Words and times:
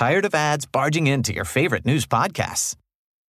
Tired 0.00 0.24
of 0.24 0.34
ads 0.34 0.64
barging 0.64 1.06
into 1.08 1.34
your 1.34 1.44
favorite 1.44 1.84
news 1.84 2.06
podcasts? 2.06 2.74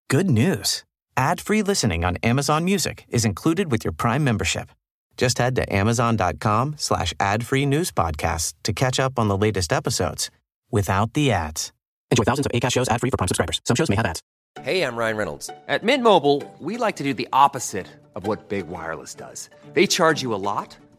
Good 0.09 0.29
news. 0.29 0.85
Ad-free 1.17 1.63
listening 1.63 2.05
on 2.05 2.15
Amazon 2.23 2.63
Music 2.63 3.03
is 3.09 3.25
included 3.25 3.69
with 3.69 3.83
your 3.83 3.91
Prime 3.91 4.23
membership. 4.23 4.69
Just 5.17 5.37
head 5.37 5.53
to 5.57 5.75
amazon.com 5.75 6.75
slash 6.77 7.13
ad-free 7.19 7.65
news 7.65 7.91
podcasts 7.91 8.53
to 8.63 8.71
catch 8.71 9.01
up 9.01 9.19
on 9.19 9.27
the 9.27 9.35
latest 9.35 9.73
episodes 9.73 10.31
without 10.71 11.11
the 11.11 11.33
ads. 11.33 11.73
Enjoy 12.09 12.23
thousands 12.23 12.45
of 12.45 12.53
ACAST 12.53 12.71
shows 12.71 12.87
ad-free 12.87 13.09
for 13.11 13.17
Prime 13.17 13.27
subscribers. 13.27 13.59
Some 13.65 13.75
shows 13.75 13.89
may 13.89 13.97
have 13.97 14.05
ads. 14.05 14.21
Hey, 14.61 14.83
I'm 14.83 14.95
Ryan 14.95 15.17
Reynolds. 15.17 15.49
At 15.67 15.83
Mint 15.83 16.03
Mobile, 16.05 16.41
we 16.59 16.77
like 16.77 16.95
to 16.95 17.03
do 17.03 17.13
the 17.13 17.27
opposite 17.33 17.87
of 18.15 18.27
what 18.27 18.47
Big 18.47 18.69
Wireless 18.69 19.13
does. 19.13 19.49
They 19.73 19.87
charge 19.87 20.21
you 20.21 20.33
a 20.33 20.39
lot, 20.39 20.77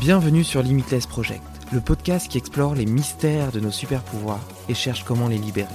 Bienvenue 0.00 0.44
sur 0.44 0.62
Limitless 0.62 1.08
Project, 1.08 1.42
le 1.72 1.80
podcast 1.80 2.28
qui 2.28 2.38
explore 2.38 2.76
les 2.76 2.86
mystères 2.86 3.50
de 3.50 3.58
nos 3.58 3.72
super 3.72 4.00
pouvoirs 4.04 4.46
et 4.68 4.74
cherche 4.74 5.02
comment 5.02 5.26
les 5.26 5.38
libérer. 5.38 5.66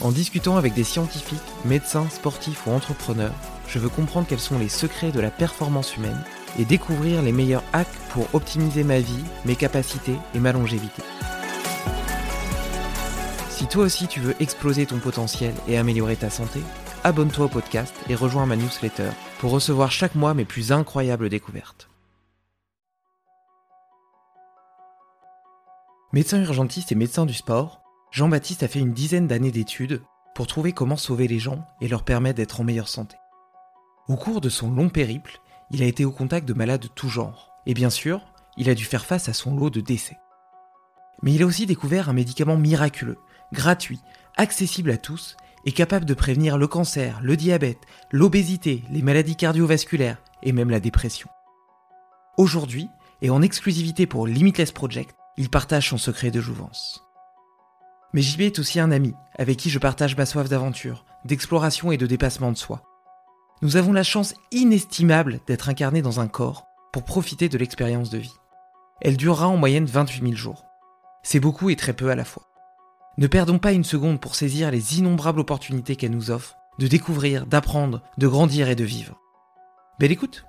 En 0.00 0.12
discutant 0.12 0.56
avec 0.56 0.74
des 0.74 0.84
scientifiques, 0.84 1.40
médecins, 1.64 2.08
sportifs 2.10 2.68
ou 2.68 2.70
entrepreneurs, 2.70 3.34
je 3.66 3.80
veux 3.80 3.88
comprendre 3.88 4.28
quels 4.28 4.38
sont 4.38 4.56
les 4.56 4.68
secrets 4.68 5.10
de 5.10 5.18
la 5.18 5.32
performance 5.32 5.96
humaine 5.96 6.22
et 6.60 6.64
découvrir 6.64 7.22
les 7.22 7.32
meilleurs 7.32 7.64
hacks 7.72 7.88
pour 8.10 8.32
optimiser 8.34 8.84
ma 8.84 9.00
vie, 9.00 9.24
mes 9.44 9.56
capacités 9.56 10.16
et 10.36 10.38
ma 10.38 10.52
longévité. 10.52 11.02
Si 13.50 13.66
toi 13.66 13.82
aussi 13.82 14.06
tu 14.06 14.20
veux 14.20 14.36
exploser 14.38 14.86
ton 14.86 15.00
potentiel 15.00 15.54
et 15.66 15.76
améliorer 15.76 16.14
ta 16.14 16.30
santé, 16.30 16.60
abonne-toi 17.02 17.46
au 17.46 17.48
podcast 17.48 17.92
et 18.08 18.14
rejoins 18.14 18.46
ma 18.46 18.54
newsletter 18.54 19.10
pour 19.44 19.52
recevoir 19.52 19.92
chaque 19.92 20.14
mois 20.14 20.32
mes 20.32 20.46
plus 20.46 20.72
incroyables 20.72 21.28
découvertes. 21.28 21.90
Médecin 26.14 26.42
urgentiste 26.42 26.92
et 26.92 26.94
médecin 26.94 27.26
du 27.26 27.34
sport, 27.34 27.82
Jean-Baptiste 28.10 28.62
a 28.62 28.68
fait 28.68 28.78
une 28.78 28.94
dizaine 28.94 29.26
d'années 29.26 29.50
d'études 29.50 30.00
pour 30.34 30.46
trouver 30.46 30.72
comment 30.72 30.96
sauver 30.96 31.28
les 31.28 31.40
gens 31.40 31.62
et 31.82 31.88
leur 31.88 32.04
permettre 32.04 32.38
d'être 32.38 32.58
en 32.58 32.64
meilleure 32.64 32.88
santé. 32.88 33.16
Au 34.08 34.16
cours 34.16 34.40
de 34.40 34.48
son 34.48 34.70
long 34.70 34.88
périple, 34.88 35.38
il 35.70 35.82
a 35.82 35.86
été 35.86 36.06
au 36.06 36.10
contact 36.10 36.48
de 36.48 36.54
malades 36.54 36.80
de 36.80 36.88
tout 36.88 37.10
genre, 37.10 37.52
et 37.66 37.74
bien 37.74 37.90
sûr, 37.90 38.22
il 38.56 38.70
a 38.70 38.74
dû 38.74 38.86
faire 38.86 39.04
face 39.04 39.28
à 39.28 39.34
son 39.34 39.54
lot 39.54 39.68
de 39.68 39.82
décès. 39.82 40.16
Mais 41.22 41.34
il 41.34 41.42
a 41.42 41.46
aussi 41.46 41.66
découvert 41.66 42.08
un 42.08 42.14
médicament 42.14 42.56
miraculeux, 42.56 43.18
gratuit, 43.52 44.00
accessible 44.38 44.90
à 44.90 44.96
tous 44.96 45.36
et 45.66 45.72
capable 45.72 46.04
de 46.04 46.14
prévenir 46.14 46.58
le 46.58 46.66
cancer, 46.66 47.20
le 47.22 47.36
diabète, 47.36 47.80
l'obésité, 48.10 48.84
les 48.90 49.02
maladies 49.02 49.36
cardiovasculaires 49.36 50.18
et 50.42 50.52
même 50.52 50.70
la 50.70 50.80
dépression. 50.80 51.28
Aujourd'hui, 52.36 52.88
et 53.22 53.30
en 53.30 53.42
exclusivité 53.42 54.06
pour 54.06 54.26
Limitless 54.26 54.72
Project, 54.72 55.14
il 55.36 55.48
partage 55.48 55.88
son 55.88 55.98
secret 55.98 56.30
de 56.30 56.40
jouvence. 56.40 57.04
Mais 58.12 58.22
JB 58.22 58.42
est 58.42 58.58
aussi 58.58 58.78
un 58.78 58.92
ami, 58.92 59.14
avec 59.38 59.56
qui 59.56 59.70
je 59.70 59.78
partage 59.78 60.16
ma 60.16 60.26
soif 60.26 60.48
d'aventure, 60.48 61.04
d'exploration 61.24 61.90
et 61.90 61.96
de 61.96 62.06
dépassement 62.06 62.52
de 62.52 62.56
soi. 62.56 62.82
Nous 63.62 63.76
avons 63.76 63.92
la 63.92 64.02
chance 64.02 64.34
inestimable 64.52 65.40
d'être 65.46 65.68
incarnés 65.68 66.02
dans 66.02 66.20
un 66.20 66.28
corps 66.28 66.66
pour 66.92 67.04
profiter 67.04 67.48
de 67.48 67.58
l'expérience 67.58 68.10
de 68.10 68.18
vie. 68.18 68.34
Elle 69.00 69.16
durera 69.16 69.48
en 69.48 69.56
moyenne 69.56 69.86
28 69.86 70.20
000 70.20 70.34
jours. 70.34 70.64
C'est 71.22 71.40
beaucoup 71.40 71.70
et 71.70 71.76
très 71.76 71.92
peu 71.92 72.10
à 72.10 72.14
la 72.14 72.24
fois. 72.24 72.46
Ne 73.16 73.28
perdons 73.28 73.60
pas 73.60 73.70
une 73.70 73.84
seconde 73.84 74.20
pour 74.20 74.34
saisir 74.34 74.72
les 74.72 74.98
innombrables 74.98 75.38
opportunités 75.38 75.94
qu'elle 75.94 76.10
nous 76.10 76.32
offre, 76.32 76.56
de 76.80 76.88
découvrir, 76.88 77.46
d'apprendre, 77.46 78.02
de 78.18 78.26
grandir 78.26 78.68
et 78.68 78.74
de 78.74 78.82
vivre. 78.82 79.20
Belle 80.00 80.10
écoute 80.10 80.44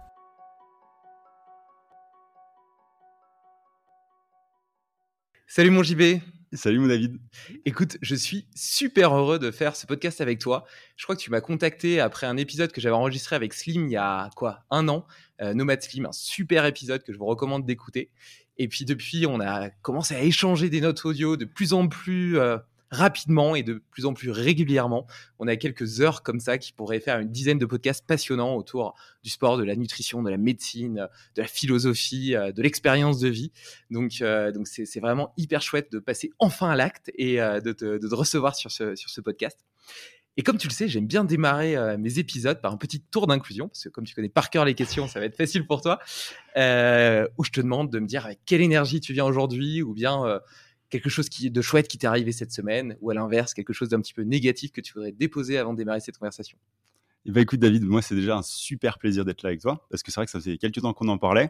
Salut 5.45 5.69
mon 5.69 5.83
JB 5.83 6.21
Salut 6.53 6.79
mon 6.79 6.87
David. 6.87 7.19
Écoute, 7.65 7.97
je 8.01 8.15
suis 8.15 8.47
super 8.55 9.13
heureux 9.13 9.37
de 9.37 9.51
faire 9.51 9.75
ce 9.75 9.85
podcast 9.85 10.21
avec 10.21 10.39
toi. 10.39 10.65
Je 10.95 11.03
crois 11.03 11.15
que 11.15 11.21
tu 11.21 11.29
m'as 11.29 11.41
contacté 11.41 11.99
après 11.99 12.25
un 12.25 12.37
épisode 12.37 12.71
que 12.71 12.81
j'avais 12.81 12.95
enregistré 12.95 13.35
avec 13.35 13.53
Slim 13.53 13.85
il 13.87 13.91
y 13.91 13.97
a 13.97 14.29
quoi? 14.35 14.63
Un 14.71 14.87
an, 14.87 15.05
euh, 15.41 15.53
Nomad 15.53 15.81
Slim, 15.83 16.05
un 16.05 16.11
super 16.13 16.65
épisode 16.65 17.03
que 17.03 17.13
je 17.13 17.17
vous 17.17 17.25
recommande 17.25 17.65
d'écouter. 17.65 18.09
Et 18.57 18.67
puis 18.67 18.85
depuis, 18.85 19.25
on 19.25 19.39
a 19.39 19.69
commencé 19.69 20.15
à 20.15 20.21
échanger 20.21 20.69
des 20.69 20.81
notes 20.81 21.03
audio 21.05 21.35
de 21.37 21.45
plus 21.45 21.73
en 21.73 21.87
plus 21.87 22.37
euh, 22.37 22.57
rapidement 22.89 23.55
et 23.55 23.63
de 23.63 23.81
plus 23.91 24.05
en 24.05 24.13
plus 24.13 24.31
régulièrement. 24.31 25.07
On 25.39 25.47
a 25.47 25.55
quelques 25.57 25.99
heures 26.01 26.23
comme 26.23 26.39
ça 26.39 26.57
qui 26.57 26.71
pourraient 26.71 26.99
faire 26.99 27.19
une 27.19 27.31
dizaine 27.31 27.59
de 27.59 27.65
podcasts 27.65 28.05
passionnants 28.05 28.55
autour 28.55 28.95
du 29.23 29.29
sport, 29.29 29.57
de 29.57 29.63
la 29.63 29.75
nutrition, 29.75 30.23
de 30.23 30.29
la 30.29 30.37
médecine, 30.37 31.07
de 31.35 31.41
la 31.41 31.47
philosophie, 31.47 32.35
euh, 32.35 32.51
de 32.51 32.61
l'expérience 32.61 33.19
de 33.19 33.27
vie. 33.27 33.51
Donc, 33.91 34.21
euh, 34.21 34.51
donc 34.51 34.67
c'est, 34.67 34.99
vraiment 34.99 35.33
hyper 35.37 35.61
chouette 35.61 35.91
de 35.91 35.99
passer 35.99 36.31
enfin 36.39 36.69
à 36.69 36.75
l'acte 36.75 37.11
et 37.15 37.37
de, 37.37 37.73
te, 37.73 37.97
de 37.97 38.07
te 38.07 38.15
recevoir 38.15 38.55
sur 38.55 38.71
ce, 38.71 38.95
sur 38.95 39.09
ce 39.09 39.19
podcast. 39.19 39.59
Et 40.37 40.43
comme 40.43 40.57
tu 40.57 40.67
le 40.67 40.73
sais, 40.73 40.87
j'aime 40.87 41.07
bien 41.07 41.23
démarrer 41.23 41.77
euh, 41.77 41.97
mes 41.97 42.19
épisodes 42.19 42.59
par 42.59 42.73
un 42.73 42.77
petit 42.77 42.99
tour 42.99 43.25
d'inclusion, 43.25 43.69
parce 43.69 43.83
que 43.83 43.89
comme 43.89 44.03
tu 44.03 44.13
connais 44.13 44.29
par 44.29 44.49
cœur 44.49 44.65
les 44.65 44.73
questions, 44.73 45.07
ça 45.07 45.19
va 45.19 45.25
être 45.25 45.37
facile 45.37 45.65
pour 45.65 45.81
toi, 45.81 45.99
euh, 46.57 47.27
où 47.37 47.45
je 47.45 47.51
te 47.51 47.61
demande 47.61 47.89
de 47.89 47.99
me 47.99 48.05
dire 48.05 48.25
avec 48.25 48.39
quelle 48.45 48.61
énergie 48.61 48.99
tu 48.99 49.13
viens 49.13 49.25
aujourd'hui, 49.25 49.81
ou 49.81 49.93
bien 49.93 50.25
euh, 50.25 50.39
quelque 50.89 51.09
chose 51.09 51.29
de 51.29 51.61
chouette 51.61 51.87
qui 51.87 51.97
t'est 51.97 52.07
arrivé 52.07 52.33
cette 52.33 52.51
semaine, 52.51 52.97
ou 52.99 53.11
à 53.11 53.13
l'inverse, 53.13 53.53
quelque 53.53 53.73
chose 53.73 53.89
d'un 53.89 54.01
petit 54.01 54.13
peu 54.13 54.23
négatif 54.23 54.71
que 54.71 54.81
tu 54.81 54.93
voudrais 54.93 55.13
déposer 55.13 55.57
avant 55.57 55.71
de 55.71 55.77
démarrer 55.77 56.01
cette 56.01 56.17
conversation. 56.17 56.57
Et 57.25 57.31
bah 57.31 57.41
écoute 57.41 57.59
David, 57.59 57.83
moi 57.83 58.01
c'est 58.01 58.13
déjà 58.13 58.37
un 58.37 58.43
super 58.43 58.99
plaisir 58.99 59.25
d'être 59.25 59.41
là 59.41 59.49
avec 59.49 59.61
toi, 59.61 59.87
parce 59.89 60.03
que 60.03 60.11
c'est 60.11 60.19
vrai 60.19 60.25
que 60.25 60.31
ça 60.31 60.39
faisait 60.39 60.57
quelques 60.57 60.81
temps 60.81 60.93
qu'on 60.93 61.07
en 61.07 61.17
parlait, 61.17 61.49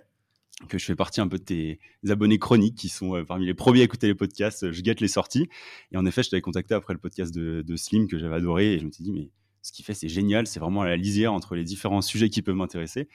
que 0.69 0.78
je 0.78 0.86
fais 0.86 0.96
partie 0.96 1.22
un 1.22 1.28
peu 1.28 1.38
de 1.38 1.44
tes 1.44 1.80
abonnés 2.07 2.40
chroniques 2.40 2.75
qui 2.75 2.90
sont 2.90 3.16
euh, 3.16 3.24
parmi 3.24 3.46
les 3.46 3.54
premiers 3.54 3.81
à 3.81 3.84
écouter 3.84 4.07
les 4.07 4.16
podcasts. 4.16 4.72
Je 4.72 4.81
guette 4.81 5.02
les 5.02 5.07
sorties. 5.07 5.50
Et 5.92 5.98
en 5.98 6.06
effet, 6.06 6.24
je 6.24 6.30
t'avais 6.30 6.42
contacté 6.42 6.74
après 6.74 6.94
le 6.94 7.00
podcast 7.00 7.34
de, 7.34 7.75
Slim 7.75 8.07
que 8.07 8.18
j'avais 8.18 8.36
adoré. 8.36 8.74
Et 8.74 8.80
je 8.80 8.86
me 8.86 8.92
suis 8.92 9.04
dit, 9.04 9.12
mais 9.12 9.30
ce 9.62 9.72
qu'il 9.72 9.84
fait, 9.84 9.94
c'est 9.94 10.10
génial. 10.10 10.48
C'est 10.48 10.60
vraiment 10.60 10.81
à 10.81 10.88
la 10.88 10.96
lisière 10.96 11.34
entre 11.34 11.56
les 11.56 11.63
différents 11.63 12.02
sujets 12.02 12.30
qui 12.30 12.42
peuvent 12.42 12.56
m'intéresser. 12.56 13.10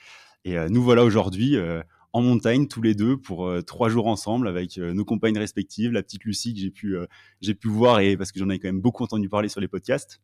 Et 0.45 0.59
euh, 0.59 0.69
nous 0.69 0.83
voilà 0.83 1.05
aujourd'hui 1.05 1.57
euh, 1.57 1.83
en 2.13 2.23
montagne 2.23 2.67
tous 2.67 2.83
les 2.83 2.95
deux 2.95 3.17
pour 3.17 3.47
euh, 3.47 3.63
trois 3.63 3.89
jours 3.89 4.07
ensemble 4.07 4.49
avec 4.49 4.79
euh, 4.79 4.93
nos 4.93 5.05
compagnes 5.05 5.39
respectives, 5.39 5.93
la 5.93 6.03
petite 6.03 6.25
Lucie 6.25 6.55
que 6.55 6.61
j'ai 6.61 6.71
pu, 6.71 6.97
euh, 6.97 7.07
j'ai 7.41 7.55
pu 7.55 7.69
voir 7.69 8.01
et 8.01 8.17
parce 8.17 8.33
que 8.33 8.41
j'en 8.41 8.49
avais 8.49 8.59
quand 8.59 8.69
même 8.69 8.81
beaucoup 8.81 9.05
entendu 9.05 9.29
parler 9.29 9.49
sur 9.49 9.61
les 9.61 9.69
podcasts. 9.69 10.21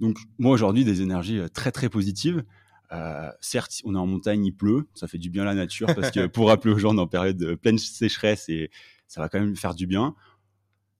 Donc 0.00 0.16
moi 0.38 0.52
aujourd'hui 0.52 0.84
des 0.84 1.02
énergies 1.02 1.38
euh, 1.38 1.48
très 1.48 1.72
très 1.72 1.88
positives. 1.88 2.44
Euh, 2.92 3.30
certes, 3.40 3.80
on 3.84 3.94
est 3.94 3.98
en 3.98 4.06
montagne, 4.06 4.44
il 4.44 4.52
pleut, 4.52 4.86
ça 4.94 5.08
fait 5.08 5.18
du 5.18 5.30
bien 5.30 5.42
à 5.42 5.46
la 5.46 5.54
nature 5.54 5.88
parce 5.94 6.10
que 6.10 6.26
pour 6.26 6.48
rappeler 6.48 6.74
aux 6.74 6.78
gens, 6.78 6.94
on 6.94 6.98
est 6.98 7.00
en 7.00 7.06
période 7.06 7.36
de 7.36 7.54
pleine 7.54 7.78
sécheresse 7.78 8.48
et 8.48 8.70
ça 9.08 9.20
va 9.20 9.28
quand 9.28 9.40
même 9.40 9.56
faire 9.56 9.74
du 9.74 9.86
bien. 9.86 10.14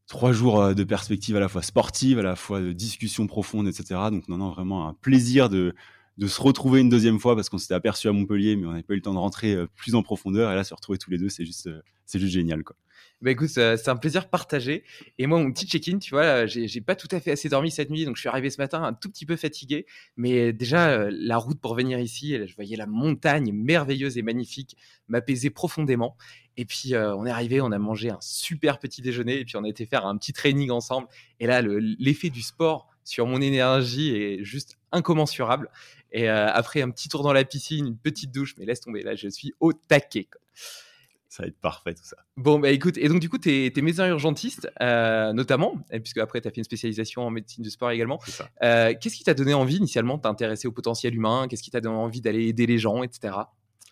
trois 0.06 0.32
jours 0.32 0.74
de 0.74 0.84
perspective 0.84 1.36
à 1.36 1.40
la 1.40 1.48
fois 1.48 1.62
sportive, 1.62 2.18
à 2.18 2.22
la 2.22 2.36
fois 2.36 2.60
de 2.60 2.72
discussion 2.72 3.26
profonde, 3.26 3.68
etc. 3.68 4.00
Donc 4.10 4.28
non, 4.28 4.38
non, 4.38 4.50
vraiment 4.50 4.88
un 4.88 4.94
plaisir 4.94 5.48
de, 5.48 5.74
de 6.19 6.26
se 6.26 6.41
retrouver 6.41 6.81
une 6.81 6.88
deuxième 6.88 7.19
fois 7.19 7.35
parce 7.35 7.49
qu'on 7.49 7.59
s'était 7.59 7.75
aperçu 7.75 8.09
à 8.09 8.12
Montpellier, 8.12 8.56
mais 8.56 8.67
on 8.67 8.70
n'avait 8.70 8.82
pas 8.82 8.94
eu 8.94 8.97
le 8.97 9.03
temps 9.03 9.14
de 9.14 9.19
rentrer 9.19 9.56
plus 9.76 9.94
en 9.94 10.03
profondeur. 10.03 10.53
Et 10.53 10.55
là, 10.55 10.64
se 10.64 10.75
retrouver 10.75 10.99
tous 10.99 11.11
les 11.11 11.19
deux, 11.19 11.29
c'est 11.29 11.44
juste, 11.44 11.70
c'est 12.05 12.19
juste 12.19 12.32
génial, 12.32 12.62
quoi. 12.64 12.76
Bah 13.20 13.31
écoute, 13.31 13.50
c'est 13.50 13.88
un 13.88 13.97
plaisir 13.97 14.29
partagé. 14.29 14.82
Et 15.17 15.29
moi, 15.29 15.38
mon 15.38 15.53
petit 15.53 15.67
check-in, 15.67 15.99
tu 15.99 16.11
vois, 16.11 16.44
j'ai 16.47 16.81
pas 16.81 16.97
tout 16.97 17.06
à 17.12 17.20
fait 17.20 17.31
assez 17.31 17.49
dormi 17.49 17.70
cette 17.70 17.88
nuit, 17.88 18.05
donc 18.05 18.17
je 18.17 18.20
suis 18.20 18.29
arrivé 18.29 18.50
ce 18.50 18.61
matin 18.61 18.82
un 18.82 18.93
tout 18.93 19.09
petit 19.09 19.26
peu 19.26 19.37
fatigué. 19.37 19.87
Mais 20.17 20.53
déjà, 20.53 21.09
la 21.09 21.37
route 21.37 21.61
pour 21.61 21.76
venir 21.76 22.00
ici, 22.00 22.37
je 22.44 22.55
voyais 22.56 22.76
la 22.76 22.87
montagne 22.87 23.53
merveilleuse 23.53 24.19
et 24.19 24.23
magnifique 24.23 24.76
m'apaiser 25.06 25.50
profondément. 25.50 26.17
Et 26.56 26.64
puis, 26.64 26.94
on 26.97 27.25
est 27.25 27.31
arrivé, 27.31 27.61
on 27.61 27.70
a 27.70 27.79
mangé 27.79 28.11
un 28.11 28.19
super 28.20 28.81
petit 28.81 29.03
déjeuner, 29.03 29.38
et 29.38 29.44
puis 29.44 29.56
on 29.56 29.62
a 29.62 29.69
été 29.69 29.87
faire 29.87 30.05
un 30.05 30.17
petit 30.17 30.32
training 30.32 30.73
ensemble. 30.73 31.06
Et 31.38 31.47
là, 31.47 31.62
l'effet 31.62 32.29
du 32.29 32.43
sport 32.43 32.88
sur 33.05 33.26
mon 33.26 33.41
énergie 33.41 34.17
est 34.17 34.43
juste 34.43 34.79
incommensurable. 34.91 35.70
Et 36.12 36.29
après 36.29 36.82
un 36.82 36.91
petit 36.91 37.09
tour 37.09 37.23
dans 37.23 37.32
la 37.32 37.44
piscine, 37.44 37.87
une 37.87 37.99
petite 37.99 38.32
douche, 38.32 38.55
mais 38.59 38.67
laisse 38.67 38.81
tomber, 38.81 39.03
là, 39.03 39.14
je 39.14 39.29
suis 39.29 39.53
au 39.61 39.73
taquet. 39.73 40.29
Quoi 40.31 40.41
ça 41.32 41.44
va 41.44 41.49
être 41.49 41.59
parfait 41.61 41.94
tout 41.94 42.05
ça. 42.05 42.17
Bon, 42.37 42.59
bah 42.59 42.70
écoute, 42.70 42.99
et 42.99 43.09
donc 43.09 43.19
du 43.19 43.31
coup, 43.31 43.38
tu 43.38 43.49
es, 43.49 43.81
médecin 43.81 44.06
urgentiste, 44.06 44.70
euh, 44.82 45.32
notamment, 45.32 45.82
puisque 46.03 46.19
après, 46.19 46.43
tu 46.43 46.49
as 46.49 46.50
fait 46.50 46.59
une 46.59 46.64
spécialisation 46.64 47.23
en 47.23 47.31
médecine 47.31 47.64
du 47.64 47.70
sport 47.70 47.91
également. 47.91 48.20
Euh, 48.62 48.93
Qu'est-ce 49.00 49.17
qui 49.17 49.25
t'a 49.25 49.32
donné 49.32 49.55
envie 49.55 49.76
initialement 49.76 50.19
de 50.19 50.23
t'intéresser 50.23 50.69
au 50.69 50.73
potentiel 50.73 51.14
humain? 51.14 51.47
Qu'est-ce 51.49 51.62
qui 51.62 51.70
t'a 51.70 51.81
donné 51.81 51.97
envie 51.97 52.20
d'aller 52.20 52.49
aider 52.49 52.67
les 52.67 52.76
gens, 52.76 53.03
etc. 53.03 53.35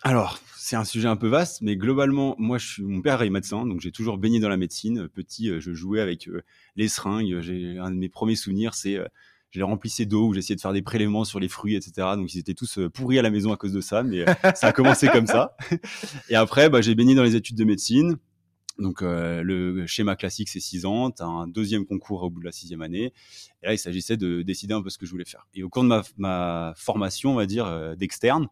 alors, 0.03 0.39
c'est 0.55 0.75
un 0.75 0.83
sujet 0.83 1.07
un 1.07 1.15
peu 1.15 1.27
vaste, 1.27 1.61
mais 1.61 1.75
globalement, 1.75 2.35
moi, 2.37 2.59
je 2.59 2.67
suis, 2.67 2.83
mon 2.83 3.01
père 3.01 3.23
est 3.23 3.29
médecin, 3.31 3.65
donc 3.65 3.81
j'ai 3.81 3.91
toujours 3.91 4.19
baigné 4.19 4.39
dans 4.39 4.49
la 4.49 4.57
médecine. 4.57 5.07
Petit, 5.07 5.49
euh, 5.49 5.59
je 5.59 5.73
jouais 5.73 5.99
avec 5.99 6.27
euh, 6.27 6.43
les 6.75 6.89
seringues. 6.89 7.41
J'ai 7.41 7.79
un 7.79 7.89
de 7.89 7.95
mes 7.95 8.09
premiers 8.09 8.35
souvenirs, 8.35 8.75
c'est 8.75 8.99
je 9.51 9.59
les 9.59 9.63
remplissais 9.63 10.05
d'eau, 10.05 10.27
ou 10.27 10.33
j'essayais 10.33 10.55
de 10.55 10.61
faire 10.61 10.73
des 10.73 10.81
prélèvements 10.81 11.25
sur 11.25 11.39
les 11.39 11.49
fruits, 11.49 11.75
etc. 11.75 12.07
Donc 12.15 12.33
ils 12.33 12.39
étaient 12.39 12.53
tous 12.53 12.79
euh, 12.79 12.89
pourris 12.89 13.19
à 13.19 13.21
la 13.21 13.29
maison 13.29 13.51
à 13.51 13.57
cause 13.57 13.73
de 13.73 13.81
ça, 13.81 14.01
mais 14.01 14.27
euh, 14.27 14.33
ça 14.55 14.67
a 14.67 14.71
commencé 14.71 15.07
comme 15.07 15.27
ça. 15.27 15.55
Et 16.29 16.35
après, 16.35 16.69
bah, 16.69 16.81
j'ai 16.81 16.95
baigné 16.95 17.15
dans 17.15 17.23
les 17.23 17.35
études 17.35 17.57
de 17.57 17.65
médecine. 17.65 18.17
Donc 18.79 19.01
euh, 19.01 19.43
le 19.43 19.85
schéma 19.85 20.15
classique, 20.15 20.47
c'est 20.47 20.61
six 20.61 20.85
ans, 20.85 21.11
tu 21.11 21.21
as 21.21 21.25
un 21.25 21.45
deuxième 21.45 21.85
concours 21.85 22.23
au 22.23 22.29
bout 22.29 22.39
de 22.39 22.45
la 22.45 22.53
sixième 22.53 22.81
année. 22.81 23.13
Et 23.61 23.67
là, 23.67 23.73
il 23.73 23.77
s'agissait 23.77 24.15
de 24.15 24.41
décider 24.41 24.73
un 24.73 24.81
peu 24.81 24.89
ce 24.89 24.97
que 24.97 25.05
je 25.05 25.11
voulais 25.11 25.25
faire. 25.25 25.45
Et 25.53 25.61
au 25.61 25.69
cours 25.69 25.83
de 25.83 25.89
ma, 25.89 26.01
ma 26.17 26.73
formation, 26.77 27.33
on 27.33 27.35
va 27.35 27.45
dire, 27.45 27.95
d'externe, 27.97 28.47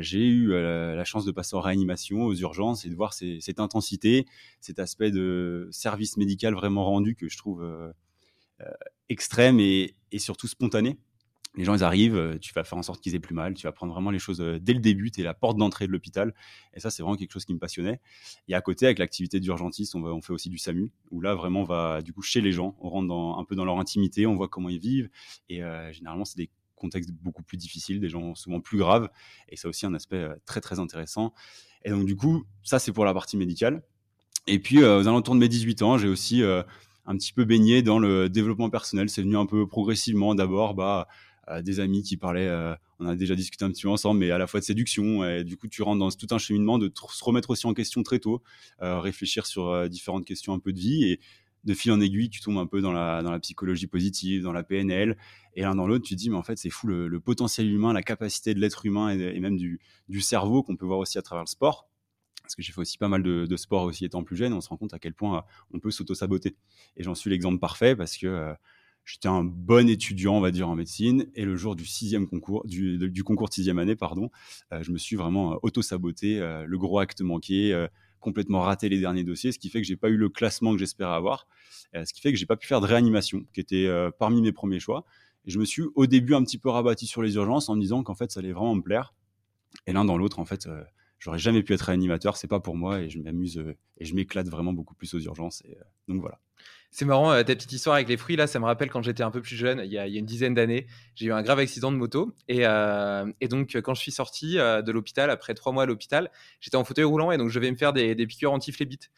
j'ai 0.00 0.26
eu 0.26 0.50
la 0.50 1.04
chance 1.04 1.24
de 1.24 1.30
passer 1.30 1.56
en 1.56 1.60
réanimation 1.60 2.24
aux 2.24 2.34
urgences 2.34 2.84
et 2.84 2.90
de 2.90 2.94
voir 2.96 3.14
cette 3.14 3.60
intensité, 3.60 4.26
cet 4.60 4.78
aspect 4.78 5.10
de 5.10 5.68
service 5.70 6.18
médical 6.18 6.52
vraiment 6.52 6.84
rendu 6.84 7.14
que 7.14 7.28
je 7.28 7.38
trouve 7.38 7.64
euh, 8.62 8.70
extrême 9.10 9.60
et, 9.60 9.94
surtout 10.18 10.48
spontané. 10.48 10.98
Les 11.56 11.64
gens, 11.64 11.74
ils 11.74 11.82
arrivent, 11.82 12.16
euh, 12.16 12.38
tu 12.38 12.52
vas 12.52 12.64
faire 12.64 12.76
en 12.76 12.82
sorte 12.82 13.00
qu'ils 13.00 13.14
aient 13.14 13.20
plus 13.20 13.34
mal, 13.34 13.54
tu 13.54 13.66
vas 13.66 13.72
prendre 13.72 13.92
vraiment 13.92 14.10
les 14.10 14.18
choses 14.18 14.42
euh, 14.42 14.58
dès 14.60 14.74
le 14.74 14.78
début, 14.78 15.10
tu 15.10 15.22
es 15.22 15.24
la 15.24 15.32
porte 15.32 15.56
d'entrée 15.56 15.86
de 15.86 15.92
l'hôpital. 15.92 16.34
Et 16.74 16.80
ça, 16.80 16.90
c'est 16.90 17.02
vraiment 17.02 17.16
quelque 17.16 17.32
chose 17.32 17.46
qui 17.46 17.54
me 17.54 17.58
passionnait. 17.58 17.98
Et 18.48 18.54
à 18.54 18.60
côté, 18.60 18.84
avec 18.84 18.98
l'activité 18.98 19.40
d'urgentiste, 19.40 19.94
on, 19.94 20.20
fait 20.20 20.34
aussi 20.34 20.50
du 20.50 20.58
SAMU, 20.58 20.92
où 21.10 21.20
là, 21.22 21.34
vraiment, 21.34 21.62
on 21.62 21.64
va 21.64 22.02
du 22.02 22.12
coup 22.12 22.20
chez 22.20 22.42
les 22.42 22.52
gens, 22.52 22.76
on 22.80 22.90
rentre 22.90 23.12
un 23.38 23.44
peu 23.44 23.54
dans 23.54 23.64
leur 23.64 23.78
intimité, 23.78 24.26
on 24.26 24.36
voit 24.36 24.48
comment 24.48 24.68
ils 24.68 24.78
vivent. 24.78 25.08
Et 25.48 25.62
généralement, 25.92 26.26
c'est 26.26 26.36
des 26.36 26.50
contextes 26.74 27.10
beaucoup 27.10 27.42
plus 27.42 27.56
difficiles, 27.56 28.00
des 28.00 28.10
gens 28.10 28.34
souvent 28.34 28.60
plus 28.60 28.76
graves. 28.76 29.08
Et 29.48 29.56
ça 29.56 29.68
aussi 29.68 29.86
un 29.86 29.94
aspect 29.94 30.28
très, 30.44 30.60
très 30.60 30.78
intéressant. 30.78 31.32
Et 31.84 31.90
donc, 31.90 32.04
du 32.04 32.16
coup, 32.16 32.44
ça, 32.62 32.78
c'est 32.78 32.92
pour 32.92 33.06
la 33.06 33.14
partie 33.14 33.38
médicale. 33.38 33.82
Et 34.46 34.58
puis, 34.58 34.84
aux 34.84 35.08
alentours 35.08 35.34
de 35.34 35.40
mes 35.40 35.48
18 35.48 35.82
ans, 35.82 35.96
j'ai 35.96 36.08
aussi 36.08 36.42
un 37.06 37.16
petit 37.16 37.32
peu 37.32 37.44
baigné 37.44 37.82
dans 37.82 37.98
le 37.98 38.28
développement 38.28 38.70
personnel. 38.70 39.08
C'est 39.08 39.22
venu 39.22 39.36
un 39.36 39.46
peu 39.46 39.66
progressivement. 39.66 40.34
D'abord, 40.34 40.74
bah, 40.74 41.08
euh, 41.48 41.62
des 41.62 41.80
amis 41.80 42.02
qui 42.02 42.16
parlaient, 42.16 42.48
euh, 42.48 42.74
on 42.98 43.06
a 43.06 43.14
déjà 43.14 43.34
discuté 43.34 43.64
un 43.64 43.70
petit 43.70 43.82
peu 43.82 43.88
ensemble, 43.88 44.20
mais 44.20 44.30
à 44.30 44.38
la 44.38 44.46
fois 44.46 44.60
de 44.60 44.64
séduction. 44.64 45.24
Et 45.24 45.44
du 45.44 45.56
coup, 45.56 45.68
tu 45.68 45.82
rentres 45.82 46.00
dans 46.00 46.10
tout 46.10 46.26
un 46.30 46.38
cheminement 46.38 46.78
de 46.78 46.92
se 46.94 47.24
remettre 47.24 47.50
aussi 47.50 47.66
en 47.66 47.74
question 47.74 48.02
très 48.02 48.18
tôt, 48.18 48.42
euh, 48.82 49.00
réfléchir 49.00 49.46
sur 49.46 49.88
différentes 49.88 50.24
questions 50.24 50.52
un 50.52 50.58
peu 50.58 50.72
de 50.72 50.80
vie. 50.80 51.04
Et 51.04 51.20
de 51.64 51.74
fil 51.74 51.90
en 51.90 52.00
aiguille, 52.00 52.30
tu 52.30 52.40
tombes 52.40 52.58
un 52.58 52.66
peu 52.66 52.80
dans 52.80 52.92
la, 52.92 53.22
dans 53.22 53.32
la 53.32 53.40
psychologie 53.40 53.88
positive, 53.88 54.42
dans 54.42 54.52
la 54.52 54.62
PNL. 54.62 55.16
Et 55.54 55.62
l'un 55.62 55.74
dans 55.74 55.88
l'autre, 55.88 56.04
tu 56.04 56.14
te 56.14 56.18
dis, 56.20 56.30
mais 56.30 56.36
en 56.36 56.44
fait, 56.44 56.56
c'est 56.58 56.70
fou 56.70 56.86
le, 56.86 57.18
potentiel 57.18 57.68
humain, 57.68 57.92
la 57.92 58.02
capacité 58.02 58.54
de 58.54 58.60
l'être 58.60 58.86
humain 58.86 59.10
et, 59.10 59.40
même 59.40 59.56
du, 59.56 59.80
du 60.08 60.20
cerveau 60.20 60.62
qu'on 60.62 60.76
peut 60.76 60.86
voir 60.86 61.00
aussi 61.00 61.18
à 61.18 61.22
travers 61.22 61.42
le 61.42 61.48
sport 61.48 61.88
parce 62.46 62.54
que 62.54 62.62
j'ai 62.62 62.72
fait 62.72 62.80
aussi 62.80 62.96
pas 62.96 63.08
mal 63.08 63.22
de, 63.22 63.56
sport 63.56 63.82
aussi 63.82 64.04
étant 64.04 64.22
plus 64.22 64.36
jeune, 64.36 64.52
on 64.52 64.60
se 64.60 64.68
rend 64.68 64.76
compte 64.76 64.94
à 64.94 64.98
quel 64.98 65.14
point 65.14 65.38
euh, 65.38 65.40
on 65.72 65.80
peut 65.80 65.90
s'auto-saboter. 65.90 66.56
Et 66.96 67.02
j'en 67.02 67.14
suis 67.14 67.30
l'exemple 67.30 67.58
parfait 67.58 67.96
parce 67.96 68.16
que 68.16 68.26
euh, 68.26 68.54
j'étais 69.04 69.28
un 69.28 69.42
bon 69.42 69.88
étudiant, 69.88 70.34
on 70.34 70.40
va 70.40 70.50
dire, 70.50 70.68
en 70.68 70.76
médecine, 70.76 71.26
et 71.34 71.44
le 71.44 71.56
jour 71.56 71.74
du 71.74 71.84
sixième 71.84 72.28
concours, 72.28 72.64
du, 72.66 73.24
concours 73.24 73.48
de 73.48 73.54
sixième 73.54 73.78
année, 73.78 73.96
pardon, 73.96 74.30
euh, 74.72 74.82
je 74.82 74.92
me 74.92 74.98
suis 74.98 75.16
vraiment 75.16 75.58
auto-saboté, 75.62 76.38
le 76.38 76.78
gros 76.78 76.98
acte 76.98 77.20
manqué, 77.20 77.86
complètement 78.20 78.60
raté 78.60 78.88
les 78.88 78.98
derniers 78.98 79.24
dossiers, 79.24 79.52
ce 79.52 79.58
qui 79.58 79.68
fait 79.68 79.80
que 79.80 79.86
j'ai 79.86 79.96
pas 79.96 80.08
eu 80.08 80.16
le 80.16 80.28
classement 80.28 80.72
que 80.72 80.78
j'espérais 80.78 81.14
avoir, 81.14 81.46
ce 81.94 82.12
qui 82.12 82.20
fait 82.20 82.32
que 82.32 82.38
j'ai 82.38 82.46
pas 82.46 82.56
pu 82.56 82.66
faire 82.66 82.80
de 82.80 82.86
réanimation, 82.86 83.44
qui 83.52 83.60
était 83.60 83.88
parmi 84.18 84.42
mes 84.42 84.52
premiers 84.52 84.80
choix. 84.80 85.04
Et 85.44 85.50
je 85.50 85.60
me 85.60 85.64
suis 85.64 85.84
au 85.94 86.06
début 86.06 86.34
un 86.34 86.42
petit 86.42 86.58
peu 86.58 86.68
rabattu 86.68 87.06
sur 87.06 87.22
les 87.22 87.36
urgences 87.36 87.68
en 87.68 87.76
me 87.76 87.80
disant 87.80 88.02
qu'en 88.02 88.16
fait 88.16 88.32
ça 88.32 88.40
allait 88.40 88.52
vraiment 88.52 88.74
me 88.74 88.82
plaire. 88.82 89.14
Et 89.86 89.92
l'un 89.92 90.04
dans 90.04 90.18
l'autre, 90.18 90.40
en 90.40 90.44
fait, 90.44 90.68
j'aurais 91.18 91.38
jamais 91.38 91.62
pu 91.62 91.74
être 91.74 91.88
animateur, 91.88 92.36
c'est 92.36 92.48
pas 92.48 92.60
pour 92.60 92.76
moi 92.76 93.00
et 93.00 93.10
je 93.10 93.18
m'amuse 93.18 93.58
euh, 93.58 93.76
et 93.98 94.04
je 94.04 94.14
m'éclate 94.14 94.48
vraiment 94.48 94.72
beaucoup 94.72 94.94
plus 94.94 95.12
aux 95.14 95.20
urgences. 95.20 95.62
Et, 95.64 95.76
euh, 95.76 95.84
donc 96.08 96.20
voilà. 96.20 96.38
C'est 96.90 97.04
marrant, 97.04 97.32
euh, 97.32 97.42
ta 97.42 97.54
petite 97.54 97.72
histoire 97.72 97.96
avec 97.96 98.08
les 98.08 98.16
fruits, 98.16 98.36
là, 98.36 98.46
ça 98.46 98.58
me 98.58 98.64
rappelle 98.64 98.90
quand 98.90 99.02
j'étais 99.02 99.22
un 99.22 99.30
peu 99.30 99.42
plus 99.42 99.56
jeune, 99.56 99.82
il 99.84 99.92
y 99.92 99.98
a, 99.98 100.06
une 100.06 100.24
dizaine 100.24 100.54
d'années, 100.54 100.86
j'ai 101.14 101.26
eu 101.26 101.32
un 101.32 101.42
grave 101.42 101.58
accident 101.58 101.92
de 101.92 101.96
moto. 101.96 102.32
Et, 102.48 102.62
donc, 103.48 103.76
quand 103.76 103.94
je 103.94 104.00
suis 104.00 104.12
sorti 104.12 104.54
de 104.54 104.92
l'hôpital, 104.92 105.28
après 105.28 105.52
trois 105.52 105.72
mois 105.72 105.82
à 105.82 105.86
l'hôpital, 105.86 106.30
j'étais 106.60 106.76
en 106.76 106.84
fauteuil 106.84 107.04
roulant 107.04 107.32
et 107.32 107.36
donc 107.36 107.50
je 107.50 107.60
vais 107.60 107.70
me 107.70 107.76
faire 107.76 107.92
des, 107.92 108.14
des 108.14 108.26
piqûres 108.26 108.52
anti-phlébites. 108.52 109.10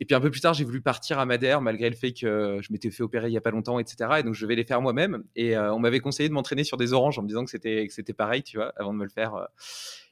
Et 0.00 0.04
puis 0.04 0.14
un 0.14 0.20
peu 0.20 0.30
plus 0.30 0.40
tard, 0.40 0.52
j'ai 0.52 0.64
voulu 0.64 0.82
partir 0.82 1.20
à 1.20 1.24
Madère, 1.24 1.62
malgré 1.62 1.88
le 1.88 1.96
fait 1.96 2.12
que 2.12 2.58
je 2.60 2.70
m'étais 2.70 2.90
fait 2.90 3.02
opérer 3.02 3.28
il 3.28 3.32
y 3.32 3.38
a 3.38 3.40
pas 3.40 3.52
longtemps, 3.52 3.78
etc. 3.78 4.10
Et 4.18 4.22
donc, 4.24 4.34
je 4.34 4.44
vais 4.44 4.56
les 4.56 4.64
faire 4.64 4.82
moi-même. 4.82 5.22
Et 5.34 5.56
on 5.56 5.78
m'avait 5.78 6.00
conseillé 6.00 6.28
de 6.28 6.34
m'entraîner 6.34 6.64
sur 6.64 6.76
des 6.76 6.92
oranges 6.92 7.18
en 7.18 7.22
me 7.22 7.28
disant 7.28 7.46
que 7.46 7.50
c'était 7.50 8.12
pareil, 8.12 8.42
tu 8.42 8.58
vois, 8.58 8.74
avant 8.76 8.92
de 8.92 8.98
me 8.98 9.04
le 9.04 9.10
faire. 9.10 9.48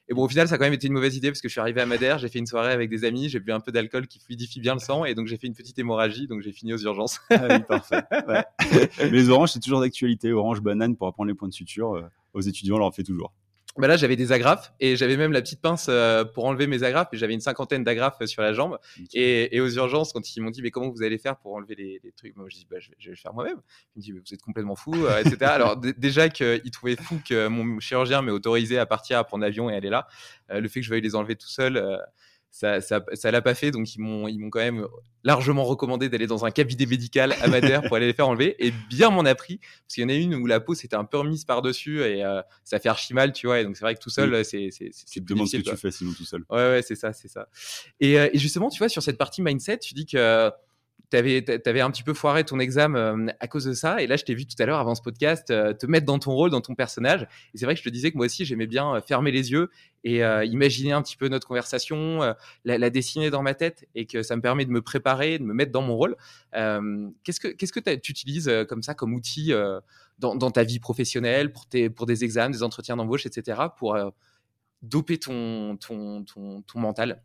Et 0.09 0.13
bon, 0.13 0.23
au 0.23 0.27
final, 0.27 0.47
ça 0.47 0.55
a 0.55 0.57
quand 0.57 0.65
même 0.65 0.73
été 0.73 0.87
une 0.87 0.93
mauvaise 0.93 1.15
idée 1.15 1.29
parce 1.29 1.41
que 1.41 1.47
je 1.47 1.53
suis 1.53 1.61
arrivé 1.61 1.79
à 1.79 1.85
Madère, 1.85 2.17
j'ai 2.17 2.27
fait 2.27 2.39
une 2.39 2.45
soirée 2.45 2.73
avec 2.73 2.89
des 2.89 3.05
amis, 3.05 3.29
j'ai 3.29 3.39
bu 3.39 3.51
un 3.51 3.61
peu 3.61 3.71
d'alcool 3.71 4.07
qui 4.07 4.19
fluidifie 4.19 4.59
bien 4.59 4.73
le 4.73 4.79
sang 4.79 5.05
et 5.05 5.15
donc 5.15 5.27
j'ai 5.27 5.37
fait 5.37 5.47
une 5.47 5.53
petite 5.53 5.79
hémorragie, 5.79 6.27
donc 6.27 6.41
j'ai 6.41 6.51
fini 6.51 6.73
aux 6.73 6.79
urgences. 6.79 7.21
Ah 7.29 7.47
oui, 7.49 7.59
parfait. 7.67 8.03
les 9.09 9.29
oranges, 9.29 9.51
c'est 9.51 9.59
toujours 9.59 9.79
d'actualité. 9.79 10.33
Orange, 10.33 10.61
banane 10.61 10.95
pour 10.97 11.07
apprendre 11.07 11.29
les 11.29 11.33
points 11.33 11.47
de 11.47 11.53
suture. 11.53 11.93
Euh, 11.93 12.03
aux 12.33 12.41
étudiants, 12.41 12.75
on 12.75 12.79
leur 12.79 12.87
en 12.87 12.91
fait 12.91 13.03
toujours. 13.03 13.31
Bah 13.77 13.87
là, 13.87 13.95
j'avais 13.95 14.17
des 14.17 14.33
agrafes 14.33 14.73
et 14.81 14.97
j'avais 14.97 15.15
même 15.15 15.31
la 15.31 15.41
petite 15.41 15.61
pince 15.61 15.87
euh, 15.89 16.25
pour 16.25 16.45
enlever 16.45 16.67
mes 16.67 16.83
agrafes 16.83 17.07
et 17.13 17.17
j'avais 17.17 17.33
une 17.33 17.39
cinquantaine 17.39 17.85
d'agrafes 17.85 18.17
euh, 18.21 18.27
sur 18.27 18.41
la 18.41 18.51
jambe. 18.51 18.77
Et, 19.13 19.61
aux 19.61 19.69
urgences, 19.69 20.11
quand 20.11 20.35
ils 20.35 20.41
m'ont 20.41 20.49
dit, 20.49 20.61
mais 20.61 20.71
comment 20.71 20.89
vous 20.89 21.03
allez 21.03 21.17
faire 21.17 21.37
pour 21.37 21.53
enlever 21.55 21.75
les, 21.75 22.13
trucs? 22.17 22.35
Moi, 22.35 22.47
je 22.49 22.57
dis, 22.57 22.67
bah, 22.69 22.77
je, 22.79 22.89
vais, 22.89 23.11
le 23.11 23.15
faire 23.15 23.33
moi-même. 23.33 23.61
Ils 23.95 23.99
me 23.99 24.01
disent, 24.01 24.13
mais 24.13 24.21
vous 24.25 24.33
êtes 24.33 24.41
complètement 24.41 24.75
fou, 24.75 24.93
euh, 24.93 25.19
etc. 25.19 25.37
Alors, 25.43 25.77
déjà 25.77 26.27
qu'ils 26.27 26.71
trouvaient 26.71 26.97
fou 26.97 27.21
que 27.27 27.47
mon 27.47 27.79
chirurgien 27.79 28.21
m'ait 28.21 28.31
autorisé 28.31 28.77
à 28.77 28.85
partir 28.85 29.17
à 29.17 29.23
prendre 29.23 29.43
l'avion 29.43 29.69
et 29.69 29.75
aller 29.75 29.89
là. 29.89 30.07
le 30.49 30.67
fait 30.67 30.81
que 30.81 30.85
je 30.85 30.89
veuille 30.89 31.01
les 31.01 31.15
enlever 31.15 31.37
tout 31.37 31.49
seul 31.49 32.01
ça, 32.51 32.81
ça, 32.81 33.03
ça 33.13 33.31
l'a 33.31 33.41
pas 33.41 33.55
fait, 33.55 33.71
donc 33.71 33.95
ils 33.95 33.99
m'ont, 33.99 34.27
ils 34.27 34.37
m'ont 34.37 34.49
quand 34.49 34.59
même 34.59 34.85
largement 35.23 35.63
recommandé 35.63 36.09
d'aller 36.09 36.27
dans 36.27 36.45
un 36.45 36.51
cabinet 36.51 36.85
médical 36.85 37.33
amateur 37.41 37.81
pour 37.83 37.95
aller 37.95 38.07
les 38.07 38.13
faire 38.13 38.27
enlever. 38.27 38.55
Et 38.59 38.71
bien 38.89 39.09
m'en 39.09 39.23
a 39.25 39.33
pris, 39.35 39.57
parce 39.57 39.95
qu'il 39.95 40.03
y 40.03 40.05
en 40.05 40.09
a 40.09 40.13
une 40.13 40.35
où 40.35 40.45
la 40.45 40.59
peau 40.59 40.75
s'était 40.75 40.97
un 40.97 41.05
peu 41.05 41.17
remise 41.17 41.45
par 41.45 41.61
dessus 41.61 42.01
et 42.01 42.23
euh, 42.25 42.41
ça 42.63 42.79
fait 42.79 42.89
archi 42.89 43.13
mal, 43.13 43.31
tu 43.31 43.47
vois. 43.47 43.61
Et 43.61 43.63
donc 43.63 43.77
c'est 43.77 43.85
vrai 43.85 43.95
que 43.95 44.01
tout 44.01 44.09
seul, 44.09 44.43
c'est, 44.43 44.69
c'est, 44.71 44.89
c'est 44.91 45.05
tu 45.05 45.21
te 45.21 45.25
demandes 45.25 45.47
ce 45.47 45.57
que 45.57 45.61
tu 45.61 45.77
fais 45.77 45.91
sinon 45.91 46.11
tout 46.11 46.25
seul. 46.25 46.43
Ouais, 46.49 46.57
ouais, 46.57 46.81
c'est 46.81 46.95
ça, 46.95 47.13
c'est 47.13 47.29
ça. 47.29 47.47
Et, 47.99 48.19
euh, 48.19 48.29
et 48.33 48.37
justement, 48.37 48.69
tu 48.69 48.79
vois, 48.79 48.89
sur 48.89 49.01
cette 49.01 49.17
partie 49.17 49.41
mindset, 49.41 49.79
tu 49.79 49.93
dis 49.93 50.05
que 50.05 50.51
tu 51.11 51.17
avais, 51.17 51.81
un 51.81 51.91
petit 51.91 52.03
peu 52.03 52.13
foiré 52.13 52.43
ton 52.45 52.59
examen 52.59 52.97
euh, 52.97 53.31
à 53.39 53.47
cause 53.47 53.65
de 53.65 53.73
ça. 53.73 54.01
Et 54.01 54.07
là, 54.07 54.15
je 54.15 54.23
t'ai 54.23 54.33
vu 54.33 54.45
tout 54.45 54.55
à 54.59 54.65
l'heure 54.65 54.79
avant 54.79 54.95
ce 54.95 55.01
podcast 55.01 55.51
euh, 55.51 55.73
te 55.73 55.85
mettre 55.85 56.05
dans 56.05 56.19
ton 56.19 56.31
rôle, 56.31 56.49
dans 56.49 56.61
ton 56.61 56.73
personnage. 56.73 57.27
Et 57.53 57.57
c'est 57.57 57.65
vrai 57.65 57.75
que 57.75 57.79
je 57.79 57.83
te 57.83 57.89
disais 57.89 58.11
que 58.11 58.17
moi 58.17 58.27
aussi, 58.27 58.45
j'aimais 58.45 58.67
bien 58.67 58.95
euh, 58.95 59.01
fermer 59.01 59.31
les 59.31 59.51
yeux 59.51 59.69
et 60.03 60.21
imaginer 60.45 60.93
un 60.93 61.03
petit 61.03 61.15
peu 61.15 61.27
notre 61.27 61.47
conversation, 61.47 62.33
la, 62.65 62.89
dessiner 62.89 63.29
dans 63.29 63.43
ma 63.43 63.53
tête 63.53 63.87
et 63.93 64.07
que 64.07 64.23
ça 64.23 64.35
me 64.35 64.41
permet 64.41 64.65
de 64.65 64.71
me 64.71 64.81
préparer, 64.81 65.37
de 65.37 65.43
me 65.43 65.53
mettre 65.53 65.71
dans 65.71 65.83
mon 65.83 65.95
rôle. 65.95 66.15
qu'est-ce 66.51 67.39
que, 67.39 67.49
qu'est-ce 67.49 67.71
que 67.71 67.79
tu 67.79 68.11
utilises 68.11 68.51
comme 68.67 68.81
ça, 68.81 68.95
comme 68.95 69.13
outil 69.13 69.53
dans, 70.17 70.49
ta 70.49 70.63
vie 70.63 70.79
professionnelle, 70.79 71.51
pour, 71.51 71.67
tes, 71.67 71.91
pour 71.91 72.07
des 72.07 72.23
examens, 72.23 72.49
des 72.49 72.63
entretiens 72.63 72.97
d'embauche, 72.97 73.27
etc., 73.27 73.61
pour 73.77 73.95
doper 74.81 75.19
ton, 75.19 75.77
ton, 75.77 76.23
ton, 76.23 76.63
ton 76.63 76.79
mental? 76.79 77.21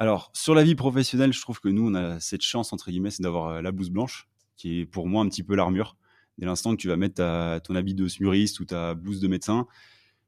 Alors, 0.00 0.30
sur 0.32 0.54
la 0.54 0.64
vie 0.64 0.74
professionnelle, 0.74 1.32
je 1.32 1.40
trouve 1.42 1.60
que 1.60 1.68
nous, 1.68 1.88
on 1.90 1.94
a 1.94 2.18
cette 2.20 2.40
chance, 2.40 2.72
entre 2.72 2.90
guillemets, 2.90 3.10
c'est 3.10 3.22
d'avoir 3.22 3.48
euh, 3.48 3.62
la 3.62 3.70
blouse 3.70 3.90
blanche, 3.90 4.28
qui 4.56 4.80
est 4.80 4.86
pour 4.86 5.06
moi 5.06 5.22
un 5.22 5.28
petit 5.28 5.42
peu 5.42 5.54
l'armure. 5.54 5.96
Dès 6.38 6.46
l'instant 6.46 6.72
que 6.72 6.80
tu 6.80 6.88
vas 6.88 6.96
mettre 6.96 7.22
ton 7.60 7.74
habit 7.74 7.94
de 7.94 8.08
smuriste 8.08 8.60
ou 8.60 8.64
ta 8.64 8.94
blouse 8.94 9.20
de 9.20 9.28
médecin, 9.28 9.66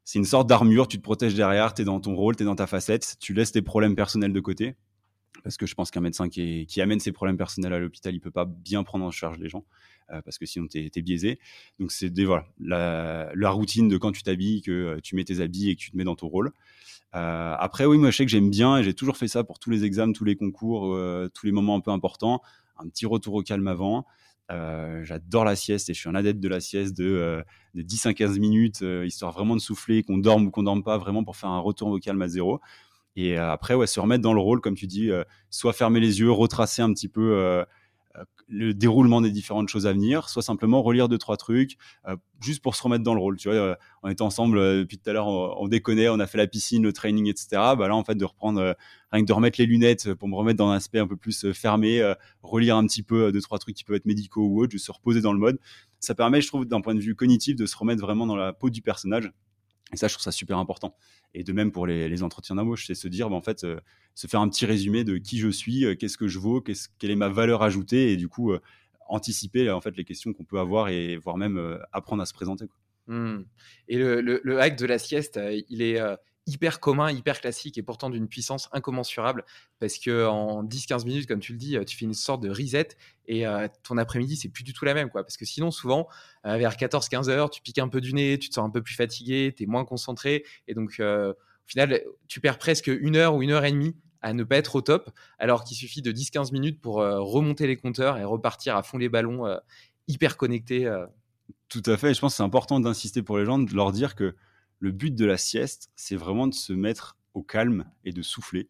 c'est 0.05 0.19
une 0.19 0.27
sorte 0.27 0.47
d'armure, 0.47 0.89
tu 0.89 0.99
te 0.99 1.03
protèges 1.03 1.35
derrière, 1.35 1.73
tu 1.73 1.83
es 1.83 1.85
dans 1.87 2.01
ton 2.01 2.15
rôle, 2.15 2.37
tu 2.37 2.43
es 2.43 2.47
dans 2.47 2.55
ta 2.55 2.67
facette, 2.67 3.17
tu 3.19 3.33
laisses 3.33 3.53
tes 3.53 3.63
problèmes 3.63 3.97
personnels 3.97 4.35
de 4.35 4.41
côté. 4.41 4.77
Parce 5.43 5.57
que 5.57 5.67
je 5.67 5.75
pense 5.75 5.91
qu'un 5.91 6.01
médecin 6.01 6.29
qui, 6.29 6.81
amène 6.81 7.01
ses 7.01 7.13
problèmes 7.13 7.37
personnels 7.37 7.73
à 7.73 7.79
l'hôpital, 7.79 8.15
il 8.15 8.21
peut 8.21 8.31
pas 8.31 8.45
bien 8.45 8.83
prendre 8.83 9.05
en 9.05 9.11
charge 9.11 9.39
les 9.39 9.49
gens, 9.49 9.65
euh, 10.11 10.21
parce 10.23 10.39
que 10.39 10.47
sinon 10.47 10.67
tu 10.69 10.91
es, 10.95 11.03
biaisé. 11.03 11.39
Donc 11.79 11.93
c'est 11.93 12.13
voilà, 12.25 12.47
la, 12.61 13.51
routine 13.51 13.89
de 13.89 13.97
quand 13.97 14.13
tu 14.13 14.23
t'habilles, 14.23 14.63
que 14.63 14.71
euh, 14.71 15.01
tu 15.03 15.17
mets 15.17 15.25
tes 15.25 15.41
habits 15.41 15.71
et 15.71 15.77
que 15.77 15.81
tu 15.81 15.91
te 15.91 15.97
mets 15.97 16.05
dans 16.05 16.17
ton 16.17 16.29
rôle. 16.29 16.53
Euh, 17.15 17.55
après, 17.59 17.85
oui, 17.85 17.99
moi 17.99 18.11
je 18.11 18.17
sais 18.17 18.25
que 18.25 18.31
j'aime 18.31 18.51
bien, 18.51 18.79
et 18.79 18.85
j'ai 18.85 18.95
toujours 18.95 19.17
fait 19.17 19.29
ça 19.29 19.45
pour 19.45 19.59
tous 19.59 19.71
les 19.71 19.85
examens, 19.85 20.13
tous 20.13 20.25
les 20.25 20.37
concours, 20.37 20.99
tous 21.35 21.47
les 21.47 21.53
moments 21.53 21.77
un 21.77 21.81
peu 21.81 21.91
importants, 21.91 22.41
un 22.79 22.89
petit 22.89 23.07
retour 23.07 23.35
au 23.35 23.43
calme 23.43 23.69
avant. 23.69 24.07
J'adore 25.03 25.47
la 25.47 25.57
sieste 25.57 25.89
et 25.89 25.95
je 25.95 26.01
suis 26.01 26.11
un 26.11 26.15
adepte 26.15 26.39
de 26.39 26.49
la 26.49 26.61
sieste 26.61 26.95
de, 26.95 27.43
de 27.75 27.83
10 27.83 28.07
à 28.07 28.15
15 28.15 28.39
minutes, 28.39 28.85
histoire 29.05 29.33
vraiment 29.33 29.57
de 29.57 29.61
souffler, 29.61 30.03
qu'on 30.03 30.19
dorme 30.19 30.47
ou 30.47 30.51
qu'on 30.51 30.63
dorme 30.63 30.83
pas, 30.83 30.99
vraiment 30.99 31.25
pour 31.25 31.37
faire 31.37 31.49
un 31.49 31.61
retour 31.61 31.89
au 31.89 31.99
calme 31.99 32.21
à 32.21 32.29
zéro. 32.29 32.61
Et 33.17 33.39
euh, 33.39 33.51
après, 33.51 33.75
se 33.87 34.01
remettre 34.01 34.23
dans 34.23 34.35
le 34.35 34.41
rôle, 34.41 34.61
comme 34.61 34.75
tu 34.75 34.87
dis, 34.87 35.11
euh, 35.11 35.25
soit 35.51 35.73
fermer 35.73 36.01
les 36.01 36.21
yeux, 36.21 36.31
retracer 36.31 36.83
un 36.83 36.93
petit 36.93 37.09
peu 37.09 37.37
euh, 37.37 37.65
le 38.49 38.75
déroulement 38.75 39.21
des 39.21 39.31
différentes 39.31 39.69
choses 39.69 39.87
à 39.87 39.93
venir, 39.93 40.29
soit 40.29 40.43
simplement 40.43 40.83
relire 40.83 41.09
deux 41.09 41.17
trois 41.17 41.39
trucs, 41.39 41.79
juste 42.43 42.63
pour 42.63 42.77
se 42.77 42.83
remettre 42.83 43.03
dans 43.03 43.15
le 43.15 43.21
rôle. 43.21 43.39
Tu 43.39 43.51
vois, 43.51 43.79
on 44.03 44.11
était 44.11 44.21
ensemble 44.21 44.59
depuis 44.81 44.99
tout 44.99 45.09
à 45.09 45.15
l'heure, 45.15 45.29
on, 45.29 45.67
déconnait, 45.69 46.11
on 46.11 46.21
a 46.21 46.27
fait 46.27 46.37
la 46.37 46.47
piscine, 46.47 46.83
le 46.83 46.93
training, 46.93 47.29
etc. 47.29 47.47
Bah 47.53 47.89
là, 47.89 47.97
en 47.97 48.05
fait, 48.05 48.15
de 48.15 48.25
reprendre, 48.27 48.77
rien 49.13 49.23
que 49.23 49.27
de 49.27 49.33
remettre 49.33 49.59
les 49.59 49.65
lunettes 49.65 50.13
pour 50.13 50.29
me 50.29 50.35
remettre 50.35 50.59
dans 50.59 50.69
un 50.69 50.77
aspect 50.77 50.99
un 50.99 51.07
peu 51.07 51.17
plus 51.17 51.51
fermé, 51.55 52.03
relire 52.43 52.77
un 52.77 52.87
petit 52.87 53.03
peu 53.03 53.33
deux 53.33 53.41
trois 53.41 53.59
trucs 53.59 53.75
qui 53.75 53.85
peuvent 53.85 53.97
être 53.97 54.05
médicaux 54.05 54.47
ou 54.47 54.61
autres, 54.61 54.73
juste 54.73 54.85
se 54.85 54.93
reposer 54.93 55.23
dans 55.23 55.33
le 55.33 55.39
mode. 55.39 55.59
Ça 55.99 56.15
permet, 56.15 56.43
je 56.43 56.49
trouve, 56.49 56.67
d'un 56.67 56.83
point 56.83 56.95
de 56.95 57.01
vue 57.01 57.15
cognitif, 57.15 57.57
de 57.57 57.65
se 57.65 57.77
remettre 57.79 58.03
vraiment 58.03 58.27
dans 58.27 58.37
la 58.37 58.53
peau 58.53 58.69
du 58.69 58.83
personnage 58.83 59.33
et 59.93 59.97
ça, 59.97 60.09
je 60.09 60.15
trouve 60.15 60.23
ça 60.23 60.33
super 60.33 60.59
important. 60.59 60.97
Et 61.35 61.45
de 61.45 61.53
même 61.53 61.73
pour 61.73 61.87
les, 61.87 62.23
entretiens 62.23 62.57
d'embauche, 62.57 62.87
c'est 62.87 62.95
se 62.95 63.09
dire, 63.09 63.29
bah, 63.29 63.37
en 63.37 63.41
fait, 63.43 63.65
euh, 63.65 63.79
se 64.15 64.27
faire 64.27 64.41
un 64.41 64.49
petit 64.49 64.67
résumé 64.67 65.05
de 65.05 65.19
qui 65.19 65.39
je 65.39 65.49
suis, 65.49 65.85
euh, 65.85 65.95
qu'est-ce 65.95 66.17
que 66.17 66.29
je 66.29 66.39
vaux, 66.39 66.61
quelle 66.63 67.11
est 67.11 67.17
ma 67.17 67.29
valeur 67.29 67.63
ajoutée, 67.63 68.13
et 68.13 68.17
du 68.17 68.29
coup, 68.29 68.53
euh, 68.53 68.61
anticiper 69.09 69.71
en 69.71 69.81
fait 69.81 69.95
les 69.97 70.05
questions 70.05 70.33
qu'on 70.33 70.45
peut 70.45 70.59
avoir 70.59 70.89
et 70.89 71.17
voire 71.17 71.37
même 71.37 71.79
apprendre 71.93 72.23
à 72.23 72.27
se 72.27 72.33
présenter. 72.33 72.67
Mmh. 73.09 73.41
Et 73.89 73.99
le, 73.99 74.59
hack 74.59 74.79
de 74.79 74.87
la 74.87 74.99
sieste, 74.99 75.39
il 75.69 75.83
est 75.83 76.01
hyper 76.47 76.81
commun, 76.81 77.11
hyper 77.11 77.41
classique 77.41 77.79
et 77.79 77.83
pourtant 77.83 78.11
d'une 78.11 78.27
puissance 78.27 78.69
incommensurable 78.73 79.45
parce 79.79 79.99
que 79.99 80.27
en 80.27 80.65
10-15 80.65 81.05
minutes, 81.07 81.29
comme 81.29 81.41
tu 81.41 81.53
le 81.53 81.59
dis, 81.59 81.77
tu 81.87 81.97
fais 81.97 82.05
une 82.05 82.15
sorte 82.15 82.43
de 82.43 82.51
reset 82.51 82.89
et 83.27 83.47
euh, 83.47 83.69
ton 83.83 83.97
après-midi, 83.97 84.37
c'est 84.37 84.49
plus 84.49 84.65
du 84.65 84.73
tout 84.73 84.85
la 84.85 84.95
même. 84.95 85.09
quoi. 85.09 85.23
Parce 85.23 85.37
que 85.37 85.45
sinon, 85.45 85.71
souvent, 85.71 86.09
euh, 86.47 86.57
vers 86.57 86.75
14-15 86.75 87.29
heures, 87.29 87.51
tu 87.51 87.63
piques 87.63 87.79
un 87.79 87.89
peu 87.89 88.01
du 88.01 88.13
nez, 88.13 88.39
tu 88.39 88.49
te 88.49 88.55
sens 88.55 88.67
un 88.67 88.71
peu 88.71 88.83
plus 88.83 88.95
fatigué, 88.95 89.55
tu 89.57 89.63
es 89.63 89.67
moins 89.67 89.85
concentré 89.85 90.45
et 90.67 90.75
donc 90.75 90.97
euh, 90.99 91.33
au 91.33 91.69
final, 91.69 92.03
tu 92.29 92.41
perds 92.41 92.59
presque 92.59 92.89
une 92.89 93.17
heure 93.17 93.35
ou 93.37 93.43
une 93.43 93.51
heure 93.51 93.65
et 93.65 93.73
demie 93.73 93.97
à 94.21 94.33
ne 94.33 94.45
pas 94.45 94.57
être 94.57 94.75
au 94.77 94.83
top 94.83 95.11
alors 95.39 95.65
qu'il 95.65 95.77
suffit 95.77 96.03
de 96.03 96.13
10-15 96.13 96.53
minutes 96.53 96.81
pour 96.81 96.97
remonter 96.97 97.67
les 97.67 97.77
compteurs 97.77 98.19
et 98.19 98.25
repartir 98.25 98.77
à 98.77 98.83
fond 98.83 98.99
les 98.99 99.09
ballons 99.09 99.45
hyper 100.07 100.37
connectés. 100.37 100.93
Tout 101.69 101.83
à 101.87 101.97
fait. 101.97 102.15
je 102.15 102.21
pense 102.21 102.35
que 102.35 102.37
c'est 102.37 102.43
important 102.43 102.79
d'insister 102.81 103.23
pour 103.23 103.39
les 103.39 103.45
gens, 103.45 103.59
de 103.59 103.75
leur 103.75 103.93
dire 103.93 104.15
que 104.15 104.35
le 104.83 104.91
but 104.91 105.15
de 105.15 105.25
la 105.25 105.39
sieste, 105.39 105.91
c'est 105.95 106.17
vraiment 106.17 106.49
de 106.49 106.55
se 106.55 106.73
mettre 106.73 107.17
au 107.35 107.43
calme 107.45 107.85
et 108.05 108.13
de 108.13 108.21
souffler. 108.21 108.69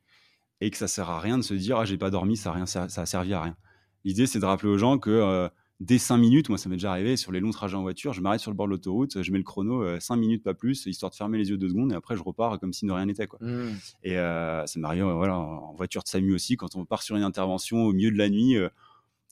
Et 0.61 0.71
que 0.71 0.77
ça 0.77 0.87
sert 0.87 1.09
à 1.09 1.19
rien 1.19 1.39
de 1.39 1.43
se 1.43 1.55
dire, 1.55 1.79
ah, 1.79 1.87
j'ai 1.87 1.97
pas 1.97 2.11
dormi, 2.11 2.37
ça 2.37 2.51
a, 2.51 2.53
rien, 2.53 2.67
ça 2.67 2.85
a 2.85 3.07
servi 3.07 3.33
à 3.33 3.41
rien. 3.41 3.57
L'idée, 4.05 4.27
c'est 4.27 4.39
de 4.39 4.45
rappeler 4.45 4.69
aux 4.69 4.77
gens 4.77 4.99
que 4.99 5.09
euh, 5.09 5.49
dès 5.81 5.97
5 5.97 6.19
minutes, 6.19 6.51
moi, 6.51 6.59
ça 6.59 6.69
m'est 6.69 6.77
déjà 6.77 6.91
arrivé 6.91 7.17
sur 7.17 7.33
les 7.33 7.41
longs 7.41 7.51
trajets 7.51 7.77
en 7.77 7.83
voiture, 7.83 8.13
je 8.13 8.21
m'arrête 8.21 8.41
sur 8.41 8.51
le 8.51 8.57
bord 8.57 8.67
de 8.67 8.73
l'autoroute, 8.73 9.23
je 9.23 9.33
mets 9.33 9.39
le 9.39 9.43
chrono 9.43 9.99
5 9.99 10.15
euh, 10.15 10.19
minutes, 10.19 10.45
pas 10.45 10.53
plus, 10.53 10.85
histoire 10.85 11.11
de 11.11 11.17
fermer 11.17 11.39
les 11.39 11.49
yeux 11.49 11.57
deux 11.57 11.71
secondes, 11.71 11.93
et 11.93 11.95
après, 11.95 12.15
je 12.15 12.23
repars 12.23 12.61
comme 12.61 12.75
si 12.75 12.85
de 12.85 12.93
rien 12.93 13.07
n'était. 13.07 13.27
Quoi. 13.27 13.39
Mmh. 13.41 13.71
Et 14.03 14.19
euh, 14.19 14.67
ça 14.67 14.79
m'arrive 14.81 15.05
voilà, 15.05 15.39
en 15.39 15.73
voiture 15.73 16.03
de 16.03 16.09
SAMU 16.09 16.35
aussi, 16.35 16.59
quand 16.59 16.77
on 16.77 16.85
part 16.85 17.03
sur 17.03 17.17
une 17.17 17.25
intervention 17.25 17.85
au 17.85 17.95
milieu 17.95 18.11
de 18.11 18.19
la 18.19 18.29
nuit, 18.29 18.57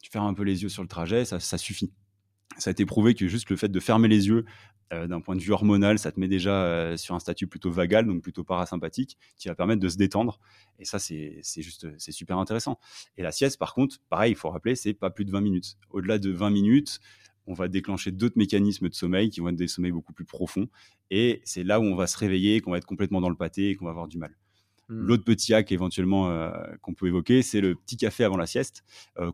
tu 0.01 0.11
fermes 0.11 0.29
un 0.29 0.35
peu 0.35 0.45
les 0.45 0.63
yeux 0.63 0.71
sur 0.71 0.83
le 0.83 0.89
trajet, 0.89 1.27
ça, 1.27 1.41
ça 1.41 1.59
suffit 1.59 1.93
ça 2.59 2.71
a 2.71 2.73
été 2.73 2.85
prouvé 2.85 3.15
que 3.15 3.29
juste 3.29 3.51
le 3.51 3.57
fait 3.57 3.69
de 3.69 3.81
fermer 3.81 4.09
les 4.09 4.27
yeux 4.29 4.45
euh, 4.93 5.07
d'un 5.07 5.21
point 5.21 5.37
de 5.37 5.41
vue 5.41 5.53
hormonal, 5.53 5.99
ça 6.01 6.11
te 6.11 6.19
met 6.19 6.27
déjà 6.27 6.65
euh, 6.65 6.97
sur 6.97 7.15
un 7.15 7.21
statut 7.21 7.47
plutôt 7.47 7.71
vagal, 7.71 8.07
donc 8.07 8.23
plutôt 8.23 8.43
parasympathique, 8.43 9.17
qui 9.37 9.47
va 9.47 9.55
permettre 9.55 9.81
de 9.81 9.89
se 9.89 9.97
détendre. 9.97 10.41
Et 10.81 10.85
ça, 10.85 10.99
c'est 10.99 11.43
juste, 11.59 11.87
c'est 11.99 12.11
super 12.11 12.39
intéressant. 12.39 12.79
Et 13.17 13.23
la 13.23 13.31
sieste, 13.31 13.59
par 13.59 13.73
contre, 13.73 13.99
pareil, 14.09 14.33
il 14.33 14.37
faut 14.37 14.51
rappeler, 14.51 14.75
c'est 14.75 14.95
pas 14.95 15.11
plus 15.11 15.25
de 15.25 15.31
20 15.31 15.43
minutes. 15.43 15.77
Au-delà 15.91 16.19
de 16.19 16.31
20 16.31 16.51
minutes, 16.51 16.99
on 17.47 17.55
va 17.55 17.69
déclencher 17.69 18.11
d'autres 18.11 18.37
mécanismes 18.37 18.89
de 18.89 18.95
sommeil 18.95 19.31
qui 19.31 19.41
vont 19.41 19.49
être 19.49 19.57
des 19.57 19.69
sommeils 19.69 19.93
beaucoup 19.93 20.13
plus 20.13 20.25
profonds. 20.25 20.69
Et 21.11 21.41
c'est 21.45 21.63
là 21.63 21.79
où 21.79 21.85
on 21.85 21.95
va 21.95 22.09
se 22.09 22.19
réveiller, 22.19 22.61
qu'on 22.61 22.73
va 22.73 22.79
être 22.79 22.87
complètement 22.87 23.21
dans 23.21 23.31
le 23.31 23.37
pâté 23.37 23.71
et 23.71 23.77
qu'on 23.77 23.85
va 23.85 23.93
avoir 23.93 24.09
du 24.09 24.19
mal. 24.19 24.37
Hmm. 24.89 25.03
L'autre 25.03 25.23
petit 25.23 25.55
hack 25.55 25.71
éventuellement 25.71 26.31
euh, 26.31 26.51
qu'on 26.83 26.95
peut 26.95 27.07
évoquer, 27.07 27.43
c'est 27.43 27.61
le 27.61 27.77
petit 27.77 27.97
café 27.97 28.25
avant 28.25 28.37
la 28.37 28.47
sieste, 28.47 28.85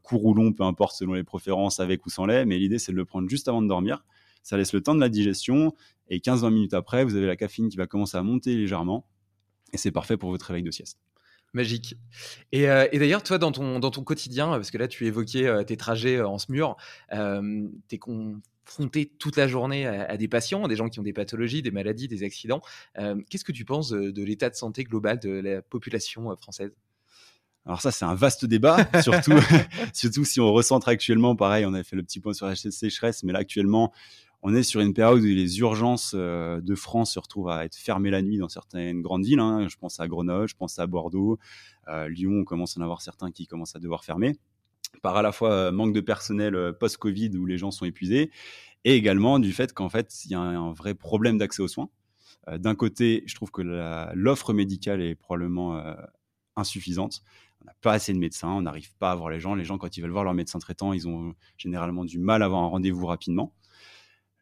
court 0.03 0.27
ou 0.27 0.35
long, 0.35 0.53
peu 0.53 0.65
importe 0.65 0.97
selon 0.97 1.15
les 1.15 1.25
préférences, 1.25 1.81
avec 1.81 2.05
ou 2.05 2.11
sans 2.11 2.27
lait, 2.27 2.45
mais 2.45 2.59
l'idée 2.59 2.79
c'est 2.79 2.93
de 2.93 2.97
le 2.97 3.07
prendre 3.07 3.29
juste 3.31 3.49
avant 3.49 3.63
de 3.63 3.69
dormir 3.69 4.05
ça 4.47 4.57
laisse 4.57 4.73
le 4.73 4.81
temps 4.81 4.95
de 4.95 5.01
la 5.01 5.09
digestion. 5.09 5.75
Et 6.09 6.21
15-20 6.21 6.53
minutes 6.53 6.75
après, 6.75 7.05
vous 7.05 7.17
avez 7.17 7.27
la 7.27 7.35
caféine 7.35 7.69
qui 7.69 7.77
va 7.77 7.89
commencer 7.89 8.17
à 8.17 8.23
monter 8.23 8.55
légèrement. 8.55 9.05
Et 9.73 9.77
c'est 9.77 9.91
parfait 9.91 10.17
pour 10.17 10.31
votre 10.31 10.47
réveil 10.47 10.63
de 10.63 10.71
sieste. 10.71 11.01
Magique. 11.53 11.97
Et, 12.53 12.71
euh, 12.71 12.87
d'ailleurs, 12.93 13.25
toi, 13.25 13.39
dans 13.39 13.51
ton, 13.51 13.81
dans 13.81 13.91
ton 13.91 14.05
quotidien, 14.05 14.51
parce 14.51 14.71
que 14.71 14.79
là, 14.79 14.87
tu 14.87 15.05
évoquais 15.05 15.49
euh, 15.49 15.65
tes 15.65 15.77
trajets 15.77 16.19
euh, 16.19 16.29
en 16.29 16.39
SMUR, 16.39 16.77
tu 17.11 17.17
es 17.91 17.99
confronté 17.99 19.07
toute 19.19 19.37
la 19.37 19.49
journée 19.49 19.85
à, 19.85 20.17
des 20.17 20.29
patients, 20.29 20.65
à 20.65 20.69
des 20.69 20.77
gens 20.77 20.89
qui 20.89 21.01
ont 21.01 21.05
des 21.05 21.13
pathologies, 21.13 21.63
des 21.63 21.73
maladies, 21.73 22.07
des 22.07 22.23
accidents. 22.23 22.61
Qu'est-ce 22.95 23.45
que 23.45 23.53
tu 23.53 23.65
penses 23.65 23.91
de, 23.91 24.23
l'état 24.23 24.49
de 24.49 24.55
santé 24.55 24.85
global 24.85 25.19
de 25.19 25.31
la 25.31 25.61
population 25.61 26.37
française? 26.37 26.71
Alors 27.67 27.81
ça, 27.81 27.91
c'est 27.91 28.05
un 28.05 28.15
vaste 28.15 28.45
débat, 28.45 28.89
surtout, 29.03 29.33
surtout 29.93 30.25
si 30.25 30.41
on 30.41 30.53
recentre 30.53 30.89
actuellement, 30.89 31.35
pareil, 31.35 31.67
on 31.67 31.75
avait 31.75 31.83
fait 31.83 31.97
le 31.97 32.05
petit 32.05 32.21
point 32.21 32.33
sur 32.33 32.47
la 32.47 32.55
sécheresse, 32.55 33.25
mais 33.25 33.33
là 33.33 33.41
actuellement, 33.41 33.93
on 34.49 34.55
est 34.55 34.63
sur 34.63 34.81
une 34.81 34.95
période 34.95 35.19
où 35.19 35.25
les 35.25 35.59
urgences 35.59 36.13
euh, 36.15 36.61
de 36.61 36.77
France 36.77 37.15
se 37.15 37.19
retrouvent 37.19 37.49
à 37.49 37.65
être 37.65 37.75
fermées 37.75 38.11
la 38.11 38.23
nuit 38.23 38.39
dans 38.39 38.49
certaines 38.49 39.03
grandes 39.03 39.25
villes. 39.25 39.41
Hein. 39.41 39.67
Je 39.69 39.77
pense 39.77 39.99
à 39.99 40.07
Grenoble, 40.07 40.49
je 40.49 40.55
pense 40.55 40.79
à 40.79 40.87
Bordeaux, 40.87 41.41
euh, 41.89 42.09
Lyon, 42.09 42.31
on 42.43 42.45
commence 42.45 42.77
à 42.77 42.81
en 42.81 42.85
avoir 42.85 43.03
certains 43.03 43.33
qui 43.33 43.49
commencent 43.49 43.75
à 43.75 43.81
devoir 43.81 44.05
fermer. 44.05 44.37
Par 45.03 45.17
à 45.17 45.23
la 45.23 45.33
fois 45.33 45.51
euh, 45.51 45.73
manque 45.73 45.93
de 45.93 46.01
personnel 46.01 46.75
post-Covid 46.79 47.37
où 47.37 47.45
les 47.45 47.59
gens 47.59 47.73
sont 47.73 47.87
épuisés, 47.87 48.31
et 48.85 48.95
également 48.95 49.41
du 49.41 49.53
fait 49.53 49.73
qu'en 49.73 49.89
fait, 49.89 50.25
il 50.27 50.31
y 50.31 50.35
a 50.37 50.41
un, 50.41 50.73
vrai 50.73 50.95
problème 50.95 51.39
d'accès 51.39 51.63
aux 51.63 51.69
soins. 51.69 51.91
D'un 52.47 52.77
côté, 52.77 53.25
je 53.27 53.35
trouve 53.35 53.51
que 53.51 53.63
l'offre 54.15 54.53
médicale 54.53 55.03
est 55.03 55.17
probablement 55.17 55.83
insuffisante. 56.55 57.25
On 57.63 57.65
n'a 57.65 57.75
pas 57.81 57.95
assez 57.95 58.13
de 58.13 58.19
médecins, 58.19 58.51
on 58.51 58.63
n'arrive 58.63 58.95
pas 58.99 59.11
à 59.11 59.17
voir 59.17 59.31
les 59.31 59.41
gens. 59.41 59.57
Les 59.57 59.65
gens, 59.65 59.77
quand 59.77 59.97
ils 59.97 60.03
veulent 60.03 60.13
voir 60.13 60.23
leur 60.23 60.35
médecin 60.35 60.61
traitant, 60.61 60.93
ils 60.93 61.09
ont 61.09 61.35
généralement 61.59 62.05
du 62.05 62.21
mal 62.21 62.43
à 62.43 62.45
avoir 62.45 62.63
un 62.63 62.69
rendez-vous 62.69 63.07
rapidement. 63.07 63.53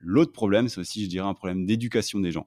L'autre 0.04 0.32
problème, 0.32 0.68
c'est 0.68 0.80
aussi, 0.80 1.04
je 1.04 1.08
dirais, 1.08 1.26
un 1.26 1.34
problème 1.34 1.66
d'éducation 1.66 2.20
des 2.20 2.30
gens. 2.30 2.46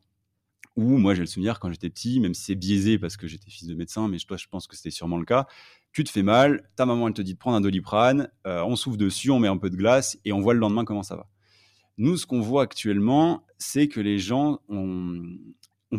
Où 0.75 0.97
moi, 0.97 1.15
j'ai 1.15 1.21
le 1.21 1.27
souvenir 1.27 1.59
quand 1.59 1.71
j'étais 1.71 1.89
petit, 1.89 2.19
même 2.19 2.35
si 2.35 2.43
c'est 2.43 2.55
biaisé 2.55 2.99
parce 2.99 3.17
que 3.17 3.27
j'étais 3.27 3.49
fils 3.49 3.67
de 3.67 3.73
médecin, 3.73 4.07
mais 4.07 4.17
toi, 4.19 4.37
je 4.37 4.45
pense 4.47 4.67
que 4.67 4.75
c'était 4.75 4.91
sûrement 4.91 5.17
le 5.17 5.25
cas. 5.25 5.47
Tu 5.91 6.03
te 6.03 6.09
fais 6.09 6.21
mal, 6.21 6.69
ta 6.75 6.85
maman, 6.85 7.07
elle 7.07 7.15
te 7.15 7.21
dit 7.23 7.33
de 7.33 7.39
prendre 7.39 7.57
un 7.57 7.61
doliprane, 7.61 8.29
euh, 8.45 8.63
on 8.63 8.75
souffle 8.75 8.97
dessus, 8.97 9.31
on 9.31 9.39
met 9.39 9.47
un 9.47 9.57
peu 9.57 9.71
de 9.71 9.75
glace 9.75 10.19
et 10.23 10.33
on 10.33 10.39
voit 10.39 10.53
le 10.53 10.59
lendemain 10.59 10.85
comment 10.85 11.01
ça 11.01 11.15
va. 11.15 11.27
Nous, 11.97 12.17
ce 12.17 12.27
qu'on 12.27 12.41
voit 12.41 12.61
actuellement, 12.61 13.43
c'est 13.57 13.87
que 13.87 13.99
les 13.99 14.19
gens 14.19 14.59
ont, 14.69 15.23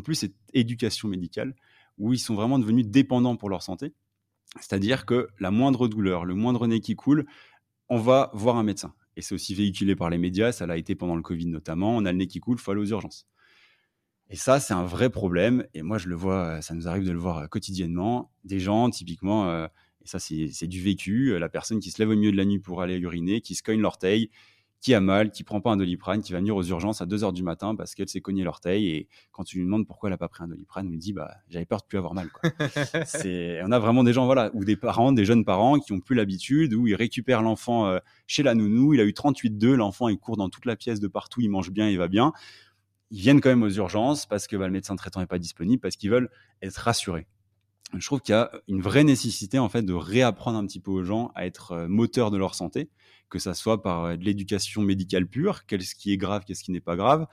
plus 0.05 0.15
cette 0.15 0.37
éducation 0.55 1.09
médicale 1.09 1.57
où 1.99 2.13
ils 2.13 2.21
sont 2.21 2.37
vraiment 2.37 2.61
devenus 2.61 2.87
dépendants 2.87 3.35
pour 3.35 3.51
leur 3.51 3.63
santé. 3.63 3.93
C'est-à-dire 4.61 5.07
que 5.07 5.29
la 5.41 5.51
moindre 5.51 5.89
douleur, 5.89 6.25
le 6.25 6.37
moindre 6.37 6.69
nez 6.69 6.81
qui 6.81 6.95
coule, 6.95 7.27
on 7.89 7.99
va 7.99 8.31
voir 8.33 8.57
un 8.57 8.63
médecin 8.63 8.95
et 9.19 9.21
c'est 9.21 9.35
aussi 9.35 9.53
véhiculé 9.53 9.97
par 9.97 10.11
les 10.11 10.17
médias, 10.17 10.53
ça 10.53 10.65
l'a 10.65 10.77
été 10.77 10.95
pendant 10.95 11.17
le 11.17 11.23
Covid 11.23 11.47
notamment, 11.47 11.97
on 11.97 12.05
a 12.05 12.13
le 12.13 12.19
nez 12.19 12.29
qui 12.29 12.39
coule, 12.39 12.57
il 12.57 12.63
faut 12.63 12.71
aller 12.71 12.81
aux 12.81 12.87
urgences. 12.87 13.27
Et 14.31 14.37
ça, 14.37 14.61
c'est 14.61 14.75
un 14.75 14.85
vrai 14.85 15.11
problème, 15.11 15.67
et 15.75 15.83
moi 15.83 15.99
je 15.99 16.09
le 16.09 16.15
vois, 16.15 16.63
ça 16.63 16.73
nous 16.75 16.87
arrive 16.87 17.05
de 17.05 17.11
le 17.11 17.19
voir 17.19 17.49
quotidiennement, 17.51 18.31
des 18.45 18.61
gens 18.61 18.91
typiquement, 18.91 19.51
euh, 19.51 19.67
et 20.03 20.07
ça 20.07 20.21
c'est 20.21 20.69
du 20.69 20.81
vécu, 20.81 21.37
la 21.37 21.49
personne 21.49 21.81
qui 21.81 21.91
se 21.91 22.01
lève 22.01 22.11
au 22.11 22.15
milieu 22.15 22.31
de 22.31 22.37
la 22.37 22.45
nuit 22.45 22.61
pour 22.61 22.81
aller 22.81 22.97
uriner, 22.97 23.41
qui 23.41 23.57
se 23.57 23.65
cogne 23.65 23.81
l'orteil, 23.81 24.31
qui 24.81 24.95
a 24.95 25.01
mal, 25.01 25.31
qui 25.31 25.43
prend 25.43 25.61
pas 25.61 25.71
un 25.71 25.77
doliprane, 25.77 26.23
qui 26.23 26.33
va 26.33 26.39
venir 26.39 26.55
aux 26.55 26.63
urgences 26.63 27.01
à 27.01 27.07
2 27.07 27.25
heures 27.25 27.33
du 27.33 27.43
matin 27.43 27.75
parce 27.75 27.95
qu'elle 27.95 28.09
s'est 28.09 28.21
cogné 28.21 28.45
l'orteil. 28.45 28.89
Et 28.89 29.09
quand 29.33 29.45
tu 29.45 29.59
lui 29.59 29.65
demandes 29.65 29.87
pourquoi 29.87 30.09
elle 30.09 30.15
n'a 30.15 30.19
pas 30.19 30.29
pris 30.29 30.45
un 30.45 30.49
doliprane, 30.49 30.87
elle 30.87 30.93
lui 30.93 30.99
dit 30.99 31.13
bah, 31.13 31.35
J'avais 31.49 31.65
peur 31.65 31.81
de 31.81 31.87
plus 31.87 31.99
avoir 31.99 32.15
mal. 32.15 32.29
c'est... 33.07 33.61
On 33.65 33.73
a 33.73 33.79
vraiment 33.79 34.05
des 34.05 34.13
gens, 34.13 34.27
voilà, 34.27 34.51
ou 34.55 34.65
des 34.65 34.77
parents, 34.77 35.13
des 35.13 35.25
jeunes 35.25 35.45
parents 35.45 35.79
qui 35.79 35.93
ont 35.93 36.01
plus 36.01 36.15
l'habitude, 36.15 36.75
où 36.75 36.87
ils 36.87 36.95
récupèrent 36.95 37.43
l'enfant 37.43 37.87
euh, 37.87 37.99
chez 38.27 38.43
la 38.43 38.55
nounou, 38.55 38.95
il 38.95 39.01
a 39.01 39.05
eu 39.05 39.13
38,2, 39.13 39.75
l'enfant 39.75 40.09
il 40.09 40.19
court 40.19 40.37
dans 40.37 40.49
toute 40.49 40.65
la 40.65 40.77
pièce 40.77 41.01
de 41.01 41.09
partout, 41.09 41.41
il 41.41 41.49
mange 41.49 41.71
bien, 41.71 41.89
il 41.89 41.99
va 41.99 42.09
bien. 42.09 42.33
Ils 43.11 43.21
viennent 43.21 43.41
quand 43.41 43.49
même 43.49 43.63
aux 43.63 43.71
urgences 43.71 44.27
parce 44.27 44.47
que 44.47 44.57
bah, 44.57 44.67
le 44.67 44.73
médecin 44.73 44.95
traitant 44.95 45.21
n'est 45.21 45.27
pas 45.27 45.39
disponible, 45.39 45.81
parce 45.81 45.97
qu'ils 45.97 46.11
veulent 46.11 46.31
être 46.63 46.77
rassurés 46.77 47.27
je 47.97 48.05
trouve 48.05 48.21
qu'il 48.21 48.35
y 48.35 48.37
a 48.37 48.51
une 48.69 48.83
vraie 48.83 49.05
nécessité 49.05 49.59
en 49.59 49.69
fait 49.69 49.83
de 49.83 49.95
réapprendre 49.95 50.59
un 50.59 50.67
petit 50.67 50.81
peu 50.81 50.91
aux 50.91 51.05
gens 51.05 51.33
à 51.35 51.47
être 51.47 51.73
euh, 51.73 51.89
moteurs 51.89 52.31
de 52.31 52.37
leur 52.37 52.55
santé, 52.55 52.91
que 53.29 53.39
ça 53.39 53.55
soit 53.55 53.83
par 53.83 54.05
euh, 54.05 54.17
de 54.17 54.25
l'éducation 54.25 54.83
médicale 54.83 55.27
pure, 55.27 55.67
qu'est-ce 55.67 55.95
qui 55.95 56.13
est 56.13 56.17
grave, 56.17 56.45
qu'est-ce 56.47 56.65
qui 56.65 56.73
n'est 56.73 56.81
pas 56.81 56.97
grave, 56.97 57.27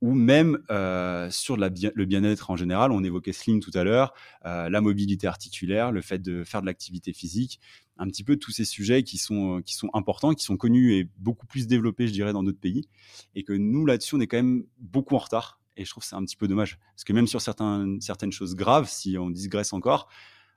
ou 0.00 0.14
même 0.14 0.58
euh, 0.70 1.30
sur 1.30 1.56
le 1.56 2.04
bien-être 2.04 2.50
en 2.50 2.56
général. 2.56 2.90
On 2.90 3.04
évoquait 3.04 3.32
Slim 3.32 3.60
tout 3.60 3.70
à 3.74 3.84
l'heure, 3.84 4.12
euh, 4.46 4.68
la 4.68 4.80
mobilité 4.80 5.26
articulaire, 5.28 5.92
le 5.92 6.00
fait 6.00 6.18
de 6.18 6.42
faire 6.42 6.60
de 6.60 6.66
l'activité 6.66 7.12
physique, 7.12 7.60
un 7.98 8.08
petit 8.08 8.24
peu 8.24 8.36
tous 8.36 8.50
ces 8.50 8.64
sujets 8.64 9.04
qui 9.04 9.16
sont, 9.16 9.62
qui 9.64 9.74
sont 9.74 9.90
importants, 9.94 10.34
qui 10.34 10.44
sont 10.44 10.56
connus 10.56 10.94
et 10.94 11.08
beaucoup 11.18 11.46
plus 11.46 11.68
développés, 11.68 12.08
je 12.08 12.12
dirais, 12.12 12.32
dans 12.32 12.42
d'autres 12.42 12.58
pays. 12.58 12.88
Et 13.36 13.44
que 13.44 13.52
nous, 13.52 13.86
là-dessus, 13.86 14.16
on 14.16 14.20
est 14.20 14.26
quand 14.26 14.38
même 14.38 14.64
beaucoup 14.78 15.14
en 15.14 15.18
retard. 15.18 15.60
Et 15.76 15.84
je 15.84 15.90
trouve 15.90 16.02
que 16.02 16.08
c'est 16.08 16.16
un 16.16 16.24
petit 16.24 16.36
peu 16.36 16.48
dommage. 16.48 16.78
Parce 16.96 17.04
que 17.04 17.12
même 17.12 17.28
sur 17.28 17.40
certaines 17.40 18.32
choses 18.32 18.56
graves, 18.56 18.88
si 18.88 19.16
on 19.18 19.30
digresse 19.30 19.72
encore, 19.72 20.08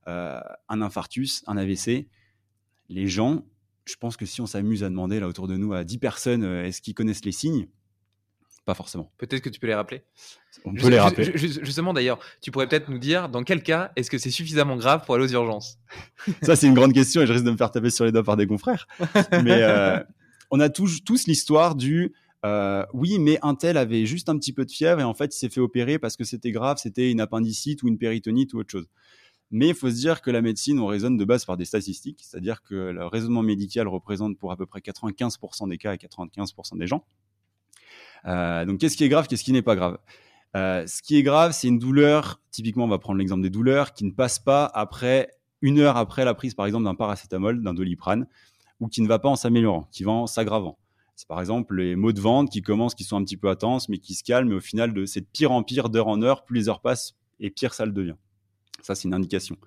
un 0.07 0.81
infarctus, 0.81 1.43
un 1.45 1.57
AVC, 1.57 2.07
les 2.89 3.07
gens, 3.07 3.45
je 3.85 3.95
pense 3.95 4.17
que 4.17 4.25
si 4.25 4.41
on 4.41 4.45
s'amuse 4.45 4.83
à 4.83 4.89
demander 4.89 5.19
là 5.19 5.27
autour 5.27 5.47
de 5.47 5.57
nous 5.57 5.73
à 5.73 5.83
10 5.83 5.97
personnes, 5.97 6.43
est-ce 6.43 6.81
qu'ils 6.81 6.93
connaissent 6.93 7.25
les 7.25 7.31
signes? 7.31 7.67
Pas 8.65 8.73
forcément. 8.73 9.11
Peut-être 9.19 9.41
que 9.41 9.49
tu 9.49 9.59
peux 9.59 9.67
les 9.67 9.75
rappeler. 9.75 10.03
On 10.65 10.73
peut 10.73 10.89
les 10.89 10.99
rappeler. 10.99 11.31
Justement, 11.37 11.93
d'ailleurs, 11.93 12.19
tu 12.41 12.49
pourrais 12.49 12.67
peut-être 12.67 12.89
nous 12.89 12.97
dire 12.97 13.29
dans 13.29 13.43
quel 13.43 13.61
cas 13.61 13.91
est-ce 13.95 14.09
que 14.09 14.17
c'est 14.17 14.31
suffisamment 14.31 14.75
grave 14.75 15.05
pour 15.05 15.13
aller 15.13 15.23
aux 15.25 15.33
urgences? 15.33 15.77
Ça, 16.41 16.55
c'est 16.55 16.65
une 16.65 16.73
grande 16.73 16.93
question 16.93 17.21
et 17.21 17.27
je 17.27 17.33
risque 17.33 17.45
de 17.45 17.51
me 17.51 17.57
faire 17.57 17.69
taper 17.69 17.91
sur 17.91 18.05
les 18.05 18.11
doigts 18.11 18.23
par 18.23 18.37
des 18.37 18.47
confrères. 18.47 18.87
Mais 19.43 19.61
euh, 19.61 19.99
on 20.49 20.59
a 20.59 20.69
tous, 20.69 21.03
tous 21.03 21.27
l'histoire 21.27 21.75
du 21.75 22.11
euh, 22.45 22.85
oui, 22.93 23.17
mais 23.17 23.39
un 23.41 23.55
tel 23.55 23.75
avait 23.75 24.05
juste 24.05 24.29
un 24.29 24.37
petit 24.37 24.53
peu 24.53 24.65
de 24.65 24.71
fièvre 24.71 24.99
et 25.01 25.03
en 25.03 25.15
fait, 25.15 25.35
il 25.35 25.37
s'est 25.37 25.49
fait 25.49 25.61
opérer 25.61 25.97
parce 25.97 26.15
que 26.15 26.23
c'était 26.23 26.51
grave, 26.51 26.77
c'était 26.77 27.09
une 27.09 27.19
appendicite 27.19 27.81
ou 27.81 27.87
une 27.87 27.97
péritonite 27.97 28.53
ou 28.53 28.59
autre 28.59 28.71
chose. 28.71 28.87
Mais 29.51 29.69
il 29.69 29.75
faut 29.75 29.89
se 29.89 29.95
dire 29.95 30.21
que 30.21 30.31
la 30.31 30.41
médecine, 30.41 30.79
on 30.79 30.87
raisonne 30.87 31.17
de 31.17 31.25
base 31.25 31.45
par 31.45 31.57
des 31.57 31.65
statistiques, 31.65 32.21
c'est-à-dire 32.23 32.61
que 32.63 32.75
le 32.75 33.05
raisonnement 33.05 33.43
médical 33.43 33.87
représente 33.87 34.37
pour 34.37 34.51
à 34.51 34.57
peu 34.57 34.65
près 34.65 34.79
95% 34.79 35.69
des 35.69 35.77
cas 35.77 35.93
et 35.93 35.97
95% 35.97 36.77
des 36.77 36.87
gens. 36.87 37.05
Euh, 38.25 38.65
donc, 38.65 38.79
qu'est-ce 38.79 38.97
qui 38.97 39.03
est 39.03 39.09
grave, 39.09 39.27
qu'est-ce 39.27 39.43
qui 39.43 39.51
n'est 39.51 39.61
pas 39.61 39.75
grave? 39.75 39.97
Euh, 40.55 40.87
Ce 40.87 41.01
qui 41.01 41.17
est 41.17 41.23
grave, 41.23 41.51
c'est 41.51 41.67
une 41.67 41.79
douleur. 41.79 42.41
Typiquement, 42.51 42.85
on 42.85 42.89
va 42.89 42.97
prendre 42.97 43.19
l'exemple 43.19 43.43
des 43.43 43.49
douleurs 43.49 43.93
qui 43.93 44.05
ne 44.05 44.11
passent 44.11 44.39
pas 44.39 44.65
après 44.65 45.29
une 45.61 45.79
heure 45.79 45.97
après 45.97 46.25
la 46.25 46.33
prise, 46.33 46.53
par 46.53 46.65
exemple, 46.65 46.85
d'un 46.85 46.95
paracétamol, 46.95 47.61
d'un 47.61 47.73
doliprane, 47.73 48.27
ou 48.79 48.87
qui 48.87 49.01
ne 49.01 49.07
va 49.07 49.19
pas 49.19 49.29
en 49.29 49.35
s'améliorant, 49.35 49.87
qui 49.91 50.03
va 50.03 50.11
en 50.11 50.27
s'aggravant. 50.27 50.77
C'est 51.15 51.27
par 51.27 51.39
exemple 51.39 51.75
les 51.75 51.95
maux 51.95 52.11
de 52.11 52.19
ventre 52.19 52.51
qui 52.51 52.61
commencent, 52.61 52.93
qui 52.93 53.05
sont 53.05 53.15
un 53.15 53.23
petit 53.23 53.37
peu 53.37 53.47
intenses, 53.47 53.87
mais 53.87 53.99
qui 53.99 54.15
se 54.15 54.23
calment, 54.23 54.51
et 54.51 54.55
au 54.55 54.59
final, 54.59 55.07
c'est 55.07 55.21
de 55.21 55.27
pire 55.31 55.51
en 55.51 55.63
pire, 55.63 55.89
d'heure 55.89 56.07
en 56.07 56.21
heure, 56.21 56.43
plus 56.43 56.57
les 56.57 56.69
heures 56.69 56.81
passent, 56.81 57.15
et 57.39 57.49
pire 57.49 57.73
ça 57.73 57.85
le 57.85 57.93
devient. 57.93 58.15
Ça, 58.85 58.93
c'est 58.93 59.07
une 59.07 59.15
indication. 59.15 59.57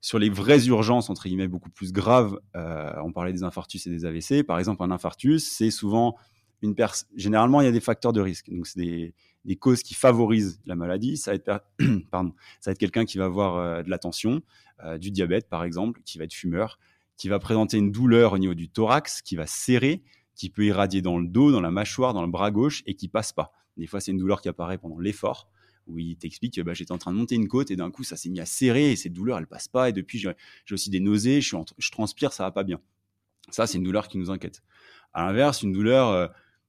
Sur 0.00 0.18
les 0.18 0.30
vraies 0.30 0.66
urgences, 0.66 1.10
entre 1.10 1.28
guillemets, 1.28 1.46
beaucoup 1.46 1.70
plus 1.70 1.92
graves, 1.92 2.40
euh, 2.56 2.90
on 3.04 3.12
parlait 3.12 3.32
des 3.32 3.44
infarctus 3.44 3.86
et 3.86 3.90
des 3.90 4.04
AVC. 4.04 4.44
Par 4.44 4.58
exemple, 4.58 4.82
un 4.82 4.90
infarctus, 4.90 5.48
c'est 5.48 5.70
souvent 5.70 6.16
une 6.60 6.74
généralement, 7.14 7.60
il 7.60 7.66
y 7.66 7.68
a 7.68 7.72
des 7.72 7.78
facteurs 7.78 8.12
de 8.12 8.20
risque. 8.20 8.50
Donc, 8.50 8.66
c'est 8.66 8.80
des, 8.80 9.14
des, 9.44 9.54
causes 9.54 9.84
qui 9.84 9.94
favorisent 9.94 10.60
la 10.66 10.74
maladie. 10.74 11.16
Ça 11.16 11.30
va 11.30 11.34
être, 11.36 11.64
pardon, 12.10 12.32
ça 12.58 12.70
va 12.70 12.72
être 12.72 12.78
quelqu'un 12.78 13.04
qui 13.04 13.16
va 13.16 13.26
avoir 13.26 13.58
euh, 13.58 13.82
de 13.84 13.90
la 13.90 13.98
tension, 13.98 14.42
euh, 14.82 14.98
du 14.98 15.12
diabète, 15.12 15.48
par 15.48 15.62
exemple, 15.62 16.00
qui 16.04 16.18
va 16.18 16.24
être 16.24 16.34
fumeur, 16.34 16.80
qui 17.16 17.28
va 17.28 17.38
présenter 17.38 17.78
une 17.78 17.92
douleur 17.92 18.32
au 18.32 18.38
niveau 18.38 18.54
du 18.54 18.68
thorax, 18.68 19.22
qui 19.22 19.36
va 19.36 19.46
serrer, 19.46 20.02
qui 20.34 20.50
peut 20.50 20.64
irradier 20.64 21.00
dans 21.00 21.18
le 21.18 21.28
dos, 21.28 21.52
dans 21.52 21.60
la 21.60 21.70
mâchoire, 21.70 22.12
dans 22.12 22.22
le 22.22 22.30
bras 22.30 22.50
gauche 22.50 22.82
et 22.86 22.96
qui 22.96 23.06
passe 23.06 23.32
pas. 23.32 23.52
Des 23.76 23.86
fois, 23.86 24.00
c'est 24.00 24.10
une 24.10 24.18
douleur 24.18 24.40
qui 24.42 24.48
apparaît 24.48 24.78
pendant 24.78 24.98
l'effort 24.98 25.48
où 25.88 25.98
il 25.98 26.16
t'explique 26.16 26.60
bah, 26.60 26.74
j'étais 26.74 26.92
en 26.92 26.98
train 26.98 27.12
de 27.12 27.18
monter 27.18 27.34
une 27.34 27.48
côte 27.48 27.70
et 27.70 27.76
d'un 27.76 27.90
coup 27.90 28.04
ça 28.04 28.16
s'est 28.16 28.28
mis 28.28 28.40
à 28.40 28.46
serrer 28.46 28.92
et 28.92 28.96
cette 28.96 29.12
douleur 29.12 29.38
elle 29.38 29.46
passe 29.46 29.68
pas 29.68 29.88
et 29.88 29.92
depuis 29.92 30.18
j'ai 30.18 30.34
aussi 30.70 30.90
des 30.90 31.00
nausées, 31.00 31.40
je, 31.40 31.48
suis 31.48 31.56
je 31.78 31.90
transpire, 31.90 32.32
ça 32.32 32.44
va 32.44 32.50
pas 32.50 32.64
bien. 32.64 32.80
Ça 33.50 33.66
c'est 33.66 33.78
une 33.78 33.84
douleur 33.84 34.08
qui 34.08 34.18
nous 34.18 34.30
inquiète. 34.30 34.62
À 35.14 35.24
l'inverse, 35.26 35.62
une 35.62 35.72
douleur 35.72 36.08
euh, 36.08 36.28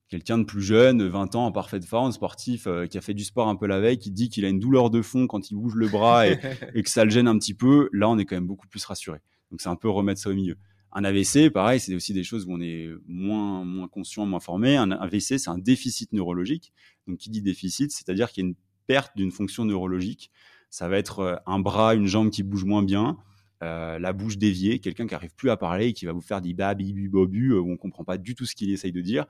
quelqu'un 0.10 0.40
de 0.40 0.44
plus 0.44 0.62
jeune, 0.62 1.08
20 1.08 1.36
ans, 1.36 1.46
en 1.46 1.52
parfaite 1.52 1.86
forme, 1.86 2.12
sportif, 2.12 2.68
euh, 2.68 2.88
qui 2.88 2.98
a 2.98 3.02
fait 3.02 3.14
du 3.14 3.24
sport 3.24 3.48
un 3.48 3.56
peu 3.56 3.68
la 3.68 3.80
veille, 3.80 4.00
qui 4.00 4.12
dit 4.12 4.30
qu'il 4.30 4.44
a 4.44 4.50
une 4.50 4.60
douleur 4.60 4.90
de 4.90 5.02
fond 5.02 5.28
quand 5.28 5.52
il 5.52 5.56
bouge 5.56 5.76
le 5.76 5.88
bras 5.88 6.28
et, 6.28 6.38
que 6.84 6.90
ça 6.90 7.06
le 7.06 7.12
gêne 7.12 7.28
un 7.28 7.38
petit 7.38 7.54
peu, 7.54 7.90
là, 7.94 8.10
on 8.10 8.18
est 8.18 8.26
quand 8.26 8.36
même 8.36 8.48
beaucoup 8.48 8.68
plus 8.68 8.84
rassuré. 8.84 9.20
Donc, 9.52 9.62
c'est 9.62 9.70
un 9.70 9.76
peu 9.76 9.90
remettre 9.90 10.20
ça 10.20 10.30
au 10.30 10.34
milieu. 10.34 10.58
Un 10.92 11.04
AVC, 11.04 11.52
pareil, 11.52 11.80
c'est 11.80 11.94
aussi 11.94 12.14
des 12.14 12.24
choses 12.24 12.46
où 12.48 12.52
on 12.52 12.60
est 12.60 12.90
moins, 13.08 13.64
moins 13.64 13.88
conscient, 13.88 14.26
moins 14.26 14.40
formé. 14.40 14.76
Un 14.76 14.92
AVC, 14.92 15.38
c'est 15.38 15.50
un 15.50 15.60
déficit 15.60 16.12
neurologique. 16.14 16.74
Donc, 17.08 17.20
qui 17.20 17.30
dit 17.30 17.44
déficit, 17.44 17.92
c'est-à-dire 17.92 18.32
qu'il 18.32 18.44
y 18.44 18.48
a 18.48 18.50
une 18.50 18.56
perte 18.90 19.16
d'une 19.16 19.32
fonction 19.32 19.66
neurologique. 19.66 20.32
Ça 20.72 20.90
va 20.90 20.98
être 20.98 21.20
euh, 21.20 21.36
un 21.46 21.60
bras, 21.60 21.94
une 21.94 22.08
jambe 22.08 22.32
qui 22.32 22.42
bouge 22.42 22.66
moins 22.66 22.82
bien, 22.82 23.18
euh, 23.62 24.00
la 24.00 24.14
bouche 24.14 24.40
déviée, 24.40 24.80
quelqu'un 24.80 25.06
qui 25.06 25.14
arrive 25.14 25.36
plus 25.36 25.52
à 25.52 25.58
parler 25.58 25.90
et 25.90 25.94
qui 25.94 26.08
va 26.08 26.12
vous 26.12 26.22
faire 26.22 26.42
des 26.42 26.56
babi 26.56 27.08
bobu 27.08 27.54
où 27.54 27.72
on 27.72 27.78
comprend 27.78 28.04
pas 28.04 28.18
du 28.18 28.34
tout 28.34 28.46
ce 28.46 28.56
qu'il 28.56 28.72
essaye 28.72 28.92
de 28.92 29.02
dire 29.02 29.28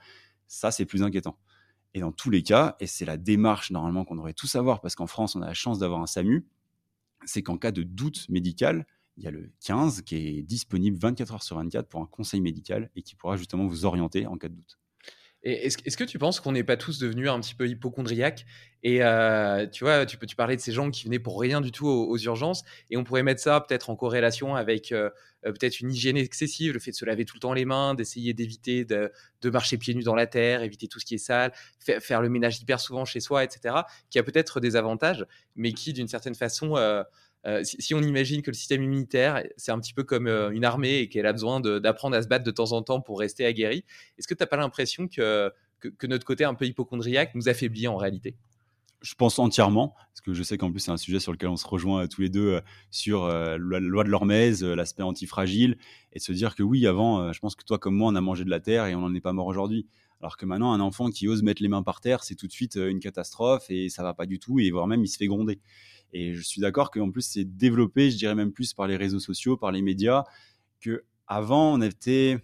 ça, 0.49 0.71
c'est 0.71 0.85
plus 0.85 1.03
inquiétant. 1.03 1.37
Et 1.93 2.01
dans 2.01 2.11
tous 2.11 2.29
les 2.29 2.43
cas, 2.43 2.75
et 2.79 2.87
c'est 2.87 3.05
la 3.05 3.17
démarche 3.17 3.71
normalement 3.71 4.05
qu'on 4.05 4.15
devrait 4.15 4.33
tous 4.33 4.47
savoir, 4.47 4.81
parce 4.81 4.95
qu'en 4.95 5.07
France, 5.07 5.35
on 5.35 5.41
a 5.41 5.47
la 5.47 5.53
chance 5.53 5.79
d'avoir 5.79 6.01
un 6.01 6.07
SAMU, 6.07 6.45
c'est 7.25 7.43
qu'en 7.43 7.57
cas 7.57 7.71
de 7.71 7.83
doute 7.83 8.27
médical, 8.29 8.85
il 9.17 9.23
y 9.23 9.27
a 9.27 9.31
le 9.31 9.51
15 9.65 10.01
qui 10.03 10.15
est 10.15 10.41
disponible 10.41 10.97
24 10.97 11.33
heures 11.33 11.43
sur 11.43 11.57
24 11.57 11.87
pour 11.87 12.01
un 12.01 12.05
conseil 12.05 12.41
médical 12.41 12.89
et 12.95 13.01
qui 13.01 13.15
pourra 13.15 13.37
justement 13.37 13.67
vous 13.67 13.85
orienter 13.85 14.25
en 14.25 14.37
cas 14.37 14.49
de 14.49 14.55
doute. 14.55 14.79
Est-ce 15.43 15.95
que 15.95 16.03
tu 16.03 16.19
penses 16.19 16.41
qu'on 16.41 16.51
n'est 16.51 16.65
pas 16.65 16.75
tous 16.75 16.99
devenus 16.99 17.29
un 17.29 17.39
petit 17.39 17.55
peu 17.55 17.65
hypochondriaques 17.65 18.45
Et 18.83 19.01
euh, 19.01 19.65
tu 19.67 19.85
vois, 19.85 20.05
tu 20.05 20.17
peux 20.17 20.25
tu 20.25 20.35
de 20.35 20.57
ces 20.57 20.73
gens 20.73 20.91
qui 20.91 21.05
venaient 21.05 21.19
pour 21.19 21.39
rien 21.39 21.61
du 21.61 21.71
tout 21.71 21.87
aux, 21.87 22.17
urgences, 22.17 22.63
et 22.89 22.97
on 22.97 23.05
pourrait 23.05 23.23
mettre 23.23 23.41
ça 23.41 23.61
peut-être 23.61 23.89
en 23.89 23.95
corrélation 23.95 24.55
avec 24.55 24.91
euh, 24.91 25.09
euh, 25.45 25.53
peut-être 25.53 25.79
une 25.79 25.91
hygiène 25.91 26.17
excessive, 26.17 26.73
le 26.73 26.79
fait 26.79 26.91
de 26.91 26.97
se 26.97 27.05
laver 27.05 27.23
tout 27.23 27.37
le 27.37 27.39
temps 27.39 27.53
les 27.53 27.63
mains, 27.63 27.93
d'essayer 27.93 28.33
d'éviter 28.33 28.83
de, 28.83 29.11
marcher 29.45 29.77
pieds 29.77 29.93
nus 29.93 30.03
dans 30.03 30.15
la 30.15 30.27
terre, 30.27 30.61
éviter 30.61 30.89
tout 30.89 30.99
ce 30.99 31.05
qui 31.05 31.15
est 31.15 31.19
sale, 31.19 31.53
faire, 31.79 32.21
le 32.21 32.27
ménage 32.27 32.59
hyper 32.59 32.81
souvent 32.81 33.05
chez 33.05 33.21
soi, 33.21 33.45
etc. 33.45 33.75
Qui 34.09 34.19
a 34.19 34.23
peut-être 34.23 34.59
des 34.59 34.75
avantages, 34.75 35.25
mais 35.55 35.71
qui 35.71 35.93
d'une 35.93 36.09
certaine 36.09 36.35
façon 36.35 36.75
si, 37.63 37.93
on 37.93 38.01
imagine 38.01 38.41
que 38.41 38.51
le 38.51 38.55
système 38.55 38.83
immunitaire, 38.83 39.43
c'est 39.57 39.71
un 39.71 39.79
petit 39.79 39.93
peu 39.93 40.03
comme 40.03 40.27
euh, 40.27 40.51
une 40.51 40.65
armée 40.65 40.99
et 40.99 41.09
qu'elle 41.09 41.25
a 41.25 41.31
besoin 41.31 41.59
d'apprendre 41.61 42.15
à 42.15 42.21
se 42.21 42.27
battre 42.27 42.43
de 42.43 42.51
temps 42.51 42.71
en 42.73 42.81
temps 42.81 43.01
pour 43.01 43.19
rester 43.19 43.45
aguerrie, 43.45 43.85
est-ce 44.17 44.27
que 44.27 44.33
tu 44.33 44.43
n'as 44.43 44.47
pas 44.47 44.57
l'impression 44.57 45.07
que, 45.07 45.51
notre 46.03 46.25
côté 46.25 46.43
un 46.43 46.53
peu 46.53 46.65
hypochondriaque 46.65 47.33
nous 47.35 47.47
affaiblit 47.47 47.87
en 47.87 47.95
réalité? 47.95 48.35
Je 49.01 49.15
pense 49.15 49.39
entièrement, 49.39 49.95
parce 50.09 50.19
que 50.19 50.33
je 50.33 50.43
sais 50.43 50.57
qu'en 50.57 50.71
plus 50.71 50.81
c'est 50.81 50.91
un 50.91 50.97
sujet 50.97 51.21
sur 51.21 51.31
lequel 51.31 51.47
on 51.47 51.55
se 51.55 51.65
rejoint 51.65 52.05
tous 52.07 52.19
les 52.19 52.27
deux 52.27 52.55
euh, 52.55 52.61
sur 52.91 53.27
la 53.27 53.57
loi 53.57 54.03
de 54.03 54.09
l'hormèse, 54.09 54.61
l'aspect 54.61 55.03
antifragile, 55.03 55.77
et 56.11 56.19
de 56.19 56.23
se 56.23 56.33
dire 56.33 56.55
que 56.55 56.63
oui, 56.63 56.85
avant, 56.85 57.31
je 57.31 57.39
pense 57.39 57.55
que 57.55 57.63
toi 57.63 57.79
comme 57.79 57.95
moi, 57.95 58.11
on 58.11 58.15
a 58.15 58.21
mangé 58.21 58.43
de 58.43 58.49
la 58.49 58.59
terre 58.59 58.85
et 58.87 58.95
on 58.95 58.99
n'en 58.99 59.13
est 59.13 59.21
pas 59.21 59.33
mort 59.33 59.47
aujourd'hui. 59.47 59.87
Alors 60.21 60.35
que 60.35 60.45
maintenant, 60.45 60.73
un 60.73 60.81
enfant 60.81 61.09
qui 61.11 61.29
ose 61.29 61.43
mettre 61.43 61.61
les 61.61 61.69
mains 61.69 61.81
par 61.81 62.01
terre, 62.01 62.25
c'est 62.25 62.35
tout 62.35 62.47
de 62.47 62.51
suite 62.51 62.75
une 62.75 62.99
catastrophe 62.99 63.67
et 63.69 63.87
ça 63.87 64.03
va 64.03 64.13
pas 64.13 64.25
du 64.25 64.37
tout, 64.37 64.59
et 64.59 64.69
voire 64.69 64.85
même 64.85 65.01
il 65.01 65.07
se 65.07 65.15
fait 65.15 65.27
gronder. 65.27 65.61
Et 66.13 66.33
je 66.33 66.41
suis 66.41 66.61
d'accord 66.61 66.91
qu'en 66.91 67.11
plus, 67.11 67.21
c'est 67.21 67.45
développé, 67.45 68.11
je 68.11 68.17
dirais 68.17 68.35
même 68.35 68.51
plus 68.51 68.73
par 68.73 68.87
les 68.87 68.97
réseaux 68.97 69.19
sociaux, 69.19 69.57
par 69.57 69.71
les 69.71 69.81
médias, 69.81 70.23
que 70.79 71.03
avant 71.27 71.73
on 71.73 71.81
était, 71.81 72.39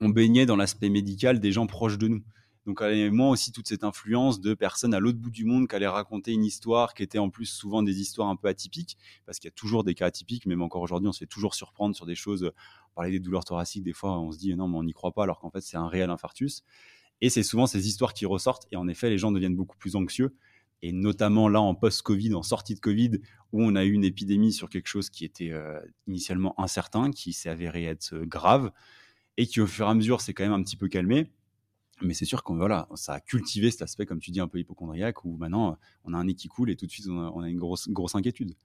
on 0.00 0.08
baignait 0.08 0.46
dans 0.46 0.56
l'aspect 0.56 0.88
médical 0.88 1.40
des 1.40 1.52
gens 1.52 1.66
proches 1.66 1.98
de 1.98 2.08
nous. 2.08 2.22
Donc, 2.64 2.80
moi 2.80 3.30
aussi, 3.30 3.50
toute 3.50 3.66
cette 3.66 3.82
influence 3.82 4.40
de 4.40 4.54
personnes 4.54 4.94
à 4.94 5.00
l'autre 5.00 5.18
bout 5.18 5.30
du 5.30 5.44
monde 5.44 5.66
qui 5.66 5.74
allaient 5.74 5.88
raconter 5.88 6.32
une 6.32 6.44
histoire 6.44 6.94
qui 6.94 7.02
était 7.02 7.18
en 7.18 7.28
plus 7.28 7.46
souvent 7.46 7.82
des 7.82 8.00
histoires 8.00 8.28
un 8.28 8.36
peu 8.36 8.46
atypiques, 8.46 8.96
parce 9.26 9.40
qu'il 9.40 9.48
y 9.48 9.52
a 9.52 9.54
toujours 9.54 9.82
des 9.82 9.94
cas 9.94 10.06
atypiques, 10.06 10.46
même 10.46 10.62
encore 10.62 10.80
aujourd'hui, 10.80 11.08
on 11.08 11.12
se 11.12 11.18
fait 11.18 11.26
toujours 11.26 11.56
surprendre 11.56 11.96
sur 11.96 12.06
des 12.06 12.14
choses. 12.14 12.52
On 12.92 12.94
parlait 12.94 13.10
des 13.10 13.18
douleurs 13.18 13.44
thoraciques, 13.44 13.82
des 13.82 13.92
fois, 13.92 14.20
on 14.20 14.30
se 14.30 14.38
dit 14.38 14.54
non, 14.54 14.68
mais 14.68 14.78
on 14.78 14.84
n'y 14.84 14.92
croit 14.92 15.10
pas, 15.10 15.24
alors 15.24 15.40
qu'en 15.40 15.50
fait, 15.50 15.60
c'est 15.60 15.76
un 15.76 15.88
réel 15.88 16.08
infarctus. 16.08 16.62
Et 17.20 17.30
c'est 17.30 17.42
souvent 17.42 17.66
ces 17.66 17.88
histoires 17.88 18.14
qui 18.14 18.26
ressortent, 18.26 18.68
et 18.70 18.76
en 18.76 18.86
effet, 18.86 19.10
les 19.10 19.18
gens 19.18 19.32
deviennent 19.32 19.56
beaucoup 19.56 19.76
plus 19.76 19.96
anxieux 19.96 20.36
et 20.82 20.92
notamment 20.92 21.48
là 21.48 21.60
en 21.60 21.74
post-Covid, 21.74 22.34
en 22.34 22.42
sortie 22.42 22.74
de 22.74 22.80
Covid, 22.80 23.20
où 23.52 23.62
on 23.62 23.74
a 23.76 23.84
eu 23.84 23.92
une 23.92 24.04
épidémie 24.04 24.52
sur 24.52 24.68
quelque 24.68 24.88
chose 24.88 25.10
qui 25.10 25.24
était 25.24 25.50
euh, 25.52 25.80
initialement 26.06 26.58
incertain, 26.60 27.10
qui 27.10 27.32
s'est 27.32 27.48
avéré 27.48 27.84
être 27.84 28.14
euh, 28.14 28.26
grave, 28.26 28.72
et 29.36 29.46
qui 29.46 29.60
au 29.60 29.66
fur 29.66 29.86
et 29.86 29.90
à 29.90 29.94
mesure 29.94 30.20
s'est 30.20 30.34
quand 30.34 30.44
même 30.44 30.52
un 30.52 30.62
petit 30.62 30.76
peu 30.76 30.88
calmé. 30.88 31.30
Mais 32.02 32.14
c'est 32.14 32.24
sûr 32.24 32.42
qu'on 32.42 32.56
voilà, 32.56 32.88
ça 32.96 33.14
a 33.14 33.20
cultivé 33.20 33.70
cet 33.70 33.82
aspect, 33.82 34.06
comme 34.06 34.18
tu 34.18 34.32
dis, 34.32 34.40
un 34.40 34.48
peu 34.48 34.58
hypochondriaque, 34.58 35.24
où 35.24 35.36
maintenant 35.36 35.78
on 36.04 36.14
a 36.14 36.18
un 36.18 36.24
nez 36.24 36.34
qui 36.34 36.48
coule 36.48 36.70
et 36.70 36.76
tout 36.76 36.86
de 36.86 36.90
suite 36.90 37.06
on 37.08 37.40
a, 37.40 37.48
une 37.48 37.58
grosse, 37.58 37.88
grosse 37.88 38.16
inquiétude. 38.16 38.56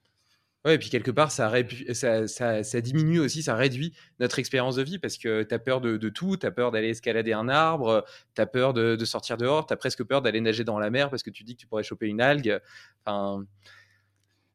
Ouais, 0.68 0.76
et 0.76 0.78
puis 0.78 0.90
quelque 0.90 1.12
part, 1.12 1.32
ça, 1.32 1.50
ça, 1.94 2.28
ça, 2.62 2.82
diminue 2.82 3.20
aussi, 3.20 3.42
ça 3.42 3.56
réduit 3.56 3.94
notre 4.20 4.38
expérience 4.38 4.76
de 4.76 4.84
vie 4.84 5.00
parce 5.00 5.18
que 5.18 5.44
tu 5.44 5.56
as 5.56 5.60
peur 5.60 5.80
de, 5.80 6.10
tout, 6.10 6.36
tu 6.36 6.46
as 6.46 6.52
peur 6.52 6.72
d'aller 6.72 6.90
escalader 6.90 7.32
un 7.32 7.48
arbre, 7.48 8.04
tu 8.36 8.42
as 8.42 8.46
peur 8.46 8.74
de, 8.74 9.06
sortir 9.06 9.38
dehors, 9.38 9.66
tu 9.66 9.74
as 9.74 9.78
presque 9.78 10.04
peur 10.04 10.22
d'aller 10.22 10.42
nager 10.42 10.66
dans 10.66 10.78
la 10.78 10.90
mer 10.90 11.10
parce 11.10 11.24
que 11.24 11.30
tu 11.30 11.46
dis 11.46 11.56
que 11.56 11.62
tu 11.62 11.68
pourrais 11.68 11.84
choper 11.84 12.08
une 12.08 12.20
algue. 12.20 12.60
Enfin... 13.06 13.46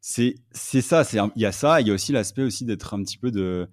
C'est 0.02 0.36
ça, 0.60 1.02
il 1.34 1.40
y 1.40 1.46
a 1.46 1.52
ça, 1.52 1.80
il 1.80 1.86
y 1.86 1.90
a 1.90 1.94
aussi 1.94 2.12
l'aspect 2.12 2.42
aussi 2.42 2.66
d'être 2.66 2.92
un 2.92 3.02
petit 3.02 3.16
peu 3.16 3.30
de 3.30 3.66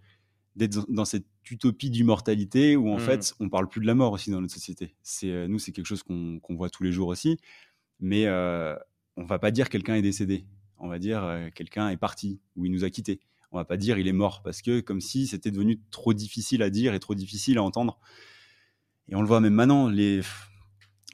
d'être 0.56 0.86
dans 0.90 1.06
cette 1.06 1.26
utopie 1.50 1.90
d'immortalité 1.90 2.76
où 2.76 2.90
en 2.90 2.98
mmh. 2.98 3.00
fait 3.00 3.34
on 3.40 3.50
parle 3.50 3.68
plus 3.68 3.82
de 3.82 3.86
la 3.86 3.96
mort 3.96 4.14
aussi 4.14 4.32
dans 4.32 4.40
notre 4.40 4.54
société. 4.54 4.96
C'est 5.04 5.32
euh, 5.32 5.48
nous 5.50 5.60
c'est 5.60 5.74
quelque 5.74 5.88
chose 5.88 6.04
qu'on 6.04 6.40
voit 6.52 6.70
tous 6.70 6.84
les 6.84 6.94
jours 6.94 7.10
aussi, 7.10 7.38
mais 8.00 8.28
euh, 8.28 8.76
on 9.18 9.26
va 9.26 9.40
pas 9.40 9.52
dire 9.52 9.68
quelqu'un 9.68 9.96
est 9.96 10.02
décédé 10.02 10.46
on 10.80 10.88
va 10.88 11.00
dire 11.00 11.24
euh, 11.24 11.50
quelqu'un 11.54 11.90
est 11.90 11.98
parti 11.98 12.42
ou 12.56 12.66
il 12.66 12.72
nous 12.72 12.84
a 12.84 12.90
quittés. 12.90 13.20
On 13.52 13.58
va 13.58 13.66
pas 13.66 13.78
dire 13.78 13.98
il 13.98 14.08
est 14.08 14.14
mort 14.14 14.42
parce 14.44 14.62
que 14.62 14.80
comme 14.80 15.02
si 15.02 15.28
c'était 15.28 15.52
devenu 15.52 15.82
trop 15.92 16.14
difficile 16.14 16.62
à 16.62 16.70
dire 16.70 16.94
et 16.94 17.00
trop 17.00 17.16
difficile 17.16 17.58
à 17.58 17.64
entendre. 17.64 18.00
Et 19.08 19.16
on 19.16 19.22
le 19.22 19.28
voit 19.28 19.40
même 19.40 19.54
maintenant, 19.54 19.90
les, 19.90 20.22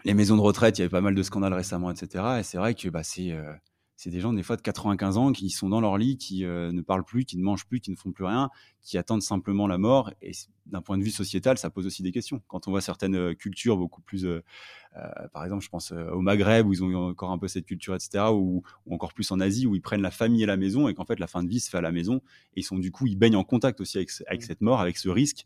les 0.03 0.13
maisons 0.13 0.35
de 0.35 0.41
retraite, 0.41 0.77
il 0.77 0.81
y 0.81 0.83
avait 0.83 0.89
pas 0.89 1.01
mal 1.01 1.15
de 1.15 1.23
scandales 1.23 1.53
récemment, 1.53 1.91
etc. 1.91 2.39
Et 2.39 2.43
c'est 2.43 2.57
vrai 2.57 2.75
que 2.75 2.89
bah, 2.89 3.03
c'est 3.03 3.31
c'est 3.97 4.09
des 4.09 4.19
gens 4.19 4.33
des 4.33 4.43
fois 4.43 4.57
de 4.57 4.61
95 4.61 5.17
ans 5.17 5.31
qui 5.31 5.49
sont 5.49 5.69
dans 5.69 5.79
leur 5.79 5.97
lit, 5.97 6.17
qui 6.17 6.43
euh, 6.43 6.71
ne 6.73 6.81
parlent 6.81 7.05
plus, 7.05 7.23
qui 7.23 7.37
ne 7.37 7.43
mangent 7.43 7.65
plus, 7.65 7.79
qui 7.79 7.91
ne 7.91 7.95
font 7.95 8.11
plus 8.11 8.25
rien, 8.25 8.49
qui 8.81 8.97
attendent 8.97 9.21
simplement 9.21 9.67
la 9.67 9.77
mort. 9.77 10.11
Et 10.21 10.31
d'un 10.65 10.81
point 10.81 10.97
de 10.97 11.03
vue 11.03 11.11
sociétal, 11.11 11.57
ça 11.57 11.69
pose 11.69 11.85
aussi 11.85 12.03
des 12.03 12.11
questions. 12.11 12.41
Quand 12.47 12.67
on 12.67 12.71
voit 12.71 12.81
certaines 12.81 13.15
euh, 13.15 13.33
cultures 13.33 13.77
beaucoup 13.77 14.01
plus, 14.01 14.25
euh, 14.25 14.41
par 15.31 15.45
exemple, 15.45 15.63
je 15.63 15.69
pense 15.69 15.91
au 15.91 16.19
Maghreb 16.21 16.67
où 16.67 16.73
ils 16.73 16.83
ont 16.83 16.93
encore 17.09 17.31
un 17.31 17.37
peu 17.37 17.47
cette 17.47 17.65
culture, 17.65 17.95
etc., 17.95 18.25
ou, 18.31 18.63
encore 18.89 19.13
plus 19.13 19.31
en 19.31 19.39
Asie 19.39 19.65
où 19.65 19.75
ils 19.75 19.81
prennent 19.81 20.01
la 20.01 20.11
famille 20.11 20.43
à 20.43 20.47
la 20.47 20.57
maison 20.57 20.87
et 20.87 20.93
qu'en 20.93 21.05
fait 21.05 21.19
la 21.19 21.27
fin 21.27 21.43
de 21.43 21.49
vie 21.49 21.59
se 21.59 21.69
fait 21.69 21.77
à 21.77 21.81
la 21.81 21.91
maison 21.91 22.21
et 22.55 22.61
ils 22.61 22.63
sont 22.63 22.77
du 22.77 22.91
coup 22.91 23.07
ils 23.07 23.17
baignent 23.17 23.35
en 23.35 23.43
contact 23.43 23.81
aussi 23.81 23.97
avec, 23.97 24.09
avec 24.27 24.41
mmh. 24.41 24.45
cette 24.45 24.61
mort, 24.61 24.79
avec 24.79 24.97
ce 24.97 25.09
risque. 25.09 25.45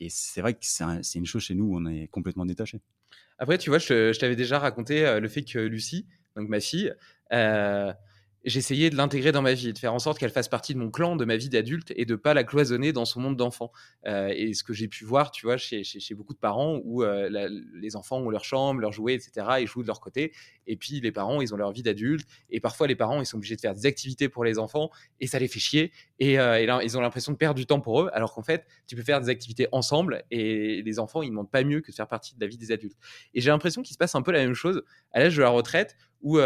Et 0.00 0.08
c'est 0.08 0.40
vrai 0.40 0.54
que 0.54 0.60
c'est 0.62 1.18
une 1.18 1.26
chose 1.26 1.42
chez 1.42 1.54
nous 1.54 1.64
où 1.64 1.76
on 1.76 1.86
est 1.86 2.08
complètement 2.08 2.46
détaché. 2.46 2.80
Après, 3.38 3.58
tu 3.58 3.68
vois, 3.70 3.78
je, 3.78 4.12
je 4.12 4.18
t'avais 4.18 4.36
déjà 4.36 4.58
raconté 4.58 5.18
le 5.20 5.28
fait 5.28 5.42
que 5.42 5.58
Lucie, 5.58 6.06
donc 6.36 6.48
ma 6.48 6.60
fille, 6.60 6.94
euh, 7.32 7.92
j'essayais 8.44 8.90
de 8.90 8.96
l'intégrer 8.96 9.32
dans 9.32 9.42
ma 9.42 9.52
vie, 9.52 9.72
de 9.72 9.78
faire 9.78 9.92
en 9.92 9.98
sorte 9.98 10.18
qu'elle 10.18 10.30
fasse 10.30 10.48
partie 10.48 10.74
de 10.74 10.78
mon 10.78 10.90
clan, 10.90 11.16
de 11.16 11.24
ma 11.24 11.36
vie 11.36 11.48
d'adulte, 11.48 11.92
et 11.96 12.04
de 12.04 12.16
pas 12.16 12.34
la 12.34 12.44
cloisonner 12.44 12.92
dans 12.92 13.04
son 13.04 13.20
monde 13.20 13.36
d'enfant. 13.36 13.70
Euh, 14.06 14.32
et 14.34 14.54
ce 14.54 14.64
que 14.64 14.72
j'ai 14.72 14.88
pu 14.88 15.04
voir, 15.04 15.30
tu 15.30 15.46
vois, 15.46 15.56
chez, 15.56 15.84
beaucoup 16.14 16.32
de 16.32 16.38
parents, 16.38 16.80
où 16.84 17.02
euh, 17.02 17.48
les 17.74 17.96
enfants 17.96 18.18
ont 18.18 18.30
leur 18.30 18.44
chambre, 18.44 18.80
leurs 18.80 18.92
jouets, 18.92 19.14
etc., 19.14 19.46
ils 19.60 19.66
jouent 19.66 19.82
de 19.82 19.86
leur 19.86 20.00
côté, 20.00 20.32
et 20.66 20.76
puis 20.76 21.00
les 21.00 21.12
parents, 21.12 21.40
ils 21.40 21.52
ont 21.54 21.56
leur 21.56 21.72
vie 21.72 21.82
d'adulte, 21.82 22.26
et 22.50 22.60
parfois 22.60 22.86
les 22.86 22.96
parents, 22.96 23.20
ils 23.20 23.26
sont 23.26 23.36
obligés 23.36 23.56
de 23.56 23.60
faire 23.60 23.74
des 23.74 23.86
activités 23.86 24.28
pour 24.28 24.44
les 24.44 24.58
enfants, 24.58 24.90
et 25.20 25.26
ça 25.26 25.38
les 25.38 25.48
fait 25.48 25.60
chier, 25.60 25.92
et, 26.18 26.32
et 26.32 26.66
là, 26.66 26.80
ils 26.82 26.96
ont 26.96 27.00
l'impression 27.00 27.32
de 27.32 27.36
perdre 27.36 27.56
du 27.56 27.66
temps 27.66 27.80
pour 27.80 28.02
eux, 28.02 28.10
alors 28.12 28.32
qu'en 28.32 28.42
fait, 28.42 28.66
tu 28.86 28.96
peux 28.96 29.02
faire 29.02 29.20
des 29.20 29.28
activités 29.28 29.68
ensemble, 29.72 30.24
et 30.30 30.82
les 30.82 30.98
enfants, 30.98 31.22
ils 31.22 31.26
ne 31.26 31.32
demandent 31.32 31.50
pas 31.50 31.64
mieux 31.64 31.80
que 31.80 31.90
de 31.90 31.96
faire 31.96 32.08
partie 32.08 32.34
de 32.34 32.40
la 32.40 32.46
vie 32.46 32.58
des 32.58 32.72
adultes. 32.72 32.96
Et 33.34 33.40
j'ai 33.40 33.50
l'impression 33.50 33.82
qu'il 33.82 33.92
se 33.92 33.98
passe 33.98 34.14
un 34.14 34.22
peu 34.22 34.32
la 34.32 34.40
même 34.40 34.54
chose 34.54 34.82
à 35.12 35.20
l'âge 35.20 35.36
de 35.36 35.42
la 35.42 35.50
retraite, 35.50 35.96
où, 36.22 36.38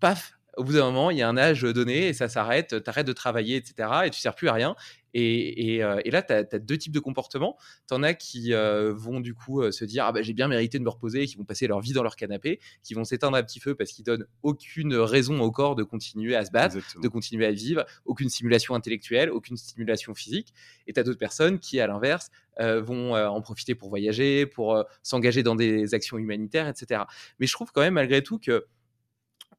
paf, 0.00 0.38
au 0.56 0.64
bout 0.64 0.72
d'un 0.74 0.84
moment, 0.84 1.10
il 1.10 1.18
y 1.18 1.22
a 1.22 1.28
un 1.28 1.38
âge 1.38 1.62
donné 1.62 2.08
et 2.08 2.12
ça 2.12 2.28
s'arrête, 2.28 2.82
tu 2.82 2.90
arrêtes 2.90 3.06
de 3.06 3.12
travailler, 3.12 3.56
etc. 3.56 3.88
Et 4.04 4.10
tu 4.10 4.20
sers 4.20 4.34
plus 4.34 4.48
à 4.48 4.52
rien. 4.52 4.76
Et, 5.14 5.82
euh, 5.82 6.00
là, 6.06 6.22
tu 6.22 6.32
as, 6.32 6.58
deux 6.58 6.78
types 6.78 6.92
de 6.92 7.00
comportements. 7.00 7.56
Tu 7.88 7.94
en 7.94 8.02
as 8.02 8.14
qui 8.14 8.52
euh, 8.52 8.92
vont 8.94 9.20
du 9.20 9.34
coup 9.34 9.60
euh, 9.62 9.70
se 9.70 9.84
dire 9.84 10.04
ah 10.06 10.12
bah, 10.12 10.22
j'ai 10.22 10.32
bien 10.32 10.48
mérité 10.48 10.78
de 10.78 10.84
me 10.84 10.88
reposer, 10.88 11.26
qui 11.26 11.36
vont 11.36 11.44
passer 11.44 11.66
leur 11.66 11.80
vie 11.80 11.92
dans 11.92 12.02
leur 12.02 12.16
canapé, 12.16 12.60
qui 12.82 12.94
vont 12.94 13.04
s'éteindre 13.04 13.36
à 13.36 13.42
petit 13.42 13.60
feu 13.60 13.74
parce 13.74 13.92
qu'ils 13.92 14.04
donnent 14.04 14.26
aucune 14.42 14.94
raison 14.94 15.40
au 15.40 15.50
corps 15.50 15.74
de 15.74 15.82
continuer 15.82 16.34
à 16.34 16.44
se 16.44 16.50
battre, 16.50 16.76
de 17.00 17.08
continuer 17.08 17.46
à 17.46 17.52
vivre, 17.52 17.84
aucune 18.04 18.28
stimulation 18.28 18.74
intellectuelle, 18.74 19.30
aucune 19.30 19.56
stimulation 19.56 20.14
physique. 20.14 20.52
Et 20.86 20.92
tu 20.92 21.00
as 21.00 21.02
d'autres 21.02 21.18
personnes 21.18 21.58
qui, 21.58 21.80
à 21.80 21.86
l'inverse, 21.86 22.30
vont 22.58 23.14
en 23.14 23.40
profiter 23.40 23.74
pour 23.74 23.88
voyager, 23.88 24.46
pour 24.46 24.84
s'engager 25.02 25.42
dans 25.42 25.56
des 25.56 25.94
actions 25.94 26.18
humanitaires, 26.18 26.68
etc. 26.68 27.02
Mais 27.38 27.46
je 27.46 27.52
trouve 27.52 27.72
quand 27.72 27.80
même 27.80 27.94
malgré 27.94 28.22
tout 28.22 28.38
que 28.38 28.66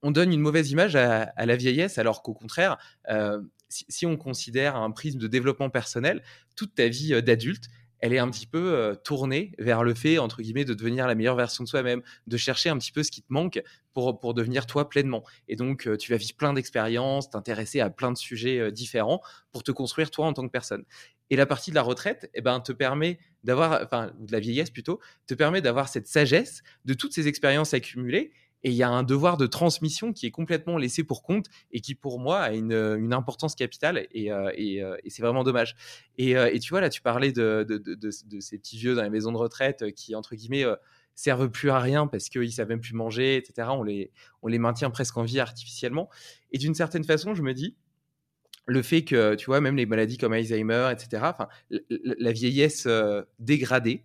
on 0.04 0.12
donne 0.12 0.32
une 0.32 0.42
mauvaise 0.42 0.70
image 0.70 0.96
à, 0.96 1.34
la 1.38 1.56
vieillesse, 1.56 1.98
alors 1.98 2.22
qu'au 2.22 2.34
contraire, 2.34 2.78
euh, 3.10 3.42
si, 3.70 4.06
on 4.06 4.18
considère 4.18 4.76
un 4.76 4.92
prisme 4.92 5.18
de 5.18 5.28
développement 5.28 5.70
personnel, 5.70 6.22
toute 6.56 6.76
ta 6.76 6.88
vie 6.90 7.14
euh, 7.14 7.22
d'adulte, 7.22 7.70
elle 8.00 8.12
est 8.12 8.20
un 8.20 8.30
petit 8.30 8.46
peu 8.46 8.74
euh, 8.74 8.96
tournée 8.96 9.54
vers 9.60 9.82
le 9.82 9.94
fait, 9.94 10.18
entre 10.20 10.42
guillemets, 10.42 10.66
de 10.66 10.74
devenir 10.74 11.08
la 11.08 11.16
meilleure 11.16 11.38
version 11.38 11.64
de 11.64 11.70
soi-même, 11.70 12.02
de 12.28 12.36
chercher 12.36 12.68
un 12.68 12.78
petit 12.78 12.92
peu 12.92 13.02
ce 13.02 13.12
qui 13.12 13.22
te 13.22 13.32
manque 13.32 13.64
pour, 13.94 14.20
pour 14.20 14.34
devenir 14.34 14.66
toi 14.66 14.90
pleinement. 14.90 15.24
Et 15.48 15.56
donc, 15.56 15.90
tu 15.98 16.12
vas 16.12 16.18
vivre 16.18 16.36
plein 16.36 16.52
d'expériences, 16.52 17.30
t'intéresser 17.30 17.80
à 17.80 17.90
plein 17.90 18.12
de 18.12 18.18
sujets 18.18 18.74
différents 18.74 19.22
pour 19.54 19.64
te 19.64 19.72
construire 19.72 20.12
toi 20.12 20.26
en 20.26 20.34
tant 20.34 20.46
que 20.46 20.52
personne. 20.52 20.84
Et 21.30 21.38
la 21.38 21.46
partie 21.46 21.72
de 21.72 21.76
la 21.76 21.82
retraite, 21.82 22.30
eh 22.34 22.42
ben, 22.42 22.60
te 22.60 22.74
permet 22.74 23.20
d'avoir, 23.44 23.82
enfin, 23.82 24.12
de 24.20 24.32
la 24.34 24.42
vieillesse 24.42 24.70
plutôt, 24.70 25.00
te 25.26 25.34
permet 25.34 25.62
d'avoir 25.62 25.88
cette 25.88 26.08
sagesse 26.08 26.62
de 26.84 26.94
toutes 26.94 27.14
ces 27.14 27.30
expériences 27.30 27.74
accumulées 27.74 28.34
et 28.64 28.70
il 28.70 28.76
y 28.76 28.84
a 28.84 28.90
un 28.90 29.04
devoir 29.04 29.36
de 29.38 29.46
transmission 29.46 30.14
qui 30.14 30.26
est 30.26 30.32
complètement 30.32 30.78
laissé 30.78 31.04
pour 31.04 31.22
compte 31.22 31.48
et 31.72 31.82
qui, 31.82 31.96
pour 31.96 32.20
moi, 32.20 32.40
a 32.40 32.54
une, 32.54 32.72
une 32.72 33.14
importance 33.14 33.56
capitale. 33.56 34.08
Et, 34.12 34.32
euh, 34.32 34.52
euh, 34.58 34.98
et 35.04 35.10
c'est 35.10 35.22
vraiment 35.22 35.44
dommage. 35.44 35.76
Et, 36.18 36.38
euh, 36.38 36.58
tu 36.60 36.70
vois, 36.70 36.80
là, 36.80 36.90
tu 36.90 37.02
parlais 37.02 37.34
de, 37.34 37.68
ces 38.10 38.58
petits 38.58 38.78
vieux 38.78 38.96
dans 38.96 39.04
les 39.04 39.10
maisons 39.10 39.34
de 39.34 39.38
retraite 39.38 39.94
qui, 39.94 40.16
entre 40.16 40.36
guillemets, 40.36 40.66
servent 41.14 41.50
plus 41.50 41.72
à 41.72 41.80
rien 41.80 42.08
parce 42.08 42.30
qu'ils 42.30 42.54
savent 42.54 42.70
même 42.70 42.80
plus 42.80 42.94
manger, 42.94 43.36
etc. 43.36 43.68
On 43.72 43.84
les, 43.84 44.12
on 44.42 44.48
les 44.48 44.60
maintient 44.60 44.90
presque 44.90 45.18
en 45.18 45.24
vie 45.24 45.42
artificiellement. 45.42 46.10
Et 46.52 46.58
d'une 46.58 46.74
certaine 46.74 47.04
façon, 47.04 47.36
je 47.36 47.44
me 47.44 47.54
dis, 47.54 47.76
le 48.66 48.82
fait 48.82 49.04
que, 49.04 49.36
tu 49.36 49.48
vois, 49.48 49.60
même 49.60 49.76
les 49.76 49.86
maladies 49.86 50.18
comme 50.18 50.32
Alzheimer, 50.32 50.90
etc., 50.90 51.22
la 51.70 52.32
vieillesse 52.32 52.88
dégradée, 53.40 54.04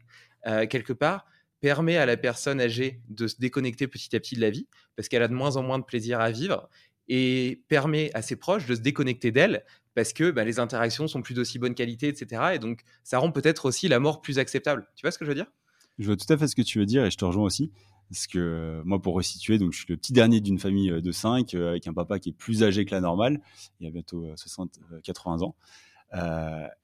quelque 0.69 0.93
part, 0.93 1.27
permet 1.61 1.97
à 1.97 2.07
la 2.07 2.17
personne 2.17 2.61
âgée 2.61 3.01
de 3.09 3.27
se 3.27 3.37
déconnecter 3.39 3.89
petit 3.89 4.15
à 4.15 4.21
petit 4.21 4.37
de 4.37 4.41
la 4.41 4.51
vie, 4.51 4.67
parce 4.97 5.09
qu'elle 5.09 5.23
a 5.23 5.29
de 5.29 5.35
moins 5.35 5.57
en 5.57 5.63
moins 5.63 5.79
de 5.79 5.85
plaisir 5.85 6.21
à 6.21 6.31
vivre, 6.31 6.69
et 7.09 7.63
permet 7.69 8.11
à 8.15 8.23
ses 8.23 8.37
proches 8.37 8.67
de 8.67 8.75
se 8.75 8.81
déconnecter 8.81 9.33
d'elle, 9.33 9.65
parce 9.95 10.13
que 10.13 10.31
bah, 10.31 10.45
les 10.45 10.61
interactions 10.61 11.09
sont 11.09 11.23
plus 11.23 11.35
d'aussi 11.35 11.59
bonne 11.59 11.75
qualité, 11.75 12.09
etc. 12.09 12.53
Et 12.55 12.59
donc, 12.59 12.83
ça 13.03 13.19
rend 13.19 13.33
peut-être 13.33 13.67
aussi 13.67 13.89
la 13.89 13.99
mort 13.99 14.21
plus 14.21 14.39
acceptable. 14.39 14.87
Tu 14.95 15.03
vois 15.03 15.11
ce 15.11 15.19
que 15.19 15.25
je 15.25 15.31
veux 15.31 15.35
dire? 15.35 15.51
Je 15.99 16.07
vois 16.07 16.17
tout 16.17 16.33
à 16.33 16.37
fait 16.37 16.47
ce 16.47 16.55
que 16.55 16.63
tu 16.63 16.79
veux 16.79 16.87
dire, 16.87 17.05
et 17.05 17.11
je 17.11 17.17
te 17.17 17.25
rejoins 17.25 17.45
aussi. 17.45 17.73
Parce 18.11 18.27
que 18.27 18.39
euh, 18.39 18.83
moi, 18.85 19.03
pour 19.03 19.15
resituer, 19.15 19.59
donc 19.59 19.73
je 19.73 19.79
suis 19.79 19.87
le 19.89 19.97
petit 19.97 20.13
dernier 20.13 20.41
d'une 20.41 20.59
famille 20.59 20.91
euh, 20.91 21.01
de 21.01 21.13
5, 21.13 21.53
euh, 21.55 21.71
avec 21.71 21.87
un 21.87 21.93
papa 21.93 22.19
qui 22.19 22.31
est 22.31 22.33
plus 22.33 22.63
âgé 22.63 22.85
que 22.85 22.93
la 22.93 23.01
normale, 23.01 23.41
il 23.81 23.87
a 23.87 23.91
bientôt 23.91 24.27
60, 24.35 24.81
80 25.03 25.43
ans. 25.43 25.57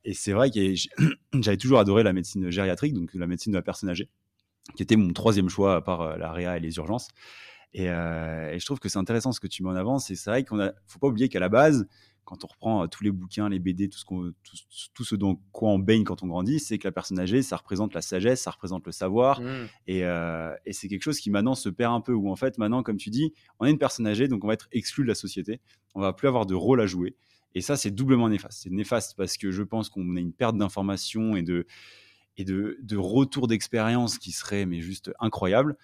et 0.04 0.12
c'est 0.12 0.32
vrai 0.32 0.50
que 0.50 0.74
j'avais 1.40 1.56
toujours 1.56 1.78
adoré 1.78 2.02
la 2.02 2.12
médecine 2.12 2.50
gériatrique, 2.50 2.92
donc 2.92 3.14
la 3.14 3.26
médecine 3.26 3.52
de 3.52 3.58
la 3.58 3.62
personne 3.62 3.88
âgée 3.88 4.08
qui 4.76 4.82
était 4.82 4.96
mon 4.96 5.12
troisième 5.12 5.48
choix 5.48 5.76
à 5.76 5.80
part 5.80 6.00
euh, 6.00 6.16
la 6.16 6.32
réa 6.32 6.56
et 6.56 6.60
les 6.60 6.76
urgences. 6.76 7.08
Euh, 7.76 8.52
et, 8.52 8.58
je 8.58 8.64
trouve 8.64 8.78
que 8.78 8.88
c'est 8.88 8.98
intéressant 8.98 9.32
ce 9.32 9.40
que 9.40 9.46
tu 9.46 9.62
mets 9.62 9.70
en 9.70 9.76
avant. 9.76 9.98
C'est 9.98 10.22
vrai 10.26 10.44
qu'on 10.44 10.60
a, 10.60 10.72
faut 10.86 10.98
pas 10.98 11.08
oublier 11.08 11.28
qu'à 11.28 11.40
la 11.40 11.48
base, 11.48 11.88
quand 12.24 12.44
on 12.44 12.46
reprend 12.46 12.84
euh, 12.84 12.86
tous 12.86 13.04
les 13.04 13.10
bouquins, 13.10 13.48
les 13.48 13.58
BD, 13.58 13.88
tout 13.88 13.98
ce, 13.98 14.04
qu'on, 14.04 14.32
tout, 14.94 15.04
ce 15.04 15.14
dont 15.14 15.38
quoi 15.52 15.70
on 15.70 15.78
baigne 15.78 16.04
quand 16.04 16.22
on 16.22 16.28
grandit, 16.28 16.60
c'est 16.60 16.78
que 16.78 16.86
la 16.86 16.92
personne 16.92 17.18
âgée, 17.18 17.42
ça 17.42 17.56
représente 17.56 17.92
la 17.92 18.00
sagesse, 18.00 18.42
ça 18.42 18.52
représente 18.52 18.86
le 18.86 18.92
savoir. 18.92 19.40
Mmh. 19.40 19.68
Et, 19.88 19.98
et, 19.98 20.72
c'est 20.72 20.88
quelque 20.88 21.02
chose 21.02 21.18
qui 21.18 21.30
maintenant 21.30 21.54
se 21.54 21.68
perd 21.68 21.92
un 21.92 22.00
peu, 22.00 22.12
où 22.12 22.30
en 22.30 22.36
fait, 22.36 22.56
maintenant, 22.58 22.82
comme 22.82 22.96
tu 22.96 23.10
dis, 23.10 23.34
on 23.58 23.66
est 23.66 23.70
une 23.70 23.78
personne 23.78 24.06
âgée, 24.06 24.28
donc 24.28 24.44
on 24.44 24.46
va 24.46 24.54
être 24.54 24.68
exclu 24.72 25.02
de 25.02 25.08
la 25.08 25.14
société. 25.14 25.60
On 25.94 26.00
va 26.00 26.12
plus 26.12 26.28
avoir 26.28 26.46
de 26.46 26.54
rôle 26.54 26.80
à 26.80 26.86
jouer. 26.86 27.16
Et 27.54 27.60
ça, 27.60 27.76
c'est 27.76 27.90
doublement 27.90 28.28
néfaste. 28.28 28.62
C'est 28.62 28.72
néfaste 28.72 29.14
parce 29.16 29.36
que 29.36 29.50
je 29.50 29.62
pense 29.62 29.88
qu'on 29.88 30.16
a 30.16 30.20
une 30.20 30.32
perte 30.32 30.56
d'informations 30.56 31.36
et 31.36 31.42
de, 31.42 31.66
et 32.36 32.44
de, 32.44 32.78
de 32.82 32.96
retour 32.96 33.46
d'expérience 33.46 34.18
qui 34.18 34.32
serait 34.32 34.66
mais 34.66 34.80
juste 34.80 35.12
incroyable. 35.20 35.76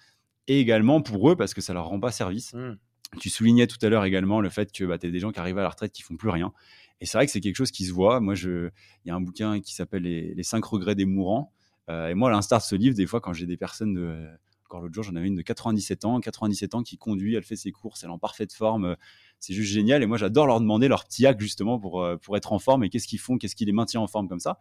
Et 0.47 0.59
également 0.59 1.01
pour 1.01 1.29
eux, 1.29 1.35
parce 1.35 1.53
que 1.53 1.61
ça 1.61 1.73
leur 1.73 1.85
rend 1.85 1.99
pas 1.99 2.11
service. 2.11 2.53
Mmh. 2.53 2.77
Tu 3.19 3.29
soulignais 3.29 3.67
tout 3.67 3.77
à 3.81 3.89
l'heure 3.89 4.05
également 4.05 4.41
le 4.41 4.49
fait 4.49 4.71
que 4.71 4.83
bah, 4.85 4.97
tu 4.97 5.07
as 5.07 5.11
des 5.11 5.19
gens 5.19 5.31
qui 5.31 5.39
arrivent 5.39 5.57
à 5.57 5.63
la 5.63 5.69
retraite 5.69 5.91
qui 5.91 6.01
font 6.01 6.15
plus 6.15 6.29
rien. 6.29 6.53
Et 7.01 7.05
c'est 7.05 7.17
vrai 7.17 7.25
que 7.25 7.31
c'est 7.31 7.41
quelque 7.41 7.55
chose 7.55 7.71
qui 7.71 7.85
se 7.85 7.93
voit. 7.93 8.19
Moi, 8.19 8.35
il 8.35 8.71
y 9.05 9.09
a 9.09 9.15
un 9.15 9.21
bouquin 9.21 9.59
qui 9.59 9.73
s'appelle 9.73 10.03
les, 10.03 10.33
les 10.33 10.43
5 10.43 10.63
regrets 10.63 10.95
des 10.95 11.05
mourants. 11.05 11.51
Euh, 11.89 12.07
et 12.09 12.13
moi, 12.13 12.29
à 12.29 12.31
l'instar 12.31 12.59
de 12.59 12.63
ce 12.63 12.75
livre, 12.75 12.95
des 12.95 13.07
fois, 13.07 13.19
quand 13.19 13.33
j'ai 13.33 13.47
des 13.47 13.57
personnes 13.57 13.93
de. 13.93 14.27
Encore 14.65 14.81
l'autre 14.81 14.93
jour, 14.93 15.03
j'en 15.03 15.15
avais 15.17 15.27
une 15.27 15.35
de 15.35 15.41
97 15.41 16.05
ans, 16.05 16.21
97 16.21 16.75
ans 16.75 16.83
qui 16.83 16.97
conduit, 16.97 17.35
elle 17.35 17.43
fait 17.43 17.57
ses 17.57 17.73
courses, 17.73 18.03
elle 18.03 18.09
est 18.09 18.13
en 18.13 18.19
parfaite 18.19 18.53
forme. 18.53 18.95
C'est 19.41 19.53
juste 19.53 19.73
génial. 19.73 20.01
Et 20.01 20.05
moi, 20.05 20.17
j'adore 20.17 20.47
leur 20.47 20.61
demander 20.61 20.87
leur 20.87 21.03
petit 21.03 21.25
acte 21.25 21.41
justement 21.41 21.77
pour, 21.77 22.01
euh, 22.01 22.15
pour 22.15 22.37
être 22.37 22.53
en 22.53 22.59
forme 22.59 22.85
et 22.85 22.89
qu'est-ce 22.89 23.07
qu'ils 23.07 23.19
font, 23.19 23.37
qu'est-ce 23.37 23.55
qui 23.55 23.65
les 23.65 23.73
maintient 23.73 23.99
en 23.99 24.07
forme 24.07 24.29
comme 24.29 24.39
ça. 24.39 24.59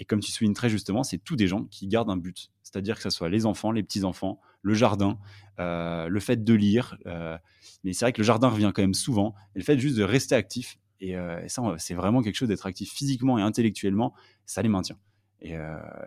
Et 0.00 0.06
comme 0.06 0.20
tu 0.20 0.32
soulignes 0.32 0.54
très 0.54 0.70
justement, 0.70 1.04
c'est 1.04 1.18
tous 1.18 1.36
des 1.36 1.46
gens 1.46 1.66
qui 1.66 1.86
gardent 1.86 2.10
un 2.10 2.16
but. 2.16 2.50
C'est-à-dire 2.62 2.96
que 2.96 3.02
ce 3.02 3.10
soit 3.10 3.28
les 3.28 3.44
enfants, 3.44 3.70
les 3.70 3.82
petits-enfants, 3.82 4.40
le 4.62 4.72
jardin, 4.72 5.18
euh, 5.58 6.08
le 6.08 6.20
fait 6.20 6.42
de 6.42 6.54
lire. 6.54 6.96
Euh, 7.04 7.36
mais 7.84 7.92
c'est 7.92 8.06
vrai 8.06 8.12
que 8.14 8.20
le 8.20 8.24
jardin 8.24 8.48
revient 8.48 8.72
quand 8.74 8.80
même 8.80 8.94
souvent. 8.94 9.34
Et 9.54 9.58
le 9.58 9.64
fait 9.64 9.78
juste 9.78 9.98
de 9.98 10.02
rester 10.02 10.34
actif. 10.34 10.78
Et, 11.00 11.16
euh, 11.16 11.46
ça, 11.48 11.62
c'est 11.76 11.94
vraiment 11.94 12.22
quelque 12.22 12.36
chose 12.36 12.48
d'être 12.48 12.64
actif 12.64 12.90
physiquement 12.90 13.38
et 13.38 13.42
intellectuellement. 13.42 14.14
Ça 14.46 14.62
les 14.62 14.70
maintient. 14.70 14.98
Et, 15.42 15.54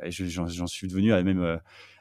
j'en 0.10 0.67
suis 0.67 0.88
devenu 0.88 1.13
à 1.13 1.21
même 1.21 1.60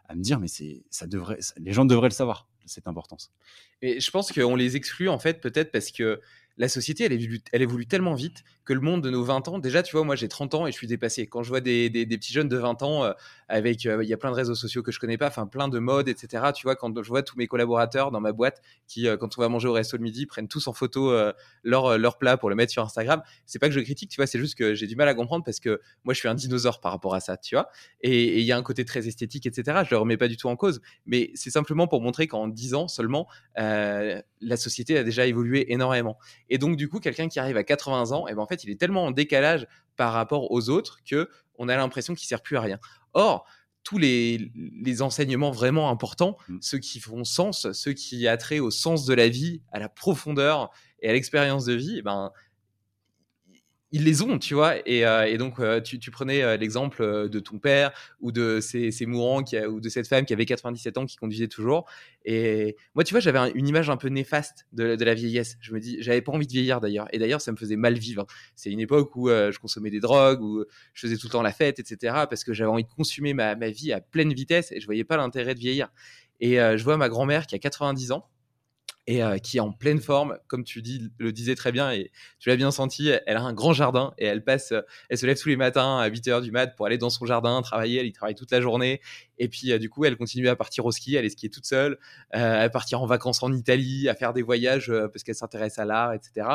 à 0.08 0.14
me 0.14 0.22
dire, 0.22 0.40
mais 0.40 0.48
ça 0.48 1.06
devrait, 1.06 1.38
les 1.58 1.72
gens 1.72 1.84
devraient 1.84 2.08
le 2.08 2.14
savoir, 2.14 2.48
cette 2.66 2.88
importance. 2.88 3.32
Et 3.80 4.00
je 4.00 4.10
pense 4.10 4.32
qu'on 4.32 4.56
les 4.56 4.76
exclut 4.76 5.08
en 5.08 5.18
fait 5.18 5.40
peut-être 5.40 5.72
parce 5.72 5.90
que 5.90 6.20
la 6.56 6.68
société, 6.68 7.04
elle 7.04 7.12
évolue, 7.12 7.40
elle 7.52 7.62
évolue 7.62 7.86
tellement 7.86 8.14
vite 8.14 8.44
que 8.64 8.72
le 8.72 8.80
monde 8.80 9.02
de 9.02 9.10
nos 9.10 9.24
20 9.24 9.48
ans, 9.48 9.58
déjà, 9.58 9.82
tu 9.82 9.96
vois, 9.96 10.04
moi 10.04 10.14
j'ai 10.14 10.28
30 10.28 10.54
ans 10.54 10.66
et 10.66 10.72
je 10.72 10.76
suis 10.76 10.86
dépassé. 10.86 11.26
Quand 11.26 11.42
je 11.42 11.48
vois 11.48 11.60
des, 11.60 11.90
petits 11.90 12.32
jeunes 12.32 12.48
de 12.48 12.56
20 12.56 12.82
ans 12.82 13.04
euh, 13.04 13.12
avec, 13.48 13.86
euh, 13.86 14.04
il 14.04 14.08
y 14.08 14.12
a 14.12 14.16
plein 14.16 14.30
de 14.30 14.36
réseaux 14.36 14.54
sociaux 14.54 14.82
que 14.82 14.92
je 14.92 15.00
connais 15.00 15.18
pas, 15.18 15.28
enfin 15.28 15.46
plein 15.46 15.68
de 15.68 15.78
modes, 15.78 16.08
etc. 16.08 16.44
Tu 16.54 16.64
vois, 16.64 16.76
quand 16.76 17.02
je 17.02 17.08
vois 17.08 17.22
tous 17.22 17.36
mes 17.36 17.46
collaborateurs 17.46 18.10
dans 18.10 18.20
ma 18.20 18.32
boîte 18.32 18.60
qui, 18.86 19.08
euh, 19.08 19.16
quand 19.16 19.36
on 19.36 19.40
va 19.40 19.48
manger 19.48 19.68
au 19.68 19.72
resto 19.72 19.96
le 19.96 20.02
midi, 20.02 20.26
prennent 20.26 20.48
tous 20.48 20.68
en 20.68 20.72
photo 20.72 21.12
leur, 21.64 21.98
leur 21.98 22.18
plat 22.18 22.36
pour 22.36 22.50
le 22.50 22.56
mettre 22.56 22.72
sur 22.72 22.82
Instagram, 22.82 23.22
c'est 23.46 23.58
pas 23.58 23.68
que 23.68 23.74
je 23.74 23.80
critique, 23.80 24.10
tu 24.10 24.16
vois, 24.16 24.26
c'est 24.26 24.38
juste 24.38 24.54
que 24.54 24.74
j'ai 24.74 24.86
du 24.86 24.96
mal 24.96 25.08
à 25.08 25.14
comprendre 25.14 25.44
parce 25.44 25.60
que 25.60 25.80
moi 26.04 26.14
je 26.14 26.18
suis 26.18 26.28
un 26.28 26.34
dinosaure 26.34 26.80
par 26.80 26.92
rapport 26.92 27.14
à 27.14 27.20
ça, 27.20 27.36
tu 27.36 27.54
vois. 27.54 27.68
Et 28.00 28.40
il 28.40 28.44
y 28.44 28.52
a 28.52 28.56
un 28.56 28.62
côté 28.62 28.84
très 28.84 29.08
esthétique, 29.08 29.46
etc. 29.46 29.82
Je 29.84 29.90
le 29.90 29.98
remets 29.98 30.16
pas 30.16 30.28
du 30.28 30.36
tout 30.36 30.48
en 30.48 30.56
cause, 30.56 30.80
mais 31.06 31.30
c'est 31.34 31.50
simplement 31.50 31.86
pour 31.86 32.00
montrer 32.00 32.26
qu'en 32.26 32.48
10 32.48 32.74
ans 32.74 32.88
seulement, 32.88 33.28
la 33.56 34.56
société 34.56 34.98
a 34.98 35.04
déjà 35.04 35.26
évolué 35.26 35.72
énormément. 35.72 36.18
Et 36.52 36.58
donc, 36.58 36.76
du 36.76 36.86
coup, 36.86 37.00
quelqu'un 37.00 37.28
qui 37.28 37.40
arrive 37.40 37.56
à 37.56 37.64
80 37.64 38.12
ans, 38.12 38.28
et 38.28 38.32
eh 38.32 38.34
ben 38.34 38.42
en 38.42 38.46
fait, 38.46 38.62
il 38.62 38.68
est 38.68 38.78
tellement 38.78 39.06
en 39.06 39.10
décalage 39.10 39.66
par 39.96 40.12
rapport 40.12 40.52
aux 40.52 40.68
autres 40.68 40.98
que 41.02 41.30
on 41.56 41.70
a 41.70 41.76
l'impression 41.76 42.14
qu'il 42.14 42.28
sert 42.28 42.42
plus 42.42 42.58
à 42.58 42.60
rien. 42.60 42.78
Or, 43.14 43.46
tous 43.84 43.96
les, 43.96 44.52
les 44.54 45.00
enseignements 45.00 45.50
vraiment 45.50 45.88
importants, 45.88 46.36
Mm. 46.48 46.58
ceux 46.60 46.78
qui 46.78 47.00
font 47.00 47.24
sens, 47.24 47.72
ceux 47.72 47.94
qui 47.94 48.28
attrait 48.28 48.58
au 48.58 48.70
sens 48.70 49.06
de 49.06 49.14
la 49.14 49.28
vie, 49.28 49.62
à 49.72 49.78
la 49.78 49.88
profondeur 49.88 50.70
et 51.00 51.08
à 51.08 51.14
l'expérience 51.14 51.64
de 51.64 51.72
vie, 51.72 51.96
eh 52.00 52.02
ben, 52.02 52.30
ils 53.92 54.04
les 54.04 54.22
ont, 54.22 54.38
tu 54.38 54.54
vois. 54.54 54.76
Et, 54.88 55.06
euh, 55.06 55.36
donc, 55.36 55.60
euh, 55.60 55.80
tu, 55.80 55.98
prenais 56.10 56.42
euh, 56.42 56.56
l'exemple 56.56 57.28
de 57.28 57.40
ton 57.40 57.58
père 57.58 57.92
ou 58.20 58.32
de 58.32 58.58
ces, 58.60 58.90
mourants 59.06 59.42
qui 59.42 59.56
a- 59.58 59.68
ou 59.68 59.80
de 59.80 59.88
cette 59.90 60.08
femme 60.08 60.24
qui 60.24 60.32
avait 60.32 60.46
97 60.46 60.96
ans 60.96 61.04
qui 61.04 61.16
conduisait 61.16 61.46
toujours. 61.46 61.86
Et 62.24 62.76
moi, 62.94 63.04
tu 63.04 63.12
vois, 63.12 63.20
j'avais 63.20 63.38
un- 63.38 63.52
une 63.54 63.68
image 63.68 63.90
un 63.90 63.98
peu 63.98 64.08
néfaste 64.08 64.66
de, 64.72 64.96
la 65.04 65.14
vieillesse. 65.14 65.58
Je 65.60 65.74
me 65.74 65.80
dis, 65.80 65.98
j'avais 66.00 66.22
pas 66.22 66.32
envie 66.32 66.46
de 66.46 66.52
vieillir 66.52 66.80
d'ailleurs. 66.80 67.06
Et 67.12 67.18
d'ailleurs, 67.18 67.42
ça 67.42 67.52
me 67.52 67.56
faisait 67.58 67.76
mal 67.76 67.98
vivre. 67.98 68.26
C'est 68.56 68.70
une 68.70 68.80
époque 68.80 69.14
où 69.14 69.28
je 69.28 69.58
consommais 69.58 69.90
des 69.90 70.00
drogues, 70.00 70.40
où 70.42 70.64
je 70.94 71.00
faisais 71.06 71.18
tout 71.18 71.26
le 71.26 71.32
temps 71.32 71.42
la 71.42 71.52
fête, 71.52 71.78
etc. 71.78 72.26
Parce 72.28 72.44
que 72.44 72.54
j'avais 72.54 72.70
envie 72.70 72.84
de 72.84 72.88
consommer 72.88 73.34
ma, 73.34 73.56
ma 73.56 73.68
vie 73.68 73.92
à 73.92 74.00
pleine 74.00 74.32
vitesse 74.32 74.72
et 74.72 74.80
je 74.80 74.86
voyais 74.86 75.04
pas 75.04 75.18
l'intérêt 75.18 75.54
de 75.54 75.60
vieillir. 75.60 75.88
Et 76.40 76.56
je 76.56 76.82
vois 76.82 76.96
ma 76.96 77.08
grand-mère 77.08 77.46
qui 77.46 77.54
a 77.54 77.58
90 77.58 78.12
ans 78.12 78.26
et 79.06 79.22
euh, 79.22 79.38
qui 79.38 79.56
est 79.56 79.60
en 79.60 79.72
pleine 79.72 80.00
forme, 80.00 80.38
comme 80.46 80.62
tu 80.62 80.80
dis, 80.80 81.10
le 81.18 81.32
disais 81.32 81.56
très 81.56 81.72
bien 81.72 81.90
et 81.90 82.12
tu 82.38 82.48
l'as 82.48 82.56
bien 82.56 82.70
senti. 82.70 83.10
Elle 83.26 83.36
a 83.36 83.42
un 83.42 83.52
grand 83.52 83.72
jardin 83.72 84.14
et 84.16 84.26
elle 84.26 84.44
passe, 84.44 84.72
euh, 84.72 84.82
elle 85.08 85.18
se 85.18 85.26
lève 85.26 85.38
tous 85.38 85.48
les 85.48 85.56
matins 85.56 85.98
à 85.98 86.06
8 86.06 86.28
heures 86.28 86.40
du 86.40 86.52
mat 86.52 86.76
pour 86.76 86.86
aller 86.86 86.98
dans 86.98 87.10
son 87.10 87.26
jardin 87.26 87.60
travailler. 87.62 87.98
Elle 87.98 88.06
y 88.06 88.12
travaille 88.12 88.36
toute 88.36 88.52
la 88.52 88.60
journée 88.60 89.00
et 89.38 89.48
puis 89.48 89.72
euh, 89.72 89.78
du 89.78 89.90
coup, 89.90 90.04
elle 90.04 90.16
continue 90.16 90.48
à 90.48 90.54
partir 90.54 90.86
au 90.86 90.92
ski, 90.92 91.16
elle 91.16 91.24
est 91.24 91.30
skier 91.30 91.50
toute 91.50 91.66
seule, 91.66 91.98
à 92.30 92.68
partir 92.68 93.02
en 93.02 93.06
vacances 93.06 93.42
en 93.42 93.52
Italie, 93.52 94.08
à 94.08 94.14
faire 94.14 94.32
des 94.32 94.42
voyages 94.42 94.92
parce 95.12 95.24
qu'elle 95.24 95.34
s'intéresse 95.34 95.78
à 95.78 95.84
l'art, 95.84 96.12
etc. 96.12 96.46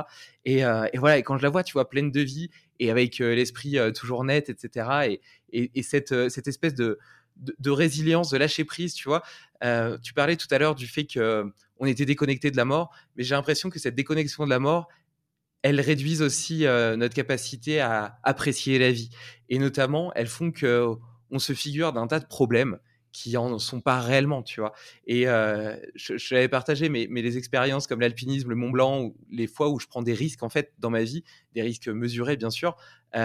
Et, 0.46 0.64
voilà. 0.98 1.18
Et 1.18 1.24
quand 1.24 1.38
je 1.38 1.44
la 1.44 1.50
vois, 1.50 1.64
tu 1.64 1.74
vois, 1.74 1.90
pleine 1.90 2.12
de 2.12 2.22
vie 2.22 2.50
et 2.80 2.90
avec 2.92 3.20
l'esprit 3.20 3.78
toujours 3.94 4.24
net, 4.24 4.50
etc. 4.50 4.90
Et, 5.10 5.22
et, 5.52 5.72
et 5.76 5.84
cette, 5.84 6.30
cette 6.30 6.48
espèce 6.48 6.76
de, 6.76 6.98
de, 7.40 7.70
résilience, 7.70 8.30
de 8.30 8.38
lâcher 8.38 8.64
prise, 8.64 8.94
tu 8.94 9.08
vois. 9.08 9.24
Euh, 9.64 9.98
tu 10.00 10.14
parlais 10.14 10.36
tout 10.36 10.48
à 10.52 10.58
l'heure 10.58 10.76
du 10.76 10.88
fait 10.88 11.06
que 11.06 11.20
euh, 11.20 11.44
on 11.78 11.86
était 11.86 12.06
déconnecté 12.06 12.52
de 12.52 12.58
la 12.58 12.66
mort, 12.66 12.92
mais 13.16 13.24
j'ai 13.24 13.36
l'impression 13.36 13.70
que 13.70 13.80
cette 13.80 13.96
déconnexion 13.96 14.46
de 14.46 14.50
la 14.50 14.60
mort, 14.60 14.88
elles 15.62 15.82
réduisent 15.82 16.22
aussi 16.22 16.66
euh, 16.66 16.96
notre 16.96 17.16
capacité 17.16 17.80
à 17.80 18.20
apprécier 18.24 18.80
la 18.80 18.92
vie. 18.92 19.10
Et 19.50 19.60
notamment, 19.60 20.12
elles 20.14 20.28
font 20.28 20.52
que 20.52 20.94
on 21.30 21.40
se 21.40 21.54
figure 21.54 21.92
d'un 21.92 22.08
tas 22.08 22.20
de 22.20 22.26
problèmes 22.26 22.80
qui 23.12 23.36
en 23.36 23.58
sont 23.58 23.82
pas 23.82 24.00
réellement, 24.00 24.44
tu 24.44 24.60
vois. 24.60 24.74
Et 25.08 25.24
je, 25.24 26.34
l'avais 26.36 26.48
partagé, 26.48 26.88
mais, 26.88 27.08
mais 27.10 27.22
les 27.22 27.38
expériences 27.38 27.88
comme 27.88 28.00
l'alpinisme, 28.00 28.50
le 28.50 28.56
Mont 28.56 28.70
Blanc, 28.70 29.02
ou 29.02 29.18
les 29.30 29.48
fois 29.48 29.70
où 29.70 29.80
je 29.80 29.88
prends 29.88 30.04
des 30.04 30.14
risques 30.14 30.44
en 30.44 30.50
fait 30.50 30.74
dans 30.78 30.92
ma 30.92 31.04
vie, 31.04 31.24
des 31.54 31.64
risques 31.64 31.88
mesurés 31.88 32.38
bien 32.38 32.52
sûr, 32.52 32.78
et 33.16 33.22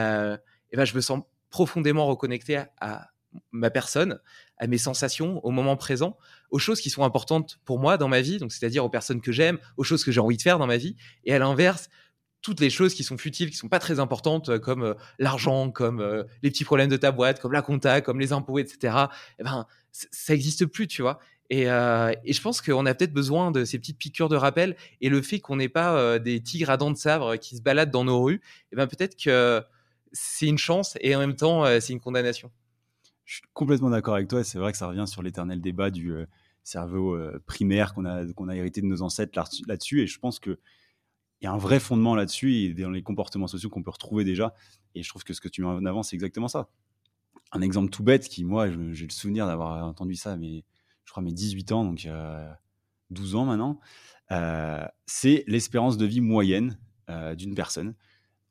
ben 0.76 0.84
je 0.84 0.94
me 0.96 1.00
sens 1.02 1.22
profondément 1.50 2.06
reconnecté 2.06 2.62
à 2.80 3.11
ma 3.50 3.70
personne, 3.70 4.20
à 4.58 4.66
mes 4.66 4.78
sensations, 4.78 5.44
au 5.44 5.50
moment 5.50 5.76
présent, 5.76 6.16
aux 6.50 6.58
choses 6.58 6.80
qui 6.80 6.90
sont 6.90 7.04
importantes 7.04 7.58
pour 7.64 7.78
moi 7.78 7.96
dans 7.96 8.08
ma 8.08 8.20
vie, 8.20 8.38
donc 8.38 8.52
c'est-à-dire 8.52 8.84
aux 8.84 8.90
personnes 8.90 9.20
que 9.20 9.32
j'aime, 9.32 9.58
aux 9.76 9.84
choses 9.84 10.04
que 10.04 10.12
j'ai 10.12 10.20
envie 10.20 10.36
de 10.36 10.42
faire 10.42 10.58
dans 10.58 10.66
ma 10.66 10.76
vie, 10.76 10.96
et 11.24 11.34
à 11.34 11.38
l'inverse, 11.38 11.88
toutes 12.42 12.60
les 12.60 12.70
choses 12.70 12.92
qui 12.92 13.04
sont 13.04 13.16
futiles, 13.16 13.50
qui 13.50 13.56
sont 13.56 13.68
pas 13.68 13.78
très 13.78 14.00
importantes, 14.00 14.50
euh, 14.50 14.58
comme 14.58 14.82
euh, 14.82 14.94
l'argent, 15.18 15.70
comme 15.70 16.00
euh, 16.00 16.24
les 16.42 16.50
petits 16.50 16.64
problèmes 16.64 16.90
de 16.90 16.96
ta 16.96 17.12
boîte, 17.12 17.40
comme 17.40 17.52
la 17.52 17.62
compta, 17.62 18.00
comme 18.00 18.20
les 18.20 18.32
impôts, 18.32 18.58
etc. 18.58 19.06
Eh 19.38 19.44
ben, 19.44 19.66
ça 19.92 20.34
existe 20.34 20.66
plus, 20.66 20.88
tu 20.88 21.02
vois. 21.02 21.20
Et, 21.50 21.64
je 21.64 22.40
pense 22.40 22.62
qu'on 22.62 22.86
a 22.86 22.94
peut-être 22.94 23.12
besoin 23.12 23.50
de 23.50 23.66
ces 23.66 23.78
petites 23.78 23.98
piqûres 23.98 24.30
de 24.30 24.36
rappel 24.36 24.74
et 25.02 25.10
le 25.10 25.20
fait 25.20 25.38
qu'on 25.38 25.56
n'ait 25.56 25.68
pas 25.68 26.18
des 26.18 26.42
tigres 26.42 26.70
à 26.70 26.78
dents 26.78 26.90
de 26.90 26.96
sabre 26.96 27.36
qui 27.36 27.58
se 27.58 27.62
baladent 27.62 27.90
dans 27.90 28.04
nos 28.04 28.22
rues, 28.22 28.40
eh 28.72 28.76
ben 28.76 28.86
peut-être 28.86 29.22
que 29.22 29.62
c'est 30.12 30.46
une 30.46 30.56
chance 30.56 30.96
et 31.02 31.14
en 31.14 31.18
même 31.18 31.36
temps 31.36 31.66
c'est 31.78 31.92
une 31.92 32.00
condamnation. 32.00 32.50
Je 33.24 33.34
suis 33.36 33.42
complètement 33.52 33.90
d'accord 33.90 34.14
avec 34.14 34.28
toi. 34.28 34.44
C'est 34.44 34.58
vrai 34.58 34.72
que 34.72 34.78
ça 34.78 34.88
revient 34.88 35.06
sur 35.06 35.22
l'éternel 35.22 35.60
débat 35.60 35.90
du 35.90 36.12
euh, 36.12 36.26
cerveau 36.64 37.14
euh, 37.14 37.42
primaire 37.46 37.94
qu'on 37.94 38.04
a, 38.04 38.26
qu'on 38.34 38.48
a 38.48 38.56
hérité 38.56 38.80
de 38.80 38.86
nos 38.86 39.02
ancêtres 39.02 39.32
là- 39.38 39.44
là-dessus. 39.66 40.02
Et 40.02 40.06
je 40.06 40.18
pense 40.18 40.38
qu'il 40.40 40.58
y 41.42 41.46
a 41.46 41.52
un 41.52 41.58
vrai 41.58 41.80
fondement 41.80 42.14
là-dessus 42.14 42.54
et 42.54 42.74
dans 42.74 42.90
les 42.90 43.02
comportements 43.02 43.46
sociaux 43.46 43.70
qu'on 43.70 43.82
peut 43.82 43.90
retrouver 43.90 44.24
déjà. 44.24 44.54
Et 44.94 45.02
je 45.02 45.08
trouve 45.08 45.24
que 45.24 45.34
ce 45.34 45.40
que 45.40 45.48
tu 45.48 45.62
mets 45.62 45.68
en 45.68 45.84
avant, 45.86 46.02
c'est 46.02 46.16
exactement 46.16 46.48
ça. 46.48 46.68
Un 47.52 47.60
exemple 47.60 47.90
tout 47.90 48.02
bête 48.02 48.28
qui, 48.28 48.44
moi, 48.44 48.68
j'ai 48.92 49.06
le 49.06 49.12
souvenir 49.12 49.46
d'avoir 49.46 49.84
entendu 49.86 50.14
ça, 50.14 50.36
mais 50.36 50.64
je 51.04 51.10
crois 51.10 51.22
mes 51.22 51.32
18 51.32 51.72
ans, 51.72 51.84
donc 51.84 52.04
a 52.06 52.60
12 53.10 53.34
ans 53.34 53.44
maintenant, 53.44 53.78
euh, 54.30 54.84
c'est 55.06 55.44
l'espérance 55.46 55.98
de 55.98 56.06
vie 56.06 56.20
moyenne 56.22 56.78
euh, 57.10 57.34
d'une 57.34 57.54
personne. 57.54 57.94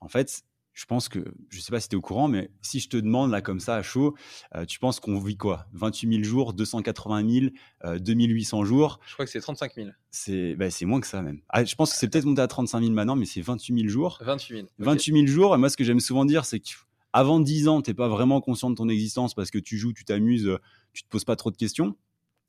En 0.01 0.07
fait, 0.07 0.43
je 0.73 0.85
pense 0.85 1.09
que, 1.09 1.19
je 1.49 1.59
sais 1.59 1.71
pas 1.71 1.79
si 1.79 1.89
tu 1.89 1.95
es 1.95 1.97
au 1.97 2.01
courant, 2.01 2.27
mais 2.27 2.49
si 2.61 2.79
je 2.79 2.87
te 2.87 2.97
demande 2.97 3.31
là 3.31 3.41
comme 3.41 3.59
ça 3.59 3.75
à 3.75 3.83
chaud, 3.83 4.15
euh, 4.55 4.65
tu 4.65 4.79
penses 4.79 4.99
qu'on 4.99 5.19
vit 5.19 5.35
quoi? 5.35 5.65
28 5.73 6.09
000 6.09 6.23
jours, 6.23 6.53
280 6.53 7.29
000, 7.29 7.45
euh, 7.85 7.99
2800 7.99 8.63
jours? 8.63 8.99
Je 9.05 9.13
crois 9.13 9.25
que 9.25 9.31
c'est 9.31 9.41
35 9.41 9.73
000. 9.75 9.89
C'est 10.11 10.55
bah, 10.55 10.69
c'est 10.69 10.85
moins 10.85 11.01
que 11.01 11.07
ça 11.07 11.21
même. 11.21 11.41
Ah, 11.49 11.65
je 11.65 11.75
pense 11.75 11.91
que 11.91 11.97
c'est 11.97 12.07
peut-être 12.07 12.25
monté 12.25 12.41
à 12.41 12.47
35 12.47 12.79
000 12.81 12.93
maintenant, 12.93 13.15
mais 13.15 13.25
c'est 13.25 13.41
28 13.41 13.75
000 13.81 13.89
jours. 13.89 14.17
28 14.21 14.53
000. 14.55 14.67
ok. 14.67 14.69
28 14.85 15.13
000 15.13 15.27
jours, 15.27 15.55
et 15.55 15.57
moi 15.57 15.69
ce 15.69 15.75
que 15.75 15.83
j'aime 15.83 15.99
souvent 15.99 16.25
dire, 16.25 16.45
c'est 16.45 16.61
qu'avant 16.61 17.39
10 17.39 17.67
ans, 17.67 17.81
t'es 17.81 17.93
pas 17.93 18.07
vraiment 18.07 18.39
conscient 18.39 18.69
de 18.69 18.75
ton 18.75 18.87
existence 18.87 19.33
parce 19.33 19.51
que 19.51 19.59
tu 19.59 19.77
joues, 19.77 19.93
tu 19.93 20.05
t'amuses, 20.05 20.47
euh, 20.47 20.57
tu 20.93 21.03
te 21.03 21.09
poses 21.09 21.25
pas 21.25 21.35
trop 21.35 21.51
de 21.51 21.57
questions. 21.57 21.95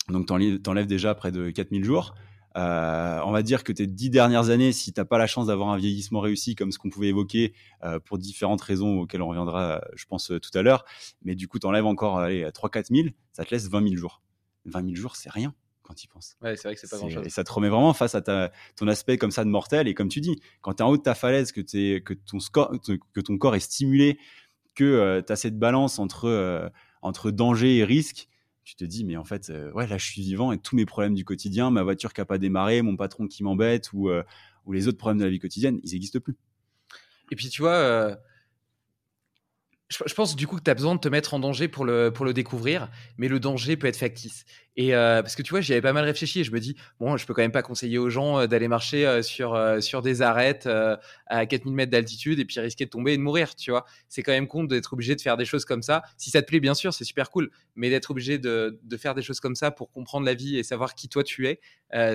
Donc 0.09 0.27
t'enlèves 0.27 0.61
t'enlèves 0.61 0.87
déjà 0.87 1.15
près 1.15 1.33
de 1.33 1.51
4 1.51 1.71
000 1.71 1.83
jours. 1.83 2.15
Euh, 2.57 3.21
on 3.25 3.31
va 3.33 3.43
dire 3.43 3.65
que 3.65 3.73
tes 3.73 3.87
10 3.87 4.11
dernières 4.11 4.51
années, 4.51 4.73
si 4.73 4.93
t'as 4.93 5.05
pas 5.05 5.19
la 5.19 5.27
chance 5.27 5.47
d'avoir 5.47 5.71
un 5.71 5.77
vieillissement 5.79 6.21
réussi, 6.21 6.55
comme 6.55 6.71
ce 6.73 6.79
qu'on 6.79 6.91
pouvait 6.91 7.09
évoquer 7.09 7.55
euh, 7.85 7.99
pour 7.99 8.19
différentes 8.19 8.61
raisons 8.61 9.01
auxquelles 9.01 9.23
on 9.23 9.29
reviendra, 9.29 9.77
euh, 9.77 9.81
je 9.95 10.05
pense, 10.07 10.31
euh, 10.31 10.38
tout 10.41 10.51
à 10.57 10.62
l'heure, 10.62 10.85
mais 11.23 11.35
du 11.35 11.49
coup 11.49 11.59
t'enlèves 11.59 11.87
encore 11.87 12.19
allez, 12.19 12.45
3-4 12.53 12.95
000, 12.95 13.09
ça 13.33 13.45
te 13.45 13.51
laisse 13.55 13.69
20 13.69 13.83
000 13.88 13.97
jours. 13.97 14.23
20 14.67 14.83
000 14.85 14.95
jours, 14.97 15.17
c'est 15.17 15.31
rien 15.31 15.55
quand 15.83 15.95
tu 15.95 16.05
y 16.05 16.09
penses. 16.09 16.37
Ouais, 16.43 16.55
c'est 16.57 16.69
vrai 16.69 16.75
que 16.75 16.81
c'est 16.81 16.88
pas 16.91 16.97
C'est- 16.97 17.03
grand-chose. 17.03 17.27
Et 17.27 17.31
ça 17.31 17.43
te 17.43 17.53
remet 17.53 17.69
vraiment 17.69 17.93
face 17.95 18.15
à 18.15 18.21
ta, 18.23 18.53
ton 18.77 18.87
aspect 18.87 19.19
comme 19.19 19.33
ça 19.33 19.43
de 19.45 19.49
mortel. 19.51 19.88
Et 19.88 19.95
comme 19.95 20.09
tu 20.09 20.21
dis, 20.21 20.41
quand 20.61 20.75
tu 20.75 20.83
es 20.83 20.87
en 20.87 20.91
haut 20.91 20.97
de 20.97 21.03
ta 21.03 21.15
falaise, 21.17 21.51
que, 21.53 21.61
t'es- 21.61 22.03
que, 22.05 22.15
ton, 22.15 22.38
score, 22.38 22.71
que 23.12 23.21
ton 23.21 23.37
corps 23.38 23.57
est 23.57 23.61
stimulé, 23.61 24.19
que 24.77 25.21
tu 25.27 25.33
as 25.33 25.37
cette 25.37 25.59
balance 25.59 25.99
entre, 25.99 26.27
euh, 26.29 26.69
entre 27.03 27.31
danger 27.33 27.79
et 27.79 27.85
risque, 27.85 28.29
tu 28.64 28.77
te 28.77 28.85
dis, 28.85 29.05
mais 29.05 29.16
en 29.16 29.25
fait, 29.25 29.51
euh, 29.51 29.72
ouais, 29.72 29.87
là, 29.87 29.98
je 29.98 30.05
suis 30.05 30.22
vivant 30.22 30.53
et 30.53 30.59
tous 30.59 30.77
mes 30.77 30.87
problèmes 30.87 31.14
du 31.14 31.25
quotidien, 31.25 31.70
ma 31.70 31.83
voiture 31.83 32.12
qui 32.12 32.20
n'a 32.20 32.25
pas 32.25 32.38
démarré, 32.38 32.83
mon 32.83 32.96
patron 32.96 33.27
qui 33.27 33.42
m'embête 33.42 33.92
ou, 33.92 34.09
euh, 34.09 34.22
ou 34.66 34.72
les 34.72 34.88
autres 34.88 34.98
problèmes 34.98 35.18
de 35.18 35.25
la 35.25 35.31
vie 35.31 35.38
quotidienne, 35.38 35.81
ils 35.83 35.92
n'existent 35.92 36.20
plus. 36.20 36.37
Et 37.31 37.37
puis, 37.37 37.48
tu 37.48 37.62
vois, 37.62 37.72
euh, 37.72 38.14
je, 40.07 40.14
pense 40.14 40.37
du 40.37 40.46
coup 40.46 40.57
que 40.57 40.62
tu 40.62 40.70
as 40.70 40.74
besoin 40.74 40.94
de 40.94 41.00
te 41.00 41.09
mettre 41.09 41.35
en 41.35 41.38
danger 41.38 41.68
pour 41.68 41.85
le, 41.85 42.11
pour 42.11 42.24
le 42.24 42.33
découvrir, 42.33 42.88
mais 43.18 43.28
le 43.28 43.38
danger 43.38 43.76
peut 43.76 43.87
être 43.87 43.96
factice. 43.96 44.44
Et 44.76 44.94
euh, 44.94 45.20
parce 45.20 45.37
que 45.37 45.42
tu 45.42 45.50
vois, 45.50 45.61
j'y 45.61 45.72
avais 45.72 45.83
pas 45.83 45.92
mal 45.92 46.05
réfléchi 46.05 46.40
et 46.40 46.44
je 46.44 46.50
me 46.50 46.59
dis, 46.59 46.76
bon, 46.98 47.16
je 47.18 47.26
peux 47.26 47.35
quand 47.35 47.42
même 47.42 47.52
pas 47.52 47.62
conseiller 47.62 47.98
aux 47.98 48.09
gens 48.09 48.38
euh, 48.38 48.46
d'aller 48.46 48.68
marcher 48.68 49.07
euh, 49.07 49.20
sur, 49.20 49.59
sur 49.81 50.00
des 50.00 50.22
arêtes 50.22 50.68
à 51.26 51.46
4000 51.46 51.74
mètres 51.74 51.92
d'altitude 51.92 52.38
et 52.38 52.44
puis 52.44 52.59
risquer 52.61 52.87
de 52.87 52.90
tomber 52.90 53.12
et 53.12 53.16
de 53.16 53.22
mourir, 53.22 53.55
tu 53.55 53.70
vois. 53.70 53.85
C'est 54.09 54.22
quand 54.22 54.33
même 54.33 54.48
con 54.48 54.64
d'être 54.64 54.94
obligé 54.94 55.14
de 55.14 55.20
faire 55.20 55.37
des 55.37 55.44
choses 55.44 55.64
comme 55.64 55.83
ça. 55.83 56.02
Si 56.16 56.31
ça 56.31 56.40
te 56.40 56.46
plaît, 56.46 56.61
bien 56.61 56.74
sûr, 56.74 56.94
c'est 56.94 57.05
super 57.05 57.31
cool, 57.31 57.50
mais 57.74 57.90
d'être 57.90 58.11
obligé 58.11 58.38
de, 58.38 58.81
de 58.83 58.96
faire 58.96 59.14
des 59.14 59.22
choses 59.22 59.40
comme 59.40 59.57
ça 59.57 59.70
pour 59.70 59.90
comprendre 59.90 60.24
la 60.24 60.35
vie 60.35 60.57
et 60.57 60.62
savoir 60.62 60.94
qui 60.94 61.09
toi 61.09 61.22
tu 61.22 61.48
es, 61.48 61.61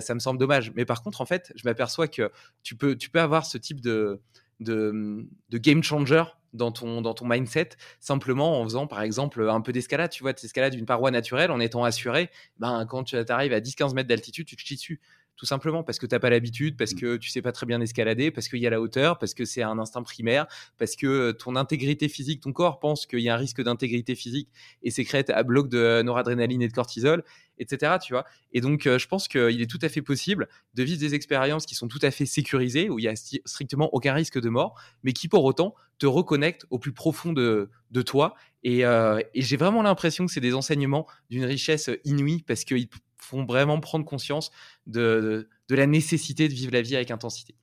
ça 0.01 0.13
me 0.13 0.19
semble 0.19 0.39
dommage. 0.39 0.71
Mais 0.75 0.85
par 0.85 1.03
contre, 1.03 1.21
en 1.21 1.25
fait, 1.25 1.51
je 1.55 1.61
m'aperçois 1.65 2.07
que 2.07 2.31
tu 2.63 2.75
peux, 2.75 2.95
tu 2.95 3.09
peux 3.09 3.19
avoir 3.19 3.45
ce 3.45 3.57
type 3.57 3.81
de, 3.81 4.19
de, 4.60 5.28
game 5.52 5.84
changer 5.84 6.24
dans 6.54 6.72
ton, 6.72 7.02
dans 7.02 7.13
ton 7.13 7.28
mindset, 7.28 7.70
simplement 8.00 8.60
en 8.60 8.63
faisant 8.63 8.88
par 8.88 9.02
exemple 9.02 9.48
un 9.50 9.62
peu 9.62 9.72
d'escalade. 9.72 10.12
Tu 10.12 10.24
vois, 10.24 10.34
tu 10.34 10.46
escalades 10.46 10.74
une 10.74 10.86
paroi 10.86 11.12
naturelle 11.12 11.52
en 11.52 11.60
étant 11.60 11.84
assuré. 11.84 12.30
Ben, 12.58 12.86
quand 12.86 13.04
tu 13.04 13.17
arrives 13.30 13.54
à 13.54 13.60
10-15 13.60 13.93
mètres 13.93 14.10
d'altitude, 14.10 14.48
tu 14.48 14.56
te 14.56 14.62
chies 14.62 14.76
dessus. 14.76 15.00
Tout 15.38 15.45
simplement 15.45 15.84
parce 15.84 16.00
que 16.00 16.06
tu 16.08 16.15
n'as 16.15 16.19
pas 16.19 16.30
l'habitude, 16.32 16.78
parce 16.78 16.93
que 16.93 17.15
tu 17.17 17.30
sais 17.30 17.41
pas 17.43 17.52
très 17.52 17.65
bien 17.65 17.80
escalader, 17.80 18.32
parce 18.32 18.47
qu'il 18.50 18.60
y 18.60 18.67
a 18.67 18.71
la 18.71 18.82
hauteur, 18.82 19.19
parce 19.19 19.34
que 19.36 19.45
c'est 19.45 19.62
un 19.62 19.78
instinct 19.80 20.02
primaire, 20.04 20.47
parce 20.78 20.95
que 20.95 21.32
ton 21.32 21.56
intégrité 21.56 22.10
physique, 22.10 22.41
ton 22.41 22.52
corps 22.52 22.80
pense 22.80 23.06
qu'il 23.06 23.19
y 23.19 23.30
a 23.30 23.36
un 23.36 23.38
risque 23.38 23.62
d'intégrité 23.62 24.15
physique 24.15 24.50
et 24.82 24.89
sécrète 24.91 25.30
à 25.30 25.43
bloc 25.43 25.69
de 25.69 26.02
noradrénaline 26.02 26.62
et 26.63 26.67
de 26.67 26.73
cortisol, 26.73 27.23
etc. 27.60 28.00
Tu 28.00 28.13
vois 28.13 28.26
et 28.54 28.62
donc, 28.62 28.88
euh, 28.88 28.97
je 28.97 29.08
pense 29.08 29.28
qu'il 29.28 29.62
est 29.62 29.69
tout 29.69 29.80
à 29.82 29.89
fait 29.89 30.02
possible 30.02 30.47
de 30.73 30.84
vivre 30.84 31.00
des 31.00 31.13
expériences 31.13 31.65
qui 31.65 31.76
sont 31.76 31.88
tout 31.88 32.00
à 32.02 32.12
fait 32.12 32.26
sécurisées, 32.26 32.89
où 32.89 32.97
il 32.97 33.04
y 33.04 33.08
a 33.08 33.13
sti- 33.13 33.41
strictement 33.45 33.93
aucun 33.93 34.13
risque 34.13 34.39
de 34.39 34.50
mort, 34.50 34.80
mais 35.04 35.13
qui 35.13 35.28
pour 35.28 35.43
autant 35.43 35.76
te 36.00 36.06
reconnectent 36.06 36.65
au 36.69 36.80
plus 36.80 36.93
profond 36.93 37.34
de, 37.34 37.69
de 37.91 38.02
toi. 38.02 38.36
Et, 38.67 38.84
euh, 38.84 39.21
et 39.34 39.41
j'ai 39.43 39.56
vraiment 39.56 39.82
l'impression 39.82 40.25
que 40.25 40.32
c'est 40.34 40.41
des 40.41 40.53
enseignements 40.53 41.08
d'une 41.30 41.45
richesse 41.45 41.89
inouïe 42.03 42.43
parce 42.45 42.65
qu'ils 42.65 42.89
font 43.17 43.45
vraiment 43.45 43.80
prendre 43.80 44.03
conscience 44.03 44.51
de, 44.88 44.99
de, 44.99 45.49
de 45.69 45.75
la 45.75 45.88
nécessité 45.88 46.49
de 46.49 46.53
vivre 46.53 46.73
la 46.73 46.82
vie 46.82 46.97
avec 46.97 47.10
intensité. 47.10 47.56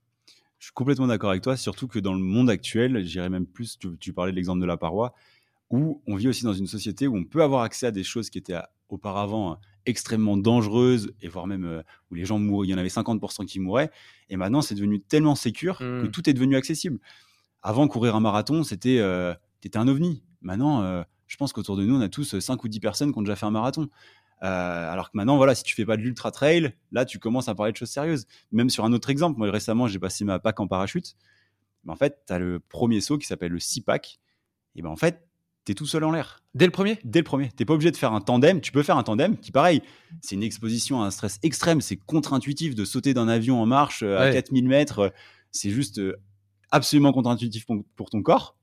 Je 0.58 0.68
suis 0.68 0.72
complètement 0.72 1.06
d'accord 1.06 1.28
avec 1.28 1.42
toi, 1.42 1.58
surtout 1.58 1.88
que 1.88 1.98
dans 1.98 2.14
le 2.14 2.20
monde 2.20 2.48
actuel, 2.48 3.04
j'irais 3.04 3.28
même 3.28 3.44
plus, 3.44 3.78
tu, 3.78 3.98
tu 4.00 4.14
parlais 4.14 4.32
de 4.32 4.36
l'exemple 4.36 4.62
de 4.62 4.66
la 4.66 4.78
paroi, 4.78 5.12
où 5.68 6.00
on 6.06 6.16
vit 6.16 6.26
aussi 6.26 6.42
dans 6.42 6.54
une 6.54 6.66
société 6.66 7.06
où 7.06 7.14
on 7.14 7.24
peut 7.24 7.42
avoir 7.42 7.64
accès 7.64 7.84
à 7.84 7.90
des 7.90 8.02
choses 8.02 8.30
qui 8.30 8.38
étaient 8.38 8.54
euh, 8.54 8.62
auparavant 8.88 9.52
euh, 9.52 9.56
extrêmement 9.84 10.38
dangereuses, 10.38 11.12
et 11.20 11.28
voire 11.28 11.46
même 11.46 11.66
euh, 11.66 11.82
où 12.10 12.14
les 12.14 12.24
gens 12.24 12.38
mouraient, 12.38 12.66
il 12.66 12.70
y 12.70 12.74
en 12.74 12.78
avait 12.78 12.88
50% 12.88 13.44
qui 13.44 13.60
mouraient, 13.60 13.90
et 14.30 14.38
maintenant 14.38 14.62
c'est 14.62 14.74
devenu 14.74 15.00
tellement 15.00 15.34
sécure 15.34 15.76
que 15.76 16.06
tout 16.06 16.30
est 16.30 16.32
devenu 16.32 16.56
accessible. 16.56 16.98
Avant, 17.62 17.88
courir 17.88 18.16
un 18.16 18.20
marathon, 18.20 18.62
c'était 18.62 19.00
euh, 19.00 19.34
un 19.74 19.88
ovni. 19.88 20.22
Maintenant, 20.44 20.82
euh, 20.82 21.02
je 21.26 21.36
pense 21.36 21.52
qu'autour 21.52 21.76
de 21.76 21.84
nous, 21.84 21.96
on 21.96 22.00
a 22.00 22.08
tous 22.08 22.38
5 22.38 22.62
ou 22.62 22.68
10 22.68 22.80
personnes 22.80 23.12
qui 23.12 23.18
ont 23.18 23.22
déjà 23.22 23.34
fait 23.34 23.46
un 23.46 23.50
marathon. 23.50 23.88
Euh, 24.42 24.92
alors 24.92 25.10
que 25.10 25.16
maintenant, 25.16 25.36
voilà, 25.36 25.54
si 25.54 25.64
tu 25.64 25.74
fais 25.74 25.86
pas 25.86 25.96
de 25.96 26.02
l'ultra 26.02 26.30
trail, 26.30 26.74
là, 26.92 27.04
tu 27.04 27.18
commences 27.18 27.48
à 27.48 27.54
parler 27.54 27.72
de 27.72 27.76
choses 27.76 27.90
sérieuses. 27.90 28.26
Même 28.52 28.70
sur 28.70 28.84
un 28.84 28.92
autre 28.92 29.10
exemple, 29.10 29.38
moi 29.38 29.50
récemment, 29.50 29.88
j'ai 29.88 29.98
passé 29.98 30.24
ma 30.24 30.38
PAC 30.38 30.60
en 30.60 30.68
parachute. 30.68 31.16
Mais 31.84 31.92
en 31.92 31.96
fait, 31.96 32.22
tu 32.26 32.32
as 32.32 32.38
le 32.38 32.60
premier 32.60 33.00
saut 33.00 33.18
qui 33.18 33.26
s'appelle 33.26 33.52
le 33.52 33.58
6 33.58 33.80
pack. 33.80 34.20
Et 34.76 34.82
ben 34.82 34.90
en 34.90 34.96
fait, 34.96 35.26
tu 35.64 35.72
es 35.72 35.74
tout 35.74 35.86
seul 35.86 36.04
en 36.04 36.10
l'air. 36.10 36.42
Dès 36.54 36.66
le 36.66 36.72
premier? 36.72 36.98
Dès 37.04 37.20
le 37.20 37.24
premier. 37.24 37.50
Tu 37.56 37.64
pas 37.64 37.74
obligé 37.74 37.90
de 37.90 37.96
faire 37.96 38.12
un 38.12 38.20
tandem. 38.20 38.60
Tu 38.60 38.70
peux 38.70 38.82
faire 38.82 38.98
un 38.98 39.02
tandem 39.02 39.38
qui, 39.38 39.50
pareil, 39.50 39.82
c'est 40.20 40.34
une 40.34 40.42
exposition 40.42 41.02
à 41.02 41.06
un 41.06 41.10
stress 41.10 41.38
extrême. 41.42 41.80
C'est 41.80 41.96
contre-intuitif 41.96 42.74
de 42.74 42.84
sauter 42.84 43.14
d'un 43.14 43.28
avion 43.28 43.62
en 43.62 43.66
marche 43.66 44.02
euh, 44.02 44.18
à 44.18 44.30
4000 44.30 44.68
mètres. 44.68 45.12
C'est 45.52 45.70
juste 45.70 45.98
euh, 45.98 46.16
absolument 46.70 47.12
contre-intuitif 47.12 47.64
pour 47.96 48.10
ton 48.10 48.22
corps 48.22 48.56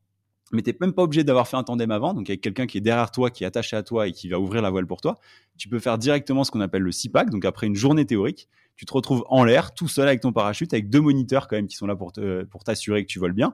mais 0.51 0.61
tu 0.61 0.69
n'es 0.69 0.77
même 0.81 0.93
pas 0.93 1.03
obligé 1.03 1.23
d'avoir 1.23 1.47
fait 1.47 1.57
un 1.57 1.63
tandem 1.63 1.91
avant, 1.91 2.13
donc 2.13 2.29
avec 2.29 2.41
quelqu'un 2.41 2.67
qui 2.67 2.77
est 2.77 2.81
derrière 2.81 3.11
toi, 3.11 3.29
qui 3.29 3.43
est 3.43 3.47
attaché 3.47 3.75
à 3.75 3.83
toi 3.83 4.07
et 4.07 4.11
qui 4.11 4.29
va 4.29 4.39
ouvrir 4.39 4.61
la 4.61 4.69
voile 4.69 4.87
pour 4.87 5.01
toi. 5.01 5.19
Tu 5.57 5.69
peux 5.69 5.79
faire 5.79 5.97
directement 5.97 6.43
ce 6.43 6.51
qu'on 6.51 6.61
appelle 6.61 6.81
le 6.81 6.91
CIPAC, 6.91 7.29
donc 7.29 7.45
après 7.45 7.67
une 7.67 7.75
journée 7.75 8.05
théorique, 8.05 8.49
tu 8.75 8.85
te 8.85 8.93
retrouves 8.93 9.23
en 9.29 9.43
l'air, 9.43 9.73
tout 9.73 9.87
seul 9.87 10.07
avec 10.07 10.21
ton 10.21 10.33
parachute, 10.33 10.73
avec 10.73 10.89
deux 10.89 11.01
moniteurs 11.01 11.47
quand 11.47 11.55
même 11.55 11.67
qui 11.67 11.75
sont 11.75 11.87
là 11.87 11.95
pour, 11.95 12.13
pour 12.49 12.63
t'assurer 12.63 13.05
que 13.05 13.11
tu 13.11 13.19
voles 13.19 13.33
bien, 13.33 13.53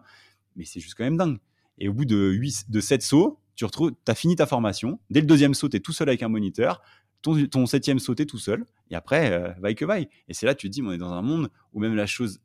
mais 0.55 0.65
c'est 0.65 0.79
juste 0.79 0.95
quand 0.95 1.03
même 1.03 1.17
dingue. 1.17 1.37
Et 1.79 1.89
au 1.89 1.93
bout 1.93 2.05
de, 2.05 2.31
8, 2.31 2.69
de 2.69 2.79
7 2.79 3.01
sauts, 3.01 3.39
tu 3.55 3.65
retrouves, 3.65 3.91
as 4.07 4.15
fini 4.15 4.35
ta 4.35 4.45
formation. 4.45 4.99
Dès 5.09 5.19
le 5.21 5.27
deuxième 5.27 5.53
saut, 5.53 5.69
tu 5.69 5.77
es 5.77 5.79
tout 5.79 5.93
seul 5.93 6.09
avec 6.09 6.23
un 6.23 6.29
moniteur. 6.29 6.81
Ton, 7.21 7.45
ton 7.47 7.65
septième 7.65 7.99
saut, 7.99 8.15
tu 8.15 8.25
tout 8.25 8.37
seul. 8.37 8.65
Et 8.89 8.95
après, 8.95 9.31
euh, 9.31 9.51
vaille 9.59 9.75
que 9.75 9.85
vaille. 9.85 10.07
Et 10.27 10.33
c'est 10.33 10.45
là 10.45 10.53
que 10.53 10.59
tu 10.59 10.69
te 10.69 10.73
dis, 10.73 10.81
on 10.81 10.91
est 10.91 10.97
dans 10.97 11.11
un 11.11 11.21
monde 11.21 11.49
où 11.73 11.79
même 11.79 11.95
la 11.95 12.05
chose 12.05 12.39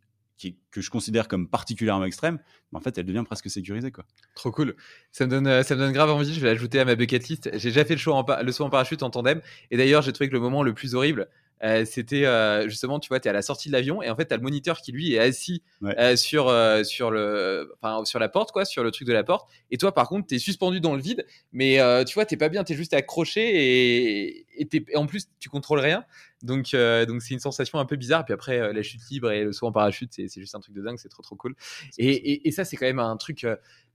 que 0.71 0.81
je 0.81 0.91
considère 0.91 1.29
comme 1.29 1.49
particulièrement 1.49 2.05
extrême, 2.05 2.39
mais 2.73 2.79
en 2.79 2.81
fait, 2.81 2.97
elle 2.99 3.07
devient 3.07 3.25
presque 3.25 3.51
sécurisée. 3.51 3.91
Quoi. 3.91 4.05
Trop 4.35 4.51
cool. 4.51 4.77
Ça 5.11 5.27
me, 5.27 5.31
donne, 5.31 5.47
euh, 5.47 5.63
ça 5.63 5.75
me 5.75 5.81
donne 5.81 5.93
grave 5.93 6.11
envie. 6.11 6.33
Je 6.33 6.41
vais 6.41 6.49
l'ajouter 6.49 6.81
à 6.81 6.85
ma 6.85 6.95
bucket 6.95 7.29
list. 7.29 7.51
J'ai 7.55 7.71
déjà 7.71 7.85
fait 7.85 7.95
le, 7.95 8.45
le 8.45 8.53
saut 8.53 8.65
en 8.65 8.71
parachute 8.71 9.03
en 9.03 9.11
tandem. 9.11 9.41
Et 9.71 9.77
d'ailleurs, 9.77 10.03
j'ai 10.03 10.13
trouvé 10.13 10.29
que 10.29 10.35
le 10.35 10.41
moment 10.41 10.63
le 10.63 10.75
plus 10.75 10.95
horrible, 10.95 11.29
euh, 11.65 11.85
c'était 11.85 12.25
euh, 12.25 12.69
justement, 12.69 12.99
tu 12.99 13.09
vois, 13.09 13.21
tu 13.21 13.29
es 13.29 13.31
à 13.31 13.33
la 13.33 13.43
sortie 13.43 13.69
de 13.69 13.73
l'avion 13.73 14.03
et 14.03 14.11
en 14.11 14.17
fait, 14.17 14.27
tu 14.27 14.35
as 14.35 14.37
le 14.37 14.43
moniteur 14.43 14.81
qui 14.81 14.93
lui 14.93 15.15
est 15.15 15.19
assis 15.19 15.63
euh, 15.85 16.17
sur, 16.17 16.53
sur, 16.85 17.11
le, 17.11 17.73
sur 18.05 18.19
la 18.19 18.29
porte, 18.29 18.53
quoi, 18.53 18.65
sur 18.65 18.83
le 18.83 18.91
truc 18.91 19.07
de 19.07 19.13
la 19.13 19.23
porte. 19.23 19.49
Et 19.71 19.79
toi, 19.79 19.95
par 19.95 20.09
contre, 20.09 20.27
tu 20.27 20.35
es 20.35 20.39
suspendu 20.39 20.81
dans 20.81 20.95
le 20.95 21.03
vide, 21.03 21.27
mais 21.53 21.79
tu 22.05 22.15
vois, 22.15 22.27
t'es 22.27 22.37
pas 22.37 22.49
bien, 22.49 22.65
tu 22.65 22.73
es 22.73 22.77
juste 22.77 22.95
accroché 22.95 23.43
et, 23.43 24.47
et, 24.59 24.97
en 24.97 25.07
plus, 25.07 25.29
tu 25.39 25.49
contrôles 25.49 25.81
rien. 25.81 26.05
Donc, 26.43 26.73
donc 26.73 27.23
c'est 27.23 27.35
une 27.35 27.41
sensation 27.41 27.79
un 27.79 27.87
peu 27.87 27.97
bizarre. 27.97 28.25
Puis 28.25 28.35
après, 28.35 28.73
la 28.73 28.83
chute 28.83 29.01
libre 29.11 29.31
et 29.31 29.45
le 29.45 29.53
saut 29.53 29.67
en 29.67 29.73
parachute, 29.73 30.13
c'est 30.13 30.41
juste 30.41 30.55
un 30.55 30.61
truc 30.61 30.75
de 30.75 30.83
dingue, 30.83 30.99
c'est 30.99 31.09
trop 31.09 31.23
trop 31.23 31.37
cool. 31.37 31.55
Et, 31.99 32.49
et, 32.49 32.51
ça, 32.51 32.65
c'est 32.65 32.77
quand 32.77 32.87
même 32.87 32.99
un 32.99 33.17
truc 33.17 33.47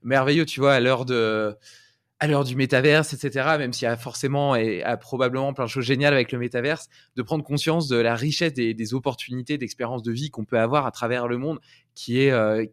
merveilleux, 0.02 0.46
tu 0.46 0.60
vois, 0.60 0.74
à 0.74 0.80
l'heure 0.80 1.04
de 1.04 1.56
à 2.20 2.26
l'heure 2.26 2.44
du 2.44 2.56
métaverse, 2.56 3.12
etc., 3.12 3.56
même 3.58 3.72
s'il 3.72 3.84
y 3.84 3.88
a 3.88 3.96
forcément 3.96 4.56
et 4.56 4.82
a 4.82 4.96
probablement 4.96 5.52
plein 5.52 5.66
de 5.66 5.70
choses 5.70 5.84
géniales 5.84 6.14
avec 6.14 6.32
le 6.32 6.38
métaverse, 6.38 6.88
de 7.16 7.22
prendre 7.22 7.44
conscience 7.44 7.86
de 7.86 7.96
la 7.96 8.16
richesse 8.16 8.52
des, 8.54 8.94
opportunités, 8.94 9.56
d'expériences 9.56 10.02
de 10.02 10.12
vie 10.12 10.30
qu'on 10.30 10.44
peut 10.44 10.58
avoir 10.58 10.86
à 10.86 10.90
travers 10.90 11.28
le 11.28 11.38
monde, 11.38 11.60
qui 11.94 12.20
est, 12.22 12.32
euh, 12.32 12.66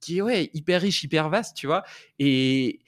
qui, 0.00 0.18
est 0.18 0.22
ouais, 0.22 0.50
hyper 0.54 0.80
riche, 0.82 1.02
hyper 1.02 1.30
vaste, 1.30 1.56
tu 1.56 1.66
vois. 1.66 1.82
Et, 2.18 2.80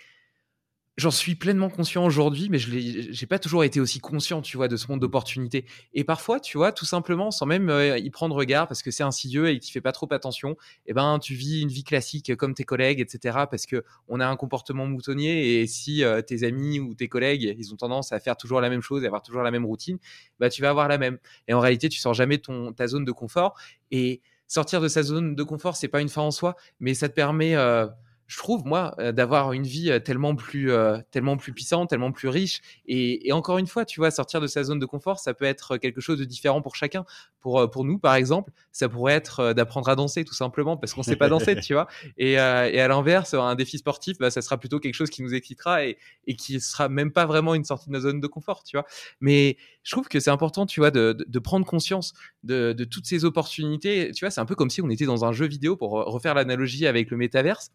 J'en 0.96 1.10
suis 1.10 1.34
pleinement 1.34 1.70
conscient 1.70 2.04
aujourd'hui, 2.04 2.48
mais 2.50 2.58
je 2.58 2.70
n'ai 2.70 3.26
pas 3.26 3.40
toujours 3.40 3.64
été 3.64 3.80
aussi 3.80 3.98
conscient, 3.98 4.42
tu 4.42 4.56
vois, 4.56 4.68
de 4.68 4.76
ce 4.76 4.86
monde 4.86 5.00
d'opportunités. 5.00 5.64
Et 5.92 6.04
parfois, 6.04 6.38
tu 6.38 6.56
vois, 6.56 6.70
tout 6.70 6.84
simplement, 6.84 7.32
sans 7.32 7.46
même 7.46 7.68
euh, 7.68 7.98
y 7.98 8.10
prendre 8.10 8.36
regard, 8.36 8.68
parce 8.68 8.80
que 8.80 8.92
c'est 8.92 9.02
insidieux 9.02 9.48
et 9.48 9.58
que 9.58 9.64
tu 9.64 9.72
fais 9.72 9.80
pas 9.80 9.90
trop 9.90 10.06
attention, 10.12 10.56
eh 10.86 10.92
ben, 10.92 11.18
tu 11.18 11.34
vis 11.34 11.62
une 11.62 11.68
vie 11.68 11.82
classique 11.82 12.36
comme 12.36 12.54
tes 12.54 12.62
collègues, 12.62 13.00
etc. 13.00 13.38
Parce 13.50 13.66
que 13.66 13.82
on 14.06 14.20
a 14.20 14.26
un 14.26 14.36
comportement 14.36 14.86
moutonnier 14.86 15.60
et 15.60 15.66
si 15.66 16.04
euh, 16.04 16.22
tes 16.22 16.44
amis 16.44 16.78
ou 16.78 16.94
tes 16.94 17.08
collègues, 17.08 17.56
ils 17.58 17.74
ont 17.74 17.76
tendance 17.76 18.12
à 18.12 18.20
faire 18.20 18.36
toujours 18.36 18.60
la 18.60 18.70
même 18.70 18.82
chose, 18.82 19.02
à 19.02 19.06
avoir 19.08 19.22
toujours 19.22 19.42
la 19.42 19.50
même 19.50 19.66
routine, 19.66 19.98
bah, 20.38 20.48
tu 20.48 20.62
vas 20.62 20.70
avoir 20.70 20.86
la 20.86 20.98
même. 20.98 21.18
Et 21.48 21.54
en 21.54 21.60
réalité, 21.60 21.88
tu 21.88 21.98
sors 21.98 22.14
jamais 22.14 22.38
ton, 22.38 22.72
ta 22.72 22.86
zone 22.86 23.04
de 23.04 23.12
confort. 23.12 23.58
Et 23.90 24.20
sortir 24.46 24.80
de 24.80 24.86
sa 24.86 25.02
zone 25.02 25.34
de 25.34 25.42
confort, 25.42 25.74
c'est 25.74 25.88
pas 25.88 26.00
une 26.00 26.08
fin 26.08 26.22
en 26.22 26.30
soi, 26.30 26.54
mais 26.78 26.94
ça 26.94 27.08
te 27.08 27.14
permet 27.14 27.56
euh, 27.56 27.88
je 28.26 28.38
trouve 28.38 28.64
moi 28.64 28.94
euh, 28.98 29.12
d'avoir 29.12 29.52
une 29.52 29.64
vie 29.64 29.90
euh, 29.90 29.98
tellement 29.98 30.34
plus 30.34 30.70
euh, 30.70 30.98
tellement 31.10 31.36
plus 31.36 31.52
puissante, 31.52 31.90
tellement 31.90 32.12
plus 32.12 32.28
riche 32.28 32.60
et, 32.86 33.32
encore 33.32 33.58
une 33.58 33.66
fois, 33.66 33.84
tu 33.84 34.00
vois, 34.00 34.10
sortir 34.10 34.40
de 34.40 34.46
sa 34.46 34.62
zone 34.62 34.78
de 34.78 34.86
confort, 34.86 35.18
ça 35.18 35.34
peut 35.34 35.44
être 35.44 35.76
quelque 35.76 36.00
chose 36.00 36.18
de 36.18 36.24
différent 36.24 36.62
pour 36.62 36.76
chacun. 36.76 37.04
Pour 37.40 37.70
pour 37.70 37.84
nous 37.84 37.98
par 37.98 38.14
exemple, 38.14 38.52
ça 38.72 38.88
pourrait 38.88 39.14
être 39.14 39.52
d'apprendre 39.52 39.88
à 39.88 39.96
danser 39.96 40.24
tout 40.24 40.34
simplement 40.34 40.76
parce 40.76 40.94
qu'on 40.94 41.02
sait 41.02 41.16
pas 41.16 41.28
danser, 41.28 41.60
tu 41.60 41.74
vois. 41.74 41.88
Et, 42.16 42.38
à 42.38 42.88
l'inverse, 42.88 43.34
un 43.34 43.54
défi 43.54 43.78
sportif, 43.78 44.18
bah, 44.18 44.30
ça 44.30 44.40
sera 44.40 44.56
plutôt 44.56 44.80
quelque 44.80 44.94
chose 44.94 45.10
qui 45.10 45.22
nous 45.22 45.34
excitera 45.34 45.84
et, 45.84 45.98
et 46.26 46.36
qui 46.36 46.60
sera 46.60 46.88
même 46.88 47.12
pas 47.12 47.26
vraiment 47.26 47.54
une 47.54 47.64
sortie 47.64 47.88
de 47.88 47.92
notre 47.92 48.04
zone 48.04 48.20
de 48.20 48.26
confort, 48.26 48.62
tu 48.64 48.76
vois. 48.76 48.86
Mais 49.20 49.56
je 49.82 49.92
trouve 49.92 50.08
que 50.08 50.20
c'est 50.20 50.30
important, 50.30 50.64
tu 50.64 50.80
vois, 50.80 50.90
de, 50.90 51.12
de, 51.12 51.38
prendre 51.38 51.66
conscience 51.66 52.14
de, 52.44 52.72
de 52.72 52.84
toutes 52.84 53.06
ces 53.06 53.24
opportunités. 53.24 54.10
Tu 54.12 54.24
vois, 54.24 54.30
c'est 54.30 54.40
un 54.40 54.46
peu 54.46 54.54
comme 54.54 54.70
si 54.70 54.80
on 54.80 54.88
était 54.88 55.06
dans 55.06 55.24
un 55.24 55.32
jeu 55.32 55.46
vidéo 55.46 55.76
pour 55.76 55.90
refaire 55.90 56.34
l'analogie 56.34 56.86
avec 56.86 57.10
le 57.10 57.18
métaverse 57.18 57.70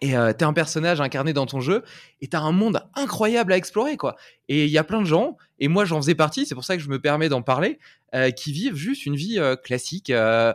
et 0.00 0.16
euh, 0.16 0.32
t'es 0.32 0.44
un 0.44 0.52
personnage 0.52 1.00
incarné 1.00 1.32
dans 1.32 1.46
ton 1.46 1.60
jeu 1.60 1.82
et 2.20 2.28
t'as 2.28 2.40
un 2.40 2.52
monde 2.52 2.82
incroyable 2.94 3.52
à 3.52 3.56
explorer 3.56 3.96
quoi. 3.96 4.16
Et 4.48 4.64
il 4.64 4.70
y 4.70 4.78
a 4.78 4.84
plein 4.84 5.00
de 5.00 5.06
gens 5.06 5.36
et 5.58 5.68
moi 5.68 5.84
j'en 5.84 6.00
faisais 6.00 6.14
partie, 6.14 6.46
c'est 6.46 6.54
pour 6.54 6.64
ça 6.64 6.76
que 6.76 6.82
je 6.82 6.88
me 6.88 7.00
permets 7.00 7.28
d'en 7.28 7.42
parler, 7.42 7.78
euh, 8.14 8.30
qui 8.30 8.52
vivent 8.52 8.76
juste 8.76 9.06
une 9.06 9.16
vie 9.16 9.38
euh, 9.38 9.56
classique, 9.56 10.10
euh, 10.10 10.52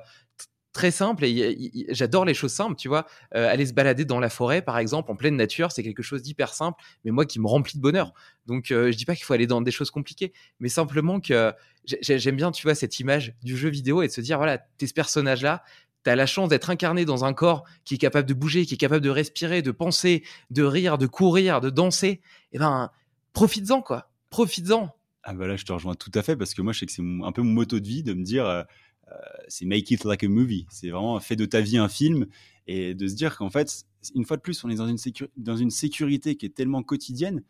très 0.72 0.90
simple 0.90 1.24
et 1.26 1.86
j'adore 1.90 2.26
les 2.26 2.34
choses 2.34 2.52
simples, 2.52 2.76
tu 2.76 2.88
vois. 2.88 3.06
Aller 3.32 3.68
se 3.68 3.74
balader 3.74 4.06
dans 4.06 4.20
la 4.20 4.32
forêt 4.32 4.64
par 4.64 4.80
exemple 4.80 5.12
en 5.12 5.16
pleine 5.16 5.36
nature, 5.36 5.72
c'est 5.72 5.84
quelque 5.84 6.02
chose 6.02 6.24
d'hyper 6.24 6.52
simple, 6.56 6.82
mais 7.06 7.12
moi 7.12 7.28
qui 7.28 7.40
me 7.40 7.46
remplit 7.46 7.78
de 7.78 7.82
bonheur. 7.84 8.12
Donc 8.48 8.66
je 8.70 8.90
dis 8.90 9.06
pas 9.06 9.14
qu'il 9.16 9.24
faut 9.24 9.34
aller 9.34 9.46
dans 9.46 9.62
des 9.62 9.70
choses 9.70 9.92
compliquées, 9.92 10.34
mais 10.60 10.70
simplement 10.70 11.20
que 11.20 11.54
j'aime 11.86 12.38
bien, 12.38 12.52
tu 12.52 12.64
vois, 12.64 12.74
cette 12.74 13.00
image 13.00 13.36
du 13.44 13.56
jeu 13.56 13.70
vidéo 13.70 14.02
et 14.02 14.08
de 14.08 14.12
se 14.12 14.22
dire 14.22 14.38
voilà, 14.38 14.58
t'es 14.58 14.88
ce 14.88 14.96
personnage 14.96 15.44
là 15.44 15.64
tu 16.04 16.10
as 16.10 16.16
la 16.16 16.26
chance 16.26 16.50
d'être 16.50 16.70
incarné 16.70 17.06
dans 17.06 17.26
un 17.26 17.34
corps 17.34 17.64
qui 17.86 17.96
est 17.96 17.98
capable 17.98 18.28
de 18.28 18.34
bouger, 18.34 18.66
qui 18.66 18.74
est 18.74 18.78
capable 18.78 19.04
de 19.04 19.10
respirer, 19.10 19.62
de 19.62 19.72
penser, 19.72 20.24
de 20.50 20.64
rire, 20.64 20.98
de 20.98 21.08
courir, 21.08 21.62
de 21.62 21.70
danser, 21.70 22.22
eh 22.52 22.60
ben, 22.60 22.92
profites-en, 23.34 23.82
quoi. 23.82 24.12
Profites-en. 24.30 24.96
Ah 25.24 25.34
bah 25.34 25.48
là, 25.48 25.56
je 25.56 25.64
te 25.64 25.72
rejoins 25.72 25.96
tout 25.96 26.12
à 26.16 26.22
fait 26.22 26.36
parce 26.36 26.54
que 26.54 26.62
moi, 26.62 26.74
je 26.74 26.80
sais 26.80 26.86
que 26.86 26.92
c'est 26.92 27.04
un 27.24 27.32
peu 27.32 27.42
mon 27.42 27.54
moto 27.54 27.80
de 27.80 27.88
vie 27.88 28.04
de 28.04 28.14
me 28.14 28.24
dire, 28.24 28.46
euh, 28.46 28.64
euh, 29.12 29.16
c'est 29.48 29.66
make 29.66 29.90
it 29.92 30.04
like 30.04 30.24
a 30.24 30.28
movie. 30.28 30.66
C'est 30.70 30.90
vraiment 30.90 31.20
fait 31.20 31.36
de 31.36 31.46
ta 31.46 31.62
vie 31.62 31.78
un 31.78 31.88
film 31.88 32.28
et 32.68 32.94
de 32.94 33.08
se 33.08 33.16
dire 33.16 33.38
qu'en 33.38 33.50
fait, 33.50 33.86
une 34.16 34.26
fois 34.26 34.38
de 34.38 34.42
plus, 34.42 34.64
on 34.64 34.70
est 34.70 34.76
dans 34.76 34.88
une, 34.88 34.98
dans 35.38 35.56
une 35.56 35.70
sécurité 35.70 36.36
qui 36.36 36.46
est 36.46 36.56
tellement 36.56 36.84
quotidienne 36.84 37.44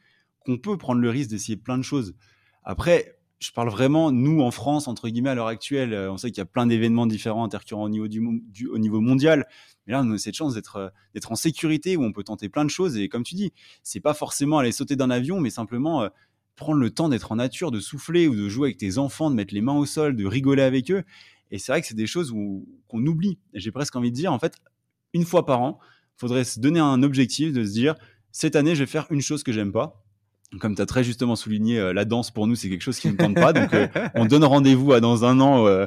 qu'on 0.45 0.57
peut 0.57 0.77
prendre 0.77 1.01
le 1.01 1.09
risque 1.09 1.29
d'essayer 1.29 1.57
plein 1.57 1.77
de 1.77 1.83
choses. 1.83 2.15
Après, 2.63 3.17
je 3.43 3.51
parle 3.51 3.69
vraiment, 3.69 4.11
nous, 4.11 4.41
en 4.41 4.51
France, 4.51 4.87
entre 4.87 5.09
guillemets, 5.09 5.31
à 5.31 5.35
l'heure 5.35 5.47
actuelle, 5.47 5.93
euh, 5.93 6.11
on 6.11 6.17
sait 6.17 6.31
qu'il 6.31 6.37
y 6.37 6.41
a 6.41 6.45
plein 6.45 6.65
d'événements 6.65 7.05
différents 7.05 7.43
intercurrents 7.43 7.83
au 7.83 7.89
niveau, 7.89 8.07
au 8.71 8.77
niveau 8.77 9.01
mondial. 9.01 9.45
Mais 9.85 9.91
là, 9.91 10.01
on 10.01 10.11
a 10.11 10.17
cette 10.17 10.35
chance 10.35 10.53
d'être, 10.53 10.77
euh, 10.77 10.89
d'être 11.13 11.29
en 11.29 11.35
sécurité 11.35 11.97
où 11.97 12.03
on 12.03 12.13
peut 12.13 12.23
tenter 12.23 12.47
plein 12.47 12.63
de 12.63 12.69
choses. 12.69 12.95
Et 12.97 13.09
comme 13.09 13.23
tu 13.23 13.35
dis, 13.35 13.51
c'est 13.83 13.99
pas 13.99 14.13
forcément 14.13 14.59
aller 14.59 14.71
sauter 14.71 14.95
d'un 14.95 15.09
avion, 15.09 15.41
mais 15.41 15.49
simplement 15.49 16.03
euh, 16.03 16.09
prendre 16.55 16.79
le 16.79 16.89
temps 16.89 17.09
d'être 17.09 17.33
en 17.33 17.35
nature, 17.35 17.69
de 17.71 17.81
souffler 17.81 18.29
ou 18.29 18.35
de 18.35 18.47
jouer 18.47 18.69
avec 18.69 18.77
tes 18.77 18.97
enfants, 18.97 19.29
de 19.29 19.35
mettre 19.35 19.53
les 19.53 19.61
mains 19.61 19.75
au 19.75 19.85
sol, 19.85 20.15
de 20.15 20.25
rigoler 20.25 20.63
avec 20.63 20.89
eux. 20.89 21.03
Et 21.51 21.59
c'est 21.59 21.73
vrai 21.73 21.81
que 21.81 21.87
c'est 21.87 21.95
des 21.95 22.07
choses 22.07 22.31
qu'on 22.87 23.05
oublie. 23.05 23.39
J'ai 23.53 23.71
presque 23.71 23.95
envie 23.97 24.11
de 24.11 24.15
dire, 24.15 24.31
en 24.31 24.39
fait, 24.39 24.55
une 25.11 25.25
fois 25.25 25.45
par 25.45 25.61
an, 25.61 25.79
faudrait 26.15 26.45
se 26.45 26.61
donner 26.61 26.79
un 26.79 27.03
objectif 27.03 27.51
de 27.51 27.65
se 27.65 27.73
dire, 27.73 27.95
cette 28.31 28.55
année, 28.55 28.73
je 28.73 28.79
vais 28.83 28.89
faire 28.89 29.05
une 29.09 29.21
chose 29.21 29.43
que 29.43 29.51
j'aime 29.51 29.73
pas 29.73 30.02
comme 30.59 30.75
tu 30.75 30.81
as 30.81 30.85
très 30.85 31.03
justement 31.03 31.35
souligné, 31.35 31.79
euh, 31.79 31.93
la 31.93 32.05
danse 32.05 32.31
pour 32.31 32.47
nous, 32.47 32.55
c'est 32.55 32.69
quelque 32.69 32.81
chose 32.81 32.99
qui 32.99 33.07
ne 33.07 33.15
tente 33.15 33.35
pas. 33.35 33.53
Donc, 33.53 33.73
euh, 33.73 33.87
on 34.15 34.25
donne 34.25 34.43
rendez-vous 34.43 34.93
à 34.93 34.99
dans 34.99 35.25
un 35.25 35.39
an 35.39 35.65
euh, 35.67 35.85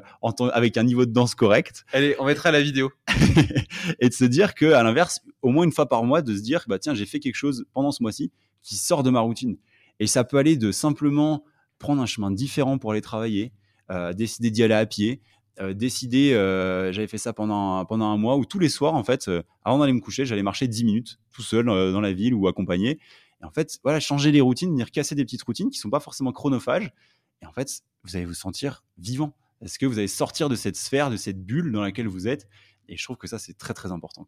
avec 0.52 0.76
un 0.76 0.84
niveau 0.84 1.06
de 1.06 1.12
danse 1.12 1.34
correct. 1.34 1.84
Allez, 1.92 2.16
on 2.18 2.24
mettra 2.24 2.50
la 2.50 2.62
vidéo. 2.62 2.90
et 4.00 4.08
de 4.08 4.14
se 4.14 4.24
dire 4.24 4.54
que, 4.54 4.66
à 4.72 4.82
l'inverse, 4.82 5.20
au 5.42 5.50
moins 5.50 5.64
une 5.64 5.72
fois 5.72 5.88
par 5.88 6.04
mois, 6.04 6.22
de 6.22 6.34
se 6.34 6.42
dire, 6.42 6.64
bah 6.68 6.78
tiens, 6.78 6.94
j'ai 6.94 7.06
fait 7.06 7.20
quelque 7.20 7.36
chose 7.36 7.64
pendant 7.72 7.92
ce 7.92 8.02
mois-ci 8.02 8.32
qui 8.62 8.76
sort 8.76 9.02
de 9.02 9.10
ma 9.10 9.20
routine. 9.20 9.56
Et 10.00 10.06
ça 10.06 10.24
peut 10.24 10.38
aller 10.38 10.56
de 10.56 10.72
simplement 10.72 11.44
prendre 11.78 12.02
un 12.02 12.06
chemin 12.06 12.30
différent 12.30 12.78
pour 12.78 12.92
aller 12.92 13.00
travailler, 13.00 13.52
décider 14.14 14.50
d'y 14.50 14.62
aller 14.62 14.74
à 14.74 14.84
pied, 14.84 15.20
décider, 15.72 16.30
j'avais 16.92 17.06
fait 17.06 17.18
ça 17.18 17.32
pendant 17.32 17.84
pendant 17.84 18.06
un 18.06 18.16
mois 18.16 18.36
où 18.36 18.44
tous 18.44 18.58
les 18.58 18.68
soirs, 18.68 18.94
en 18.94 19.04
fait, 19.04 19.30
avant 19.64 19.78
d'aller 19.78 19.92
me 19.92 20.00
coucher, 20.00 20.26
j'allais 20.26 20.42
marcher 20.42 20.66
10 20.66 20.84
minutes 20.84 21.18
tout 21.32 21.42
seul 21.42 21.66
dans 21.66 22.00
la 22.00 22.12
ville 22.12 22.34
ou 22.34 22.48
accompagné 22.48 22.98
et 23.42 23.44
en 23.44 23.50
fait, 23.50 23.78
voilà, 23.82 24.00
changer 24.00 24.32
les 24.32 24.40
routines, 24.40 24.70
venir 24.70 24.90
casser 24.90 25.14
des 25.14 25.24
petites 25.24 25.42
routines 25.42 25.70
qui 25.70 25.78
sont 25.78 25.90
pas 25.90 26.00
forcément 26.00 26.32
chronophages. 26.32 26.92
Et 27.42 27.46
en 27.46 27.52
fait, 27.52 27.82
vous 28.04 28.16
allez 28.16 28.24
vous 28.24 28.34
sentir 28.34 28.84
vivant. 28.98 29.36
Est-ce 29.60 29.78
que 29.78 29.86
vous 29.86 29.98
allez 29.98 30.08
sortir 30.08 30.48
de 30.48 30.54
cette 30.54 30.76
sphère, 30.76 31.10
de 31.10 31.16
cette 31.16 31.44
bulle 31.44 31.72
dans 31.72 31.82
laquelle 31.82 32.08
vous 32.08 32.28
êtes? 32.28 32.48
Et 32.88 32.96
je 32.96 33.04
trouve 33.04 33.16
que 33.16 33.26
ça, 33.26 33.38
c'est 33.38 33.56
très, 33.58 33.74
très 33.74 33.92
important. 33.92 34.26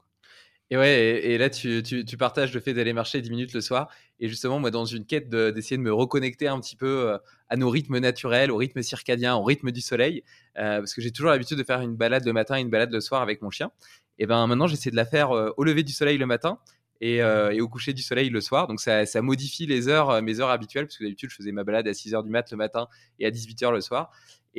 Et 0.71 0.77
ouais, 0.77 1.25
et, 1.25 1.39
là, 1.39 1.49
tu, 1.49 1.83
partages 2.19 2.53
le 2.53 2.61
fait 2.61 2.75
d'aller 2.75 2.93
marcher 2.93 3.23
10 3.23 3.31
minutes 3.31 3.53
le 3.55 3.63
soir. 3.63 3.89
Et 4.21 4.29
justement, 4.29 4.61
moi, 4.61 4.71
dans 4.71 4.85
une 4.85 5.07
quête 5.07 5.31
d'essayer 5.31 5.79
de, 5.79 5.83
me 5.83 5.93
reconnecter 5.93 6.47
un 6.47 6.61
petit 6.61 6.77
peu 6.77 7.09
euh, 7.09 7.19
à 7.49 7.57
nos 7.57 7.71
rythmes 7.71 7.99
naturels, 7.99 8.51
au 8.51 8.57
rythme 8.57 8.83
circadien, 8.83 9.35
au 9.37 9.45
rythme 9.45 9.71
du 9.71 9.81
soleil, 9.81 10.25
euh, 10.59 10.81
parce 10.81 10.93
que 10.93 11.01
j'ai 11.01 11.11
toujours 11.11 11.31
l'habitude 11.31 11.57
de 11.57 11.63
faire 11.63 11.81
une 11.81 11.97
balade 11.97 12.27
le 12.27 12.35
matin 12.35 12.59
et 12.59 12.61
une 12.61 12.69
balade 12.69 12.93
le 12.93 13.01
soir 13.01 13.23
avec 13.23 13.41
mon 13.41 13.49
chien. 13.49 13.71
Et 14.19 14.27
ben 14.27 14.47
maintenant, 14.47 14.67
j'essaie 14.67 14.91
de 14.91 14.97
la 14.97 15.07
faire 15.07 15.31
euh, 15.31 15.51
au 15.57 15.65
lever 15.65 15.85
du 15.85 15.93
soleil 15.93 16.19
le 16.19 16.27
matin 16.27 16.59
et, 17.01 17.23
au 17.61 17.69
coucher 17.69 17.93
du 17.93 18.03
soleil 18.03 18.31
le 18.31 18.41
soir. 18.41 18.67
Donc 18.67 18.81
ça, 18.81 19.07
ça 19.07 19.23
modifie 19.23 19.67
les 19.67 19.89
heures, 19.89 20.23
mes 20.23 20.41
heures 20.41 20.51
habituelles, 20.51 20.87
parce 20.87 20.99
que 20.99 21.05
d'habitude 21.05 21.31
je 21.31 21.37
faisais 21.37 21.53
ma 21.53 21.65
balade 21.65 21.87
à 21.89 21.95
6 21.95 22.13
h 22.13 22.25
du 22.25 22.31
mat 22.31 22.51
le 22.51 22.57
matin 22.57 22.89
et 23.19 23.27
à 23.27 23.31
18 23.31 23.63
h 23.63 23.73
le 23.73 23.81
soir. 23.81 24.11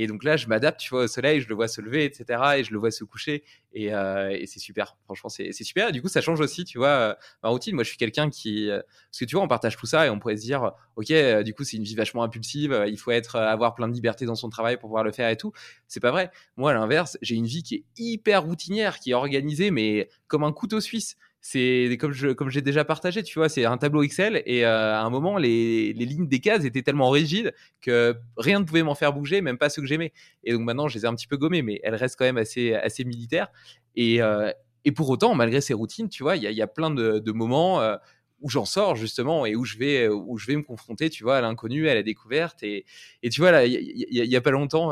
Et 0.01 0.07
donc 0.07 0.23
là, 0.23 0.37
je 0.37 0.47
m'adapte, 0.47 0.79
tu 0.79 0.91
vois, 0.91 1.03
au 1.03 1.07
soleil, 1.07 1.41
je 1.41 1.49
le 1.49 1.55
vois 1.55 1.67
se 1.67 1.81
lever, 1.81 2.05
etc. 2.05 2.41
Et 2.57 2.63
je 2.63 2.71
le 2.71 2.79
vois 2.79 2.89
se 2.89 3.03
coucher. 3.03 3.43
Et, 3.73 3.93
euh, 3.93 4.29
et 4.29 4.45
c'est 4.45 4.59
super. 4.59 4.95
Franchement, 5.03 5.29
c'est 5.29 5.51
super. 5.51 5.89
Et 5.89 5.91
du 5.91 6.01
coup, 6.01 6.07
ça 6.07 6.21
change 6.21 6.39
aussi, 6.39 6.63
tu 6.63 6.77
vois, 6.77 6.87
euh, 6.87 7.15
ma 7.43 7.49
routine. 7.49 7.75
Moi, 7.75 7.83
je 7.83 7.89
suis 7.89 7.97
quelqu'un 7.97 8.29
qui. 8.29 8.69
Euh, 8.69 8.81
parce 9.11 9.19
que 9.19 9.25
tu 9.25 9.35
vois, 9.35 9.43
on 9.43 9.49
partage 9.49 9.75
tout 9.75 9.87
ça 9.87 10.05
et 10.05 10.09
on 10.09 10.17
pourrait 10.17 10.37
se 10.37 10.41
dire, 10.43 10.71
OK, 10.95 11.11
du 11.43 11.53
coup, 11.53 11.65
c'est 11.65 11.75
une 11.75 11.83
vie 11.83 11.95
vachement 11.95 12.23
impulsive. 12.23 12.85
Il 12.87 12.97
faut 12.97 13.11
être, 13.11 13.35
avoir 13.35 13.75
plein 13.75 13.89
de 13.89 13.93
liberté 13.93 14.25
dans 14.25 14.35
son 14.35 14.49
travail 14.49 14.77
pour 14.77 14.87
pouvoir 14.87 15.03
le 15.03 15.11
faire 15.11 15.29
et 15.29 15.37
tout. 15.37 15.51
C'est 15.89 15.99
pas 15.99 16.11
vrai. 16.11 16.31
Moi, 16.55 16.71
à 16.71 16.73
l'inverse, 16.73 17.17
j'ai 17.21 17.35
une 17.35 17.47
vie 17.47 17.63
qui 17.63 17.75
est 17.75 17.83
hyper 17.97 18.43
routinière, 18.43 18.99
qui 18.99 19.11
est 19.11 19.15
organisée, 19.15 19.69
mais 19.69 20.09
comme 20.27 20.43
un 20.43 20.53
couteau 20.53 20.79
suisse 20.79 21.17
c'est 21.41 21.97
comme 21.99 22.11
je 22.11 22.29
comme 22.29 22.49
j'ai 22.49 22.61
déjà 22.61 22.83
partagé, 22.83 23.23
tu 23.23 23.39
vois, 23.39 23.49
c'est 23.49 23.65
un 23.65 23.77
tableau 23.77 24.03
Excel 24.03 24.43
et 24.45 24.65
euh, 24.65 24.95
à 24.95 25.01
un 25.01 25.09
moment 25.09 25.37
les, 25.37 25.93
les, 25.93 26.05
lignes 26.05 26.27
des 26.27 26.39
cases 26.39 26.65
étaient 26.65 26.81
tellement 26.81 27.09
rigides 27.09 27.53
que 27.81 28.15
rien 28.37 28.59
ne 28.59 28.65
pouvait 28.65 28.83
m'en 28.83 28.95
faire 28.95 29.13
bouger, 29.13 29.41
même 29.41 29.57
pas 29.57 29.69
ceux 29.69 29.81
que 29.81 29.87
j'aimais. 29.87 30.11
Et 30.43 30.51
donc 30.53 30.61
maintenant, 30.61 30.87
je 30.87 30.97
les 30.97 31.05
ai 31.05 31.07
un 31.07 31.15
petit 31.15 31.27
peu 31.27 31.37
gommés, 31.37 31.61
mais 31.61 31.79
elles 31.83 31.95
restent 31.95 32.17
quand 32.17 32.25
même 32.25 32.37
assez 32.37 32.73
assez 32.73 33.05
militaires. 33.05 33.47
Et, 33.95 34.21
euh, 34.21 34.51
et 34.85 34.91
pour 34.91 35.09
autant, 35.09 35.33
malgré 35.35 35.61
ces 35.61 35.73
routines, 35.73 36.09
tu 36.09 36.23
vois, 36.23 36.35
il 36.35 36.43
y 36.43 36.47
a, 36.47 36.51
y 36.51 36.61
a, 36.61 36.67
plein 36.67 36.91
de, 36.91 37.19
de 37.19 37.31
moments 37.31 37.81
euh, 37.81 37.95
où 38.41 38.49
j'en 38.49 38.65
sors 38.65 38.95
justement 38.95 39.45
et 39.45 39.55
où 39.55 39.65
je 39.65 39.77
vais 39.77 40.07
où 40.07 40.37
je 40.37 40.47
vais 40.47 40.55
me 40.55 40.63
confronter, 40.63 41.09
tu 41.09 41.23
vois, 41.23 41.37
à 41.37 41.41
l'inconnu, 41.41 41.89
à 41.89 41.93
la 41.93 42.03
découverte. 42.03 42.63
Et, 42.63 42.85
et 43.23 43.29
tu 43.29 43.41
vois 43.41 43.51
là, 43.51 43.65
il 43.65 43.75
y, 43.75 44.35
a 44.35 44.41
pas 44.41 44.51
longtemps, 44.51 44.91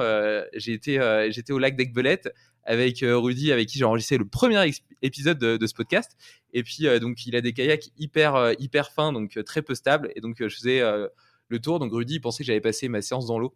j'ai 0.53 0.73
été 0.73 1.27
j'étais 1.31 1.53
au 1.53 1.59
lac 1.59 1.75
d'Aigbelette 1.75 2.29
avec 2.67 3.01
euh, 3.01 3.17
Rudy, 3.17 3.51
avec 3.51 3.69
qui 3.69 3.79
j'ai 3.79 3.85
enregistré 3.85 4.17
le 4.17 4.27
premier 4.27 4.71
épisode 5.01 5.39
de, 5.39 5.65
ce 5.67 5.73
podcast. 5.73 6.17
Et 6.53 6.63
puis, 6.63 6.85
euh, 6.85 6.99
donc, 6.99 7.25
il 7.25 7.35
a 7.35 7.41
des 7.41 7.53
kayaks 7.53 7.91
hyper, 7.97 8.35
euh, 8.35 8.53
hyper 8.59 8.91
fins, 8.91 9.13
donc 9.13 9.39
très 9.45 9.61
peu 9.61 9.73
stables. 9.73 10.11
Et 10.15 10.21
donc, 10.21 10.35
je 10.39 10.53
faisais 10.53 10.81
le 11.47 11.59
tour. 11.59 11.79
Donc, 11.79 11.93
Rudy, 11.93 12.15
il 12.15 12.21
pensait 12.21 12.43
que 12.43 12.47
j'avais 12.47 12.61
passé 12.61 12.89
ma 12.89 13.01
séance 13.01 13.25
dans 13.25 13.39
l'eau. 13.39 13.55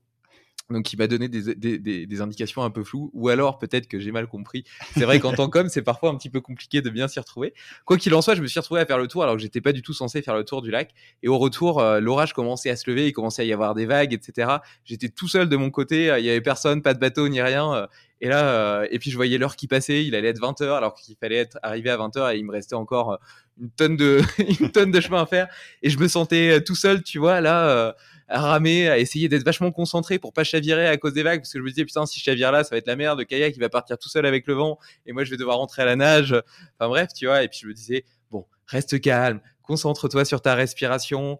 Donc, 0.72 0.92
il 0.94 0.98
m'a 0.98 1.08
donné 1.08 1.28
des, 1.30 2.22
indications 2.22 2.64
un 2.64 2.70
peu 2.70 2.84
floues, 2.84 3.10
ou 3.14 3.30
alors 3.30 3.58
peut-être 3.58 3.88
que 3.88 4.00
j'ai 4.00 4.12
mal 4.12 4.28
compris. 4.28 4.64
C'est 4.94 5.06
vrai 5.06 5.20
qu'en 5.20 5.34
tant 5.34 5.50
qu'homme, 5.50 5.70
c'est 5.70 5.82
parfois 5.82 6.10
un 6.10 6.16
petit 6.16 6.30
peu 6.30 6.42
compliqué 6.42 6.82
de 6.82 6.90
bien 6.90 7.08
s'y 7.08 7.20
retrouver. 7.20 7.54
Quoi 7.86 7.98
qu'il 7.98 8.14
en 8.14 8.22
soit, 8.22 8.36
je 8.36 8.42
me 8.42 8.48
suis 8.48 8.60
retrouvé 8.60 8.82
à 8.82 8.86
faire 8.86 8.98
le 8.98 9.08
tour 9.08 9.24
alors 9.24 9.36
que 9.36 9.42
j'étais 9.42 9.62
pas 9.62 9.72
du 9.72 9.82
tout 9.82 9.94
censé 9.94 10.22
faire 10.22 10.36
le 10.36 10.44
tour 10.44 10.62
du 10.62 10.72
lac. 10.72 10.94
Et 11.24 11.28
au 11.28 11.38
retour, 11.38 11.82
l'orage 12.00 12.34
commençait 12.34 12.70
à 12.70 12.76
se 12.76 12.90
lever, 12.90 13.08
il 13.08 13.14
commençait 13.14 13.42
à 13.42 13.46
y 13.46 13.54
avoir 13.54 13.76
des 13.76 13.86
vagues, 13.86 14.14
etc. 14.14 14.58
J'étais 14.86 15.10
tout 15.10 15.28
seul 15.28 15.50
de 15.50 15.56
mon 15.56 15.70
côté, 15.70 16.14
il 16.20 16.26
y 16.26 16.30
avait 16.30 16.42
personne, 16.42 16.82
pas 16.82 16.94
de 16.94 17.00
bateau 17.00 17.28
ni 17.30 17.42
rien. 17.42 17.88
Et 18.22 18.28
là, 18.28 18.46
euh, 18.46 18.88
et 18.92 19.00
puis 19.00 19.10
je 19.10 19.16
voyais 19.16 19.40
l'heure 19.40 19.56
qui 19.56 19.68
passait, 19.68 20.06
il 20.06 20.14
allait 20.14 20.30
être 20.30 20.40
20h 20.40 20.78
alors 20.78 20.94
qu'il 20.94 21.16
fallait 21.16 21.38
être 21.38 21.58
arrivé 21.64 21.90
à 21.90 21.98
20h 21.98 22.36
et 22.36 22.38
il 22.38 22.46
me 22.46 22.52
restait 22.52 22.76
encore 22.76 23.14
euh, 23.14 23.18
une 23.60 23.72
tonne 23.72 23.98
de 23.98 24.22
une 24.60 24.72
tonne 24.72 24.92
de 24.92 25.02
chemin 25.02 25.24
à 25.24 25.26
faire 25.26 25.48
et 25.82 25.90
je 25.90 25.98
me 25.98 26.08
sentais 26.08 26.52
euh, 26.52 26.60
tout 26.64 26.76
seul, 26.76 27.02
tu 27.02 27.18
vois, 27.18 27.42
là 27.42 27.96
ramer, 28.40 28.90
à 28.90 28.98
essayer 28.98 29.30
d'être 29.30 29.44
vachement 29.44 29.72
concentré 29.72 30.20
pour 30.20 30.34
pas 30.34 30.44
chavirer 30.44 30.88
à 30.88 30.98
cause 30.98 31.14
des 31.14 31.24
vagues 31.24 31.42
parce 31.42 31.52
que 31.52 31.60
je 31.60 31.64
me 31.64 31.70
disais 31.70 31.86
putain 31.86 32.06
si 32.06 32.20
je 32.20 32.24
chavire 32.24 32.52
là, 32.52 32.64
ça 32.64 32.72
va 32.72 32.78
être 32.78 32.88
la 32.88 32.96
merde, 32.96 33.20
le 33.20 33.26
kayak 33.26 33.56
il 33.56 33.60
va 33.60 33.70
partir 33.70 33.98
tout 33.98 34.10
seul 34.10 34.26
avec 34.26 34.48
le 34.48 34.54
vent 34.54 34.80
et 35.06 35.14
moi 35.14 35.24
je 35.24 35.32
vais 35.32 35.38
devoir 35.38 35.58
rentrer 35.58 35.82
à 35.82 35.86
la 35.86 35.96
nage. 35.96 36.34
Enfin 36.80 36.90
bref, 36.90 37.10
tu 37.16 37.26
vois, 37.26 37.44
et 37.44 37.48
puis 37.48 37.60
je 37.62 37.68
me 37.68 37.74
disais 37.74 38.06
bon, 38.30 38.46
reste 38.68 39.00
calme, 39.02 39.42
concentre-toi 39.64 40.26
sur 40.26 40.42
ta 40.42 40.56
respiration, 40.56 41.40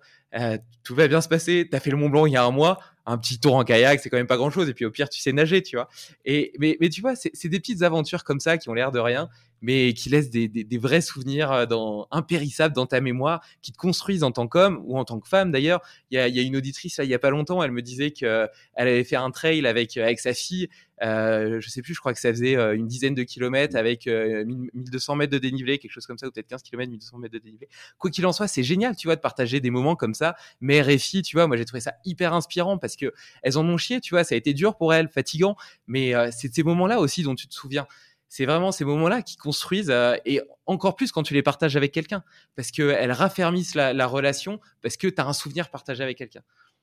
tout 0.84 0.96
va 0.96 1.08
bien 1.08 1.22
se 1.22 1.28
passer, 1.28 1.68
t'as 1.70 1.80
fait 1.80 1.92
le 1.92 1.98
Mont 1.98 2.10
Blanc 2.10 2.26
il 2.26 2.34
y 2.34 2.38
a 2.38 2.44
un 2.44 2.52
mois, 2.52 2.80
un 3.06 3.18
petit 3.18 3.40
tour 3.40 3.56
en 3.56 3.64
kayak, 3.64 4.00
c'est 4.00 4.10
quand 4.10 4.18
même 4.18 4.28
pas 4.28 4.38
grand 4.38 4.52
chose. 4.52 4.70
Et 4.70 4.74
puis 4.74 4.86
au 4.86 4.92
pire, 4.92 5.10
tu 5.10 5.20
sais 5.20 5.34
nager, 5.34 5.62
tu 5.62 5.76
vois. 5.76 5.90
Et 6.26 6.54
mais, 6.60 6.78
mais 6.80 6.90
tu 6.90 7.02
vois, 7.02 7.16
c'est 7.16 7.50
des 7.50 7.60
petites 7.60 7.82
aventures 7.82 8.24
comme 8.24 8.40
ça 8.40 8.58
qui 8.58 8.70
ont 8.70 8.74
l'air 8.74 8.92
de 8.92 9.00
rien, 9.00 9.30
mais 9.62 9.94
qui 9.94 10.10
laissent 10.10 10.30
des, 10.30 10.48
des, 10.48 10.78
vrais 10.78 11.02
souvenirs 11.02 11.52
euh, 11.52 11.66
dans, 11.66 12.08
impérissables 12.12 12.76
dans 12.76 12.88
ta 12.88 13.00
mémoire, 13.00 13.44
qui 13.62 13.72
te 13.72 13.78
construisent 13.78 14.24
en 14.24 14.32
tant 14.32 14.48
qu'homme 14.48 14.82
ou 14.86 14.98
en 14.98 15.06
tant 15.06 15.20
que 15.20 15.28
femme. 15.28 15.52
D'ailleurs, 15.52 15.82
il 16.10 16.16
y 16.16 16.20
a, 16.20 16.28
y 16.28 16.40
a, 16.40 16.42
une 16.42 16.58
auditrice 16.58 16.98
là, 16.98 17.04
il 17.04 17.10
y 17.10 17.14
a 17.14 17.20
pas 17.20 17.30
longtemps, 17.30 17.62
elle 17.64 17.72
me 17.72 17.82
disait 17.82 18.12
qu'elle 18.12 18.50
avait 18.76 19.04
fait 19.04 19.16
un 19.16 19.32
trail 19.32 19.66
avec 19.66 19.96
avec 19.98 20.20
sa 20.20 20.34
fille. 20.34 20.68
Euh, 21.04 21.60
je 21.60 21.70
sais 21.70 21.82
plus, 21.82 21.96
je 21.96 22.00
crois 22.00 22.14
que 22.14 22.20
ça 22.20 22.30
faisait 22.30 22.56
euh, 22.56 22.76
une 22.76 22.88
dizaine 22.88 23.16
de 23.16 23.24
kilomètres 23.24 23.76
avec 23.76 24.06
1200 24.06 25.16
mètres 25.16 25.32
de 25.32 25.40
dénivelé, 25.40 25.80
quelque 25.80 25.92
chose 25.92 26.06
comme 26.06 26.18
ça, 26.18 26.28
ou 26.28 26.32
peut-être 26.32 26.48
15 26.48 26.62
kilomètres, 26.64 26.92
1200 26.92 27.18
mètres 27.18 27.34
de 27.34 27.40
dénivelé. 27.40 27.68
Quoi 27.98 28.12
qu'il 28.12 28.26
en 28.26 28.34
soit, 28.34 28.48
c'est 28.48 28.64
génial, 28.64 28.96
tu 28.96 29.08
vois, 29.08 29.16
de 29.16 29.22
partager 29.22 29.60
des 29.60 29.72
moments 29.72 29.96
comme 29.96 30.14
ça. 30.14 30.36
Et 30.68 30.98
fille, 30.98 31.22
tu 31.22 31.38
vois, 31.38 31.48
moi 31.48 31.58
j'ai 31.58 31.66
trouvé 31.66 31.82
ça 31.82 31.94
hyper 32.06 32.34
inspirant 32.34 32.78
parce 32.78 32.96
que 32.96 33.14
elles 33.44 33.58
en 33.58 33.66
ont 33.68 33.78
chié, 33.78 34.02
tu 34.02 34.14
vois, 34.14 34.24
ça 34.24 34.36
a 34.36 34.38
été 34.38 34.54
dur 34.54 34.76
pour 34.76 34.94
elles, 34.94 35.10
fatigant, 35.10 35.56
mais 35.88 36.14
c'est 36.32 36.54
ces 36.54 36.64
moments-là 36.64 37.00
aussi 37.00 37.24
dont 37.24 37.36
tu 37.36 37.48
te 37.48 37.54
souviens 37.54 37.88
c'est 38.32 38.46
vraiment 38.46 38.72
ces 38.72 38.86
moments-là 38.86 39.22
qui 39.24 39.36
construisent, 39.36 39.90
euh, 39.90 40.16
et 40.24 40.40
encore 40.66 40.96
plus 40.96 41.12
quand 41.12 41.22
tu 41.22 41.34
les 41.34 41.44
partages 41.44 41.76
avec 41.76 41.92
quelqu'un, 41.92 42.24
parce 42.56 42.72
qu'elles 42.72 43.12
raffermissent 43.12 43.76
la, 43.76 44.08
relation, 44.08 44.62
parce 44.82 44.96
que 44.96 45.08
tu 45.08 45.20
as 45.20 45.28
un 45.28 45.34
souvenir 45.34 45.70
partagé 45.70 46.02
avec 46.02 46.18
quelqu'un. 46.18 46.40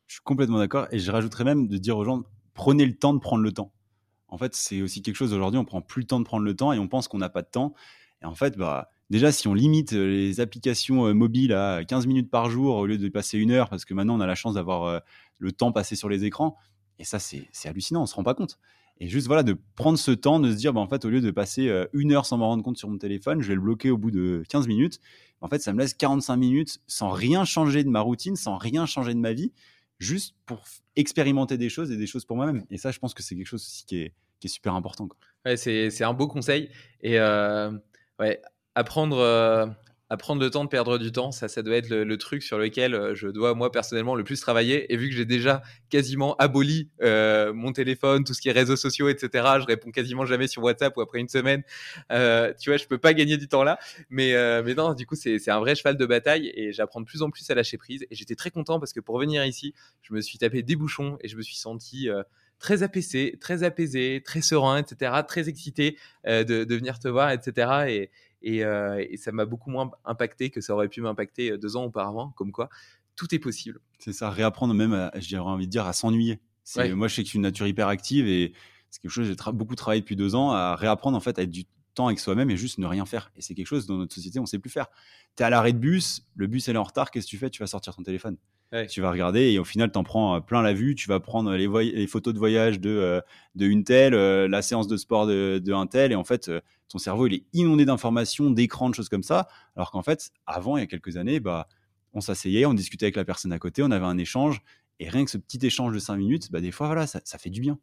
Je 0.09 0.17
suis 0.17 0.23
complètement 0.23 0.59
d'accord, 0.59 0.89
et 0.91 0.99
je 0.99 1.11
rajouterais 1.11 1.45
même 1.45 1.67
de 1.67 1.79
dire 1.79 1.97
aux 1.97 2.05
gens, 2.05 2.25
prenez 2.53 2.85
le 2.85 2.95
temps 2.95 3.15
de 3.15 3.19
prendre 3.19 3.43
le 3.43 3.51
temps. 3.51 3.73
En 4.29 4.37
fait, 4.37 4.55
c'est 4.55 4.83
aussi 4.83 5.01
quelque 5.01 5.17
chose 5.17 5.33
aujourd'hui, 5.33 5.59
on 5.59 5.65
prend 5.65 5.81
plus 5.81 6.03
le 6.03 6.07
temps 6.07 6.21
de 6.21 6.25
prendre 6.27 6.45
le 6.45 6.55
temps, 6.55 6.75
et 6.75 6.79
on 6.79 6.87
pense 6.87 7.09
qu'on 7.09 7.17
n'a 7.17 7.31
pas 7.31 7.41
de 7.41 7.49
temps. 7.49 7.73
Et 8.21 8.27
en 8.27 8.35
fait, 8.35 8.59
bah, 8.59 8.91
déjà, 9.09 9.33
si 9.33 9.49
on 9.49 9.55
limite 9.55 9.95
euh, 9.95 10.07
les 10.07 10.41
applications 10.41 11.07
euh, 11.07 11.15
mobiles 11.15 11.55
à 11.55 11.83
15 11.83 12.07
minutes 12.07 12.31
par 12.31 12.51
jour 12.51 12.77
au 12.77 12.85
lieu 12.85 12.99
de 12.99 13.09
passer 13.09 13.39
une 13.39 13.53
heure, 13.53 13.71
parce 13.71 13.87
que 13.87 13.95
maintenant 13.95 14.19
on 14.19 14.21
a 14.21 14.27
la 14.27 14.35
chance 14.35 14.53
d'avoir 14.53 15.01
le 15.39 15.53
temps 15.53 15.73
passé 15.73 15.97
sur 15.97 16.11
les 16.11 16.27
écrans, 16.27 16.59
et 16.99 17.05
ça, 17.05 17.19
c'est 17.19 17.49
hallucinant, 17.65 18.03
on 18.03 18.07
se 18.07 18.15
rend 18.15 18.23
pas 18.23 18.35
compte. 18.35 18.59
Et 19.01 19.09
juste 19.09 19.27
voilà, 19.27 19.43
de 19.43 19.57
prendre 19.77 19.99
ce 19.99 20.11
temps, 20.11 20.41
de 20.41 20.51
se 20.51 20.57
dire, 20.57 20.73
bah, 20.73 20.81
en 20.81 20.89
fait, 20.89 21.05
au 21.05 21.11
lieu 21.11 21.21
de 21.21 21.31
passer 21.31 21.69
euh, 21.69 21.87
une 21.93 22.13
heure 22.13 22.27
sans 22.27 22.39
m'en 22.39 22.49
rendre 22.49 22.65
compte 22.65 22.79
sur 22.79 22.89
mon 22.89 22.99
téléphone, 22.99 23.43
je 23.43 23.49
vais 23.49 23.55
le 23.55 23.61
bloquer 23.61 23.91
au 23.91 23.99
bout 23.99 24.11
de 24.11 24.43
15 24.49 24.67
minutes. 24.67 25.01
En 25.41 25.49
fait, 25.49 25.61
ça 25.61 25.73
me 25.73 25.79
laisse 25.79 25.95
45 25.95 26.37
minutes 26.37 26.81
sans 26.87 27.11
rien 27.11 27.45
changer 27.45 27.85
de 27.85 27.89
ma 27.89 28.01
routine, 28.01 28.35
sans 28.35 28.57
rien 28.57 28.87
changer 28.87 29.15
de 29.15 29.21
ma 29.21 29.33
vie, 29.33 29.53
juste 29.99 30.35
pour 30.47 30.65
expérimenter 30.97 31.57
des 31.59 31.69
choses 31.69 31.93
et 31.93 31.97
des 31.97 32.07
choses 32.07 32.25
pour 32.25 32.37
moi-même. 32.37 32.65
Et 32.71 32.79
ça, 32.79 32.91
je 32.91 32.99
pense 32.99 33.15
que 33.15 33.23
c'est 33.23 33.37
quelque 33.37 33.47
chose 33.47 33.63
aussi 33.63 33.85
qui 33.87 33.99
est, 33.99 34.13
qui 34.41 34.49
est 34.49 34.51
super 34.51 34.75
important. 34.75 35.09
Ouais, 35.45 35.57
c'est 35.57 36.03
un 36.03 36.13
beau 36.13 36.27
conseil. 36.27 36.71
Et 37.01 37.21
euh, 37.21 37.71
ouais, 38.19 38.43
apprendre, 38.75 39.19
euh, 39.19 39.67
à 40.11 40.17
prendre 40.17 40.41
le 40.41 40.49
temps 40.49 40.65
de 40.65 40.71
perdre 40.71 40.97
du 40.99 41.13
temps, 41.13 41.33
ça, 41.33 41.49
ça 41.49 41.63
doit 41.63 41.77
être 41.77 41.91
le, 41.91 42.19
truc 42.19 42.43
sur 42.43 42.59
lequel 42.59 42.95
euh, 42.95 43.15
je 43.15 43.29
dois 43.29 43.55
moi 43.55 43.71
personnellement 43.71 44.15
le 44.15 44.25
plus 44.25 44.41
travailler. 44.41 44.93
Et 44.93 44.97
vu 44.97 45.11
que 45.11 45.15
j'ai 45.15 45.27
déjà 45.27 45.63
quasiment 45.91 46.35
aboli 46.37 46.91
euh, 47.03 47.53
mon 47.53 47.73
téléphone, 47.73 48.25
tout 48.25 48.33
ce 48.33 48.41
qui 48.41 48.49
est 48.49 48.53
réseaux 48.53 48.77
sociaux, 48.77 49.09
etc., 49.09 49.29
je 49.61 49.67
réponds 49.67 49.91
quasiment 49.91 50.25
jamais 50.25 50.49
sur 50.49 50.63
WhatsApp 50.63 50.97
ou 50.97 51.03
après 51.03 51.21
une 51.21 51.29
semaine. 51.29 51.63
Euh, 52.11 52.55
tu 52.59 52.71
vois, 52.71 52.79
je 52.79 52.87
peux 52.87 52.99
pas 52.99 53.13
gagner 53.13 53.37
du 53.37 53.49
temps 53.49 53.65
là. 53.65 53.79
Mais 54.09 54.35
mais 54.63 54.75
non, 54.75 54.95
du 54.95 55.07
coup, 55.07 55.15
c'est 55.15 55.51
un 55.51 55.61
vrai 55.61 55.75
cheval 55.75 55.97
de 55.97 56.07
bataille 56.07 56.51
et 56.55 56.73
j'apprends 56.73 57.01
de 57.01 57.07
plus 57.07 57.23
en 57.23 57.31
plus 57.31 57.49
à 57.51 57.55
lâcher 57.55 57.77
prise. 57.77 58.07
Et 58.11 58.15
j'étais 58.15 58.35
très 58.35 58.51
content 58.51 58.81
parce 58.81 58.93
que 58.93 59.01
pour 59.01 59.19
venir 59.19 59.45
ici, 59.45 59.75
je 60.03 60.15
me 60.15 60.21
suis 60.21 60.39
tapé 60.39 60.63
des 60.63 60.77
bouchons 60.77 61.19
et 61.21 61.29
je 61.29 61.37
me 61.37 61.43
suis 61.43 61.57
senti 61.57 62.09
très 62.59 62.83
apaisé, 62.83 63.37
très 63.41 63.63
apaisé, 63.63 64.23
très 64.25 64.41
serein, 64.41 64.79
etc., 64.79 65.13
très 65.27 65.49
excité 65.49 65.97
de, 66.25 66.75
venir 66.75 66.99
te 66.99 67.09
voir, 67.09 67.31
etc. 67.31 67.87
Et, 67.89 68.11
euh, 68.45 69.05
et, 69.09 69.17
ça 69.17 69.33
m'a 69.33 69.45
beaucoup 69.45 69.71
moins 69.71 69.91
impacté 70.05 70.51
que 70.51 70.61
ça 70.61 70.75
aurait 70.75 70.89
pu 70.89 71.01
m'impacter 71.01 71.53
euh, 71.53 71.59
deux 71.59 71.77
ans 71.77 71.85
auparavant, 71.85 72.31
comme 72.31 72.53
quoi 72.53 72.69
tout 73.17 73.35
est 73.35 73.41
possible. 73.41 73.81
C'est 73.99 74.13
ça, 74.13 74.31
réapprendre 74.31 74.75
même, 74.75 75.11
j'ai 75.17 75.39
envie 75.39 75.67
de 75.67 75.73
dire, 75.73 75.87
à 75.87 75.93
s'ennuyer. 75.93 76.41
Moi, 76.77 77.09
je 77.09 77.15
sais 77.15 77.23
que 77.23 77.27
je 77.27 77.31
suis 77.31 77.37
une 77.39 77.43
nature 77.43 77.67
hyper 77.67 77.89
active 77.89 78.29
et 78.29 78.53
c'est 78.91 79.03
quelque 79.03 79.11
chose 79.11 79.29
que 79.29 79.35
j'ai 79.35 79.53
beaucoup 79.53 79.75
travaillé 79.75 80.01
depuis 80.01 80.15
deux 80.15 80.37
ans, 80.37 80.53
à 80.53 80.77
réapprendre 80.77 81.17
en 81.17 81.21
fait 81.21 81.37
à 81.39 81.43
être 81.43 81.51
du 81.51 81.65
temps 81.95 82.07
avec 82.07 82.21
soi-même 82.21 82.49
et 82.51 82.57
juste 82.57 82.79
ne 82.79 82.87
rien 82.87 83.05
faire. 83.07 83.33
Et 83.37 83.43
c'est 83.43 83.55
quelque 83.55 83.67
chose 83.67 83.87
dans 83.87 83.97
notre 83.97 84.15
société, 84.15 84.39
on 84.39 84.43
ne 84.43 84.47
sait 84.47 84.61
plus 84.61 84.71
faire. 84.71 84.87
Tu 85.37 85.43
es 85.43 85.47
à 85.47 85.51
l'arrêt 85.51 85.73
de 85.73 85.79
bus, 85.79 86.27
le 86.37 86.47
bus 86.47 86.69
est 86.69 86.77
en 86.77 86.85
retard, 86.85 87.11
qu'est-ce 87.11 87.27
que 87.27 87.31
tu 87.31 87.39
fais? 87.39 87.51
Tu 87.51 87.61
vas 87.61 87.67
sortir 87.67 87.97
ton 87.97 88.05
téléphone. 88.05 88.37
Tu 88.91 89.01
vas 89.01 89.11
regarder 89.11 89.51
et 89.51 89.59
au 89.59 89.65
final, 89.65 89.91
tu 89.91 89.99
en 89.99 90.05
prends 90.05 90.37
euh, 90.37 90.41
plein 90.41 90.61
la 90.61 90.75
vue. 90.75 90.95
Tu 90.95 91.09
vas 91.09 91.21
prendre 91.21 91.55
les, 91.55 92.07
photos 92.07 92.35
de 92.35 92.39
voyage 92.39 92.81
de, 92.81 92.91
euh, 92.91 93.21
de 93.55 93.67
une 93.67 93.83
telle, 93.83 94.13
euh, 94.13 94.47
la 94.47 94.61
séance 94.61 94.87
de 94.87 94.97
sport 94.99 95.27
de, 95.27 95.59
de 95.65 95.73
un 95.73 95.87
tel. 95.87 96.13
Et 96.13 96.15
en 96.15 96.25
fait, 96.25 96.51
ton 96.89 96.99
cerveau, 96.99 97.27
il 97.27 97.35
est 97.35 97.45
inondé 97.55 97.87
d'informations, 97.87 98.51
d'écrans, 98.51 98.91
de 98.91 98.95
choses 98.95 99.09
comme 99.09 99.23
ça. 99.23 99.49
Alors 99.75 99.91
qu'en 99.91 100.03
fait, 100.03 100.31
avant, 100.47 100.77
il 100.77 100.81
y 100.81 100.83
a 100.83 100.87
quelques 100.87 101.17
années, 101.17 101.41
bah, 101.41 101.67
on 102.13 102.21
s'asseyait, 102.21 102.67
on 102.67 102.75
discutait 102.75 103.07
avec 103.07 103.17
la 103.17 103.25
personne 103.25 103.53
à 103.53 103.59
côté, 103.59 103.83
on 103.83 103.91
avait 103.91 104.05
un 104.05 104.19
échange. 104.19 104.61
Et 105.01 105.09
rien 105.09 105.25
que 105.25 105.31
ce 105.31 105.39
petit 105.39 105.65
échange 105.65 105.95
de 105.95 105.99
cinq 105.99 106.17
minutes, 106.17 106.51
bah, 106.53 106.61
des 106.61 106.73
fois, 106.73 106.89
voilà, 106.89 107.07
ça 107.07 107.39
fait 107.39 107.51
du 107.51 107.63
bien. 107.63 107.79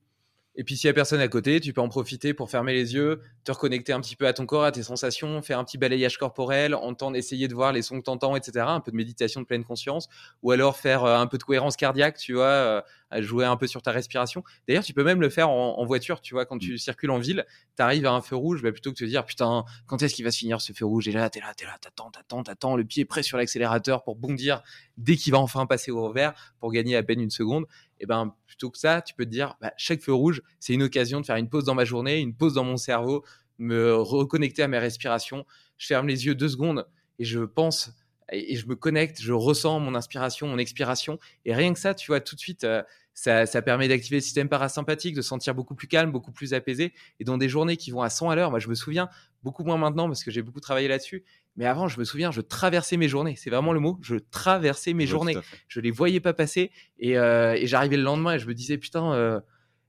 Et 0.58 0.64
puis 0.64 0.78
s'il 0.78 0.88
y 0.88 0.90
a 0.90 0.94
personne 0.94 1.20
à 1.20 1.28
côté, 1.28 1.60
tu 1.60 1.74
peux 1.74 1.82
en 1.82 1.90
profiter 1.90 2.34
pour 2.34 2.50
fermer 2.50 2.74
les 2.74 2.94
yeux, 2.94 3.22
te 3.44 3.52
reconnecter 3.52 3.92
un 3.92 4.00
petit 4.00 4.16
peu 4.16 4.26
à 4.26 4.34
ton 4.34 4.46
corps, 4.46 4.64
à 4.64 4.72
tes 4.72 4.84
sensations, 4.84 5.42
faire 5.42 5.60
un 5.60 5.66
petit 5.66 5.78
balayage 5.78 6.18
corporel, 6.18 6.76
entendre, 6.76 7.18
essayer 7.18 7.48
de 7.48 7.54
voir 7.54 7.74
les 7.74 7.82
sons 7.82 8.00
que 8.00 8.06
t'entends, 8.06 8.36
etc. 8.36 8.66
Un 8.68 8.80
peu 8.80 8.92
de 8.92 8.96
méditation 8.96 9.42
de 9.42 9.46
pleine 9.46 9.66
conscience, 9.66 10.08
ou 10.44 10.52
alors 10.52 10.78
faire 10.78 11.04
euh, 11.04 11.18
un 11.18 11.28
peu 11.28 11.38
de 11.38 11.44
cohérence 11.44 11.76
cardiaque, 11.76 12.18
tu 12.18 12.34
vois, 12.34 12.46
euh, 12.46 12.82
jouer 13.22 13.46
un 13.46 13.58
peu 13.58 13.68
sur 13.68 13.82
ta 13.82 13.92
respiration. 13.92 14.44
D'ailleurs, 14.68 14.84
tu 14.84 14.94
peux 14.94 15.04
même 15.04 15.22
le 15.22 15.30
faire 15.30 15.50
en, 15.50 15.86
voiture, 15.86 16.22
tu 16.22 16.34
vois, 16.34 16.46
quand 16.46 16.58
tu 16.58 16.74
mm. 16.74 16.78
circules 16.78 17.12
en 17.12 17.20
ville, 17.20 17.46
tu 17.76 17.84
arrives 17.84 18.06
à 18.06 18.12
un 18.12 18.22
feu 18.22 18.36
rouge, 18.36 18.62
bah, 18.64 18.72
plutôt 18.72 18.92
que 18.92 18.96
de 18.96 19.00
te 19.00 19.06
dire, 19.06 19.26
putain, 19.26 19.66
quand 19.88 20.02
est-ce 20.02 20.16
qu'il 20.16 20.26
va 20.26 20.32
se 20.32 20.40
finir 20.40 20.62
ce 20.62 20.74
feu 20.74 20.86
rouge? 20.86 21.08
Et 21.08 21.12
là, 21.12 21.30
t'es 21.30 21.40
là, 21.42 21.54
t'es 21.56 21.66
là, 21.66 21.78
t'attends, 21.80 22.12
t'attends, 22.12 22.44
t'attends, 22.44 22.76
le 22.76 22.86
pied 22.86 23.06
prêt 23.06 23.24
sur 23.24 23.38
l'accélérateur 23.38 24.04
pour 24.04 24.16
bondir 24.16 24.64
dès 24.98 25.18
qu'il 25.18 25.34
va 25.34 25.40
enfin 25.40 25.66
passer 25.66 25.92
au 25.92 26.02
revers 26.08 26.34
pour 26.60 26.72
gagner 26.72 26.96
à 26.96 27.04
peine 27.04 27.20
une 27.20 27.30
seconde 27.30 27.66
et 28.00 28.06
ben 28.06 28.36
plutôt 28.46 28.70
que 28.70 28.78
ça, 28.78 29.02
tu 29.02 29.14
peux 29.14 29.26
te 29.26 29.30
dire, 29.30 29.56
bah, 29.62 29.74
chaque 29.78 30.02
feu 30.02 30.14
rouge, 30.14 30.42
c'est 30.60 30.74
une 30.74 30.84
occasion 30.84 31.22
de 31.22 31.26
faire 31.26 31.38
une 31.38 31.50
pause 31.50 31.64
dans 31.64 31.76
ma 31.76 31.86
journée, 31.86 32.20
une 32.20 32.36
pause 32.36 32.54
dans 32.54 32.64
mon 32.64 32.78
cerveau, 32.78 33.24
me 33.58 33.96
reconnecter 33.96 34.64
à 34.64 34.68
mes 34.68 34.80
respirations. 34.80 35.46
Je 35.78 35.88
ferme 35.88 36.08
les 36.08 36.26
yeux 36.26 36.36
deux 36.36 36.50
secondes 36.50 36.88
et 37.20 37.26
je 37.26 37.40
pense 37.40 37.92
et, 38.32 38.56
je 38.56 38.68
me 38.68 38.76
connecte, 38.76 39.22
je 39.22 39.34
ressens 39.34 39.80
mon 39.80 39.96
inspiration, 39.96 40.48
mon 40.48 40.58
expiration. 40.58 41.20
Et 41.46 41.54
rien 41.54 41.74
que 41.74 41.80
ça, 41.80 41.94
tu 41.94 42.08
vois, 42.08 42.20
tout 42.20 42.36
de 42.36 42.40
suite, 42.40 42.64
euh, 42.64 42.82
ça, 43.14 43.46
permet 43.62 43.88
d'activer 43.88 44.18
le 44.18 44.22
système 44.22 44.50
parasympathique, 44.50 45.16
de 45.16 45.22
se 45.22 45.30
sentir 45.30 45.56
beaucoup 45.56 45.76
plus 45.76 45.88
calme, 45.88 46.12
beaucoup 46.12 46.32
plus 46.32 46.54
apaisé. 46.54 46.94
Et 47.20 47.24
dans 47.24 47.38
des 47.38 47.50
journées 47.50 47.78
qui 47.78 47.92
vont 47.92 48.02
à 48.02 48.10
100 48.10 48.30
à 48.30 48.36
l'heure, 48.36 48.50
moi, 48.50 48.60
je 48.60 48.68
me 48.68 48.76
souviens, 48.76 49.10
beaucoup 49.44 49.64
moins 49.64 49.78
maintenant 49.78 50.08
parce 50.08 50.24
que 50.24 50.32
j'ai 50.32 50.42
beaucoup 50.42 50.60
travaillé 50.60 50.88
là-dessus. 50.88 51.24
Mais 51.58 51.66
avant, 51.66 51.88
je 51.88 52.00
me 52.00 52.04
souviens, 52.04 52.32
je 52.32 52.42
traversais 52.42 52.98
mes 52.98 53.08
journées. 53.08 53.36
C'est 53.38 53.50
vraiment 53.50 53.72
le 53.72 53.80
mot. 53.80 53.98
Je 54.02 54.16
traversais 54.16 54.94
mes 54.94 55.08
journées. 55.08 55.38
Je 55.68 55.80
les 55.80 55.92
voyais 55.92 56.20
pas 56.20 56.34
passer. 56.34 56.72
Et, 57.00 57.18
euh, 57.18 57.54
et 57.54 57.66
j'arrivais 57.66 57.98
le 57.98 58.04
lendemain 58.04 58.34
et 58.34 58.40
je 58.40 58.48
me 58.48 58.54
disais, 58.54 58.78
putain, 58.78 59.14
euh, 59.14 59.40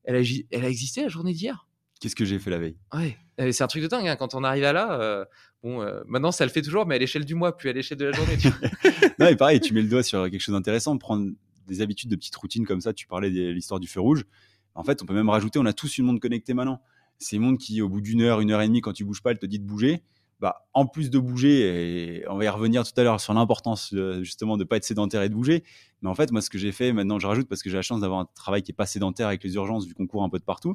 elle, 0.05 0.17
a, 0.17 0.21
elle 0.53 0.65
a 0.65 0.69
existé 0.69 1.03
la 1.03 1.09
journée 1.09 1.33
d'hier? 1.33 1.67
Qu'est-ce 2.01 2.15
que 2.15 2.25
j'ai 2.25 2.39
fait 2.39 2.51
la 2.51 2.59
veille? 2.59 2.77
Ouais, 2.93 3.17
c'est 3.53 3.63
un 3.63 3.67
truc 3.67 3.83
de 3.83 3.89
dingue. 3.89 4.07
Hein. 4.07 4.17
Quand 4.17 4.35
on 4.35 4.45
arrive 4.45 4.65
à 4.65 4.73
là, 4.73 5.27
Bon, 5.67 5.83
euh, 5.83 6.01
maintenant, 6.07 6.31
ça 6.31 6.45
le 6.45 6.51
fait 6.53 6.63
toujours, 6.63 6.87
mais 6.87 6.95
à 6.95 6.99
l'échelle 6.99 7.25
du 7.25 7.35
mois, 7.35 7.57
puis 7.57 7.69
à 7.69 7.73
l'échelle 7.73 7.99
de 7.99 8.05
la 8.05 8.13
journée. 8.13 8.37
non, 9.19 9.27
et 9.27 9.35
pareil, 9.35 9.59
tu 9.59 9.75
mets 9.75 9.83
le 9.83 9.89
doigt 9.89 10.05
sur 10.05 10.31
quelque 10.31 10.41
chose 10.41 10.55
d'intéressant, 10.55 10.97
prendre 10.99 11.33
des 11.67 11.81
habitudes 11.81 12.09
de 12.09 12.15
petites 12.15 12.37
routines 12.37 12.65
comme 12.65 12.81
ça. 12.81 12.93
Tu 12.93 13.09
parlais 13.09 13.31
de 13.31 13.51
l'histoire 13.51 13.81
du 13.81 13.89
feu 13.89 14.01
rouge. 14.01 14.25
En 14.77 14.85
fait, 14.85 15.03
on 15.03 15.07
peut 15.07 15.15
même 15.15 15.29
rajouter, 15.29 15.59
on 15.59 15.67
a 15.67 15.73
tous 15.73 15.99
une 15.99 16.05
montre 16.05 16.21
connectée 16.21 16.55
maintenant. 16.55 16.81
C'est 17.19 17.35
une 17.35 17.43
montre 17.43 17.65
qui, 17.65 17.83
au 17.83 17.89
bout 17.89 18.01
d'une 18.01 18.21
heure, 18.21 18.41
une 18.41 18.53
heure 18.53 18.61
et 18.61 18.69
demie, 18.69 18.81
quand 18.81 18.93
tu 18.93 19.05
bouges 19.05 19.23
pas, 19.23 19.33
elle 19.33 19.39
te 19.39 19.47
dit 19.47 19.59
de 19.59 19.65
bouger 19.65 20.03
bah, 20.41 20.67
en 20.75 20.87
plus 20.87 21.11
de 21.11 21.19
bouger, 21.19 22.19
et 22.19 22.29
on 22.29 22.37
va 22.37 22.45
y 22.45 22.49
revenir 22.49 22.85
tout 22.85 22.99
à 23.01 23.03
l'heure 23.03 23.21
sur 23.21 23.33
l'importance 23.33 23.95
justement 24.21 24.57
de 24.57 24.65
ne 24.65 24.69
pas 24.69 24.77
être 24.77 24.85
sédentaire 24.85 25.23
et 25.23 25.29
de 25.29 25.35
bouger. 25.35 25.65
Mais 26.03 26.11
en 26.11 26.15
fait, 26.15 26.31
moi, 26.31 26.43
ce 26.43 26.51
que 26.51 26.59
j'ai 26.59 26.73
fait, 26.73 26.93
maintenant, 26.93 27.19
je 27.19 27.27
rajoute 27.27 27.49
parce 27.49 27.63
que 27.63 27.71
j'ai 27.71 27.77
la 27.77 27.83
chance 27.83 28.03
d'avoir 28.03 28.21
un 28.21 28.29
travail 28.35 28.63
qui 28.63 28.71
est 28.71 28.75
pas 28.75 28.85
sédentaire 28.85 29.29
avec 29.29 29.43
les 29.43 29.55
urgences 29.55 29.87
vu 29.87 29.95
qu'on 29.95 30.07
court 30.07 30.23
un 30.25 30.29
peu 30.29 30.39
de 30.39 30.45
partout. 30.45 30.75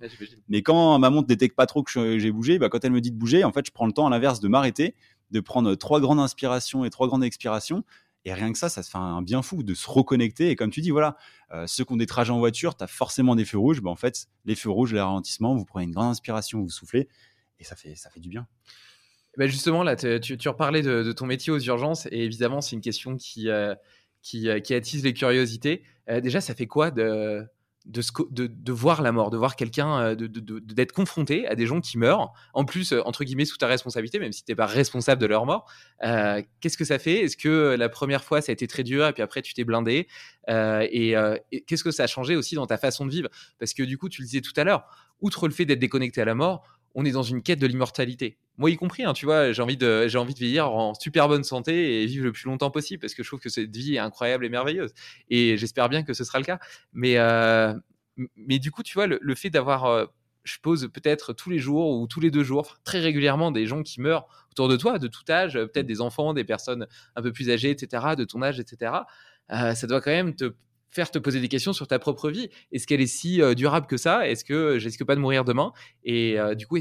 Mais 0.49 0.64
quand 0.64 0.97
ma 0.97 1.12
montre 1.12 1.28
détecte 1.28 1.55
pas 1.55 1.68
trop 1.68 1.84
que 1.84 2.18
j'ai 2.18 2.32
bougé, 2.32 2.57
bah, 2.57 2.70
quand 2.70 2.84
elle 2.84 2.91
me 2.91 3.01
dit 3.01 3.12
de 3.12 3.18
bouger, 3.18 3.43
en 3.43 3.51
fait, 3.51 3.66
je 3.66 3.72
prends 3.72 3.86
le 3.86 3.93
temps 3.93 4.07
à 4.07 4.09
l'inverse 4.09 4.39
de 4.39 4.47
m'arrêter, 4.47 4.95
de 5.30 5.39
prendre 5.39 5.76
trois 5.76 5.99
grandes 6.01 6.20
inspirations 6.20 6.84
et 6.84 6.89
trois 6.89 7.07
grandes 7.07 7.24
expirations. 7.24 7.84
Et 8.26 8.34
rien 8.34 8.51
que 8.51 8.57
ça, 8.57 8.70
ça 8.70 8.84
se 8.84 8.89
fait 8.89 8.99
un 8.99 9.22
bien 9.22 9.41
fou 9.41 9.64
de 9.64 9.74
se 9.74 9.89
reconnecter. 9.89 10.49
Et 10.49 10.55
comme 10.55 10.70
tu 10.70 10.82
dis, 10.82 10.91
voilà, 10.91 11.18
euh, 11.53 11.66
ceux 11.66 11.84
qui 11.84 11.93
ont 11.93 11.97
des 11.97 12.05
trajets 12.05 12.32
en 12.32 12.38
voiture, 12.38 12.76
tu 12.76 12.84
as 12.84 12.88
forcément 12.88 13.36
des 13.36 13.45
feux 13.45 13.57
rouges. 13.57 13.82
Bah, 13.82 13.89
en 13.89 13.95
fait, 13.95 14.28
les 14.45 14.55
feux 14.55 14.70
rouges, 14.70 14.93
les 14.93 15.01
ralentissements, 15.01 15.55
vous 15.55 15.66
prenez 15.66 15.86
une 15.86 15.91
grande 15.91 16.09
inspiration, 16.09 16.62
vous 16.62 16.70
soufflez, 16.70 17.07
et 17.59 17.64
ça 17.64 17.76
fait, 17.76 17.95
ça 17.95 18.09
fait 18.09 18.20
du 18.20 18.30
bien. 18.30 18.47
Bah, 19.38 19.48
justement, 19.48 19.84
là, 19.84 19.96
tu, 19.96 20.50
reparlais 20.50 20.82
de, 20.82 21.12
ton 21.14 21.26
métier 21.26 21.54
aux 21.54 21.60
urgences, 21.60 22.06
et 22.12 22.24
évidemment, 22.24 22.62
c'est 22.62 22.76
une 22.76 22.82
question 22.82 23.16
qui, 23.16 23.50
euh, 23.50 23.74
euh, 24.36 24.60
qui, 24.60 24.74
attise 24.74 25.04
les 25.04 25.14
curiosités. 25.14 25.84
Euh, 26.10 26.20
déjà, 26.20 26.42
ça 26.42 26.54
fait 26.54 26.68
quoi 26.68 26.92
de, 26.92 27.48
de, 27.86 28.02
de, 28.48 28.72
voir 28.74 29.02
la 29.02 29.14
mort, 29.14 29.30
de 29.30 29.38
voir 29.38 29.56
quelqu'un, 29.56 30.16
d'être 30.16 30.92
confronté 30.92 31.48
à 31.48 31.56
des 31.56 31.66
gens 31.66 31.80
qui 31.80 31.98
meurent, 31.98 32.34
en 32.54 32.66
plus, 32.66 32.94
entre 33.06 33.24
guillemets, 33.24 33.46
sous 33.46 33.56
ta 33.56 33.68
responsabilité, 33.68 34.20
même 34.20 34.34
si 34.34 34.44
tu 34.44 34.52
n'es 34.52 34.56
pas 34.56 34.66
responsable 34.66 35.22
de 35.22 35.28
leur 35.28 35.46
mort? 35.46 35.66
Qu'est-ce 36.60 36.78
que 36.78 36.86
ça 36.86 37.00
fait? 37.00 37.22
Est-ce 37.22 37.38
que 37.38 37.78
la 37.80 37.88
première 37.88 38.26
fois, 38.26 38.42
ça 38.42 38.52
a 38.52 38.54
été 38.54 38.68
très 38.68 38.84
dur, 38.84 39.08
et 39.08 39.14
puis 39.14 39.24
après, 39.24 39.42
tu 39.42 39.54
t'es 39.54 39.64
blindé? 39.64 40.08
Et, 40.50 41.16
et 41.52 41.62
qu'est-ce 41.62 41.86
que 41.86 41.92
ça 41.92 42.04
a 42.04 42.08
changé 42.08 42.36
aussi 42.36 42.56
dans 42.56 42.68
ta 42.68 42.78
façon 42.78 43.06
de 43.06 43.12
vivre? 43.12 43.30
Parce 43.60 43.74
que 43.74 43.84
du 43.84 43.98
coup, 43.98 44.10
tu 44.10 44.22
le 44.22 44.28
disais 44.28 44.42
tout 44.42 44.54
à 44.58 44.66
l'heure, 44.66 44.86
outre 45.22 45.48
le 45.48 45.54
fait 45.54 45.66
d'être 45.66 45.80
déconnecté 45.80 46.22
à 46.22 46.26
la 46.26 46.36
mort, 46.36 46.64
on 46.96 47.06
est 47.06 47.12
dans 47.12 47.24
une 47.24 47.42
quête 47.42 47.60
de 47.60 47.68
l'immortalité. 47.68 48.38
Moi 48.58 48.70
y 48.70 48.76
compris, 48.76 49.04
hein, 49.04 49.14
tu 49.14 49.26
vois, 49.26 49.52
j'ai 49.52 49.62
envie, 49.62 49.78
de, 49.78 50.08
j'ai 50.08 50.18
envie 50.18 50.34
de 50.34 50.39
vieillir 50.39 50.72
en 50.72 50.94
super 50.94 51.28
bonne 51.28 51.44
santé 51.44 52.04
et 52.04 52.06
vivre 52.06 52.26
le 52.26 52.32
plus 52.32 52.46
longtemps 52.46 52.72
possible 52.72 53.00
parce 53.00 53.14
que 53.14 53.24
je 53.24 53.30
trouve 53.30 53.39
que 53.39 53.50
cette 53.50 53.76
vie 53.76 53.96
est 53.96 54.00
incroyable 54.00 54.46
et 54.46 54.50
merveilleuse. 54.50 54.94
Et 55.30 55.58
j'espère 55.58 55.89
bien 55.89 56.04
que 56.04 56.14
ce 56.14 56.24
sera 56.24 56.39
le 56.39 56.46
cas. 56.46 56.60
Mais, 56.94 57.18
euh, 57.18 57.74
mais 58.36 58.60
du 58.60 58.72
coup, 58.72 58.84
tu 58.84 58.94
vois, 58.94 59.08
le, 59.08 59.36
fait 59.36 59.50
d'avoir, 59.50 59.86
euh, 59.86 60.06
je 60.44 60.58
pose 60.62 60.89
peut-être 60.94 61.34
tous 61.34 61.50
les 61.50 61.60
jours 61.60 62.00
ou 62.00 62.08
tous 62.08 62.20
les 62.20 62.32
deux 62.32 62.44
jours, 62.44 62.80
très 62.84 63.00
régulièrement, 63.00 63.52
des 63.52 63.66
gens 63.66 63.84
qui 63.84 64.02
meurent 64.02 64.28
autour 64.52 64.68
de 64.68 64.76
toi, 64.76 65.00
de 65.00 65.08
tout 65.08 65.24
âge, 65.30 65.54
peut-être 65.54 65.88
des 65.88 66.02
enfants, 66.02 66.34
des 66.34 66.44
personnes 66.44 66.88
un 67.16 67.22
peu 67.22 67.32
plus 67.32 67.50
âgées, 67.50 67.70
etc., 67.70 68.16
de 68.18 68.26
ton 68.26 68.42
âge, 68.42 68.60
etc., 68.60 68.92
euh, 69.52 69.74
ça 69.74 69.88
doit 69.88 70.02
quand 70.02 70.12
même 70.12 70.36
te 70.36 70.54
faire 70.92 71.10
te 71.10 71.18
poser 71.18 71.39
des 71.39 71.48
questions 71.48 71.74
sur 71.74 71.88
ta 71.88 72.00
propre 72.00 72.30
vie. 72.30 72.50
Est-ce 72.72 72.86
qu'elle 72.86 73.02
est 73.02 73.08
si 73.08 73.42
euh, 73.42 73.56
durable 73.56 73.88
que 73.88 73.98
ça? 73.98 74.28
Est-ce 74.28 74.44
que 74.44 74.78
je 74.78 74.86
risque 74.86 75.06
pas 75.06 75.16
de 75.16 75.22
mourir 75.22 75.46
demain? 75.46 75.72
Et 76.04 76.38
euh, 76.39 76.54
du 76.54 76.68
coup, 76.68 76.78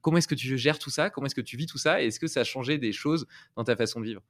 comment 0.00 0.18
est-ce 0.18 0.28
que 0.28 0.34
tu 0.34 0.58
gères 0.58 0.78
tout 0.78 0.90
ça? 0.90 1.10
Comment 1.10 1.26
est-ce 1.26 1.34
que 1.34 1.40
tu 1.40 1.56
vis 1.56 1.66
tout 1.66 1.78
ça? 1.78 2.02
Est-ce 2.02 2.20
que 2.20 2.26
ça 2.26 2.40
a 2.40 2.44
changé 2.44 2.78
des 2.78 2.92
choses 2.92 3.26
dans 3.56 3.64
ta 3.64 3.76
façon 3.76 4.00
de 4.00 4.06
vivre? 4.06 4.20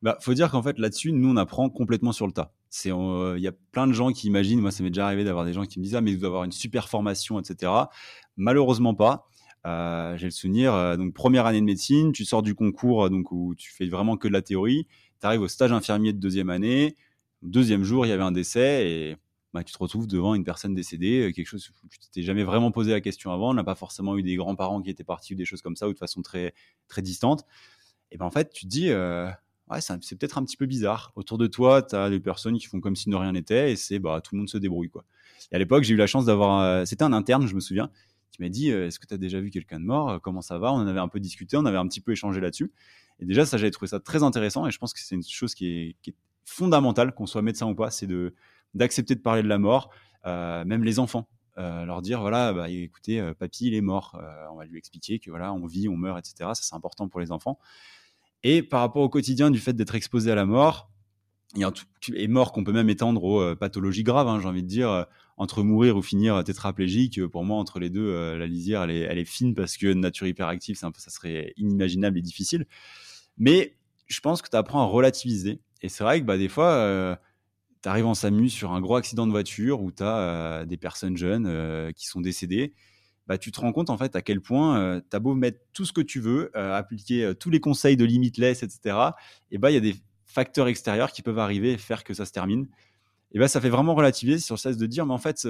Bah, 0.00 0.16
faut 0.20 0.32
dire 0.32 0.48
qu'en 0.48 0.62
fait 0.62 0.78
là-dessus, 0.78 1.10
nous 1.10 1.28
on 1.28 1.36
apprend 1.36 1.68
complètement 1.70 2.12
sur 2.12 2.26
le 2.26 2.32
tas. 2.32 2.54
Euh, 2.86 3.34
il 3.36 3.42
y 3.42 3.48
a 3.48 3.52
plein 3.72 3.88
de 3.88 3.92
gens 3.92 4.12
qui 4.12 4.28
imaginent. 4.28 4.60
Moi, 4.60 4.70
ça 4.70 4.84
m'est 4.84 4.90
déjà 4.90 5.06
arrivé 5.06 5.24
d'avoir 5.24 5.44
des 5.44 5.52
gens 5.52 5.64
qui 5.64 5.80
me 5.80 5.84
disent 5.84 5.96
ah 5.96 6.00
mais 6.00 6.12
vous 6.12 6.18
devez 6.18 6.28
avoir 6.28 6.44
une 6.44 6.52
super 6.52 6.88
formation, 6.88 7.40
etc. 7.40 7.72
Malheureusement 8.36 8.94
pas. 8.94 9.26
j'ai 9.64 10.26
le 10.26 10.30
souvenir, 10.30 10.96
donc 10.96 11.14
première 11.14 11.46
année 11.46 11.60
de 11.60 11.66
médecine, 11.66 12.12
tu 12.12 12.24
sors 12.24 12.42
du 12.42 12.54
concours 12.54 13.10
donc 13.10 13.32
où 13.32 13.56
tu 13.56 13.72
fais 13.72 13.88
vraiment 13.88 14.16
que 14.16 14.28
de 14.28 14.32
la 14.32 14.42
théorie, 14.42 14.86
tu 15.20 15.26
arrives 15.26 15.40
au 15.40 15.48
stage 15.48 15.72
infirmier 15.72 16.12
de 16.12 16.20
deuxième 16.20 16.48
année, 16.48 16.94
Deuxième 17.42 17.84
jour, 17.84 18.04
il 18.04 18.08
y 18.08 18.12
avait 18.12 18.24
un 18.24 18.32
décès 18.32 18.90
et 18.90 19.16
bah, 19.54 19.62
tu 19.62 19.72
te 19.72 19.78
retrouves 19.78 20.06
devant 20.06 20.34
une 20.34 20.44
personne 20.44 20.74
décédée, 20.74 21.28
euh, 21.28 21.32
quelque 21.32 21.46
chose 21.46 21.70
où 21.84 21.88
tu 21.88 21.98
t'es 22.12 22.22
jamais 22.22 22.44
vraiment 22.44 22.70
posé 22.70 22.90
la 22.90 23.00
question 23.00 23.32
avant. 23.32 23.50
On 23.50 23.54
n'a 23.54 23.64
pas 23.64 23.76
forcément 23.76 24.16
eu 24.16 24.22
des 24.22 24.36
grands-parents 24.36 24.82
qui 24.82 24.90
étaient 24.90 25.04
partis 25.04 25.34
ou 25.34 25.36
des 25.36 25.44
choses 25.44 25.62
comme 25.62 25.76
ça 25.76 25.88
ou 25.88 25.92
de 25.92 25.98
façon 25.98 26.20
très, 26.20 26.52
très 26.88 27.00
distante. 27.00 27.44
Et 28.10 28.18
ben 28.18 28.26
en 28.26 28.30
fait, 28.30 28.50
tu 28.50 28.64
te 28.64 28.68
dis, 28.68 28.90
euh, 28.90 29.28
ouais, 29.70 29.80
c'est 29.80 30.18
peut-être 30.18 30.36
un 30.36 30.44
petit 30.44 30.56
peu 30.56 30.66
bizarre. 30.66 31.12
Autour 31.14 31.38
de 31.38 31.46
toi, 31.46 31.82
tu 31.82 31.94
as 31.94 32.10
des 32.10 32.20
personnes 32.20 32.58
qui 32.58 32.66
font 32.66 32.80
comme 32.80 32.96
si 32.96 33.08
de 33.08 33.14
rien 33.14 33.32
n'était 33.32 33.72
et 33.72 33.76
c'est 33.76 34.00
bah, 34.00 34.20
tout 34.22 34.34
le 34.34 34.40
monde 34.40 34.48
se 34.48 34.58
débrouille. 34.58 34.90
Quoi. 34.90 35.04
Et 35.52 35.56
à 35.56 35.58
l'époque, 35.58 35.84
j'ai 35.84 35.94
eu 35.94 35.98
la 35.98 36.06
chance 36.08 36.24
d'avoir. 36.24 36.60
Euh, 36.62 36.84
c'était 36.84 37.04
un 37.04 37.12
interne, 37.12 37.46
je 37.46 37.54
me 37.54 37.60
souviens, 37.60 37.90
qui 38.32 38.42
m'a 38.42 38.48
dit 38.48 38.68
Est-ce 38.70 38.98
que 38.98 39.06
tu 39.06 39.14
as 39.14 39.18
déjà 39.18 39.40
vu 39.40 39.50
quelqu'un 39.50 39.78
de 39.78 39.84
mort? 39.84 40.20
Comment 40.22 40.42
ça 40.42 40.58
va? 40.58 40.72
On 40.72 40.76
en 40.76 40.86
avait 40.88 41.00
un 41.00 41.08
peu 41.08 41.20
discuté, 41.20 41.56
on 41.56 41.66
avait 41.66 41.78
un 41.78 41.86
petit 41.86 42.00
peu 42.00 42.12
échangé 42.12 42.40
là-dessus. 42.40 42.72
Et 43.20 43.26
déjà, 43.26 43.46
ça, 43.46 43.56
j'avais 43.58 43.70
trouvé 43.70 43.88
ça 43.88 44.00
très 44.00 44.22
intéressant 44.22 44.66
et 44.66 44.70
je 44.70 44.78
pense 44.78 44.92
que 44.92 45.00
c'est 45.00 45.14
une 45.14 45.22
chose 45.22 45.54
qui 45.54 45.96
qui 46.02 46.10
est 46.10 46.14
fondamental, 46.48 47.14
qu'on 47.14 47.26
soit 47.26 47.42
médecin 47.42 47.66
ou 47.66 47.74
pas, 47.74 47.90
c'est 47.90 48.06
de 48.06 48.34
d'accepter 48.74 49.14
de 49.14 49.20
parler 49.20 49.42
de 49.42 49.48
la 49.48 49.58
mort, 49.58 49.90
euh, 50.26 50.64
même 50.64 50.84
les 50.84 50.98
enfants. 50.98 51.28
Euh, 51.58 51.84
leur 51.84 52.02
dire 52.02 52.20
voilà 52.20 52.52
bah, 52.52 52.70
écoutez 52.70 53.18
euh, 53.18 53.34
papy 53.34 53.66
il 53.66 53.74
est 53.74 53.80
mort 53.80 54.16
on 54.52 54.54
va 54.54 54.64
lui 54.64 54.78
expliquer 54.78 55.18
que 55.18 55.28
voilà 55.28 55.52
on 55.52 55.66
vit 55.66 55.88
on 55.88 55.96
meurt 55.96 56.16
etc 56.16 56.50
ça 56.54 56.62
c'est 56.62 56.76
important 56.76 57.08
pour 57.08 57.18
les 57.18 57.32
enfants 57.32 57.58
et 58.44 58.62
par 58.62 58.78
rapport 58.78 59.02
au 59.02 59.08
quotidien 59.08 59.50
du 59.50 59.58
fait 59.58 59.72
d'être 59.72 59.96
exposé 59.96 60.30
à 60.30 60.36
la 60.36 60.46
mort 60.46 60.88
il 61.56 61.62
y 61.62 61.64
a 61.64 61.72
et 62.14 62.28
mort 62.28 62.52
qu'on 62.52 62.62
peut 62.62 62.72
même 62.72 62.88
étendre 62.88 63.24
aux 63.24 63.56
pathologies 63.56 64.04
graves 64.04 64.28
hein, 64.28 64.38
j'ai 64.40 64.46
envie 64.46 64.62
de 64.62 64.68
dire 64.68 65.06
entre 65.36 65.64
mourir 65.64 65.96
ou 65.96 66.02
finir 66.02 66.44
tétraplégique 66.44 67.26
pour 67.26 67.42
moi 67.42 67.56
entre 67.56 67.80
les 67.80 67.90
deux 67.90 68.38
la 68.38 68.46
lisière 68.46 68.84
elle 68.84 68.92
est, 68.92 69.00
elle 69.00 69.18
est, 69.18 69.24
fine 69.24 69.56
parce 69.56 69.76
que 69.76 69.92
nature 69.92 70.28
hyperactive 70.28 70.76
ça 70.76 70.92
serait 71.10 71.54
inimaginable 71.56 72.18
et 72.18 72.22
difficile 72.22 72.66
mais 73.36 73.76
je 74.06 74.20
pense 74.20 74.42
que 74.42 74.48
tu 74.48 74.56
apprends 74.56 74.82
à 74.82 74.86
relativiser 74.86 75.60
et 75.80 75.88
c'est 75.88 76.04
vrai 76.04 76.20
que 76.20 76.26
bah, 76.26 76.38
des 76.38 76.48
fois, 76.48 76.72
euh, 76.72 77.16
tu 77.82 77.88
arrives 77.88 78.06
en 78.06 78.14
SAMU 78.14 78.48
sur 78.48 78.72
un 78.72 78.80
gros 78.80 78.96
accident 78.96 79.26
de 79.26 79.32
voiture 79.32 79.82
où 79.82 79.92
tu 79.92 80.02
as 80.02 80.16
euh, 80.16 80.64
des 80.64 80.76
personnes 80.76 81.16
jeunes 81.16 81.46
euh, 81.46 81.92
qui 81.92 82.06
sont 82.06 82.20
décédées. 82.20 82.74
Bah, 83.26 83.38
tu 83.38 83.52
te 83.52 83.60
rends 83.60 83.72
compte 83.72 83.90
en 83.90 83.98
fait 83.98 84.16
à 84.16 84.22
quel 84.22 84.40
point 84.40 85.02
tu 85.10 85.14
as 85.16 85.20
beau 85.20 85.34
mettre 85.34 85.60
tout 85.74 85.84
ce 85.84 85.92
que 85.92 86.00
tu 86.00 86.18
veux, 86.18 86.50
appliquer 86.56 87.34
tous 87.38 87.50
les 87.50 87.60
conseils 87.60 87.94
de 87.94 88.06
limitless, 88.06 88.62
etc. 88.62 88.96
Et 89.50 89.58
bah 89.58 89.70
il 89.70 89.74
y 89.74 89.76
a 89.76 89.80
des 89.80 89.96
facteurs 90.24 90.66
extérieurs 90.66 91.12
qui 91.12 91.20
peuvent 91.20 91.38
arriver 91.38 91.72
et 91.72 91.76
faire 91.76 92.04
que 92.04 92.14
ça 92.14 92.24
se 92.24 92.32
termine. 92.32 92.68
Et 93.32 93.38
bah 93.38 93.46
ça 93.46 93.60
fait 93.60 93.68
vraiment 93.68 93.94
relativiser 93.94 94.38
sur 94.38 94.54
le 94.54 94.60
sens 94.60 94.78
de 94.78 94.86
dire 94.86 95.04
mais 95.04 95.12
en 95.12 95.18
fait 95.18 95.46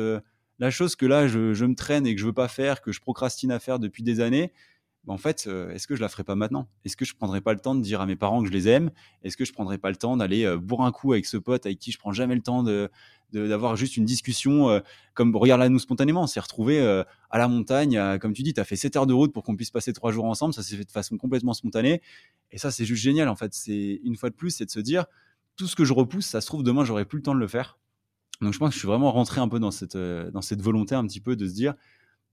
la 0.58 0.70
chose 0.72 0.96
que 0.96 1.06
là 1.06 1.28
je, 1.28 1.54
je, 1.54 1.64
me 1.66 1.76
traîne 1.76 2.04
et 2.04 2.16
que 2.16 2.20
je 2.20 2.26
veux 2.26 2.32
pas 2.32 2.48
faire, 2.48 2.80
que 2.80 2.90
je 2.90 3.00
procrastine 3.00 3.52
à 3.52 3.60
faire 3.60 3.78
depuis 3.78 4.02
des 4.02 4.18
années, 4.18 4.52
en 5.06 5.16
fait, 5.16 5.44
euh, 5.46 5.70
est-ce 5.70 5.86
que 5.86 5.96
je 5.96 6.00
la 6.00 6.08
ferai 6.08 6.24
pas 6.24 6.34
maintenant? 6.34 6.68
Est-ce 6.84 6.96
que 6.96 7.04
je 7.04 7.14
prendrai 7.14 7.40
pas 7.40 7.52
le 7.52 7.60
temps 7.60 7.74
de 7.74 7.80
dire 7.80 8.00
à 8.00 8.06
mes 8.06 8.16
parents 8.16 8.42
que 8.42 8.48
je 8.48 8.52
les 8.52 8.68
aime? 8.68 8.90
Est-ce 9.22 9.36
que 9.36 9.44
je 9.44 9.52
prendrai 9.52 9.78
pas 9.78 9.90
le 9.90 9.96
temps 9.96 10.16
d'aller 10.16 10.44
euh, 10.44 10.58
boire 10.58 10.82
un 10.82 10.92
coup 10.92 11.12
avec 11.12 11.26
ce 11.26 11.36
pote 11.36 11.66
avec 11.66 11.78
qui 11.78 11.92
je 11.92 11.98
prends 11.98 12.12
jamais 12.12 12.34
le 12.34 12.42
temps 12.42 12.64
d'avoir 13.32 13.76
juste 13.76 13.96
une 13.96 14.04
discussion 14.04 14.68
euh, 14.70 14.80
comme 15.14 15.34
regarde 15.36 15.60
là 15.60 15.68
nous 15.68 15.78
spontanément 15.78 16.22
on 16.22 16.26
s'est 16.26 16.40
retrouvé 16.40 16.80
à 16.80 17.38
la 17.38 17.48
montagne 17.48 18.18
comme 18.18 18.32
tu 18.32 18.42
dis 18.42 18.54
tu 18.54 18.60
as 18.60 18.64
fait 18.64 18.76
7 18.76 18.96
heures 18.96 19.06
de 19.06 19.12
route 19.12 19.32
pour 19.32 19.44
qu'on 19.44 19.56
puisse 19.56 19.70
passer 19.70 19.92
3 19.92 20.12
jours 20.12 20.24
ensemble 20.24 20.54
ça 20.54 20.62
s'est 20.62 20.76
fait 20.76 20.84
de 20.84 20.90
façon 20.90 21.16
complètement 21.16 21.54
spontanée. 21.54 22.02
Et 22.50 22.58
ça 22.58 22.70
c'est 22.70 22.84
juste 22.84 23.02
génial 23.02 23.28
en 23.28 23.36
fait. 23.36 23.54
C'est 23.54 24.00
une 24.04 24.16
fois 24.16 24.30
de 24.30 24.34
plus 24.34 24.50
c'est 24.50 24.66
de 24.66 24.70
se 24.70 24.80
dire 24.80 25.06
tout 25.56 25.66
ce 25.66 25.76
que 25.76 25.84
je 25.84 25.92
repousse 25.92 26.26
ça 26.26 26.40
se 26.40 26.46
trouve 26.46 26.62
demain 26.62 26.84
j'aurai 26.84 27.04
plus 27.04 27.18
le 27.18 27.22
temps 27.22 27.34
de 27.34 27.40
le 27.40 27.48
faire. 27.48 27.78
Donc 28.40 28.52
je 28.52 28.58
pense 28.58 28.70
que 28.70 28.74
je 28.74 28.78
suis 28.78 28.88
vraiment 28.88 29.10
rentré 29.12 29.40
un 29.40 29.48
peu 29.48 29.58
dans 29.58 29.70
cette 29.70 29.96
dans 29.96 30.42
cette 30.42 30.60
volonté 30.60 30.94
un 30.94 31.06
petit 31.06 31.20
peu 31.20 31.36
de 31.36 31.46
se 31.46 31.54
dire 31.54 31.74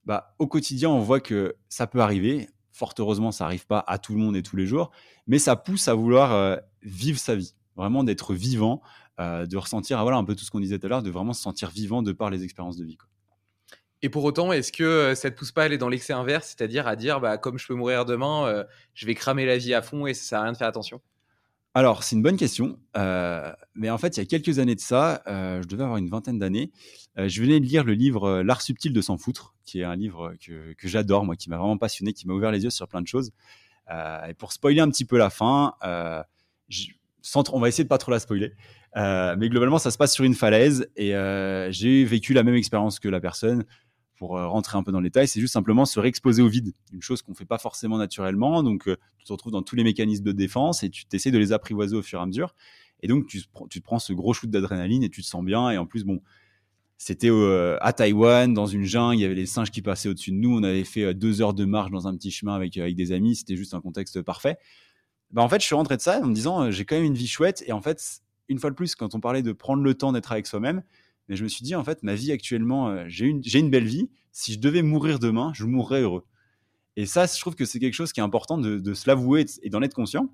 bah 0.06 0.36
au 0.40 0.48
quotidien 0.48 0.90
on 0.90 1.00
voit 1.00 1.20
que 1.20 1.56
ça 1.68 1.88
peut 1.88 2.00
arriver 2.00 2.48
Fort 2.76 2.94
heureusement, 3.00 3.32
ça 3.32 3.46
n'arrive 3.46 3.66
pas 3.66 3.86
à 3.88 3.98
tout 3.98 4.12
le 4.12 4.20
monde 4.20 4.36
et 4.36 4.44
tous 4.44 4.58
les 4.58 4.66
jours, 4.66 4.92
mais 5.28 5.40
ça 5.40 5.56
pousse 5.56 5.88
à 5.88 5.94
vouloir 5.94 6.34
euh, 6.34 6.58
vivre 6.82 7.18
sa 7.18 7.34
vie, 7.34 7.56
vraiment 7.78 8.04
d'être 8.04 8.34
vivant, 8.34 8.82
euh, 9.22 9.46
de 9.46 9.56
ressentir, 9.56 10.02
voilà, 10.02 10.18
un 10.18 10.26
peu 10.26 10.36
tout 10.36 10.44
ce 10.44 10.52
qu'on 10.52 10.60
disait 10.60 10.78
tout 10.78 10.88
à 10.88 10.90
l'heure, 10.90 11.02
de 11.02 11.10
vraiment 11.10 11.32
se 11.32 11.42
sentir 11.42 11.70
vivant 11.70 12.02
de 12.02 12.12
par 12.12 12.30
les 12.30 12.44
expériences 12.44 12.76
de 12.76 12.84
vie. 12.84 12.98
Et 14.02 14.10
pour 14.10 14.26
autant, 14.26 14.52
est-ce 14.52 14.74
que 14.74 14.84
euh, 14.84 15.16
ça 15.16 15.30
ne 15.30 15.34
te 15.34 15.40
pousse 15.40 15.54
pas 15.54 15.62
à 15.62 15.66
aller 15.66 15.78
dans 15.78 15.88
l'excès 15.88 16.12
inverse, 16.12 16.48
c'est-à-dire 16.48 16.86
à 16.86 16.98
dire, 16.98 17.22
bah, 17.22 17.38
comme 17.38 17.58
je 17.58 17.66
peux 17.66 17.76
mourir 17.76 18.04
demain, 18.04 18.66
je 18.94 19.06
vais 19.06 19.16
cramer 19.16 19.46
la 19.46 19.58
vie 19.58 19.74
à 19.74 19.82
fond 19.82 20.06
et 20.06 20.14
ça 20.14 20.24
sert 20.24 20.40
à 20.40 20.44
rien 20.44 20.52
de 20.52 20.58
faire 20.58 20.68
attention? 20.68 21.00
Alors, 21.76 22.04
c'est 22.04 22.16
une 22.16 22.22
bonne 22.22 22.38
question. 22.38 22.80
Euh, 22.96 23.52
mais 23.74 23.90
en 23.90 23.98
fait, 23.98 24.16
il 24.16 24.22
y 24.22 24.24
a 24.24 24.26
quelques 24.26 24.60
années 24.60 24.76
de 24.76 24.80
ça, 24.80 25.22
euh, 25.28 25.62
je 25.62 25.68
devais 25.68 25.84
avoir 25.84 25.98
une 25.98 26.08
vingtaine 26.08 26.40
d'années, 26.40 26.72
euh, 27.20 27.28
je 27.28 27.42
venais 27.42 27.60
de 27.60 27.66
lire 27.66 27.84
le 27.84 27.92
livre 27.92 28.42
L'art 28.44 28.62
subtil 28.62 28.94
de 28.94 29.02
s'en 29.02 29.18
foutre, 29.18 29.56
qui 29.66 29.82
est 29.82 29.84
un 29.84 29.98
livre 29.98 30.36
que, 30.40 30.74
j'adore, 30.88 31.30
qui 31.38 31.50
m'a 31.50 31.58
vraiment 31.58 31.78
passionné, 31.78 32.14
qui 32.14 32.28
m'a 32.28 32.34
ouvert 32.34 32.52
les 32.52 32.64
yeux 32.64 32.70
sur 32.70 32.88
plein 32.88 33.02
de 33.02 33.08
choses. 33.08 33.32
et 33.92 34.34
pour 34.36 34.54
spoiler 34.54 34.80
un 34.80 34.90
petit 34.90 35.04
peu 35.04 35.18
la 35.18 35.30
fin, 35.30 35.74
on 37.52 37.60
va 37.60 37.68
essayer 37.68 37.84
de 37.84 37.90
pas 37.90 37.98
trop 37.98 38.12
la 38.12 38.20
spoiler. 38.20 38.54
mais 38.96 39.50
globalement, 39.50 39.78
ça 39.78 39.92
se 39.92 39.98
passe 39.98 40.14
sur 40.14 40.24
une 40.24 40.36
falaise 40.36 40.88
et 40.96 41.12
j'ai 41.72 42.06
vécu 42.06 42.34
la 42.34 42.44
même 42.44 42.56
expérience 42.56 43.00
que 43.00 43.10
la 43.10 43.20
personne 43.20 43.66
pour 44.16 44.32
rentrer 44.32 44.78
un 44.78 44.84
peu 44.84 44.92
dans 44.92 45.00
le 45.00 45.10
détail, 45.10 45.28
c'est 45.28 45.40
juste 45.40 45.54
simplement 45.54 45.86
se 45.86 46.00
réexposer 46.00 46.42
au 46.42 46.48
vide, 46.48 46.74
une 46.94 47.02
chose 47.02 47.22
qu'on 47.22 47.34
fait 47.34 47.46
pas 47.46 47.58
forcément 47.58 47.98
naturellement. 47.98 48.64
Donc, 48.64 48.84
tu 48.86 49.26
te 49.26 49.34
retrouves 49.34 49.52
dans 49.52 49.62
tous 49.62 49.76
les 49.76 49.84
mécanismes 49.84 50.24
de 50.24 50.32
défense 50.32 50.84
et 50.84 50.90
tu 50.90 51.06
t'essaies 51.06 51.32
de 51.32 51.38
les 51.38 51.52
apprivoiser 51.52 51.96
au 51.96 52.02
fur 52.02 52.20
et 52.20 52.22
à 52.22 52.26
mesure. 52.26 52.56
Et 53.02 53.08
donc, 53.08 53.28
tu, 53.28 53.42
te 53.44 53.80
prends 53.80 54.00
ce 54.00 54.14
gros 54.14 54.34
shoot 54.34 54.50
d'adrénaline 54.50 55.04
et 55.04 55.10
tu 55.10 55.22
te 55.22 55.28
sens 55.28 55.44
bien. 55.44 55.70
Et 55.70 55.78
en 55.78 55.86
plus, 55.86 56.06
bon, 56.06 56.22
c'était 56.98 57.30
à 57.82 57.94
Taïwan, 57.94 58.54
dans 58.54 58.68
une 58.68 58.84
jungle, 58.84 59.18
il 59.18 59.22
y 59.22 59.26
avait 59.26 59.36
les 59.36 59.46
singes 59.46 59.70
qui 59.70 59.82
passaient 59.82 60.10
au-dessus 60.10 60.32
de 60.32 60.38
nous. 60.38 60.58
On 60.58 60.64
avait 60.64 60.86
fait 60.86 61.14
deux 61.14 61.42
heures 61.42 61.54
de 61.54 61.66
marche 61.66 61.92
dans 61.92 62.08
un 62.08 62.16
petit 62.16 62.32
chemin 62.32 62.56
avec, 62.56 62.78
avec 62.78 62.96
des 62.96 63.12
amis. 63.12 63.36
C'était 63.36 63.58
juste 63.58 63.74
un 63.74 63.82
contexte 63.82 64.22
parfait. 64.22 64.58
Bah, 65.32 65.42
en 65.42 65.50
fait, 65.50 65.60
je 65.60 65.66
suis 65.66 65.76
rentré 65.76 65.98
de 65.98 66.02
ça 66.02 66.22
en 66.22 66.28
me 66.28 66.34
disant, 66.34 66.72
j'ai 66.72 66.86
quand 66.86 66.96
même 66.96 67.06
une 67.06 67.16
vie 67.16 67.28
chouette. 67.28 67.64
Et 67.68 67.74
en 67.74 67.82
fait, 67.82 68.22
une 68.48 68.60
fois 68.60 68.70
de 68.70 68.76
plus, 68.76 68.96
quand 68.96 69.16
on 69.16 69.20
parlait 69.20 69.44
de 69.44 69.52
prendre 69.52 69.84
le 69.84 69.94
temps 69.94 70.12
d'être 70.14 70.32
avec 70.32 70.48
soi-même, 70.48 70.84
mais 71.28 71.36
je 71.36 71.44
me 71.44 71.50
suis 71.50 71.64
dit, 71.64 71.76
en 71.76 71.84
fait, 71.84 72.04
ma 72.04 72.16
vie 72.16 72.32
actuellement, 72.32 72.90
euh, 72.90 73.06
j'ai 73.08 73.26
une, 73.26 73.42
une 73.54 73.70
belle 73.70 73.88
vie. 73.88 74.10
Si 74.32 74.54
je 74.54 74.60
devais 74.60 74.82
mourir 74.82 75.20
demain, 75.20 75.52
je 75.54 75.66
mourrais 75.66 76.02
heureux. 76.02 76.26
Et 76.98 77.06
ça, 77.06 77.26
je 77.26 77.40
trouve 77.40 77.56
que 77.56 77.66
c'est 77.66 77.80
quelque 77.80 77.94
chose 77.94 78.14
qui 78.14 78.20
est 78.20 78.24
important 78.24 78.58
de, 78.58 78.94
se 78.94 79.10
l'avouer 79.10 79.46
et 79.64 79.70
d'en 79.70 79.82
être 79.82 79.94
conscient. 79.94 80.30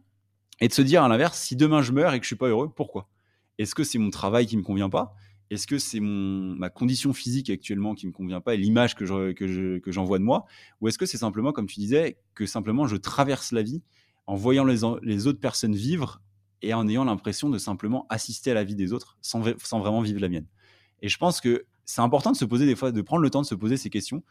Et 0.60 0.68
de 0.68 0.74
se 0.74 0.82
dire 0.82 1.04
à 1.04 1.08
l'inverse, 1.08 1.40
si 1.40 1.56
demain 1.56 1.82
je 1.82 1.92
meurs 1.92 2.14
et 2.14 2.20
que 2.20 2.24
je 2.24 2.28
suis 2.28 2.36
pas 2.36 2.48
heureux, 2.48 2.70
pourquoi? 2.70 3.10
Est-ce 3.58 3.74
que 3.74 3.84
c'est 3.84 3.98
mon 3.98 4.12
travail 4.12 4.46
qui 4.46 4.58
me 4.58 4.62
convient 4.62 4.90
pas? 4.90 5.16
Est-ce 5.50 5.66
que 5.66 5.80
c'est 5.80 6.00
ma 6.00 6.70
condition 6.70 7.14
physique 7.14 7.50
actuellement 7.50 7.96
qui 7.96 8.08
me 8.08 8.12
convient 8.12 8.42
pas 8.42 8.54
et 8.54 8.58
l'image 8.58 8.96
que, 8.96 9.06
je, 9.06 9.32
que, 9.32 9.92
j'envoie 9.92 10.20
de 10.20 10.24
moi? 10.24 10.46
Ou 10.80 10.88
est-ce 10.88 10.98
que 10.98 11.06
c'est 11.06 11.18
simplement, 11.18 11.52
comme 11.52 11.66
tu 11.66 11.80
disais, 11.80 12.18
que 12.36 12.46
simplement 12.46 12.86
je 12.86 12.96
traverse 12.96 13.52
la 13.52 13.64
vie 13.64 13.82
en 14.28 14.36
voyant 14.36 14.64
les, 14.64 14.80
les 15.02 15.28
autres 15.28 15.40
personnes 15.40 15.76
vivre 15.76 16.22
et 16.62 16.74
en 16.74 16.88
ayant 16.88 17.04
l'impression 17.04 17.50
de 17.50 17.58
simplement 17.58 18.06
assister 18.10 18.52
à 18.52 18.54
la 18.54 18.64
vie 18.64 18.76
des 18.76 18.94
autres 18.94 19.18
sans, 19.22 19.44
sans 19.58 19.80
vraiment 19.80 20.02
vivre 20.02 20.22
la 20.22 20.30
mienne? 20.30 20.46
Et 21.02 21.10
je 21.10 21.18
pense 21.18 21.42
que 21.42 21.66
c'est 21.86 22.02
important 22.02 22.32
de 22.32 22.38
se 22.38 22.46
poser 22.46 22.66
des 22.66 22.76
fois, 22.76 22.92
de 22.92 23.02
prendre 23.02 23.22
le 23.22 23.30
temps 23.30 23.42
de 23.42 23.48
se 23.48 23.56
poser 23.56 23.78
ces 23.78 23.90
questions. 23.90 24.24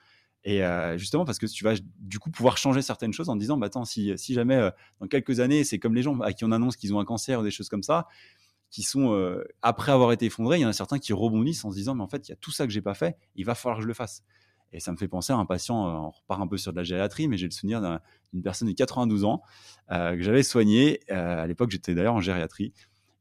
Et 0.45 0.64
euh, 0.64 0.97
justement, 0.97 1.25
parce 1.25 1.39
que 1.39 1.47
tu 1.47 1.64
vas 1.64 1.75
du 1.99 2.18
coup 2.18 2.31
pouvoir 2.31 2.57
changer 2.57 2.81
certaines 2.81 3.12
choses 3.12 3.29
en 3.29 3.37
disant, 3.37 3.59
bah 3.59 3.66
attends, 3.66 3.85
si, 3.85 4.16
jamais 4.29 4.57
euh, 4.57 4.71
dans 5.01 5.07
quelques 5.07 5.41
années, 5.41 5.64
c'est 5.64 5.79
comme 5.79 5.95
les 5.95 6.03
gens 6.03 6.18
à 6.21 6.33
qui 6.33 6.45
on 6.45 6.53
annonce 6.53 6.77
qu'ils 6.77 6.95
ont 6.95 7.01
un 7.01 7.05
cancer 7.05 7.41
ou 7.41 7.43
des 7.43 7.51
choses 7.51 7.68
comme 7.68 7.83
ça, 7.83 8.09
qui 8.71 8.83
sont 8.83 9.12
euh, 9.12 9.45
après 9.61 9.93
avoir 9.93 10.12
été 10.12 10.27
effondrés, 10.27 10.59
il 10.59 10.62
y 10.62 10.64
en 10.64 10.68
a 10.68 10.73
certains 10.73 10.99
qui 10.99 11.12
rebondissent 11.12 11.64
en 11.64 11.71
se 11.71 11.77
disant, 11.77 11.95
mais 11.95 12.03
en 12.03 12.09
fait, 12.09 12.29
il 12.29 12.31
y 12.31 12.33
a 12.33 12.37
tout 12.37 12.53
ça 12.53 12.66
que 12.66 12.73
j'ai 12.73 12.81
pas 12.81 12.95
fait, 12.95 13.18
il 13.35 13.45
va 13.45 13.55
falloir 13.55 13.79
que 13.79 13.83
je 13.83 13.89
le 13.89 13.95
fasse. 13.95 14.23
Et 14.73 14.79
ça 14.79 14.93
me 14.93 14.97
fait 14.97 15.09
penser 15.09 15.33
à 15.33 15.37
un 15.37 15.45
patient, 15.45 15.77
on 15.77 16.11
repart 16.11 16.41
un 16.41 16.47
peu 16.47 16.57
sur 16.57 16.73
de 16.73 16.77
la 16.77 16.85
gériatrie, 16.85 17.27
mais 17.27 17.37
j'ai 17.37 17.47
le 17.47 17.51
souvenir 17.51 17.81
d'une 18.33 18.43
personne 18.43 18.68
de 18.68 18.73
92 18.73 19.25
ans 19.25 19.43
que 19.89 20.21
j'avais 20.21 20.45
soignée. 20.45 21.01
à 21.09 21.45
l'époque, 21.49 21.73
j'étais 21.73 21.93
d'ailleurs 21.93 22.14
en 22.14 22.21
gériatrie 22.21 22.73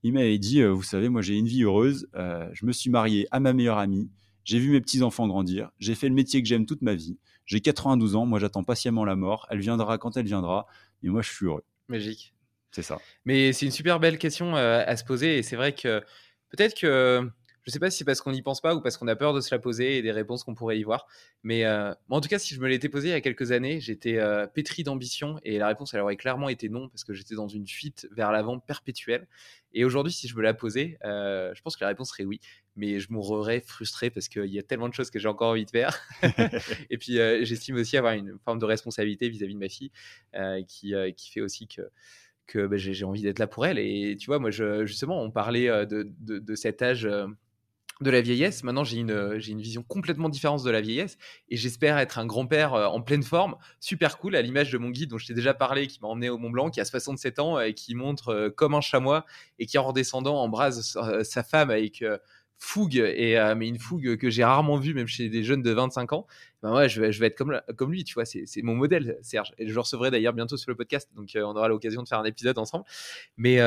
il 0.03 0.13
m'avait 0.13 0.37
dit, 0.37 0.61
euh, 0.61 0.69
vous 0.69 0.83
savez, 0.83 1.09
moi 1.09 1.21
j'ai 1.21 1.35
une 1.35 1.47
vie 1.47 1.63
heureuse, 1.63 2.07
euh, 2.15 2.47
je 2.53 2.65
me 2.65 2.71
suis 2.71 2.89
marié 2.89 3.27
à 3.31 3.39
ma 3.39 3.53
meilleure 3.53 3.77
amie, 3.77 4.09
j'ai 4.43 4.59
vu 4.59 4.71
mes 4.71 4.81
petits-enfants 4.81 5.27
grandir, 5.27 5.71
j'ai 5.79 5.95
fait 5.95 6.07
le 6.07 6.15
métier 6.15 6.41
que 6.41 6.47
j'aime 6.47 6.65
toute 6.65 6.81
ma 6.81 6.95
vie, 6.95 7.17
j'ai 7.45 7.59
92 7.59 8.15
ans, 8.15 8.25
moi 8.25 8.39
j'attends 8.39 8.63
patiemment 8.63 9.05
la 9.05 9.15
mort, 9.15 9.47
elle 9.49 9.59
viendra 9.59 9.97
quand 9.97 10.15
elle 10.17 10.25
viendra, 10.25 10.67
et 11.03 11.09
moi 11.09 11.21
je 11.21 11.31
suis 11.31 11.45
heureux. 11.45 11.63
Magique. 11.87 12.33
C'est 12.71 12.83
ça. 12.83 12.99
Mais 13.25 13.51
c'est 13.51 13.65
une 13.65 13.71
super 13.71 13.99
belle 13.99 14.17
question 14.19 14.55
euh, 14.55 14.83
à 14.85 14.95
se 14.95 15.03
poser, 15.03 15.39
et 15.39 15.43
c'est 15.43 15.55
vrai 15.55 15.73
que 15.73 16.01
peut-être 16.49 16.79
que 16.79 17.29
je 17.63 17.69
ne 17.69 17.73
sais 17.73 17.79
pas 17.79 17.89
si 17.91 17.99
c'est 17.99 18.05
parce 18.05 18.21
qu'on 18.21 18.31
n'y 18.31 18.41
pense 18.41 18.61
pas 18.61 18.73
ou 18.73 18.81
parce 18.81 18.97
qu'on 18.97 19.07
a 19.07 19.15
peur 19.15 19.33
de 19.33 19.41
se 19.41 19.53
la 19.53 19.59
poser 19.59 19.97
et 19.97 20.01
des 20.01 20.11
réponses 20.11 20.43
qu'on 20.43 20.55
pourrait 20.55 20.79
y 20.79 20.83
voir. 20.83 21.07
Mais 21.43 21.65
euh, 21.65 21.93
en 22.09 22.21
tout 22.21 22.29
cas, 22.29 22.39
si 22.39 22.55
je 22.55 22.61
me 22.61 22.67
l'étais 22.67 22.89
posé 22.89 23.09
il 23.09 23.11
y 23.11 23.15
a 23.15 23.21
quelques 23.21 23.51
années, 23.51 23.79
j'étais 23.79 24.17
euh, 24.17 24.47
pétri 24.47 24.83
d'ambition 24.83 25.39
et 25.43 25.57
la 25.57 25.67
réponse, 25.67 25.93
elle 25.93 25.99
aurait 25.99 26.15
clairement 26.15 26.49
été 26.49 26.69
non 26.69 26.87
parce 26.89 27.03
que 27.03 27.13
j'étais 27.13 27.35
dans 27.35 27.47
une 27.47 27.67
fuite 27.67 28.07
vers 28.11 28.31
l'avant 28.31 28.59
perpétuelle. 28.59 29.27
Et 29.73 29.85
aujourd'hui, 29.85 30.13
si 30.13 30.27
je 30.27 30.35
me 30.35 30.41
la 30.41 30.53
posais, 30.53 30.97
euh, 31.05 31.53
je 31.53 31.61
pense 31.61 31.75
que 31.75 31.83
la 31.83 31.89
réponse 31.89 32.09
serait 32.09 32.25
oui. 32.25 32.39
Mais 32.75 32.99
je 32.99 33.11
mourrais 33.11 33.59
frustré 33.59 34.09
parce 34.09 34.29
qu'il 34.29 34.47
y 34.47 34.57
a 34.57 34.63
tellement 34.63 34.87
de 34.87 34.93
choses 34.93 35.11
que 35.11 35.19
j'ai 35.19 35.27
encore 35.27 35.49
envie 35.49 35.65
de 35.65 35.69
faire. 35.69 35.99
et 36.89 36.97
puis, 36.97 37.17
j'estime 37.45 37.75
aussi 37.75 37.97
avoir 37.97 38.13
une 38.13 38.39
forme 38.45 38.59
de 38.59 38.65
responsabilité 38.65 39.27
vis-à-vis 39.29 39.53
de 39.53 39.59
ma 39.59 39.69
fille 39.69 39.91
qui, 40.65 40.93
qui 41.15 41.31
fait 41.31 41.41
aussi 41.41 41.67
que 41.67 41.81
que 42.47 42.65
bah, 42.65 42.77
j'ai 42.77 43.05
envie 43.05 43.21
d'être 43.21 43.37
là 43.37 43.45
pour 43.45 43.67
elle. 43.67 43.77
Et 43.77 44.17
tu 44.19 44.25
vois, 44.25 44.39
moi, 44.39 44.49
je, 44.49 44.83
justement, 44.87 45.21
on 45.21 45.29
parlait 45.29 45.67
de, 45.85 46.09
de, 46.19 46.39
de 46.39 46.55
cet 46.55 46.81
âge 46.81 47.07
de 48.01 48.09
la 48.09 48.21
vieillesse. 48.21 48.63
Maintenant, 48.63 48.83
j'ai 48.83 48.97
une, 48.97 49.11
euh, 49.11 49.39
une 49.39 49.61
vision 49.61 49.83
complètement 49.83 50.29
différente 50.29 50.63
de 50.63 50.69
la 50.71 50.81
vieillesse 50.81 51.17
et 51.49 51.57
j'espère 51.57 51.97
être 51.97 52.17
un 52.17 52.25
grand-père 52.25 52.73
euh, 52.73 52.85
en 52.87 53.01
pleine 53.01 53.23
forme, 53.23 53.55
super 53.79 54.17
cool, 54.17 54.35
à 54.35 54.41
l'image 54.41 54.71
de 54.71 54.77
mon 54.77 54.89
guide 54.89 55.09
dont 55.09 55.17
je 55.17 55.27
t'ai 55.27 55.33
déjà 55.33 55.53
parlé, 55.53 55.87
qui 55.87 55.99
m'a 56.01 56.07
emmené 56.07 56.29
au 56.29 56.37
Mont 56.37 56.49
Blanc, 56.49 56.69
qui 56.69 56.79
a 56.79 56.85
67 56.85 57.39
ans 57.39 57.59
et 57.59 57.73
qui 57.73 57.95
montre 57.95 58.29
euh, 58.29 58.49
comme 58.49 58.73
un 58.73 58.81
chamois 58.81 59.25
et 59.57 59.65
qui, 59.65 59.77
en 59.77 59.83
redescendant, 59.83 60.41
embrase 60.41 60.97
sa 61.23 61.43
femme 61.43 61.69
avec 61.69 62.03
fougue 62.59 62.97
et 62.97 63.53
mais 63.57 63.67
une 63.67 63.79
fougue 63.79 64.17
que 64.17 64.29
j'ai 64.29 64.43
rarement 64.43 64.77
vue 64.77 64.93
même 64.93 65.07
chez 65.07 65.29
des 65.29 65.43
jeunes 65.43 65.61
de 65.61 65.71
25 65.71 66.13
ans. 66.13 66.27
Ben 66.61 66.87
je 66.87 67.01
vais, 67.01 67.11
je 67.13 67.19
vais 67.21 67.27
être 67.27 67.37
comme 67.37 67.59
comme 67.77 67.91
lui 67.91 68.03
tu 68.03 68.13
vois 68.13 68.25
c'est 68.25 68.61
mon 68.61 68.75
modèle 68.75 69.17
Serge. 69.21 69.53
Et 69.57 69.67
je 69.67 69.79
recevrai 69.79 70.11
d'ailleurs 70.11 70.33
bientôt 70.33 70.57
sur 70.57 70.69
le 70.69 70.75
podcast 70.75 71.09
donc 71.15 71.29
on 71.35 71.55
aura 71.55 71.69
l'occasion 71.69 72.03
de 72.03 72.07
faire 72.07 72.19
un 72.19 72.25
épisode 72.25 72.57
ensemble. 72.57 72.83
Mais 73.37 73.59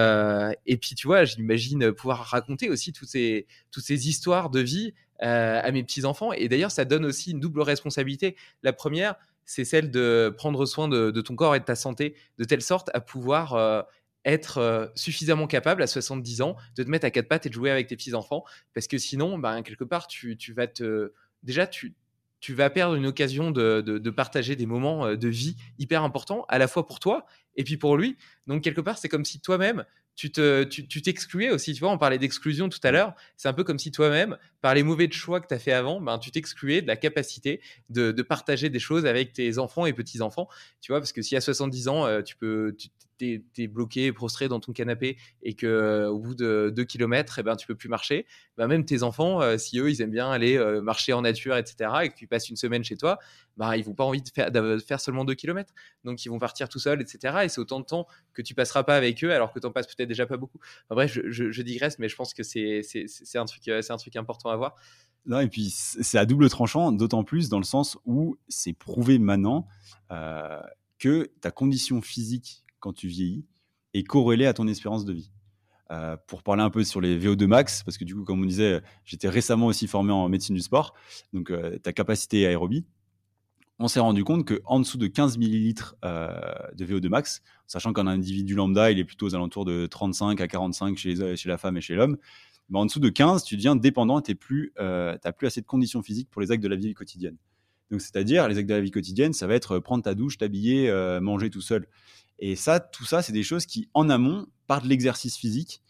et 0.66 0.76
puis 0.76 0.94
tu 0.94 1.06
vois 1.06 1.24
j'imagine 1.24 1.92
pouvoir 1.92 2.18
raconter 2.18 2.68
aussi 2.68 2.92
toutes 2.92 3.08
ces 3.08 3.46
toutes 3.70 3.84
ces 3.84 4.08
histoires 4.08 4.50
de 4.50 4.60
vie 4.60 4.92
à 5.20 5.70
mes 5.72 5.82
petits 5.82 6.04
enfants 6.04 6.32
et 6.32 6.48
d'ailleurs 6.48 6.70
ça 6.70 6.84
donne 6.84 7.06
aussi 7.06 7.30
une 7.32 7.40
double 7.40 7.62
responsabilité. 7.62 8.36
La 8.62 8.74
première 8.74 9.16
c'est 9.44 9.64
celle 9.64 9.90
de 9.90 10.32
prendre 10.36 10.64
soin 10.66 10.86
de, 10.86 11.10
de, 11.10 11.20
ton 11.20 11.34
corps 11.34 11.56
et 11.56 11.60
de 11.60 11.64
ta 11.64 11.74
santé 11.74 12.14
de 12.38 12.44
telle 12.44 12.62
sorte 12.62 12.90
à 12.94 13.00
pouvoir 13.00 13.86
être 14.24 14.58
euh, 14.58 14.86
suffisamment 14.94 15.46
capable 15.46 15.82
à 15.82 15.86
70 15.86 16.42
ans 16.42 16.56
de 16.76 16.82
te 16.82 16.88
mettre 16.88 17.06
à 17.06 17.10
quatre 17.10 17.28
pattes 17.28 17.46
et 17.46 17.48
de 17.48 17.54
jouer 17.54 17.70
avec 17.70 17.88
tes 17.88 17.96
petits-enfants. 17.96 18.44
Parce 18.74 18.86
que 18.86 18.98
sinon, 18.98 19.38
ben, 19.38 19.62
quelque 19.62 19.84
part, 19.84 20.06
tu, 20.06 20.36
vas 20.54 20.66
te. 20.66 21.12
Déjà, 21.42 21.66
tu, 21.66 21.94
tu 22.40 22.54
vas 22.54 22.70
perdre 22.70 22.94
une 22.94 23.06
occasion 23.06 23.50
de, 23.50 24.10
partager 24.10 24.56
des 24.56 24.66
moments 24.66 25.06
euh, 25.06 25.16
de 25.16 25.28
vie 25.28 25.56
hyper 25.78 26.02
importants, 26.02 26.44
à 26.48 26.58
la 26.58 26.68
fois 26.68 26.86
pour 26.86 27.00
toi 27.00 27.26
et 27.56 27.64
puis 27.64 27.76
pour 27.76 27.96
lui. 27.96 28.16
Donc, 28.46 28.62
quelque 28.62 28.80
part, 28.80 28.98
c'est 28.98 29.08
comme 29.08 29.24
si 29.24 29.40
toi-même, 29.40 29.84
tu 30.14 30.30
te, 30.30 30.64
tu, 30.64 31.02
t'excluais 31.02 31.50
aussi. 31.50 31.72
Tu 31.74 31.80
vois, 31.80 31.90
on 31.90 31.98
parlait 31.98 32.18
d'exclusion 32.18 32.68
tout 32.68 32.80
à 32.82 32.90
l'heure. 32.90 33.14
C'est 33.36 33.48
un 33.48 33.52
peu 33.52 33.64
comme 33.64 33.78
si 33.78 33.90
toi-même, 33.90 34.36
par 34.62 34.74
les 34.74 34.84
mauvais 34.84 35.10
choix 35.10 35.40
que 35.40 35.48
tu 35.48 35.54
as 35.54 35.58
fait 35.58 35.72
avant, 35.72 36.00
ben, 36.00 36.18
tu 36.18 36.30
t'excluais 36.30 36.82
de 36.82 36.86
la 36.86 36.96
capacité 36.96 37.60
de, 37.90 38.22
partager 38.22 38.70
des 38.70 38.78
choses 38.78 39.04
avec 39.04 39.32
tes 39.32 39.58
enfants 39.58 39.84
et 39.84 39.92
petits-enfants. 39.92 40.48
Tu 40.80 40.92
vois, 40.92 41.00
parce 41.00 41.12
que 41.12 41.20
si 41.20 41.36
à 41.36 41.40
70 41.40 41.88
ans, 41.88 42.06
euh, 42.06 42.22
tu 42.22 42.36
peux, 42.36 42.74
tu 43.18 43.42
es, 43.58 43.66
bloqué, 43.66 44.12
prostré 44.12 44.48
dans 44.48 44.60
ton 44.60 44.72
canapé 44.72 45.16
et 45.42 45.54
que 45.54 45.66
euh, 45.66 46.08
au 46.08 46.18
bout 46.18 46.34
de 46.34 46.72
2 46.74 46.84
km, 46.84 47.40
eh 47.40 47.42
ben, 47.42 47.56
tu 47.56 47.66
peux 47.66 47.74
plus 47.74 47.88
marcher, 47.88 48.24
ben, 48.56 48.68
même 48.68 48.84
tes 48.84 49.02
enfants, 49.02 49.42
euh, 49.42 49.58
si 49.58 49.80
eux, 49.80 49.90
ils 49.90 50.00
aiment 50.00 50.12
bien 50.12 50.30
aller 50.30 50.58
marcher 50.80 51.12
en 51.12 51.22
nature, 51.22 51.56
etc., 51.56 51.90
et 52.04 52.08
que 52.10 52.14
tu 52.14 52.28
passes 52.28 52.48
une 52.48 52.56
semaine 52.56 52.84
chez 52.84 52.96
toi, 52.96 53.18
ben, 53.56 53.74
ils 53.74 53.86
n'ont 53.88 53.94
pas 53.94 54.04
envie 54.04 54.22
de 54.22 54.28
faire, 54.78 55.00
seulement 55.00 55.24
2 55.24 55.34
km. 55.34 55.74
Donc, 56.04 56.24
ils 56.24 56.28
vont 56.28 56.38
partir 56.38 56.68
tout 56.68 56.78
seuls, 56.78 57.00
etc. 57.00 57.38
Et 57.42 57.48
c'est 57.48 57.60
autant 57.60 57.80
de 57.80 57.84
temps 57.84 58.06
que 58.32 58.42
tu 58.42 58.54
passeras 58.54 58.84
pas 58.84 58.96
avec 58.96 59.22
eux 59.24 59.32
alors 59.32 59.52
que 59.52 59.58
tu 59.58 59.66
en 59.66 59.72
passes 59.72 59.88
peut-être 59.88 60.08
déjà 60.08 60.26
pas 60.26 60.36
beaucoup. 60.36 60.58
Bref, 60.88 61.18
je, 61.26 61.62
digresse, 61.62 61.98
mais 61.98 62.08
je 62.08 62.16
pense 62.16 62.32
que 62.32 62.44
c'est 62.44 62.82
un, 63.34 63.44
truc, 63.44 63.68
un 63.68 63.96
truc 63.96 64.16
important 64.16 64.51
Non, 65.24 65.38
et 65.38 65.48
puis 65.48 65.70
c'est 65.70 66.18
à 66.18 66.26
double 66.26 66.48
tranchant, 66.48 66.90
d'autant 66.90 67.22
plus 67.22 67.48
dans 67.48 67.58
le 67.58 67.64
sens 67.64 67.96
où 68.04 68.36
c'est 68.48 68.72
prouvé 68.72 69.18
maintenant 69.18 69.68
euh, 70.10 70.60
que 70.98 71.30
ta 71.40 71.50
condition 71.50 72.00
physique 72.00 72.64
quand 72.80 72.92
tu 72.92 73.06
vieillis 73.06 73.46
est 73.94 74.02
corrélée 74.02 74.46
à 74.46 74.54
ton 74.54 74.66
espérance 74.66 75.04
de 75.04 75.12
vie. 75.12 75.30
Euh, 75.90 76.16
pour 76.26 76.42
parler 76.42 76.62
un 76.62 76.70
peu 76.70 76.84
sur 76.84 77.00
les 77.00 77.18
VO2 77.18 77.46
max, 77.46 77.82
parce 77.84 77.98
que 77.98 78.04
du 78.04 78.14
coup, 78.14 78.24
comme 78.24 78.40
on 78.40 78.46
disait, 78.46 78.80
j'étais 79.04 79.28
récemment 79.28 79.66
aussi 79.66 79.86
formé 79.86 80.10
en 80.10 80.28
médecine 80.28 80.56
du 80.56 80.62
sport, 80.62 80.94
donc 81.32 81.50
euh, 81.50 81.78
ta 81.78 81.92
capacité 81.92 82.46
aérobie, 82.46 82.86
on 83.78 83.88
s'est 83.88 84.00
rendu 84.00 84.24
compte 84.24 84.48
qu'en 84.48 84.80
dessous 84.80 84.96
de 84.96 85.06
15 85.06 85.38
millilitres 85.38 85.96
de 86.02 86.86
VO2 86.86 87.08
max, 87.08 87.42
sachant 87.66 87.92
qu'un 87.92 88.06
individu 88.06 88.54
lambda, 88.54 88.92
il 88.92 88.98
est 88.98 89.04
plutôt 89.04 89.26
aux 89.26 89.34
alentours 89.34 89.64
de 89.64 89.86
35 89.86 90.40
à 90.40 90.46
45 90.46 90.96
chez, 90.96 91.36
chez 91.36 91.48
la 91.48 91.58
femme 91.58 91.76
et 91.76 91.80
chez 91.80 91.96
l'homme, 91.96 92.16
en 92.72 92.86
dessous 92.86 93.00
de 93.00 93.08
15, 93.08 93.44
tu 93.44 93.56
deviens 93.56 93.76
dépendant 93.76 94.20
et 94.20 94.22
tu 94.22 94.72
n'as 94.76 94.82
euh, 94.84 95.32
plus 95.36 95.46
assez 95.46 95.60
de 95.60 95.66
conditions 95.66 96.02
physiques 96.02 96.30
pour 96.30 96.40
les 96.40 96.50
actes 96.50 96.62
de 96.62 96.68
la 96.68 96.76
vie 96.76 96.94
quotidienne. 96.94 97.36
Donc, 97.90 98.00
c'est-à-dire, 98.00 98.48
les 98.48 98.56
actes 98.58 98.68
de 98.68 98.74
la 98.74 98.80
vie 98.80 98.90
quotidienne, 98.90 99.32
ça 99.32 99.46
va 99.46 99.54
être 99.54 99.78
prendre 99.78 100.02
ta 100.02 100.14
douche, 100.14 100.38
t'habiller, 100.38 100.88
euh, 100.88 101.20
manger 101.20 101.50
tout 101.50 101.60
seul. 101.60 101.86
Et 102.38 102.56
ça, 102.56 102.80
tout 102.80 103.04
ça, 103.04 103.22
c'est 103.22 103.32
des 103.32 103.42
choses 103.42 103.66
qui, 103.66 103.88
en 103.92 104.08
amont, 104.08 104.46
partent 104.66 104.84
de 104.84 104.88
l'exercice 104.88 105.36
physique, 105.36 105.82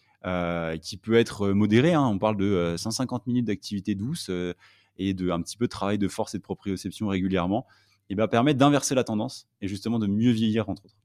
qui 0.82 0.96
peut 0.98 1.14
être 1.14 1.48
modéré. 1.48 1.94
Hein. 1.94 2.06
On 2.06 2.18
parle 2.18 2.36
de 2.36 2.74
150 2.76 3.26
minutes 3.26 3.46
d'activité 3.46 3.94
douce 3.94 4.30
et 4.98 5.14
de 5.14 5.30
un 5.30 5.40
petit 5.40 5.56
peu 5.56 5.64
de 5.64 5.70
travail 5.70 5.98
de 5.98 6.08
force 6.08 6.34
et 6.34 6.38
de 6.38 6.42
proprioception 6.42 7.08
régulièrement, 7.08 7.66
et 8.10 8.14
ben, 8.14 8.28
permet 8.28 8.54
d'inverser 8.54 8.94
la 8.94 9.04
tendance 9.04 9.48
et 9.60 9.68
justement 9.68 9.98
de 9.98 10.06
mieux 10.06 10.30
vieillir, 10.30 10.68
entre 10.68 10.84
autres. 10.84 11.01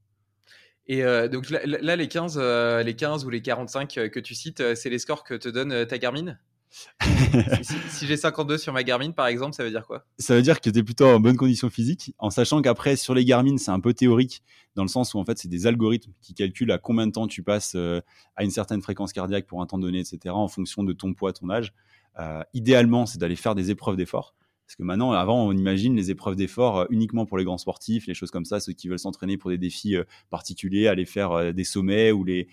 Et 0.88 1.04
euh, 1.04 1.28
donc 1.28 1.50
là, 1.50 1.96
les, 1.96 2.08
15, 2.08 2.38
euh, 2.40 2.82
les 2.82 2.96
15 2.96 3.24
ou 3.24 3.30
les 3.30 3.42
45 3.42 3.98
euh, 3.98 4.08
que 4.08 4.20
tu 4.20 4.34
cites, 4.34 4.74
c'est 4.74 4.90
les 4.90 4.98
scores 4.98 5.22
que 5.22 5.34
te 5.34 5.48
donne 5.48 5.86
ta 5.86 5.98
Garmin 5.98 6.38
si, 7.62 7.74
si 7.88 8.06
j'ai 8.06 8.16
52 8.16 8.58
sur 8.58 8.72
ma 8.72 8.82
Garmin, 8.82 9.12
par 9.12 9.26
exemple, 9.26 9.54
ça 9.54 9.64
veut 9.64 9.70
dire 9.70 9.86
quoi? 9.86 10.04
Ça 10.18 10.34
veut 10.34 10.42
dire 10.42 10.60
que 10.60 10.68
tu 10.68 10.78
es 10.78 10.82
plutôt 10.82 11.06
en 11.06 11.20
bonne 11.20 11.36
condition 11.36 11.70
physique, 11.70 12.14
en 12.18 12.30
sachant 12.30 12.60
qu'après, 12.60 12.96
sur 12.96 13.14
les 13.14 13.24
Garmin, 13.24 13.56
c'est 13.56 13.70
un 13.70 13.80
peu 13.80 13.94
théorique, 13.94 14.42
dans 14.74 14.82
le 14.82 14.88
sens 14.88 15.14
où 15.14 15.18
en 15.18 15.24
fait, 15.24 15.38
c'est 15.38 15.48
des 15.48 15.66
algorithmes 15.66 16.12
qui 16.20 16.34
calculent 16.34 16.70
à 16.70 16.78
combien 16.78 17.06
de 17.06 17.12
temps 17.12 17.26
tu 17.26 17.42
passes 17.42 17.72
euh, 17.74 18.00
à 18.36 18.44
une 18.44 18.50
certaine 18.50 18.82
fréquence 18.82 19.12
cardiaque 19.12 19.46
pour 19.46 19.62
un 19.62 19.66
temps 19.66 19.78
donné, 19.78 20.00
etc., 20.00 20.34
en 20.34 20.48
fonction 20.48 20.84
de 20.84 20.92
ton 20.92 21.14
poids, 21.14 21.32
ton 21.32 21.48
âge. 21.50 21.72
Euh, 22.18 22.42
idéalement, 22.52 23.06
c'est 23.06 23.18
d'aller 23.18 23.36
faire 23.36 23.54
des 23.54 23.70
épreuves 23.70 23.96
d'effort. 23.96 24.34
Parce 24.68 24.76
que 24.76 24.82
maintenant, 24.82 25.12
avant, 25.12 25.46
on 25.46 25.52
imagine 25.52 25.96
les 25.96 26.10
épreuves 26.10 26.36
d'effort 26.36 26.80
euh, 26.80 26.86
uniquement 26.90 27.24
pour 27.24 27.38
les 27.38 27.44
grands 27.44 27.56
sportifs, 27.56 28.06
les 28.06 28.12
choses 28.12 28.30
comme 28.30 28.44
ça, 28.44 28.60
ceux 28.60 28.74
qui 28.74 28.86
veulent 28.88 28.98
s'entraîner 28.98 29.38
pour 29.38 29.48
des 29.48 29.56
défis 29.56 29.96
euh, 29.96 30.04
particuliers, 30.28 30.88
aller 30.88 31.06
faire 31.06 31.32
euh, 31.32 31.52
des 31.52 31.64
sommets 31.64 32.12
ou 32.12 32.22
les, 32.22 32.46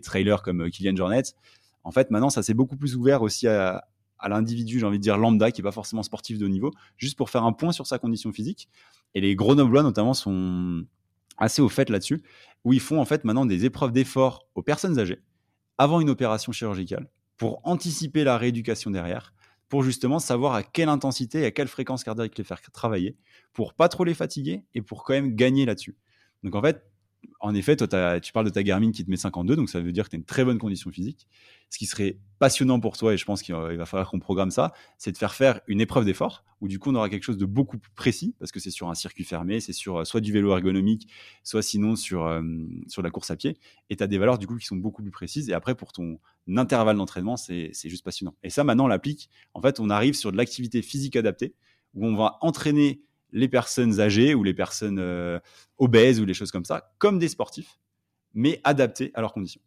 trailers 0.00 0.42
comme 0.42 0.70
Kylian 0.70 0.94
Jornet. 0.94 1.24
En 1.82 1.90
fait, 1.90 2.12
maintenant, 2.12 2.30
ça 2.30 2.44
s'est 2.44 2.54
beaucoup 2.54 2.76
plus 2.76 2.94
ouvert 2.94 3.22
aussi 3.22 3.48
à, 3.48 3.84
à 4.20 4.28
l'individu, 4.28 4.78
j'ai 4.78 4.86
envie 4.86 4.98
de 4.98 5.02
dire 5.02 5.18
lambda, 5.18 5.50
qui 5.50 5.60
n'est 5.60 5.64
pas 5.64 5.72
forcément 5.72 6.04
sportif 6.04 6.38
de 6.38 6.46
haut 6.46 6.48
niveau, 6.48 6.70
juste 6.98 7.18
pour 7.18 7.30
faire 7.30 7.42
un 7.42 7.52
point 7.52 7.72
sur 7.72 7.88
sa 7.88 7.98
condition 7.98 8.30
physique. 8.30 8.68
Et 9.14 9.20
les 9.20 9.34
Grenoblois, 9.34 9.82
notamment, 9.82 10.14
sont 10.14 10.84
assez 11.36 11.62
au 11.62 11.68
fait 11.68 11.90
là-dessus, 11.90 12.22
où 12.64 12.74
ils 12.74 12.80
font 12.80 13.00
en 13.00 13.04
fait 13.04 13.24
maintenant 13.24 13.44
des 13.44 13.64
épreuves 13.64 13.90
d'effort 13.90 14.46
aux 14.54 14.62
personnes 14.62 15.00
âgées 15.00 15.20
avant 15.78 16.00
une 16.00 16.10
opération 16.10 16.52
chirurgicale 16.52 17.10
pour 17.36 17.60
anticiper 17.64 18.22
la 18.22 18.38
rééducation 18.38 18.92
derrière 18.92 19.34
pour 19.68 19.82
justement 19.82 20.18
savoir 20.18 20.54
à 20.54 20.62
quelle 20.62 20.88
intensité 20.88 21.40
et 21.40 21.46
à 21.46 21.50
quelle 21.50 21.68
fréquence 21.68 22.04
cardiaque 22.04 22.36
les 22.38 22.44
faire 22.44 22.60
travailler, 22.72 23.16
pour 23.52 23.74
pas 23.74 23.88
trop 23.88 24.04
les 24.04 24.14
fatiguer 24.14 24.64
et 24.74 24.82
pour 24.82 25.04
quand 25.04 25.14
même 25.14 25.34
gagner 25.34 25.66
là-dessus. 25.66 25.96
Donc 26.42 26.54
en 26.54 26.62
fait, 26.62 26.84
en 27.40 27.54
effet, 27.54 27.76
toi, 27.76 28.20
tu 28.20 28.32
parles 28.32 28.46
de 28.46 28.50
ta 28.50 28.62
Garmin 28.62 28.92
qui 28.92 29.04
te 29.04 29.10
met 29.10 29.16
52, 29.16 29.56
donc 29.56 29.68
ça 29.68 29.80
veut 29.80 29.92
dire 29.92 30.04
que 30.04 30.10
tu 30.10 30.16
as 30.16 30.18
une 30.18 30.24
très 30.24 30.44
bonne 30.44 30.58
condition 30.58 30.90
physique. 30.90 31.26
Ce 31.70 31.78
qui 31.78 31.86
serait 31.86 32.18
passionnant 32.38 32.80
pour 32.80 32.96
toi, 32.96 33.14
et 33.14 33.16
je 33.16 33.24
pense 33.24 33.42
qu'il 33.42 33.54
va 33.54 33.86
falloir 33.86 34.10
qu'on 34.10 34.18
programme 34.18 34.50
ça, 34.50 34.72
c'est 34.98 35.12
de 35.12 35.16
faire 35.16 35.34
faire 35.34 35.60
une 35.66 35.80
épreuve 35.80 36.04
d'effort, 36.04 36.44
où 36.60 36.68
du 36.68 36.78
coup 36.78 36.90
on 36.90 36.94
aura 36.94 37.08
quelque 37.08 37.24
chose 37.24 37.36
de 37.36 37.46
beaucoup 37.46 37.78
plus 37.78 37.92
précis, 37.92 38.34
parce 38.38 38.52
que 38.52 38.60
c'est 38.60 38.70
sur 38.70 38.88
un 38.88 38.94
circuit 38.94 39.24
fermé, 39.24 39.60
c'est 39.60 39.72
sur 39.72 39.98
euh, 39.98 40.04
soit 40.04 40.20
du 40.20 40.32
vélo 40.32 40.52
ergonomique, 40.52 41.08
soit 41.42 41.62
sinon 41.62 41.96
sur, 41.96 42.26
euh, 42.26 42.42
sur 42.88 43.02
la 43.02 43.10
course 43.10 43.30
à 43.30 43.36
pied, 43.36 43.58
et 43.90 43.96
tu 43.96 44.02
as 44.02 44.06
des 44.06 44.18
valeurs 44.18 44.38
du 44.38 44.46
coup 44.46 44.56
qui 44.56 44.66
sont 44.66 44.76
beaucoup 44.76 45.02
plus 45.02 45.10
précises. 45.10 45.48
Et 45.50 45.52
après, 45.52 45.74
pour 45.74 45.92
ton 45.92 46.18
intervalle 46.48 46.96
d'entraînement, 46.96 47.36
c'est 47.36 47.72
juste 47.84 48.04
passionnant. 48.04 48.34
Et 48.42 48.50
ça, 48.50 48.64
maintenant, 48.64 48.84
on 48.84 48.88
l'applique. 48.88 49.30
En 49.54 49.60
fait, 49.60 49.80
on 49.80 49.90
arrive 49.90 50.14
sur 50.14 50.32
de 50.32 50.36
l'activité 50.36 50.82
physique 50.82 51.16
adaptée, 51.16 51.54
où 51.94 52.06
on 52.06 52.14
va 52.14 52.38
entraîner 52.40 53.02
les 53.32 53.48
personnes 53.48 54.00
âgées 54.00 54.34
ou 54.34 54.42
les 54.44 54.54
personnes 54.54 54.98
euh, 54.98 55.38
obèses 55.78 56.20
ou 56.20 56.24
les 56.24 56.34
choses 56.34 56.50
comme 56.50 56.64
ça, 56.64 56.92
comme 56.98 57.18
des 57.18 57.28
sportifs, 57.28 57.78
mais 58.34 58.60
adaptés 58.64 59.10
à 59.14 59.20
leurs 59.20 59.32
conditions. 59.32 59.60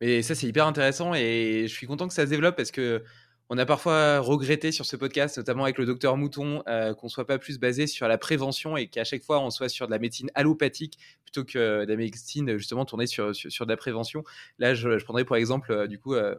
Mais 0.00 0.22
ça, 0.22 0.34
c'est 0.34 0.46
hyper 0.46 0.66
intéressant 0.66 1.14
et 1.14 1.66
je 1.68 1.72
suis 1.72 1.86
content 1.86 2.08
que 2.08 2.14
ça 2.14 2.24
se 2.24 2.30
développe 2.30 2.56
parce 2.56 2.70
que 2.70 3.04
on 3.50 3.58
a 3.58 3.66
parfois 3.66 4.20
regretté 4.20 4.72
sur 4.72 4.86
ce 4.86 4.96
podcast, 4.96 5.36
notamment 5.36 5.64
avec 5.64 5.76
le 5.76 5.84
docteur 5.84 6.16
Mouton, 6.16 6.62
euh, 6.66 6.94
qu'on 6.94 7.08
soit 7.08 7.26
pas 7.26 7.38
plus 7.38 7.58
basé 7.58 7.86
sur 7.86 8.08
la 8.08 8.16
prévention 8.16 8.76
et 8.76 8.88
qu'à 8.88 9.04
chaque 9.04 9.22
fois 9.22 9.40
on 9.40 9.50
soit 9.50 9.68
sur 9.68 9.86
de 9.86 9.92
la 9.92 9.98
médecine 9.98 10.30
allopathique 10.34 10.98
plutôt 11.24 11.44
que 11.44 11.84
de 11.84 11.90
la 11.90 11.96
médecine 11.96 12.56
justement 12.56 12.86
tournée 12.86 13.06
sur, 13.06 13.34
sur, 13.34 13.66
de 13.66 13.70
la 13.70 13.76
prévention. 13.76 14.24
Là, 14.58 14.74
je, 14.74 14.98
je 14.98 15.04
prendrais 15.04 15.24
pour 15.24 15.36
exemple, 15.36 15.72
euh, 15.72 15.86
du 15.86 15.98
coup, 15.98 16.14
euh, 16.14 16.34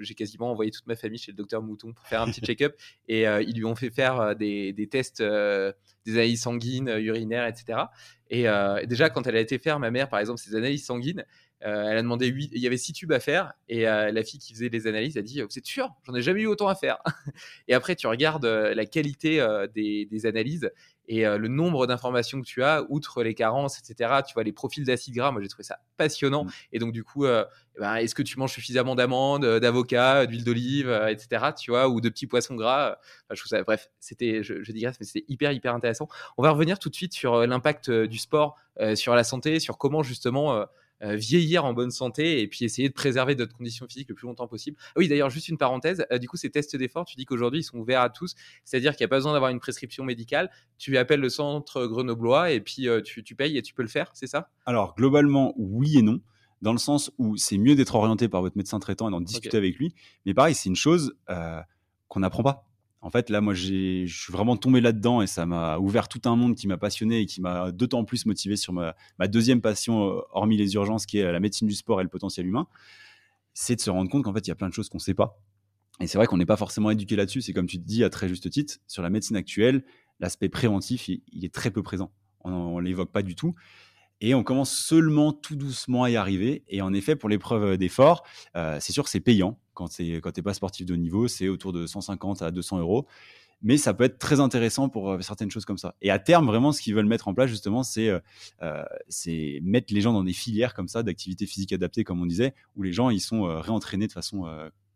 j'ai 0.00 0.14
quasiment 0.14 0.50
envoyé 0.50 0.72
toute 0.72 0.86
ma 0.86 0.96
famille 0.96 1.18
chez 1.18 1.30
le 1.30 1.36
docteur 1.36 1.62
Mouton 1.62 1.92
pour 1.92 2.06
faire 2.08 2.22
un 2.22 2.26
petit 2.26 2.40
check-up 2.40 2.74
et 3.08 3.22
ils 3.22 3.56
lui 3.56 3.64
ont 3.64 3.76
fait 3.76 3.90
faire 3.90 4.34
des, 4.34 4.72
des 4.72 4.88
tests, 4.88 5.22
des 5.22 6.12
analyses 6.12 6.42
sanguines, 6.42 6.88
urinaires, 6.88 7.46
etc. 7.46 7.78
Et 8.30 8.46
déjà, 8.86 9.10
quand 9.10 9.26
elle 9.26 9.36
a 9.36 9.40
été 9.40 9.58
faire, 9.58 9.78
ma 9.78 9.90
mère, 9.90 10.08
par 10.08 10.18
exemple, 10.18 10.40
ses 10.40 10.54
analyses 10.54 10.86
sanguines, 10.86 11.24
euh, 11.64 11.88
elle 11.88 11.98
a 11.98 12.02
demandé 12.02 12.26
8, 12.26 12.50
il 12.52 12.60
y 12.60 12.66
avait 12.66 12.76
six 12.76 12.92
tubes 12.92 13.12
à 13.12 13.20
faire 13.20 13.52
et 13.68 13.86
euh, 13.86 14.10
la 14.10 14.24
fille 14.24 14.40
qui 14.40 14.52
faisait 14.52 14.68
les 14.68 14.86
analyses 14.86 15.16
a 15.16 15.22
dit 15.22 15.40
Vous 15.40 15.58
êtes 15.58 15.66
sûr? 15.66 15.90
J'en 16.04 16.14
ai 16.14 16.22
jamais 16.22 16.42
eu 16.42 16.46
autant 16.46 16.68
à 16.68 16.74
faire. 16.74 16.98
et 17.68 17.74
après, 17.74 17.94
tu 17.94 18.06
regardes 18.06 18.44
euh, 18.44 18.74
la 18.74 18.86
qualité 18.86 19.44
des, 19.74 20.26
analyses 20.26 20.70
et 21.08 21.24
le 21.24 21.48
nombre 21.48 21.86
d'informations 21.86 22.40
que 22.40 22.46
tu 22.46 22.62
as, 22.62 22.84
outre 22.88 23.22
les 23.22 23.34
carences, 23.34 23.78
etc. 23.78 24.20
Tu 24.26 24.34
vois 24.34 24.44
les 24.44 24.52
profils 24.52 24.84
d'acides 24.84 25.14
gras. 25.14 25.32
Moi, 25.32 25.42
j'ai 25.42 25.48
trouvé 25.48 25.64
ça 25.64 25.78
passionnant. 25.96 26.44
Mmh. 26.44 26.50
Et 26.72 26.78
donc, 26.78 26.92
du 26.92 27.02
coup, 27.02 27.26
eh 27.26 27.42
ben, 27.78 27.96
est-ce 27.96 28.14
que 28.14 28.22
tu 28.22 28.38
manges 28.38 28.52
suffisamment 28.52 28.94
d'amandes, 28.94 29.44
d'avocats, 29.44 30.26
d'huile 30.26 30.44
d'olive, 30.44 30.88
etc. 31.08 31.46
Tu 31.58 31.72
vois, 31.72 31.88
ou 31.88 32.00
de 32.00 32.08
petits 32.08 32.28
poissons 32.28 32.54
gras 32.54 32.98
je 33.30 33.36
trouve 33.36 33.48
ça, 33.48 33.62
Bref, 33.64 33.90
c'était, 33.98 34.42
je, 34.44 34.62
je 34.62 34.72
digresse, 34.72 34.96
mais 35.00 35.06
c'était 35.06 35.24
hyper, 35.28 35.52
hyper 35.52 35.74
intéressant. 35.74 36.08
On 36.38 36.42
va 36.42 36.50
revenir 36.50 36.78
tout 36.78 36.88
de 36.88 36.94
suite 36.94 37.14
sur 37.14 37.46
l'impact 37.46 37.90
du 37.90 38.18
sport 38.18 38.56
sur 38.94 39.14
la 39.14 39.24
santé, 39.24 39.58
sur 39.58 39.78
comment 39.78 40.02
justement 40.02 40.66
euh, 41.02 41.16
vieillir 41.16 41.64
en 41.64 41.72
bonne 41.72 41.90
santé 41.90 42.40
et 42.40 42.46
puis 42.46 42.64
essayer 42.64 42.88
de 42.88 42.94
préserver 42.94 43.34
notre 43.34 43.56
condition 43.56 43.86
physique 43.86 44.08
le 44.08 44.14
plus 44.14 44.26
longtemps 44.26 44.46
possible. 44.46 44.76
Ah 44.90 44.92
oui, 44.98 45.08
d'ailleurs, 45.08 45.30
juste 45.30 45.48
une 45.48 45.58
parenthèse, 45.58 46.06
euh, 46.12 46.18
du 46.18 46.28
coup, 46.28 46.36
ces 46.36 46.50
tests 46.50 46.76
d'effort, 46.76 47.04
tu 47.04 47.16
dis 47.16 47.24
qu'aujourd'hui, 47.24 47.60
ils 47.60 47.64
sont 47.64 47.78
ouverts 47.78 48.02
à 48.02 48.10
tous, 48.10 48.34
c'est-à-dire 48.64 48.94
qu'il 48.94 49.04
n'y 49.04 49.06
a 49.06 49.08
pas 49.08 49.16
besoin 49.16 49.32
d'avoir 49.32 49.50
une 49.50 49.58
prescription 49.58 50.04
médicale, 50.04 50.50
tu 50.78 50.96
appelles 50.96 51.20
le 51.20 51.28
centre 51.28 51.86
grenoblois 51.86 52.52
et 52.52 52.60
puis 52.60 52.88
euh, 52.88 53.00
tu, 53.00 53.22
payes 53.34 53.58
et 53.58 53.62
tu 53.62 53.74
peux 53.74 53.82
le 53.82 53.88
faire, 53.88 54.10
c'est 54.14 54.28
ça? 54.28 54.50
Alors, 54.64 54.94
globalement, 54.94 55.54
oui 55.56 55.98
et 55.98 56.02
non 56.02 56.20
dans 56.60 56.72
le 56.72 56.78
sens 56.78 57.10
où 57.18 57.36
c'est 57.36 57.58
mieux 57.58 57.74
d'être 57.74 57.96
orienté 57.96 58.28
par 58.28 58.40
votre 58.40 58.56
médecin 58.56 58.78
traitant 58.78 59.08
et 59.08 59.10
d'en 59.10 59.20
discuter 59.20 59.56
avec 59.56 59.76
lui. 59.78 59.96
Mais 60.26 60.34
pareil, 60.34 60.54
c'est 60.54 60.68
une 60.68 60.76
chose 60.76 61.16
qu'on 62.06 62.20
n'apprend 62.20 62.44
pas. 62.44 62.71
En 63.04 63.10
fait, 63.10 63.30
là, 63.30 63.40
moi, 63.40 63.52
je 63.52 64.06
suis 64.06 64.32
vraiment 64.32 64.56
tombé 64.56 64.80
là-dedans 64.80 65.22
et 65.22 65.26
ça 65.26 65.44
m'a 65.44 65.76
ouvert 65.78 66.06
tout 66.06 66.20
un 66.24 66.36
monde 66.36 66.54
qui 66.54 66.68
m'a 66.68 66.78
passionné 66.78 67.20
et 67.20 67.26
qui 67.26 67.40
m'a 67.40 67.72
d'autant 67.72 68.04
plus 68.04 68.26
motivé 68.26 68.54
sur 68.56 68.72
ma, 68.72 68.94
deuxième 69.26 69.60
passion, 69.60 70.08
euh, 70.08 70.20
hormis 70.30 70.56
les 70.56 70.74
urgences, 70.74 71.04
qui 71.04 71.18
est 71.18 71.32
la 71.32 71.40
médecine 71.40 71.66
du 71.66 71.74
sport 71.74 72.00
et 72.00 72.04
le 72.04 72.08
potentiel 72.08 72.46
humain. 72.46 72.68
C'est 73.54 73.74
de 73.74 73.80
se 73.80 73.90
rendre 73.90 74.08
compte 74.08 74.22
qu'en 74.22 74.32
fait, 74.32 74.46
il 74.46 74.50
y 74.50 74.52
a 74.52 74.54
plein 74.54 74.68
de 74.68 74.74
choses 74.74 74.88
qu'on 74.88 74.98
ne 74.98 75.02
sait 75.02 75.14
pas. 75.14 75.40
Et 76.00 76.06
c'est 76.06 76.16
vrai 76.16 76.28
qu'on 76.28 76.36
n'est 76.36 76.46
pas 76.46 76.56
forcément 76.56 76.90
éduqué 76.92 77.16
là-dessus. 77.16 77.42
C'est 77.42 77.52
comme 77.52 77.66
tu 77.66 77.78
te 77.78 77.84
dis 77.84 78.04
à 78.04 78.10
très 78.10 78.28
juste 78.28 78.48
titre, 78.48 78.76
sur 78.86 79.02
la 79.02 79.10
médecine 79.10 79.36
actuelle, 79.36 79.84
l'aspect 80.20 80.48
préventif, 80.48 81.08
il, 81.08 81.44
est 81.44 81.52
très 81.52 81.72
peu 81.72 81.82
présent. 81.82 82.12
On 82.44 82.80
ne 82.80 82.82
l'évoque 82.84 83.10
pas 83.10 83.22
du 83.22 83.34
tout. 83.34 83.56
Et 84.20 84.34
on 84.34 84.44
commence 84.44 84.70
seulement 84.70 85.32
tout 85.32 85.56
doucement 85.56 86.04
à 86.04 86.10
y 86.10 86.14
arriver. 86.14 86.62
Et 86.68 86.80
en 86.82 86.92
effet, 86.94 87.16
pour 87.16 87.28
l'épreuve 87.28 87.76
d'effort, 87.78 88.22
euh, 88.56 88.78
c'est 88.80 88.92
sûr 88.92 89.02
que 89.02 89.10
c'est 89.10 89.18
payant. 89.18 89.58
Quand 89.74 89.88
tu 89.88 90.02
n'es 90.02 90.42
pas 90.42 90.54
sportif 90.54 90.86
de 90.86 90.94
haut 90.94 90.98
niveau, 90.98 91.28
c'est 91.28 91.48
autour 91.48 91.72
de 91.72 91.86
150 91.86 92.42
à 92.42 92.50
200 92.50 92.78
euros. 92.78 93.06
Mais 93.64 93.76
ça 93.76 93.94
peut 93.94 94.02
être 94.04 94.18
très 94.18 94.40
intéressant 94.40 94.88
pour 94.88 95.12
euh, 95.12 95.20
certaines 95.20 95.50
choses 95.50 95.64
comme 95.64 95.78
ça. 95.78 95.94
Et 96.02 96.10
à 96.10 96.18
terme, 96.18 96.46
vraiment, 96.46 96.72
ce 96.72 96.82
qu'ils 96.82 96.96
veulent 96.96 97.06
mettre 97.06 97.28
en 97.28 97.34
place, 97.34 97.48
justement, 97.48 97.84
c'est 97.84 98.08
euh, 98.60 98.82
mettre 99.62 99.94
les 99.94 100.00
gens 100.00 100.12
dans 100.12 100.24
des 100.24 100.32
filières 100.32 100.74
comme 100.74 100.88
ça, 100.88 101.04
d'activités 101.04 101.46
physiques 101.46 101.72
adaptées, 101.72 102.02
comme 102.02 102.20
on 102.20 102.26
disait, 102.26 102.54
où 102.74 102.82
les 102.82 102.92
gens, 102.92 103.10
ils 103.10 103.20
sont 103.20 103.44
réentraînés 103.60 104.08
de 104.08 104.12
façon 104.12 104.46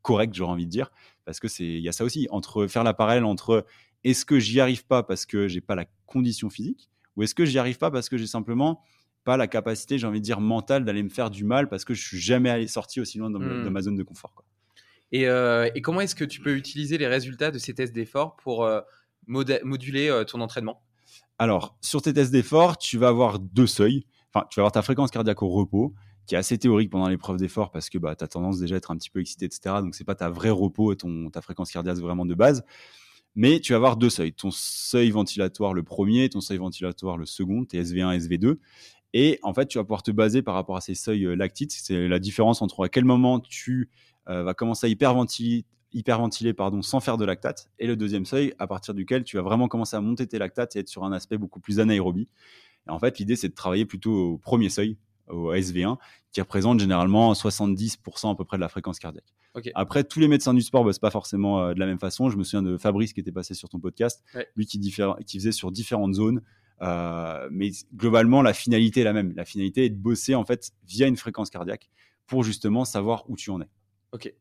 correcte, 0.03 0.35
j'aurais 0.35 0.53
envie 0.53 0.67
de 0.67 0.71
dire. 0.71 0.91
Parce 1.25 1.41
que 1.41 1.49
c'est, 1.49 1.65
il 1.65 1.81
y 1.81 1.89
a 1.89 1.93
ça 1.93 2.05
aussi, 2.05 2.27
entre 2.31 2.67
faire 2.67 2.85
la 2.85 2.95
parallèle 2.95 3.25
entre 3.25 3.67
est-ce 4.05 4.25
que 4.25 4.39
j'y 4.39 4.61
arrive 4.61 4.87
pas 4.87 5.03
parce 5.03 5.27
que 5.27 5.49
j'ai 5.49 5.61
pas 5.61 5.75
la 5.75 5.87
condition 6.07 6.49
physique, 6.49 6.91
ou 7.17 7.23
est-ce 7.23 7.35
que 7.35 7.45
j'y 7.45 7.59
arrive 7.59 7.79
pas 7.79 7.91
parce 7.91 8.09
que 8.09 8.17
j'ai 8.17 8.27
simplement 8.27 8.81
pas 9.25 9.37
la 9.37 9.49
capacité, 9.49 9.99
j'ai 9.99 10.07
envie 10.07 10.21
de 10.21 10.25
dire, 10.25 10.41
mentale 10.41 10.85
d'aller 10.85 11.03
me 11.03 11.09
faire 11.09 11.31
du 11.31 11.43
mal 11.43 11.69
parce 11.69 11.85
que 11.85 11.95
je 11.95 12.07
suis 12.07 12.21
jamais 12.21 12.49
allé 12.49 12.69
sorti 12.69 13.01
aussi 13.01 13.19
loin 13.19 13.31
de, 13.31 13.39
hmm. 13.39 13.69
ma 13.69 13.83
zone 13.83 13.97
de 13.97 14.05
confort. 14.05 14.33
Quoi. 14.35 14.45
Euh, 15.15 15.71
et, 15.75 15.83
comment 15.83 16.01
est-ce 16.01 16.15
que 16.15 16.25
tu 16.25 16.41
peux 16.41 16.57
utiliser 16.57 16.99
les 16.99 17.07
résultats 17.07 17.51
de 17.51 17.59
ces 17.59 17.75
tests 17.75 17.93
d'effort 17.93 18.37
pour 18.37 18.65
euh, 18.65 18.81
moduler 19.27 20.09
euh, 20.09 20.25
ton 20.25 20.41
entraînement? 20.41 20.83
Alors, 21.39 21.77
sur 21.81 22.03
tes 22.03 22.13
tests 22.13 22.33
d'effort, 22.33 22.79
tu 22.79 22.99
vas 22.99 23.09
avoir 23.09 23.39
deux 23.39 23.67
seuils. 23.67 24.07
Enfin, 24.33 24.47
tu 24.51 24.59
vas 24.59 24.63
avoir 24.63 24.73
ta 24.73 24.83
fréquence 24.83 25.11
cardiaque 25.11 25.43
au 25.43 25.49
repos, 25.49 25.95
qui 26.27 26.35
est 26.35 26.39
assez 26.39 26.59
théorique 26.59 26.91
pendant 26.91 27.09
l'épreuve 27.09 27.37
d'effort 27.37 27.71
parce 27.71 27.89
que 27.89 27.99
bah, 27.99 28.17
tu 28.17 28.25
as 28.25 28.29
tendance 28.29 28.59
déjà 28.59 28.75
à 28.75 28.79
être 28.79 28.91
un 28.91 28.97
petit 28.97 29.11
peu 29.11 29.21
excité, 29.21 29.47
etc. 29.47 29.77
Donc, 29.81 29.95
c'est 29.95 30.05
pas 30.05 30.15
ta 30.15 30.29
vraie 30.29 30.51
repos, 30.51 30.95
ton, 30.95 31.31
ta 31.31 31.41
fréquence 31.41 31.71
cardiaque 31.71 31.99
vraiment 31.99 32.27
de 32.27 32.35
base. 32.35 32.65
Mais 33.35 33.61
tu 33.61 33.73
vas 33.73 33.77
avoir 33.77 33.97
deux 33.99 34.09
seuils. 34.09 34.33
Ton 34.33 34.51
seuil 34.51 35.11
ventilatoire 35.11 35.75
le 35.75 35.83
premier, 35.83 36.29
ton 36.31 36.41
seuil 36.41 36.57
ventilatoire 36.57 37.19
le 37.19 37.27
second, 37.27 37.65
tes 37.67 37.83
SV1 37.83 38.19
SV2. 38.19 38.57
Et 39.13 39.39
en 39.43 39.53
fait, 39.53 39.67
tu 39.67 39.79
vas 39.79 39.85
pouvoir 39.85 40.03
te 40.03 40.11
baser 40.11 40.43
par 40.43 40.55
rapport 40.55 40.77
à 40.77 40.81
ces 40.81 40.95
seuils 40.95 41.37
lactites. 41.37 41.73
C'est 41.73 42.09
la 42.09 42.19
différence 42.19 42.63
entre 42.63 42.87
à 42.87 42.89
quel 42.89 43.05
moment 43.05 43.41
tu 43.41 43.91
euh, 44.29 44.43
vas 44.43 44.55
commencer 44.55 44.87
à 44.87 44.91
hyperventiler, 44.91 45.65
hyperventiler 45.93 46.53
pardon, 46.53 46.83
sans 46.83 47.01
faire 47.01 47.17
de 47.17 47.25
lactate. 47.25 47.69
Et 47.79 47.87
le 47.87 47.97
deuxième 47.97 48.27
seuil, 48.27 48.55
à 48.59 48.67
partir 48.67 48.95
duquel 48.95 49.25
tu 49.25 49.37
vas 49.37 49.43
vraiment 49.43 49.69
commencer 49.69 49.97
à 49.97 50.01
monter 50.01 50.27
tes 50.27 50.39
lactates 50.39 50.77
et 50.77 50.81
être 50.81 50.89
sur 50.89 51.05
un 51.05 51.13
aspect 51.13 51.39
beaucoup 51.39 51.61
plus 51.61 51.81
anaérobie. 51.81 52.29
Et 52.87 52.91
en 52.91 52.99
fait, 52.99 53.19
l'idée, 53.19 53.37
c'est 53.37 53.49
de 53.49 53.55
travailler 53.55 53.85
plutôt 53.85 54.13
au 54.13 54.39
premier 54.39 54.69
seuil, 54.69 54.97
au 55.29 55.53
SV1, 55.53 55.97
qui 56.33 56.41
représente 56.41 56.79
généralement 56.81 57.33
70% 57.33 58.33
à 58.33 58.35
peu 58.37 58.45
près 58.45 58.57
de 58.57 58.61
la 58.61 58.69
fréquence 58.69 58.99
cardiaque. 58.99 59.35
Après, 59.75 60.05
tous 60.05 60.21
les 60.21 60.29
médecins 60.29 60.53
du 60.53 60.61
sport 60.61 60.85
bossent 60.85 60.99
pas 60.99 61.11
forcément 61.11 61.63
euh, 61.63 61.75
de 61.75 61.81
la 61.81 61.87
même 61.87 61.99
façon. 61.99 62.29
Je 62.29 62.37
me 62.37 62.45
souviens 62.45 62.63
de 62.63 62.77
Fabrice 62.77 63.13
qui 63.13 63.21
était 63.21 63.33
passé 63.33 63.55
sur 63.55 63.69
ton 63.69 63.81
podcast, 63.81 64.23
lui 64.55 64.67
qui, 64.67 64.79
qui 64.79 65.39
faisait 65.39 65.53
sur 65.53 65.73
différentes 65.73 66.15
zones. 66.15 66.43
Euh, 66.83 67.49
mais 67.51 67.71
globalement, 67.95 68.43
la 68.43 68.53
finalité 68.53 69.01
est 69.01 69.05
la 69.05 69.15
même. 69.15 69.33
La 69.35 69.45
finalité 69.45 69.87
est 69.87 69.91
de 69.91 69.97
bosser 69.97 70.35
en 70.35 70.45
fait 70.45 70.73
via 70.87 71.07
une 71.07 71.17
fréquence 71.17 71.49
cardiaque 71.49 71.89
pour 72.27 72.43
justement 72.43 72.85
savoir 72.85 73.25
où 73.29 73.37
tu 73.37 73.51
en 73.51 73.61
es. 73.63 73.69
Ok. 74.13 74.33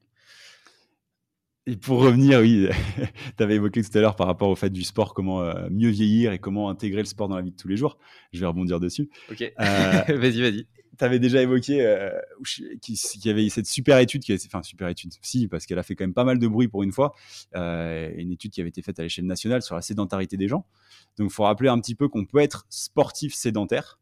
Et 1.67 1.75
pour 1.77 1.99
revenir, 1.99 2.41
oui, 2.41 2.67
tu 3.37 3.43
avais 3.43 3.55
évoqué 3.55 3.81
tout 3.83 3.97
à 3.97 4.01
l'heure 4.01 4.15
par 4.15 4.27
rapport 4.27 4.49
au 4.49 4.55
fait 4.55 4.69
du 4.69 4.83
sport, 4.83 5.15
comment 5.15 5.41
euh, 5.41 5.67
mieux 5.71 5.89
vieillir 5.89 6.31
et 6.31 6.37
comment 6.37 6.69
intégrer 6.69 7.01
le 7.01 7.07
sport 7.07 7.27
dans 7.27 7.35
la 7.35 7.41
vie 7.41 7.51
de 7.51 7.55
tous 7.55 7.67
les 7.67 7.77
jours. 7.77 7.97
Je 8.33 8.39
vais 8.39 8.45
rebondir 8.45 8.79
dessus. 8.79 9.09
Ok. 9.31 9.41
Euh, 9.41 9.51
vas-y, 10.07 10.41
vas-y. 10.41 10.67
tu 10.97 11.03
avais 11.03 11.17
déjà 11.17 11.41
évoqué 11.41 11.81
euh, 11.81 12.11
qu'il 12.43 13.25
y 13.25 13.29
avait 13.29 13.49
cette 13.49 13.65
super 13.65 13.97
étude, 13.97 14.21
qui 14.21 14.37
enfin 14.45 14.61
super 14.61 14.89
étude, 14.89 15.13
si, 15.21 15.47
parce 15.47 15.65
qu'elle 15.65 15.79
a 15.79 15.83
fait 15.83 15.95
quand 15.95 16.03
même 16.03 16.13
pas 16.13 16.23
mal 16.23 16.37
de 16.37 16.47
bruit 16.47 16.67
pour 16.67 16.83
une 16.83 16.91
fois, 16.91 17.15
une 17.55 18.31
étude 18.31 18.51
qui 18.51 18.61
avait 18.61 18.69
été 18.69 18.83
faite 18.83 18.99
à 18.99 19.03
l'échelle 19.03 19.25
nationale 19.25 19.63
sur 19.63 19.73
la 19.73 19.81
sédentarité 19.81 20.37
des 20.37 20.47
gens. 20.47 20.67
Donc, 21.17 21.31
il 21.31 21.33
faut 21.33 21.43
rappeler 21.43 21.69
un 21.69 21.79
petit 21.79 21.95
peu 21.95 22.07
qu'on 22.09 22.25
peut 22.25 22.39
être 22.39 22.67
sportif 22.69 23.33
sédentaire. 23.33 23.99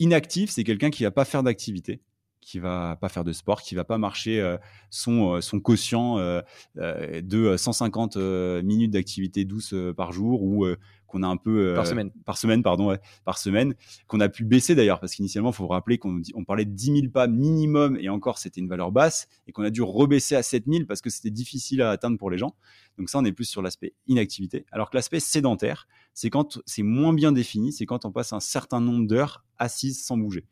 Inactif, 0.00 0.50
c'est 0.50 0.64
quelqu'un 0.64 0.90
qui 0.90 1.04
va 1.04 1.10
pas 1.10 1.24
faire 1.24 1.42
d'activité 1.42 2.02
qui 2.44 2.58
va 2.58 2.96
pas 3.00 3.08
faire 3.08 3.24
de 3.24 3.32
sport, 3.32 3.62
qui 3.62 3.74
va 3.74 3.84
pas 3.84 3.98
marcher 3.98 4.40
euh, 4.40 4.56
son, 4.90 5.34
euh, 5.34 5.40
son 5.40 5.60
quotient 5.60 6.18
euh, 6.18 6.42
de 6.76 7.56
150 7.56 8.16
minutes 8.62 8.92
d'activité 8.92 9.44
douce 9.44 9.74
par 9.96 10.12
jour 10.12 10.42
ou 10.42 10.66
qu'on 11.06 11.22
a 11.22 11.26
un 11.26 11.36
peu 11.36 11.74
par 11.74 11.86
semaine. 11.86 12.10
par 12.24 12.38
semaine 12.38 12.62
pardon 12.62 12.96
par 13.24 13.38
semaine 13.38 13.74
qu'on 14.06 14.20
a 14.20 14.28
pu 14.28 14.44
baisser 14.44 14.74
d'ailleurs. 14.74 15.00
Parce 15.00 15.14
qu'initialement 15.14 15.50
il 15.50 15.54
faut 15.54 15.66
rappeler 15.66 15.98
qu'on 15.98 16.20
on 16.34 16.44
parlait 16.44 16.64
de 16.64 16.72
10 16.72 17.00
000 17.00 17.08
pas 17.12 17.26
minimum 17.26 17.96
et 18.00 18.08
encore 18.08 18.38
c'était 18.38 18.60
une 18.60 18.68
valeur 18.68 18.92
basse 18.92 19.28
et 19.46 19.52
qu'on 19.52 19.62
a 19.62 19.70
dû 19.70 19.82
rebaisser 19.82 20.36
à 20.36 20.42
7 20.42 20.64
000 20.66 20.84
parce 20.86 21.00
que 21.00 21.10
c'était 21.10 21.30
difficile 21.30 21.82
à 21.82 21.90
atteindre 21.90 22.18
pour 22.18 22.30
les 22.30 22.38
gens. 22.38 22.54
Donc 22.98 23.08
ça 23.08 23.18
on 23.18 23.24
est 23.24 23.32
plus 23.32 23.46
sur 23.46 23.62
l'aspect 23.62 23.94
inactivité. 24.06 24.66
Alors 24.70 24.90
que 24.90 24.96
l'aspect 24.96 25.20
sédentaire 25.20 25.86
c'est 26.12 26.30
quand 26.30 26.60
c'est 26.66 26.82
moins 26.82 27.12
bien 27.12 27.32
défini 27.32 27.72
c'est 27.72 27.86
quand 27.86 28.04
on 28.04 28.12
passe 28.12 28.32
un 28.32 28.40
certain 28.40 28.80
nombre 28.80 29.06
d'heures 29.06 29.44
assises 29.58 30.02
sans 30.04 30.16
bouger 30.16 30.44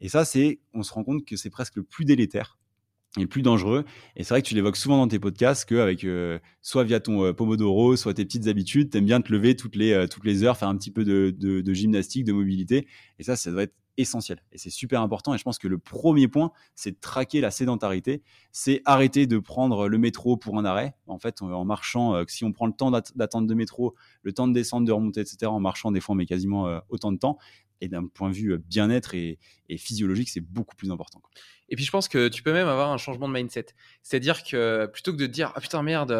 et 0.00 0.08
ça, 0.08 0.24
c'est, 0.24 0.60
on 0.74 0.82
se 0.82 0.92
rend 0.92 1.04
compte 1.04 1.24
que 1.24 1.36
c'est 1.36 1.50
presque 1.50 1.76
le 1.76 1.82
plus 1.82 2.04
délétère 2.04 2.58
et 3.16 3.22
le 3.22 3.28
plus 3.28 3.42
dangereux. 3.42 3.84
Et 4.14 4.24
c'est 4.24 4.34
vrai 4.34 4.42
que 4.42 4.48
tu 4.48 4.54
l'évoques 4.54 4.76
souvent 4.76 4.98
dans 4.98 5.08
tes 5.08 5.18
podcasts 5.18 5.68
qu'avec 5.68 6.04
euh, 6.04 6.38
soit 6.62 6.84
via 6.84 7.00
ton 7.00 7.24
euh, 7.24 7.32
Pomodoro, 7.32 7.96
soit 7.96 8.14
tes 8.14 8.24
petites 8.24 8.46
habitudes, 8.46 8.90
tu 8.90 8.98
aimes 8.98 9.06
bien 9.06 9.20
te 9.20 9.32
lever 9.32 9.56
toutes 9.56 9.76
les, 9.76 9.92
euh, 9.92 10.06
toutes 10.06 10.24
les 10.24 10.44
heures, 10.44 10.56
faire 10.56 10.68
un 10.68 10.76
petit 10.76 10.90
peu 10.90 11.04
de, 11.04 11.34
de, 11.36 11.60
de, 11.60 11.74
gymnastique, 11.74 12.24
de 12.24 12.32
mobilité. 12.32 12.86
Et 13.18 13.22
ça, 13.22 13.36
ça 13.36 13.50
doit 13.50 13.62
être 13.62 13.74
essentiel. 13.96 14.42
Et 14.52 14.58
c'est 14.58 14.68
super 14.68 15.00
important. 15.00 15.32
Et 15.32 15.38
je 15.38 15.44
pense 15.44 15.58
que 15.58 15.68
le 15.68 15.78
premier 15.78 16.28
point, 16.28 16.52
c'est 16.74 16.90
de 16.90 16.98
traquer 17.00 17.40
la 17.40 17.50
sédentarité. 17.50 18.22
C'est 18.52 18.82
arrêter 18.84 19.26
de 19.26 19.38
prendre 19.38 19.88
le 19.88 19.96
métro 19.96 20.36
pour 20.36 20.58
un 20.58 20.66
arrêt. 20.66 20.94
En 21.06 21.18
fait, 21.18 21.40
en 21.40 21.64
marchant, 21.64 22.22
si 22.28 22.44
on 22.44 22.52
prend 22.52 22.66
le 22.66 22.74
temps 22.74 22.90
d'attendre 22.90 23.46
de 23.46 23.54
métro, 23.54 23.94
le 24.22 24.34
temps 24.34 24.48
de 24.48 24.52
descendre, 24.52 24.86
de 24.86 24.92
remonter, 24.92 25.22
etc., 25.22 25.46
en 25.46 25.60
marchant, 25.60 25.92
des 25.92 26.00
fois, 26.00 26.12
on 26.12 26.16
met 26.16 26.26
quasiment 26.26 26.78
autant 26.90 27.10
de 27.10 27.16
temps 27.16 27.38
et 27.80 27.88
d'un 27.88 28.06
point 28.06 28.30
de 28.30 28.34
vue 28.34 28.58
bien-être 28.58 29.14
et, 29.14 29.38
physiologique, 29.76 30.28
c'est 30.28 30.40
beaucoup 30.40 30.76
plus 30.76 30.90
important. 30.90 31.20
Et 31.68 31.76
puis 31.76 31.84
je 31.84 31.90
pense 31.90 32.08
que 32.08 32.28
tu 32.28 32.42
peux 32.42 32.52
même 32.52 32.68
avoir 32.68 32.90
un 32.90 32.98
changement 32.98 33.28
de 33.28 33.34
mindset. 33.34 33.66
C'est-à-dire 34.02 34.44
que 34.44 34.86
plutôt 34.86 35.12
que 35.12 35.18
de 35.18 35.26
te 35.26 35.32
dire 35.32 35.52
ah 35.54 35.60
putain 35.60 35.82
merde, 35.82 36.10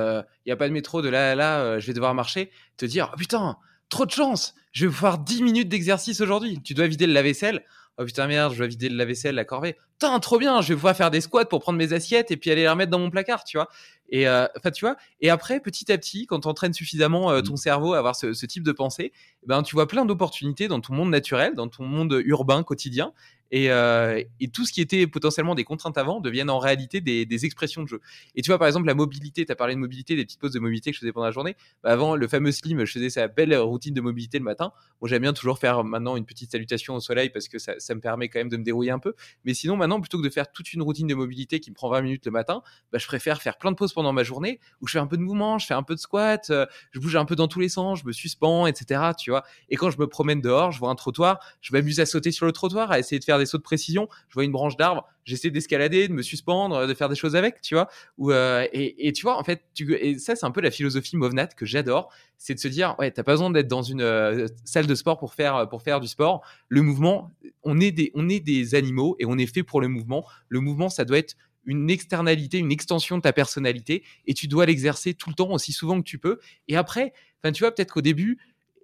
il 0.45 0.49
n'y 0.49 0.53
a 0.53 0.57
pas 0.57 0.69
de 0.69 0.73
métro 0.73 1.03
de 1.03 1.09
là 1.09 1.33
à 1.33 1.35
là, 1.35 1.79
je 1.79 1.87
vais 1.87 1.93
devoir 1.93 2.15
marcher, 2.15 2.51
te 2.77 2.85
dire 2.85 3.11
ah 3.13 3.17
putain, 3.17 3.57
trop 3.89 4.07
de 4.07 4.11
chance, 4.11 4.55
je 4.73 4.87
vais 4.87 4.93
pouvoir 4.93 5.19
10 5.19 5.43
minutes 5.43 5.69
d'exercice 5.69 6.21
aujourd'hui. 6.21 6.61
Tu 6.63 6.75
dois 6.75 6.87
vider 6.87 7.07
le 7.07 7.13
lave-vaisselle. 7.13 7.65
Oh 7.99 8.05
putain 8.05 8.27
merde, 8.27 8.53
je 8.53 8.59
dois 8.59 8.67
vider 8.67 8.91
le 8.91 8.97
lave-vaisselle, 8.97 9.35
la 9.35 9.45
corvée. 9.47 9.77
Putain, 9.93 10.19
trop 10.21 10.39
bien, 10.39 10.61
je 10.61 10.69
vais 10.69 10.75
pouvoir 10.75 10.95
faire 10.95 11.11
des 11.11 11.23
squats 11.23 11.47
pour 11.47 11.61
prendre 11.61 11.79
mes 11.79 11.95
assiettes 11.95 12.31
et 12.31 12.37
puis 12.37 12.51
aller 12.51 12.63
les 12.63 12.69
remettre 12.69 12.91
dans 12.91 12.99
mon 12.99 13.09
placard, 13.09 13.45
tu 13.45 13.57
vois. 13.57 13.69
Et 14.11 14.29
euh, 14.29 14.47
tu 14.75 14.85
vois. 14.85 14.97
Et 15.21 15.31
après, 15.31 15.61
petit 15.61 15.91
à 15.91 15.97
petit, 15.97 16.27
quand 16.27 16.41
tu 16.41 16.49
entraînes 16.49 16.75
suffisamment 16.75 17.31
euh, 17.31 17.41
ton 17.41 17.55
mmh. 17.55 17.59
cerveau 17.59 17.95
à 17.95 17.99
avoir 17.99 18.15
ce, 18.15 18.35
ce 18.35 18.45
type 18.45 18.63
de 18.63 18.73
pensée, 18.73 19.13
eh 19.43 19.47
ben 19.47 19.63
tu 19.63 19.75
vois 19.75 19.89
plein 19.89 20.05
d'opportunités 20.05 20.69
dans 20.69 20.81
ton 20.81 20.95
monde 20.95 21.11
naturel, 21.11 21.55
dans 21.55 21.69
ton 21.69 21.85
monde 21.85 22.21
urbain 22.25 22.63
quotidien. 22.63 23.13
Et, 23.51 23.71
euh, 23.71 24.23
et, 24.41 24.49
tout 24.49 24.65
ce 24.65 24.73
qui 24.73 24.81
était 24.81 25.07
potentiellement 25.07 25.55
des 25.55 25.65
contraintes 25.65 25.99
avant 25.99 26.21
deviennent 26.21 26.51
en 26.51 26.59
réalité 26.59 27.01
des, 27.01 27.45
expressions 27.45 27.83
de 27.83 27.89
jeu. 27.89 28.01
Et 28.35 28.43
tu 28.43 28.51
vois, 28.51 28.59
par 28.59 28.67
exemple, 28.67 28.87
la 28.87 28.95
mobilité, 28.95 29.45
tu 29.45 29.53
as 29.53 29.57
parlé 29.57 29.75
de 29.75 29.81
mobilité, 29.81 30.17
des 30.17 30.25
petites 30.25 30.41
pauses 30.41 30.53
de 30.53 30.59
mobilité 30.59 30.91
que 30.91 30.97
je 30.97 31.01
faisais 31.01 31.13
pendant 31.13 31.27
la 31.27 31.33
journée. 31.33 31.55
Bah 31.83 31.91
avant, 31.91 32.17
le 32.17 32.29
fameux 32.29 32.51
slim, 32.51 32.85
je 32.85 32.93
faisais 32.93 33.11
sa 33.11 33.29
belle 33.29 33.55
routine 33.57 33.95
de 33.95 34.01
mobilité 34.01 34.39
le 34.39 34.45
matin. 34.45 34.73
Moi, 35.01 35.09
j'aime 35.09 35.23
bien 35.23 35.33
toujours 35.33 35.59
faire 35.59 35.85
maintenant 35.85 36.17
une 36.17 36.25
petite 36.25 36.51
salutation 36.51 36.95
au 36.95 37.01
soleil 37.01 37.31
parce 37.31 37.49
que 37.49 37.59
ça, 37.59 37.75
ça, 37.79 37.95
me 37.95 38.01
permet 38.01 38.29
quand 38.29 38.39
même 38.39 38.49
de 38.49 38.57
me 38.57 38.65
dérouiller 38.65 38.91
un 38.91 38.99
peu. 38.99 39.15
Mais 39.45 39.55
sinon, 39.55 39.77
maintenant, 39.77 40.01
plutôt 40.01 40.19
que 40.19 40.25
de 40.25 40.31
faire 40.31 40.51
toute 40.51 40.73
une 40.73 40.83
routine 40.83 41.07
de 41.07 41.15
mobilité 41.15 41.61
qui 41.61 41.71
me 41.71 41.75
prend 41.75 41.91
20 41.91 42.03
minutes 42.03 42.27
le 42.27 42.33
matin, 42.33 42.63
bah, 42.93 42.99
je 42.99 43.07
préfère 43.07 43.43
faire 43.43 43.59
plein 43.59 43.71
de 43.71 43.77
pauses 43.77 43.93
pendant 43.93 44.13
ma 44.13 44.23
journée 44.23 44.61
où 44.81 44.87
je 44.87 44.93
fais 44.93 44.99
un 44.99 45.07
peu 45.07 45.17
de 45.17 45.23
mouvement, 45.23 45.59
je 45.59 45.67
fais 45.67 45.75
un 45.75 45.83
peu 45.83 45.95
de 45.95 46.01
squat, 46.01 46.49
euh, 46.51 46.67
je 46.93 47.01
bouge 47.01 47.17
un 47.17 47.25
peu 47.25 47.37
dans 47.37 47.49
tous 47.49 47.61
les 47.61 47.69
sens, 47.69 48.01
je 48.01 48.07
me 48.07 48.13
suspends, 48.13 48.67
etc. 48.67 49.13
Tu 49.19 49.31
vois. 49.31 49.45
Et 49.69 49.77
quand 49.77 49.91
je 49.91 49.99
me 49.99 50.07
promène 50.07 50.41
dehors, 50.41 50.73
je 50.73 50.79
vois 50.79 50.91
un 50.91 50.95
trottoir, 50.95 51.41
je 51.61 51.73
m'amuse 51.73 52.01
à 52.01 52.07
sauter 52.07 52.33
sur 52.33 52.47
le 52.47 52.53
trottoir, 52.53 52.91
à 52.91 52.99
essayer 52.99 53.19
de 53.19 53.25
faire 53.25 53.36
des 53.39 53.47
sauts 53.47 53.59
de 53.59 53.63
précision. 53.63 54.09
Je 54.29 54.35
vois 54.35 54.45
une 54.45 54.53
branche 54.53 54.77
d'arbre, 54.77 55.07
j'essaie 55.25 55.51
d'escalader, 55.51 56.09
de 56.09 56.13
me 56.13 56.23
suspendre, 56.23 56.87
de 56.87 56.95
faire 56.95 57.09
des 57.09 57.15
choses 57.15 57.37
avec, 57.37 57.61
tu 57.61 57.75
vois. 57.75 57.89
Euh, 58.21 58.67
et, 58.73 59.13
tu 59.13 59.23
vois, 59.23 59.39
en 59.39 59.45
fait, 59.45 59.63
tu, 59.75 59.93
et 59.95 60.19
ça, 60.19 60.37
c'est 60.37 60.47
un 60.47 60.51
peu 60.51 60.61
la 60.61 60.71
philosophie 60.71 61.17
Movnat 61.17 61.49
que 61.49 61.67
j'adore, 61.67 62.13
c'est 62.39 62.55
de 62.55 62.61
se 62.61 62.69
dire, 62.69 62.95
ouais, 62.99 63.11
t'as 63.11 63.23
pas 63.23 63.33
besoin 63.33 63.51
d'être 63.51 63.69
dans 63.69 63.83
une 63.83 64.03
euh, 64.03 64.47
salle 64.65 64.87
de 64.87 64.95
sport 64.95 65.19
pour 65.19 65.35
faire 65.35 65.69
pour 65.69 65.83
faire 65.83 66.01
du 66.01 66.09
sport. 66.09 66.43
Le 66.69 66.83
mouvement, 66.83 67.31
on 67.63 67.81
est 67.81 67.93
des 67.93 68.11
on 68.15 68.29
est 68.29 68.41
des 68.41 68.75
animaux 68.75 69.17
et 69.19 69.27
on 69.27 69.39
est 69.39 69.53
fait 69.53 69.63
pour 69.63 69.81
le 69.81 69.89
mouvement. 69.89 70.25
Le 70.49 70.61
mouvement, 70.61 70.89
ça 70.89 71.05
doit 71.05 71.19
être 71.19 71.37
une 71.67 71.91
externalité, 71.91 72.59
une 72.59 72.71
extension 72.71 73.17
de 73.17 73.23
ta 73.23 73.33
personnalité, 73.33 74.05
et 74.27 74.35
tu 74.35 74.47
dois 74.47 74.67
l'exercer 74.67 75.15
tout 75.15 75.31
le 75.31 75.35
temps, 75.35 75.51
aussi 75.51 75.73
souvent 75.73 75.99
que 75.99 76.05
tu 76.05 76.19
peux. 76.19 76.39
Et 76.69 76.77
après, 76.77 77.13
tu 77.53 77.63
vois, 77.63 77.73
peut-être 77.73 77.93
qu'au 77.93 78.01
début, 78.01 78.39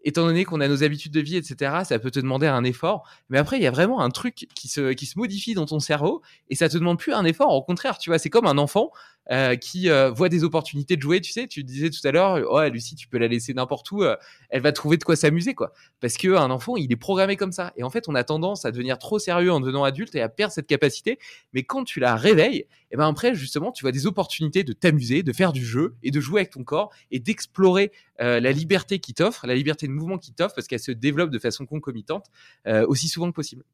étant 0.04 0.24
donné 0.24 0.44
qu'on 0.44 0.60
a 0.60 0.68
nos 0.68 0.82
habitudes 0.82 1.12
de 1.12 1.20
vie, 1.20 1.36
etc., 1.36 1.84
ça 1.84 1.98
peut 1.98 2.10
te 2.10 2.20
demander 2.20 2.46
un 2.46 2.64
effort. 2.64 3.08
Mais 3.28 3.38
après, 3.38 3.58
il 3.58 3.62
y 3.62 3.66
a 3.66 3.70
vraiment 3.70 4.00
un 4.00 4.10
truc 4.10 4.48
qui 4.54 4.68
se, 4.68 4.92
qui 4.92 5.06
se 5.06 5.18
modifie 5.18 5.54
dans 5.54 5.66
ton 5.66 5.80
cerveau 5.80 6.22
et 6.50 6.54
ça 6.54 6.68
te 6.68 6.76
demande 6.76 6.98
plus 6.98 7.12
un 7.12 7.24
effort. 7.24 7.54
Au 7.54 7.62
contraire, 7.62 7.98
tu 7.98 8.10
vois, 8.10 8.18
c'est 8.18 8.30
comme 8.30 8.46
un 8.46 8.58
enfant 8.58 8.90
euh, 9.30 9.54
qui 9.54 9.88
euh, 9.88 10.10
voit 10.10 10.28
des 10.28 10.42
opportunités 10.42 10.96
de 10.96 11.02
jouer. 11.02 11.20
Tu 11.20 11.30
sais, 11.30 11.46
tu 11.46 11.62
disais 11.62 11.90
tout 11.90 12.04
à 12.04 12.10
l'heure, 12.10 12.44
oh, 12.50 12.60
Lucie, 12.64 12.96
tu 12.96 13.06
peux 13.06 13.18
la 13.18 13.28
laisser 13.28 13.54
n'importe 13.54 13.88
où, 13.92 14.02
euh, 14.02 14.16
elle 14.50 14.62
va 14.62 14.72
trouver 14.72 14.96
de 14.96 15.04
quoi 15.04 15.14
s'amuser, 15.14 15.54
quoi. 15.54 15.72
Parce 16.00 16.16
que 16.16 16.34
un 16.34 16.50
enfant, 16.50 16.76
il 16.76 16.90
est 16.90 16.96
programmé 16.96 17.36
comme 17.36 17.52
ça. 17.52 17.72
Et 17.76 17.84
en 17.84 17.90
fait, 17.90 18.08
on 18.08 18.16
a 18.16 18.24
tendance 18.24 18.64
à 18.64 18.72
devenir 18.72 18.98
trop 18.98 19.20
sérieux 19.20 19.52
en 19.52 19.60
devenant 19.60 19.84
adulte 19.84 20.16
et 20.16 20.20
à 20.20 20.28
perdre 20.28 20.52
cette 20.52 20.66
capacité. 20.66 21.20
Mais 21.52 21.62
quand 21.62 21.84
tu 21.84 22.00
la 22.00 22.16
réveilles, 22.16 22.56
et 22.58 22.94
eh 22.94 22.96
ben 22.96 23.08
après, 23.08 23.34
justement, 23.34 23.70
tu 23.70 23.84
vois 23.84 23.92
des 23.92 24.06
opportunités 24.06 24.64
de 24.64 24.72
t'amuser, 24.72 25.22
de 25.22 25.32
faire 25.32 25.52
du 25.52 25.64
jeu 25.64 25.94
et 26.02 26.10
de 26.10 26.20
jouer 26.20 26.40
avec 26.40 26.50
ton 26.50 26.64
corps 26.64 26.90
et 27.10 27.20
d'explorer 27.20 27.92
la 28.18 28.52
liberté 28.52 28.98
qui 28.98 29.14
t'offre, 29.14 29.46
la 29.46 29.54
liberté 29.54 29.86
de 29.86 29.92
mouvement 29.92 30.18
qui 30.18 30.32
t'offre, 30.32 30.54
parce 30.54 30.66
qu'elle 30.66 30.78
se 30.78 30.92
développe 30.92 31.30
de 31.30 31.38
façon 31.38 31.64
concomitante 31.64 32.26
aussi 32.66 33.08
souvent 33.08 33.30
que 33.30 33.34
possible. 33.34 33.64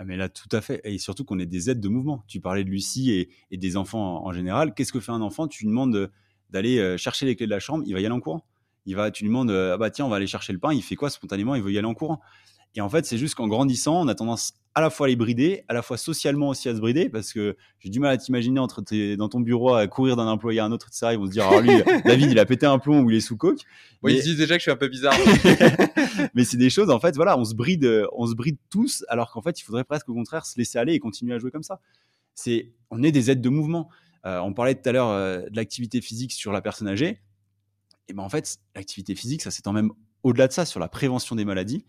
Ah 0.00 0.04
mais 0.04 0.16
là, 0.16 0.28
tout 0.28 0.48
à 0.52 0.60
fait. 0.60 0.80
Et 0.84 0.96
surtout 0.98 1.24
qu'on 1.24 1.40
est 1.40 1.46
des 1.46 1.70
aides 1.70 1.80
de 1.80 1.88
mouvement. 1.88 2.22
Tu 2.28 2.40
parlais 2.40 2.62
de 2.62 2.70
Lucie 2.70 3.28
et, 3.50 3.56
des 3.56 3.76
enfants 3.76 4.24
en, 4.24 4.32
général. 4.32 4.72
Qu'est-ce 4.72 4.92
que 4.92 5.00
fait 5.00 5.10
un 5.10 5.20
enfant? 5.20 5.48
Tu 5.48 5.64
lui 5.64 5.70
demandes 5.70 6.12
d'aller 6.50 6.78
euh, 6.78 6.96
chercher 6.96 7.26
les 7.26 7.34
clés 7.34 7.46
de 7.46 7.50
la 7.50 7.58
chambre, 7.58 7.82
il 7.84 7.92
va 7.94 8.00
y 8.00 8.06
aller 8.06 8.14
en 8.14 8.20
courant. 8.20 8.44
Il 8.86 8.94
va, 8.94 9.10
tu 9.10 9.24
lui 9.24 9.28
demandes, 9.28 9.50
euh, 9.50 9.74
ah 9.74 9.76
bah 9.76 9.90
tiens, 9.90 10.06
on 10.06 10.08
va 10.08 10.16
aller 10.16 10.28
chercher 10.28 10.52
le 10.52 10.60
pain. 10.60 10.72
Il 10.72 10.82
fait 10.82 10.94
quoi 10.94 11.10
spontanément? 11.10 11.56
Il 11.56 11.62
veut 11.62 11.72
y 11.72 11.78
aller 11.78 11.86
en 11.86 11.94
courant. 11.94 12.20
Et 12.78 12.80
en 12.80 12.88
fait, 12.88 13.04
c'est 13.04 13.18
juste 13.18 13.34
qu'en 13.34 13.48
grandissant, 13.48 14.02
on 14.02 14.06
a 14.06 14.14
tendance 14.14 14.52
à 14.76 14.80
la 14.80 14.88
fois 14.88 15.06
à 15.06 15.08
les 15.08 15.16
brider, 15.16 15.64
à 15.66 15.74
la 15.74 15.82
fois 15.82 15.96
socialement 15.96 16.50
aussi 16.50 16.68
à 16.68 16.76
se 16.76 16.80
brider, 16.80 17.08
parce 17.08 17.32
que 17.32 17.56
j'ai 17.80 17.90
du 17.90 17.98
mal 17.98 18.12
à 18.12 18.16
t'imaginer 18.16 18.60
entre 18.60 18.84
dans 19.16 19.28
ton 19.28 19.40
bureau 19.40 19.74
à 19.74 19.88
courir 19.88 20.14
d'un 20.14 20.28
employé 20.28 20.60
à 20.60 20.64
un 20.64 20.70
autre, 20.70 20.86
etc. 20.86 21.08
Ils 21.14 21.18
vont 21.18 21.26
se 21.26 21.32
dire, 21.32 21.44
alors 21.48 21.60
lui, 21.60 21.72
David, 22.04 22.30
il 22.30 22.38
a 22.38 22.46
pété 22.46 22.66
un 22.66 22.78
plomb 22.78 23.00
ou 23.00 23.10
il 23.10 23.16
est 23.16 23.20
sous 23.20 23.36
coke. 23.36 23.62
Ils 24.06 24.22
disent 24.22 24.36
déjà 24.36 24.54
que 24.54 24.60
je 24.60 24.62
suis 24.62 24.70
un 24.70 24.76
peu 24.76 24.86
bizarre. 24.86 25.12
mais 26.34 26.44
c'est 26.44 26.56
des 26.56 26.70
choses, 26.70 26.88
en 26.88 27.00
fait, 27.00 27.16
voilà, 27.16 27.36
on 27.36 27.44
se 27.44 27.52
bride, 27.52 28.06
on 28.12 28.28
se 28.28 28.36
bride 28.36 28.58
tous, 28.70 29.04
alors 29.08 29.32
qu'en 29.32 29.42
fait, 29.42 29.58
il 29.58 29.64
faudrait 29.64 29.82
presque 29.82 30.08
au 30.08 30.14
contraire 30.14 30.46
se 30.46 30.56
laisser 30.56 30.78
aller 30.78 30.94
et 30.94 31.00
continuer 31.00 31.34
à 31.34 31.40
jouer 31.40 31.50
comme 31.50 31.64
ça. 31.64 31.80
C'est, 32.36 32.70
on 32.92 33.02
est 33.02 33.10
des 33.10 33.32
aides 33.32 33.40
de 33.40 33.48
mouvement. 33.48 33.88
Euh, 34.24 34.38
on 34.38 34.52
parlait 34.52 34.76
tout 34.76 34.88
à 34.88 34.92
l'heure 34.92 35.08
euh, 35.08 35.40
de 35.50 35.56
l'activité 35.56 36.00
physique 36.00 36.30
sur 36.30 36.52
la 36.52 36.62
personne 36.62 36.86
âgée. 36.86 37.18
Et 38.06 38.12
ben 38.12 38.22
en 38.22 38.28
fait, 38.28 38.58
l'activité 38.76 39.16
physique, 39.16 39.42
ça 39.42 39.50
s'étend 39.50 39.72
même 39.72 39.90
au-delà 40.22 40.46
de 40.46 40.52
ça 40.52 40.64
sur 40.64 40.78
la 40.78 40.86
prévention 40.86 41.34
des 41.34 41.44
maladies. 41.44 41.84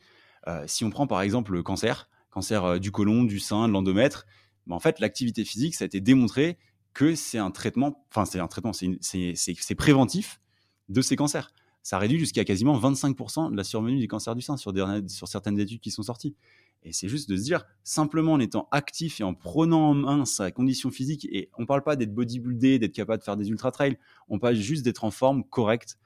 Euh, 0.47 0.63
si 0.67 0.83
on 0.83 0.89
prend 0.89 1.07
par 1.07 1.21
exemple 1.21 1.53
le 1.53 1.63
cancer, 1.63 2.09
cancer 2.31 2.63
euh, 2.63 2.79
du 2.79 2.91
côlon, 2.91 3.23
du 3.23 3.39
sein, 3.39 3.67
de 3.67 3.73
l'endomètre, 3.73 4.25
ben, 4.67 4.75
en 4.75 4.79
fait, 4.79 4.99
l'activité 4.99 5.43
physique, 5.43 5.75
ça 5.75 5.85
a 5.85 5.87
été 5.87 5.99
démontré 5.99 6.57
que 6.93 7.15
c'est 7.15 7.37
un 7.37 7.51
traitement, 7.51 8.05
enfin, 8.09 8.25
c'est 8.25 8.39
un 8.39 8.47
traitement, 8.47 8.73
c'est 8.73 9.75
préventif 9.75 10.41
de 10.89 11.01
ces 11.01 11.15
cancers. 11.15 11.51
Ça 11.81 11.97
réduit 11.97 12.19
jusqu'à 12.19 12.43
quasiment 12.43 12.77
25% 12.77 13.51
de 13.51 13.55
la 13.55 13.63
survenue 13.63 13.99
du 13.99 14.07
cancer 14.07 14.35
du 14.35 14.41
sein 14.41 14.57
sur, 14.57 14.73
sur 15.07 15.27
certaines 15.27 15.59
études 15.59 15.79
qui 15.79 15.91
sont 15.91 16.03
sorties. 16.03 16.35
Et 16.83 16.93
c'est 16.93 17.09
juste 17.09 17.29
de 17.29 17.35
se 17.35 17.43
dire, 17.43 17.65
simplement 17.83 18.33
en 18.33 18.39
étant 18.39 18.67
actif 18.71 19.19
et 19.19 19.23
en 19.23 19.33
prenant 19.33 19.89
en 19.89 19.93
main 19.93 20.25
sa 20.25 20.51
condition 20.51 20.91
physique, 20.91 21.27
et 21.31 21.49
on 21.57 21.63
ne 21.63 21.67
parle 21.67 21.83
pas 21.83 21.95
d'être 21.95 22.13
bodybuildé, 22.13 22.79
d'être 22.79 22.93
capable 22.93 23.19
de 23.19 23.23
faire 23.23 23.37
des 23.37 23.49
ultra-trails, 23.49 23.97
on 24.29 24.39
parle 24.39 24.55
juste 24.55 24.83
d'être 24.83 25.03
en 25.03 25.11
forme 25.11 25.43
correcte. 25.43 25.97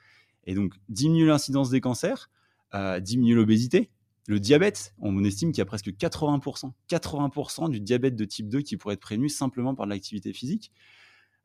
Et 0.46 0.56
donc, 0.56 0.74
diminuer 0.90 1.28
l'incidence 1.28 1.70
des 1.70 1.80
cancers, 1.80 2.30
euh, 2.74 3.00
diminuer 3.00 3.36
l'obésité, 3.36 3.92
le 4.26 4.40
diabète, 4.40 4.94
on 5.00 5.24
estime 5.24 5.52
qu'il 5.52 5.60
y 5.60 5.62
a 5.62 5.66
presque 5.66 5.90
80%, 5.90 6.72
80% 6.90 7.70
du 7.70 7.82
diabète 7.82 8.16
de 8.16 8.26
type 8.26 8.48
2 8.48 8.62
qui 8.62 8.78
pourrait 8.78 8.94
être 8.94 9.02
prévenu 9.02 9.28
simplement 9.28 9.76
par 9.76 9.86
l'activité 9.86 10.32
physique. 10.32 10.72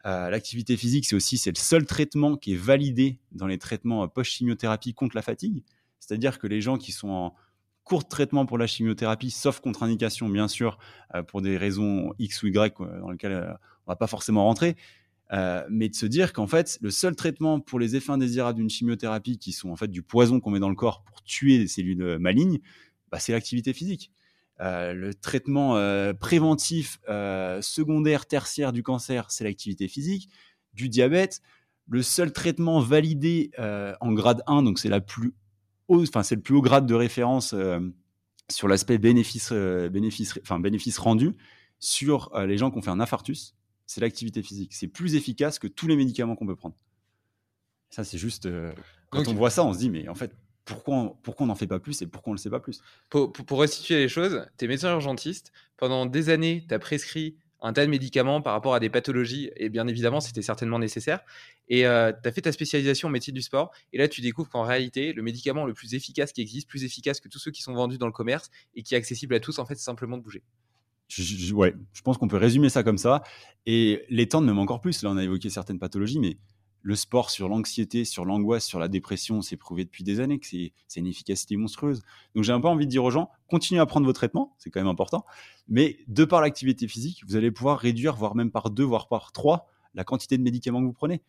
Euh, 0.06 0.30
l'activité 0.30 0.76
physique, 0.76 1.06
c'est 1.06 1.16
aussi 1.16 1.38
c'est 1.38 1.50
le 1.50 1.58
seul 1.58 1.84
traitement 1.84 2.36
qui 2.36 2.52
est 2.52 2.56
validé 2.56 3.18
dans 3.32 3.48
les 3.48 3.58
traitements 3.58 4.04
euh, 4.04 4.06
post-chimiothérapie 4.06 4.94
contre 4.94 5.16
la 5.16 5.22
fatigue. 5.22 5.64
C'est-à-dire 5.98 6.38
que 6.38 6.46
les 6.46 6.60
gens 6.60 6.78
qui 6.78 6.92
sont 6.92 7.08
en 7.08 7.34
court 7.82 8.06
traitement 8.06 8.46
pour 8.46 8.58
la 8.58 8.68
chimiothérapie, 8.68 9.30
sauf 9.30 9.58
contre-indication, 9.58 10.28
bien 10.28 10.46
sûr, 10.46 10.78
euh, 11.16 11.24
pour 11.24 11.42
des 11.42 11.56
raisons 11.56 12.14
X 12.20 12.44
ou 12.44 12.46
Y 12.46 12.76
dans 13.00 13.10
lesquelles 13.10 13.58
on 13.86 13.90
va 13.90 13.96
pas 13.96 14.06
forcément 14.06 14.44
rentrer, 14.44 14.76
euh, 15.32 15.62
mais 15.68 15.88
de 15.88 15.94
se 15.94 16.06
dire 16.06 16.32
qu'en 16.32 16.46
fait, 16.46 16.78
le 16.80 16.90
seul 16.90 17.14
traitement 17.14 17.60
pour 17.60 17.78
les 17.78 17.96
effets 17.96 18.12
indésirables 18.12 18.58
d'une 18.58 18.70
chimiothérapie, 18.70 19.38
qui 19.38 19.52
sont 19.52 19.70
en 19.70 19.76
fait 19.76 19.88
du 19.88 20.02
poison 20.02 20.40
qu'on 20.40 20.50
met 20.50 20.60
dans 20.60 20.70
le 20.70 20.74
corps 20.74 21.02
pour 21.02 21.22
tuer 21.22 21.58
les 21.58 21.68
cellules 21.68 22.02
euh, 22.02 22.18
malignes, 22.18 22.60
bah, 23.10 23.18
c'est 23.18 23.32
l'activité 23.32 23.72
physique. 23.72 24.10
Euh, 24.60 24.92
le 24.92 25.14
traitement 25.14 25.74
préventif 26.18 26.98
secondaire, 27.60 28.26
tertiaire 28.26 28.72
du 28.72 28.82
cancer, 28.82 29.30
c'est 29.30 29.44
l'activité 29.44 29.86
physique. 29.86 30.28
Du 30.74 30.88
diabète, 30.88 31.42
le 31.88 32.02
seul 32.02 32.32
traitement 32.32 32.80
validé 32.80 33.52
en 34.00 34.12
grade 34.12 34.42
1, 34.46 34.64
donc 34.64 34.78
c'est 34.78 34.88
la 34.88 35.00
plus 35.00 35.34
le 35.88 36.36
plus 36.36 36.54
haut 36.54 36.60
grade 36.60 36.86
de 36.86 36.94
référence 36.94 37.54
sur 38.50 38.68
l'aspect 38.68 38.98
bénéfice, 38.98 39.52
bénéfice, 39.52 40.38
bénéfice 40.60 40.98
rendu 40.98 41.36
sur 41.78 42.36
les 42.36 42.58
gens 42.58 42.70
qui 42.72 42.78
ont 42.78 42.82
fait 42.82 42.90
un 42.90 43.00
infarctus, 43.00 43.54
c'est 43.88 44.00
l'activité 44.00 44.42
physique. 44.42 44.74
C'est 44.74 44.86
plus 44.86 45.16
efficace 45.16 45.58
que 45.58 45.66
tous 45.66 45.88
les 45.88 45.96
médicaments 45.96 46.36
qu'on 46.36 46.46
peut 46.46 46.54
prendre. 46.54 46.76
Ça, 47.90 48.04
c'est 48.04 48.18
juste 48.18 48.48
quand 49.10 49.26
on 49.26 49.34
voit 49.34 49.50
ça, 49.50 49.64
on 49.64 49.72
se 49.72 49.78
dit 49.78 49.90
mais 49.90 50.08
en 50.08 50.14
fait 50.14 50.36
pourquoi, 50.68 51.16
pourquoi 51.22 51.44
on 51.44 51.46
n'en 51.46 51.54
fait 51.54 51.66
pas 51.66 51.80
plus 51.80 52.02
et 52.02 52.06
pourquoi 52.06 52.30
on 52.30 52.34
ne 52.34 52.38
le 52.38 52.42
sait 52.42 52.50
pas 52.50 52.60
plus? 52.60 52.82
Pour, 53.08 53.32
pour, 53.32 53.60
restituer 53.60 53.96
les 53.96 54.08
choses, 54.08 54.46
tu 54.58 54.66
es 54.66 54.68
médecin 54.68 54.92
urgentiste. 54.92 55.50
Pendant 55.78 56.04
des 56.04 56.28
années, 56.28 56.66
tu 56.68 56.74
as 56.74 56.78
prescrit 56.78 57.36
un 57.60 57.72
tas 57.72 57.86
de 57.86 57.90
médicaments 57.90 58.42
par 58.42 58.52
rapport 58.52 58.74
à 58.74 58.80
des 58.80 58.90
pathologies, 58.90 59.50
et 59.56 59.70
bien 59.70 59.88
évidemment, 59.88 60.20
c'était 60.20 60.42
certainement 60.42 60.78
nécessaire. 60.78 61.20
Et 61.68 61.86
euh, 61.86 62.12
tu 62.22 62.28
as 62.28 62.32
fait 62.32 62.42
ta 62.42 62.52
spécialisation 62.52 63.08
en 63.08 63.10
médecine 63.10 63.34
du 63.34 63.42
sport, 63.42 63.72
et 63.94 63.98
là, 63.98 64.08
tu 64.08 64.20
découvres 64.20 64.50
qu'en 64.50 64.62
réalité, 64.62 65.12
le 65.14 65.22
médicament 65.22 65.64
le 65.64 65.74
plus 65.74 65.94
efficace 65.94 66.32
qui 66.32 66.42
existe, 66.42 66.68
plus 66.68 66.84
efficace 66.84 67.18
que 67.18 67.28
tous 67.28 67.38
ceux 67.38 67.50
qui 67.50 67.62
sont 67.62 67.72
vendus 67.72 67.98
dans 67.98 68.06
le 68.06 68.12
commerce 68.12 68.50
et 68.74 68.82
qui 68.82 68.94
est 68.94 68.98
accessible 68.98 69.34
à 69.34 69.40
tous, 69.40 69.58
en 69.58 69.64
fait, 69.64 69.74
c'est 69.74 69.84
simplement 69.84 70.18
de 70.18 70.22
bouger. 70.22 70.42
Je, 71.08 71.54
ouais, 71.54 71.74
je 71.92 72.02
pense 72.02 72.18
qu'on 72.18 72.28
peut 72.28 72.36
résumer 72.36 72.68
ça 72.68 72.82
comme 72.82 72.98
ça. 72.98 73.22
Et 73.66 74.04
l'étendre 74.08 74.56
encore 74.58 74.80
plus. 74.80 75.02
Là, 75.02 75.10
on 75.10 75.16
a 75.16 75.24
évoqué 75.24 75.50
certaines 75.50 75.78
pathologies, 75.78 76.20
mais 76.20 76.38
le 76.82 76.94
sport 76.94 77.30
sur 77.30 77.48
l'anxiété, 77.48 78.04
sur 78.04 78.24
l'angoisse, 78.24 78.64
sur 78.64 78.78
la 78.78 78.88
dépression, 78.88 79.42
c'est 79.42 79.56
prouvé 79.56 79.84
depuis 79.84 80.04
des 80.04 80.20
années 80.20 80.38
que 80.38 80.46
c'est 80.46 80.72
une 80.96 81.06
efficacité 81.06 81.56
monstrueuse. 81.56 82.02
Donc 82.34 82.44
j'ai 82.44 82.52
un 82.52 82.60
peu 82.60 82.68
envie 82.68 82.86
de 82.86 82.90
dire 82.90 83.04
aux 83.04 83.10
gens, 83.10 83.30
continuez 83.48 83.80
à 83.80 83.86
prendre 83.86 84.06
vos 84.06 84.12
traitements, 84.12 84.54
c'est 84.58 84.70
quand 84.70 84.80
même 84.80 84.88
important, 84.88 85.24
mais 85.66 85.98
de 86.06 86.24
par 86.24 86.40
l'activité 86.40 86.86
physique, 86.86 87.22
vous 87.26 87.36
allez 87.36 87.50
pouvoir 87.50 87.78
réduire, 87.78 88.14
voire 88.14 88.34
même 88.34 88.50
par 88.50 88.70
deux, 88.70 88.84
voire 88.84 89.08
par 89.08 89.32
trois, 89.32 89.68
la 89.94 90.04
quantité 90.04 90.38
de 90.38 90.42
médicaments 90.42 90.80
que 90.80 90.86
vous 90.86 90.92
prenez. 90.92 91.20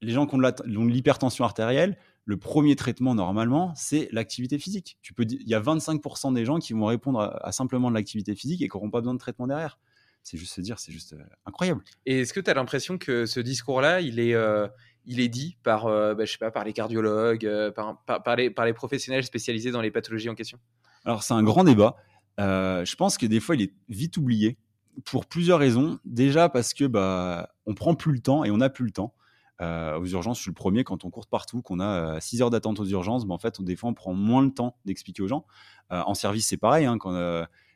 Les 0.00 0.12
gens 0.12 0.26
qui 0.26 0.34
ont 0.34 0.38
de 0.38 0.88
l'hypertension 0.88 1.44
artérielle, 1.44 1.96
le 2.24 2.36
premier 2.36 2.74
traitement 2.76 3.14
normalement, 3.14 3.72
c'est 3.76 4.08
l'activité 4.12 4.58
physique. 4.58 4.98
Tu 5.02 5.12
peux, 5.12 5.24
il 5.28 5.48
y 5.48 5.54
a 5.54 5.60
25% 5.60 6.32
des 6.32 6.44
gens 6.44 6.58
qui 6.58 6.72
vont 6.72 6.86
répondre 6.86 7.20
à, 7.20 7.52
simplement 7.52 7.90
de 7.90 7.94
l'activité 7.94 8.34
physique 8.34 8.62
et 8.62 8.68
qui 8.68 8.76
n'auront 8.76 8.90
pas 8.90 9.00
besoin 9.00 9.14
de 9.14 9.18
traitement 9.18 9.46
derrière. 9.46 9.78
C'est 10.22 10.38
juste 10.38 10.54
se 10.54 10.62
dire, 10.62 10.78
c'est 10.78 10.92
juste 10.92 11.12
euh, 11.12 11.22
incroyable. 11.44 11.82
Et 12.06 12.20
est-ce 12.20 12.32
que 12.32 12.40
tu 12.40 12.50
as 12.50 12.54
l'impression 12.54 12.96
que 12.96 13.26
ce 13.26 13.40
discours-là, 13.40 14.00
il 14.00 14.18
est, 14.18 14.34
euh, 14.34 14.66
il 15.04 15.20
est 15.20 15.28
dit 15.28 15.58
par, 15.62 15.84
euh, 15.86 16.14
bah, 16.14 16.24
je 16.24 16.32
sais 16.32 16.38
pas, 16.38 16.50
par 16.50 16.64
les 16.64 16.72
cardiologues, 16.72 17.44
euh, 17.44 17.70
par, 17.70 18.02
par, 18.04 18.36
les, 18.36 18.48
par, 18.48 18.64
les, 18.64 18.72
professionnels 18.72 19.24
spécialisés 19.24 19.70
dans 19.70 19.82
les 19.82 19.90
pathologies 19.90 20.30
en 20.30 20.34
question? 20.34 20.58
Alors, 21.04 21.22
c'est 21.22 21.34
un 21.34 21.42
grand 21.42 21.64
débat. 21.64 21.96
Je 22.38 22.94
pense 22.96 23.18
que 23.18 23.26
des 23.26 23.38
fois, 23.38 23.54
il 23.54 23.62
est 23.62 23.72
vite 23.90 24.16
oublié 24.16 24.56
pour 25.04 25.26
plusieurs 25.26 25.58
raisons. 25.58 25.98
Déjà 26.06 26.48
parce 26.48 26.72
que 26.72 26.84
bah, 26.84 27.50
on 27.66 27.74
prend 27.74 27.94
plus 27.94 28.12
le 28.12 28.20
temps 28.20 28.44
et 28.44 28.50
on 28.50 28.58
n'a 28.58 28.70
plus 28.70 28.86
le 28.86 28.92
temps. 28.92 29.14
Aux 29.60 30.06
urgences, 30.06 30.38
je 30.38 30.42
suis 30.42 30.50
le 30.50 30.54
premier 30.54 30.84
quand 30.84 31.04
on 31.04 31.10
court 31.10 31.26
partout, 31.26 31.62
qu'on 31.62 31.80
a 31.80 32.20
6 32.20 32.42
heures 32.42 32.50
d'attente 32.50 32.80
aux 32.80 32.86
urgences. 32.86 33.24
Bah, 33.24 33.34
en 33.34 33.38
fait, 33.38 33.62
des 33.62 33.76
fois, 33.76 33.90
on 33.90 33.94
prend 33.94 34.12
moins 34.12 34.42
le 34.42 34.50
temps 34.50 34.76
d'expliquer 34.84 35.22
aux 35.22 35.28
gens. 35.28 35.46
en 35.90 36.14
service, 36.14 36.46
c'est 36.46 36.56
pareil. 36.56 36.86
Hein, 36.86 36.98
quand, 36.98 37.14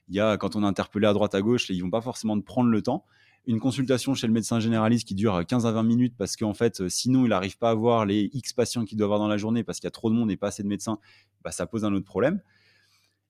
y 0.08 0.20
a, 0.20 0.36
quand 0.36 0.56
on 0.56 0.62
est 0.62 0.66
interpellé 0.66 1.06
à 1.06 1.12
droite 1.12 1.34
à 1.34 1.40
gauche, 1.40 1.70
ils 1.70 1.80
vont 1.80 1.90
pas 1.90 2.00
forcément 2.00 2.40
prendre 2.40 2.70
le 2.70 2.82
temps 2.82 3.04
une 3.48 3.60
consultation 3.60 4.14
chez 4.14 4.26
le 4.26 4.32
médecin 4.34 4.60
généraliste 4.60 5.08
qui 5.08 5.14
dure 5.14 5.44
15 5.44 5.64
à 5.64 5.72
20 5.72 5.82
minutes 5.82 6.14
parce 6.18 6.36
qu'en 6.36 6.52
fait, 6.52 6.82
euh, 6.82 6.88
sinon, 6.90 7.24
il 7.24 7.30
n'arrive 7.30 7.56
pas 7.56 7.70
à 7.70 7.74
voir 7.74 8.04
les 8.04 8.30
X 8.34 8.52
patients 8.52 8.84
qu'il 8.84 8.98
doit 8.98 9.06
avoir 9.06 9.18
dans 9.18 9.26
la 9.26 9.38
journée 9.38 9.64
parce 9.64 9.80
qu'il 9.80 9.86
y 9.86 9.88
a 9.88 9.92
trop 9.92 10.10
de 10.10 10.14
monde 10.14 10.30
et 10.30 10.36
pas 10.36 10.48
assez 10.48 10.62
de 10.62 10.68
médecins, 10.68 10.98
bah, 11.42 11.50
ça 11.50 11.66
pose 11.66 11.84
un 11.86 11.92
autre 11.94 12.04
problème. 12.04 12.42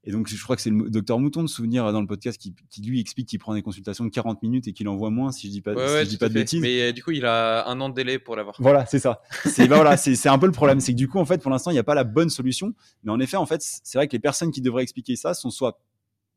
Et 0.09 0.11
donc, 0.11 0.27
je 0.27 0.43
crois 0.43 0.57
que 0.57 0.63
c'est 0.63 0.71
le 0.71 0.89
docteur 0.89 1.19
Mouton 1.19 1.43
de 1.43 1.49
souvenir 1.49 1.85
euh, 1.85 1.93
dans 1.93 2.01
le 2.01 2.07
podcast 2.07 2.41
qui, 2.41 2.55
lui 2.81 2.99
explique 2.99 3.29
qu'il 3.29 3.39
prend 3.39 3.53
des 3.53 3.61
consultations 3.61 4.07
de 4.07 4.09
40 4.09 4.43
minutes 4.43 4.67
et 4.67 4.73
qu'il 4.73 4.89
envoie 4.89 5.11
moins, 5.11 5.33
si 5.33 5.49
je 5.49 5.53
dis 5.53 5.61
pas, 5.61 5.75
dis 6.03 6.17
pas 6.17 6.31
de 6.31 6.35
bêtises. 6.35 6.63
Mais 6.63 6.81
euh, 6.81 6.93
du 6.93 7.05
coup, 7.05 7.11
il 7.11 7.27
a 7.27 7.69
un 7.69 7.79
an 7.83 7.91
de 7.91 7.95
délai 7.95 8.19
pour 8.19 8.35
l'avoir. 8.35 8.57
Voilà, 8.59 8.87
c'est 8.87 9.01
ça. 9.01 9.21
C'est 9.45 9.69
bah, 9.69 9.77
voilà, 9.77 9.99
c'est 9.99 10.29
un 10.31 10.39
peu 10.39 10.47
le 10.47 10.53
problème. 10.53 10.81
C'est 10.81 10.93
que 10.93 10.97
du 10.97 11.09
coup, 11.09 11.19
en 11.19 11.27
fait, 11.27 11.43
pour 11.43 11.51
l'instant, 11.51 11.71
il 11.71 11.75
n'y 11.75 11.79
a 11.79 11.85
pas 11.85 11.95
la 11.95 12.05
bonne 12.05 12.31
solution. 12.31 12.73
Mais 13.05 13.13
en 13.13 13.21
effet, 13.21 13.37
en 13.37 13.45
fait, 13.45 13.61
c'est 13.61 13.99
vrai 13.99 14.09
que 14.09 14.13
les 14.13 14.19
personnes 14.19 14.51
qui 14.51 14.63
devraient 14.63 14.83
expliquer 14.83 15.15
ça 15.15 15.35
sont 15.35 15.51
soit 15.51 15.79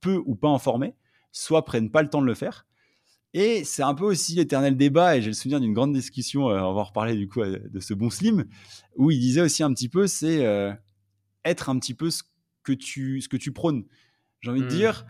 peu 0.02 0.22
ou 0.26 0.36
pas 0.36 0.50
informées, 0.50 0.94
soit 1.32 1.64
prennent 1.64 1.92
pas 1.92 2.02
le 2.02 2.10
temps 2.10 2.22
de 2.22 2.28
le 2.28 2.36
faire. 2.36 2.66
Et 3.34 3.64
c'est 3.64 3.84
un 3.84 3.94
peu 3.94 4.04
aussi 4.04 4.36
l'éternel 4.36 4.76
débat, 4.76 5.16
et 5.16 5.22
j'ai 5.22 5.30
le 5.30 5.34
souvenir 5.34 5.62
d'une 5.62 5.72
grande 5.72 5.94
discussion, 5.94 6.50
euh, 6.50 6.60
on 6.60 6.74
va 6.74 6.84
reparler 6.84 7.16
du 7.16 7.30
coup 7.30 7.40
euh, 7.40 7.58
de 7.70 7.80
ce 7.80 7.94
bon 7.94 8.10
slim, 8.10 8.44
où 8.98 9.12
il 9.12 9.20
disait 9.22 9.40
aussi 9.40 9.64
un 9.64 9.74
petit 9.74 9.88
peu, 9.88 10.08
c'est 10.08 10.46
être 11.46 11.70
un 11.70 11.80
petit 11.80 11.94
peu 11.94 12.10
ce 12.10 12.24
que 12.64 12.74
tu, 12.74 13.22
ce 13.22 13.30
que 13.30 13.38
tu 13.38 13.52
prônes. 13.52 13.86
J'ai 14.42 14.52
envie 14.52 14.62
de 14.62 14.66
mmh. 14.66 14.70
dire, 14.70 15.06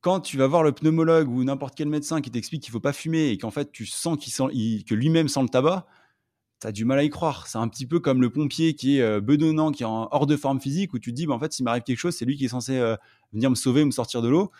quand 0.00 0.20
tu 0.20 0.36
vas 0.36 0.46
voir 0.46 0.62
le 0.62 0.72
pneumologue 0.72 1.28
ou 1.28 1.44
n'importe 1.44 1.74
quel 1.76 1.88
médecin 1.88 2.20
qui 2.20 2.30
t'explique 2.30 2.62
qu'il 2.62 2.72
faut 2.72 2.80
pas 2.80 2.92
fumer 2.92 3.28
et 3.30 3.38
qu'en 3.38 3.50
fait 3.50 3.72
tu 3.72 3.86
sens 3.86 4.16
qu'il 4.18 4.32
sent, 4.32 4.48
que 4.86 4.94
lui-même 4.94 5.28
sent 5.28 5.42
le 5.42 5.48
tabac, 5.48 5.86
tu 6.60 6.66
as 6.66 6.72
du 6.72 6.84
mal 6.84 6.98
à 6.98 7.02
y 7.02 7.10
croire. 7.10 7.46
C'est 7.46 7.58
un 7.58 7.68
petit 7.68 7.86
peu 7.86 8.00
comme 8.00 8.20
le 8.20 8.30
pompier 8.30 8.74
qui 8.74 8.98
est 8.98 9.20
bedonnant, 9.20 9.72
qui 9.72 9.82
est 9.82 9.86
en, 9.86 10.08
hors 10.10 10.26
de 10.26 10.36
forme 10.36 10.60
physique, 10.60 10.94
où 10.94 10.98
tu 10.98 11.10
te 11.10 11.16
dis, 11.16 11.26
bah, 11.26 11.34
en 11.34 11.38
fait, 11.38 11.52
s'il 11.52 11.64
m'arrive 11.64 11.82
quelque 11.82 11.98
chose, 11.98 12.14
c'est 12.14 12.24
lui 12.24 12.36
qui 12.36 12.44
est 12.44 12.48
censé 12.48 12.80
venir 13.32 13.50
me 13.50 13.54
sauver, 13.54 13.84
me 13.84 13.90
sortir 13.90 14.22
de 14.22 14.28
l'eau 14.28 14.50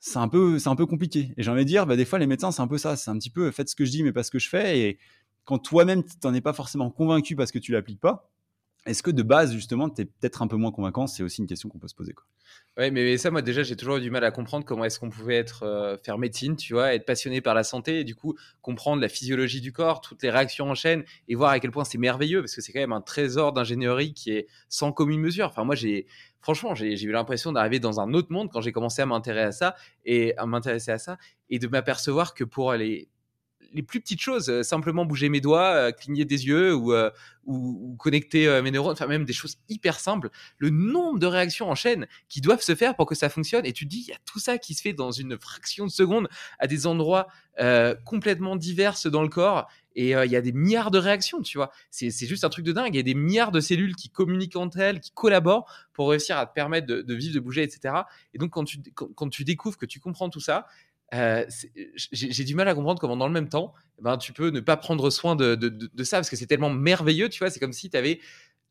c'est 0.00 0.18
un 0.18 0.28
peu 0.28 0.58
c'est 0.58 0.68
un 0.68 0.76
peu 0.76 0.86
compliqué 0.86 1.32
et 1.36 1.42
j'ai 1.42 1.50
envie 1.50 1.64
de 1.64 1.68
dire 1.68 1.86
bah, 1.86 1.96
des 1.96 2.04
fois 2.04 2.18
les 2.18 2.26
médecins 2.26 2.52
c'est 2.52 2.62
un 2.62 2.68
peu 2.68 2.78
ça 2.78 2.96
c'est 2.96 3.10
un 3.10 3.18
petit 3.18 3.30
peu 3.30 3.50
faites 3.50 3.68
ce 3.68 3.74
que 3.74 3.84
je 3.84 3.90
dis 3.90 4.02
mais 4.02 4.12
pas 4.12 4.22
ce 4.22 4.30
que 4.30 4.38
je 4.38 4.48
fais 4.48 4.80
et 4.80 4.98
quand 5.44 5.58
toi-même 5.58 6.04
tu 6.04 6.14
n'en 6.24 6.34
es 6.34 6.40
pas 6.40 6.52
forcément 6.52 6.90
convaincu 6.90 7.34
parce 7.34 7.50
que 7.50 7.58
tu 7.58 7.72
l'appliques 7.72 8.00
pas 8.00 8.30
est-ce 8.88 9.02
que 9.02 9.10
de 9.10 9.22
base 9.22 9.52
justement 9.52 9.88
tu 9.90 10.02
es 10.02 10.04
peut-être 10.04 10.42
un 10.42 10.48
peu 10.48 10.56
moins 10.56 10.72
convaincant? 10.72 11.06
C'est 11.06 11.22
aussi 11.22 11.40
une 11.40 11.46
question 11.46 11.68
qu'on 11.68 11.78
peut 11.78 11.88
se 11.88 11.94
poser 11.94 12.12
quoi. 12.12 12.24
Ouais, 12.76 12.92
mais 12.92 13.18
ça, 13.18 13.32
moi, 13.32 13.42
déjà, 13.42 13.64
j'ai 13.64 13.74
toujours 13.74 13.96
eu 13.96 14.00
du 14.00 14.10
mal 14.10 14.22
à 14.22 14.30
comprendre 14.30 14.64
comment 14.64 14.84
est-ce 14.84 15.00
qu'on 15.00 15.10
pouvait 15.10 15.34
être, 15.34 15.64
euh, 15.64 15.96
faire 15.98 16.16
médecine, 16.16 16.54
tu 16.54 16.74
vois, 16.74 16.94
être 16.94 17.04
passionné 17.04 17.40
par 17.40 17.52
la 17.54 17.64
santé 17.64 18.00
et 18.00 18.04
du 18.04 18.14
coup, 18.14 18.36
comprendre 18.62 19.02
la 19.02 19.08
physiologie 19.08 19.60
du 19.60 19.72
corps, 19.72 20.00
toutes 20.00 20.22
les 20.22 20.30
réactions 20.30 20.70
en 20.70 20.76
chaîne 20.76 21.02
et 21.26 21.34
voir 21.34 21.50
à 21.50 21.58
quel 21.58 21.72
point 21.72 21.82
c'est 21.82 21.98
merveilleux 21.98 22.40
parce 22.40 22.54
que 22.54 22.60
c'est 22.60 22.72
quand 22.72 22.78
même 22.78 22.92
un 22.92 23.00
trésor 23.00 23.52
d'ingénierie 23.52 24.14
qui 24.14 24.30
est 24.30 24.46
sans 24.68 24.92
commune 24.92 25.20
mesure. 25.20 25.46
Enfin, 25.46 25.64
moi, 25.64 25.74
j'ai, 25.74 26.06
franchement, 26.40 26.76
j'ai 26.76 27.02
eu 27.02 27.10
l'impression 27.10 27.50
d'arriver 27.50 27.80
dans 27.80 27.98
un 27.98 28.14
autre 28.14 28.30
monde 28.30 28.48
quand 28.52 28.60
j'ai 28.60 28.72
commencé 28.72 29.02
à 29.02 29.06
m'intéresser 29.06 29.48
à 29.48 29.52
ça 29.52 29.74
et 30.04 30.36
à 30.38 30.46
m'intéresser 30.46 30.92
à 30.92 30.98
ça 30.98 31.18
et 31.50 31.58
de 31.58 31.66
m'apercevoir 31.66 32.32
que 32.32 32.44
pour 32.44 32.72
les, 32.74 33.08
les 33.72 33.82
plus 33.82 34.00
petites 34.00 34.20
choses, 34.20 34.48
euh, 34.48 34.62
simplement 34.62 35.04
bouger 35.04 35.28
mes 35.28 35.40
doigts, 35.40 35.72
euh, 35.72 35.92
cligner 35.92 36.24
des 36.24 36.46
yeux 36.46 36.74
ou, 36.74 36.92
euh, 36.92 37.10
ou, 37.46 37.96
connecter 37.98 38.60
mes 38.62 38.70
neurones, 38.70 38.92
enfin 38.92 39.06
même 39.06 39.24
des 39.24 39.32
choses 39.32 39.56
hyper 39.68 40.00
simples, 40.00 40.30
le 40.58 40.68
nombre 40.68 41.18
de 41.18 41.26
réactions 41.26 41.70
en 41.70 41.74
chaîne 41.74 42.06
qui 42.28 42.40
doivent 42.40 42.60
se 42.60 42.74
faire 42.74 42.94
pour 42.94 43.06
que 43.06 43.14
ça 43.14 43.30
fonctionne. 43.30 43.64
Et 43.64 43.72
tu 43.72 43.86
te 43.86 43.90
dis, 43.90 44.04
il 44.06 44.10
y 44.10 44.12
a 44.12 44.18
tout 44.26 44.38
ça 44.38 44.58
qui 44.58 44.74
se 44.74 44.82
fait 44.82 44.92
dans 44.92 45.12
une 45.12 45.38
fraction 45.38 45.86
de 45.86 45.90
seconde 45.90 46.28
à 46.58 46.66
des 46.66 46.86
endroits 46.86 47.26
complètement 48.04 48.54
divers 48.54 48.94
dans 49.06 49.22
le 49.22 49.28
corps. 49.28 49.66
Et 49.96 50.10
il 50.10 50.30
y 50.30 50.36
a 50.36 50.40
des 50.40 50.52
milliards 50.52 50.92
de 50.92 50.98
réactions, 50.98 51.40
tu 51.42 51.58
vois. 51.58 51.72
C'est 51.90 52.10
juste 52.26 52.44
un 52.44 52.50
truc 52.50 52.64
de 52.64 52.72
dingue. 52.72 52.94
Il 52.94 52.98
y 52.98 53.00
a 53.00 53.02
des 53.02 53.14
milliards 53.14 53.50
de 53.50 53.60
cellules 53.60 53.96
qui 53.96 54.10
communiquent 54.10 54.56
entre 54.56 54.78
elles, 54.78 55.00
qui 55.00 55.10
collaborent 55.10 55.66
pour 55.94 56.10
réussir 56.10 56.36
à 56.36 56.46
te 56.46 56.52
permettre 56.52 56.86
de, 56.86 57.14
vivre, 57.14 57.34
de 57.34 57.40
bouger, 57.40 57.62
etc. 57.62 57.94
Et 58.34 58.38
donc, 58.38 58.50
quand 58.50 58.64
tu, 58.64 58.78
quand 58.94 59.28
tu 59.28 59.44
découvres 59.44 59.78
que 59.78 59.86
tu 59.86 59.98
comprends 60.00 60.28
tout 60.28 60.38
ça, 60.38 60.66
euh, 61.14 61.44
j'ai 61.94 62.44
du 62.44 62.54
mal 62.54 62.68
à 62.68 62.74
comprendre 62.74 63.00
comment 63.00 63.16
dans 63.16 63.26
le 63.26 63.32
même 63.32 63.48
temps, 63.48 63.72
ben, 64.00 64.18
tu 64.18 64.32
peux 64.32 64.50
ne 64.50 64.60
pas 64.60 64.76
prendre 64.76 65.08
soin 65.10 65.36
de, 65.36 65.54
de, 65.54 66.04
ça 66.04 66.18
parce 66.18 66.28
que 66.28 66.36
c'est 66.36 66.46
tellement 66.46 66.70
merveilleux, 66.70 67.28
tu 67.28 67.38
vois. 67.38 67.50
C'est 67.50 67.60
comme 67.60 67.72
si 67.72 67.88
tu 67.90 67.96
avais, 67.96 68.20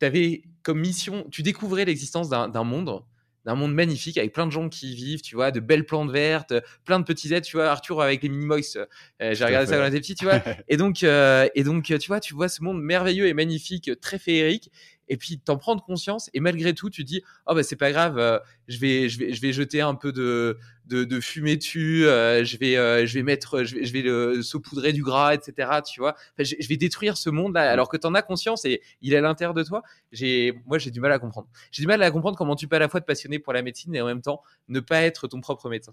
avais, 0.02 0.42
comme 0.62 0.80
mission, 0.80 1.26
tu 1.30 1.42
découvrais 1.42 1.84
l'existence 1.84 2.28
d'un 2.28 2.64
monde, 2.64 3.02
d'un 3.44 3.54
monde 3.56 3.74
magnifique 3.74 4.18
avec 4.18 4.32
plein 4.32 4.46
de 4.46 4.52
gens 4.52 4.68
qui 4.68 4.92
y 4.92 4.94
vivent, 4.94 5.20
tu 5.20 5.34
vois, 5.34 5.50
de 5.50 5.58
belles 5.58 5.84
plantes 5.84 6.10
vertes, 6.10 6.54
plein 6.84 7.00
de 7.00 7.04
petits 7.04 7.34
êtres, 7.34 7.46
tu 7.46 7.56
vois. 7.56 7.70
Arthur 7.70 8.00
avec 8.00 8.22
les 8.22 8.28
Minimoys, 8.28 8.76
euh, 8.76 9.34
j'ai 9.34 9.44
regardé 9.44 9.66
ça 9.66 9.76
quand 9.76 9.84
j'étais 9.86 10.00
petit, 10.00 10.14
tu 10.14 10.24
vois. 10.24 10.40
et 10.68 10.76
donc, 10.76 11.02
euh, 11.02 11.48
et 11.56 11.64
donc, 11.64 11.84
tu 11.84 12.06
vois, 12.06 12.20
tu 12.20 12.34
vois 12.34 12.48
ce 12.48 12.62
monde 12.62 12.80
merveilleux 12.80 13.26
et 13.26 13.34
magnifique, 13.34 13.90
très 14.00 14.18
féerique 14.18 14.70
et 15.08 15.16
puis 15.16 15.38
t'en 15.38 15.56
prendre 15.56 15.82
conscience 15.84 16.30
et 16.34 16.40
malgré 16.40 16.74
tout 16.74 16.90
tu 16.90 17.04
dis 17.04 17.22
oh 17.46 17.54
bah 17.54 17.62
c'est 17.62 17.76
pas 17.76 17.90
grave 17.90 18.18
euh, 18.18 18.38
je 18.68 18.78
vais 18.78 19.08
je 19.08 19.18
vais 19.18 19.32
je 19.32 19.40
vais 19.40 19.52
jeter 19.52 19.80
un 19.80 19.94
peu 19.94 20.12
de 20.12 20.58
de, 20.86 21.04
de 21.04 21.20
fumée 21.20 21.56
dessus 21.56 22.06
euh, 22.06 22.44
je 22.44 22.56
vais 22.56 22.76
euh, 22.76 23.06
je 23.06 23.14
vais 23.14 23.22
mettre 23.22 23.64
je 23.64 23.74
vais 23.74 23.84
je 23.84 23.92
vais 23.92 24.02
le 24.02 24.42
saupoudrer 24.42 24.92
du 24.92 25.02
gras 25.02 25.34
etc 25.34 25.80
tu 25.84 26.00
vois. 26.00 26.14
Je, 26.38 26.68
vais 26.68 26.76
détruire 26.76 27.16
ce 27.16 27.30
monde 27.30 27.54
là 27.54 27.70
alors 27.70 27.88
que 27.88 27.96
t'en 27.96 28.14
as 28.14 28.22
conscience 28.22 28.64
et 28.64 28.82
il 29.00 29.14
est 29.14 29.16
à 29.16 29.20
l'intérieur 29.20 29.54
de 29.54 29.62
toi. 29.62 29.82
J'ai 30.12 30.54
moi 30.66 30.78
j'ai 30.78 30.90
du 30.90 31.00
mal 31.00 31.12
à 31.12 31.18
comprendre. 31.18 31.48
J'ai 31.70 31.82
du 31.82 31.86
mal 31.86 32.02
à 32.02 32.10
comprendre 32.10 32.36
comment 32.36 32.56
tu 32.56 32.68
peux 32.68 32.76
à 32.76 32.78
la 32.78 32.88
fois 32.88 33.00
te 33.00 33.06
passionner 33.06 33.38
pour 33.38 33.52
la 33.52 33.62
médecine 33.62 33.94
et 33.94 34.00
en 34.00 34.06
même 34.06 34.22
temps 34.22 34.42
ne 34.68 34.80
pas 34.80 35.02
être 35.02 35.28
ton 35.28 35.40
propre 35.40 35.68
médecin. 35.68 35.92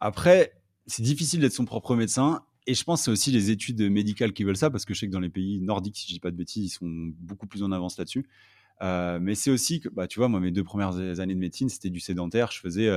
Après 0.00 0.52
c'est 0.86 1.02
difficile 1.02 1.40
d'être 1.40 1.52
son 1.52 1.64
propre 1.64 1.94
médecin 1.94 2.42
et 2.66 2.74
je 2.74 2.84
pense 2.84 3.00
que 3.00 3.04
c'est 3.06 3.10
aussi 3.10 3.30
les 3.30 3.50
études 3.50 3.80
médicales 3.90 4.32
qui 4.32 4.44
veulent 4.44 4.56
ça, 4.56 4.70
parce 4.70 4.84
que 4.84 4.94
je 4.94 5.00
sais 5.00 5.06
que 5.06 5.12
dans 5.12 5.20
les 5.20 5.30
pays 5.30 5.60
nordiques, 5.60 5.96
si 5.96 6.08
je 6.08 6.14
dis 6.14 6.20
pas 6.20 6.30
de 6.30 6.36
bêtises, 6.36 6.64
ils 6.64 6.68
sont 6.68 7.12
beaucoup 7.20 7.46
plus 7.46 7.62
en 7.62 7.72
avance 7.72 7.98
là-dessus. 7.98 8.26
Euh, 8.82 9.18
mais 9.20 9.34
c'est 9.34 9.50
aussi 9.50 9.80
que, 9.80 9.88
bah, 9.88 10.06
tu 10.06 10.18
vois, 10.18 10.28
moi, 10.28 10.40
mes 10.40 10.50
deux 10.50 10.64
premières 10.64 10.96
années 11.20 11.34
de 11.34 11.40
médecine, 11.40 11.68
c'était 11.68 11.90
du 11.90 12.00
sédentaire. 12.00 12.50
Je 12.50 12.60
faisais 12.60 12.88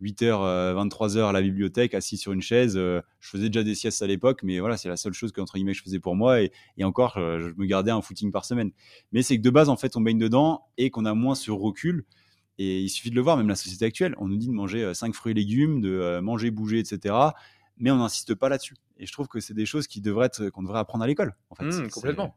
8h, 0.00 0.74
23h 0.74 1.28
à 1.28 1.32
la 1.32 1.42
bibliothèque, 1.42 1.94
assis 1.94 2.16
sur 2.16 2.32
une 2.32 2.42
chaise. 2.42 2.76
Euh, 2.76 3.00
je 3.20 3.30
faisais 3.30 3.48
déjà 3.48 3.62
des 3.62 3.74
siestes 3.74 4.02
à 4.02 4.06
l'époque, 4.06 4.42
mais 4.42 4.60
voilà, 4.60 4.76
c'est 4.76 4.88
la 4.88 4.96
seule 4.96 5.14
chose 5.14 5.32
que, 5.32 5.40
entre 5.40 5.54
guillemets, 5.54 5.74
je 5.74 5.82
faisais 5.82 6.00
pour 6.00 6.14
moi. 6.14 6.42
Et, 6.42 6.52
et 6.78 6.84
encore, 6.84 7.14
je 7.16 7.52
me 7.56 7.66
gardais 7.66 7.90
un 7.90 8.02
footing 8.02 8.30
par 8.30 8.44
semaine. 8.44 8.70
Mais 9.12 9.22
c'est 9.22 9.36
que 9.36 9.42
de 9.42 9.50
base, 9.50 9.68
en 9.68 9.76
fait, 9.76 9.96
on 9.96 10.00
baigne 10.00 10.18
dedans 10.18 10.62
et 10.78 10.90
qu'on 10.90 11.04
a 11.04 11.14
moins 11.14 11.34
ce 11.34 11.50
recul. 11.50 12.04
Et 12.58 12.80
il 12.80 12.88
suffit 12.88 13.10
de 13.10 13.14
le 13.14 13.20
voir, 13.20 13.36
même 13.36 13.48
la 13.48 13.54
société 13.54 13.84
actuelle, 13.84 14.14
on 14.18 14.28
nous 14.28 14.38
dit 14.38 14.46
de 14.46 14.52
manger 14.52 14.94
5 14.94 15.14
fruits 15.14 15.32
et 15.32 15.34
légumes, 15.34 15.82
de 15.82 16.20
manger, 16.20 16.50
bouger, 16.50 16.78
etc. 16.78 17.14
Mais 17.78 17.90
on 17.90 17.96
n'insiste 17.96 18.34
pas 18.34 18.48
là-dessus. 18.48 18.74
Et 18.98 19.06
je 19.06 19.12
trouve 19.12 19.28
que 19.28 19.40
c'est 19.40 19.54
des 19.54 19.66
choses 19.66 19.86
qui 19.86 20.00
devraient 20.00 20.26
être, 20.26 20.48
qu'on 20.48 20.62
devrait 20.62 20.78
apprendre 20.78 21.04
à 21.04 21.06
l'école. 21.06 21.34
En 21.50 21.54
fait. 21.54 21.64
Mmh, 21.64 21.90
complètement. 21.90 22.36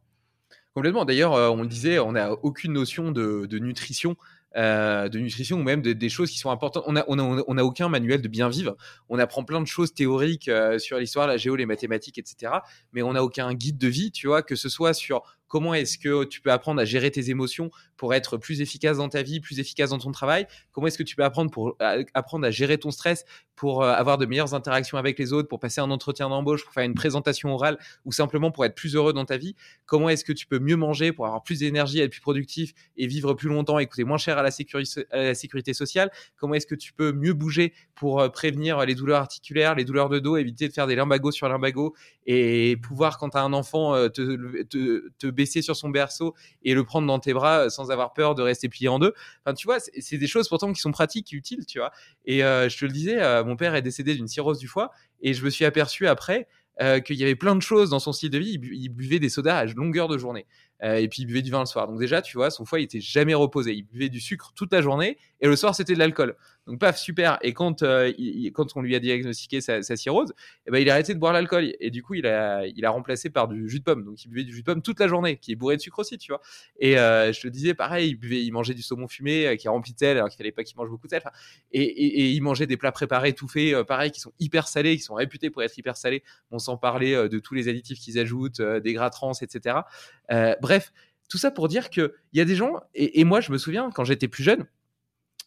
Complètement. 0.74 1.06
D'ailleurs, 1.06 1.34
on 1.34 1.62
le 1.62 1.68
disait, 1.68 2.00
on 2.00 2.14
n'a 2.14 2.32
aucune 2.32 2.74
notion 2.74 3.12
de, 3.12 3.46
de 3.46 3.60
nutrition. 3.60 4.16
Euh, 4.56 5.10
de 5.10 5.20
nutrition 5.20 5.60
ou 5.60 5.64
même 5.64 5.84
de, 5.84 5.94
des 5.94 6.10
choses 6.10 6.32
qui 6.32 6.40
sont 6.40 6.50
importantes. 6.50 6.84
On 6.88 6.94
n'a 6.94 7.06
on 7.08 7.20
a, 7.20 7.44
on 7.48 7.58
a 7.60 7.64
aucun 7.64 7.88
manuel 7.88 8.20
de 8.20 8.28
bien 8.28 8.50
vivre. 8.50 8.76
On 9.08 9.20
apprend 9.20 9.44
plein 9.44 9.62
de 9.62 9.68
choses 9.68 9.94
théoriques 9.94 10.48
euh, 10.48 10.80
sur 10.80 10.98
l'histoire, 10.98 11.28
la 11.28 11.38
géo, 11.38 11.56
les 11.56 11.68
mathématiques, 11.68 12.18
etc. 12.18 12.54
Mais 12.92 13.04
on 13.04 13.14
n'a 13.14 13.24
aucun 13.24 13.54
guide 13.54 13.78
de 13.78 13.88
vie, 13.88 14.12
tu 14.12 14.26
vois, 14.26 14.42
que 14.42 14.56
ce 14.56 14.68
soit 14.68 14.96
sur 14.96 15.22
comment 15.50 15.74
est-ce 15.74 15.98
que 15.98 16.24
tu 16.24 16.40
peux 16.40 16.52
apprendre 16.52 16.80
à 16.80 16.86
gérer 16.86 17.12
tes 17.12 17.30
émotions 17.30 17.70
pour 17.98 18.14
être 18.14 18.38
plus 18.38 18.62
efficace 18.62 18.98
dans 18.98 19.10
ta 19.10 19.22
vie, 19.22 19.42
plus 19.42 19.60
efficace 19.60 19.90
dans 19.90 19.98
ton 19.98 20.12
travail? 20.12 20.48
Comment 20.72 20.88
est-ce 20.88 20.98
que 20.98 21.04
tu 21.04 21.18
peux 21.18 21.26
apprendre 21.26 21.52
pour 21.52 21.76
apprendre 22.14 22.46
à 22.48 22.52
gérer 22.52 22.78
ton 22.78 22.92
stress 22.92 23.26
pour 23.60 23.84
euh, 23.84 23.92
avoir 23.92 24.18
de 24.18 24.26
meilleures 24.26 24.54
interactions 24.54 24.98
avec 24.98 25.20
les 25.20 25.34
autres, 25.34 25.50
pour 25.50 25.60
passer 25.60 25.82
un 25.82 25.92
entretien 25.92 26.30
d'embauche, 26.30 26.64
pour 26.64 26.74
faire 26.74 26.86
une 26.86 26.94
présentation 26.94 27.54
orale 27.54 27.78
ou 28.06 28.14
simplement 28.14 28.52
pour 28.52 28.64
être 28.64 28.74
plus 28.74 28.96
heureux 28.96 29.12
dans 29.12 29.26
ta 29.26 29.36
vie? 29.36 29.54
Comment 29.86 30.08
est-ce 30.08 30.24
que 30.24 30.32
tu 30.32 30.48
peux 30.48 30.60
mieux 30.60 30.78
manger 30.78 31.12
pour 31.12 31.26
avoir 31.26 31.44
plus 31.44 31.60
d'énergie, 31.60 32.00
être 32.00 32.12
plus 32.12 32.22
productif 32.22 32.74
et 32.96 33.06
vivre 33.06 33.34
plus 33.34 33.50
longtemps 33.50 33.78
et 33.78 33.86
coûter 33.86 34.06
moins 34.06 34.18
cher 34.18 34.38
à 34.38 34.44
la, 34.44 34.52
sécurité, 34.52 35.06
à 35.12 35.74
sociale? 35.74 36.10
Comment 36.38 36.54
est-ce 36.54 36.68
que 36.68 36.76
tu 36.76 36.94
peux 36.94 37.12
mieux 37.12 37.34
bouger 37.34 37.74
pour 37.96 38.22
euh, 38.22 38.30
prévenir 38.30 38.86
les 38.86 38.96
douleurs 38.96 39.20
articulaires, 39.20 39.76
les 39.76 39.84
douleurs 39.84 40.08
de 40.08 40.20
dos, 40.20 40.38
éviter 40.38 40.70
de 40.70 40.74
faire 40.74 40.88
des 40.88 40.96
limbagos 40.96 41.32
sur 41.32 41.50
limbagos 41.50 41.94
et 42.26 42.78
pouvoir, 42.78 43.18
quand 43.18 43.32
tu 43.32 43.38
as 43.38 43.44
un 43.44 43.54
enfant, 43.54 43.96
euh, 43.96 44.08
te, 44.08 45.10
te 45.18 45.28
baisser 45.40 45.62
sur 45.62 45.76
son 45.76 45.90
berceau 45.90 46.36
et 46.64 46.74
le 46.74 46.84
prendre 46.84 47.08
dans 47.08 47.20
tes 47.20 47.34
bras 47.34 47.66
euh, 47.66 47.70
sans 47.70 47.92
avoir 47.92 48.14
peur 48.14 48.36
de 48.36 48.42
rester 48.42 48.68
plié 48.68 48.90
en 48.90 49.00
deux. 49.00 49.14
Enfin, 49.46 49.54
tu 49.54 49.66
vois, 49.66 49.78
c'est 49.80 50.18
des 50.18 50.28
choses 50.28 50.50
pourtant 50.50 50.74
qui 50.74 50.82
sont 50.82 50.92
pratiques, 50.92 51.32
utiles, 51.32 51.66
tu 51.66 51.80
vois. 51.80 51.92
Et 52.26 52.44
euh, 52.44 52.68
je 52.68 52.78
te 52.78 52.86
le 52.86 52.92
disais, 52.92 53.22
euh, 53.22 53.44
mon 53.46 53.56
père 53.56 53.74
est 53.74 53.82
décédé 53.82 54.16
d'une 54.16 54.28
cirrhose 54.28 54.60
du 54.60 54.68
foie 54.68 54.92
et 55.22 55.34
je 55.34 55.44
me 55.46 55.50
suis 55.50 55.66
aperçu 55.66 56.08
après 56.08 56.48
qu'il 57.06 57.18
y 57.18 57.24
avait 57.24 57.36
plein 57.36 57.58
de 57.58 57.62
choses 57.62 57.90
dans 57.90 58.00
son 58.00 58.14
style 58.14 58.30
de 58.30 58.38
vie. 58.38 58.58
Il, 58.72 58.88
buvait 58.88 59.20
des 59.20 59.28
sodas 59.28 59.58
à 59.58 59.66
longueur 59.66 60.08
de 60.08 60.18
journée. 60.18 60.46
et 60.82 61.10
puis 61.10 61.24
il 61.24 61.26
buvait 61.26 61.42
du 61.42 61.52
vin 61.52 61.60
le 61.60 61.66
soir. 61.66 61.90
Donc 61.90 62.00
déjà, 62.00 62.22
tu 62.22 62.38
vois, 62.38 62.52
son 62.52 62.64
foie, 62.64 62.80
il 62.80 62.84
était 62.84 63.02
jamais 63.02 63.34
reposé. 63.34 63.74
Il 63.74 63.84
buvait 63.84 64.08
du 64.08 64.22
sucre 64.22 64.54
toute 64.56 64.72
la 64.72 64.82
journée 64.82 65.18
et 65.42 65.48
le 65.48 65.56
soir, 65.56 65.74
c'était 65.76 65.94
de 65.94 66.00
l'alcool. 66.00 66.36
Donc 66.68 66.80
paf, 66.80 66.98
super. 66.98 67.40
Et 67.42 67.54
quand, 67.54 67.82
euh, 67.82 68.12
quand 68.54 68.76
on 68.76 68.82
lui 68.82 68.96
a 68.96 69.00
diagnostiqué 69.00 69.62
sa, 69.62 69.82
cirrhose, 69.82 70.34
eh 70.68 70.72
ben, 70.72 70.80
il 70.80 70.90
a 70.90 70.94
arrêté 70.94 71.14
de 71.14 71.20
boire 71.20 71.34
l'alcool. 71.34 71.74
Et 71.80 71.90
du 71.90 72.04
coup, 72.04 72.14
il 72.16 72.28
a, 72.28 72.66
il 72.68 72.86
a 72.86 72.92
remplacé 72.92 73.30
par 73.30 73.48
du 73.48 73.70
jus 73.70 73.80
de 73.80 73.84
pomme. 73.84 74.04
Donc 74.04 74.24
il 74.24 74.28
buvait 74.28 74.44
du 74.44 74.54
jus 74.54 74.62
de 74.62 74.66
pomme 74.66 74.82
toute 74.82 75.00
la 75.00 75.08
journée, 75.08 75.38
qui 75.38 75.52
est 75.52 75.56
bourré 75.56 75.78
de 75.78 75.82
sucre 75.82 76.00
aussi, 76.00 76.18
tu 76.18 76.32
vois. 76.32 76.42
Et 76.80 77.00
euh, 77.00 77.32
je 77.32 77.42
te 77.42 77.48
disais, 77.48 77.74
pareil, 77.74 78.10
il, 78.10 78.16
buvait, 78.16 78.44
il 78.44 78.52
mangeait 78.52 78.74
du 78.74 78.82
saumon 78.82 79.08
fumé 79.08 79.48
euh, 79.48 79.56
qui 79.56 79.68
est 79.68 79.70
rempli 79.70 79.94
de 79.94 80.00
sel, 80.00 80.18
alors 80.18 80.30
qu'il 80.30 80.38
fallait 80.38 80.52
pas 80.52 80.64
qu'il 80.64 80.78
mange 80.78 80.90
beaucoup 80.90 81.08
de 81.08 81.12
sel. 81.12 81.24
Et, 81.72 81.82
et, 81.84 82.32
il 82.32 82.42
mangeait 82.42 82.68
des 82.68 82.78
plats 82.78 82.92
préparés, 82.92 83.34
tout 83.34 83.48
faits, 83.48 83.84
pareil, 83.84 84.12
qui 84.12 84.20
sont 84.20 84.34
hyper 84.40 84.68
salés, 84.68 84.98
qui 84.98 85.04
sont 85.04 85.16
réputés 85.16 85.50
pour 85.50 85.64
être 85.64 85.78
hyper 85.78 85.98
salés. 85.98 86.24
On 86.52 86.60
s'en 86.60 86.78
parlait 86.78 87.30
de 87.30 87.40
tous 87.40 87.54
les 87.54 87.68
additifs 87.68 88.00
qu'ils 88.00 88.20
ajoutent, 88.20 88.62
des 88.62 88.94
gras 88.94 89.10
trans, 89.10 89.34
etc. 89.34 89.78
bref, 90.62 90.92
tout 91.30 91.38
ça 91.38 91.52
pour 91.52 91.68
dire 91.68 91.90
qu'il 91.90 92.12
y 92.34 92.42
a 92.42 92.46
des 92.46 92.56
gens, 92.56 92.80
et, 92.96 93.20
et 93.20 93.24
moi 93.24 93.40
je 93.40 93.52
me 93.52 93.58
souviens 93.58 93.92
quand 93.94 94.04
j'étais 94.04 94.28
plus 94.28 94.44
jeune, 94.44 94.66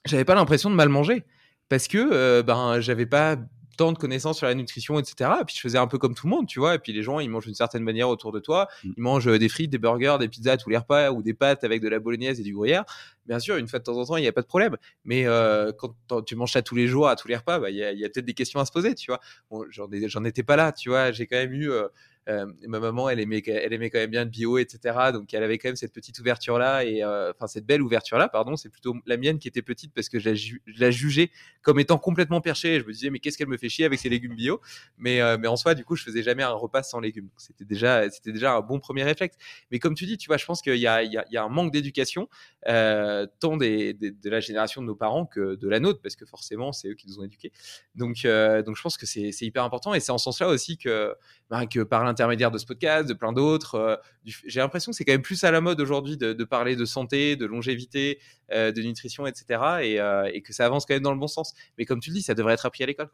j'avais 0.04 0.24
pas 0.24 0.34
l'impression 0.34 0.70
de 0.70 0.74
mal 0.74 0.88
manger 0.88 1.24
parce 1.68 1.88
que 1.88 1.98
euh, 1.98 2.42
ben 2.42 2.80
j'avais 2.80 3.06
pas 3.06 3.36
tant 3.76 3.92
de 3.92 3.98
connaissances 3.98 4.38
sur 4.38 4.46
la 4.46 4.54
nutrition, 4.54 4.98
etc. 4.98 5.30
Et 5.40 5.44
puis 5.44 5.56
je 5.56 5.60
faisais 5.60 5.78
un 5.78 5.86
peu 5.86 5.98
comme 5.98 6.14
tout 6.14 6.26
le 6.26 6.30
monde, 6.30 6.46
tu 6.46 6.58
vois. 6.58 6.74
Et 6.74 6.78
puis 6.78 6.92
les 6.92 7.02
gens, 7.02 7.20
ils 7.20 7.30
mangent 7.30 7.46
d'une 7.46 7.54
certaine 7.54 7.82
manière 7.82 8.08
autour 8.08 8.32
de 8.32 8.40
toi. 8.40 8.68
Mmh. 8.84 8.90
Ils 8.96 9.02
mangent 9.02 9.28
euh, 9.28 9.38
des 9.38 9.48
frites, 9.48 9.70
des 9.70 9.78
burgers, 9.78 10.16
des 10.20 10.28
pizzas 10.28 10.56
tous 10.56 10.70
les 10.70 10.76
repas 10.76 11.10
ou 11.10 11.22
des 11.22 11.34
pâtes 11.34 11.64
avec 11.64 11.80
de 11.80 11.88
la 11.88 11.98
bolognaise 11.98 12.40
et 12.40 12.42
du 12.42 12.54
gruyère. 12.54 12.84
Bien 13.26 13.38
sûr, 13.38 13.56
une 13.56 13.68
fois 13.68 13.78
de 13.78 13.84
temps 13.84 13.96
en 13.96 14.04
temps, 14.04 14.16
il 14.16 14.22
n'y 14.22 14.28
a 14.28 14.32
pas 14.32 14.42
de 14.42 14.46
problème. 14.46 14.76
Mais 15.04 15.26
euh, 15.26 15.72
quand 15.72 16.22
tu 16.22 16.36
manges 16.36 16.52
ça 16.52 16.62
tous 16.62 16.74
les 16.74 16.86
jours, 16.86 17.08
à 17.08 17.16
tous 17.16 17.28
les 17.28 17.36
repas, 17.36 17.58
bah, 17.58 17.70
il 17.70 17.76
y 17.76 17.84
a, 17.84 18.08
peut-être 18.08 18.24
des 18.24 18.34
questions 18.34 18.60
à 18.60 18.64
se 18.64 18.72
poser, 18.72 18.94
tu 18.94 19.10
vois. 19.10 19.20
Bon, 19.50 19.64
j'en 19.70 20.24
étais 20.24 20.42
pas 20.42 20.56
là, 20.56 20.72
tu 20.72 20.90
vois. 20.90 21.12
J'ai 21.12 21.26
quand 21.26 21.36
même 21.36 21.52
eu 21.52 21.70
euh, 21.70 21.88
ma 22.28 22.78
maman, 22.78 23.08
elle 23.08 23.20
aimait, 23.20 23.42
elle 23.46 23.72
aimait 23.72 23.90
quand 23.90 23.98
même 23.98 24.10
bien 24.10 24.24
le 24.24 24.30
bio, 24.30 24.58
etc. 24.58 24.96
Donc 25.12 25.34
elle 25.34 25.42
avait 25.42 25.58
quand 25.58 25.68
même 25.68 25.76
cette 25.76 25.92
petite 25.92 26.18
ouverture 26.20 26.58
là 26.58 26.84
et 26.84 27.02
euh, 27.02 27.32
enfin 27.34 27.46
cette 27.46 27.66
belle 27.66 27.82
ouverture 27.82 28.18
là, 28.18 28.28
pardon. 28.28 28.56
C'est 28.56 28.68
plutôt 28.68 28.94
la 29.06 29.16
mienne 29.16 29.38
qui 29.38 29.48
était 29.48 29.62
petite 29.62 29.92
parce 29.92 30.08
que 30.08 30.18
je 30.18 30.30
la, 30.78 30.90
jugeais 30.90 31.30
comme 31.62 31.80
étant 31.80 31.98
complètement 31.98 32.40
perchée. 32.40 32.80
Je 32.80 32.86
me 32.86 32.92
disais 32.92 33.10
mais 33.10 33.18
qu'est-ce 33.18 33.36
qu'elle 33.36 33.48
me 33.48 33.56
fait 33.56 33.68
chier 33.68 33.84
avec 33.84 33.98
ses 33.98 34.08
légumes 34.08 34.36
bio? 34.36 34.60
Mais 34.98 35.20
euh, 35.20 35.36
mais 35.38 35.48
en 35.48 35.56
soi, 35.56 35.74
du 35.74 35.84
coup, 35.84 35.96
je 35.96 36.04
faisais 36.04 36.22
jamais 36.22 36.44
un 36.44 36.52
repas 36.52 36.82
sans 36.82 37.00
légumes. 37.00 37.28
C'était 37.36 37.64
déjà 37.64 38.08
c'était 38.10 38.32
déjà 38.32 38.54
un 38.54 38.60
bon 38.60 38.78
premier 38.78 39.02
réflexe. 39.02 39.36
Mais 39.70 39.78
comme 39.78 39.94
tu 39.94 40.06
dis, 40.06 40.16
tu 40.16 40.28
vois, 40.28 40.36
je 40.36 40.44
pense 40.44 40.62
qu'il 40.62 40.76
y 40.76 40.86
a, 40.86 41.02
un 41.42 41.48
manque 41.48 41.72
d'éducation 41.72 42.28
tant 42.64 43.56
de 43.56 44.30
la 44.30 44.40
génération 44.40 44.80
de 44.80 44.86
nos 44.86 44.94
parents 44.94 45.26
que 45.26 45.56
de 45.56 45.68
la 45.68 45.80
nôtre 45.80 46.00
parce 46.00 46.14
que 46.14 46.24
forcément 46.24 46.72
c'est 46.72 46.88
eux 46.88 46.94
qui 46.94 47.08
nous 47.08 47.18
ont 47.18 47.24
éduqués. 47.24 47.52
Donc 47.96 48.22
donc 48.22 48.76
je 48.76 48.82
pense 48.82 48.96
que 48.96 49.06
c'est 49.06 49.32
hyper 49.40 49.64
important 49.64 49.92
et 49.94 50.00
c'est 50.00 50.12
en 50.12 50.18
ce 50.18 50.24
sens-là 50.24 50.48
aussi 50.48 50.78
que 50.78 51.14
ben, 51.50 51.66
que 51.66 51.80
par 51.80 52.04
intermédiaire 52.12 52.50
de 52.50 52.58
ce 52.58 52.66
podcast, 52.66 53.08
de 53.08 53.14
plein 53.14 53.32
d'autres. 53.32 53.74
Euh, 53.74 53.96
j'ai 54.24 54.60
l'impression 54.60 54.92
que 54.92 54.96
c'est 54.96 55.04
quand 55.04 55.12
même 55.12 55.22
plus 55.22 55.42
à 55.42 55.50
la 55.50 55.60
mode 55.60 55.80
aujourd'hui 55.80 56.16
de, 56.16 56.44
parler 56.44 56.76
de 56.76 56.84
santé, 56.84 57.34
de 57.34 57.46
longévité, 57.46 58.18
euh, 58.52 58.70
de 58.70 58.80
nutrition, 58.82 59.26
etc. 59.26 59.60
Euh, 59.98 60.30
et, 60.32 60.42
que 60.42 60.52
ça 60.52 60.66
avance 60.66 60.86
quand 60.86 60.94
même 60.94 61.02
dans 61.02 61.12
le 61.12 61.18
bon 61.18 61.26
sens. 61.26 61.54
Mais 61.78 61.84
comme 61.84 62.00
tu 62.00 62.10
le 62.10 62.14
dis, 62.14 62.22
ça 62.22 62.34
devrait 62.34 62.54
être 62.54 62.66
appris 62.66 62.84
à 62.84 62.86
l'école. 62.86 63.10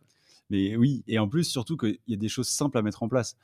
Mais 0.50 0.76
oui, 0.76 1.04
et 1.06 1.18
en 1.18 1.28
plus, 1.28 1.44
surtout 1.44 1.76
qu'il 1.76 1.98
y 2.06 2.14
a 2.14 2.16
des 2.16 2.28
choses 2.28 2.48
simples 2.48 2.78
à 2.78 2.82
mettre 2.82 3.02
en 3.02 3.08
place. 3.08 3.36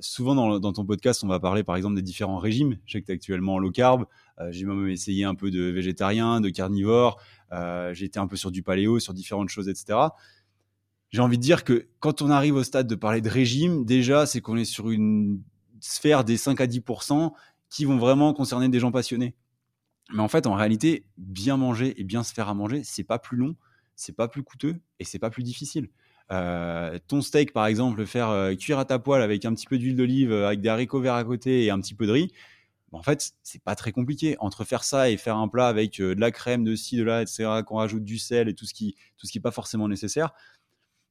souvent 0.00 0.58
dans, 0.58 0.72
ton 0.72 0.84
podcast, 0.84 1.22
on 1.24 1.28
va 1.28 1.38
parler 1.38 1.62
par 1.62 1.76
exemple 1.76 1.94
des 1.94 2.02
différents 2.02 2.38
régimes. 2.38 2.78
Je 2.84 2.92
sais 2.92 3.00
que 3.00 3.06
tu 3.06 3.12
es 3.12 3.14
actuellement 3.14 3.54
en 3.54 3.58
low 3.58 3.70
carb. 3.70 4.06
j'ai 4.50 4.66
même 4.66 4.88
essayé 4.88 5.24
un 5.24 5.36
peu 5.36 5.52
de 5.52 5.62
végétarien, 5.70 6.40
de 6.40 6.50
carnivore. 6.50 7.20
j'ai 7.92 8.06
été 8.06 8.18
un 8.18 8.26
peu 8.26 8.36
sur 8.36 8.50
du 8.50 8.64
paléo, 8.64 8.98
sur 8.98 9.14
différentes 9.14 9.50
choses, 9.50 9.68
etc 9.68 10.08
j'ai 11.16 11.22
envie 11.22 11.38
de 11.38 11.42
dire 11.42 11.64
que 11.64 11.88
quand 11.98 12.20
on 12.20 12.28
arrive 12.28 12.56
au 12.56 12.62
stade 12.62 12.86
de 12.86 12.94
parler 12.94 13.22
de 13.22 13.30
régime, 13.30 13.86
déjà, 13.86 14.26
c'est 14.26 14.42
qu'on 14.42 14.58
est 14.58 14.66
sur 14.66 14.90
une 14.90 15.40
sphère 15.80 16.24
des 16.24 16.36
5 16.36 16.60
à 16.60 16.66
10% 16.66 17.32
qui 17.70 17.86
vont 17.86 17.96
vraiment 17.96 18.34
concerner 18.34 18.68
des 18.68 18.80
gens 18.80 18.92
passionnés. 18.92 19.34
Mais 20.12 20.20
en 20.20 20.28
fait, 20.28 20.46
en 20.46 20.52
réalité, 20.52 21.06
bien 21.16 21.56
manger 21.56 21.98
et 21.98 22.04
bien 22.04 22.22
se 22.22 22.34
faire 22.34 22.50
à 22.50 22.54
manger, 22.54 22.82
c'est 22.84 23.02
pas 23.02 23.18
plus 23.18 23.38
long, 23.38 23.56
c'est 23.94 24.14
pas 24.14 24.28
plus 24.28 24.42
coûteux 24.42 24.76
et 24.98 25.04
c'est 25.04 25.18
pas 25.18 25.30
plus 25.30 25.42
difficile. 25.42 25.88
Euh, 26.32 26.98
ton 27.08 27.22
steak, 27.22 27.54
par 27.54 27.64
exemple, 27.64 27.98
le 27.98 28.04
faire 28.04 28.28
euh, 28.28 28.54
cuire 28.54 28.78
à 28.78 28.84
ta 28.84 28.98
poêle 28.98 29.22
avec 29.22 29.46
un 29.46 29.54
petit 29.54 29.66
peu 29.66 29.78
d'huile 29.78 29.96
d'olive, 29.96 30.32
euh, 30.32 30.48
avec 30.48 30.60
des 30.60 30.68
haricots 30.68 31.00
verts 31.00 31.14
à 31.14 31.24
côté 31.24 31.64
et 31.64 31.70
un 31.70 31.80
petit 31.80 31.94
peu 31.94 32.06
de 32.06 32.12
riz, 32.12 32.30
en 32.92 33.02
fait, 33.02 33.32
c'est 33.42 33.62
pas 33.62 33.74
très 33.74 33.92
compliqué. 33.92 34.36
Entre 34.38 34.64
faire 34.64 34.84
ça 34.84 35.08
et 35.08 35.16
faire 35.16 35.38
un 35.38 35.48
plat 35.48 35.68
avec 35.68 35.98
de 35.98 36.20
la 36.20 36.30
crème, 36.30 36.62
de 36.62 36.76
ci, 36.76 36.98
de 36.98 37.04
là, 37.04 37.22
etc., 37.22 37.62
qu'on 37.66 37.76
rajoute 37.76 38.04
du 38.04 38.18
sel 38.18 38.50
et 38.50 38.54
tout 38.54 38.66
ce 38.66 38.74
qui, 38.74 38.96
tout 39.16 39.26
ce 39.26 39.32
qui 39.32 39.38
est 39.38 39.40
pas 39.40 39.50
forcément 39.50 39.88
nécessaire, 39.88 40.34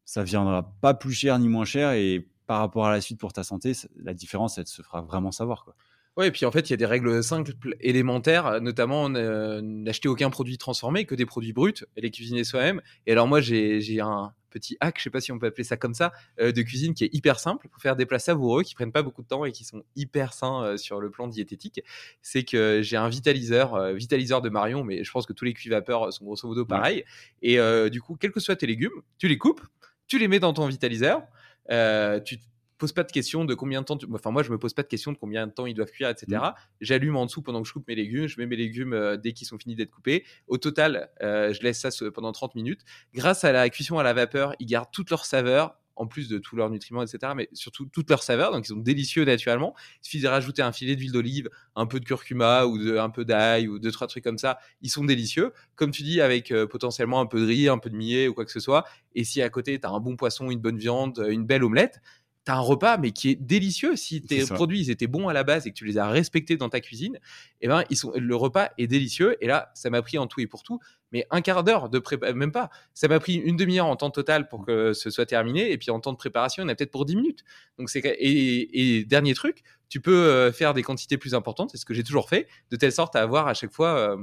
ça 0.06 0.24
viendra 0.24 0.74
pas 0.82 0.94
plus 0.94 1.14
cher 1.14 1.38
ni 1.40 1.50
moins 1.50 1.66
cher 1.66 1.92
et 1.92 2.28
par 2.48 2.60
rapport 2.60 2.86
à 2.86 2.92
la 2.92 3.02
suite 3.02 3.20
pour 3.20 3.34
ta 3.34 3.44
santé, 3.44 3.74
la 3.98 4.14
différence, 4.14 4.58
elle 4.58 4.68
se 4.68 4.82
fera 4.82 5.02
vraiment 5.02 5.32
savoir. 5.32 5.66
Quoi. 5.66 5.76
Ouais, 6.18 6.30
et 6.30 6.32
puis 6.32 6.46
en 6.46 6.52
fait, 6.52 6.70
il 6.70 6.72
y 6.72 6.74
a 6.74 6.78
des 6.78 6.86
règles 6.86 7.22
simples, 7.24 7.54
élémentaires, 7.82 8.62
notamment 8.62 9.10
n'acheter 9.10 10.08
aucun 10.08 10.30
produit 10.30 10.58
transformé, 10.58 11.06
que 11.06 11.16
des 11.16 11.26
produits 11.26 11.52
bruts, 11.52 11.86
et 11.98 12.02
les 12.02 12.12
cuisiner 12.12 12.46
soi-même. 12.46 12.82
Et 13.06 13.12
alors 13.12 13.28
moi, 13.28 13.42
j'ai 13.42 14.00
un 14.00 14.32
petit 14.50 14.78
hack, 14.80 14.98
je 14.98 15.04
sais 15.04 15.10
pas 15.10 15.20
si 15.20 15.34
on 15.34 15.40
peut 15.40 15.48
appeler 15.48 15.66
ça 15.66 15.76
comme 15.76 15.94
ça, 15.94 16.14
euh, 16.40 16.54
de 16.54 16.62
cuisine 16.62 16.94
qui 16.94 17.04
est 17.04 17.14
hyper 17.14 17.40
simple 17.40 17.68
pour 17.68 17.82
faire 17.82 17.98
des 17.98 18.06
plats 18.06 18.20
savoureux 18.20 18.64
qui 18.64 18.74
prennent 18.74 18.94
pas 18.94 19.04
beaucoup 19.04 19.22
de 19.22 19.28
temps 19.28 19.44
et 19.44 19.52
qui 19.52 19.66
sont 19.66 19.84
hyper 19.98 20.32
sains 20.32 20.64
euh, 20.64 20.78
sur 20.78 21.02
le 21.02 21.10
plan 21.10 21.28
diététique. 21.28 21.82
C'est 22.22 22.44
que 22.44 22.80
j'ai 22.82 22.96
un 22.96 23.10
vitaliseur, 23.10 23.76
euh, 23.76 23.94
vitaliseur 23.94 24.42
de 24.42 24.48
Marion, 24.48 24.86
mais 24.86 25.04
je 25.04 25.12
pense 25.12 25.26
que 25.26 25.34
tous 25.34 25.44
les 25.44 25.54
cuits 25.54 25.70
vapeurs 25.70 26.14
sont 26.14 26.24
grosso 26.24 26.48
modo 26.48 26.66
pareils. 26.66 27.04
Et 27.42 27.60
du 27.90 28.02
coup, 28.02 28.16
quels 28.16 28.32
que 28.32 28.40
soient 28.40 28.56
tes 28.56 28.68
légumes, 28.68 29.02
tu 29.18 29.28
les 29.28 29.38
coupes, 29.38 29.62
tu 30.08 30.20
les 30.20 30.28
mets 30.28 30.40
dans 30.40 30.54
ton 30.54 30.68
vitaliseur, 30.68 31.24
euh, 31.72 32.20
tu 32.20 32.38
te 32.38 32.44
poses 32.78 32.94
pas 32.94 33.04
de 33.04 33.12
questions 33.12 33.46
de 33.46 33.54
combien 33.54 33.82
de 33.82 33.86
temps, 33.86 33.98
enfin 34.14 34.32
moi 34.32 34.44
je 34.44 34.52
me 34.52 34.58
pose 34.58 34.74
pas 34.74 34.84
de 34.84 34.88
questions 34.88 35.12
de 35.12 35.18
combien 35.18 35.48
de 35.48 35.52
temps 35.52 35.66
ils 35.66 35.74
doivent 35.74 35.92
cuire, 35.92 36.10
etc. 36.10 36.26
Mm. 36.32 36.54
J'allume 36.82 37.16
en 37.16 37.26
dessous 37.26 37.42
pendant 37.42 37.62
que 37.62 37.68
je 37.68 37.74
coupe 37.74 37.88
mes 37.88 37.96
légumes, 37.96 38.28
je 38.28 38.40
mets 38.40 38.46
mes 38.46 38.56
légumes 38.56 38.94
euh, 38.94 39.18
dès 39.18 39.34
qu'ils 39.34 39.48
sont 39.48 39.58
finis 39.58 39.76
d'être 39.76 39.92
coupés. 39.92 40.26
Au 40.48 40.58
total, 40.58 41.10
euh, 41.22 41.54
je 41.54 41.62
laisse 41.62 41.80
ça 41.80 41.90
pendant 42.14 42.32
30 42.32 42.56
minutes. 42.56 42.82
Grâce 43.14 43.44
à 43.44 43.52
la 43.52 43.70
cuisson 43.70 43.98
à 43.98 44.04
la 44.04 44.14
vapeur, 44.14 44.54
ils 44.60 44.66
gardent 44.66 44.92
toute 44.92 45.10
leur 45.10 45.26
saveur, 45.26 45.78
en 45.96 46.08
plus 46.08 46.28
de 46.28 46.38
tous 46.38 46.56
leurs 46.56 46.70
nutriments, 46.70 47.04
etc., 47.04 47.34
mais 47.36 47.50
surtout 47.54 47.86
toute 47.86 48.10
leur 48.10 48.24
saveur. 48.24 48.52
Donc, 48.52 48.66
ils 48.66 48.70
sont 48.70 48.78
délicieux 48.78 49.26
naturellement. 49.26 49.74
Il 50.02 50.06
suffit 50.06 50.22
de 50.22 50.28
rajouter 50.28 50.62
un 50.62 50.72
filet 50.72 50.96
d'huile 50.96 51.12
d'olive, 51.12 51.50
un 51.76 51.86
peu 51.86 52.00
de 52.00 52.06
curcuma 52.06 52.66
ou 52.66 52.78
un 52.98 53.10
peu 53.10 53.26
d'ail 53.26 53.68
ou 53.68 53.80
deux, 53.80 53.92
trois 53.92 54.08
trucs 54.08 54.24
comme 54.24 54.38
ça. 54.38 54.60
Ils 54.82 54.90
sont 54.90 55.06
délicieux. 55.06 55.54
Comme 55.76 55.92
tu 55.92 56.04
dis, 56.04 56.22
avec 56.22 56.52
euh, 56.52 56.68
potentiellement 56.68 57.20
un 57.20 57.26
peu 57.26 57.40
de 57.40 57.46
riz, 57.46 57.70
un 57.70 57.78
peu 57.78 57.90
de 57.90 57.96
millet 57.96 58.28
ou 58.28 58.34
quoi 58.34 58.46
que 58.46 58.52
ce 58.52 58.60
soit. 58.60 58.86
Et 59.14 59.24
si 59.24 59.42
à 59.42 59.50
côté, 59.50 59.80
tu 59.80 59.88
as 59.88 59.90
un 59.90 60.00
bon 60.00 60.16
poisson, 60.16 60.52
une 60.52 60.60
bonne 60.60 60.78
viande, 60.78 61.26
une 61.30 61.46
belle 61.46 61.64
omelette, 61.64 62.02
tu 62.46 62.52
as 62.52 62.56
un 62.56 62.60
repas, 62.60 62.98
mais 62.98 63.12
qui 63.12 63.32
est 63.32 63.36
délicieux. 63.36 63.96
Si 63.96 64.22
tes 64.22 64.46
produits 64.46 64.80
ils 64.80 64.90
étaient 64.92 65.08
bons 65.08 65.28
à 65.28 65.34
la 65.34 65.44
base 65.44 65.66
et 65.66 65.72
que 65.72 65.76
tu 65.76 65.86
les 65.86 65.98
as 65.98 66.08
respectés 66.08 66.58
dans 66.58 66.70
ta 66.70 66.80
cuisine, 66.80 67.20
eh 67.62 67.68
ben, 67.68 67.84
ils 67.90 67.98
sont, 67.98 68.12
le 68.16 68.36
repas 68.36 68.70
est 68.78 68.88
délicieux. 68.88 69.36
Et 69.42 69.48
là, 69.48 69.72
ça 69.74 69.90
m'a 69.90 70.02
pris 70.02 70.18
en 70.18 70.28
tout 70.28 70.42
et 70.42 70.48
pour 70.48 70.64
tout, 70.64 70.80
mais 71.12 71.26
un 71.32 71.42
quart 71.42 71.64
d'heure 71.64 71.90
de 71.90 72.00
préparation, 72.00 72.38
même 72.38 72.52
pas. 72.52 72.70
Ça 72.94 73.08
m'a 73.08 73.20
pris 73.20 73.36
une 73.36 73.58
demi-heure 73.58 73.88
en 73.88 73.96
temps 73.96 74.12
total 74.12 74.48
pour 74.48 74.66
que 74.66 74.94
ce 74.94 75.10
soit 75.10 75.26
terminé. 75.26 75.72
Et 75.72 75.78
puis 75.78 75.90
en 75.92 76.00
temps 76.00 76.12
de 76.12 76.18
préparation, 76.18 76.64
on 76.64 76.68
a 76.68 76.76
peut-être 76.76 76.92
pour 76.92 77.06
10 77.06 77.16
minutes. 77.16 77.44
Donc 77.80 77.90
c'est, 77.90 78.00
et, 78.00 78.98
et, 79.00 79.06
dernier 79.06 79.34
truc, 79.34 79.64
tu 79.90 80.00
peux 80.00 80.26
euh, 80.26 80.52
faire 80.52 80.74
des 80.74 80.84
quantités 80.84 81.18
plus 81.18 81.34
importantes. 81.34 81.72
C'est 81.72 81.78
ce 81.78 81.86
que 81.86 81.94
j'ai 81.94 82.04
toujours 82.04 82.30
fait, 82.30 82.48
de 82.70 82.76
telle 82.76 82.92
sorte 82.92 83.16
à 83.16 83.22
avoir 83.22 83.48
à 83.48 83.54
chaque 83.54 83.72
fois. 83.72 84.18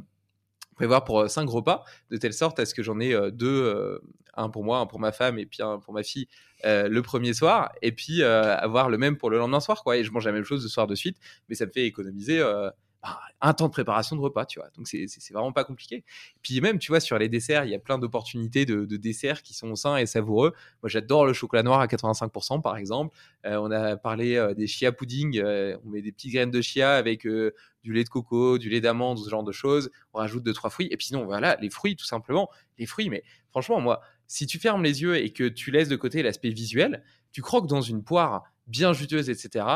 Euh, 0.73 0.75
prévoir 0.75 1.05
pour 1.05 1.29
5 1.29 1.49
repas, 1.49 1.85
de 2.11 2.17
telle 2.17 2.33
sorte 2.33 2.59
à 2.59 2.67
ce 2.67 2.75
que 2.75 2.83
j'en 2.83 2.99
ai 3.01 3.15
deux, 3.33 4.01
un 4.35 4.49
pour 4.49 4.65
moi, 4.65 4.79
un 4.79 4.87
pour 4.87 5.01
ma 5.01 5.13
femme 5.13 5.39
et 5.39 5.47
puis 5.47 5.63
un 5.63 5.79
pour 5.79 5.93
ma 5.95 6.03
fille 6.03 6.27
le 6.65 7.01
premier 7.01 7.35
soir, 7.35 7.71
et 7.83 7.93
puis 7.93 8.23
avoir 8.23 8.89
le 8.89 8.99
même 8.99 9.17
pour 9.17 9.31
le 9.31 9.39
lendemain 9.39 9.61
soir, 9.61 9.83
quoi. 9.83 9.97
Et 9.97 10.05
je 10.05 10.11
mange 10.13 10.25
la 10.27 10.33
même 10.33 10.45
chose 10.45 10.63
le 10.63 10.69
soir 10.69 10.87
de 10.87 10.95
suite, 10.95 11.19
mais 11.49 11.55
ça 11.55 11.67
me 11.67 11.71
fait 11.71 11.87
économiser 11.87 12.43
bah, 13.03 13.21
un 13.41 13.53
temps 13.53 13.67
de 13.67 13.73
préparation 13.73 14.15
de 14.15 14.21
repas, 14.21 14.47
tu 14.47 14.61
vois. 14.61 14.71
Donc 14.77 14.87
c'est 14.87 15.09
vraiment 15.33 15.53
pas 15.53 15.65
compliqué. 15.65 16.05
Puis 16.41 16.61
même, 16.61 16.79
tu 16.79 16.93
vois, 16.93 17.01
sur 17.01 17.19
les 17.19 17.29
desserts, 17.29 17.65
il 17.65 17.73
y 17.73 17.75
a 17.75 17.81
plein 17.81 17.99
d'opportunités 17.99 18.65
de, 18.65 18.85
desserts 18.97 19.43
qui 19.43 19.55
sont 19.55 19.75
sains 19.75 19.97
et 19.97 20.07
savoureux. 20.07 20.53
Moi, 20.83 20.89
j'adore 20.89 21.27
le 21.27 21.33
chocolat 21.33 21.65
noir 21.65 21.81
à 21.81 21.87
85%, 21.87 22.63
par 22.63 22.77
exemple. 22.77 23.17
Euh, 23.45 23.57
on 23.57 23.73
a 23.73 23.97
parlé 23.97 24.37
euh, 24.37 24.55
des 24.55 24.69
chia 24.69 24.93
pudding. 24.93 25.41
Euh, 25.41 25.77
on 25.85 25.91
met 25.91 26.01
des 26.01 26.13
petites 26.13 26.33
graines 26.33 26.53
de 26.53 26.61
chia 26.61 26.95
avec 26.95 27.27
du 27.27 27.93
lait 27.93 28.05
de 28.05 28.09
coco, 28.09 28.59
du 28.59 28.69
lait 28.69 28.81
d'amande, 28.81 29.19
ce 29.19 29.29
genre 29.29 29.43
de 29.43 29.53
choses. 29.53 29.91
On 30.15 30.19
rajoute 30.19 30.45
deux 30.45 30.53
trois 30.53 30.71
fruits. 30.71 30.89
Et 30.93 30.97
puis 30.97 31.07
sinon, 31.07 31.25
voilà, 31.25 31.57
les 31.61 31.71
fruits, 31.71 31.97
tout 31.97 32.07
simplement. 32.07 32.51
Les 32.79 32.87
fruits, 32.87 33.11
mais 33.11 33.25
franchement, 33.51 33.81
moi, 33.81 34.01
si 34.29 34.47
tu 34.47 34.61
fermes 34.61 34.85
les 34.85 35.03
yeux 35.03 35.17
et 35.17 35.33
que 35.33 35.49
tu 35.49 35.73
laisses 35.73 35.89
de 35.89 35.97
côté 35.97 36.23
l'aspect 36.23 36.51
visuel, 36.51 37.03
tu 37.33 37.43
croques 37.43 37.67
dans 37.67 37.81
une 37.81 38.05
poire 38.05 38.45
bien 38.69 38.93
juteuse, 38.93 39.29
etc. 39.29 39.67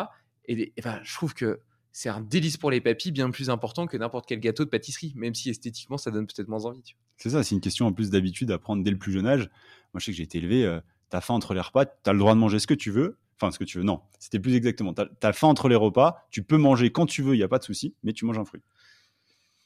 Et, 0.44 0.72
et 0.76 0.80
ben, 0.80 1.00
je 1.02 1.12
trouve 1.12 1.34
que 1.34 1.60
c'est 1.96 2.10
un 2.10 2.20
délice 2.20 2.58
pour 2.58 2.70
les 2.70 2.82
papilles 2.82 3.10
bien 3.10 3.30
plus 3.30 3.48
important 3.48 3.86
que 3.86 3.96
n'importe 3.96 4.26
quel 4.28 4.38
gâteau 4.38 4.66
de 4.66 4.68
pâtisserie, 4.68 5.14
même 5.16 5.34
si 5.34 5.48
esthétiquement 5.48 5.96
ça 5.96 6.10
donne 6.10 6.26
peut-être 6.26 6.48
moins 6.48 6.66
envie. 6.66 6.94
C'est 7.16 7.30
ça, 7.30 7.42
c'est 7.42 7.54
une 7.54 7.62
question 7.62 7.86
en 7.86 7.92
plus 7.94 8.10
d'habitude 8.10 8.50
à 8.50 8.58
prendre 8.58 8.84
dès 8.84 8.90
le 8.90 8.98
plus 8.98 9.12
jeune 9.12 9.26
âge. 9.26 9.48
Moi 9.94 10.00
je 10.00 10.04
sais 10.04 10.12
que 10.12 10.18
j'ai 10.18 10.24
été 10.24 10.36
élevé, 10.36 10.66
euh, 10.66 10.78
t'as 11.08 11.22
faim 11.22 11.32
entre 11.32 11.54
les 11.54 11.60
repas, 11.60 11.86
t'as 11.86 12.12
le 12.12 12.18
droit 12.18 12.34
de 12.34 12.38
manger 12.38 12.58
ce 12.58 12.66
que 12.66 12.74
tu 12.74 12.90
veux. 12.90 13.16
Enfin, 13.40 13.50
ce 13.50 13.58
que 13.58 13.64
tu 13.64 13.78
veux, 13.78 13.84
non, 13.84 14.02
c'était 14.18 14.38
plus 14.38 14.54
exactement. 14.56 14.92
T'as 14.92 15.06
as 15.22 15.32
faim 15.32 15.48
entre 15.48 15.70
les 15.70 15.74
repas, 15.74 16.26
tu 16.30 16.42
peux 16.42 16.58
manger 16.58 16.92
quand 16.92 17.06
tu 17.06 17.22
veux, 17.22 17.32
il 17.34 17.38
n'y 17.38 17.44
a 17.44 17.48
pas 17.48 17.58
de 17.58 17.64
souci, 17.64 17.94
mais 18.02 18.12
tu 18.12 18.26
manges 18.26 18.38
un 18.38 18.44
fruit. 18.44 18.60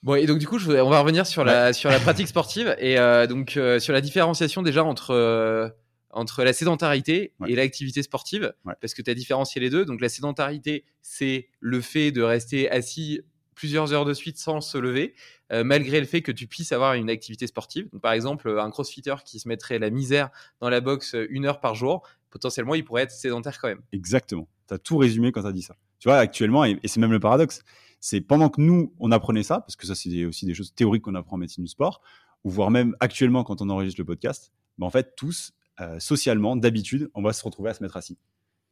Bon, 0.05 0.15
et 0.15 0.27
donc 0.27 0.39
du 0.39 0.47
coup, 0.47 0.59
on 0.65 0.89
va 0.89 1.01
revenir 1.01 1.27
sur, 1.27 1.43
la, 1.43 1.73
sur 1.73 1.91
la 1.91 1.99
pratique 1.99 2.29
sportive 2.29 2.77
et 2.79 2.97
euh, 2.97 3.27
donc 3.27 3.57
euh, 3.57 3.81
sur 3.81 3.93
la 3.93 4.01
différenciation 4.01 4.63
déjà 4.63 4.85
entre 4.85 5.75
entre 6.11 6.43
la 6.45 6.53
sédentarité 6.53 7.33
et 7.47 7.55
l'activité 7.55 8.03
sportive, 8.03 8.53
parce 8.81 8.95
que 8.95 9.03
tu 9.03 9.11
as 9.11 9.15
différencié 9.15 9.61
les 9.61 9.71
deux. 9.71 9.85
Donc 9.85 10.01
la 10.01 10.09
sédentarité, 10.09 10.85
c'est 11.03 11.49
le 11.61 11.81
fait 11.81 12.13
de 12.13 12.23
rester 12.23 12.71
assis 12.71 13.21
plusieurs 13.61 13.93
heures 13.93 14.07
de 14.07 14.15
suite 14.15 14.39
sans 14.39 14.63
se 14.63 14.79
lever, 14.79 15.15
euh, 15.53 15.65
malgré 15.65 16.01
le 16.01 16.07
fait 16.07 16.23
que 16.23 16.33
tu 16.33 16.47
puisses 16.47 16.73
avoir 16.73 16.95
une 16.95 17.11
activité 17.11 17.47
sportive. 17.47 17.91
Donc, 17.93 18.01
par 18.01 18.13
exemple, 18.13 18.49
un 18.59 18.71
crossfitter 18.71 19.17
qui 19.25 19.39
se 19.39 19.47
mettrait 19.49 19.79
la 19.79 19.91
misère 19.91 20.31
dans 20.61 20.71
la 20.71 20.81
boxe 20.81 21.15
une 21.29 21.45
heure 21.45 21.61
par 21.61 21.75
jour, 21.75 22.03
potentiellement, 22.31 22.75
il 22.75 22.85
pourrait 22.85 23.03
être 23.03 23.11
sédentaire 23.11 23.61
quand 23.61 23.69
même. 23.69 23.83
Exactement. 23.93 24.49
Tu 24.67 24.75
as 24.75 24.79
tout 24.79 24.97
résumé 24.97 25.31
quand 25.31 25.43
tu 25.43 25.49
as 25.49 25.53
dit 25.53 25.63
ça. 25.63 25.77
Tu 25.99 26.09
vois, 26.09 26.17
actuellement, 26.17 26.65
et, 26.65 26.81
c'est 26.85 27.01
même 27.01 27.13
le 27.13 27.21
paradoxe, 27.21 27.63
c'est 28.01 28.23
pendant 28.23 28.49
que 28.49 28.63
nous, 28.63 28.95
on 28.99 29.13
apprenait 29.13 29.43
ça, 29.43 29.61
parce 29.61 29.77
que 29.77 29.87
ça, 29.87 29.95
c'est 29.95 30.25
aussi 30.25 30.47
des 30.47 30.55
choses 30.55 30.73
théoriques 30.73 31.03
qu'on 31.03 31.15
apprend 31.15 31.37
en 31.37 31.41
médecine 31.41 31.63
du 31.63 31.69
sport, 31.69 32.01
ou 32.45 32.51
voire 32.51 32.71
même 32.71 32.97
actuellement 33.01 33.45
quand 33.45 33.61
on 33.61 33.69
enregistre 33.69 34.01
le 34.01 34.07
podcast, 34.07 34.53
ben 34.79 34.87
en 34.87 34.91
fait, 34.91 35.15
tous, 35.17 35.53
euh, 35.53 35.60
socialement, 35.99 36.57
d'habitude, 36.57 37.11
on 37.15 37.23
va 37.23 37.33
se 37.33 37.45
retrouver 37.45 37.71
à 37.71 37.75
se 37.75 37.83
mettre 37.83 37.97
assis. 37.97 38.19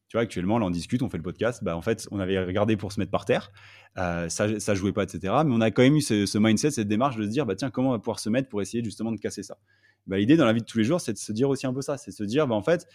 Tu 0.08 0.16
vois, 0.16 0.22
actuellement, 0.22 0.58
là, 0.58 0.64
on 0.64 0.70
discute, 0.70 1.02
on 1.02 1.10
fait 1.10 1.18
le 1.18 1.22
podcast. 1.22 1.62
Bah, 1.62 1.76
en 1.76 1.82
fait, 1.82 2.08
on 2.10 2.18
avait 2.18 2.42
regardé 2.42 2.78
pour 2.78 2.92
se 2.92 2.98
mettre 2.98 3.10
par 3.10 3.26
terre. 3.26 3.52
Euh, 3.98 4.30
ça, 4.30 4.58
ça 4.58 4.74
jouait 4.74 4.92
pas, 4.92 5.02
etc. 5.02 5.34
Mais 5.44 5.52
on 5.52 5.60
a 5.60 5.70
quand 5.70 5.82
même 5.82 5.96
eu 5.96 6.00
ce, 6.00 6.38
mindset, 6.38 6.70
cette 6.70 6.88
démarche 6.88 7.16
de 7.16 7.24
se 7.24 7.28
dire, 7.28 7.44
bah, 7.44 7.54
tiens, 7.54 7.68
comment 7.68 7.90
on 7.90 7.92
va 7.92 7.98
pouvoir 7.98 8.18
se 8.18 8.30
mettre 8.30 8.48
pour 8.48 8.62
essayer 8.62 8.82
justement 8.82 9.12
de 9.12 9.18
casser 9.18 9.42
ça? 9.42 9.58
Bah, 10.06 10.16
L'idée 10.16 10.38
dans 10.38 10.46
la 10.46 10.54
vie 10.54 10.62
de 10.62 10.66
tous 10.66 10.78
les 10.78 10.84
jours, 10.84 10.98
c'est 11.02 11.12
de 11.12 11.18
se 11.18 11.30
dire 11.32 11.50
aussi 11.50 11.66
un 11.66 11.74
peu 11.74 11.82
ça. 11.82 11.98
C'est 11.98 12.10
de 12.10 12.16
se 12.16 12.24
dire, 12.24 12.46
bah, 12.46 12.54
en 12.54 12.62
fait, 12.62 12.86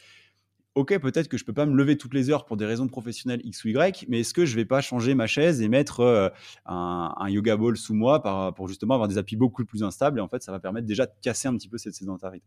ok, 0.75 0.97
peut-être 0.99 1.27
que 1.27 1.37
je 1.37 1.45
peux 1.45 1.53
pas 1.53 1.65
me 1.65 1.75
lever 1.75 1.97
toutes 1.97 2.13
les 2.13 2.29
heures 2.29 2.45
pour 2.45 2.57
des 2.57 2.65
raisons 2.65 2.87
professionnelles 2.87 3.41
X 3.43 3.63
ou 3.63 3.69
Y, 3.69 4.05
mais 4.07 4.21
est-ce 4.21 4.33
que 4.33 4.45
je 4.45 4.55
vais 4.55 4.65
pas 4.65 4.81
changer 4.81 5.13
ma 5.13 5.27
chaise 5.27 5.61
et 5.61 5.67
mettre 5.67 5.99
euh, 5.99 6.29
un, 6.65 7.29
yoga 7.29 7.55
ball 7.57 7.77
sous 7.77 7.93
moi 7.93 8.21
pour 8.55 8.67
justement 8.67 8.95
avoir 8.95 9.07
des 9.07 9.17
appuis 9.17 9.35
beaucoup 9.35 9.65
plus 9.65 9.83
instables 9.83 10.19
et 10.19 10.21
en 10.21 10.27
fait 10.27 10.41
ça 10.41 10.51
va 10.51 10.59
permettre 10.59 10.87
déjà 10.87 11.05
de 11.05 11.11
casser 11.21 11.47
un 11.47 11.55
petit 11.55 11.69
peu 11.69 11.77
cette 11.77 11.93
sédentarité? 11.93 12.45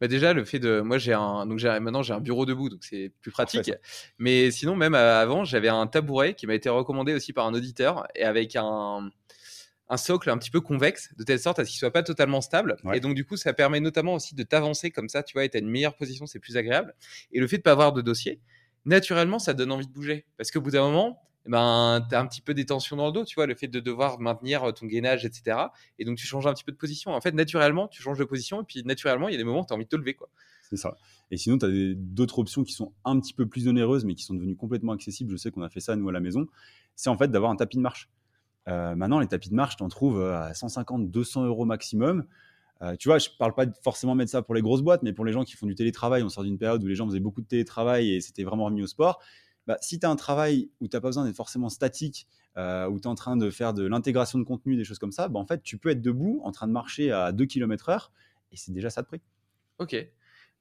Bah 0.00 0.06
déjà 0.06 0.32
le 0.32 0.44
fait 0.44 0.60
de 0.60 0.80
moi 0.80 0.98
j'ai 0.98 1.12
un 1.12 1.46
donc 1.46 1.62
maintenant 1.62 2.02
j'ai 2.02 2.14
un 2.14 2.20
bureau 2.20 2.46
debout 2.46 2.68
donc 2.68 2.84
c'est 2.84 3.12
plus 3.20 3.32
pratique, 3.32 3.72
mais 4.18 4.50
sinon 4.50 4.76
même 4.76 4.94
euh, 4.94 5.20
avant 5.20 5.44
j'avais 5.44 5.68
un 5.68 5.86
tabouret 5.86 6.34
qui 6.34 6.46
m'a 6.46 6.54
été 6.54 6.68
recommandé 6.68 7.12
aussi 7.12 7.32
par 7.32 7.46
un 7.46 7.54
auditeur 7.54 8.06
et 8.14 8.22
avec 8.22 8.56
un 8.56 9.10
un 9.88 9.96
socle 9.96 10.30
un 10.30 10.38
petit 10.38 10.50
peu 10.50 10.60
convexe, 10.60 11.14
de 11.16 11.24
telle 11.24 11.38
sorte 11.38 11.58
à 11.58 11.64
ce 11.64 11.70
qu'il 11.70 11.78
soit 11.78 11.90
pas 11.90 12.02
totalement 12.02 12.40
stable. 12.40 12.76
Et 12.94 13.00
donc, 13.00 13.14
du 13.14 13.24
coup, 13.24 13.36
ça 13.36 13.52
permet 13.52 13.80
notamment 13.80 14.14
aussi 14.14 14.34
de 14.34 14.42
t'avancer 14.42 14.90
comme 14.90 15.08
ça, 15.08 15.22
tu 15.22 15.34
vois, 15.34 15.44
et 15.44 15.50
tu 15.50 15.56
as 15.56 15.60
une 15.60 15.68
meilleure 15.68 15.96
position, 15.96 16.26
c'est 16.26 16.38
plus 16.38 16.56
agréable. 16.56 16.94
Et 17.32 17.40
le 17.40 17.46
fait 17.46 17.58
de 17.58 17.62
pas 17.62 17.72
avoir 17.72 17.92
de 17.92 18.00
dossier, 18.00 18.40
naturellement, 18.84 19.38
ça 19.38 19.52
donne 19.52 19.72
envie 19.72 19.86
de 19.86 19.92
bouger. 19.92 20.26
Parce 20.36 20.50
qu'au 20.50 20.60
bout 20.60 20.70
d'un 20.70 20.82
moment, 20.82 21.20
eh 21.46 21.50
ben, 21.50 22.06
tu 22.08 22.14
as 22.14 22.20
un 22.20 22.26
petit 22.26 22.40
peu 22.40 22.54
des 22.54 22.64
tensions 22.64 22.96
dans 22.96 23.06
le 23.06 23.12
dos, 23.12 23.24
tu 23.24 23.34
vois, 23.34 23.46
le 23.46 23.54
fait 23.54 23.68
de 23.68 23.78
devoir 23.80 24.18
maintenir 24.20 24.72
ton 24.72 24.86
gainage, 24.86 25.26
etc. 25.26 25.58
Et 25.98 26.06
donc, 26.06 26.16
tu 26.16 26.26
changes 26.26 26.46
un 26.46 26.54
petit 26.54 26.64
peu 26.64 26.72
de 26.72 26.78
position. 26.78 27.10
En 27.12 27.20
fait, 27.20 27.32
naturellement, 27.32 27.86
tu 27.88 28.02
changes 28.02 28.18
de 28.18 28.24
position, 28.24 28.62
et 28.62 28.64
puis 28.64 28.82
naturellement, 28.84 29.28
il 29.28 29.32
y 29.32 29.34
a 29.34 29.38
des 29.38 29.44
moments 29.44 29.60
où 29.60 29.66
tu 29.66 29.72
as 29.72 29.76
envie 29.76 29.84
de 29.84 29.90
te 29.90 29.96
lever, 29.96 30.14
quoi. 30.14 30.30
C'est 30.70 30.76
ça. 30.76 30.96
Et 31.30 31.36
sinon, 31.36 31.58
tu 31.58 31.66
as 31.66 31.94
d'autres 31.94 32.38
options 32.38 32.64
qui 32.64 32.72
sont 32.72 32.94
un 33.04 33.20
petit 33.20 33.34
peu 33.34 33.46
plus 33.46 33.68
onéreuses, 33.68 34.06
mais 34.06 34.14
qui 34.14 34.24
sont 34.24 34.34
devenues 34.34 34.56
complètement 34.56 34.92
accessibles. 34.92 35.30
Je 35.30 35.36
sais 35.36 35.50
qu'on 35.50 35.62
a 35.62 35.68
fait 35.68 35.80
ça, 35.80 35.94
nous, 35.94 36.08
à 36.08 36.12
la 36.12 36.20
maison. 36.20 36.46
C'est 36.96 37.10
en 37.10 37.18
fait 37.18 37.28
d'avoir 37.28 37.50
un 37.50 37.56
tapis 37.56 37.76
de 37.76 37.82
marche. 37.82 38.08
Euh, 38.68 38.94
maintenant, 38.94 39.20
les 39.20 39.26
tapis 39.26 39.50
de 39.50 39.54
marche, 39.54 39.76
tu 39.76 39.82
en 39.82 39.88
trouves 39.88 40.20
euh, 40.20 40.40
à 40.40 40.54
150, 40.54 41.10
200 41.10 41.44
euros 41.44 41.64
maximum. 41.64 42.24
Euh, 42.82 42.96
tu 42.96 43.08
vois, 43.08 43.18
je 43.18 43.28
parle 43.38 43.54
pas 43.54 43.66
de 43.66 43.72
forcément 43.82 44.14
mettre 44.14 44.30
ça 44.30 44.42
pour 44.42 44.54
les 44.54 44.62
grosses 44.62 44.82
boîtes, 44.82 45.02
mais 45.02 45.12
pour 45.12 45.24
les 45.24 45.32
gens 45.32 45.44
qui 45.44 45.54
font 45.54 45.66
du 45.66 45.74
télétravail, 45.74 46.22
on 46.22 46.28
sort 46.28 46.44
d'une 46.44 46.58
période 46.58 46.82
où 46.82 46.86
les 46.86 46.94
gens 46.94 47.06
faisaient 47.06 47.20
beaucoup 47.20 47.40
de 47.40 47.46
télétravail 47.46 48.10
et 48.12 48.20
c'était 48.20 48.44
vraiment 48.44 48.64
remis 48.64 48.82
au 48.82 48.86
sport. 48.86 49.22
Bah, 49.66 49.78
si 49.80 49.98
tu 49.98 50.06
as 50.06 50.10
un 50.10 50.16
travail 50.16 50.70
où 50.80 50.88
tu 50.88 50.96
n'as 50.96 51.00
pas 51.00 51.08
besoin 51.08 51.24
d'être 51.24 51.36
forcément 51.36 51.68
statique, 51.68 52.26
où 52.56 53.00
tu 53.00 53.04
es 53.04 53.06
en 53.06 53.14
train 53.14 53.36
de 53.36 53.50
faire 53.50 53.74
de 53.74 53.84
l'intégration 53.84 54.38
de 54.38 54.44
contenu, 54.44 54.76
des 54.76 54.84
choses 54.84 54.98
comme 54.98 55.12
ça, 55.12 55.28
bah, 55.28 55.40
en 55.40 55.46
fait, 55.46 55.62
tu 55.62 55.78
peux 55.78 55.88
être 55.88 56.02
debout 56.02 56.40
en 56.44 56.52
train 56.52 56.66
de 56.66 56.72
marcher 56.72 57.10
à 57.10 57.32
2 57.32 57.46
km 57.46 57.88
heure 57.88 58.12
et 58.52 58.56
c'est 58.56 58.72
déjà 58.72 58.90
ça 58.90 59.02
de 59.02 59.06
prix. 59.06 59.20
Ok. 59.78 59.96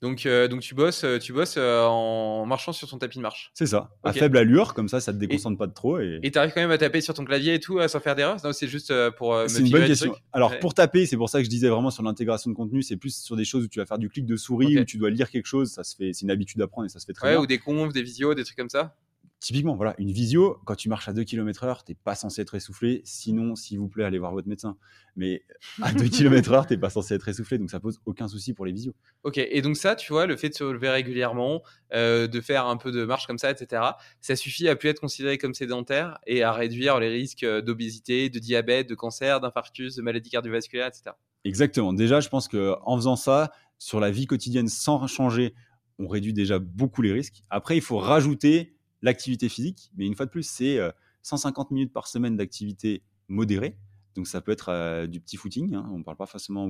Donc, 0.03 0.25
euh, 0.25 0.49
donc 0.49 0.59
tu 0.59 0.75
bosses, 0.75 1.05
euh, 1.05 1.17
tu 1.17 1.31
bosses 1.31 1.55
euh, 1.55 1.85
en 1.85 2.45
marchant 2.45 2.73
sur 2.73 2.89
ton 2.89 2.97
tapis 2.97 3.19
de 3.19 3.23
marche. 3.23 3.51
C'est 3.53 3.67
ça, 3.67 3.89
à 4.03 4.11
faible 4.11 4.37
allure, 4.37 4.73
comme 4.73 4.89
ça, 4.89 4.99
ça 4.99 5.13
te 5.13 5.17
déconcentre 5.17 5.57
pas 5.57 5.65
de 5.65 5.73
trop. 5.73 5.97
Et 5.97 6.29
tu 6.29 6.37
arrives 6.37 6.51
quand 6.53 6.59
même 6.59 6.71
à 6.71 6.77
taper 6.77 6.99
sur 6.99 7.13
ton 7.13 7.23
clavier 7.23 7.53
et 7.53 7.59
tout 7.61 7.79
sans 7.87 8.01
faire 8.01 8.13
d'erreur? 8.13 8.35
Non, 8.43 8.51
c'est 8.51 8.67
juste 8.67 8.93
pour. 9.11 9.41
c'est 9.47 9.61
une 9.61 9.69
bonne 9.69 9.87
question. 9.87 10.13
Alors 10.33 10.59
pour 10.59 10.73
taper, 10.73 11.05
c'est 11.05 11.15
pour 11.15 11.29
ça 11.29 11.39
que 11.39 11.45
je 11.45 11.49
disais 11.49 11.69
vraiment 11.69 11.89
sur 11.89 12.03
l'intégration 12.03 12.51
de 12.51 12.55
contenu, 12.55 12.83
c'est 12.83 12.97
plus 12.97 13.15
sur 13.15 13.37
des 13.37 13.45
choses 13.45 13.63
où 13.63 13.67
tu 13.69 13.79
vas 13.79 13.85
faire 13.85 13.97
du 13.97 14.09
clic 14.09 14.25
de 14.25 14.35
souris, 14.35 14.77
où 14.77 14.83
tu 14.83 14.97
dois 14.97 15.09
lire 15.09 15.29
quelque 15.31 15.45
chose. 15.45 15.71
Ça 15.71 15.85
se 15.85 15.95
fait, 15.95 16.11
c'est 16.11 16.23
une 16.23 16.31
habitude 16.31 16.59
d'apprendre 16.59 16.87
et 16.87 16.89
ça 16.89 16.99
se 16.99 17.05
fait 17.05 17.13
très 17.13 17.31
bien. 17.31 17.39
Ou 17.39 17.47
des 17.47 17.59
confs, 17.59 17.93
des 17.93 18.03
visios, 18.03 18.33
des 18.33 18.43
trucs 18.43 18.57
comme 18.57 18.69
ça. 18.69 18.97
Typiquement, 19.43 19.75
voilà, 19.75 19.93
une 19.97 20.13
visio, 20.13 20.57
quand 20.63 20.75
tu 20.75 20.87
marches 20.87 21.09
à 21.09 21.11
2 21.11 21.25
km 21.25 21.65
heure, 21.65 21.83
t'es 21.83 21.95
pas 21.95 22.15
censé 22.15 22.41
être 22.41 22.55
essoufflé. 22.55 23.01
Sinon, 23.03 23.57
s'il 23.57 23.77
vous 23.77 23.89
plaît, 23.89 24.05
allez 24.05 24.17
voir 24.17 24.31
votre 24.31 24.47
médecin. 24.47 24.77
Mais 25.17 25.43
à 25.81 25.91
2 25.91 26.05
km 26.07 26.53
heure, 26.53 26.65
t'es 26.65 26.77
pas 26.77 26.89
censé 26.89 27.13
être 27.13 27.27
essoufflé. 27.27 27.57
Donc, 27.57 27.69
ça 27.69 27.81
pose 27.81 27.99
aucun 28.05 28.29
souci 28.29 28.53
pour 28.53 28.65
les 28.65 28.71
visios. 28.71 28.93
Ok. 29.23 29.37
Et 29.37 29.61
donc, 29.61 29.75
ça, 29.75 29.97
tu 29.97 30.13
vois, 30.13 30.27
le 30.27 30.37
fait 30.37 30.47
de 30.47 30.53
se 30.53 30.63
relever 30.63 30.87
régulièrement, 30.87 31.61
euh, 31.93 32.25
de 32.25 32.39
faire 32.39 32.67
un 32.67 32.77
peu 32.77 32.93
de 32.93 33.03
marche 33.03 33.27
comme 33.27 33.37
ça, 33.37 33.51
etc., 33.51 33.81
ça 34.21 34.37
suffit 34.37 34.69
à 34.69 34.77
plus 34.77 34.87
être 34.87 35.01
considéré 35.01 35.37
comme 35.37 35.53
sédentaire 35.53 36.19
et 36.25 36.41
à 36.41 36.53
réduire 36.53 37.01
les 37.01 37.09
risques 37.09 37.45
d'obésité, 37.45 38.29
de 38.29 38.39
diabète, 38.39 38.87
de 38.87 38.95
cancer, 38.95 39.41
d'infarctus, 39.41 39.95
de 39.95 40.01
maladies 40.01 40.29
cardiovasculaires, 40.29 40.87
etc. 40.87 41.17
Exactement. 41.43 41.91
Déjà, 41.91 42.21
je 42.21 42.29
pense 42.29 42.47
qu'en 42.47 42.95
faisant 42.95 43.17
ça, 43.17 43.51
sur 43.77 43.99
la 43.99 44.09
vie 44.09 44.25
quotidienne 44.25 44.69
sans 44.69 45.05
changer, 45.05 45.53
on 45.99 46.07
réduit 46.07 46.31
déjà 46.31 46.59
beaucoup 46.59 47.01
les 47.01 47.11
risques. 47.11 47.43
Après, 47.49 47.75
il 47.75 47.81
faut 47.81 47.97
rajouter 47.97 48.73
l'activité 49.03 49.49
physique, 49.49 49.91
mais 49.95 50.07
une 50.07 50.15
fois 50.15 50.25
de 50.25 50.31
plus, 50.31 50.47
c'est 50.47 50.79
150 51.21 51.67
euh, 51.67 51.75
minutes 51.75 51.93
par 51.93 52.07
semaine 52.07 52.35
d'activité 52.35 53.03
modérée. 53.27 53.77
Donc 54.15 54.27
ça 54.27 54.41
peut 54.41 54.51
être 54.51 54.69
euh, 54.69 55.05
du 55.05 55.19
petit 55.19 55.37
footing, 55.37 55.75
hein, 55.75 55.87
on 55.91 55.99
ne 55.99 56.03
parle 56.03 56.17
pas 56.17 56.25
forcément 56.25 56.67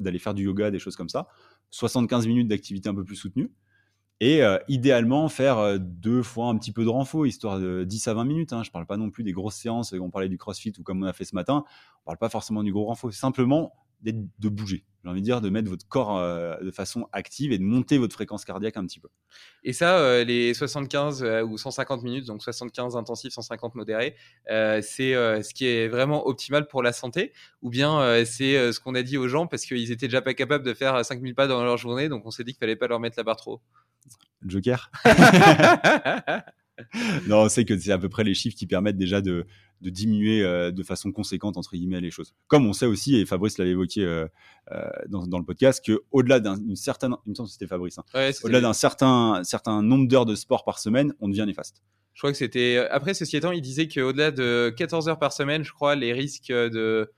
d'aller 0.00 0.18
faire 0.18 0.34
du 0.34 0.44
yoga, 0.44 0.70
des 0.70 0.78
choses 0.78 0.96
comme 0.96 1.08
ça. 1.08 1.28
75 1.70 2.26
minutes 2.26 2.48
d'activité 2.48 2.88
un 2.88 2.94
peu 2.94 3.04
plus 3.04 3.16
soutenue. 3.16 3.52
Et 4.20 4.42
euh, 4.42 4.56
idéalement, 4.66 5.28
faire 5.28 5.78
deux 5.78 6.22
fois 6.22 6.48
un 6.48 6.56
petit 6.56 6.72
peu 6.72 6.84
de 6.84 6.88
renfort, 6.88 7.26
histoire 7.26 7.60
de 7.60 7.84
10 7.84 8.08
à 8.08 8.14
20 8.14 8.24
minutes. 8.24 8.52
Hein. 8.54 8.62
Je 8.62 8.70
ne 8.70 8.72
parle 8.72 8.86
pas 8.86 8.96
non 8.96 9.10
plus 9.10 9.22
des 9.24 9.32
grosses 9.32 9.56
séances, 9.56 9.92
on 9.92 10.10
parlait 10.10 10.30
du 10.30 10.38
crossfit 10.38 10.72
ou 10.78 10.82
comme 10.82 11.02
on 11.02 11.06
a 11.06 11.12
fait 11.12 11.26
ce 11.26 11.34
matin. 11.34 11.64
On 11.66 12.00
ne 12.00 12.04
parle 12.06 12.18
pas 12.18 12.30
forcément 12.30 12.62
du 12.62 12.72
gros 12.72 12.86
renfort. 12.86 13.12
Simplement 13.12 13.72
de 14.02 14.48
bouger. 14.48 14.84
J'ai 15.06 15.10
envie 15.10 15.20
de 15.20 15.24
dire 15.24 15.40
de 15.40 15.50
mettre 15.50 15.68
votre 15.68 15.86
corps 15.86 16.18
euh, 16.18 16.56
de 16.60 16.72
façon 16.72 17.06
active 17.12 17.52
et 17.52 17.58
de 17.58 17.62
monter 17.62 17.96
votre 17.96 18.12
fréquence 18.12 18.44
cardiaque 18.44 18.76
un 18.76 18.84
petit 18.84 18.98
peu. 18.98 19.06
Et 19.62 19.72
ça, 19.72 19.98
euh, 19.98 20.24
les 20.24 20.52
75 20.52 21.22
euh, 21.22 21.42
ou 21.44 21.58
150 21.58 22.02
minutes, 22.02 22.26
donc 22.26 22.42
75 22.42 22.96
intensifs, 22.96 23.32
150 23.32 23.76
modérés, 23.76 24.16
c'est 24.48 25.12
ce 25.12 25.54
qui 25.54 25.68
est 25.68 25.86
vraiment 25.86 26.26
optimal 26.26 26.66
pour 26.66 26.82
la 26.82 26.92
santé 26.92 27.32
Ou 27.62 27.70
bien 27.70 28.24
c'est 28.24 28.72
ce 28.72 28.80
qu'on 28.80 28.96
a 28.96 29.04
dit 29.04 29.16
aux 29.16 29.28
gens 29.28 29.46
parce 29.46 29.64
qu'ils 29.64 29.92
étaient 29.92 30.08
déjà 30.08 30.22
pas 30.22 30.34
capables 30.34 30.64
de 30.64 30.74
faire 30.74 31.04
5000 31.04 31.36
pas 31.36 31.46
dans 31.46 31.62
leur 31.62 31.76
journée, 31.76 32.08
donc 32.08 32.26
on 32.26 32.32
s'est 32.32 32.42
dit 32.42 32.50
qu'il 32.50 32.58
fallait 32.58 32.74
pas 32.74 32.88
leur 32.88 32.98
mettre 32.98 33.16
la 33.16 33.22
barre 33.22 33.36
trop 33.36 33.60
Joker? 34.44 34.90
Non, 37.26 37.42
on 37.42 37.48
sait 37.48 37.64
que 37.64 37.78
c'est 37.78 37.92
à 37.92 37.98
peu 37.98 38.08
près 38.08 38.24
les 38.24 38.34
chiffres 38.34 38.56
qui 38.56 38.66
permettent 38.66 38.98
déjà 38.98 39.20
de, 39.20 39.46
diminuer 39.82 40.42
euh, 40.42 40.70
de 40.70 40.82
façon 40.82 41.12
conséquente 41.12 41.56
entre 41.56 41.72
guillemets 41.72 42.00
les 42.00 42.10
choses. 42.10 42.34
Comme 42.48 42.66
on 42.66 42.72
sait 42.72 42.86
aussi, 42.86 43.16
et 43.16 43.26
Fabrice 43.26 43.58
l'avait 43.58 43.70
évoqué 43.70 44.02
euh, 44.02 44.26
euh, 44.72 44.88
dans, 45.08 45.38
le 45.38 45.44
podcast, 45.44 45.84
que 45.84 46.00
au-delà 46.10 46.40
d'une 46.40 46.76
certaine, 46.76 47.14
il 47.26 47.30
me 47.30 47.34
semble 47.34 47.48
que 47.48 47.52
c'était 47.52 47.66
Fabrice, 47.66 47.98
hein, 47.98 48.04
au-delà 48.42 48.60
d'un 48.60 48.72
certain, 48.72 49.42
certain 49.44 49.82
nombre 49.82 50.08
d'heures 50.08 50.26
de 50.26 50.34
sport 50.34 50.64
par 50.64 50.78
semaine, 50.78 51.12
on 51.20 51.28
devient 51.28 51.44
néfaste. 51.46 51.82
Je 52.14 52.20
crois 52.20 52.32
que 52.32 52.38
c'était 52.38 52.78
après 52.90 53.12
ceci 53.12 53.36
étant, 53.36 53.52
il 53.52 53.60
disait 53.60 53.88
qu'au-delà 53.88 54.30
de 54.30 54.72
14 54.76 55.08
heures 55.08 55.18
par 55.18 55.32
semaine, 55.32 55.64
je 55.64 55.72
crois, 55.72 55.94
les 55.94 56.14
risques 56.14 56.50
de 56.50 57.12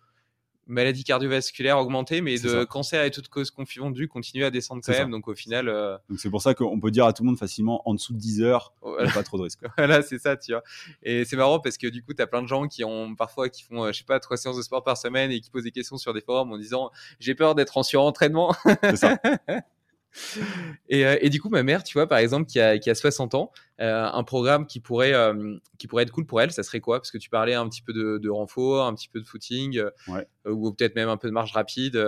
maladie 0.68 1.02
cardiovasculaire 1.02 1.78
augmentée, 1.78 2.20
mais 2.20 2.38
de 2.38 2.48
ça. 2.48 2.66
cancer 2.66 3.04
et 3.04 3.10
toutes 3.10 3.28
causes 3.28 3.50
confondues 3.50 4.06
continue 4.06 4.44
à 4.44 4.50
descendre 4.50 4.82
quand 4.84 4.92
ça. 4.92 5.00
même. 5.00 5.10
Donc 5.10 5.26
au 5.28 5.34
final, 5.34 5.68
euh, 5.68 5.96
Donc 6.08 6.20
c'est 6.20 6.30
pour 6.30 6.42
ça 6.42 6.54
qu'on 6.54 6.78
peut 6.78 6.90
dire 6.90 7.06
à 7.06 7.12
tout 7.12 7.22
le 7.22 7.28
monde 7.28 7.38
facilement 7.38 7.82
en 7.88 7.94
dessous 7.94 8.12
de 8.12 8.18
10 8.18 8.42
heures, 8.42 8.72
il 8.84 8.88
n'y 8.88 8.94
voilà. 8.94 9.10
a 9.10 9.14
pas 9.14 9.22
trop 9.22 9.38
de 9.38 9.42
risques. 9.42 9.62
Voilà, 9.78 10.02
c'est 10.02 10.18
ça, 10.18 10.36
tu 10.36 10.52
vois. 10.52 10.62
Et 11.02 11.24
c'est 11.24 11.36
marrant 11.36 11.60
parce 11.60 11.78
que 11.78 11.86
du 11.86 12.02
coup, 12.02 12.12
tu 12.14 12.22
as 12.22 12.26
plein 12.26 12.42
de 12.42 12.48
gens 12.48 12.68
qui 12.68 12.84
ont 12.84 13.14
parfois 13.14 13.48
qui 13.48 13.62
font, 13.62 13.84
euh, 13.84 13.92
je 13.92 13.98
sais 13.98 14.04
pas, 14.04 14.20
trois 14.20 14.36
séances 14.36 14.56
de 14.56 14.62
sport 14.62 14.84
par 14.84 14.96
semaine 14.96 15.30
et 15.30 15.40
qui 15.40 15.50
posent 15.50 15.64
des 15.64 15.70
questions 15.70 15.96
sur 15.96 16.12
des 16.12 16.20
forums 16.20 16.52
en 16.52 16.58
disant 16.58 16.90
j'ai 17.20 17.34
peur 17.34 17.54
d'être 17.54 17.76
en 17.76 17.82
surentraînement. 17.82 18.54
C'est 18.82 18.96
ça. 18.96 19.18
Et, 20.88 21.04
euh, 21.04 21.16
et 21.20 21.28
du 21.30 21.40
coup, 21.40 21.48
ma 21.50 21.62
mère, 21.62 21.82
tu 21.84 21.92
vois, 21.94 22.06
par 22.06 22.18
exemple, 22.18 22.46
qui 22.46 22.58
a, 22.60 22.78
qui 22.78 22.88
a 22.88 22.94
60 22.94 23.34
ans, 23.34 23.52
euh, 23.80 24.04
un 24.10 24.24
programme 24.24 24.66
qui 24.66 24.80
pourrait, 24.80 25.12
euh, 25.12 25.56
qui 25.78 25.86
pourrait 25.86 26.04
être 26.04 26.10
cool 26.12 26.24
pour 26.26 26.40
elle, 26.40 26.50
ça 26.50 26.62
serait 26.62 26.80
quoi? 26.80 26.98
Parce 26.98 27.10
que 27.10 27.18
tu 27.18 27.28
parlais 27.28 27.54
un 27.54 27.68
petit 27.68 27.82
peu 27.82 27.92
de, 27.92 28.18
de 28.18 28.30
renfort, 28.30 28.86
un 28.86 28.94
petit 28.94 29.08
peu 29.08 29.20
de 29.20 29.26
footing, 29.26 29.82
Ouais. 30.06 30.26
euh, 30.46 30.50
ou 30.52 30.72
peut-être 30.72 30.94
même 30.96 31.08
un 31.10 31.16
peu 31.18 31.28
de 31.28 31.32
marche 31.34 31.52
rapide. 31.52 32.02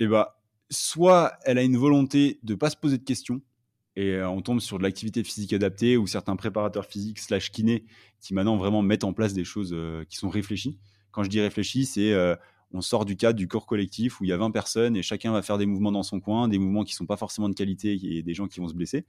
Et 0.00 0.06
bah, 0.08 0.40
soit 0.70 1.32
elle 1.44 1.58
a 1.58 1.62
une 1.62 1.76
volonté 1.76 2.40
de 2.42 2.54
pas 2.56 2.70
se 2.70 2.76
poser 2.76 2.98
de 2.98 3.04
questions, 3.04 3.40
et 3.96 4.20
on 4.22 4.40
tombe 4.40 4.58
sur 4.60 4.78
de 4.78 4.82
l'activité 4.82 5.22
physique 5.22 5.52
adaptée 5.52 5.96
ou 5.96 6.08
certains 6.08 6.34
préparateurs 6.34 6.86
physiques 6.86 7.20
slash 7.20 7.52
kinés 7.52 7.84
qui 8.20 8.34
maintenant 8.34 8.56
vraiment 8.56 8.82
mettent 8.82 9.04
en 9.04 9.12
place 9.12 9.34
des 9.34 9.44
choses 9.44 9.76
qui 10.08 10.16
sont 10.16 10.28
réfléchies. 10.28 10.80
Quand 11.12 11.22
je 11.22 11.28
dis 11.30 11.40
réfléchi, 11.40 11.86
c'est 11.86 12.12
on 12.74 12.80
sort 12.82 13.04
du 13.04 13.16
cadre 13.16 13.38
du 13.38 13.48
corps 13.48 13.66
collectif 13.66 14.20
où 14.20 14.24
il 14.24 14.28
y 14.28 14.32
a 14.32 14.36
20 14.36 14.50
personnes 14.50 14.96
et 14.96 15.02
chacun 15.02 15.32
va 15.32 15.42
faire 15.42 15.58
des 15.58 15.66
mouvements 15.66 15.92
dans 15.92 16.02
son 16.02 16.20
coin, 16.20 16.48
des 16.48 16.58
mouvements 16.58 16.84
qui 16.84 16.92
sont 16.92 17.06
pas 17.06 17.16
forcément 17.16 17.48
de 17.48 17.54
qualité 17.54 17.98
et 18.02 18.22
des 18.22 18.34
gens 18.34 18.48
qui 18.48 18.60
vont 18.60 18.68
se 18.68 18.74
blesser. 18.74 19.06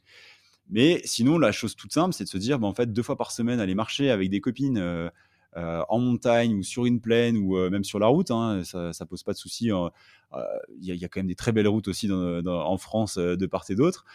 Mais 0.70 1.02
sinon, 1.06 1.38
la 1.38 1.52
chose 1.52 1.76
toute 1.76 1.94
simple, 1.94 2.14
c'est 2.14 2.24
de 2.24 2.30
se 2.30 2.38
dire, 2.38 2.60
bah, 2.60 2.68
en 2.68 2.74
fait, 2.74 2.92
deux 2.92 3.04
fois 3.04 3.18
par 3.18 3.32
semaine, 3.32 3.60
aller 3.60 3.76
marcher 3.76 4.10
avec 4.10 4.30
des 4.30 4.42
copines 4.42 4.78
euh, 4.78 5.10
euh, 5.58 5.84
en 5.90 6.00
montagne 6.00 6.56
ou 6.56 6.64
sur 6.64 6.86
une 6.86 7.00
plaine 7.00 7.38
ou 7.38 7.58
euh, 7.58 7.70
même 7.70 7.84
sur 7.84 8.00
la 8.00 8.08
route, 8.08 8.32
hein, 8.32 8.64
ça, 8.64 8.92
ça 8.92 9.06
pose 9.06 9.24
pas 9.24 9.34
de 9.34 9.38
souci. 9.38 9.66
Il 9.68 10.86
y, 10.86 11.04
a- 11.06 11.08
quand 11.08 11.20
même 11.20 11.28
des 11.28 11.36
très 11.36 11.52
belles 11.52 11.68
routes 11.68 11.88
aussi 11.88 12.12
en 12.12 12.78
France 12.78 13.18
de 13.18 13.46
part 13.46 13.64
et 13.70 13.76
d'autre. 13.76 14.06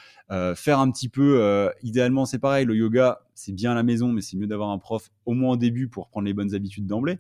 Faire 0.55 0.81
un 0.81 0.90
petit 0.90 1.09
peu, 1.09 1.70
idéalement, 1.82 2.27
c'est 2.27 2.39
pareil. 2.39 2.66
Le 2.66 2.74
yoga, 2.74 3.22
c'est 3.35 3.52
bien 3.52 3.72
à 3.72 3.74
la 3.74 3.82
maison, 3.82 4.12
mais 4.12 4.20
c'est 4.20 4.36
mieux 4.36 4.47
d'avoir 4.47 4.70
un 4.70 4.78
prof 4.78 5.10
au 5.24 5.32
moins 5.32 5.52
au 5.55 5.56
début 5.56 5.89
pour 5.89 6.09
prendre 6.09 6.27
les 6.27 6.35
bonnes 6.35 6.55
habitudes 6.55 6.86
d'emblée. 6.86 7.18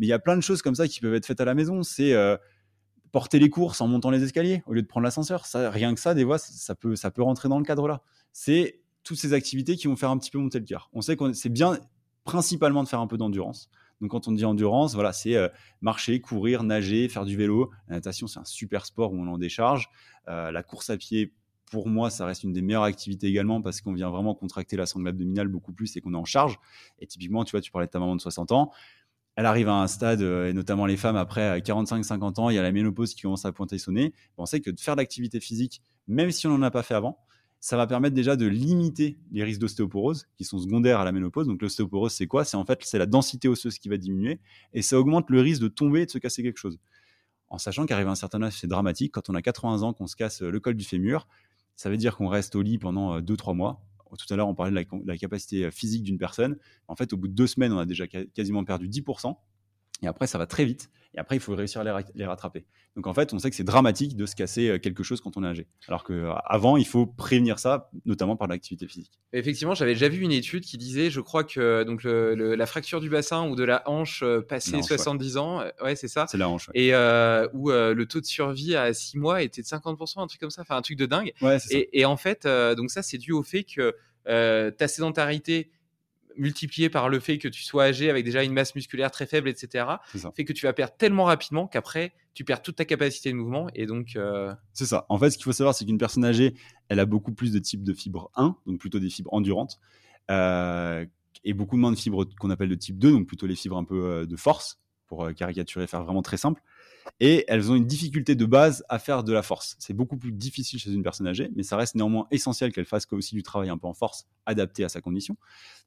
Mais 0.00 0.06
il 0.06 0.08
y 0.08 0.12
a 0.14 0.18
plein 0.18 0.36
de 0.36 0.40
choses 0.40 0.62
comme 0.62 0.74
ça 0.74 0.88
qui 0.88 0.98
peuvent 1.00 1.14
être 1.14 1.26
faites 1.26 1.40
à 1.40 1.44
la 1.44 1.54
maison. 1.54 1.82
C'est 1.84 2.12
euh, 2.14 2.36
porter 3.12 3.38
les 3.38 3.50
courses 3.50 3.80
en 3.80 3.86
montant 3.86 4.10
les 4.10 4.22
escaliers 4.24 4.62
au 4.66 4.72
lieu 4.72 4.82
de 4.82 4.86
prendre 4.86 5.04
l'ascenseur. 5.04 5.44
Rien 5.54 5.94
que 5.94 6.00
ça, 6.00 6.14
des 6.14 6.24
fois, 6.24 6.38
ça- 6.38 6.74
peut, 6.74 6.96
ça 6.96 7.10
peut 7.10 7.22
rentrer 7.22 7.48
dans 7.48 7.58
le 7.58 7.64
cadre 7.64 7.86
là. 7.86 8.02
C'est 8.32 8.80
toutes 9.02 9.18
ces 9.18 9.32
activités 9.32 9.76
qui 9.76 9.86
vont 9.86 9.96
faire 9.96 10.10
un 10.10 10.18
petit 10.18 10.30
peu 10.30 10.38
monter 10.38 10.58
le 10.58 10.64
cœur. 10.64 10.90
On 10.92 11.00
sait 11.00 11.16
que 11.16 11.32
c'est 11.32 11.48
bien 11.48 11.78
principalement 12.24 12.82
de 12.82 12.88
faire 12.88 13.00
un 13.00 13.06
peu 13.06 13.16
d'endurance. 13.16 13.70
Donc 14.00 14.12
quand 14.12 14.28
on 14.28 14.32
dit 14.32 14.44
endurance, 14.44 14.94
voilà, 14.94 15.12
c'est 15.12 15.36
euh, 15.36 15.48
marcher, 15.82 16.20
courir, 16.20 16.62
nager, 16.62 17.08
faire 17.08 17.24
du 17.24 17.36
vélo. 17.36 17.70
La 17.88 17.96
natation, 17.96 18.26
c'est 18.26 18.40
un 18.40 18.44
super 18.44 18.86
sport 18.86 19.12
où 19.12 19.16
on 19.20 19.26
en 19.26 19.36
décharge. 19.38 19.90
Euh, 20.28 20.50
la 20.50 20.62
course 20.62 20.88
à 20.88 20.96
pied, 20.96 21.34
pour 21.70 21.88
moi, 21.88 22.10
ça 22.10 22.24
reste 22.26 22.42
une 22.44 22.52
des 22.52 22.62
meilleures 22.62 22.84
activités 22.84 23.26
également 23.26 23.60
parce 23.60 23.80
qu'on 23.80 23.92
vient 23.92 24.10
vraiment 24.10 24.34
contracter 24.34 24.76
la 24.76 24.86
sangle 24.86 25.08
abdominale 25.08 25.48
beaucoup 25.48 25.72
plus 25.72 25.94
et 25.96 26.00
qu'on 26.00 26.14
est 26.14 26.18
en 26.18 26.24
charge. 26.24 26.58
Et 26.98 27.06
typiquement, 27.06 27.44
tu 27.44 27.52
vois, 27.52 27.60
tu 27.60 27.70
parlais 27.70 27.86
de 27.86 27.92
ta 27.92 27.98
maman 27.98 28.16
de 28.16 28.20
60 28.20 28.52
ans. 28.52 28.72
Elle 29.36 29.46
arrive 29.46 29.68
à 29.68 29.74
un 29.74 29.86
stade, 29.86 30.22
euh, 30.22 30.48
et 30.48 30.52
notamment 30.52 30.86
les 30.86 30.96
femmes, 30.96 31.16
après 31.16 31.48
à 31.48 31.58
45-50 31.60 32.40
ans, 32.40 32.50
il 32.50 32.56
y 32.56 32.58
a 32.58 32.62
la 32.62 32.72
ménopause 32.72 33.14
qui 33.14 33.22
commence 33.22 33.44
à 33.44 33.52
pointer 33.52 33.78
son 33.78 33.92
nez. 33.92 34.12
On 34.36 34.46
sait 34.46 34.60
que 34.60 34.70
de 34.70 34.78
faire 34.78 34.96
de 34.96 35.00
l'activité 35.00 35.40
physique, 35.40 35.82
même 36.08 36.30
si 36.30 36.46
on 36.46 36.50
n'en 36.50 36.62
a 36.62 36.70
pas 36.70 36.82
fait 36.82 36.94
avant, 36.94 37.18
ça 37.60 37.76
va 37.76 37.86
permettre 37.86 38.14
déjà 38.14 38.36
de 38.36 38.46
limiter 38.46 39.18
les 39.32 39.44
risques 39.44 39.60
d'ostéoporose 39.60 40.26
qui 40.36 40.44
sont 40.44 40.58
secondaires 40.58 40.98
à 40.98 41.04
la 41.04 41.12
ménopause. 41.12 41.46
Donc 41.46 41.60
l'ostéoporose, 41.60 42.12
c'est 42.12 42.26
quoi? 42.26 42.44
C'est 42.44 42.56
en 42.56 42.64
fait 42.64 42.80
c'est 42.82 42.98
la 42.98 43.06
densité 43.06 43.48
osseuse 43.48 43.78
qui 43.78 43.88
va 43.90 43.98
diminuer 43.98 44.40
et 44.72 44.80
ça 44.80 44.98
augmente 44.98 45.28
le 45.28 45.40
risque 45.40 45.60
de 45.60 45.68
tomber 45.68 46.02
et 46.02 46.06
de 46.06 46.10
se 46.10 46.18
casser 46.18 46.42
quelque 46.42 46.58
chose. 46.58 46.78
En 47.50 47.58
sachant 47.58 47.84
qu'arrivé 47.84 48.08
à 48.08 48.12
un 48.12 48.16
certain 48.16 48.42
âge, 48.42 48.54
c'est 48.54 48.66
dramatique. 48.66 49.12
Quand 49.12 49.28
on 49.28 49.34
a 49.34 49.42
80 49.42 49.82
ans, 49.82 49.92
qu'on 49.92 50.06
se 50.06 50.16
casse 50.16 50.40
le 50.40 50.58
col 50.60 50.74
du 50.74 50.84
fémur, 50.84 51.26
ça 51.76 51.90
veut 51.90 51.96
dire 51.96 52.16
qu'on 52.16 52.28
reste 52.28 52.56
au 52.56 52.62
lit 52.62 52.78
pendant 52.78 53.20
2-3 53.20 53.54
mois. 53.54 53.82
Tout 54.16 54.32
à 54.32 54.36
l'heure, 54.36 54.48
on 54.48 54.54
parlait 54.54 54.84
de 54.84 55.06
la, 55.06 55.16
capacité 55.16 55.70
physique 55.70 56.02
d'une 56.02 56.18
personne. 56.18 56.56
En 56.88 56.96
fait, 56.96 57.12
au 57.12 57.16
bout 57.16 57.28
de 57.28 57.34
deux 57.34 57.46
semaines, 57.46 57.72
on 57.72 57.78
a 57.78 57.86
déjà 57.86 58.06
quasiment 58.06 58.64
perdu 58.64 58.88
10%. 58.88 59.36
Et 60.02 60.06
après, 60.06 60.26
ça 60.26 60.38
va 60.38 60.46
très 60.46 60.64
vite. 60.64 60.90
Et 61.14 61.18
après, 61.18 61.34
il 61.36 61.40
faut 61.40 61.56
réussir 61.56 61.80
à 61.80 61.84
les, 61.84 61.90
ra- 61.90 62.02
les 62.14 62.24
rattraper. 62.24 62.64
Donc, 62.94 63.08
en 63.08 63.14
fait, 63.14 63.32
on 63.32 63.38
sait 63.40 63.50
que 63.50 63.56
c'est 63.56 63.64
dramatique 63.64 64.16
de 64.16 64.26
se 64.26 64.36
casser 64.36 64.68
euh, 64.68 64.78
quelque 64.78 65.02
chose 65.02 65.20
quand 65.20 65.36
on 65.36 65.42
est 65.42 65.48
âgé. 65.48 65.66
Alors 65.88 66.04
qu'avant, 66.04 66.76
il 66.76 66.86
faut 66.86 67.04
prévenir 67.06 67.58
ça, 67.58 67.90
notamment 68.04 68.36
par 68.36 68.46
l'activité 68.46 68.86
physique. 68.86 69.10
Effectivement, 69.32 69.74
j'avais 69.74 69.94
déjà 69.94 70.08
vu 70.08 70.20
une 70.22 70.30
étude 70.30 70.62
qui 70.64 70.78
disait, 70.78 71.10
je 71.10 71.20
crois 71.20 71.42
que 71.42 71.82
donc 71.82 72.04
le- 72.04 72.36
le- 72.36 72.54
la 72.54 72.66
fracture 72.66 73.00
du 73.00 73.10
bassin 73.10 73.48
ou 73.48 73.56
de 73.56 73.64
la 73.64 73.82
hanche 73.90 74.22
euh, 74.22 74.40
passé 74.40 74.70
La 74.72 74.78
hanche, 74.78 74.90
ouais. 74.90 74.96
70 74.98 75.36
ans, 75.36 75.60
euh, 75.60 75.70
ouais, 75.82 75.96
c'est 75.96 76.06
ça. 76.08 76.26
C'est 76.28 76.38
la 76.38 76.48
hanche. 76.48 76.68
Ouais, 76.68 76.74
Et 76.80 76.94
euh, 76.94 77.48
où 77.54 77.70
euh, 77.72 77.92
le 77.92 78.06
taux 78.06 78.20
de 78.20 78.26
survie 78.26 78.76
à 78.76 78.92
6 78.94 79.18
mois 79.18 79.42
était 79.42 79.62
de 79.62 79.66
50%, 79.66 80.20
un 80.22 80.26
truc 80.28 80.40
comme 80.40 80.50
ça, 80.50 80.62
enfin 80.62 80.76
un 80.76 80.82
truc 80.82 80.96
de 80.96 81.06
dingue. 81.06 81.32
Ouais, 81.42 81.58
ça. 81.58 81.66
Et, 81.92 82.04
en 82.04 82.16
fait, 82.16 82.46
euh, 82.46 82.76
donc 82.76 82.90
ça, 82.92 83.02
c'est 83.02 83.18
dû 83.18 83.32
au 83.32 83.42
fait 83.42 83.64
que 83.64 83.96
euh, 84.28 84.70
ta 84.70 84.86
sédentarité 84.86 85.70
multipliée 86.36 86.90
par 86.90 87.08
le 87.08 87.20
fait 87.20 87.38
que 87.38 87.48
tu 87.48 87.62
sois 87.62 87.84
âgé 87.84 88.10
avec 88.10 88.24
déjà 88.24 88.42
une 88.42 88.52
masse 88.52 88.74
musculaire 88.74 89.10
très 89.10 89.26
faible, 89.26 89.48
etc., 89.48 89.86
fait 90.34 90.44
que 90.44 90.52
tu 90.52 90.66
vas 90.66 90.72
perdre 90.72 90.94
tellement 90.96 91.24
rapidement 91.24 91.66
qu'après, 91.66 92.12
tu 92.34 92.44
perds 92.44 92.62
toute 92.62 92.76
ta 92.76 92.84
capacité 92.84 93.30
de 93.30 93.36
mouvement. 93.36 93.68
Et 93.74 93.86
donc, 93.86 94.16
euh, 94.16 94.54
C'est 94.72 94.86
ça. 94.86 95.06
En 95.08 95.18
fait, 95.18 95.30
ce 95.30 95.36
qu'il 95.36 95.44
faut 95.44 95.52
savoir, 95.52 95.74
c'est 95.74 95.84
qu'une 95.84 95.98
personne 95.98 96.24
âgée, 96.24 96.54
elle 96.88 97.00
a 97.00 97.06
beaucoup 97.06 97.32
plus 97.32 97.52
de 97.52 97.58
types 97.58 97.82
de 97.82 97.92
fibres 97.92 98.30
1, 98.36 98.56
donc 98.66 98.78
plutôt 98.78 98.98
des 98.98 99.10
fibres 99.10 99.32
endurantes, 99.32 99.78
euh, 100.30 101.04
et 101.44 101.54
beaucoup 101.54 101.76
moins 101.76 101.90
de 101.90 101.96
fibres 101.96 102.24
qu'on 102.38 102.50
appelle 102.50 102.68
de 102.68 102.74
type 102.74 102.98
2, 102.98 103.12
donc 103.12 103.26
plutôt 103.26 103.46
les 103.46 103.56
fibres 103.56 103.76
un 103.76 103.84
peu 103.84 104.04
euh, 104.04 104.26
de 104.26 104.36
force, 104.36 104.78
pour 105.06 105.32
caricaturer, 105.34 105.86
faire 105.86 106.04
vraiment 106.04 106.22
très 106.22 106.36
simple. 106.36 106.62
Et 107.20 107.44
elles 107.48 107.70
ont 107.70 107.74
une 107.74 107.86
difficulté 107.86 108.34
de 108.34 108.44
base 108.44 108.84
à 108.88 108.98
faire 108.98 109.24
de 109.24 109.32
la 109.32 109.42
force. 109.42 109.76
C'est 109.78 109.94
beaucoup 109.94 110.16
plus 110.16 110.32
difficile 110.32 110.78
chez 110.78 110.92
une 110.92 111.02
personne 111.02 111.26
âgée, 111.26 111.50
mais 111.54 111.62
ça 111.62 111.76
reste 111.76 111.94
néanmoins 111.94 112.26
essentiel 112.30 112.72
qu'elle 112.72 112.84
fasse 112.86 113.06
aussi 113.10 113.34
du 113.34 113.42
travail 113.42 113.68
un 113.68 113.78
peu 113.78 113.86
en 113.86 113.94
force, 113.94 114.26
adapté 114.46 114.84
à 114.84 114.88
sa 114.88 115.00
condition. 115.00 115.36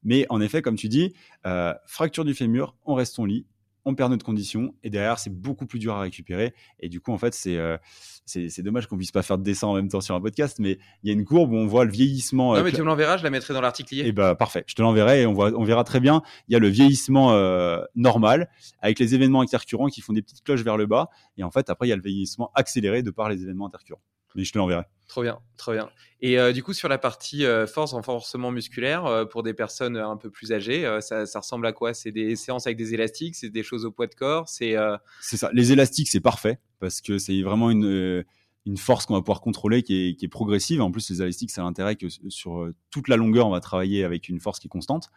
Mais 0.03 0.25
en 0.29 0.41
effet, 0.41 0.61
comme 0.61 0.75
tu 0.75 0.89
dis, 0.89 1.13
euh, 1.45 1.73
fracture 1.85 2.25
du 2.25 2.33
fémur, 2.33 2.75
on 2.85 2.93
reste 2.93 3.17
au 3.19 3.25
lit, 3.25 3.45
on 3.85 3.95
perd 3.95 4.11
notre 4.11 4.25
condition, 4.25 4.73
et 4.83 4.89
derrière, 4.89 5.19
c'est 5.19 5.29
beaucoup 5.29 5.65
plus 5.65 5.79
dur 5.79 5.93
à 5.93 5.99
récupérer. 6.01 6.53
Et 6.79 6.87
du 6.89 7.01
coup, 7.01 7.11
en 7.11 7.17
fait, 7.17 7.33
c'est 7.33 7.57
euh, 7.57 7.77
c'est 8.25 8.49
c'est 8.49 8.63
dommage 8.63 8.87
qu'on 8.87 8.95
puisse 8.97 9.11
pas 9.11 9.21
faire 9.23 9.37
de 9.37 9.43
dessin 9.43 9.67
en 9.67 9.73
même 9.75 9.89
temps 9.89 9.99
sur 10.01 10.15
un 10.15 10.21
podcast, 10.21 10.57
mais 10.59 10.77
il 11.03 11.07
y 11.07 11.09
a 11.09 11.13
une 11.13 11.25
courbe 11.25 11.51
où 11.51 11.55
on 11.55 11.67
voit 11.67 11.83
le 11.85 11.91
vieillissement. 11.91 12.53
non, 12.53 12.59
euh, 12.59 12.63
mais 12.63 12.69
cla- 12.71 12.75
tu 12.75 12.81
me 12.81 12.87
l'enverras, 12.87 13.17
je 13.17 13.23
la 13.23 13.29
mettrai 13.29 13.53
dans 13.53 13.61
l'article 13.61 13.93
et 13.95 14.11
bah 14.13 14.35
parfait, 14.35 14.63
je 14.67 14.75
te 14.75 14.81
l'enverrai 14.81 15.21
et 15.23 15.25
on, 15.25 15.33
voit, 15.33 15.51
on 15.55 15.63
verra 15.63 15.83
très 15.83 15.99
bien. 15.99 16.21
Il 16.47 16.53
y 16.53 16.55
a 16.55 16.59
le 16.59 16.69
vieillissement 16.69 17.33
euh, 17.33 17.81
normal 17.95 18.49
avec 18.79 18.99
les 18.99 19.15
événements 19.15 19.41
intercurrents 19.41 19.87
qui 19.87 20.01
font 20.01 20.13
des 20.13 20.21
petites 20.21 20.43
cloches 20.43 20.63
vers 20.63 20.77
le 20.77 20.85
bas. 20.85 21.09
Et 21.37 21.43
en 21.43 21.51
fait, 21.51 21.69
après, 21.69 21.87
il 21.87 21.89
y 21.89 21.93
a 21.93 21.97
le 21.97 22.01
vieillissement 22.01 22.51
accéléré 22.55 23.03
de 23.03 23.11
par 23.11 23.27
les 23.29 23.41
événements 23.43 23.67
intercurrents. 23.67 24.01
Mais 24.35 24.43
je 24.43 24.51
te 24.51 24.57
l'enverrai. 24.57 24.83
Trop 25.07 25.21
bien, 25.21 25.39
trop 25.57 25.73
bien. 25.73 25.89
Et 26.21 26.39
euh, 26.39 26.53
du 26.53 26.63
coup, 26.63 26.73
sur 26.73 26.87
la 26.87 26.97
partie 26.97 27.45
euh, 27.45 27.67
force, 27.67 27.93
renforcement 27.93 28.49
musculaire, 28.49 29.05
euh, 29.05 29.25
pour 29.25 29.43
des 29.43 29.53
personnes 29.53 29.97
un 29.97 30.17
peu 30.17 30.29
plus 30.29 30.51
âgées, 30.53 30.89
ça, 31.01 31.25
ça 31.25 31.39
ressemble 31.39 31.67
à 31.67 31.73
quoi? 31.73 31.93
C'est 31.93 32.11
des 32.11 32.35
séances 32.35 32.65
avec 32.65 32.77
des 32.77 32.93
élastiques, 32.93 33.35
c'est 33.35 33.49
des 33.49 33.63
choses 33.63 33.85
au 33.85 33.91
poids 33.91 34.07
de 34.07 34.15
corps, 34.15 34.47
c'est 34.49 34.75
ça. 35.21 35.49
Les 35.53 35.71
élastiques, 35.71 36.07
c'est 36.07 36.21
parfait 36.21 36.59
parce 36.79 37.01
que 37.01 37.17
c'est 37.17 37.41
vraiment 37.41 37.69
une, 37.69 38.23
une 38.65 38.77
force 38.77 39.05
qu'on 39.05 39.13
va 39.13 39.21
pouvoir 39.21 39.41
contrôler 39.41 39.83
qui 39.83 40.17
est, 40.19 40.27
progressive. 40.27 40.81
En 40.81 40.91
plus, 40.91 41.09
les 41.09 41.21
élastiques, 41.21 41.51
ça 41.51 41.61
a 41.61 41.65
l'intérêt 41.65 41.95
que 41.95 42.07
sur 42.29 42.61
euh, 42.61 42.73
toute 42.91 43.09
la 43.09 43.17
longueur, 43.17 43.47
on 43.47 43.51
va 43.51 43.59
travailler 43.59 44.03
avec 44.03 44.29
une 44.29 44.39
force 44.39 44.59
qui 44.59 44.67
est 44.67 44.69
constante, 44.69 45.09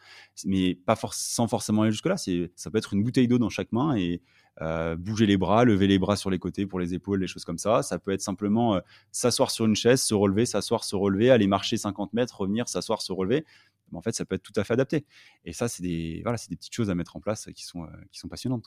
mais 0.44 0.74
pas 0.74 0.98
sans 1.12 1.46
forcément 1.46 1.82
aller 1.82 1.92
jusque-là. 1.92 2.16
Ça 2.16 2.70
peut 2.70 2.78
être 2.78 2.94
une 2.94 3.04
bouteille 3.04 3.28
d'eau 3.28 3.38
dans 3.38 3.48
chaque 3.48 3.70
main 3.70 3.94
et 3.94 4.20
euh, 4.62 4.96
bouger 4.96 5.26
les 5.26 5.36
bras, 5.36 5.64
lever 5.64 5.86
les 5.86 5.98
bras 5.98 6.16
sur 6.16 6.30
les 6.30 6.38
côtés 6.38 6.66
pour 6.66 6.80
les 6.80 6.94
épaules, 6.94 7.20
des 7.20 7.26
choses 7.26 7.44
comme 7.44 7.58
ça. 7.58 7.82
Ça 7.82 7.98
peut 7.98 8.10
être 8.10 8.22
simplement 8.22 8.76
euh, 8.76 8.80
s'asseoir 9.12 9.50
sur 9.50 9.66
une 9.66 9.76
chaise, 9.76 10.02
se 10.02 10.14
relever, 10.14 10.46
s'asseoir, 10.46 10.82
se 10.82 10.96
relever, 10.96 11.30
aller 11.30 11.46
marcher 11.46 11.76
50 11.76 12.14
mètres, 12.14 12.40
revenir, 12.40 12.68
s'asseoir, 12.68 13.02
se 13.02 13.12
relever. 13.12 13.44
En 13.92 14.02
fait, 14.02 14.12
ça 14.14 14.24
peut 14.24 14.34
être 14.34 14.42
tout 14.42 14.52
à 14.56 14.64
fait 14.64 14.74
adapté. 14.74 15.06
Et 15.44 15.52
ça, 15.52 15.68
c'est 15.68 15.82
des, 15.82 16.20
voilà, 16.22 16.38
des 16.48 16.56
petites 16.56 16.74
choses 16.74 16.90
à 16.90 16.94
mettre 16.94 17.16
en 17.16 17.20
place 17.20 17.48
qui 17.54 17.64
sont, 17.64 17.84
euh, 17.84 17.88
qui 18.12 18.18
sont 18.18 18.28
passionnantes. 18.28 18.64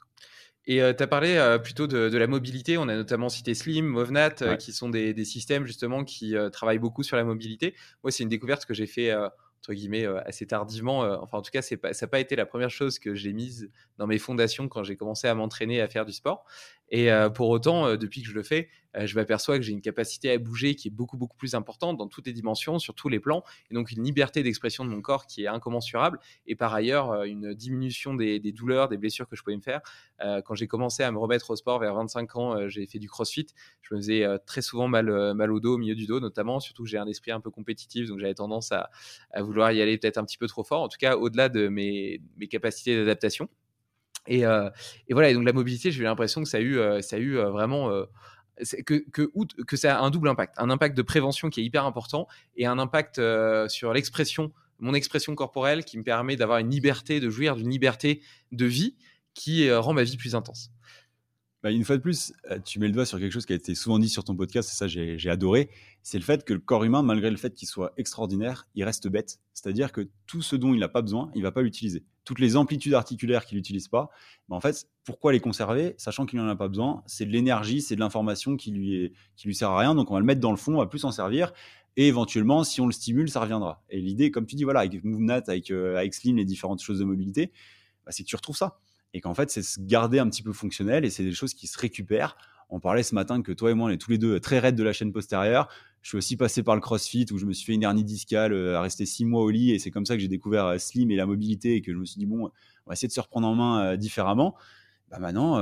Et 0.66 0.78
tu 0.78 1.04
as 1.04 1.08
parlé 1.08 1.36
euh, 1.36 1.58
plutôt 1.58 1.88
de, 1.88 2.10
de 2.10 2.18
la 2.18 2.28
mobilité. 2.28 2.78
On 2.78 2.88
a 2.90 2.96
notamment 2.96 3.30
cité 3.30 3.54
Slim, 3.54 3.86
Movnat, 3.86 4.36
euh, 4.42 4.56
qui 4.56 4.72
sont 4.72 4.90
des, 4.90 5.14
des 5.14 5.26
systèmes 5.26 5.66
justement 5.66 6.04
qui 6.04 6.36
euh, 6.36 6.50
travaillent 6.50 6.80
beaucoup 6.80 7.02
sur 7.04 7.18
la 7.18 7.24
mobilité. 7.24 7.76
Moi, 8.04 8.12
c'est 8.12 8.24
une 8.24 8.30
découverte 8.30 8.66
que 8.66 8.74
j'ai 8.74 8.86
fait 8.88 9.10
euh, 9.10 9.28
entre 9.62 9.74
guillemets 9.74 10.06
euh, 10.06 10.22
assez 10.26 10.46
tardivement. 10.46 11.04
euh, 11.04 11.18
enfin, 11.22 11.40
en 11.40 11.42
tout 11.42 11.52
cas, 11.52 11.62
pas, 11.82 11.94
ça 11.94 12.06
n'a 12.06 12.10
pas 12.10 12.20
été 12.20 12.36
la 12.36 12.46
première 12.46 12.70
chose 12.70 13.00
que 13.00 13.16
j'ai 13.16 13.34
mise 13.34 13.72
dans 13.98 14.08
mes 14.08 14.20
fondations 14.20 14.68
quand 14.70 14.84
j'ai 14.84 14.96
commencé 14.96 15.28
à 15.28 15.34
m'entraîner 15.36 15.82
à 15.82 15.88
faire 15.88 16.06
du 16.06 16.14
sport. 16.14 16.46
Et 16.92 17.12
euh, 17.12 17.30
pour 17.30 17.50
autant, 17.50 17.88
euh, 17.88 17.98
depuis 17.98 18.22
que 18.22 18.30
je 18.30 18.34
le 18.34 18.44
fais, 18.44 18.70
euh, 18.96 19.06
je 19.06 19.16
m'aperçois 19.16 19.58
que 19.58 19.64
j'ai 19.64 19.72
une 19.72 19.82
capacité 19.82 20.32
à 20.32 20.38
bouger 20.38 20.74
qui 20.76 20.88
est 20.88 20.92
beaucoup 20.92 21.18
beaucoup 21.18 21.38
plus 21.38 21.54
importante 21.54 21.98
dans 21.98 22.08
toutes 22.08 22.26
les 22.26 22.34
dimensions, 22.34 22.80
sur 22.80 22.96
tous 22.96 23.10
les 23.10 23.20
plans, 23.20 23.44
et 23.70 23.76
donc 23.76 23.92
une 23.92 24.04
liberté 24.04 24.42
d'expression 24.42 24.84
de 24.84 24.90
mon 24.90 25.02
corps 25.02 25.28
qui 25.28 25.44
est 25.44 25.48
incommensurable. 25.48 26.20
Et 26.48 26.56
par 26.56 26.74
ailleurs, 26.74 27.24
une 27.24 27.54
diminution 27.54 28.16
des, 28.16 28.40
douleurs, 28.52 28.90
des 28.90 28.98
blessures 28.98 29.28
que 29.28 29.36
je 29.36 29.44
pouvais 29.44 29.56
me 29.56 29.62
faire. 29.62 29.82
Quand 30.20 30.56
j'ai 30.56 30.68
commencé 30.68 31.04
à 31.04 31.12
me 31.12 31.20
remettre 31.20 31.52
au 31.52 31.56
sport 31.56 31.80
vers 31.80 31.94
25 31.94 32.36
ans, 32.36 32.68
j'ai 32.68 32.86
fait 32.88 33.00
du 33.00 33.08
crossfit. 33.08 33.48
Je 33.82 33.94
me 33.94 34.00
faisais 34.00 34.26
très 34.46 34.62
souvent 34.62 34.88
mal, 34.88 35.34
mal 35.34 35.52
au 35.52 35.60
dos, 35.60 35.76
au 35.76 35.78
milieu 35.78 35.96
du 35.96 36.06
dos 36.06 36.20
notamment, 36.20 36.60
surtout 36.60 36.84
que 36.84 36.90
j'ai 36.90 36.98
un 36.98 37.08
esprit 37.08 37.32
un 37.32 37.40
peu 37.40 37.52
compétitif, 37.52 38.08
donc 38.08 38.20
j'avais 38.20 38.34
tendance 38.34 38.72
à, 38.72 38.90
à 39.32 39.42
vouloir 39.42 39.72
y 39.72 39.82
aller 39.82 39.98
peut-être 39.98 40.18
un 40.18 40.26
petit 40.26 40.38
peu 40.38 40.48
trop 40.48 40.64
fort, 40.64 40.82
en 40.82 40.88
tout 40.88 40.98
cas 41.00 41.16
au-delà 41.16 41.50
de 41.50 41.68
mes, 41.68 42.22
mes 42.38 42.48
capacités 42.48 42.96
d'adaptation. 42.96 43.50
Et, 44.30 44.46
euh, 44.46 44.70
et 45.08 45.14
voilà, 45.14 45.32
et 45.32 45.34
donc 45.34 45.44
la 45.44 45.54
mobilité, 45.54 45.92
j'ai 45.92 46.02
eu 46.02 46.04
l'impression 46.04 46.42
que 46.42 46.48
ça 46.48 46.58
a 46.58 46.62
eu, 46.62 46.78
euh, 46.78 47.02
ça 47.02 47.18
a 47.18 47.20
eu 47.20 47.38
euh, 47.38 47.50
vraiment 47.50 47.90
que, 48.86 49.76
ça 49.76 49.98
a 49.98 50.02
un 50.02 50.12
double 50.12 50.30
impact. 50.30 50.54
Un 50.58 50.70
impact 50.70 50.96
de 50.96 51.02
prévention 51.02 51.50
qui 51.50 51.60
est 51.60 51.64
hyper 51.64 51.84
important 51.84 52.28
et 52.56 52.66
un 52.66 52.78
impact 52.78 53.20
sur 53.68 53.92
l'expression, 53.92 54.54
mon 54.80 54.94
expression 54.94 55.36
corporelle 55.36 55.84
qui 55.84 55.98
me 55.98 56.04
permet 56.04 56.36
d'avoir 56.36 56.60
une 56.60 56.70
liberté, 56.70 57.20
de 57.20 57.30
jouir 57.30 57.56
d'une 57.56 57.70
liberté 57.70 58.22
de 58.52 58.66
vie 58.66 58.96
qui 59.34 59.72
rend 59.72 59.94
ma 59.94 60.04
vie 60.04 60.18
plus 60.18 60.36
intense. 60.36 60.72
Bah, 61.64 61.72
une 61.72 61.84
fois 61.84 61.98
de 61.98 62.02
plus, 62.02 62.32
tu 62.64 62.80
mets 62.80 62.88
le 62.88 62.94
doigt 62.94 63.06
sur 63.06 63.20
quelque 63.20 63.34
chose 63.34 63.46
qui 63.46 63.52
a 63.54 63.56
été 63.56 63.76
souvent 63.76 64.00
dit 64.00 64.08
sur 64.08 64.24
ton 64.24 64.36
podcast, 64.36 64.70
et 64.70 64.76
ça 64.76 64.88
j'ai 64.88 65.30
adoré, 65.30 65.70
c'est 66.04 66.18
le 66.18 66.24
fait 66.24 66.46
que 66.46 66.54
le 66.54 66.60
corps 66.60 66.84
humain, 66.84 67.02
malgré 67.02 67.32
le 67.32 67.38
fait 67.38 67.54
qu'il 67.54 67.68
soit 67.68 67.94
extraordinaire, 67.98 68.68
il 68.76 68.84
reste 68.84 69.08
bête. 69.08 69.40
C'est-à-dire 69.54 69.92
que 69.92 70.08
tout 70.28 70.42
ce 70.42 70.56
dont 70.56 70.74
il 70.74 70.80
n'a 70.80 70.88
pas 70.88 71.02
besoin, 71.02 71.32
il 71.34 71.44
va 71.44 71.52
pas 71.52 71.62
l'utiliser. 71.62 72.04
Toutes 72.30 72.40
les 72.40 72.58
amplitudes 72.58 72.94
articulaires 72.94 73.44
qu'il 73.44 73.58
n'utilise 73.58 73.88
pas, 73.88 74.12
en 74.50 74.60
fait, 74.60 74.88
pourquoi 75.04 75.32
les 75.32 75.40
conserver, 75.40 75.96
sachant 75.98 76.28
qu'il 76.28 76.38
n'en 76.38 76.48
a 76.48 76.56
pas 76.56 76.68
besoin? 76.68 77.02
C'est 77.08 77.26
de 77.26 77.32
l'énergie, 77.32 77.82
c'est 77.82 77.96
de 77.96 78.00
l'information 78.02 78.56
qui 78.56 78.70
lui 78.70 78.94
est, 78.94 79.14
qui 79.36 79.48
lui 79.48 79.56
sert 79.56 79.72
à 79.72 79.80
rien, 79.80 79.96
donc 79.96 80.12
on 80.12 80.14
va 80.14 80.20
le 80.20 80.28
mettre 80.28 80.40
dans 80.40 80.52
le 80.52 80.58
fond, 80.58 80.76
on 80.76 80.78
va 80.78 80.86
plus 80.86 81.00
s'en 81.00 81.12
servir, 81.12 81.52
et 81.98 82.08
éventuellement, 82.08 82.64
si 82.64 82.82
on 82.82 82.86
le 82.86 82.92
stimule, 82.92 83.32
ça 83.32 83.40
reviendra. 83.40 83.84
Et 83.90 84.00
l'idée, 84.00 84.30
comme 84.30 84.46
tu 84.46 84.56
dis, 84.56 84.64
voilà, 84.64 84.82
avec 84.82 85.04
MoveNat, 85.04 85.42
avec, 85.48 85.72
euh, 85.72 86.08
Slim, 86.12 86.38
les 86.38 86.46
différentes 86.46 86.84
choses 86.84 87.00
de 87.00 87.04
mobilité, 87.04 87.52
bah, 88.06 88.12
c'est 88.12 88.22
que 88.22 88.28
tu 88.30 88.36
retrouves 88.36 88.58
ça 88.58 88.80
et 89.16 89.22
qu'en 89.22 89.34
fait, 89.34 89.50
c'est 89.50 89.64
se 89.64 89.80
garder 89.80 90.20
un 90.20 90.30
petit 90.30 90.44
peu 90.44 90.54
fonctionnel 90.54 91.06
et 91.06 91.10
c'est 91.10 91.24
des 91.24 91.32
choses 91.32 91.56
qui 91.56 91.66
se 91.66 91.80
récupèrent. 91.80 92.38
On 92.70 92.80
parlait 92.80 93.04
ce 93.04 93.16
matin 93.16 93.42
que 93.42 93.52
toi 93.52 93.72
et 93.72 93.74
moi, 93.74 93.88
on 93.88 93.90
est 93.90 93.98
tous 93.98 94.12
les 94.12 94.18
deux 94.18 94.40
très 94.40 94.60
raides 94.60 94.76
de 94.76 94.84
la 94.84 94.94
chaîne 94.94 95.12
postérieure. 95.12 95.68
Je 96.02 96.10
suis 96.10 96.18
aussi 96.18 96.38
passé 96.38 96.64
par 96.64 96.76
le 96.76 96.82
CrossFit 96.82 97.26
où 97.32 97.38
je 97.38 97.46
me 97.46 97.52
suis 97.54 97.66
fait 97.66 97.74
une 97.74 97.84
hernie 97.84 98.04
discale, 98.04 98.54
euh, 98.54 98.78
à 98.78 98.82
rester 98.82 99.06
six 99.06 99.26
mois 99.26 99.42
au 99.42 99.50
lit 99.50 99.72
et 99.72 99.80
c'est 99.80 99.92
comme 99.92 100.06
ça 100.06 100.16
que 100.16 100.22
j'ai 100.22 100.28
découvert 100.28 100.66
euh, 100.66 100.78
Slim 100.78 101.10
et 101.12 101.16
la 101.16 101.26
mobilité 101.26 101.76
et 101.76 101.82
que 101.82 101.92
je 101.92 101.98
me 101.98 102.06
suis 102.06 102.20
dit, 102.20 102.26
bon, 102.26 102.46
on 102.46 102.90
va 102.90 102.94
essayer 102.94 103.08
de 103.08 103.14
se 103.14 103.20
reprendre 103.20 103.48
en 103.48 103.56
main 103.56 103.84
euh, 103.94 103.98
différemment. 103.98 104.56
Bah 105.10 105.18
maintenant, 105.20 105.60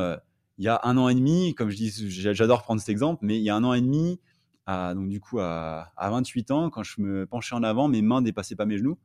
il 0.58 0.66
y 0.66 0.68
a 0.68 0.82
un 0.84 0.98
an 0.98 1.08
et 1.08 1.16
demi, 1.16 1.56
comme 1.56 1.70
je 1.70 1.78
dis, 1.78 1.90
j'a- 2.10 2.34
j'adore 2.34 2.64
prendre 2.64 2.82
cet 2.82 2.90
exemple, 2.90 3.26
mais 3.26 3.38
il 3.38 3.44
y 3.44 3.50
a 3.50 3.56
un 3.56 3.64
an 3.64 3.74
et 3.74 3.80
demi, 3.82 4.20
à, 4.66 4.94
donc 4.94 5.08
du 5.08 5.22
coup 5.22 5.40
à, 5.40 5.94
à 5.96 6.10
28 6.10 6.52
ans, 6.52 6.70
quand 6.70 6.84
je 6.84 7.00
me 7.00 7.26
penchais 7.26 7.56
en 7.56 7.64
avant, 7.64 7.88
mes 7.88 8.02
mains 8.02 8.22
dépassaient 8.22 8.58
pas 8.58 8.66
mes 8.66 8.78
genoux. 8.78 8.98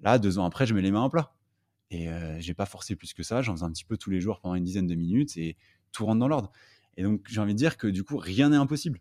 Là, 0.00 0.18
deux 0.18 0.38
ans 0.38 0.44
après, 0.44 0.66
je 0.66 0.74
mets 0.74 0.82
les 0.82 0.90
mains 0.90 1.00
en 1.02 1.10
plat. 1.10 1.32
Et 1.90 2.08
euh, 2.08 2.40
j'ai 2.40 2.54
pas 2.54 2.66
forcé 2.66 2.96
plus 2.96 3.14
que 3.14 3.22
ça. 3.22 3.42
J'en 3.42 3.54
faisais 3.54 3.64
un 3.66 3.70
petit 3.72 3.84
peu 3.84 3.96
tous 3.96 4.10
les 4.10 4.20
jours 4.20 4.40
pendant 4.40 4.54
une 4.54 4.64
dizaine 4.64 4.86
de 4.86 4.94
minutes 4.94 5.36
et 5.36 5.56
tout 5.92 6.06
rentre 6.06 6.18
dans 6.20 6.28
l'ordre. 6.28 6.50
Et 6.96 7.02
donc, 7.02 7.22
j'ai 7.28 7.40
envie 7.40 7.54
de 7.54 7.58
dire 7.58 7.76
que 7.76 7.86
du 7.86 8.04
coup, 8.04 8.16
rien 8.16 8.50
n'est 8.50 8.56
impossible. 8.56 9.00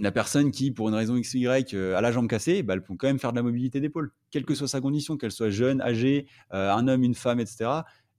La 0.00 0.10
personne 0.10 0.50
qui, 0.50 0.70
pour 0.70 0.88
une 0.88 0.94
raison 0.94 1.16
X 1.16 1.34
Y, 1.34 1.74
euh, 1.74 1.96
a 1.96 2.00
la 2.00 2.12
jambe 2.12 2.26
cassée, 2.26 2.62
bah, 2.62 2.74
elle 2.74 2.82
peut 2.82 2.94
quand 2.96 3.06
même 3.06 3.18
faire 3.18 3.32
de 3.32 3.36
la 3.36 3.42
mobilité 3.42 3.80
d'épaule. 3.80 4.10
Quelle 4.30 4.44
que 4.44 4.54
soit 4.54 4.68
sa 4.68 4.80
condition, 4.80 5.16
qu'elle 5.18 5.32
soit 5.32 5.50
jeune, 5.50 5.82
âgée, 5.82 6.26
euh, 6.54 6.72
un 6.72 6.88
homme, 6.88 7.04
une 7.04 7.14
femme, 7.14 7.40
etc. 7.40 7.70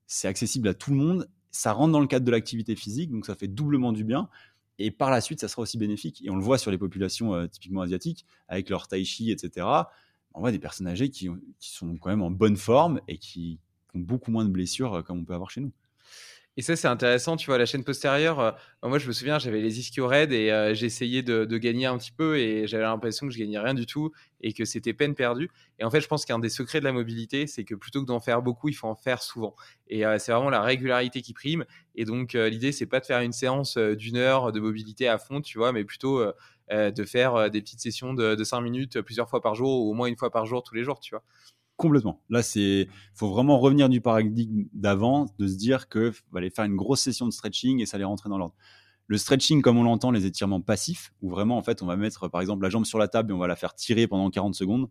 C'est 0.06 0.28
accessible 0.28 0.68
à 0.68 0.74
tout 0.74 0.92
le 0.92 0.98
monde. 0.98 1.30
Ça 1.50 1.74
rentre 1.74 1.92
dans 1.92 2.00
le 2.00 2.08
cadre 2.08 2.26
de 2.26 2.32
l'activité 2.32 2.76
physique, 2.76 3.12
donc 3.12 3.26
ça 3.26 3.36
fait 3.36 3.48
doublement 3.48 3.92
du 3.92 4.04
bien. 4.04 4.30
Et 4.80 4.92
par 4.92 5.10
la 5.10 5.22
suite, 5.22 5.40
ça 5.40 5.48
sera 5.48 5.64
aussi 5.64 5.78
bénéfique. 5.78 6.24
Et 6.24 6.30
on 6.30 6.36
le 6.36 6.44
voit 6.44 6.58
sur 6.58 6.72
les 6.72 6.78
populations 6.78 7.34
euh, 7.34 7.48
typiquement 7.48 7.82
asiatiques, 7.82 8.26
avec 8.48 8.70
leur 8.70 8.88
tai 8.88 9.04
chi, 9.04 9.32
etc. 9.32 9.66
On 10.34 10.42
voit 10.42 10.52
des 10.52 10.60
personnes 10.60 10.88
âgées 10.88 11.10
qui 11.10 11.30
sont 11.60 11.98
quand 11.98 12.10
même 12.10 12.22
en 12.22 12.32
bonne 12.32 12.58
forme 12.58 13.00
et 13.08 13.18
qui 13.18 13.60
ont 13.94 14.00
beaucoup 14.00 14.32
moins 14.32 14.46
de 14.46 14.50
blessures 14.50 14.96
euh, 14.96 15.02
comme 15.02 15.20
on 15.20 15.26
peut 15.26 15.34
avoir 15.34 15.50
chez 15.50 15.62
nous. 15.62 15.72
Et 16.56 16.62
ça, 16.62 16.76
c'est 16.76 16.88
intéressant, 16.88 17.36
tu 17.36 17.48
vois, 17.48 17.58
la 17.58 17.66
chaîne 17.66 17.84
postérieure. 17.84 18.40
euh, 18.40 18.52
moi, 18.84 19.00
je 19.00 19.08
me 19.08 19.12
souviens, 19.12 19.40
j'avais 19.40 19.60
les 19.60 19.80
ischios 19.80 20.06
raides 20.06 20.32
et 20.32 20.52
euh, 20.52 20.76
j'essayais 20.76 21.24
de, 21.24 21.46
gagner 21.58 21.88
un 21.88 21.98
petit 21.98 22.12
peu 22.12 22.38
et 22.38 22.68
j'avais 22.68 22.84
l'impression 22.84 23.28
que 23.28 23.34
je 23.34 23.40
gagnais 23.40 23.58
rien 23.58 23.74
du 23.74 23.88
tout 23.88 24.12
et 24.40 24.54
que 24.54 24.64
c'était 24.64 24.94
peine 24.94 25.16
perdue. 25.16 25.50
Et 25.80 25.84
en 25.84 25.90
fait, 25.90 26.00
je 26.00 26.08
pense 26.08 26.26
qu'un 26.26 26.38
des 26.38 26.50
secrets 26.50 26.80
de 26.80 26.86
la 26.86 26.92
mobilité, 26.92 27.48
c'est 27.48 27.64
que 27.64 27.74
plutôt 27.74 28.02
que 28.02 28.06
d'en 28.06 28.20
faire 28.20 28.44
beaucoup, 28.44 28.70
il 28.70 28.76
faut 28.76 28.88
en 28.88 28.96
faire 28.96 29.24
souvent. 29.24 29.56
Et 29.88 30.06
euh, 30.06 30.20
c'est 30.20 30.32
vraiment 30.32 30.52
la 30.52 30.62
régularité 30.62 31.24
qui 31.24 31.34
prime. 31.34 31.66
Et 31.96 32.06
donc, 32.06 32.36
euh, 32.36 32.50
l'idée, 32.50 32.72
c'est 32.72 32.86
pas 32.86 33.00
de 33.00 33.06
faire 33.06 33.22
une 33.22 33.34
séance 33.34 33.78
d'une 33.78 34.18
heure 34.18 34.52
de 34.52 34.60
mobilité 34.60 35.08
à 35.08 35.18
fond, 35.18 35.42
tu 35.42 35.58
vois, 35.58 35.72
mais 35.72 35.84
plutôt 35.84 36.24
de 36.72 37.06
faire 37.06 37.52
des 37.52 37.62
petites 37.62 37.82
sessions 37.82 38.14
de, 38.14 38.36
de 38.36 38.44
5 38.44 38.62
minutes 38.62 39.02
plusieurs 39.02 39.30
fois 39.30 39.42
par 39.42 39.54
jour 39.54 39.86
ou 39.86 39.92
au 39.92 39.94
moins 39.94 40.08
une 40.08 40.18
fois 40.18 40.32
par 40.32 40.46
jour 40.46 40.64
tous 40.64 40.76
les 40.76 40.84
jours, 40.84 41.00
tu 41.00 41.14
vois. 41.14 41.24
Complètement. 41.78 42.22
Là, 42.30 42.44
c'est, 42.44 42.88
faut 43.16 43.30
vraiment 43.30 43.60
revenir 43.60 43.90
du 43.90 44.00
paradigme 44.00 44.66
d'avant, 44.74 45.26
de 45.40 45.48
se 45.48 45.56
dire 45.56 45.90
que 45.90 46.12
aller 46.36 46.52
faire 46.52 46.66
une 46.66 46.76
grosse 46.76 47.02
session 47.02 47.26
de 47.26 47.32
stretching 47.32 47.82
et 47.82 47.86
ça 47.86 47.98
allait 47.98 48.04
rentrer 48.04 48.30
dans 48.30 48.38
l'ordre. 48.38 48.56
Le 49.08 49.18
stretching, 49.18 49.62
comme 49.62 49.78
on 49.78 49.84
l'entend, 49.84 50.12
les 50.12 50.26
étirements 50.26 50.62
passifs, 50.62 51.14
où 51.22 51.30
vraiment, 51.30 51.58
en 51.58 51.64
fait, 51.64 51.82
on 51.82 51.86
va 51.86 51.98
mettre, 51.98 52.28
par 52.28 52.42
exemple, 52.42 52.64
la 52.64 52.70
jambe 52.70 52.86
sur 52.86 53.00
la 53.00 53.08
table 53.08 53.32
et 53.32 53.34
on 53.34 53.40
va 53.40 53.48
la 53.48 53.56
faire 53.56 53.74
tirer 53.74 54.08
pendant 54.08 54.30
40 54.30 54.56
secondes. 54.56 54.90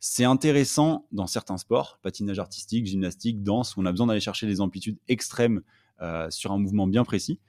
C'est 0.00 0.24
intéressant 0.24 1.06
dans 1.10 1.26
certains 1.26 1.56
sports, 1.56 1.98
patinage 2.02 2.38
artistique, 2.38 2.86
gymnastique, 2.86 3.42
danse, 3.42 3.76
où 3.76 3.80
on 3.80 3.86
a 3.86 3.90
besoin 3.90 4.06
d'aller 4.06 4.20
chercher 4.20 4.46
des 4.46 4.60
amplitudes 4.60 4.98
extrêmes 5.08 5.62
euh, 6.02 6.30
sur 6.30 6.52
un 6.52 6.58
mouvement 6.58 6.86
bien 6.86 7.04
précis. 7.04 7.40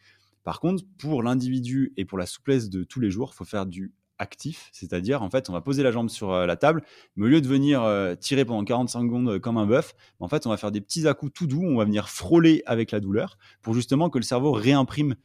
Par 0.44 0.60
contre, 0.60 0.84
pour 0.98 1.22
l'individu 1.22 1.94
et 1.96 2.06
pour 2.06 2.18
la 2.18 2.26
souplesse 2.26 2.70
de 2.70 2.84
tous 2.84 3.00
les 3.00 3.12
jours, 3.12 3.32
il 3.34 3.36
faut 3.36 3.46
faire 3.46 3.68
du 3.68 3.94
actif, 4.20 4.70
c'est-à-dire 4.72 5.24
en 5.24 5.30
fait 5.30 5.50
on 5.50 5.54
va 5.54 5.62
poser 5.62 5.82
la 5.82 5.92
jambe 5.92 6.10
sur 6.10 6.32
euh, 6.32 6.46
la 6.46 6.56
table, 6.56 6.84
mais 7.16 7.26
au 7.26 7.30
lieu 7.30 7.42
de 7.42 7.48
venir 7.48 7.82
euh, 7.82 8.16
tirer 8.16 8.46
pendant 8.46 8.64
45 8.64 9.02
secondes 9.02 9.30
euh, 9.30 9.40
comme 9.40 9.58
un 9.58 9.66
bœuf, 9.66 9.96
en 10.20 10.28
fait 10.28 10.46
on 10.46 10.50
va 10.50 10.58
faire 10.58 10.72
des 10.72 10.82
petits 10.82 11.08
à-coups 11.08 11.32
tout 11.34 11.48
doux, 11.48 11.64
on 11.64 11.78
va 11.78 11.86
venir 11.86 12.10
frôler 12.10 12.62
avec 12.66 12.92
la 12.92 13.00
douleur 13.00 13.38
pour 13.62 13.74
justement 13.74 14.10
que 14.10 14.20
le 14.20 14.24
cerveau 14.24 14.52
réimprime 14.52 15.16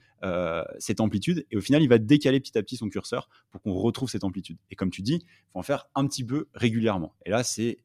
cette 0.79 1.01
amplitude 1.01 1.45
et 1.51 1.57
au 1.59 1.61
final 1.61 1.83
il 1.83 1.89
va 1.91 1.99
décaler 1.99 2.41
petit 2.41 2.57
à 2.57 2.63
petit 2.63 2.79
son 2.79 2.89
curseur 2.89 3.29
pour 3.51 3.61
qu'on 3.61 3.75
retrouve 3.75 4.09
cette 4.09 4.25
amplitude. 4.25 4.57
Et 4.71 4.75
comme 4.75 4.89
tu 4.89 5.03
dis, 5.03 5.17
il 5.17 5.53
faut 5.53 5.59
en 5.59 5.63
faire 5.63 5.91
un 5.95 6.07
petit 6.07 6.25
peu 6.25 6.49
régulièrement. 6.55 7.15
Et 7.27 7.31
là 7.31 7.45
c'est 7.45 7.77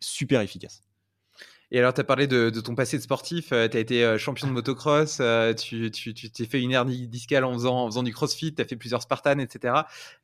super 0.00 0.40
efficace. 0.40 0.82
Et 1.74 1.78
alors, 1.78 1.94
tu 1.94 2.02
as 2.02 2.04
parlé 2.04 2.26
de, 2.26 2.50
de 2.50 2.60
ton 2.60 2.74
passé 2.74 2.98
de 2.98 3.02
sportif, 3.02 3.48
tu 3.48 3.54
as 3.54 3.64
été 3.64 4.04
euh, 4.04 4.18
champion 4.18 4.46
de 4.46 4.52
motocross, 4.52 5.18
euh, 5.20 5.54
tu 5.54 5.90
t'es 5.90 6.44
fait 6.44 6.60
une 6.60 6.72
hernie 6.72 7.08
discale 7.08 7.44
en 7.44 7.54
faisant, 7.54 7.84
en 7.84 7.86
faisant 7.86 8.02
du 8.02 8.12
crossfit, 8.12 8.54
tu 8.54 8.60
as 8.60 8.66
fait 8.66 8.76
plusieurs 8.76 9.00
Spartans, 9.00 9.38
etc. 9.38 9.74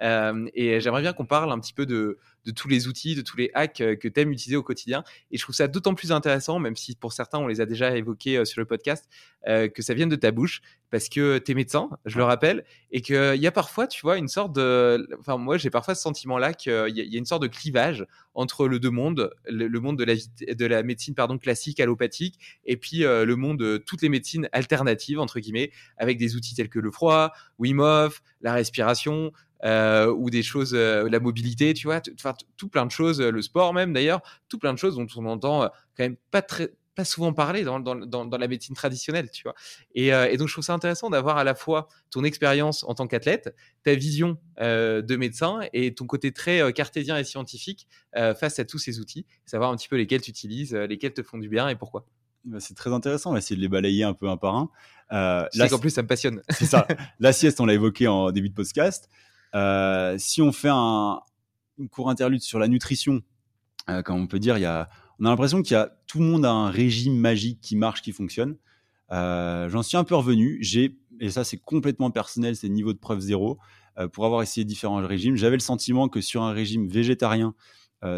Euh, 0.03 0.47
et 0.53 0.79
j'aimerais 0.81 1.01
bien 1.01 1.15
qu'on 1.15 1.25
parle 1.25 1.51
un 1.51 1.59
petit 1.59 1.73
peu 1.73 1.87
de, 1.87 2.19
de 2.49 2.53
tous 2.53 2.66
les 2.69 2.89
outils, 2.89 3.15
de 3.15 3.20
tous 3.20 3.37
les 3.37 3.51
hacks 3.53 3.83
euh, 3.83 3.95
que 3.95 4.09
tu 4.09 4.20
aimes 4.20 4.33
utiliser 4.33 4.57
au 4.57 4.62
quotidien. 4.62 5.05
Et 5.31 5.37
je 5.37 5.43
trouve 5.43 5.55
ça 5.55 5.69
d'autant 5.69 5.95
plus 5.95 6.12
intéressant, 6.12 6.59
même 6.59 6.77
si 6.77 6.97
pour 6.97 7.12
certains, 7.12 7.39
on 7.39 7.47
les 7.47 7.61
a 7.61 7.66
déjà 7.66 7.95
évoqués 7.97 8.39
euh, 8.39 8.45
sur 8.47 8.61
le 8.61 8.65
podcast, 8.65 9.07
euh, 9.47 9.69
que 9.69 9.83
ça 9.83 9.93
vienne 9.93 10.09
de 10.09 10.16
ta 10.16 10.31
bouche, 10.31 10.62
parce 10.91 11.11
que 11.11 11.37
tu 11.39 11.53
es 11.53 11.55
médecin, 11.55 11.91
je 12.07 12.16
le 12.16 12.25
rappelle, 12.25 12.65
et 12.91 13.03
qu'il 13.03 13.37
y 13.37 13.47
a 13.47 13.53
parfois, 13.53 13.87
tu 13.87 14.01
vois, 14.01 14.16
une 14.16 14.29
sorte 14.29 14.55
de... 14.55 15.07
Enfin, 15.20 15.37
moi, 15.37 15.59
j'ai 15.59 15.69
parfois 15.69 15.95
ce 15.95 16.01
sentiment-là 16.01 16.55
qu'il 16.55 16.73
y, 16.73 16.75
a- 16.75 16.89
il 16.89 17.12
y 17.12 17.16
a 17.16 17.19
une 17.19 17.27
sorte 17.27 17.43
de 17.43 17.49
clivage 17.49 18.07
entre 18.33 18.66
le 18.66 18.79
deux 18.79 18.91
mondes, 18.91 19.31
le, 19.47 19.69
monde 19.81 19.99
de 19.99 20.05
la, 20.05 20.15
de 20.55 20.66
la 20.66 20.83
médecine 20.83 21.15
pardon, 21.15 21.37
classique, 21.37 21.79
allopathique, 21.81 22.39
et 22.65 22.77
puis 22.79 23.01
le 23.01 23.35
monde 23.35 23.59
de 23.59 23.77
toutes 23.77 24.01
les 24.01 24.09
médecines 24.09 24.49
alternatives, 24.53 25.20
entre 25.20 25.41
guillemets, 25.41 25.70
avec 25.99 26.16
des 26.19 26.37
outils 26.37 26.55
tels 26.55 26.69
que 26.70 26.79
le 26.79 26.91
froid, 26.91 27.33
Wim 27.59 27.81
Hof, 27.81 28.23
la 28.41 28.55
respiration, 28.55 29.33
euh, 29.64 30.12
ou 30.12 30.30
des 30.30 30.43
choses, 30.43 30.74
euh, 30.74 31.09
la 31.09 31.20
mobilité, 31.20 31.74
tu 31.74 31.86
vois, 31.86 32.01
enfin, 32.14 32.35
tout 32.56 32.68
plein 32.68 32.86
de 32.86 32.90
choses, 32.90 33.20
euh, 33.20 33.30
le 33.30 33.43
sport 33.43 33.74
même 33.74 33.93
d'ailleurs, 33.93 34.20
tout 34.48 34.59
plein 34.59 34.72
de 34.72 34.78
choses 34.78 34.97
dont 34.97 35.06
on 35.16 35.26
entend 35.26 35.68
quand 35.97 36.05
même 36.05 36.16
pas 36.30 36.43
très 36.43 36.70
pas 36.94 37.05
souvent 37.05 37.32
parler 37.32 37.62
dans, 37.62 37.78
dans, 37.78 37.94
dans, 37.94 38.24
dans 38.24 38.39
la 38.39 38.48
médecine 38.48 38.74
traditionnelle, 38.74 39.30
tu 39.30 39.44
vois. 39.44 39.55
Et, 39.94 40.09
et 40.09 40.36
donc, 40.36 40.48
je 40.48 40.55
trouve 40.55 40.64
ça 40.64 40.74
intéressant 40.74 41.09
d'avoir 41.10 41.36
à 41.36 41.44
la 41.44 41.55
fois 41.55 41.86
ton 42.10 42.24
expérience 42.24 42.82
en 42.82 42.94
tant 42.94 43.06
qu'athlète, 43.06 43.55
ta 43.85 43.94
vision 43.94 44.36
de 44.59 45.16
médecin 45.16 45.60
et 45.72 45.94
ton 45.94 46.06
côté 46.06 46.32
très 46.32 46.72
cartésien 46.72 47.16
et 47.16 47.22
scientifique 47.22 47.86
face 48.16 48.59
à 48.59 48.64
tous 48.64 48.78
ces 48.78 48.98
outils, 48.98 49.26
savoir 49.47 49.70
un 49.70 49.76
petit 49.76 49.86
peu 49.86 49.94
lesquels 49.94 50.22
tu 50.22 50.30
utilises, 50.30 50.74
lesquels 50.74 51.12
te 51.12 51.22
font 51.22 51.39
du 51.39 51.48
bien 51.48 51.68
et 51.68 51.76
pourquoi. 51.76 52.05
Bah, 52.44 52.60
c'est 52.60 52.74
très 52.74 52.93
intéressant, 52.93 53.30
on 53.30 53.32
va 53.35 53.39
essayer 53.39 53.56
de 53.56 53.60
les 53.60 53.68
balayer 53.68 54.05
un 54.05 54.14
peu 54.14 54.28
un 54.28 54.36
par 54.36 54.55
un. 54.55 54.70
Euh, 55.12 55.47
sais 55.51 55.68
qu'en 55.68 55.78
plus, 55.78 55.90
ça 55.90 56.02
me 56.02 56.09
passionne. 56.09 56.43
C'est 56.51 56.66
ça. 56.66 56.86
La 57.20 57.32
sieste, 57.32 57.60
on 57.60 57.66
l'a 57.66 57.74
évoqué 57.74 58.06
en 58.06 58.30
début 58.30 58.48
de 58.48 58.55
podcast. 58.55 59.09
Euh, 59.55 60.16
si 60.19 60.43
on 60.43 60.53
fait 60.53 60.70
un, 60.70 61.20
une 61.79 61.89
court 61.89 62.11
interlude 62.11 62.43
sur 62.43 62.59
la 62.59 62.69
nutrition, 62.69 63.23
euh, 63.89 64.03
on 64.09 64.27
peut 64.27 64.39
dire, 64.39 64.59
il 64.59 64.62
y 64.62 64.66
a, 64.66 64.89
on 65.19 65.25
a 65.25 65.31
l'impression 65.31 65.62
qu'il 65.62 65.75
y 65.75 65.77
a 65.77 65.97
tout 66.07 66.19
le 66.19 66.25
monde 66.25 66.45
a 66.45 66.51
un 66.51 66.70
régime 66.70 67.16
magique 67.16 67.61
qui 67.61 67.77
marche, 67.77 68.03
qui 68.03 68.12
fonctionne. 68.12 68.57
Euh, 69.12 69.69
J'en 69.69 69.83
suis 69.83 69.97
un 69.97 70.05
peu 70.05 70.15
revenu. 70.15 70.59
J'ai 70.61 70.99
et 71.20 71.31
ça 71.31 71.43
c'est 71.43 71.59
complètement 71.59 72.11
personnel, 72.11 72.55
c'est 72.55 72.69
niveau 72.69 72.93
de 72.93 72.99
preuve 72.99 73.20
zéro. 73.20 73.59
Euh, 73.99 74.07
pour 74.07 74.25
avoir 74.25 74.43
essayé 74.43 74.65
différents 74.65 75.05
régimes, 75.05 75.37
j'avais 75.37 75.57
le 75.57 75.61
sentiment 75.61 76.09
que 76.09 76.20
sur 76.20 76.43
un 76.43 76.53
régime 76.53 76.89
végétarien, 76.89 77.55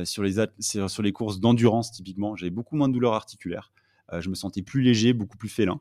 sur 0.04 0.22
les 0.22 0.34
sur, 0.58 1.02
les 1.02 1.12
courses 1.12 1.40
d'endurance 1.40 1.90
typiquement, 1.90 2.36
j'avais 2.36 2.50
beaucoup 2.50 2.76
moins 2.76 2.86
de 2.88 2.92
douleurs 2.92 3.14
articulaires. 3.14 3.72
Je 4.12 4.28
me 4.28 4.34
sentais 4.34 4.60
plus 4.60 4.82
léger, 4.82 5.14
beaucoup 5.14 5.38
plus 5.38 5.48
félin. 5.48 5.80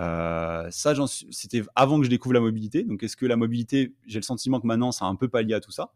Euh, 0.00 0.68
ça, 0.70 0.94
c'était 1.30 1.62
avant 1.74 1.98
que 1.98 2.04
je 2.04 2.10
découvre 2.10 2.34
la 2.34 2.40
mobilité. 2.40 2.84
Donc, 2.84 3.02
est-ce 3.02 3.16
que 3.16 3.26
la 3.26 3.36
mobilité, 3.36 3.94
j'ai 4.06 4.18
le 4.18 4.24
sentiment 4.24 4.60
que 4.60 4.66
maintenant, 4.66 4.92
ça 4.92 5.06
a 5.06 5.08
un 5.08 5.16
peu 5.16 5.28
pallié 5.28 5.54
à 5.54 5.60
tout 5.60 5.72
ça? 5.72 5.92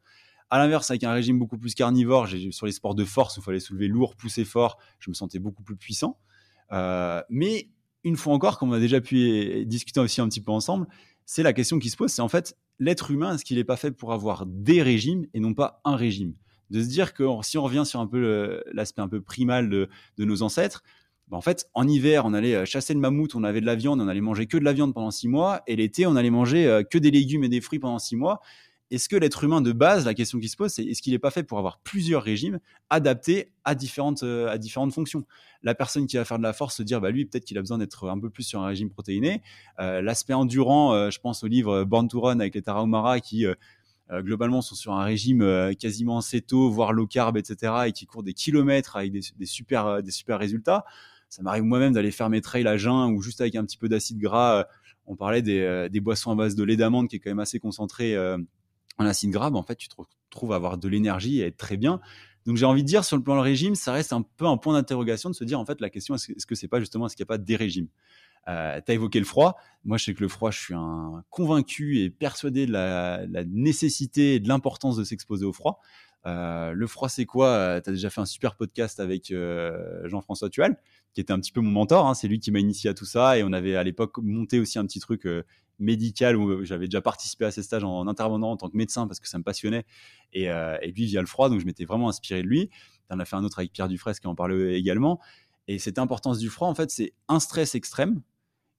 À 0.50 0.58
l'inverse, 0.58 0.90
avec 0.90 1.04
un 1.04 1.12
régime 1.12 1.38
beaucoup 1.38 1.56
plus 1.56 1.74
carnivore, 1.74 2.28
sur 2.50 2.66
les 2.66 2.72
sports 2.72 2.94
de 2.94 3.04
force 3.04 3.36
où 3.36 3.40
il 3.40 3.44
fallait 3.44 3.60
soulever 3.60 3.88
lourd, 3.88 4.16
pousser 4.16 4.44
fort, 4.44 4.78
je 4.98 5.08
me 5.08 5.14
sentais 5.14 5.38
beaucoup 5.38 5.62
plus 5.62 5.76
puissant. 5.76 6.18
Euh, 6.72 7.22
mais 7.30 7.68
une 8.04 8.16
fois 8.16 8.34
encore, 8.34 8.58
comme 8.58 8.70
on 8.70 8.74
a 8.74 8.80
déjà 8.80 9.00
pu 9.00 9.64
discuter 9.64 10.00
aussi 10.00 10.20
un 10.20 10.28
petit 10.28 10.40
peu 10.40 10.50
ensemble, 10.50 10.86
c'est 11.24 11.42
la 11.42 11.52
question 11.52 11.78
qui 11.78 11.88
se 11.88 11.96
pose, 11.96 12.10
c'est 12.10 12.22
en 12.22 12.28
fait 12.28 12.56
l'être 12.80 13.12
humain, 13.12 13.34
est-ce 13.34 13.44
qu'il 13.44 13.56
n'est 13.56 13.64
pas 13.64 13.76
fait 13.76 13.92
pour 13.92 14.12
avoir 14.12 14.44
des 14.44 14.82
régimes 14.82 15.26
et 15.32 15.40
non 15.40 15.54
pas 15.54 15.80
un 15.84 15.96
régime? 15.96 16.34
De 16.70 16.82
se 16.82 16.88
dire 16.88 17.14
que 17.14 17.24
si 17.42 17.56
on 17.56 17.62
revient 17.62 17.84
sur 17.86 18.00
un 18.00 18.06
peu 18.06 18.62
l'aspect 18.72 19.02
un 19.02 19.08
peu 19.08 19.20
primal 19.20 19.70
de 19.70 19.88
nos 20.18 20.42
ancêtres, 20.42 20.82
Bah, 21.32 21.38
en 21.38 21.40
fait, 21.40 21.66
en 21.72 21.88
hiver, 21.88 22.26
on 22.26 22.34
allait 22.34 22.66
chasser 22.66 22.92
le 22.92 23.00
mammouth, 23.00 23.34
on 23.34 23.42
avait 23.42 23.62
de 23.62 23.66
la 23.66 23.74
viande, 23.74 24.02
on 24.02 24.06
allait 24.06 24.20
manger 24.20 24.46
que 24.46 24.58
de 24.58 24.64
la 24.64 24.74
viande 24.74 24.92
pendant 24.92 25.10
six 25.10 25.28
mois, 25.28 25.62
et 25.66 25.76
l'été, 25.76 26.06
on 26.06 26.14
allait 26.14 26.28
manger 26.28 26.82
que 26.90 26.98
des 26.98 27.10
légumes 27.10 27.42
et 27.42 27.48
des 27.48 27.62
fruits 27.62 27.78
pendant 27.78 27.98
six 27.98 28.16
mois. 28.16 28.42
Est-ce 28.90 29.08
que 29.08 29.16
l'être 29.16 29.42
humain 29.42 29.62
de 29.62 29.72
base, 29.72 30.04
la 30.04 30.12
question 30.12 30.38
qui 30.38 30.50
se 30.50 30.58
pose, 30.58 30.72
c'est 30.72 30.84
est-ce 30.84 31.00
qu'il 31.00 31.14
n'est 31.14 31.18
pas 31.18 31.30
fait 31.30 31.42
pour 31.42 31.56
avoir 31.56 31.78
plusieurs 31.78 32.22
régimes 32.22 32.60
adaptés 32.90 33.50
à 33.64 33.74
différentes, 33.74 34.22
à 34.22 34.58
différentes 34.58 34.92
fonctions? 34.92 35.24
La 35.62 35.74
personne 35.74 36.06
qui 36.06 36.18
va 36.18 36.26
faire 36.26 36.36
de 36.36 36.42
la 36.42 36.52
force 36.52 36.76
se 36.76 36.82
dire, 36.82 37.00
bah 37.00 37.10
lui, 37.10 37.24
peut-être 37.24 37.46
qu'il 37.46 37.56
a 37.56 37.62
besoin 37.62 37.78
d'être 37.78 38.10
un 38.10 38.20
peu 38.20 38.28
plus 38.28 38.42
sur 38.42 38.60
un 38.60 38.66
régime 38.66 38.90
protéiné. 38.90 39.40
L'aspect 39.78 40.34
endurant, 40.34 41.10
je 41.10 41.18
pense 41.18 41.42
au 41.44 41.46
livre 41.46 41.84
Born 41.84 42.08
to 42.08 42.20
Run 42.20 42.40
avec 42.40 42.54
les 42.54 42.60
Tarahumara 42.60 43.20
qui 43.20 43.46
globalement 44.10 44.60
sont 44.60 44.74
sur 44.74 44.92
un 44.92 45.04
régime 45.04 45.72
quasiment 45.80 46.20
céto, 46.20 46.68
voire 46.68 46.92
low 46.92 47.06
carb, 47.06 47.38
etc., 47.38 47.72
et 47.86 47.92
qui 47.92 48.04
courent 48.04 48.22
des 48.22 48.34
kilomètres 48.34 48.96
avec 48.96 49.12
des, 49.12 49.46
super, 49.46 50.02
des 50.02 50.10
super 50.10 50.38
résultats. 50.38 50.84
Ça 51.32 51.42
m'arrive 51.42 51.62
moi-même 51.62 51.94
d'aller 51.94 52.10
faire 52.10 52.28
mes 52.28 52.42
trails 52.42 52.66
à 52.66 52.76
jeun 52.76 53.10
ou 53.12 53.22
juste 53.22 53.40
avec 53.40 53.54
un 53.56 53.64
petit 53.64 53.78
peu 53.78 53.88
d'acide 53.88 54.18
gras. 54.18 54.66
On 55.06 55.16
parlait 55.16 55.40
des, 55.40 55.88
des, 55.90 56.00
boissons 56.00 56.30
à 56.30 56.34
base 56.34 56.54
de 56.54 56.62
lait 56.62 56.76
d'amande 56.76 57.08
qui 57.08 57.16
est 57.16 57.20
quand 57.20 57.30
même 57.30 57.38
assez 57.38 57.58
concentré 57.58 58.18
en 58.98 59.06
acide 59.06 59.30
gras. 59.30 59.50
en 59.50 59.62
fait, 59.62 59.76
tu 59.76 59.88
te 59.88 59.94
retrouves 59.96 60.52
à 60.52 60.56
avoir 60.56 60.76
de 60.76 60.88
l'énergie 60.88 61.40
et 61.40 61.46
être 61.46 61.56
très 61.56 61.78
bien. 61.78 62.00
Donc 62.44 62.56
j'ai 62.56 62.66
envie 62.66 62.82
de 62.82 62.88
dire, 62.88 63.04
sur 63.04 63.16
le 63.16 63.22
plan 63.22 63.36
du 63.36 63.40
régime, 63.40 63.74
ça 63.74 63.92
reste 63.92 64.12
un 64.12 64.22
peu 64.22 64.46
un 64.46 64.56
point 64.56 64.74
d'interrogation 64.74 65.30
de 65.30 65.34
se 65.34 65.44
dire, 65.44 65.60
en 65.60 65.64
fait, 65.64 65.80
la 65.80 65.90
question, 65.90 66.14
est-ce 66.16 66.46
que 66.46 66.54
c'est 66.54 66.68
pas 66.68 66.80
justement, 66.80 67.06
est-ce 67.06 67.16
qu'il 67.16 67.22
n'y 67.22 67.28
a 67.28 67.32
pas 67.34 67.38
des 67.38 67.56
régimes? 67.56 67.88
Euh, 68.48 68.80
tu 68.84 68.90
as 68.90 68.94
évoqué 68.94 69.20
le 69.20 69.24
froid. 69.24 69.56
Moi, 69.84 69.96
je 69.98 70.04
sais 70.04 70.14
que 70.14 70.20
le 70.20 70.28
froid, 70.28 70.50
je 70.50 70.58
suis 70.58 70.74
convaincu 71.30 72.00
et 72.00 72.10
persuadé 72.10 72.66
de 72.66 72.72
la, 72.72 73.24
nécessité 73.46 74.34
et 74.34 74.40
de 74.40 74.48
l'importance 74.48 74.96
de 74.96 75.04
s'exposer 75.04 75.44
au 75.44 75.52
froid. 75.52 75.80
Euh, 76.26 76.72
le 76.72 76.86
froid, 76.86 77.08
c'est 77.08 77.26
quoi? 77.26 77.48
Euh, 77.48 77.80
Tu 77.80 77.90
as 77.90 77.92
déjà 77.92 78.10
fait 78.10 78.20
un 78.20 78.26
super 78.26 78.56
podcast 78.56 79.00
avec 79.00 79.30
euh, 79.30 80.06
Jean-François 80.08 80.50
Tual, 80.50 80.76
qui 81.14 81.20
était 81.20 81.32
un 81.32 81.40
petit 81.40 81.52
peu 81.52 81.60
mon 81.60 81.70
mentor. 81.70 82.06
Hein. 82.06 82.14
C'est 82.14 82.28
lui 82.28 82.38
qui 82.38 82.50
m'a 82.50 82.58
initié 82.58 82.90
à 82.90 82.94
tout 82.94 83.04
ça. 83.04 83.38
Et 83.38 83.42
on 83.42 83.52
avait 83.52 83.76
à 83.76 83.82
l'époque 83.82 84.18
monté 84.18 84.60
aussi 84.60 84.78
un 84.78 84.86
petit 84.86 85.00
truc 85.00 85.26
médical 85.78 86.36
où 86.36 86.64
j'avais 86.64 86.86
déjà 86.86 87.00
participé 87.00 87.44
à 87.44 87.50
ces 87.50 87.62
stages 87.62 87.84
en, 87.84 88.06
intervenant 88.06 88.52
en 88.52 88.56
tant 88.56 88.68
que 88.68 88.76
médecin 88.76 89.06
parce 89.06 89.20
que 89.20 89.28
ça 89.28 89.38
me 89.38 89.42
passionnait. 89.42 89.84
Et, 90.32 90.44
et 90.44 90.92
lui, 90.94 91.06
via 91.06 91.20
le 91.20 91.26
froid, 91.26 91.48
donc 91.48 91.60
je 91.60 91.66
m'étais 91.66 91.84
vraiment 91.84 92.08
inspiré 92.08 92.42
de 92.42 92.48
lui. 92.48 92.70
On 93.10 93.18
a 93.18 93.24
fait 93.24 93.36
un 93.36 93.44
autre 93.44 93.58
avec 93.58 93.72
Pierre 93.72 93.88
Dufresne 93.88 94.14
qui 94.20 94.26
en 94.26 94.34
parlait 94.34 94.78
également. 94.78 95.20
Et 95.68 95.78
cette 95.78 95.98
importance 95.98 96.38
du 96.38 96.48
froid, 96.48 96.68
en 96.68 96.74
fait, 96.74 96.90
c'est 96.90 97.12
un 97.28 97.40
stress 97.40 97.74
extrême 97.74 98.22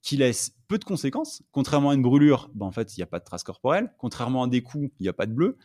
qui 0.01 0.17
laisse 0.17 0.55
peu 0.67 0.77
de 0.77 0.83
conséquences. 0.83 1.43
Contrairement 1.51 1.91
à 1.91 1.95
une 1.95 2.01
brûlure, 2.01 2.49
ben, 2.53 2.65
en 2.65 2.71
fait, 2.71 2.95
il 2.95 2.99
n'y 2.99 3.03
a 3.03 3.07
pas 3.07 3.19
de 3.19 3.23
trace 3.23 3.43
corporelle. 3.43 3.93
Contrairement 3.97 4.43
à 4.43 4.47
des 4.47 4.61
coups, 4.61 4.91
il 4.99 5.03
n'y 5.03 5.09
a 5.09 5.13
pas 5.13 5.25
de 5.25 5.33
bleu. 5.33 5.57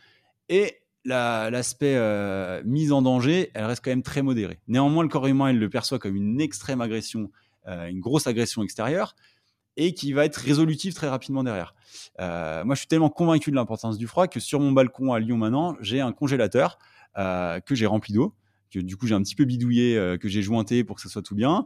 Et 0.47 0.77
l'aspect 1.09 1.95
euh, 1.95 2.61
mise 2.65 2.91
en 2.91 3.01
danger, 3.01 3.51
elle 3.53 3.65
reste 3.65 3.83
quand 3.83 3.91
même 3.91 4.03
très 4.03 4.21
modérée. 4.21 4.59
Néanmoins, 4.67 5.03
le 5.03 5.09
corps 5.09 5.27
humain, 5.27 5.51
il 5.51 5.59
le 5.59 5.69
perçoit 5.69 5.99
comme 5.99 6.15
une 6.15 6.39
extrême 6.39 6.81
agression, 6.81 7.31
euh, 7.67 7.87
une 7.87 7.99
grosse 7.99 8.27
agression 8.27 8.63
extérieure, 8.63 9.15
et 9.77 9.93
qui 9.93 10.13
va 10.13 10.25
être 10.25 10.37
résolutive 10.37 10.93
très 10.93 11.07
rapidement 11.07 11.43
derrière. 11.43 11.73
Euh, 12.19 12.63
moi, 12.65 12.75
je 12.75 12.79
suis 12.79 12.87
tellement 12.87 13.09
convaincu 13.09 13.49
de 13.49 13.55
l'importance 13.55 13.97
du 13.97 14.07
froid 14.07 14.27
que 14.27 14.39
sur 14.39 14.59
mon 14.59 14.71
balcon 14.71 15.13
à 15.13 15.19
Lyon 15.19 15.37
maintenant, 15.37 15.75
j'ai 15.81 16.01
un 16.01 16.11
congélateur 16.11 16.77
que 17.15 17.75
j'ai 17.75 17.85
rempli 17.85 18.13
d'eau 18.13 18.33
que 18.71 18.79
du 18.79 18.95
coup 18.95 19.07
j'ai 19.07 19.15
un 19.15 19.21
petit 19.21 19.35
peu 19.35 19.43
bidouillé, 19.43 19.95
que 20.21 20.29
j'ai 20.29 20.41
jointé 20.41 20.85
pour 20.85 20.95
que 20.95 21.01
ça 21.01 21.09
soit 21.09 21.23
tout 21.23 21.35
bien. 21.35 21.65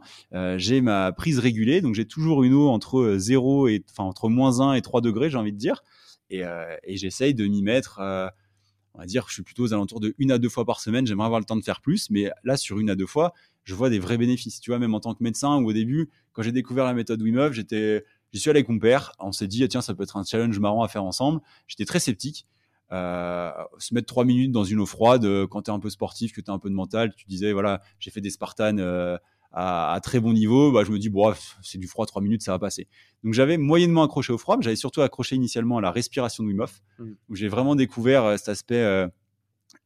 J'ai 0.56 0.80
ma 0.80 1.12
prise 1.12 1.38
régulée, 1.38 1.80
donc 1.80 1.94
j'ai 1.94 2.06
toujours 2.06 2.42
une 2.42 2.54
eau 2.54 2.70
entre 2.70 3.16
0 3.18 3.68
et 3.68 3.84
enfin 3.90 4.02
entre 4.04 4.28
moins 4.28 4.60
1 4.60 4.72
et 4.72 4.82
3 4.82 5.00
degrés, 5.00 5.30
j'ai 5.30 5.36
envie 5.36 5.52
de 5.52 5.58
dire. 5.58 5.84
Et 6.30 6.42
j'essaye 6.96 7.34
de 7.34 7.46
m'y 7.46 7.62
mettre, 7.62 8.00
on 8.94 9.00
va 9.00 9.06
dire, 9.06 9.26
je 9.28 9.34
suis 9.34 9.42
plutôt 9.42 9.64
aux 9.64 9.72
alentours 9.72 10.00
de 10.00 10.14
une 10.18 10.30
à 10.30 10.38
deux 10.38 10.48
fois 10.48 10.64
par 10.64 10.80
semaine. 10.80 11.06
J'aimerais 11.06 11.26
avoir 11.26 11.40
le 11.40 11.46
temps 11.46 11.56
de 11.56 11.64
faire 11.64 11.80
plus, 11.80 12.10
mais 12.10 12.30
là 12.44 12.56
sur 12.56 12.78
une 12.78 12.90
à 12.90 12.94
deux 12.94 13.06
fois, 13.06 13.32
je 13.64 13.74
vois 13.74 13.90
des 13.90 13.98
vrais 13.98 14.18
bénéfices. 14.18 14.60
Tu 14.60 14.70
vois, 14.70 14.78
même 14.78 14.94
en 14.94 15.00
tant 15.00 15.14
que 15.14 15.22
médecin, 15.22 15.56
ou 15.56 15.68
au 15.68 15.72
début, 15.72 16.10
quand 16.32 16.42
j'ai 16.42 16.52
découvert 16.52 16.84
la 16.84 16.94
méthode 16.94 17.20
Wim 17.20 17.52
j'étais, 17.52 18.04
j'y 18.32 18.40
suis 18.40 18.50
allé 18.50 18.58
avec 18.58 18.68
mon 18.68 18.78
père. 18.78 19.12
On 19.18 19.32
s'est 19.32 19.48
dit, 19.48 19.66
tiens, 19.68 19.80
ça 19.80 19.94
peut 19.94 20.04
être 20.04 20.16
un 20.16 20.24
challenge 20.24 20.58
marrant 20.58 20.82
à 20.82 20.88
faire 20.88 21.04
ensemble. 21.04 21.40
J'étais 21.66 21.84
très 21.84 21.98
sceptique. 21.98 22.46
Euh, 22.92 23.50
se 23.78 23.94
mettre 23.94 24.06
trois 24.06 24.24
minutes 24.24 24.52
dans 24.52 24.62
une 24.62 24.78
eau 24.78 24.86
froide 24.86 25.24
euh, 25.24 25.46
quand 25.48 25.62
tu 25.62 25.70
es 25.70 25.74
un 25.74 25.80
peu 25.80 25.90
sportif, 25.90 26.32
que 26.32 26.40
tu 26.40 26.50
as 26.50 26.54
un 26.54 26.58
peu 26.58 26.68
de 26.68 26.74
mental. 26.74 27.14
Tu 27.16 27.26
disais, 27.26 27.52
voilà, 27.52 27.80
j'ai 27.98 28.10
fait 28.10 28.20
des 28.20 28.30
Spartans 28.30 28.78
euh, 28.78 29.16
à, 29.54 29.98
très 30.02 30.20
bon 30.20 30.32
niveau. 30.32 30.72
Bah, 30.72 30.84
je 30.84 30.92
me 30.92 30.98
dis, 30.98 31.08
bon, 31.08 31.32
c'est 31.62 31.78
du 31.78 31.86
froid, 31.86 32.06
trois 32.06 32.22
minutes, 32.22 32.42
ça 32.42 32.52
va 32.52 32.58
passer. 32.58 32.88
Donc 33.22 33.32
j'avais 33.32 33.56
moyennement 33.56 34.02
accroché 34.02 34.32
au 34.32 34.38
froid, 34.38 34.56
mais 34.56 34.62
j'avais 34.62 34.76
surtout 34.76 35.02
accroché 35.02 35.36
initialement 35.36 35.78
à 35.78 35.80
la 35.80 35.90
respiration 35.90 36.44
de 36.44 36.48
Wim 36.48 36.60
Hof, 36.60 36.82
mmh. 36.98 37.04
où 37.28 37.36
j'ai 37.36 37.48
vraiment 37.48 37.74
découvert 37.74 38.38
cet 38.38 38.48
aspect 38.48 39.08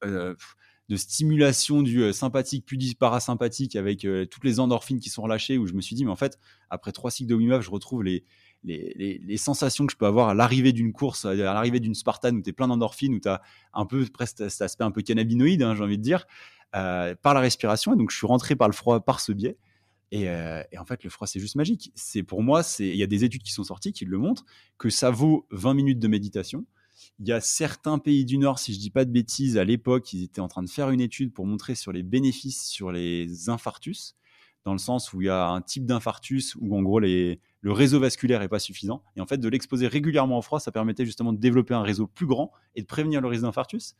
de 0.02 0.96
stimulation 0.96 1.82
du 1.82 2.12
sympathique 2.12 2.64
puis 2.66 2.78
du 2.78 2.94
parasympathique 2.94 3.76
avec 3.76 4.06
toutes 4.30 4.44
les 4.44 4.58
endorphines 4.58 5.00
qui 5.00 5.10
sont 5.10 5.22
relâchées, 5.22 5.58
où 5.58 5.66
je 5.66 5.74
me 5.74 5.80
suis 5.80 5.94
dit, 5.94 6.04
mais 6.04 6.10
en 6.10 6.16
fait, 6.16 6.38
après 6.70 6.92
trois 6.92 7.10
cycles 7.10 7.28
de 7.28 7.34
Wim 7.34 7.52
Hof, 7.52 7.62
je 7.62 7.70
retrouve 7.70 8.02
les, 8.02 8.24
les, 8.64 9.36
sensations 9.36 9.86
que 9.86 9.92
je 9.92 9.96
peux 9.96 10.06
avoir 10.06 10.28
à 10.28 10.34
l'arrivée 10.34 10.72
d'une 10.72 10.92
course, 10.92 11.24
à 11.24 11.34
l'arrivée 11.34 11.80
d'une 11.80 11.94
Spartan 11.94 12.34
où 12.34 12.42
tu 12.42 12.50
es 12.50 12.52
plein 12.52 12.68
d'endorphines, 12.68 13.14
où 13.14 13.20
tu 13.20 13.28
as 13.28 13.42
un 13.72 13.86
peu 13.86 14.04
presque 14.06 14.50
cet 14.50 14.62
aspect 14.62 14.84
un 14.84 14.90
peu 14.90 15.02
cannabinoïde, 15.02 15.62
hein, 15.62 15.74
j'ai 15.74 15.82
envie 15.82 15.98
de 15.98 16.02
dire, 16.02 16.26
euh, 16.76 17.14
par 17.22 17.34
la 17.34 17.40
respiration. 17.40 17.94
Et 17.94 17.96
donc, 17.96 18.10
je 18.10 18.16
suis 18.16 18.26
rentré 18.26 18.56
par 18.56 18.68
le 18.68 18.74
froid 18.74 19.00
par 19.00 19.20
ce 19.20 19.32
biais. 19.32 19.56
Et, 20.10 20.28
euh, 20.28 20.62
en 20.78 20.84
fait, 20.84 21.04
le 21.04 21.10
froid, 21.10 21.26
c'est 21.26 21.40
juste 21.40 21.56
magique. 21.56 21.92
C'est 21.94 22.22
pour 22.22 22.42
moi, 22.42 22.62
il 22.78 22.96
y 22.96 23.02
a 23.02 23.06
des 23.06 23.24
études 23.24 23.42
qui 23.42 23.52
sont 23.52 23.64
sorties 23.64 23.92
qui 23.92 24.04
le 24.04 24.18
montrent, 24.18 24.44
que 24.78 24.90
ça 24.90 25.10
vaut 25.10 25.46
20 25.50 25.74
minutes 25.74 25.98
de 25.98 26.08
méditation. 26.08 26.64
Il 27.20 27.28
y 27.28 27.32
a 27.32 27.40
certains 27.40 27.98
pays 27.98 28.24
du 28.24 28.38
Nord, 28.38 28.58
si 28.58 28.74
je 28.74 28.78
dis 28.78 28.90
pas 28.90 29.04
de 29.04 29.10
bêtises, 29.10 29.56
à 29.58 29.64
l'époque, 29.64 30.12
ils 30.12 30.24
étaient 30.24 30.40
en 30.40 30.48
train 30.48 30.62
de 30.62 30.70
faire 30.70 30.90
une 30.90 31.00
étude 31.00 31.32
pour 31.32 31.46
montrer 31.46 31.74
sur 31.74 31.92
les 31.92 32.02
bénéfices 32.02 32.68
sur 32.68 32.90
les 32.92 33.48
infarctus 33.48 34.16
dans 34.68 34.72
le 34.72 34.78
sens 34.78 35.14
où 35.14 35.22
il 35.22 35.26
y 35.26 35.30
a 35.30 35.48
un 35.48 35.62
type 35.62 35.86
d'infarctus 35.86 36.54
où 36.60 36.76
en 36.76 36.82
gros 36.82 37.00
le 37.00 37.38
réseau 37.64 38.00
vasculaire 38.00 38.42
est 38.42 38.48
pas 38.48 38.58
suffisant. 38.58 39.02
Et 39.16 39.20
en 39.22 39.26
fait, 39.26 39.38
de 39.38 39.48
l'exposer 39.48 39.86
régulièrement 39.86 40.38
au 40.38 40.42
froid, 40.42 40.60
ça 40.60 40.72
permettait 40.72 41.06
justement 41.06 41.32
de 41.32 41.38
développer 41.38 41.72
un 41.72 41.82
réseau 41.82 42.06
plus 42.06 42.26
grand 42.26 42.52
et 42.74 42.82
de 42.82 42.86
prévenir 42.86 43.22
le 43.22 43.28
risque 43.28 43.44
d'infarctus. 43.44 43.94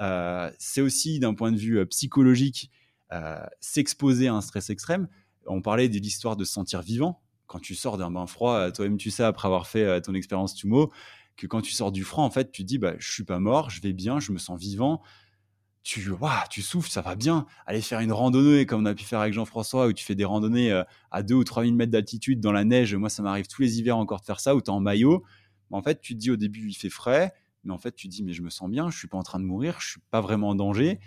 Euh, 0.00 0.50
c'est 0.58 0.80
aussi 0.80 1.18
d'un 1.18 1.34
point 1.34 1.52
de 1.52 1.56
vue 1.56 1.78
euh, 1.78 1.86
psychologique 1.86 2.70
euh, 3.12 3.44
s'exposer 3.60 4.28
à 4.28 4.34
un 4.34 4.40
stress 4.40 4.70
extrême. 4.70 5.08
On 5.46 5.62
parlait 5.62 5.88
de 5.88 5.98
l'histoire 5.98 6.36
de 6.36 6.44
se 6.44 6.52
sentir 6.52 6.82
vivant. 6.82 7.22
Quand 7.46 7.60
tu 7.60 7.74
sors 7.74 7.96
d'un 7.96 8.10
bain 8.10 8.26
froid, 8.26 8.72
toi-même 8.72 8.96
tu 8.96 9.10
sais 9.10 9.22
après 9.22 9.46
avoir 9.46 9.68
fait 9.68 10.00
ton 10.00 10.14
expérience 10.14 10.54
Tumo, 10.54 10.90
que 11.36 11.46
quand 11.46 11.60
tu 11.60 11.72
sors 11.72 11.92
du 11.92 12.02
froid, 12.02 12.24
en 12.24 12.30
fait, 12.30 12.50
tu 12.50 12.62
te 12.62 12.66
dis 12.66 12.78
bah 12.78 12.94
je 12.98 13.12
suis 13.12 13.22
pas 13.22 13.38
mort, 13.38 13.70
je 13.70 13.80
vais 13.80 13.92
bien, 13.92 14.18
je 14.18 14.32
me 14.32 14.38
sens 14.38 14.58
vivant 14.58 15.02
tu, 15.84 16.04
tu 16.50 16.62
souffles, 16.62 16.90
ça 16.90 17.00
va 17.00 17.14
bien. 17.14 17.46
Aller 17.64 17.80
faire 17.80 18.00
une 18.00 18.10
randonnée 18.10 18.66
comme 18.66 18.82
on 18.82 18.86
a 18.86 18.94
pu 18.94 19.04
faire 19.04 19.20
avec 19.20 19.32
Jean-François, 19.32 19.86
où 19.86 19.92
tu 19.92 20.04
fais 20.04 20.16
des 20.16 20.24
randonnées 20.24 20.82
à 21.12 21.22
2 21.22 21.32
ou 21.36 21.44
3 21.44 21.62
000 21.62 21.76
mètres 21.76 21.92
d'altitude 21.92 22.40
dans 22.40 22.50
la 22.50 22.64
neige. 22.64 22.96
Moi, 22.96 23.08
ça 23.08 23.22
m'arrive 23.22 23.46
tous 23.46 23.62
les 23.62 23.78
hivers 23.78 23.96
encore 23.96 24.18
de 24.18 24.24
faire 24.24 24.40
ça, 24.40 24.56
où 24.56 24.60
tu 24.60 24.66
es 24.66 24.70
en 24.70 24.80
maillot. 24.80 25.22
En 25.70 25.82
fait, 25.82 26.00
tu 26.00 26.14
te 26.14 26.18
dis 26.18 26.32
au 26.32 26.36
début, 26.36 26.68
il 26.68 26.74
fait 26.74 26.90
frais, 26.90 27.32
mais 27.66 27.72
en 27.72 27.78
fait, 27.78 27.94
tu 27.94 28.08
dis, 28.08 28.22
mais 28.22 28.32
je 28.32 28.42
me 28.42 28.50
sens 28.50 28.70
bien, 28.70 28.90
je 28.90 28.98
suis 28.98 29.08
pas 29.08 29.18
en 29.18 29.22
train 29.22 29.38
de 29.38 29.44
mourir, 29.44 29.76
je 29.80 29.90
suis 29.90 30.00
pas 30.10 30.20
vraiment 30.20 30.50
en 30.50 30.54
danger. 30.54 31.00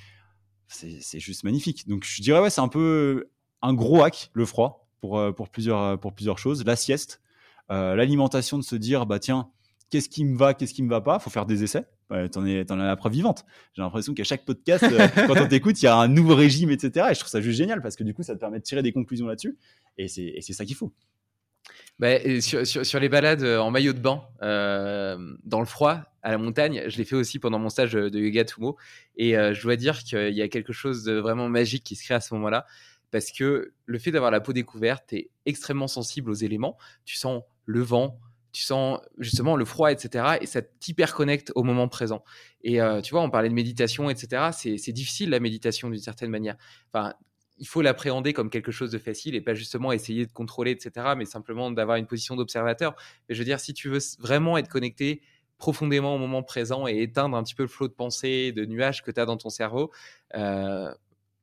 C'est 0.68 1.20
juste 1.20 1.44
magnifique. 1.44 1.88
Donc, 1.88 2.04
je 2.06 2.22
dirais, 2.22 2.40
ouais, 2.42 2.52
c'est 2.52 2.62
un 2.62 2.68
peu 2.68 3.32
un 3.62 3.74
gros 3.74 4.04
hack, 4.04 4.30
le 4.34 4.46
froid, 4.46 4.88
pour, 5.02 5.18
euh, 5.18 5.32
pour, 5.32 5.50
plusieurs, 5.50 6.00
pour 6.00 6.14
plusieurs 6.14 6.38
choses. 6.38 6.64
La 6.66 6.76
sieste, 6.76 7.22
euh, 7.72 7.96
l'alimentation, 7.96 8.58
de 8.58 8.64
se 8.64 8.76
dire, 8.76 9.06
bah 9.06 9.20
tiens, 9.20 9.50
qu'est-ce 9.90 10.10
qui 10.10 10.24
me 10.26 10.38
va, 10.38 10.54
qu'est-ce 10.54 10.74
qui 10.74 10.84
me 10.84 10.90
va 10.90 11.02
pas? 11.02 11.20
Faut 11.20 11.30
faire 11.30 11.46
des 11.46 11.64
essais. 11.64 11.88
t'en 12.32 12.46
es, 12.46 12.66
t'en 12.66 12.80
as 12.80 12.86
la 12.86 12.96
preuve 12.96 13.14
vivante. 13.14 13.46
J'ai 13.74 13.82
l'impression 13.82 14.14
qu'à 14.14 14.24
chaque 14.24 14.46
podcast, 14.46 14.84
euh, 14.84 15.08
quand 15.28 15.42
on 15.42 15.48
t'écoute, 15.48 15.82
il 15.82 15.86
y 15.86 15.88
a 15.88 15.96
un 15.96 16.08
nouveau 16.08 16.36
régime, 16.36 16.70
etc. 16.70 17.08
Et 17.10 17.14
je 17.14 17.20
trouve 17.20 17.32
ça 17.32 17.42
juste 17.42 17.58
génial 17.58 17.82
parce 17.82 17.96
que 17.96 18.04
du 18.04 18.14
coup, 18.14 18.24
ça 18.24 18.36
te 18.36 18.40
permet 18.40 18.60
de 18.60 18.64
tirer 18.64 18.84
des 18.84 18.92
conclusions 18.92 19.28
là-dessus. 19.28 19.58
Et 19.98 20.08
c'est, 20.08 20.36
c'est 20.42 20.54
ça 20.54 20.66
qu'il 20.66 20.76
faut. 20.76 20.94
Bah, 22.00 22.18
sur, 22.42 23.00
les 23.00 23.10
balades 23.10 23.44
euh, 23.44 23.60
en 23.60 23.72
maillot 23.72 23.94
de 23.94 24.00
bain, 24.00 24.24
euh, 24.42 25.18
dans 25.44 25.60
le 25.60 25.66
froid, 25.66 26.02
à 26.22 26.32
la 26.32 26.38
montagne, 26.38 26.84
je 26.88 26.98
l'ai 26.98 27.06
fait 27.06 27.16
aussi 27.16 27.40
pendant 27.40 27.60
mon 27.60 27.70
stage 27.70 27.94
de 27.94 28.20
yoga 28.20 28.46
Tumo. 28.46 28.78
Et 29.16 29.34
je 29.34 29.62
dois 29.62 29.76
dire 29.76 30.00
qu'il 30.00 30.34
y 30.34 30.42
a 30.42 30.50
quelque 30.50 30.74
chose 30.74 31.04
de 31.04 31.14
vraiment 31.14 31.48
magique 31.48 31.84
qui 31.84 31.96
se 31.96 32.04
crée 32.04 32.16
à 32.16 32.22
ce 32.22 32.34
moment-là. 32.34 32.66
Parce 33.12 33.32
que 33.32 33.74
le 33.86 34.00
fait 34.00 34.12
d'avoir 34.12 34.32
la 34.32 34.42
peau 34.42 34.54
découverte, 34.54 35.06
tu 35.08 35.16
es 35.16 35.30
extrêmement 35.46 35.88
sensible 35.88 36.30
aux 36.30 36.36
éléments. 36.36 36.78
Tu 37.06 37.16
sens 37.16 37.44
le 37.66 37.82
vent, 37.82 38.20
tu 38.52 38.64
sens 38.64 39.00
justement 39.18 39.56
le 39.56 39.66
froid, 39.66 39.92
etc. 39.92 40.38
Et 40.42 40.46
ça 40.46 40.62
t'hyper-connecte 40.62 41.52
au 41.56 41.64
moment 41.64 41.88
présent. 41.88 42.24
Et 42.64 42.82
euh, 42.82 43.02
tu 43.02 43.12
vois, 43.12 43.22
on 43.22 43.30
parlait 43.30 43.50
de 43.50 43.54
méditation, 43.54 44.10
etc. 44.10 44.50
C'est 44.52 44.92
difficile 44.92 45.30
la 45.30 45.40
méditation 45.40 45.90
d'une 45.90 46.00
certaine 46.00 46.30
manière. 46.30 46.56
Il 47.60 47.68
faut 47.68 47.82
l'appréhender 47.82 48.34
comme 48.34 48.50
quelque 48.50 48.72
chose 48.72 48.92
de 48.92 48.98
facile 48.98 49.36
et 49.36 49.42
pas 49.42 49.54
justement 49.54 49.92
essayer 49.92 50.26
de 50.26 50.32
contrôler, 50.32 50.72
etc. 50.72 51.14
Mais 51.18 51.26
simplement 51.26 51.72
d'avoir 51.72 51.98
une 51.98 52.08
position 52.08 52.36
d'observateur. 52.36 52.96
Mais 53.28 53.36
je 53.36 53.40
veux 53.40 53.46
dire, 53.46 53.60
si 53.60 53.74
tu 53.74 53.90
veux 53.90 54.00
vraiment 54.20 54.58
être 54.58 54.70
connecté 54.70 55.22
profondément 55.58 56.16
au 56.16 56.18
moment 56.18 56.42
présent 56.42 56.88
et 56.88 57.02
éteindre 57.02 57.36
un 57.36 57.44
petit 57.44 57.56
peu 57.56 57.64
le 57.64 57.70
flot 57.70 57.88
de 57.88 57.94
pensée, 57.94 58.52
de 58.54 58.66
nuages 58.66 59.04
que 59.04 59.12
tu 59.12 59.20
as 59.20 59.26
dans 59.26 59.38
ton 59.38 59.50
cerveau, 59.50 59.92
euh, 60.36 60.92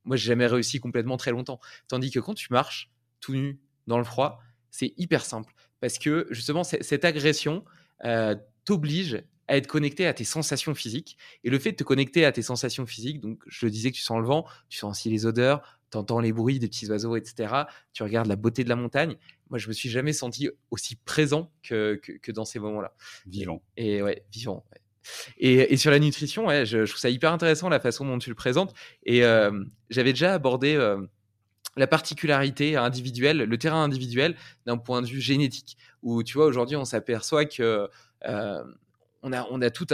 moi, 0.05 0.17
j'ai 0.17 0.29
jamais 0.29 0.47
réussi 0.47 0.81
complètement 0.81 1.17
très 1.17 1.33
longtemps. 1.33 1.61
Tandis 1.89 2.11
que 2.11 2.21
quand 2.21 2.35
tu 2.35 2.49
marches 2.51 2.91
tout 3.21 3.35
nu 3.35 3.61
dans 3.87 3.99
le 3.99 4.05
froid, 4.05 4.41
c'est 4.71 4.95
hyper 4.97 5.25
simple 5.25 5.53
parce 5.81 5.99
que 5.99 6.27
justement, 6.31 6.65
cette 6.65 7.05
agression 7.05 7.65
euh, 8.05 8.35
t'oblige 8.65 9.23
à 9.49 9.57
être 9.57 9.67
connecté 9.67 10.07
à 10.07 10.15
tes 10.15 10.25
sensations 10.25 10.75
physiques. 10.75 11.17
Et 11.45 11.51
le 11.51 11.59
fait 11.59 11.73
de 11.73 11.77
te 11.77 11.85
connecter 11.85 12.25
à 12.25 12.33
tes 12.33 12.43
sensations 12.43 12.87
physiques, 12.87 13.21
donc 13.21 13.41
je 13.47 13.67
disais 13.69 13.91
que 13.91 13.97
tu 13.97 14.03
sens 14.03 14.19
le 14.19 14.27
vent, 14.27 14.45
tu 14.69 14.79
sens 14.79 14.99
aussi 14.99 15.11
les 15.11 15.27
odeurs, 15.27 15.76
tu 15.91 15.99
entends 15.99 16.21
les 16.21 16.33
bruits 16.33 16.59
des 16.59 16.69
petits 16.69 16.89
oiseaux, 16.89 17.17
etc. 17.17 17.65
Tu 17.93 18.03
regardes 18.03 18.27
la 18.27 18.37
beauté 18.37 18.65
de 18.65 18.69
la 18.69 18.77
montagne. 18.77 19.17
Moi, 19.51 19.59
je 19.59 19.69
me 19.69 19.73
suis 19.73 19.89
jamais 19.89 20.13
senti 20.13 20.49
aussi 20.71 20.97
présent 20.97 21.53
que, 21.63 22.01
que, 22.03 22.33
dans 22.33 22.45
ces 22.45 22.59
moments-là. 22.59 22.93
Vivant. 23.27 23.63
Et, 23.77 24.03
ouais, 24.03 24.25
vivant. 24.33 24.65
Et, 25.39 25.73
et, 25.73 25.77
sur 25.77 25.91
la 25.91 25.99
nutrition, 25.99 26.47
ouais, 26.47 26.67
je, 26.67 26.85
trouve 26.85 26.99
ça 26.99 27.11
hyper 27.11 27.33
intéressant 27.33 27.69
la 27.69 27.79
façon 27.79 28.05
dont 28.05 28.19
tu 28.19 28.29
le 28.29 28.35
présentes. 28.35 28.75
Et 29.05 29.25
euh, 29.25 29.65
j'avais 29.89 30.13
déjà 30.13 30.35
abordé 30.35 30.75
euh, 30.75 31.01
la 31.77 31.87
particularité 31.87 32.77
individuelle, 32.77 33.39
le 33.39 33.59
terrain 33.59 33.85
individuel 33.85 34.37
d'un 34.67 34.79
point 34.79 35.03
de 35.03 35.07
vue 35.07 35.21
génétique, 35.21 35.77
où 36.03 36.23
tu 36.23 36.35
vois, 36.35 36.47
aujourd'hui, 36.47 36.77
on 36.77 36.85
s'aperçoit 36.85 37.45
que 37.45 37.89
euh, 38.27 38.65
on 39.27 39.33
a, 39.33 39.45
on 39.51 39.61
a 39.61 39.71
tout 39.71 39.87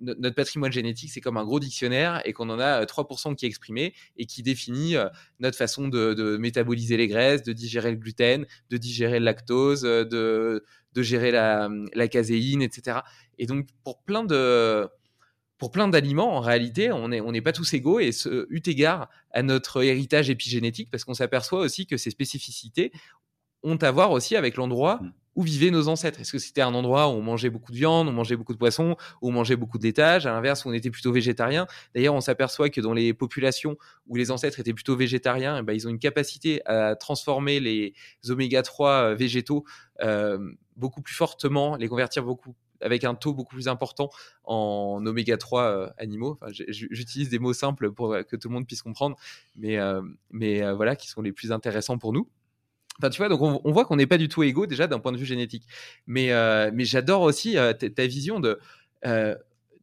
notre 0.00 0.34
patrimoine 0.34 0.70
génétique, 0.70 1.10
c'est 1.10 1.22
comme 1.22 1.38
un 1.38 1.44
gros 1.44 1.58
dictionnaire 1.58 2.20
et 2.26 2.34
qu'on 2.34 2.50
en 2.50 2.58
a 2.58 2.84
3% 2.84 3.30
euh, 3.30 3.34
qui 3.34 3.46
est 3.46 3.48
exprimé 3.48 3.94
et 4.18 4.26
qui 4.26 4.42
définit 4.42 4.94
euh, 4.96 5.08
notre 5.40 5.56
façon 5.56 5.88
de, 5.88 6.36
métaboliser 6.36 6.98
les 6.98 7.08
graisses, 7.08 7.42
de 7.42 7.54
digérer 7.54 7.90
le 7.90 7.96
gluten, 7.96 8.46
de 8.68 8.76
digérer 8.76 9.20
le 9.20 9.24
lactose, 9.24 9.82
de, 9.82 10.64
de 10.92 11.02
gérer 11.02 11.30
la, 11.30 12.08
caséine, 12.08 12.60
etc. 12.60 12.98
Et 13.38 13.46
donc, 13.46 13.68
pour 13.84 14.02
plein 14.02 14.22
de, 14.22 14.86
pour 15.56 15.70
plein 15.70 15.88
d'aliments, 15.88 16.36
en 16.36 16.40
réalité, 16.40 16.92
on 16.92 17.08
n'est 17.08 17.22
on 17.22 17.32
pas 17.42 17.52
tous 17.52 17.72
égaux 17.72 18.00
et 18.00 18.12
ce, 18.12 18.46
eu 18.50 18.60
égard 18.66 19.08
à 19.32 19.42
notre 19.42 19.82
héritage 19.82 20.28
épigénétique, 20.28 20.90
parce 20.90 21.04
qu'on 21.04 21.14
s'aperçoit 21.14 21.60
aussi 21.60 21.86
que 21.86 21.96
ces 21.96 22.10
spécificités 22.10 22.92
ont 23.62 23.76
à 23.76 23.90
voir 23.90 24.10
aussi 24.10 24.36
avec 24.36 24.56
l'endroit 24.56 24.96
mmh. 24.96 25.12
Où 25.36 25.42
vivaient 25.42 25.70
nos 25.70 25.88
ancêtres. 25.88 26.20
Est-ce 26.20 26.32
que 26.32 26.38
c'était 26.38 26.60
un 26.60 26.74
endroit 26.74 27.08
où 27.08 27.12
on 27.12 27.22
mangeait 27.22 27.50
beaucoup 27.50 27.72
de 27.72 27.76
viande, 27.76 28.08
on 28.08 28.12
mangeait 28.12 28.36
beaucoup 28.36 28.52
de 28.52 28.58
poissons, 28.58 28.96
où 29.20 29.28
on 29.28 29.32
mangeait 29.32 29.56
beaucoup 29.56 29.78
de 29.78 29.82
laitage, 29.84 30.26
à 30.26 30.32
l'inverse 30.32 30.64
on 30.66 30.72
était 30.72 30.90
plutôt 30.90 31.12
végétarien 31.12 31.66
D'ailleurs, 31.94 32.14
on 32.14 32.20
s'aperçoit 32.20 32.70
que 32.70 32.80
dans 32.80 32.92
les 32.92 33.14
populations 33.14 33.76
où 34.06 34.16
les 34.16 34.30
ancêtres 34.30 34.60
étaient 34.60 34.74
plutôt 34.74 34.96
végétariens, 34.96 35.58
eh 35.58 35.62
ben, 35.62 35.72
ils 35.72 35.86
ont 35.86 35.90
une 35.90 35.98
capacité 35.98 36.64
à 36.66 36.96
transformer 36.96 37.60
les 37.60 37.94
oméga 38.28 38.62
3 38.62 38.90
euh, 38.90 39.14
végétaux 39.14 39.64
euh, 40.02 40.52
beaucoup 40.76 41.02
plus 41.02 41.14
fortement, 41.14 41.76
les 41.76 41.88
convertir 41.88 42.24
beaucoup 42.24 42.54
avec 42.80 43.04
un 43.04 43.14
taux 43.14 43.32
beaucoup 43.32 43.54
plus 43.54 43.68
important 43.68 44.10
en 44.42 45.00
oméga 45.06 45.38
3 45.38 45.62
euh, 45.62 45.88
animaux. 45.96 46.38
J'utilise 46.50 47.30
des 47.30 47.38
mots 47.38 47.54
simples 47.54 47.92
pour 47.92 48.16
que 48.28 48.36
tout 48.36 48.48
le 48.48 48.54
monde 48.54 48.66
puisse 48.66 48.82
comprendre, 48.82 49.16
mais, 49.56 49.78
mais 50.30 50.70
voilà, 50.72 50.96
qui 50.96 51.08
sont 51.08 51.22
les 51.22 51.32
plus 51.32 51.52
intéressants 51.52 51.98
pour 51.98 52.12
nous. 52.12 52.28
Enfin, 52.98 53.10
tu 53.10 53.18
vois, 53.18 53.28
donc 53.28 53.40
on, 53.42 53.72
voit 53.72 53.84
qu'on 53.84 53.96
n'est 53.96 54.06
pas 54.06 54.18
du 54.18 54.28
tout 54.28 54.42
égaux 54.42 54.66
déjà 54.66 54.86
d'un 54.86 55.00
point 55.00 55.12
de 55.12 55.16
vue 55.16 55.26
génétique. 55.26 55.66
Mais, 56.06 56.32
euh, 56.32 56.70
mais 56.72 56.84
j'adore 56.84 57.22
aussi 57.22 57.58
euh, 57.58 57.72
ta, 57.72 58.06
vision 58.06 58.38
de, 58.38 58.58
euh, 59.04 59.34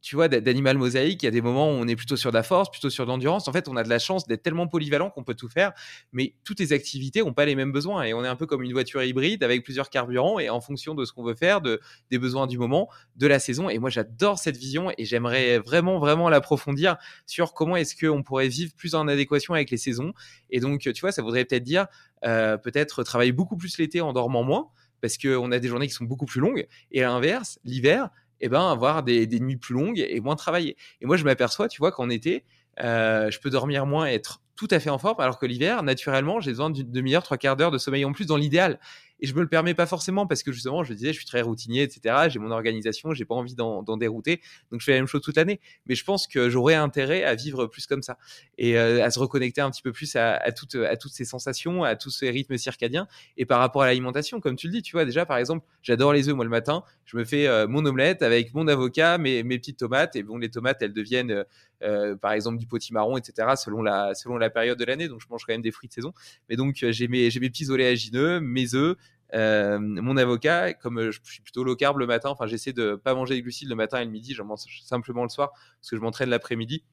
tu 0.02 0.16
vois, 0.16 0.28
d'animal 0.28 0.78
mosaïque. 0.78 1.22
Il 1.22 1.26
y 1.26 1.28
a 1.28 1.32
des 1.32 1.42
moments 1.42 1.70
où 1.70 1.74
on 1.74 1.88
est 1.88 1.96
plutôt 1.96 2.18
sur 2.18 2.32
de 2.32 2.36
la 2.36 2.44
force, 2.44 2.72
plutôt 2.72 2.90
sur 2.90 3.06
de 3.06 3.10
l'endurance. 3.10 3.48
En 3.48 3.54
fait, 3.54 3.68
on 3.68 3.76
a 3.76 3.84
de 3.84 3.90
la 3.90 4.00
chance 4.00 4.26
d'être 4.28 4.42
tellement 4.42 4.68
polyvalent 4.68 5.12
qu'on 5.12 5.24
peut 5.24 5.36
tout 5.36 5.48
faire. 5.48 5.74
Mais 6.12 6.34
toutes 6.44 6.60
les 6.60 6.74
activités 6.74 7.22
n'ont 7.22 7.34
pas 7.34 7.46
les 7.46 7.56
mêmes 7.56 7.72
besoins. 7.72 8.04
Et 8.04 8.14
on 8.14 8.24
est 8.24 8.28
un 8.28 8.36
peu 8.36 8.48
comme 8.48 8.64
une 8.64 8.74
voiture 8.74 9.04
hybride 9.04 9.44
avec 9.44 9.64
plusieurs 9.64 9.90
carburants 9.90 10.40
et 10.40 10.50
en 10.50 10.60
fonction 10.60 10.96
de 10.96 11.06
ce 11.06 11.14
qu'on 11.14 11.24
veut 11.24 11.36
faire, 11.36 11.62
de, 11.62 11.80
des 12.10 12.18
besoins 12.18 12.48
du 12.48 12.58
moment, 12.58 12.90
de 13.16 13.28
la 13.28 13.38
saison. 13.38 13.70
Et 13.70 13.78
moi, 13.78 13.92
j'adore 13.92 14.40
cette 14.40 14.58
vision 14.58 14.92
et 14.98 15.06
j'aimerais 15.06 15.60
vraiment, 15.60 16.00
vraiment 16.00 16.30
l'approfondir 16.30 16.98
sur 17.28 17.54
comment 17.54 17.76
est-ce 17.76 17.96
qu'on 17.96 18.24
pourrait 18.24 18.48
vivre 18.48 18.74
plus 18.76 18.96
en 18.96 19.08
adéquation 19.08 19.54
avec 19.54 19.70
les 19.70 19.78
saisons. 19.78 20.14
Et 20.50 20.60
donc, 20.60 20.82
tu 20.82 21.02
vois, 21.02 21.12
ça 21.12 21.22
voudrait 21.22 21.46
peut-être 21.46 21.64
dire 21.64 21.86
euh, 22.26 22.58
peut-être 22.58 23.04
travailler 23.04 23.32
beaucoup 23.32 23.58
plus 23.58 23.78
l'été 23.78 24.02
en 24.02 24.14
dormant 24.14 24.44
moins 24.44 24.70
parce 25.02 25.18
qu'on 25.18 25.52
a 25.52 25.60
des 25.60 25.68
journées 25.68 25.88
qui 25.88 25.94
sont 25.94 26.06
beaucoup 26.06 26.26
plus 26.26 26.40
longues. 26.40 26.68
Et 26.92 27.04
à 27.04 27.08
l'inverse, 27.08 27.60
l'hiver, 27.64 28.10
eh 28.42 28.50
ben, 28.50 28.70
avoir 28.70 29.04
des, 29.04 29.28
nuits 29.40 29.58
plus 29.58 29.74
longues 29.74 30.00
et 30.00 30.20
moins 30.20 30.36
travailler. 30.36 30.76
Et 31.00 31.06
moi, 31.06 31.18
je 31.18 31.24
m'aperçois, 31.24 31.68
tu 31.68 31.80
vois, 31.80 31.92
qu'en 31.92 32.10
été, 32.10 32.44
euh, 32.82 33.30
je 33.32 33.40
peux 33.40 33.50
dormir 33.50 33.86
moins 33.86 34.10
et 34.10 34.14
être 34.14 34.42
tout 34.56 34.68
à 34.70 34.80
fait 34.80 34.90
en 34.90 34.98
forme, 34.98 35.20
alors 35.20 35.40
que 35.40 35.46
l'hiver, 35.46 35.82
naturellement, 35.82 36.40
j'ai 36.40 36.52
besoin 36.52 36.70
d'une 36.70 36.92
demi-heure, 36.92 37.24
trois 37.24 37.38
quarts 37.38 37.56
d'heure 37.56 37.72
de 37.72 37.78
sommeil 37.78 38.06
en 38.06 38.12
plus 38.12 38.26
dans 38.26 38.38
l'idéal. 38.38 38.80
Et 39.22 39.28
je 39.28 39.36
me 39.36 39.42
le 39.42 39.48
permets 39.48 39.74
pas 39.74 39.86
forcément 39.86 40.26
parce 40.28 40.44
que 40.44 40.52
justement, 40.52 40.84
je 40.84 40.94
disais, 40.94 41.14
je 41.14 41.18
suis 41.18 41.26
très 41.26 41.42
routinier, 41.42 41.84
etc. 41.84 42.28
J'ai 42.30 42.40
mon 42.40 42.52
organisation, 42.52 43.14
j'ai 43.14 43.26
pas 43.26 43.36
envie 43.36 43.56
d'en 43.56 43.98
dérouter, 43.98 44.42
donc 44.72 44.82
je 44.82 44.86
fais 44.86 44.94
la 44.94 44.98
même 44.98 45.08
chose 45.08 45.22
toute 45.22 45.38
l'année. 45.38 45.60
Mais 45.86 45.96
je 45.96 46.04
pense 46.04 46.28
que 46.28 46.50
j'aurais 46.50 46.76
intérêt 46.76 47.24
à 47.24 47.36
vivre 47.36 47.68
plus 47.68 47.86
comme 47.86 48.02
ça 48.02 48.18
et 48.58 48.78
euh, 48.78 49.04
à 49.04 49.12
se 49.12 49.20
reconnecter 49.20 49.62
un 49.62 49.70
petit 49.70 49.82
peu 49.82 49.92
plus 49.92 50.16
à, 50.16 50.40
toutes, 50.52 50.76
ces 51.12 51.26
sensations, 51.26 51.84
à 51.84 51.96
tous 51.96 52.10
ces 52.10 52.30
rythmes 52.30 52.58
circadiens. 52.58 53.08
Et 53.38 53.46
par 53.46 53.60
rapport 53.60 53.84
à 53.84 53.86
l'alimentation, 53.86 54.40
comme 54.40 54.56
tu 54.56 54.68
le 54.68 54.74
dis, 54.74 54.82
tu 54.82 54.94
vois, 54.94 55.06
déjà 55.06 55.26
par 55.26 55.38
exemple, 55.38 55.66
j'adore 55.84 56.14
les 56.14 56.28
œufs. 56.28 56.36
Moi 56.36 56.46
le 56.46 56.52
matin, 56.52 56.84
je 57.06 57.18
me 57.18 57.24
fais 57.24 57.48
euh, 57.48 57.68
mon 57.68 57.86
omelette 57.86 58.24
avec 58.24 58.54
mon 58.54 58.68
avocat, 58.68 59.18
mes, 59.18 59.44
mes 59.44 59.60
petites 59.60 59.78
tomates. 59.78 60.16
Et 60.16 60.24
bon, 60.24 60.38
les 60.38 60.50
tomates, 60.50 60.82
elles 60.82 60.94
deviennent 60.94 61.46
euh, 61.82 62.16
par 62.16 62.32
exemple 62.34 62.58
du 62.58 62.68
potimarron, 62.68 63.18
etc. 63.18 63.56
selon 63.56 63.82
la 63.82 64.14
selon 64.16 64.38
la 64.38 64.50
période 64.50 64.78
de 64.78 64.86
l'année. 64.86 65.08
Donc 65.08 65.22
je 65.22 65.28
mange 65.30 65.46
quand 65.46 65.54
même 65.54 65.62
des 65.62 65.72
fruits 65.72 65.90
de 65.90 65.94
saison. 65.94 66.14
Mais 66.50 66.56
donc 66.56 66.76
j'ai 66.76 67.08
mes 67.08 67.30
mes 67.30 67.50
petits 67.50 67.70
oléagineux, 67.70 68.40
mes 68.40 68.76
œufs, 68.76 68.98
euh, 69.34 69.80
mon 69.80 70.18
avocat, 70.18 70.74
comme 70.74 71.00
euh, 71.00 71.12
je 71.12 71.20
suis 71.24 71.42
plutôt 71.42 71.64
low 71.64 71.76
carb 71.76 71.98
le 71.98 72.06
matin, 72.06 72.30
enfin 72.30 72.48
j'essaie 72.48 72.74
de 72.74 72.96
pas 72.96 73.14
manger 73.14 73.36
des 73.36 73.42
glucides 73.42 73.70
le 73.70 73.76
matin 73.76 74.02
et 74.02 74.06
le 74.06 74.12
midi, 74.12 74.34
j'en 74.34 74.46
mange 74.46 74.62
simplement 74.84 75.24
le 75.24 75.30
soir 75.30 75.52
parce 75.52 75.90
que 75.90 75.96
je 75.96 76.02
m'entraîne 76.02 76.30
l'après-midi. 76.30 76.84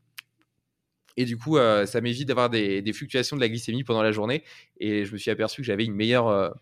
Et 1.16 1.24
du 1.24 1.36
coup, 1.36 1.58
euh, 1.58 1.84
ça 1.84 2.00
m'évite 2.00 2.28
d'avoir 2.28 2.48
des, 2.48 2.92
fluctuations 2.92 3.34
de 3.34 3.40
la 3.40 3.48
glycémie 3.48 3.82
pendant 3.82 4.02
la 4.02 4.12
journée. 4.12 4.44
Et 4.78 5.04
je 5.04 5.12
me 5.12 5.18
suis 5.18 5.32
aperçu 5.32 5.62
que 5.62 5.66
j'avais 5.66 5.84
une 5.84 5.94
meilleure, 5.94 6.54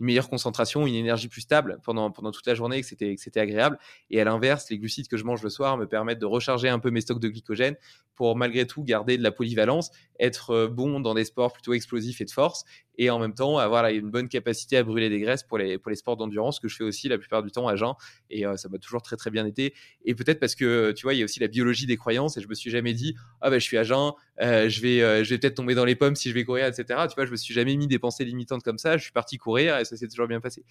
une 0.00 0.06
meilleure 0.06 0.28
concentration, 0.28 0.86
une 0.86 0.94
énergie 0.94 1.28
plus 1.28 1.40
stable 1.40 1.78
pendant, 1.82 2.10
toute 2.10 2.46
la 2.46 2.54
journée, 2.54 2.82
que 2.82 2.86
c'était 2.86 3.40
agréable. 3.40 3.78
Et 4.10 4.20
à 4.20 4.24
l'inverse, 4.24 4.70
les 4.70 4.78
glucides 4.78 5.08
que 5.08 5.16
je 5.16 5.24
mange 5.24 5.42
le 5.42 5.50
soir 5.50 5.76
me 5.76 5.86
permettent 5.86 6.20
de 6.20 6.26
recharger 6.26 6.68
un 6.68 6.78
peu 6.78 6.90
mes 6.90 7.00
stocks 7.00 7.20
de 7.20 7.28
glycogène 7.28 7.76
pour 8.18 8.34
malgré 8.34 8.66
tout 8.66 8.82
garder 8.82 9.16
de 9.16 9.22
la 9.22 9.30
polyvalence, 9.30 9.92
être 10.18 10.50
euh, 10.50 10.66
bon 10.66 10.98
dans 10.98 11.14
des 11.14 11.24
sports 11.24 11.52
plutôt 11.52 11.72
explosifs 11.72 12.20
et 12.20 12.24
de 12.24 12.32
force, 12.32 12.64
et 12.96 13.10
en 13.10 13.20
même 13.20 13.32
temps 13.32 13.58
avoir 13.58 13.86
une 13.86 14.10
bonne 14.10 14.28
capacité 14.28 14.76
à 14.76 14.82
brûler 14.82 15.08
des 15.08 15.20
graisses 15.20 15.44
pour 15.44 15.56
les, 15.56 15.78
sports 15.94 16.16
d'endurance 16.16 16.58
que 16.58 16.66
je 16.66 16.74
fais 16.74 16.82
aussi 16.82 17.08
la 17.08 17.16
plupart 17.16 17.44
du 17.44 17.52
temps 17.52 17.68
à 17.68 17.76
jeun. 17.76 17.92
Et 18.28 18.44
euh, 18.44 18.56
ça 18.56 18.68
m'a 18.68 18.78
toujours 18.78 19.02
très 19.02 19.14
très 19.14 19.30
bien 19.30 19.46
été. 19.46 19.72
Et 20.04 20.16
peut-être 20.16 20.40
parce 20.40 20.56
que 20.56 20.90
tu 20.90 21.04
vois, 21.04 21.14
il 21.14 21.18
y 21.18 21.22
a 21.22 21.24
aussi 21.26 21.38
la 21.38 21.46
biologie 21.46 21.86
des 21.86 21.96
croyances 21.96 22.36
et 22.36 22.40
je 22.40 22.48
me 22.48 22.54
suis 22.54 22.72
jamais 22.72 22.92
dit 22.92 23.14
ah 23.40 23.50
ben 23.50 23.60
je 23.60 23.64
suis 23.64 23.78
à 23.78 23.84
jeun, 23.84 24.10
euh, 24.42 24.68
je 24.68 24.80
vais 24.80 25.24
je 25.24 25.30
vais 25.30 25.38
peut-être 25.38 25.54
tomber 25.54 25.76
dans 25.76 25.84
les 25.84 25.94
pommes 25.94 26.16
si 26.16 26.28
je 26.28 26.34
vais 26.34 26.42
courir, 26.42 26.66
etc. 26.66 26.86
Tu 27.08 27.14
vois, 27.14 27.24
je 27.24 27.30
me 27.30 27.36
suis 27.36 27.54
jamais 27.54 27.76
mis 27.76 27.86
des 27.86 28.00
pensées 28.00 28.24
limitantes 28.24 28.64
comme 28.64 28.78
ça. 28.78 28.96
Je 28.96 29.04
suis 29.04 29.12
parti 29.12 29.38
courir 29.38 29.78
et 29.78 29.84
ça 29.84 29.96
s'est 29.96 30.08
toujours 30.08 30.26
bien 30.26 30.40
passé. 30.40 30.64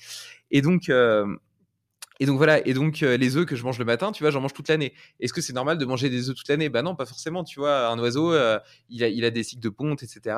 Et 0.51 0.61
donc 0.61 0.91
et 2.19 2.25
donc 2.25 2.37
voilà, 2.37 2.65
et 2.65 2.73
donc 2.73 3.03
euh, 3.03 3.17
les 3.17 3.37
œufs 3.37 3.45
que 3.45 3.55
je 3.55 3.63
mange 3.63 3.79
le 3.79 3.85
matin, 3.85 4.11
tu 4.11 4.23
vois, 4.23 4.31
j'en 4.31 4.41
mange 4.41 4.53
toute 4.53 4.67
l'année. 4.69 4.93
Est-ce 5.19 5.33
que 5.33 5.41
c'est 5.41 5.53
normal 5.53 5.77
de 5.77 5.85
manger 5.85 6.09
des 6.09 6.29
œufs 6.29 6.35
toute 6.35 6.47
l'année? 6.47 6.69
Bah 6.69 6.81
non, 6.81 6.95
pas 6.95 7.05
forcément, 7.05 7.43
tu 7.43 7.59
vois. 7.59 7.87
Un 7.87 7.99
oiseau, 7.99 8.33
euh, 8.33 8.59
il, 8.89 9.03
a, 9.03 9.09
il 9.09 9.23
a 9.25 9.29
des 9.29 9.43
cycles 9.43 9.61
de 9.61 9.69
ponte, 9.69 10.03
etc. 10.03 10.35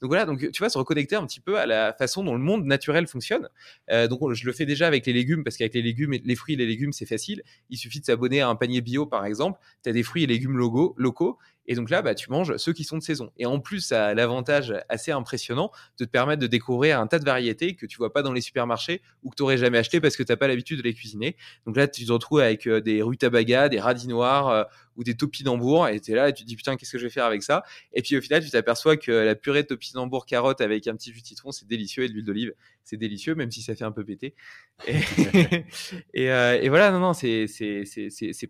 Donc 0.00 0.10
voilà, 0.10 0.24
donc 0.24 0.50
tu 0.50 0.58
vois, 0.58 0.68
se 0.68 0.78
reconnecter 0.78 1.16
un 1.16 1.26
petit 1.26 1.40
peu 1.40 1.58
à 1.58 1.66
la 1.66 1.92
façon 1.92 2.24
dont 2.24 2.34
le 2.34 2.40
monde 2.40 2.64
naturel 2.64 3.06
fonctionne. 3.06 3.48
Euh, 3.90 4.08
donc 4.08 4.32
je 4.32 4.46
le 4.46 4.52
fais 4.52 4.66
déjà 4.66 4.86
avec 4.86 5.06
les 5.06 5.12
légumes, 5.12 5.44
parce 5.44 5.56
qu'avec 5.56 5.74
les 5.74 5.82
légumes, 5.82 6.14
les 6.24 6.36
fruits 6.36 6.54
et 6.54 6.58
les 6.58 6.66
légumes, 6.66 6.92
c'est 6.92 7.06
facile. 7.06 7.42
Il 7.68 7.76
suffit 7.76 8.00
de 8.00 8.06
s'abonner 8.06 8.40
à 8.40 8.48
un 8.48 8.56
panier 8.56 8.80
bio, 8.80 9.06
par 9.06 9.24
exemple. 9.24 9.60
Tu 9.82 9.90
as 9.90 9.92
des 9.92 10.02
fruits 10.02 10.24
et 10.24 10.26
légumes 10.26 10.56
locaux, 10.56 10.94
locaux 10.96 11.38
et 11.70 11.74
donc 11.76 11.88
là, 11.88 12.02
bah, 12.02 12.16
tu 12.16 12.28
manges 12.30 12.56
ceux 12.56 12.72
qui 12.72 12.82
sont 12.82 12.98
de 12.98 13.02
saison. 13.02 13.30
Et 13.38 13.46
en 13.46 13.60
plus, 13.60 13.78
ça 13.78 14.08
a 14.08 14.14
l'avantage 14.14 14.74
assez 14.88 15.12
impressionnant 15.12 15.70
de 16.00 16.04
te 16.04 16.10
permettre 16.10 16.42
de 16.42 16.48
découvrir 16.48 16.98
un 16.98 17.06
tas 17.06 17.20
de 17.20 17.24
variétés 17.24 17.76
que 17.76 17.86
tu 17.86 17.96
vois 17.96 18.12
pas 18.12 18.22
dans 18.22 18.32
les 18.32 18.40
supermarchés 18.40 19.02
ou 19.22 19.30
que 19.30 19.36
tu 19.36 19.44
n'aurais 19.44 19.56
jamais 19.56 19.78
acheté 19.78 20.00
parce 20.00 20.16
que 20.16 20.24
tu 20.24 20.32
n'as 20.32 20.36
pas 20.36 20.48
l'habitude 20.48 20.78
de 20.78 20.82
les 20.82 20.94
cuisiner. 20.94 21.36
Donc 21.66 21.76
là, 21.76 21.86
tu 21.86 22.04
te 22.04 22.10
retrouves 22.10 22.40
avec 22.40 22.66
euh, 22.66 22.80
des 22.80 23.02
rutabagas, 23.02 23.68
des 23.68 23.78
radis 23.78 24.08
noirs 24.08 24.48
euh, 24.48 24.64
ou 24.96 25.04
des 25.04 25.16
topinambours 25.16 25.86
et 25.86 26.00
tu 26.00 26.10
es 26.10 26.16
là 26.16 26.30
et 26.30 26.32
tu 26.32 26.42
te 26.42 26.48
dis 26.48 26.56
putain, 26.56 26.74
qu'est-ce 26.74 26.90
que 26.90 26.98
je 26.98 27.04
vais 27.04 27.10
faire 27.10 27.24
avec 27.24 27.44
ça? 27.44 27.62
Et 27.92 28.02
puis 28.02 28.16
au 28.16 28.20
final, 28.20 28.42
tu 28.42 28.50
t'aperçois 28.50 28.96
que 28.96 29.12
la 29.12 29.36
purée 29.36 29.62
de 29.62 29.68
topinambour 29.68 30.26
carotte 30.26 30.60
avec 30.60 30.88
un 30.88 30.96
petit 30.96 31.12
jus 31.12 31.22
de 31.22 31.26
citron, 31.28 31.52
c'est 31.52 31.68
délicieux 31.68 32.02
et 32.02 32.08
de 32.08 32.14
l'huile 32.14 32.24
d'olive, 32.24 32.52
c'est 32.82 32.96
délicieux, 32.96 33.36
même 33.36 33.52
si 33.52 33.62
ça 33.62 33.76
fait 33.76 33.84
un 33.84 33.92
peu 33.92 34.04
péter. 34.04 34.34
Et, 36.14 36.32
euh, 36.32 36.60
et 36.60 36.68
voilà, 36.68 36.90
non, 36.90 36.98
non, 36.98 37.12
c'est 37.12 37.46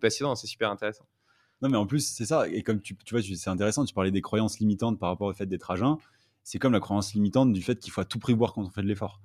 passionnant, 0.01 0.33
c'est 0.33 0.47
super 0.47 0.71
intéressant. 0.71 1.05
Non, 1.61 1.69
mais 1.69 1.77
en 1.77 1.85
plus, 1.85 2.07
c'est 2.07 2.25
ça. 2.25 2.47
Et 2.47 2.63
comme 2.63 2.81
tu, 2.81 2.95
vois, 3.11 3.21
c'est 3.21 3.49
intéressant, 3.49 3.85
tu 3.85 3.93
parlais 3.93 4.11
des 4.11 4.21
croyances 4.21 4.59
limitantes 4.59 4.99
par 4.99 5.09
rapport 5.09 5.27
au 5.27 5.33
fait 5.33 5.45
d'être 5.45 5.69
à 5.69 5.75
jeun. 5.75 5.97
C'est 6.43 6.57
comme 6.57 6.73
la 6.73 6.79
croyance 6.79 7.13
limitante 7.13 7.53
du 7.53 7.61
fait 7.61 7.79
qu'il 7.79 7.91
faut 7.91 8.01
à 8.01 8.05
tout 8.05 8.19
prévoir 8.19 8.53
quand 8.53 8.63
on 8.63 8.69
fait 8.69 8.81
de 8.81 8.87
l'effort. 8.87 9.21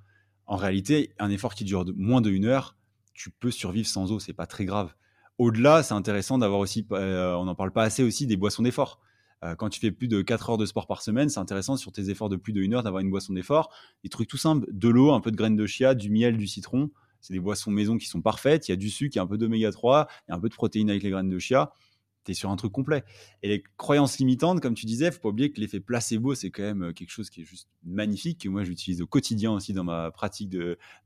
En 0.47 0.57
réalité, 0.57 1.15
un 1.19 1.31
effort 1.31 1.55
qui 1.55 1.65
dure 1.65 1.85
moins 1.97 2.21
de 2.21 2.31
une 2.31 2.45
heure, 2.45 2.77
tu 3.15 3.31
peux 3.31 3.51
survivre 3.51 3.89
sans 3.89 4.13
eau, 4.13 4.21
c'est 4.21 4.35
pas 4.35 4.47
très 4.47 4.67
grave. 4.67 4.95
Au-delà, 5.39 5.83
c'est 5.83 5.95
intéressant 5.95 6.39
d'avoir 6.39 6.61
aussi, 6.61 6.87
euh, 6.93 7.35
on 7.35 7.45
n'en 7.45 7.55
parle 7.55 7.73
pas 7.73 7.83
assez 7.83 8.03
aussi, 8.03 8.27
des 8.27 8.37
boissons 8.37 8.63
d'effort. 8.63 9.01
Euh, 9.45 9.55
quand 9.55 9.71
tu 9.71 9.81
fais 9.81 9.91
plus 9.91 10.09
de 10.09 10.21
4 10.23 10.51
heures 10.51 10.59
de 10.59 10.67
sport 10.67 10.87
par 10.87 11.03
semaine, 11.03 11.29
c'est 11.31 11.41
intéressant 11.41 11.77
sur 11.77 11.91
tes 11.91 12.11
efforts 12.11 12.29
de 12.29 12.37
plus 12.37 12.53
de 12.53 12.63
1 12.63 12.73
heure 12.75 12.83
d'avoir 12.83 13.01
une 13.01 13.11
boisson 13.11 13.33
d'effort. 13.33 13.71
Des 14.03 14.11
trucs 14.11 14.29
tout 14.29 14.37
simples, 14.37 14.67
de 14.71 14.89
l'eau, 14.89 15.13
un 15.13 15.21
peu 15.21 15.31
de 15.31 15.37
graines 15.37 15.57
de 15.57 15.67
chia, 15.67 15.95
du 15.95 16.11
miel, 16.11 16.37
du 16.37 16.47
citron. 16.47 16.91
C'est 17.21 17.33
des 17.33 17.41
boissons 17.41 17.71
maison 17.71 17.97
qui 17.97 18.07
sont 18.07 18.21
parfaites. 18.21 18.69
Il 18.69 18.73
y 18.73 18.75
a 18.75 18.77
du 18.77 18.91
sucre, 18.91 19.17
il 19.17 19.19
y 19.19 19.21
a 19.21 19.23
un 19.23 19.27
peu 19.27 19.39
d'oméga 19.39 19.73
3, 19.73 20.07
il 20.29 20.31
y 20.31 20.33
a 20.33 20.37
un 20.37 20.41
peu 20.41 20.49
de 20.49 20.55
protéines 20.55 20.91
avec 20.91 21.03
les 21.03 21.11
graines 21.11 21.31
de 21.31 21.39
chia 21.39 21.73
tu 22.27 22.33
es 22.33 22.35
sur 22.35 22.51
un 22.51 22.57
truc 22.57 22.73
complet. 22.73 23.05
Et 23.43 23.49
les 23.49 23.65
croyances 23.77 24.19
limitantes, 24.19 24.61
comme 24.61 24.75
tu 24.75 24.87
disais, 24.87 25.11
faut 25.11 25.21
pas 25.21 25.29
oublier 25.31 25.51
que 25.51 25.61
l'effet 25.61 25.81
placebo, 25.81 26.35
c'est 26.35 26.51
quand 26.51 26.63
même 26.63 26.83
euh, 26.83 26.93
quelque 26.93 27.11
chose 27.11 27.31
qui 27.31 27.43
est 27.43 27.45
juste 27.45 27.69
magnifique, 27.85 28.43
que 28.43 28.49
moi 28.49 28.65
j'utilise 28.65 29.01
au 29.01 29.07
quotidien 29.07 29.53
aussi 29.53 29.73
dans 29.73 29.85
ma 29.85 30.11
pratique 30.11 30.55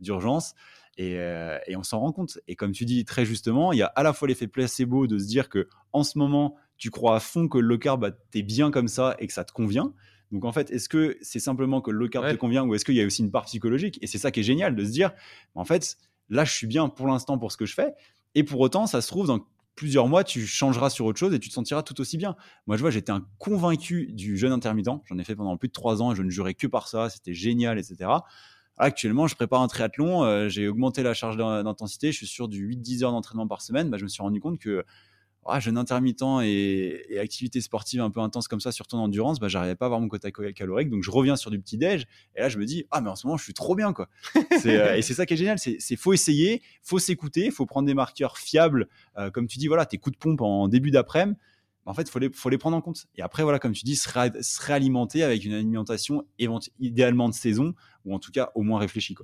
d'urgence. 0.01 0.55
Et, 0.97 1.19
euh, 1.19 1.59
et, 1.67 1.77
on 1.77 1.83
s'en 1.83 2.01
rend 2.01 2.13
compte. 2.13 2.39
Et 2.49 2.57
comme 2.57 2.73
tu 2.73 2.85
dis 2.85 3.05
très 3.05 3.25
justement, 3.25 3.73
il 3.73 3.79
y 3.79 3.83
a 3.83 3.87
à 3.87 4.03
la 4.03 4.13
fois 4.13 4.29
l'effet 4.29 4.49
placebo 4.49 5.07
de 5.07 5.19
se 5.19 5.27
dire 5.27 5.49
que 5.49 5.69
en 5.93 6.03
ce 6.03 6.19
moment, 6.19 6.57
tu 6.77 6.91
crois 6.91 7.17
à 7.17 7.21
fond 7.21 7.49
que 7.49 7.59
le 7.59 7.69
low 7.69 7.79
carb, 7.79 8.01
bah, 8.01 8.11
tu 8.11 8.39
es 8.39 8.43
bien 8.43 8.71
comme 8.71 8.89
ça 8.89 9.17
et 9.19 9.27
que 9.27 9.33
ça 9.33 9.45
te 9.45 9.53
convient. 9.53 9.95
Donc 10.33 10.45
en 10.45 10.53
fait, 10.53 10.71
est-ce 10.71 10.89
que 10.89 11.17
c'est 11.23 11.39
simplement 11.39 11.81
que 11.81 11.91
le 11.91 11.99
low 11.99 12.09
carb 12.09 12.31
te 12.31 12.37
convient 12.37 12.65
ou 12.65 12.75
est-ce 12.75 12.85
qu'il 12.85 12.95
y 12.95 13.03
a 13.03 13.07
aussi 13.07 13.23
une 13.23 13.31
part 13.31 13.45
psychologique? 13.45 13.99
Et 14.03 14.07
c'est 14.07 14.19
ça 14.19 14.31
qui 14.31 14.41
est 14.41 14.45
génial 14.45 14.75
de 14.75 14.85
se 14.85 14.91
dire, 14.91 15.13
en 15.55 15.65
fait, 15.65 15.97
là, 16.29 16.45
je 16.45 16.53
suis 16.53 16.67
bien 16.67 16.89
pour 16.89 17.07
l'instant 17.07 17.39
pour 17.39 17.53
ce 17.53 17.57
que 17.57 17.67
je 17.67 17.75
fais. 17.75 17.95
Et 18.35 18.45
pour 18.45 18.61
autant, 18.61 18.87
ça 18.87 19.01
se 19.01 19.09
trouve, 19.09 19.27
dans 19.27 19.41
plusieurs 19.75 20.09
mois, 20.09 20.25
tu 20.25 20.47
changeras 20.47 20.91
sur 20.91 21.07
autre 21.07 21.19
chose 21.19 21.35
et 21.35 21.39
tu 21.39 21.49
te 21.49 21.55
sentiras 21.55 21.83
tout 21.83 22.01
aussi 22.01 22.17
bien. 22.17 22.37
Moi, 22.67 22.77
je 22.77 22.83
vois, 22.83 22.91
j'étais 22.91 23.13
un 23.13 23.27
convaincu 23.39 24.09
du 24.13 24.37
jeûne 24.37 24.53
intermittent. 24.53 25.01
J'en 25.07 25.19
ai 25.19 25.25
fait 25.25 25.37
pendant 25.37 25.57
plus 25.57 25.69
de 25.69 25.73
trois 25.73 26.03
ans 26.03 26.13
et 26.13 26.17
je 26.17 26.23
ne 26.23 26.31
jurais 26.31 26.55
que 26.55 26.67
par 26.67 26.89
ça. 26.89 27.09
C'était 27.09 27.35
génial, 27.35 27.79
etc. 27.79 28.11
Actuellement, 28.77 29.27
je 29.27 29.35
prépare 29.35 29.61
un 29.63 29.69
triathlon. 29.69 30.25
Euh, 30.25 30.49
j'ai 30.49 30.69
augmenté 30.69 31.03
la 31.03 31.15
charge 31.15 31.37
d'intensité. 31.37 32.13
Je 32.13 32.17
suis 32.17 32.27
sur 32.27 32.49
du 32.49 32.69
8-10 32.69 33.05
heures 33.05 33.13
d'entraînement 33.13 33.47
par 33.47 33.63
semaine. 33.63 33.91
Bah, 33.91 33.99
je 33.99 34.05
me 34.05 34.09
suis 34.09 34.23
rendu 34.23 34.41
compte 34.41 34.59
que 34.59 34.85
ah, 35.47 35.61
jeûne 35.61 35.79
intermittent 35.79 36.23
et, 36.43 37.19
activité 37.19 37.61
sportive 37.61 38.01
un 38.01 38.11
peu 38.11 38.21
intense 38.21 38.49
comme 38.49 38.61
ça, 38.61 38.73
surtout 38.73 38.97
en 38.97 39.05
endurance, 39.05 39.41
bah, 39.41 39.49
j'arrivais 39.49 39.75
pas 39.75 39.87
à 39.87 39.89
avoir 39.89 40.01
mon 40.01 40.09
quota 40.09 40.31
calorique. 40.31 40.91
Donc 40.91 41.03
je 41.03 41.11
reviens 41.11 41.37
sur 41.37 41.51
du 41.51 41.59
petit 41.59 41.77
déj 41.77 42.07
et 42.37 42.41
là 42.41 42.49
je 42.49 42.59
me 42.59 42.65
dis 42.65 42.87
ah 42.91 43.01
mais 43.01 43.11
en 43.11 43.17
ce 43.17 43.27
moment 43.27 43.37
je 43.37 43.45
suis 43.45 43.55
trop 43.55 43.75
bien 43.75 43.93
quoi. 43.93 44.09
Euh, 44.67 44.95
et 44.95 45.03
c'est 45.03 45.15
ça 45.15 45.25
qui 45.25 45.35
est 45.35 45.37
génial, 45.39 45.59
c'est 45.59 45.97
faut 45.97 46.13
essayer, 46.13 46.61
faut 46.83 46.99
s'écouter, 46.99 47.51
faut 47.51 47.65
prendre 47.65 47.87
des 47.87 47.95
marqueurs 47.95 48.37
fiables, 48.37 48.89
euh, 49.17 49.31
comme 49.31 49.47
tu 49.47 49.59
dis 49.59 49.69
voilà 49.69 49.87
tes 49.87 49.97
coups 49.97 50.15
de 50.15 50.19
pompe 50.19 50.43
en 50.43 50.69
début 50.69 50.91
d'après-midi 50.91 51.39
en 51.87 51.95
fait, 51.95 52.03
il 52.03 52.11
faut 52.11 52.49
les, 52.49 52.59
prendre 52.59 52.77
en 52.77 52.81
compte. 52.81 53.07
Et 53.17 53.23
après, 53.23 53.43
voilà, 53.43 53.59
comme 53.59 53.73
tu 53.73 53.85
dis, 53.85 53.97
se, 53.97 54.09
réalimenter 54.61 55.23
avec 55.23 55.45
une 55.45 55.55
alimentation 55.55 56.27
idéalement 56.79 57.29
de 57.29 57.35
saison, 57.35 57.75
ou 58.05 58.15
en 58.15 58.19
tout 58.19 58.31
cas 58.31 58.51
au 58.55 58.63
moins 58.63 58.79
réfléchie. 58.79 59.17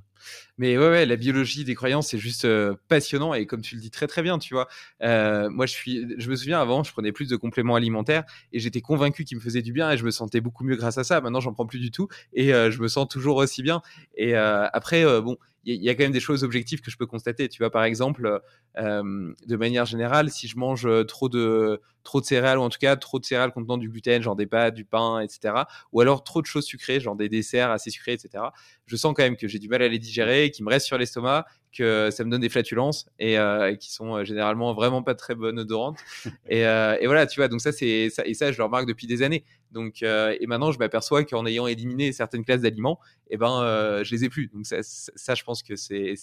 Mais 0.59 0.77
ouais, 0.77 0.89
ouais, 0.89 1.07
la 1.07 1.17
biologie 1.17 1.65
des 1.65 1.75
croyances, 1.75 2.09
c'est 2.09 2.19
juste 2.19 2.45
euh, 2.45 2.75
passionnant. 2.89 3.35
Et 3.35 3.47
comme 3.47 3.61
tu 3.61 3.75
le 3.75 3.81
dis 3.81 3.91
très 3.91 4.07
très 4.07 4.23
bien, 4.23 4.39
tu 4.39 4.55
vois, 4.55 4.69
euh, 5.03 5.49
moi 5.51 5.67
je, 5.67 5.73
suis, 5.73 6.07
je 6.19 6.31
me 6.31 6.37
souviens 6.37 6.61
avant, 6.61 6.83
je 6.83 6.93
prenais 6.93 7.13
plus 7.13 7.29
de 7.29 7.37
compléments 7.37 7.75
alimentaires 7.75 8.25
et 8.53 8.59
j'étais 8.59 8.81
convaincu 8.81 9.25
qu'ils 9.25 9.39
me 9.39 9.43
faisaient 9.43 9.63
du 9.63 9.73
bien 9.73 9.91
et 9.91 9.97
je 9.97 10.05
me 10.05 10.11
sentais 10.11 10.41
beaucoup 10.41 10.65
mieux 10.65 10.77
grâce 10.77 10.99
à 10.99 11.05
ça. 11.05 11.21
Maintenant, 11.21 11.41
j'en 11.41 11.53
prends 11.53 11.67
plus 11.67 11.79
du 11.79 11.91
tout 11.91 12.09
et 12.33 12.53
euh, 12.53 12.71
je 12.71 12.81
me 12.83 12.89
sens 12.89 13.09
toujours 13.09 13.37
aussi 13.37 13.63
bien. 13.63 13.83
Et 14.17 14.35
après, 14.35 15.05
bon, 15.21 15.37
il 15.67 15.83
y, 15.83 15.91
a 15.91 15.95
quand 15.97 16.05
même 16.05 16.13
des 16.13 16.21
choses 16.21 16.45
objectives 16.45 16.81
que 16.81 16.93
je 16.93 16.97
peux 16.97 17.07
constater. 17.07 17.49
Tu 17.49 17.59
vois, 17.59 17.71
par 17.71 17.83
exemple, 17.83 18.41
euh, 18.79 19.33
de 19.47 19.57
manière 19.57 19.85
générale, 19.85 20.31
si 20.31 20.47
je 20.47 20.57
mange 20.57 20.89
trop 21.07 21.29
de, 21.29 21.83
trop 22.05 22.21
de 22.21 22.27
céréales, 22.27 22.59
ou 22.59 22.63
en 22.63 22.69
tout 22.69 22.79
cas 22.79 22.95
trop 22.95 23.19
de 23.19 23.25
céréales 23.25 23.53
contenant 23.53 23.77
du 23.77 23.89
gluten, 23.89 24.23
genre 24.23 24.37
des 24.37 24.47
pâtes, 24.47 24.75
du 24.75 24.85
pain, 24.85 25.21
etc., 25.21 25.65
ou 25.93 26.01
alors 26.01 26.23
trop 26.23 26.41
de 26.41 26.47
choses 26.47 26.65
sucrées, 26.65 27.01
genre 27.01 27.17
des 27.17 27.29
desserts 27.29 27.71
assez 27.73 27.91
sucrés, 27.91 28.13
etc., 28.13 28.45
je 28.87 28.97
sens 28.97 29.13
quand 29.17 29.25
même 29.25 29.37
que 29.37 29.49
j'ai 29.49 29.59
du 29.59 29.69
mal 29.69 29.83
à 29.83 29.89
les 29.89 29.99
digérer, 29.99 30.53
qu'ils 30.53 30.65
me 30.65 30.71
restent 30.71 30.87
sur 30.87 30.99
l'estomac, 30.99 31.45
que 31.77 32.11
ça 32.11 32.25
me 32.25 32.31
donne 32.31 32.41
des 32.41 32.49
flatulences 32.49 33.07
et, 33.19 33.39
euh, 33.39 33.75
qui 33.75 33.93
sont 33.93 34.17
euh, 34.17 34.25
généralement 34.25 34.75
vraiment 34.75 35.03
pas 35.03 35.15
très 35.15 35.35
bonnes 35.35 35.59
odorantes. 35.59 35.99
et, 36.49 36.61
et, 36.61 37.07
voilà, 37.07 37.27
tu 37.27 37.41
vois, 37.41 37.49
donc 37.49 37.61
ça, 37.61 37.73
c'est 37.73 38.11
ça, 38.11 38.25
et 38.27 38.35
ça, 38.35 38.53
je 38.53 38.59
le 38.59 38.65
remarque 38.65 38.87
depuis 38.87 39.07
des 39.07 39.23
années. 39.23 39.45
Donc, 39.73 40.03
et 40.03 40.47
maintenant, 40.47 40.73
je 40.73 40.79
m'aperçois 40.79 41.25
qu'en 41.25 41.45
ayant 41.45 41.67
éliminé 41.67 42.13
certaines 42.13 42.45
classes 42.45 42.63
d'aliments, 42.63 42.99
eh 43.29 43.37
ben, 43.37 44.01
je 44.03 44.11
les 44.15 44.25
ai 44.25 44.29
plus. 44.31 44.47
Donc, 44.47 44.65
ça, 44.65 44.79
ça 44.81 45.35
je 45.35 45.45
pense 45.45 45.63
que 45.63 45.77
c'est 45.77 46.15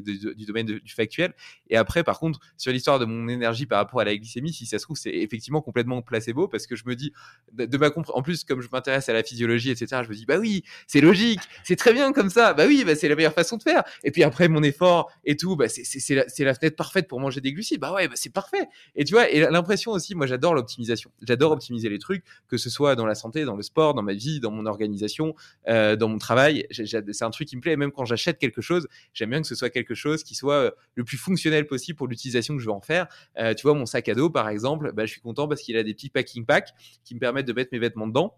du 0.00 0.46
domaine 0.46 0.66
du 0.66 0.92
factuel. 0.94 1.34
Et 1.68 1.76
après, 1.76 2.04
par 2.04 2.18
contre, 2.18 2.38
sur 2.56 2.72
l'histoire 2.72 2.98
de 2.98 3.04
mon 3.04 3.28
énergie 3.28 3.66
par 3.66 3.78
rapport 3.78 4.00
à 4.00 4.04
la 4.04 4.16
glycémie, 4.16 4.52
si 4.52 4.64
ça 4.64 4.78
se 4.78 4.84
trouve, 4.84 4.96
c'est 4.96 5.10
effectivement 5.10 5.60
complètement 5.60 6.00
placebo 6.00 6.48
parce 6.48 6.66
que 6.66 6.76
je 6.76 6.84
me 6.86 6.94
dis, 6.94 7.12
de 7.52 7.76
ma 7.76 7.90
en 8.14 8.22
plus, 8.22 8.44
comme 8.44 8.60
je 8.60 8.68
m'intéresse 8.72 9.08
à 9.08 9.12
la 9.12 9.22
physiologie, 9.22 9.70
etc., 9.70 10.02
je 10.04 10.08
me 10.08 10.14
dis, 10.14 10.26
bah 10.26 10.38
oui, 10.38 10.64
c'est 10.86 11.00
logique, 11.00 11.40
c'est 11.64 11.76
très 11.76 11.92
bien 11.92 12.12
comme 12.12 12.30
ça, 12.30 12.54
bah 12.54 12.64
oui, 12.66 12.84
bah 12.84 12.94
c'est 12.94 13.08
la 13.08 13.16
meilleure 13.16 13.34
façon 13.34 13.56
de 13.56 13.62
faire. 13.62 13.82
Et 14.04 14.10
puis 14.10 14.22
après, 14.22 14.48
mon 14.48 14.62
effort 14.62 15.01
et 15.24 15.36
tout, 15.36 15.56
bah 15.56 15.68
c'est 15.68 16.14
la, 16.14 16.24
la, 16.38 16.54
fenêtre 16.54 16.76
parfaite 16.76 17.08
pour 17.08 17.20
manger 17.20 17.40
des 17.40 17.52
glucides, 17.52 17.80
bah 17.80 17.92
ouais, 17.92 18.08
bah 18.08 18.14
c'est 18.16 18.32
parfait. 18.32 18.68
Et 18.94 19.04
tu 19.04 19.14
vois, 19.14 19.30
et 19.30 19.40
l'impression 19.40 19.92
aussi, 19.92 20.14
moi 20.14 20.26
j'adore 20.26 20.54
l'optimisation, 20.54 21.10
j'adore 21.22 21.52
optimiser 21.52 21.88
les 21.88 21.98
trucs, 21.98 22.24
que 22.48 22.56
ce 22.56 22.70
soit 22.70 22.96
dans 22.96 23.06
la 23.06 23.14
santé, 23.14 23.44
dans 23.44 23.56
le 23.56 23.62
sport, 23.62 23.94
dans 23.94 24.02
ma 24.02 24.14
vie, 24.14 24.40
dans 24.40 24.50
mon 24.50 24.66
organisation, 24.66 25.34
euh, 25.68 25.96
dans 25.96 26.08
mon 26.08 26.18
travail. 26.18 26.66
C'est 26.70 27.22
un 27.22 27.30
truc 27.30 27.48
qui 27.48 27.56
me 27.56 27.60
plaît. 27.60 27.76
même 27.76 27.92
quand 27.92 28.04
j'achète 28.04 28.38
quelque 28.38 28.60
chose, 28.60 28.88
j'aime 29.14 29.30
bien 29.30 29.40
que 29.40 29.46
ce 29.46 29.54
soit 29.54 29.70
quelque 29.70 29.94
chose 29.94 30.22
qui 30.22 30.34
soit 30.34 30.54
euh, 30.54 30.70
le 30.94 31.04
plus 31.04 31.16
fonctionnel 31.16 31.66
possible 31.66 31.96
pour 31.96 32.08
l'utilisation 32.08 32.54
que 32.54 32.60
je 32.60 32.66
veux 32.66 32.72
en 32.72 32.80
faire. 32.80 33.06
Euh, 33.38 33.54
tu 33.54 33.62
vois, 33.62 33.74
mon 33.74 33.86
sac 33.86 34.08
à 34.08 34.14
dos, 34.14 34.30
par 34.30 34.48
exemple, 34.48 34.92
bah, 34.92 35.06
je 35.06 35.12
suis 35.12 35.20
content 35.20 35.48
parce 35.48 35.62
qu'il 35.62 35.76
a 35.76 35.82
des 35.82 35.94
petits 35.94 36.10
packing 36.10 36.44
packs 36.44 36.70
qui 37.04 37.14
me 37.14 37.20
permettent 37.20 37.46
de 37.46 37.52
mettre 37.52 37.70
mes 37.72 37.78
vêtements 37.78 38.06
dedans. 38.06 38.34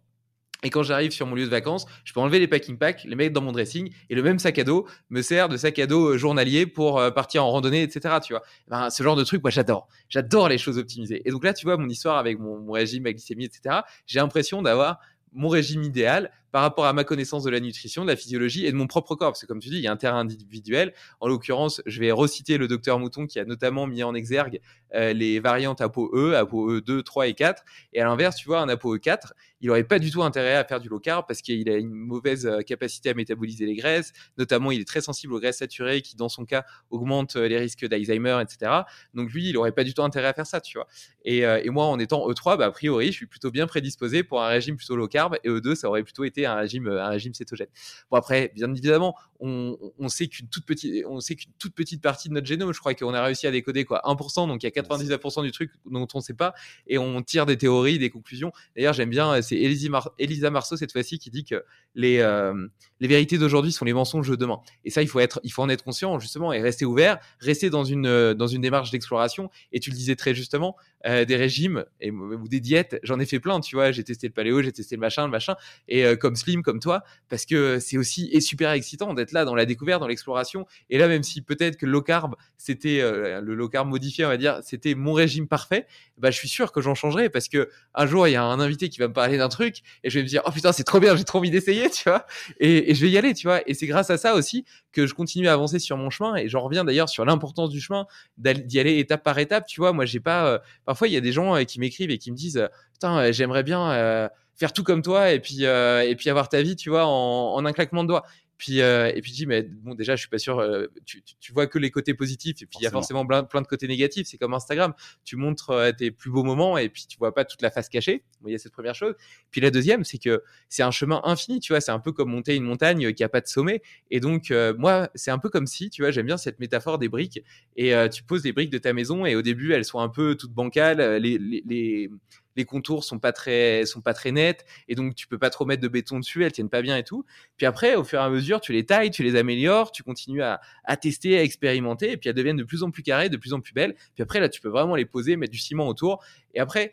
Et 0.65 0.71
quand 0.71 0.83
j'arrive 0.83 1.13
sur 1.13 1.27
mon 1.27 1.35
lieu 1.35 1.45
de 1.45 1.51
vacances, 1.51 1.87
je 2.05 2.13
peux 2.13 2.21
enlever 2.21 2.39
les 2.39 2.49
packing 2.49 2.79
packs, 2.79 3.05
les 3.05 3.15
mettre 3.15 3.33
dans 3.33 3.43
mon 3.43 3.53
dressing, 3.53 3.91
et 4.11 4.15
le 4.15 4.23
même 4.23 4.39
sac 4.39 4.59
à 4.59 4.65
dos 4.65 4.87
me 5.11 5.23
sert 5.23 5.49
de 5.49 5.57
sac 5.57 5.79
à 5.79 5.87
dos 5.87 6.15
euh, 6.15 6.19
journalier 6.19 6.67
pour 6.67 7.01
partir 7.15 7.45
en 7.45 7.51
randonnée, 7.51 7.83
etc. 7.83 8.17
Tu 8.25 8.33
vois, 8.33 8.43
ben, 8.69 8.91
ce 8.91 9.03
genre 9.03 9.17
de 9.17 9.25
truc, 9.25 9.43
moi 9.43 9.51
j'adore. 9.51 9.87
J'adore 10.09 10.49
les 10.49 10.59
choses 10.59 10.79
optimisées. 10.79 11.23
Et 11.25 11.31
donc 11.31 11.45
là, 11.45 11.55
tu 11.55 11.67
vois, 11.67 11.77
mon 11.77 11.89
histoire 11.89 12.19
avec 12.19 12.39
mon, 12.39 12.59
mon 12.59 12.73
régime, 12.73 13.05
ma 13.05 13.13
glycémie, 13.13 13.45
etc. 13.45 13.81
J'ai 14.07 14.19
l'impression 14.19 14.63
d'avoir 14.63 14.99
mon 15.33 15.49
régime 15.49 15.83
idéal 15.83 16.31
par 16.55 16.63
rapport 16.63 16.87
à 16.87 16.93
ma 16.93 17.03
connaissance 17.03 17.43
de 17.43 17.51
la 17.51 17.59
nutrition, 17.59 18.05
de 18.05 18.11
la 18.11 18.15
physiologie 18.15 18.65
et 18.65 18.71
de 18.71 18.77
mon 18.77 18.87
propre 18.87 19.17
corps. 19.17 19.33
Parce 19.33 19.41
que 19.41 19.47
comme 19.47 19.59
tu 19.59 19.71
dis, 19.71 19.79
il 19.79 19.83
y 19.83 19.89
a 19.89 19.91
un 19.91 19.97
terrain 19.97 20.21
individuel. 20.21 20.95
En 21.19 21.27
l'occurrence, 21.27 21.83
je 21.85 21.99
vais 21.99 22.13
reciter 22.13 22.59
le 22.59 22.69
docteur 22.69 23.01
Mouton 23.01 23.27
qui 23.27 23.41
a 23.41 23.45
notamment 23.45 23.89
mis 23.89 24.05
en 24.05 24.15
exergue 24.15 24.61
euh, 24.95 25.13
les 25.13 25.41
variantes 25.41 25.81
ApoE, 25.81 26.33
ApoE 26.37 26.81
2, 26.81 27.03
3 27.03 27.27
et 27.27 27.35
4. 27.35 27.65
Et 27.93 28.01
à 28.01 28.05
l'inverse, 28.05 28.37
tu 28.37 28.47
vois, 28.47 28.61
un 28.61 28.69
ApoE 28.69 28.99
4, 28.99 29.35
il 29.63 29.67
n'aurait 29.67 29.83
pas 29.83 29.99
du 29.99 30.13
tout 30.13 30.23
intérêt 30.23 30.55
à 30.55 30.63
faire 30.63 30.79
du 30.79 30.89
low 30.89 31.01
carb 31.01 31.25
parce 31.27 31.43
qu'il 31.43 31.69
a 31.69 31.77
une 31.77 31.91
mauvaise 31.91 32.47
euh, 32.47 32.61
capacité 32.61 33.11
à 33.11 33.15
métaboliser 33.15 33.67
les 33.67 33.75
graisses. 33.75 34.13
Notamment, 34.39 34.71
il 34.71 34.81
est 34.81 34.87
très 34.87 35.01
sensible 35.01 35.35
aux 35.35 35.41
graisses 35.41 35.59
saturées 35.59 36.03
qui, 36.03 36.15
dans 36.15 36.29
son 36.29 36.45
cas, 36.45 36.65
augmentent 36.89 37.35
euh, 37.35 37.49
les 37.49 37.59
risques 37.59 37.85
d'Alzheimer, 37.85 38.41
etc. 38.41 38.71
Donc 39.15 39.33
lui, 39.33 39.49
il 39.49 39.55
n'aurait 39.55 39.73
pas 39.73 39.83
du 39.83 39.93
tout 39.93 40.05
intérêt 40.05 40.29
à 40.29 40.35
faire 40.35 40.47
ça, 40.47 40.61
tu 40.61 40.79
vois. 40.79 40.87
Et, 41.25 41.39
et 41.39 41.71
moi, 41.71 41.87
en 41.87 41.99
étant 41.99 42.29
E3, 42.29 42.59
bah, 42.59 42.67
a 42.67 42.71
priori, 42.71 43.07
je 43.07 43.13
suis 43.13 43.27
plutôt 43.27 43.51
bien 43.51 43.67
prédisposé 43.67 44.23
pour 44.23 44.41
un 44.43 44.49
régime 44.49 44.77
plutôt 44.77 44.95
low 44.95 45.09
carb. 45.09 45.37
Et 45.43 45.49
E2, 45.49 45.75
ça 45.75 45.89
aurait 45.89 46.05
plutôt 46.05 46.23
été 46.23 46.44
un 46.47 46.55
régime, 46.55 46.89
un 46.89 47.09
régime 47.09 47.35
cétogène. 47.35 47.69
Bon, 48.11 48.17
après, 48.17 48.53
bien 48.55 48.71
évidemment, 48.71 49.15
on, 49.41 49.77
on 49.99 50.09
sait 50.09 50.29
qu'une 50.29 50.49
toute 50.49 50.65
petite, 50.65 51.05
on 51.07 51.21
sait 51.21 51.35
qu'une 51.35 51.53
toute 51.59 51.75
petite 51.75 52.03
partie 52.03 52.29
de 52.29 52.35
notre 52.35 52.47
génome, 52.47 52.73
je 52.73 52.81
crois 52.81 52.95
qu'on 52.95 53.15
a 53.15 53.23
réussi 53.23 53.47
à 53.47 53.51
décoder 53.51 53.85
quoi, 53.85 54.01
1%, 54.05 54.49
donc 54.49 54.63
il 54.63 54.67
y 54.67 54.79
a 54.79 54.83
99% 54.83 55.43
du 55.43 55.53
truc 55.53 55.71
dont 55.91 56.07
on 56.15 56.19
ne 56.19 56.23
sait 56.23 56.35
pas, 56.35 56.55
et 56.87 56.99
on 56.99 57.23
tire 57.23 57.47
des 57.47 57.57
théories, 57.57 57.99
des 57.99 58.11
conclusions. 58.11 58.53
D'ailleurs, 58.77 58.95
j'aime 58.95 59.11
bien, 59.11 59.41
c'est 59.43 59.57
Elisa, 59.57 60.51
Marceau 60.51 60.77
cette 60.77 60.93
fois-ci 60.93 61.19
qui 61.19 61.31
dit 61.31 61.45
que 61.45 61.65
les, 61.95 62.19
euh, 62.19 62.67
les 63.01 63.09
vérités 63.09 63.39
d'aujourd'hui 63.39 63.73
sont 63.73 63.85
les 63.85 63.93
mensonges 63.93 64.29
de 64.29 64.37
demain. 64.37 64.61
Et 64.85 64.91
ça, 64.91 65.03
il 65.03 65.09
faut 65.09 65.21
être, 65.21 65.41
il 65.43 65.51
faut 65.53 65.63
en 65.63 65.69
être 65.69 65.85
conscient 65.85 66.19
justement 66.19 66.53
et 66.53 66.61
rester 66.61 66.85
ouvert, 66.85 67.19
rester 67.41 67.71
dans 67.71 67.85
une, 67.85 68.07
euh, 68.07 68.35
dans 68.35 68.47
une 68.47 68.61
démarche 68.61 68.91
d'exploration. 68.91 69.51
Et 69.73 69.81
tu 69.81 69.91
le 69.91 69.97
disais 69.97 70.17
très 70.17 70.35
justement, 70.35 70.77
euh, 71.07 71.25
des 71.25 71.37
régimes 71.37 71.85
et, 72.01 72.11
ou 72.11 72.49
des 72.49 72.61
diètes, 72.61 72.99
j'en 73.03 73.19
ai 73.21 73.27
fait 73.27 73.41
plein, 73.41 73.61
tu 73.61 73.77
vois. 73.77 73.93
J'ai 73.93 74.05
testé 74.05 74.27
le 74.27 74.33
paléo, 74.33 74.63
j'ai 74.63 74.73
testé 74.73 74.97
le 74.97 75.01
machin, 75.01 75.25
le 75.25 75.31
machin, 75.31 75.57
et 75.89 76.17
comme 76.17 76.34
Slim, 76.37 76.63
comme 76.63 76.81
toi, 76.81 77.03
parce 77.29 77.47
que 77.47 77.79
c'est 77.79 77.97
aussi 77.97 78.29
et 78.33 78.41
super 78.41 78.73
excitant 78.73 79.15
d'être 79.15 79.33
là 79.33 79.45
dans 79.45 79.55
la 79.55 79.67
découverte, 79.67 80.01
dans 80.01 80.09
l'exploration. 80.09 80.67
Et 80.91 80.99
là, 80.99 81.09
même 81.09 81.23
si 81.23 81.43
peut-être 81.43 81.77
que 81.77 81.87
le 81.87 81.93
low 81.93 82.03
carb, 82.03 82.35
c'était 82.59 83.01
le 83.03 83.55
low 83.55 83.69
carb 83.69 83.89
modifié, 83.89 84.25
on 84.25 84.29
va 84.29 84.37
dire, 84.37 84.61
c'était 84.63 84.95
mon 84.95 85.13
régime 85.13 85.49
parfait, 85.49 85.87
bah, 86.19 86.31
je 86.31 86.37
suis 86.37 86.49
sûr 86.49 86.73
que 86.73 86.81
j'en 86.81 86.95
changerai 86.95 87.29
parce 87.29 87.49
que 87.49 87.69
un 87.95 88.07
jour, 88.07 88.29
il 88.29 88.33
y 88.33 88.37
a 88.37 88.45
un 88.45 88.61
invité 88.61 88.89
qui 88.89 88.99
va 88.99 89.09
me 89.09 89.13
parler 89.13 89.39
d'un 89.39 89.49
truc 89.49 89.83
et 90.03 90.11
je 90.11 90.19
vais 90.19 90.23
me 90.23 90.29
dire, 90.29 90.43
oh 90.47 90.51
putain, 90.51 90.73
c'est 90.73 90.85
trop 90.85 91.01
bien, 91.01 91.17
j'ai 91.17 91.25
trop 91.25 91.39
envie 91.39 91.51
d'essayer, 91.51 91.91
tu 91.91 92.05
vois. 92.09 92.27
Et, 92.61 92.95
je 92.95 93.05
vais 93.05 93.11
y 93.11 93.19
aller, 93.19 93.35
tu 93.35 93.47
vois. 93.47 93.69
Et 93.69 93.75
c'est 93.75 93.87
grâce 93.87 94.11
à 94.11 94.19
ça 94.19 94.35
aussi 94.35 94.65
que 94.93 95.07
je 95.07 95.15
continue 95.15 95.49
à 95.49 95.53
avancer 95.53 95.79
sur 95.79 95.97
mon 95.97 96.11
chemin. 96.11 96.37
Et 96.37 96.49
j'en 96.49 96.61
reviens 96.61 96.85
d'ailleurs 96.85 97.09
sur 97.09 97.25
l'importance 97.25 97.71
du 97.71 97.81
chemin, 97.81 98.07
d'y 98.39 98.79
aller 98.79 98.99
étape 98.99 99.23
par 99.23 99.39
étape, 99.39 99.67
tu 99.67 99.81
vois. 99.81 99.93
Moi, 99.93 100.05
j'ai 100.05 100.21
pas, 100.21 100.47
euh, 100.47 100.59
parfois, 100.85 101.09
il 101.09 101.15
y 101.15 101.17
a 101.17 101.21
des 101.21 101.33
gens 101.33 101.57
euh, 101.57 101.65
qui 101.65 101.81
m'écrivent 101.81 102.11
et 102.11 102.19
qui 102.19 102.31
me 102.31 102.37
disent, 102.37 102.69
putain, 102.93 103.19
euh, 103.19 103.33
j'aimerais 103.33 103.63
bien, 103.63 104.31
faire 104.57 104.73
tout 104.73 104.85
comme 104.85 105.03
toi 105.03 105.33
et 105.33 105.41
puis 105.41 105.65
et 105.65 106.15
puis 106.17 106.31
avoir 106.31 106.49
ta 106.49 106.63
vie 106.63 106.77
tu 106.77 106.91
vois 106.91 107.07
en, 107.07 107.55
en 107.55 107.65
un 107.65 107.73
claquement 107.73 108.05
de 108.05 108.09
doigts 108.09 108.25
puis, 108.57 108.81
euh, 108.81 109.11
et 109.15 109.21
puis 109.21 109.33
je 109.33 109.37
dis, 109.37 109.47
mais 109.47 109.63
bon, 109.63 109.95
déjà, 109.95 110.15
je 110.15 110.21
suis 110.21 110.29
pas 110.29 110.39
sûr. 110.39 110.59
Euh, 110.61 110.87
tu, 111.05 111.23
tu, 111.23 111.53
vois 111.53 111.67
que 111.67 111.79
les 111.79 111.91
côtés 111.91 112.15
positifs, 112.15 112.63
et 112.63 112.67
puis 112.67 112.79
il 112.81 112.85
y 112.85 112.87
a 112.87 112.91
forcément 112.91 113.27
plein, 113.27 113.43
plein, 113.43 113.61
de 113.63 113.67
côtés 113.67 113.89
négatifs. 113.89 114.29
C'est 114.29 114.39
comme 114.39 114.55
Instagram. 114.55 114.95
Tu 115.25 115.37
montres 115.37 115.71
euh, 115.71 115.93
tes 115.93 116.11
plus 116.11 116.31
beaux 116.31 116.45
moments, 116.45 116.79
et 116.79 116.89
puis 116.89 117.07
tu 117.09 117.19
vois 117.19 117.35
pas 117.35 117.45
toute 117.45 117.63
la 117.63 117.71
face 117.71 117.89
cachée. 117.89 118.23
Il 118.47 118.53
y 118.53 118.55
a 118.55 118.59
cette 118.59 118.73
première 118.73 118.95
chose. 118.95 119.15
Puis 119.51 119.61
la 119.61 119.71
deuxième, 119.71 120.05
c'est 120.05 120.19
que 120.19 120.43
c'est 120.69 120.83
un 120.83 120.93
chemin 120.93 121.21
infini. 121.25 121.59
Tu 121.59 121.73
vois, 121.73 121.81
c'est 121.81 121.93
un 121.93 121.99
peu 121.99 122.13
comme 122.13 122.31
monter 122.31 122.55
une 122.55 122.65
montagne 122.65 123.13
qui 123.13 123.25
a 123.25 123.29
pas 123.29 123.41
de 123.41 123.49
sommet. 123.49 123.83
Et 124.11 124.21
donc, 124.21 124.53
moi, 124.79 125.11
c'est 125.15 125.31
un 125.31 125.39
peu 125.39 125.49
comme 125.49 125.67
si, 125.67 125.91
tu 125.91 126.03
vois, 126.03 126.11
j'aime 126.11 126.27
bien 126.27 126.37
cette 126.37 126.61
métaphore 126.61 126.99
des 126.99 127.09
briques. 127.09 127.43
Et 127.77 127.93
tu 128.13 128.23
poses 128.23 128.45
les 128.45 128.53
briques 128.53 128.71
de 128.71 128.79
ta 128.79 128.93
maison, 128.93 129.27
et 129.27 129.35
au 129.35 129.43
début, 129.43 129.73
elles 129.73 129.85
sont 129.85 130.01
un 130.01 130.09
peu 130.09 130.37
toutes 130.37 130.53
bancales. 130.53 131.01
les, 131.21 131.39
les, 131.39 131.63
les 131.67 132.11
les 132.57 132.65
contours 132.65 133.05
sont 133.05 133.19
pas 133.19 133.33
très 133.33 133.85
sont 133.87 134.01
pas 134.01 134.15
très 134.15 134.33
nets 134.33 134.65
et 134.89 134.95
donc 134.95 135.15
tu 135.15 135.27
peux 135.27 135.39
pas 135.39 135.51
trop 135.51 135.65
mettre 135.65 135.83
de 135.83 135.89
béton 135.89 136.19
dessus, 136.19 136.45
elles 136.45 136.53
tiennent 136.53 136.69
pas 136.69 136.83
bien 136.83 136.97
et 136.97 137.05
tout. 137.05 137.25
Puis 137.57 137.67
après, 137.67 137.97
au 137.97 138.05
fur 138.05 138.21
et 138.21 138.23
à 138.23 138.31
mesure, 138.31 138.61
tu 138.61 138.73
les 138.73 138.87
tailles, 138.87 139.11
tu 139.11 139.23
les 139.23 139.37
améliores, 139.37 139.93
tu 139.93 140.03
continues 140.03 140.43
à, 140.43 140.61
à 140.85 140.97
tester, 140.97 141.39
à 141.39 141.43
expérimenter 141.43 142.13
et 142.13 142.17
puis 142.17 142.29
elles 142.29 142.35
deviennent 142.35 142.57
de 142.57 142.65
plus 142.65 142.83
en 142.83 142.91
plus 142.91 143.03
carrées, 143.03 143.29
de 143.29 143.37
plus 143.37 143.53
en 143.53 143.61
plus 143.61 143.73
belles. 143.73 143.95
Puis 144.15 144.23
après 144.23 144.41
là, 144.41 144.49
tu 144.49 144.61
peux 144.61 144.69
vraiment 144.69 144.97
les 144.97 145.07
poser, 145.07 145.37
mettre 145.37 145.53
du 145.53 145.59
ciment 145.59 145.89
autour 145.89 146.23
et 146.55 146.61
après 146.61 146.93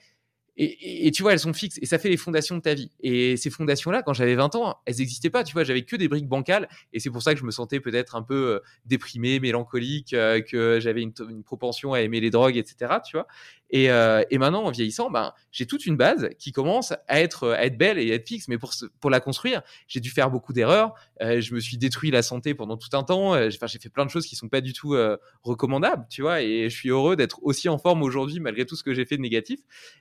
et, 0.58 1.10
tu 1.12 1.24
vois, 1.24 1.32
elles 1.32 1.40
sont 1.40 1.54
fixes 1.54 1.80
et 1.82 1.86
ça 1.86 1.98
fait 1.98 2.10
les 2.10 2.18
fondations 2.18 2.56
de 2.56 2.62
ta 2.62 2.74
vie. 2.74 2.92
Et 3.00 3.38
ces 3.38 3.50
fondations-là, 3.50 4.04
quand 4.04 4.14
j'avais 4.14 4.36
20 4.36 4.54
ans, 4.56 4.78
elles 4.86 4.98
n'existaient 4.98 5.30
pas. 5.30 5.44
Tu 5.44 5.54
vois, 5.54 5.64
j'avais 5.64 5.84
que 5.84 5.96
des 5.96 6.08
briques 6.08 6.28
bancales 6.28 6.68
et 6.94 7.00
c'est 7.00 7.10
pour 7.10 7.24
ça 7.24 7.34
que 7.34 7.40
je 7.40 7.46
me 7.46 7.52
sentais 7.52 7.80
peut-être 7.80 8.16
un 8.16 8.22
peu 8.22 8.56
euh, 8.56 8.60
déprimé, 8.86 9.40
mélancolique, 9.40 10.14
euh, 10.14 10.42
que 10.42 10.80
j'avais 10.80 11.02
une, 11.02 11.14
une, 11.30 11.44
propension 11.44 11.94
à 11.94 12.02
aimer 12.02 12.20
les 12.20 12.30
drogues, 12.30 12.58
etc. 12.58 12.96
Tu 13.04 13.16
vois. 13.16 13.28
Et, 13.72 13.90
euh, 13.90 14.24
et 14.30 14.38
maintenant, 14.38 14.64
en 14.64 14.72
vieillissant, 14.72 15.10
ben, 15.10 15.34
j'ai 15.52 15.66
toute 15.66 15.86
une 15.86 15.98
base 15.98 16.30
qui 16.38 16.52
commence 16.52 16.92
à 17.08 17.22
être, 17.22 17.50
à 17.52 17.66
être 17.66 17.78
belle 17.78 17.98
et 17.98 18.12
à 18.12 18.16
être 18.16 18.28
fixe. 18.28 18.48
Mais 18.48 18.58
pour, 18.58 19.10
la 19.10 19.20
construire, 19.20 19.62
j'ai 19.88 20.00
dû 20.00 20.10
faire 20.10 20.30
beaucoup 20.30 20.54
d'erreurs. 20.54 20.94
Euh, 21.22 21.42
je 21.42 21.54
me 21.54 21.60
suis 21.60 21.78
détruit 21.78 22.12
la 22.12 22.22
santé 22.22 22.54
pendant 22.54 22.78
tout 22.78 22.90
un 22.94 23.04
temps. 23.04 23.34
Euh, 23.36 23.50
Enfin, 23.62 23.68
j'ai 23.68 23.80
fait 23.80 23.90
plein 23.90 24.06
de 24.06 24.10
choses 24.10 24.26
qui 24.26 24.36
sont 24.36 24.50
pas 24.50 24.62
du 24.62 24.74
tout 24.74 24.96
euh, 24.96 25.18
recommandables, 25.44 26.06
tu 26.10 26.22
vois. 26.22 26.42
Et 26.42 26.70
je 26.70 26.76
suis 26.76 26.90
heureux 26.90 27.16
d'être 27.16 27.40
aussi 27.44 27.70
en 27.70 27.78
forme 27.78 28.02
aujourd'hui 28.02 28.40
malgré 28.40 28.66
tout 28.66 28.76
ce 28.76 28.84
que 28.84 28.94
j'ai 28.94 29.06
fait 29.06 29.18
de 29.18 29.22
négatif. 29.22 29.60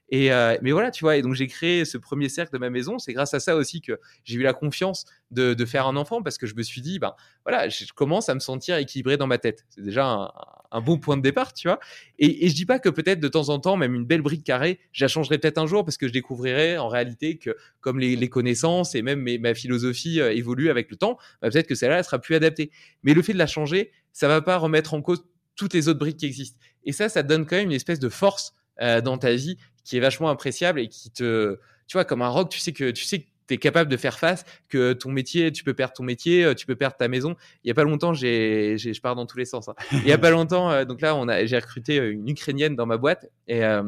Et 0.08 0.32
euh, 0.32 0.56
mais 0.62 0.72
voilà, 0.72 0.90
tu 0.90 1.04
vois. 1.04 1.16
Et 1.16 1.22
donc 1.22 1.34
j'ai 1.34 1.46
créé 1.46 1.84
ce 1.84 1.98
premier 1.98 2.28
cercle 2.28 2.52
de 2.52 2.58
ma 2.58 2.70
maison. 2.70 2.98
C'est 2.98 3.12
grâce 3.12 3.34
à 3.34 3.40
ça 3.40 3.56
aussi 3.56 3.80
que 3.80 3.98
j'ai 4.24 4.36
eu 4.36 4.42
la 4.42 4.52
confiance 4.52 5.04
de, 5.30 5.54
faire 5.64 5.86
un 5.86 5.96
enfant 5.96 6.22
parce 6.22 6.38
que 6.38 6.46
je 6.46 6.54
me 6.54 6.62
suis 6.62 6.80
dit, 6.80 6.98
ben 6.98 7.14
voilà, 7.44 7.68
je 7.68 7.92
commence 7.92 8.28
à 8.28 8.34
me 8.34 8.40
sentir 8.40 8.76
équilibré 8.76 9.16
dans 9.16 9.26
ma 9.26 9.38
tête. 9.38 9.64
C'est 9.68 9.82
déjà 9.82 10.32
un, 10.72 10.80
bon 10.80 10.98
point 10.98 11.16
de 11.16 11.22
départ, 11.22 11.52
tu 11.52 11.68
vois. 11.68 11.78
Et, 12.18 12.46
et 12.46 12.48
je 12.48 12.54
dis 12.54 12.66
pas 12.66 12.78
que 12.78 12.88
peut-être 12.88 13.20
de 13.20 13.28
temps 13.28 13.50
en 13.50 13.59
même 13.76 13.94
une 13.94 14.04
belle 14.04 14.22
brique 14.22 14.44
carrée, 14.44 14.78
je 14.92 15.04
la 15.04 15.08
changerai 15.08 15.38
peut-être 15.38 15.58
un 15.58 15.66
jour 15.66 15.84
parce 15.84 15.96
que 15.96 16.08
je 16.08 16.12
découvrirai 16.12 16.78
en 16.78 16.88
réalité 16.88 17.36
que 17.38 17.56
comme 17.80 17.98
les, 17.98 18.28
connaissances 18.28 18.94
et 18.94 19.02
même 19.02 19.20
mes, 19.20 19.38
ma 19.38 19.54
philosophie 19.54 20.20
euh, 20.20 20.32
évolue 20.32 20.70
avec 20.70 20.90
le 20.90 20.96
temps, 20.96 21.18
bah, 21.42 21.50
peut-être 21.50 21.66
que 21.66 21.74
celle-là 21.74 21.98
elle 21.98 22.04
sera 22.04 22.18
plus 22.18 22.34
adaptée. 22.34 22.70
Mais 23.02 23.14
le 23.14 23.22
fait 23.22 23.32
de 23.32 23.38
la 23.38 23.46
changer, 23.46 23.92
ça 24.12 24.28
va 24.28 24.40
pas 24.40 24.56
remettre 24.56 24.94
en 24.94 25.02
cause 25.02 25.24
toutes 25.56 25.74
les 25.74 25.88
autres 25.88 25.98
briques 25.98 26.18
qui 26.18 26.26
existent. 26.26 26.58
Et 26.84 26.92
ça, 26.92 27.08
ça 27.08 27.22
donne 27.22 27.46
quand 27.46 27.56
même 27.56 27.66
une 27.66 27.72
espèce 27.72 28.00
de 28.00 28.08
force 28.08 28.54
euh, 28.80 29.00
dans 29.00 29.18
ta 29.18 29.34
vie 29.34 29.58
qui 29.84 29.96
est 29.96 30.00
vachement 30.00 30.28
appréciable 30.28 30.80
et 30.80 30.88
qui 30.88 31.10
te, 31.10 31.58
tu 31.86 31.96
vois, 31.96 32.04
comme 32.04 32.22
un 32.22 32.28
rock, 32.28 32.50
tu 32.50 32.60
sais 32.60 32.72
que 32.72 32.90
tu 32.90 33.04
sais 33.04 33.26
tu 33.50 33.54
es 33.54 33.58
capable 33.58 33.90
de 33.90 33.96
faire 33.96 34.18
face, 34.18 34.44
que 34.68 34.92
ton 34.92 35.10
métier, 35.10 35.50
tu 35.50 35.64
peux 35.64 35.74
perdre 35.74 35.94
ton 35.94 36.04
métier, 36.04 36.44
euh, 36.44 36.54
tu 36.54 36.66
peux 36.66 36.76
perdre 36.76 36.96
ta 36.96 37.08
maison. 37.08 37.34
Il 37.64 37.68
y 37.68 37.70
a 37.70 37.74
pas 37.74 37.84
longtemps, 37.84 38.14
j'ai, 38.14 38.78
je 38.78 39.00
pars 39.00 39.16
dans 39.16 39.26
tous 39.26 39.38
les 39.38 39.44
sens. 39.44 39.68
Hein. 39.68 39.74
Il 39.92 40.06
y 40.06 40.12
a 40.12 40.18
pas 40.18 40.30
longtemps, 40.30 40.70
euh, 40.70 40.84
donc 40.84 41.00
là, 41.00 41.16
on 41.16 41.26
a, 41.28 41.44
j'ai 41.44 41.58
recruté 41.58 41.96
une 41.96 42.28
Ukrainienne 42.28 42.76
dans 42.76 42.86
ma 42.86 42.96
boîte 42.96 43.28
et, 43.48 43.64
euh, 43.64 43.82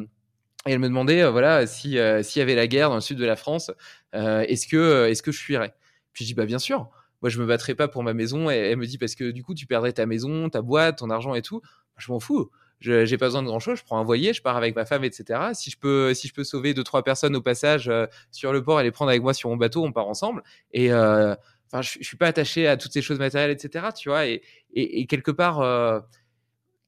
et 0.66 0.72
elle 0.72 0.78
me 0.78 0.88
demandait, 0.88 1.22
euh, 1.22 1.30
voilà, 1.30 1.66
si 1.66 1.98
euh, 1.98 2.22
s'il 2.22 2.40
y 2.40 2.42
avait 2.42 2.54
la 2.54 2.66
guerre 2.66 2.88
dans 2.88 2.96
le 2.96 3.00
sud 3.00 3.18
de 3.18 3.24
la 3.24 3.36
France, 3.36 3.70
est-ce 4.12 4.66
que 4.66 5.06
est-ce 5.08 5.22
que 5.22 5.32
je 5.32 5.40
fuirais? 5.40 5.74
Puis 6.12 6.24
je 6.24 6.30
dis 6.30 6.34
bah 6.34 6.46
bien 6.46 6.58
sûr. 6.58 6.90
Moi, 7.22 7.30
je 7.30 7.40
me 7.40 7.46
battrais 7.46 7.76
pas 7.76 7.86
pour 7.86 8.02
ma 8.02 8.14
maison. 8.14 8.50
Et 8.50 8.56
elle 8.56 8.76
me 8.76 8.86
dit 8.86 8.98
parce 8.98 9.14
que 9.14 9.30
du 9.30 9.44
coup, 9.44 9.54
tu 9.54 9.66
perdrais 9.66 9.92
ta 9.92 10.06
maison, 10.06 10.50
ta 10.50 10.60
boîte, 10.60 10.98
ton 10.98 11.08
argent 11.08 11.34
et 11.34 11.42
tout. 11.42 11.62
Je 11.96 12.10
m'en 12.10 12.18
fous 12.18 12.50
je 12.82 13.04
j'ai 13.04 13.18
pas 13.18 13.26
besoin 13.26 13.42
de 13.42 13.46
grand 13.46 13.60
chose, 13.60 13.78
je 13.78 13.84
prends 13.84 13.98
un 13.98 14.04
voilier, 14.04 14.32
je 14.32 14.42
pars 14.42 14.56
avec 14.56 14.76
ma 14.76 14.84
femme, 14.84 15.04
etc. 15.04 15.40
Si 15.54 15.70
je 15.70 15.78
peux, 15.78 16.14
si 16.14 16.28
je 16.28 16.34
peux 16.34 16.44
sauver 16.44 16.74
deux 16.74 16.84
trois 16.84 17.02
personnes 17.02 17.36
au 17.36 17.40
passage 17.40 17.88
euh, 17.88 18.06
sur 18.30 18.52
le 18.52 18.62
port 18.62 18.80
et 18.80 18.82
les 18.82 18.90
prendre 18.90 19.10
avec 19.10 19.22
moi 19.22 19.34
sur 19.34 19.48
mon 19.48 19.56
bateau, 19.56 19.84
on 19.84 19.92
part 19.92 20.08
ensemble. 20.08 20.42
Et 20.72 20.92
euh, 20.92 21.34
enfin, 21.68 21.82
je, 21.82 21.98
je 22.00 22.06
suis 22.06 22.16
pas 22.16 22.26
attaché 22.26 22.66
à 22.66 22.76
toutes 22.76 22.92
ces 22.92 23.02
choses 23.02 23.18
matérielles, 23.18 23.50
etc. 23.50 23.86
Tu 23.96 24.08
vois, 24.08 24.26
et, 24.26 24.42
et, 24.74 25.00
et 25.00 25.06
quelque 25.06 25.30
part. 25.30 25.60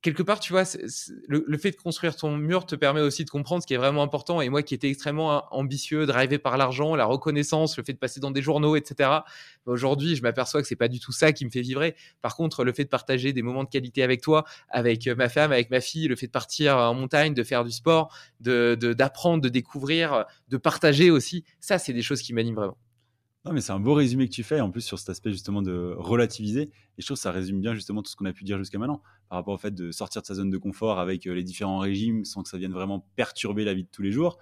Euh, 0.05 0.11
quelque 0.15 0.23
part, 0.23 0.41
tu 0.41 0.53
vois, 0.53 0.65
le, 1.29 1.59
fait 1.59 1.71
de 1.71 1.77
construire 1.77 2.17
ton 2.17 2.37
mur 2.37 2.67
te 2.67 2.75
permet 2.75 3.01
aussi 3.01 3.25
de 3.25 3.31
comprendre 3.31 3.63
ce 3.63 3.67
qui 3.67 3.75
est 3.75 3.79
vraiment 3.79 4.03
important. 4.03 4.41
Et 4.41 4.49
moi 4.49 4.63
qui 4.63 4.75
étais 4.75 4.89
extrêmement 4.89 5.45
ambitieux, 5.55 6.07
drivé 6.07 6.39
par 6.39 6.57
l'argent, 6.57 6.95
la 6.95 7.05
reconnaissance, 7.05 7.77
le 7.77 7.85
fait 7.85 7.93
de 7.93 7.99
passer 7.99 8.21
dans 8.21 8.31
des 8.31 8.43
journaux, 8.43 8.77
etc. 8.77 9.11
Aujourd'hui, 9.67 10.17
je 10.17 10.23
m'aperçois 10.23 10.63
que 10.63 10.69
c'est 10.69 10.77
pas 10.77 10.89
du 10.89 11.01
tout 11.01 11.13
ça 11.13 11.33
qui 11.33 11.45
me 11.45 11.51
fait 11.51 11.63
vibrer. 11.63 11.95
Par 12.23 12.37
contre, 12.37 12.65
le 12.65 12.73
fait 12.73 12.85
de 12.85 12.89
partager 12.89 13.33
des 13.33 13.43
moments 13.43 13.65
de 13.65 13.69
qualité 13.69 14.03
avec 14.03 14.21
toi, 14.21 14.45
avec 14.69 15.07
ma 15.07 15.29
femme, 15.29 15.53
avec 15.53 15.71
ma 15.71 15.81
fille, 15.81 16.09
le 16.09 16.17
fait 16.17 16.27
de 16.27 16.33
partir 16.33 16.77
en 16.77 16.95
montagne, 16.95 17.35
de 17.35 17.43
faire 17.43 17.65
du 17.65 17.73
sport, 17.73 18.15
de 18.41 18.75
d'apprendre, 18.75 19.43
de 19.43 19.49
découvrir, 19.49 20.25
de 20.49 20.57
partager 20.57 21.11
aussi, 21.11 21.45
ça, 21.61 21.79
c'est 21.79 21.93
des 21.93 22.03
choses 22.03 22.23
qui 22.23 22.33
m'animent 22.33 22.57
vraiment. 22.57 22.77
Non, 23.45 23.53
mais 23.53 23.61
c'est 23.61 23.73
un 23.73 23.81
beau 23.81 23.93
résumé 23.93 24.27
que 24.27 24.33
tu 24.33 24.43
fais, 24.43 24.61
en 24.61 24.71
plus 24.71 24.81
sur 24.81 24.99
cet 24.99 25.11
aspect 25.11 25.31
justement 25.31 25.61
de 25.61 25.95
relativiser. 25.99 26.63
Et 26.63 26.71
je 26.99 27.05
trouve 27.05 27.17
que 27.17 27.23
ça 27.23 27.31
résume 27.31 27.61
bien 27.61 27.75
justement 27.75 28.03
tout 28.03 28.11
ce 28.11 28.17
qu'on 28.17 28.25
a 28.25 28.33
pu 28.33 28.45
dire 28.45 28.57
jusqu'à 28.59 28.79
maintenant, 28.79 29.03
par 29.29 29.39
rapport 29.39 29.55
au 29.55 29.59
fait 29.59 29.75
de 29.75 29.91
sortir 29.91 30.23
de 30.23 30.27
sa 30.27 30.35
zone 30.35 30.51
de 30.51 30.57
confort 30.57 30.99
avec 30.99 31.27
les 31.27 31.43
différents 31.43 31.79
régimes 31.79 32.25
sans 32.25 32.43
que 32.43 32.49
ça 32.49 32.57
vienne 32.57 32.73
vraiment 32.73 33.07
perturber 33.17 33.65
la 33.65 33.75
vie 33.75 33.85
de 33.85 33.89
tous 33.91 34.03
les 34.03 34.13
jours. 34.13 34.39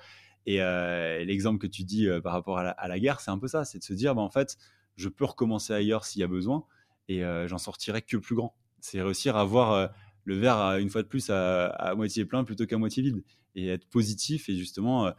Et 0.46 0.62
euh, 0.62 1.24
l'exemple 1.24 1.58
que 1.58 1.66
tu 1.66 1.82
dis 1.82 2.08
euh, 2.08 2.20
par 2.20 2.32
rapport 2.32 2.58
à 2.58 2.88
la, 2.88 2.98
guerre, 3.00 3.20
c'est 3.20 3.30
un 3.30 3.38
peu 3.38 3.48
ça, 3.48 3.64
c'est 3.64 3.78
de 3.78 3.84
se 3.84 3.92
dire, 3.92 4.14
bah, 4.14 4.22
en 4.22 4.30
fait, 4.30 4.56
je 4.96 5.08
peux 5.08 5.24
recommencer 5.24 5.72
ailleurs 5.72 6.04
s'il 6.04 6.20
y 6.20 6.24
a 6.24 6.28
besoin, 6.28 6.64
et 7.08 7.24
euh, 7.24 7.48
j'en 7.48 7.58
sortirai 7.58 8.02
que 8.02 8.16
plus 8.16 8.34
grand. 8.34 8.54
C'est 8.80 9.02
réussir 9.02 9.36
à 9.36 9.44
voir 9.44 9.72
euh, 9.72 9.86
le 10.24 10.36
verre, 10.36 10.78
une 10.78 10.90
fois 10.90 11.02
de 11.02 11.08
plus, 11.08 11.30
à, 11.30 11.94
moitié 11.96 12.24
plein 12.24 12.44
plutôt 12.44 12.66
qu'à 12.66 12.78
moitié 12.78 13.02
vide, 13.02 13.22
et 13.54 13.68
être 13.68 13.86
positif, 13.88 14.48
et 14.48 14.56
justement 14.56 15.06
euh, 15.06 15.10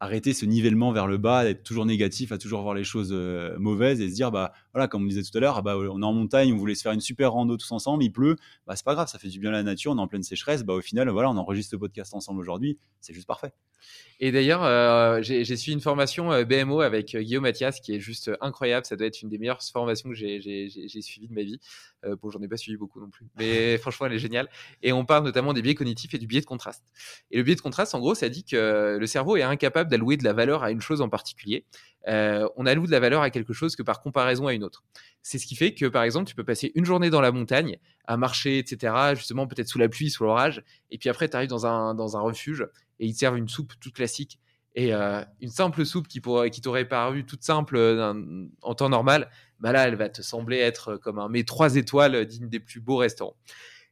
arrêter 0.00 0.32
ce 0.32 0.46
nivellement 0.46 0.92
vers 0.92 1.06
le 1.06 1.18
bas, 1.18 1.44
d'être 1.44 1.62
toujours 1.62 1.86
négatif, 1.86 2.32
à 2.32 2.38
toujours 2.38 2.62
voir 2.62 2.74
les 2.74 2.84
choses 2.84 3.10
euh, 3.12 3.56
mauvaises 3.58 4.00
et 4.00 4.08
se 4.08 4.14
dire, 4.14 4.30
bah 4.30 4.52
voilà, 4.72 4.88
comme 4.88 5.02
on 5.02 5.06
disait 5.06 5.22
tout 5.22 5.36
à 5.36 5.40
l'heure, 5.40 5.62
bah, 5.62 5.76
on 5.76 6.02
est 6.02 6.04
en 6.04 6.12
montagne, 6.12 6.52
on 6.52 6.56
voulait 6.56 6.74
se 6.74 6.82
faire 6.82 6.92
une 6.92 7.00
super 7.00 7.32
rando 7.32 7.56
tous 7.56 7.70
ensemble, 7.72 8.02
il 8.02 8.10
pleut, 8.10 8.36
bah 8.66 8.74
c'est 8.76 8.84
pas 8.84 8.94
grave, 8.94 9.08
ça 9.08 9.18
fait 9.18 9.28
du 9.28 9.38
bien 9.38 9.50
à 9.50 9.52
la 9.52 9.62
nature, 9.62 9.92
on 9.92 9.98
est 9.98 10.00
en 10.00 10.08
pleine 10.08 10.22
sécheresse, 10.22 10.64
bah 10.64 10.74
au 10.74 10.80
final, 10.80 11.08
voilà, 11.10 11.30
on 11.30 11.36
enregistre 11.36 11.74
le 11.74 11.78
podcast 11.78 12.14
ensemble 12.14 12.40
aujourd'hui, 12.40 12.78
c'est 13.00 13.12
juste 13.12 13.26
parfait. 13.26 13.52
Et 14.22 14.32
d'ailleurs, 14.32 14.62
euh, 14.64 15.22
j'ai 15.22 15.44
suivi 15.56 15.72
une 15.72 15.80
formation 15.80 16.30
euh, 16.30 16.44
BMO 16.44 16.82
avec 16.82 17.14
euh, 17.14 17.22
Guillaume 17.22 17.44
Mathias 17.44 17.80
qui 17.80 17.94
est 17.94 18.00
juste 18.00 18.30
incroyable. 18.42 18.84
Ça 18.84 18.94
doit 18.94 19.06
être 19.06 19.22
une 19.22 19.30
des 19.30 19.38
meilleures 19.38 19.62
formations 19.62 20.10
que 20.10 20.14
j'ai 20.14 20.40
suivies 21.00 21.28
de 21.28 21.34
ma 21.34 21.42
vie. 21.42 21.58
Euh, 22.04 22.16
bon, 22.20 22.30
j'en 22.30 22.40
ai 22.42 22.48
pas 22.48 22.58
suivi 22.58 22.76
beaucoup 22.76 23.00
non 23.00 23.08
plus, 23.08 23.26
mais 23.38 23.78
franchement, 23.78 24.06
elle 24.06 24.12
est 24.12 24.18
géniale. 24.18 24.48
Et 24.82 24.92
on 24.92 25.06
parle 25.06 25.24
notamment 25.24 25.54
des 25.54 25.62
biais 25.62 25.74
cognitifs 25.74 26.12
et 26.12 26.18
du 26.18 26.26
biais 26.26 26.42
de 26.42 26.46
contraste. 26.46 26.84
Et 27.30 27.38
le 27.38 27.42
biais 27.42 27.54
de 27.54 27.62
contraste, 27.62 27.94
en 27.94 27.98
gros, 27.98 28.14
ça 28.14 28.28
dit 28.28 28.44
que 28.44 28.98
le 29.00 29.06
cerveau 29.06 29.38
est 29.38 29.42
incapable 29.42 29.90
d'allouer 29.90 30.18
de 30.18 30.24
la 30.24 30.34
valeur 30.34 30.62
à 30.62 30.70
une 30.70 30.82
chose 30.82 31.00
en 31.00 31.08
particulier. 31.08 31.64
Euh, 32.08 32.48
on 32.56 32.66
alloue 32.66 32.86
de 32.86 32.90
la 32.90 33.00
valeur 33.00 33.22
à 33.22 33.30
quelque 33.30 33.52
chose 33.52 33.76
que 33.76 33.82
par 33.82 34.00
comparaison 34.00 34.46
à 34.46 34.54
une 34.54 34.64
autre. 34.64 34.84
C'est 35.22 35.38
ce 35.38 35.46
qui 35.46 35.56
fait 35.56 35.74
que, 35.74 35.86
par 35.86 36.02
exemple, 36.02 36.28
tu 36.28 36.34
peux 36.34 36.44
passer 36.44 36.72
une 36.74 36.84
journée 36.84 37.10
dans 37.10 37.20
la 37.20 37.32
montagne 37.32 37.78
à 38.06 38.16
marcher, 38.16 38.58
etc., 38.58 39.14
justement, 39.14 39.46
peut-être 39.46 39.68
sous 39.68 39.78
la 39.78 39.88
pluie, 39.88 40.10
sous 40.10 40.24
l'orage, 40.24 40.62
et 40.90 40.98
puis 40.98 41.08
après, 41.08 41.28
tu 41.28 41.36
arrives 41.36 41.50
dans 41.50 41.66
un, 41.66 41.94
dans 41.94 42.16
un 42.16 42.20
refuge 42.20 42.66
et 43.00 43.06
ils 43.06 43.14
te 43.14 43.18
servent 43.18 43.38
une 43.38 43.48
soupe 43.48 43.72
toute 43.80 43.94
classique. 43.94 44.38
Et 44.76 44.94
euh, 44.94 45.24
une 45.40 45.50
simple 45.50 45.84
soupe 45.84 46.06
qui, 46.06 46.22
qui 46.52 46.60
t'aurait 46.60 46.84
paru 46.84 47.26
toute 47.26 47.42
simple 47.42 47.76
euh, 47.76 48.46
en 48.62 48.74
temps 48.76 48.88
normal, 48.88 49.28
bah 49.58 49.72
là, 49.72 49.88
elle 49.88 49.96
va 49.96 50.08
te 50.08 50.22
sembler 50.22 50.58
être 50.58 50.96
comme 50.96 51.18
un 51.18 51.28
mais 51.28 51.42
trois 51.42 51.74
étoiles 51.74 52.24
digne 52.24 52.48
des 52.48 52.60
plus 52.60 52.80
beaux 52.80 52.96
restaurants. 52.96 53.36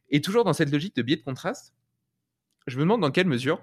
Et 0.09 0.21
toujours 0.21 0.45
dans 0.45 0.53
cette 0.53 0.71
logique 0.71 0.95
de 0.95 1.01
biais 1.01 1.17
de 1.17 1.23
contraste, 1.23 1.73
je 2.67 2.77
me 2.77 2.83
demande 2.83 3.01
dans 3.01 3.11
quelle 3.11 3.27
mesure 3.27 3.61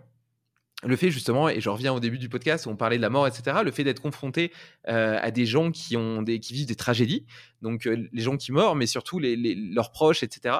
le 0.82 0.94
fait 0.96 1.10
justement, 1.10 1.48
et 1.48 1.60
je 1.60 1.70
reviens 1.70 1.94
au 1.94 2.00
début 2.00 2.18
du 2.18 2.28
podcast 2.28 2.66
où 2.66 2.68
on 2.68 2.76
parlait 2.76 2.98
de 2.98 3.02
la 3.02 3.08
mort, 3.08 3.26
etc., 3.26 3.58
le 3.64 3.70
fait 3.70 3.82
d'être 3.82 4.00
confronté 4.00 4.52
euh, 4.88 5.18
à 5.20 5.30
des 5.30 5.46
gens 5.46 5.70
qui, 5.70 5.96
ont 5.96 6.20
des, 6.20 6.38
qui 6.38 6.52
vivent 6.52 6.66
des 6.66 6.74
tragédies, 6.74 7.24
donc 7.62 7.86
euh, 7.86 8.06
les 8.12 8.22
gens 8.22 8.36
qui 8.36 8.52
meurent, 8.52 8.76
mais 8.76 8.86
surtout 8.86 9.18
leurs 9.18 9.90
proches, 9.90 10.22
etc., 10.22 10.54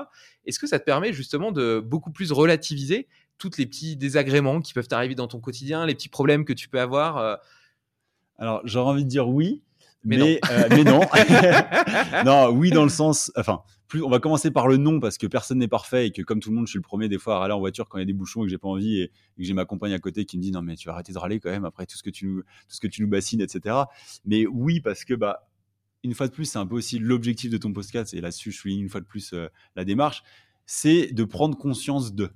est-ce 0.46 0.58
que 0.58 0.66
ça 0.66 0.78
te 0.78 0.84
permet 0.84 1.12
justement 1.12 1.52
de 1.52 1.80
beaucoup 1.84 2.12
plus 2.12 2.32
relativiser 2.32 3.08
tous 3.38 3.56
les 3.58 3.66
petits 3.66 3.96
désagréments 3.96 4.60
qui 4.60 4.72
peuvent 4.72 4.88
arriver 4.90 5.14
dans 5.14 5.28
ton 5.28 5.40
quotidien, 5.40 5.86
les 5.86 5.94
petits 5.94 6.08
problèmes 6.08 6.44
que 6.44 6.52
tu 6.52 6.68
peux 6.68 6.80
avoir 6.80 7.18
euh... 7.18 7.36
Alors 8.38 8.60
j'aurais 8.64 8.90
envie 8.90 9.04
de 9.04 9.08
dire 9.08 9.28
oui, 9.28 9.62
mais, 10.04 10.16
mais 10.18 10.22
non. 10.22 10.38
Euh, 10.50 10.68
mais 10.70 10.84
non. 10.84 11.00
non, 12.24 12.48
oui 12.50 12.70
dans 12.70 12.82
le 12.82 12.90
sens, 12.90 13.32
enfin, 13.36 13.62
plus, 13.88 14.02
on 14.02 14.10
va 14.10 14.18
commencer 14.18 14.50
par 14.50 14.68
le 14.68 14.76
non 14.76 15.00
parce 15.00 15.16
que 15.16 15.26
personne 15.26 15.58
n'est 15.58 15.68
parfait 15.68 16.08
et 16.08 16.10
que 16.10 16.22
comme 16.22 16.40
tout 16.40 16.50
le 16.50 16.56
monde, 16.56 16.66
je 16.66 16.70
suis 16.70 16.78
le 16.78 16.82
premier 16.82 17.08
des 17.08 17.18
fois 17.18 17.36
à 17.36 17.38
râler 17.38 17.54
en 17.54 17.60
voiture 17.60 17.88
quand 17.88 17.98
il 17.98 18.02
y 18.02 18.02
a 18.02 18.06
des 18.06 18.12
bouchons 18.12 18.42
et 18.42 18.46
que 18.46 18.50
j'ai 18.50 18.58
pas 18.58 18.68
envie 18.68 19.00
et, 19.00 19.04
et 19.04 19.10
que 19.38 19.44
j'ai 19.44 19.54
ma 19.54 19.64
compagne 19.64 19.92
à 19.92 19.98
côté 19.98 20.24
qui 20.24 20.36
me 20.36 20.42
dit 20.42 20.50
non 20.50 20.60
mais 20.60 20.76
tu 20.76 20.88
vas 20.88 20.94
arrêter 20.94 21.12
de 21.12 21.18
râler 21.18 21.40
quand 21.40 21.50
même 21.50 21.64
après 21.64 21.86
tout 21.86 21.96
ce 21.96 22.02
que 22.02 22.10
tu 22.10 22.26
nous, 22.26 22.42
tout 22.42 22.46
ce 22.68 22.80
que 22.80 22.88
tu 22.88 23.02
nous 23.02 23.08
bassines, 23.08 23.40
etc. 23.40 23.76
Mais 24.24 24.46
oui 24.46 24.80
parce 24.80 25.04
que 25.04 25.14
bah 25.14 25.48
une 26.06 26.14
fois 26.14 26.28
de 26.28 26.32
plus, 26.32 26.44
c'est 26.44 26.58
un 26.58 26.66
peu 26.66 26.76
aussi 26.76 26.98
l'objectif 26.98 27.50
de 27.50 27.58
ton 27.58 27.72
podcast 27.72 28.14
et 28.14 28.20
là-dessus, 28.20 28.52
je 28.52 28.58
souligne 28.58 28.80
une 28.80 28.88
fois 28.88 29.00
de 29.00 29.06
plus 29.06 29.32
euh, 29.32 29.48
la 29.74 29.84
démarche, 29.84 30.22
c'est 30.64 31.12
de 31.12 31.24
prendre 31.24 31.58
conscience 31.58 32.14
de. 32.14 32.30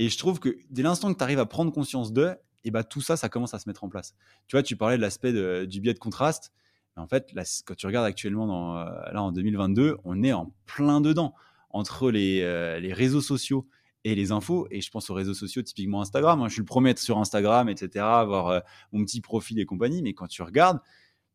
Et 0.00 0.08
je 0.08 0.16
trouve 0.16 0.40
que 0.40 0.56
dès 0.70 0.80
l'instant 0.80 1.12
que 1.12 1.18
tu 1.18 1.22
arrives 1.22 1.40
à 1.40 1.44
prendre 1.44 1.70
conscience 1.70 2.10
de, 2.10 2.34
et 2.64 2.70
bah 2.70 2.84
tout 2.84 3.02
ça, 3.02 3.18
ça 3.18 3.28
commence 3.28 3.52
à 3.52 3.58
se 3.58 3.68
mettre 3.68 3.84
en 3.84 3.90
place. 3.90 4.14
Tu 4.46 4.56
vois, 4.56 4.62
tu 4.62 4.74
parlais 4.74 4.96
de 4.96 5.02
l'aspect 5.02 5.30
du 5.66 5.80
biais 5.82 5.92
de 5.92 5.98
contraste. 5.98 6.54
En 6.96 7.06
fait, 7.06 7.34
quand 7.66 7.74
tu 7.74 7.86
regardes 7.86 8.06
actuellement 8.06 8.78
euh, 8.78 8.84
là 9.12 9.22
en 9.22 9.30
2022, 9.30 9.98
on 10.04 10.22
est 10.22 10.32
en 10.32 10.54
plein 10.64 11.02
dedans 11.02 11.34
entre 11.68 12.10
les, 12.10 12.40
euh, 12.40 12.80
les 12.80 12.94
réseaux 12.94 13.20
sociaux 13.20 13.68
et 14.04 14.14
les 14.14 14.32
infos. 14.32 14.66
Et 14.70 14.80
je 14.80 14.90
pense 14.90 15.10
aux 15.10 15.14
réseaux 15.14 15.34
sociaux, 15.34 15.60
typiquement 15.60 16.00
Instagram. 16.00 16.38
Moi, 16.38 16.48
je 16.48 16.54
suis 16.54 16.62
le 16.62 16.66
premier 16.66 16.88
à 16.88 16.92
être 16.92 16.98
sur 16.98 17.18
Instagram, 17.18 17.68
etc., 17.68 18.02
avoir 18.02 18.48
euh, 18.48 18.60
mon 18.92 19.04
petit 19.04 19.20
profil 19.20 19.60
et 19.60 19.66
compagnie. 19.66 20.00
Mais 20.00 20.14
quand 20.14 20.28
tu 20.28 20.40
regardes, 20.40 20.80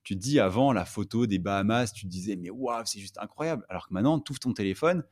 tu 0.01 0.15
te 0.15 0.19
dis 0.19 0.39
avant 0.39 0.73
la 0.73 0.85
photo 0.85 1.27
des 1.27 1.37
Bahamas, 1.37 1.93
tu 1.93 2.07
te 2.07 2.11
disais, 2.11 2.35
mais 2.35 2.49
waouh, 2.49 2.81
c'est 2.85 2.99
juste 2.99 3.19
incroyable. 3.19 3.63
Alors 3.69 3.87
que 3.87 3.93
maintenant, 3.93 4.19
tu 4.19 4.31
ouvres 4.31 4.39
ton 4.39 4.53
téléphone, 4.53 5.03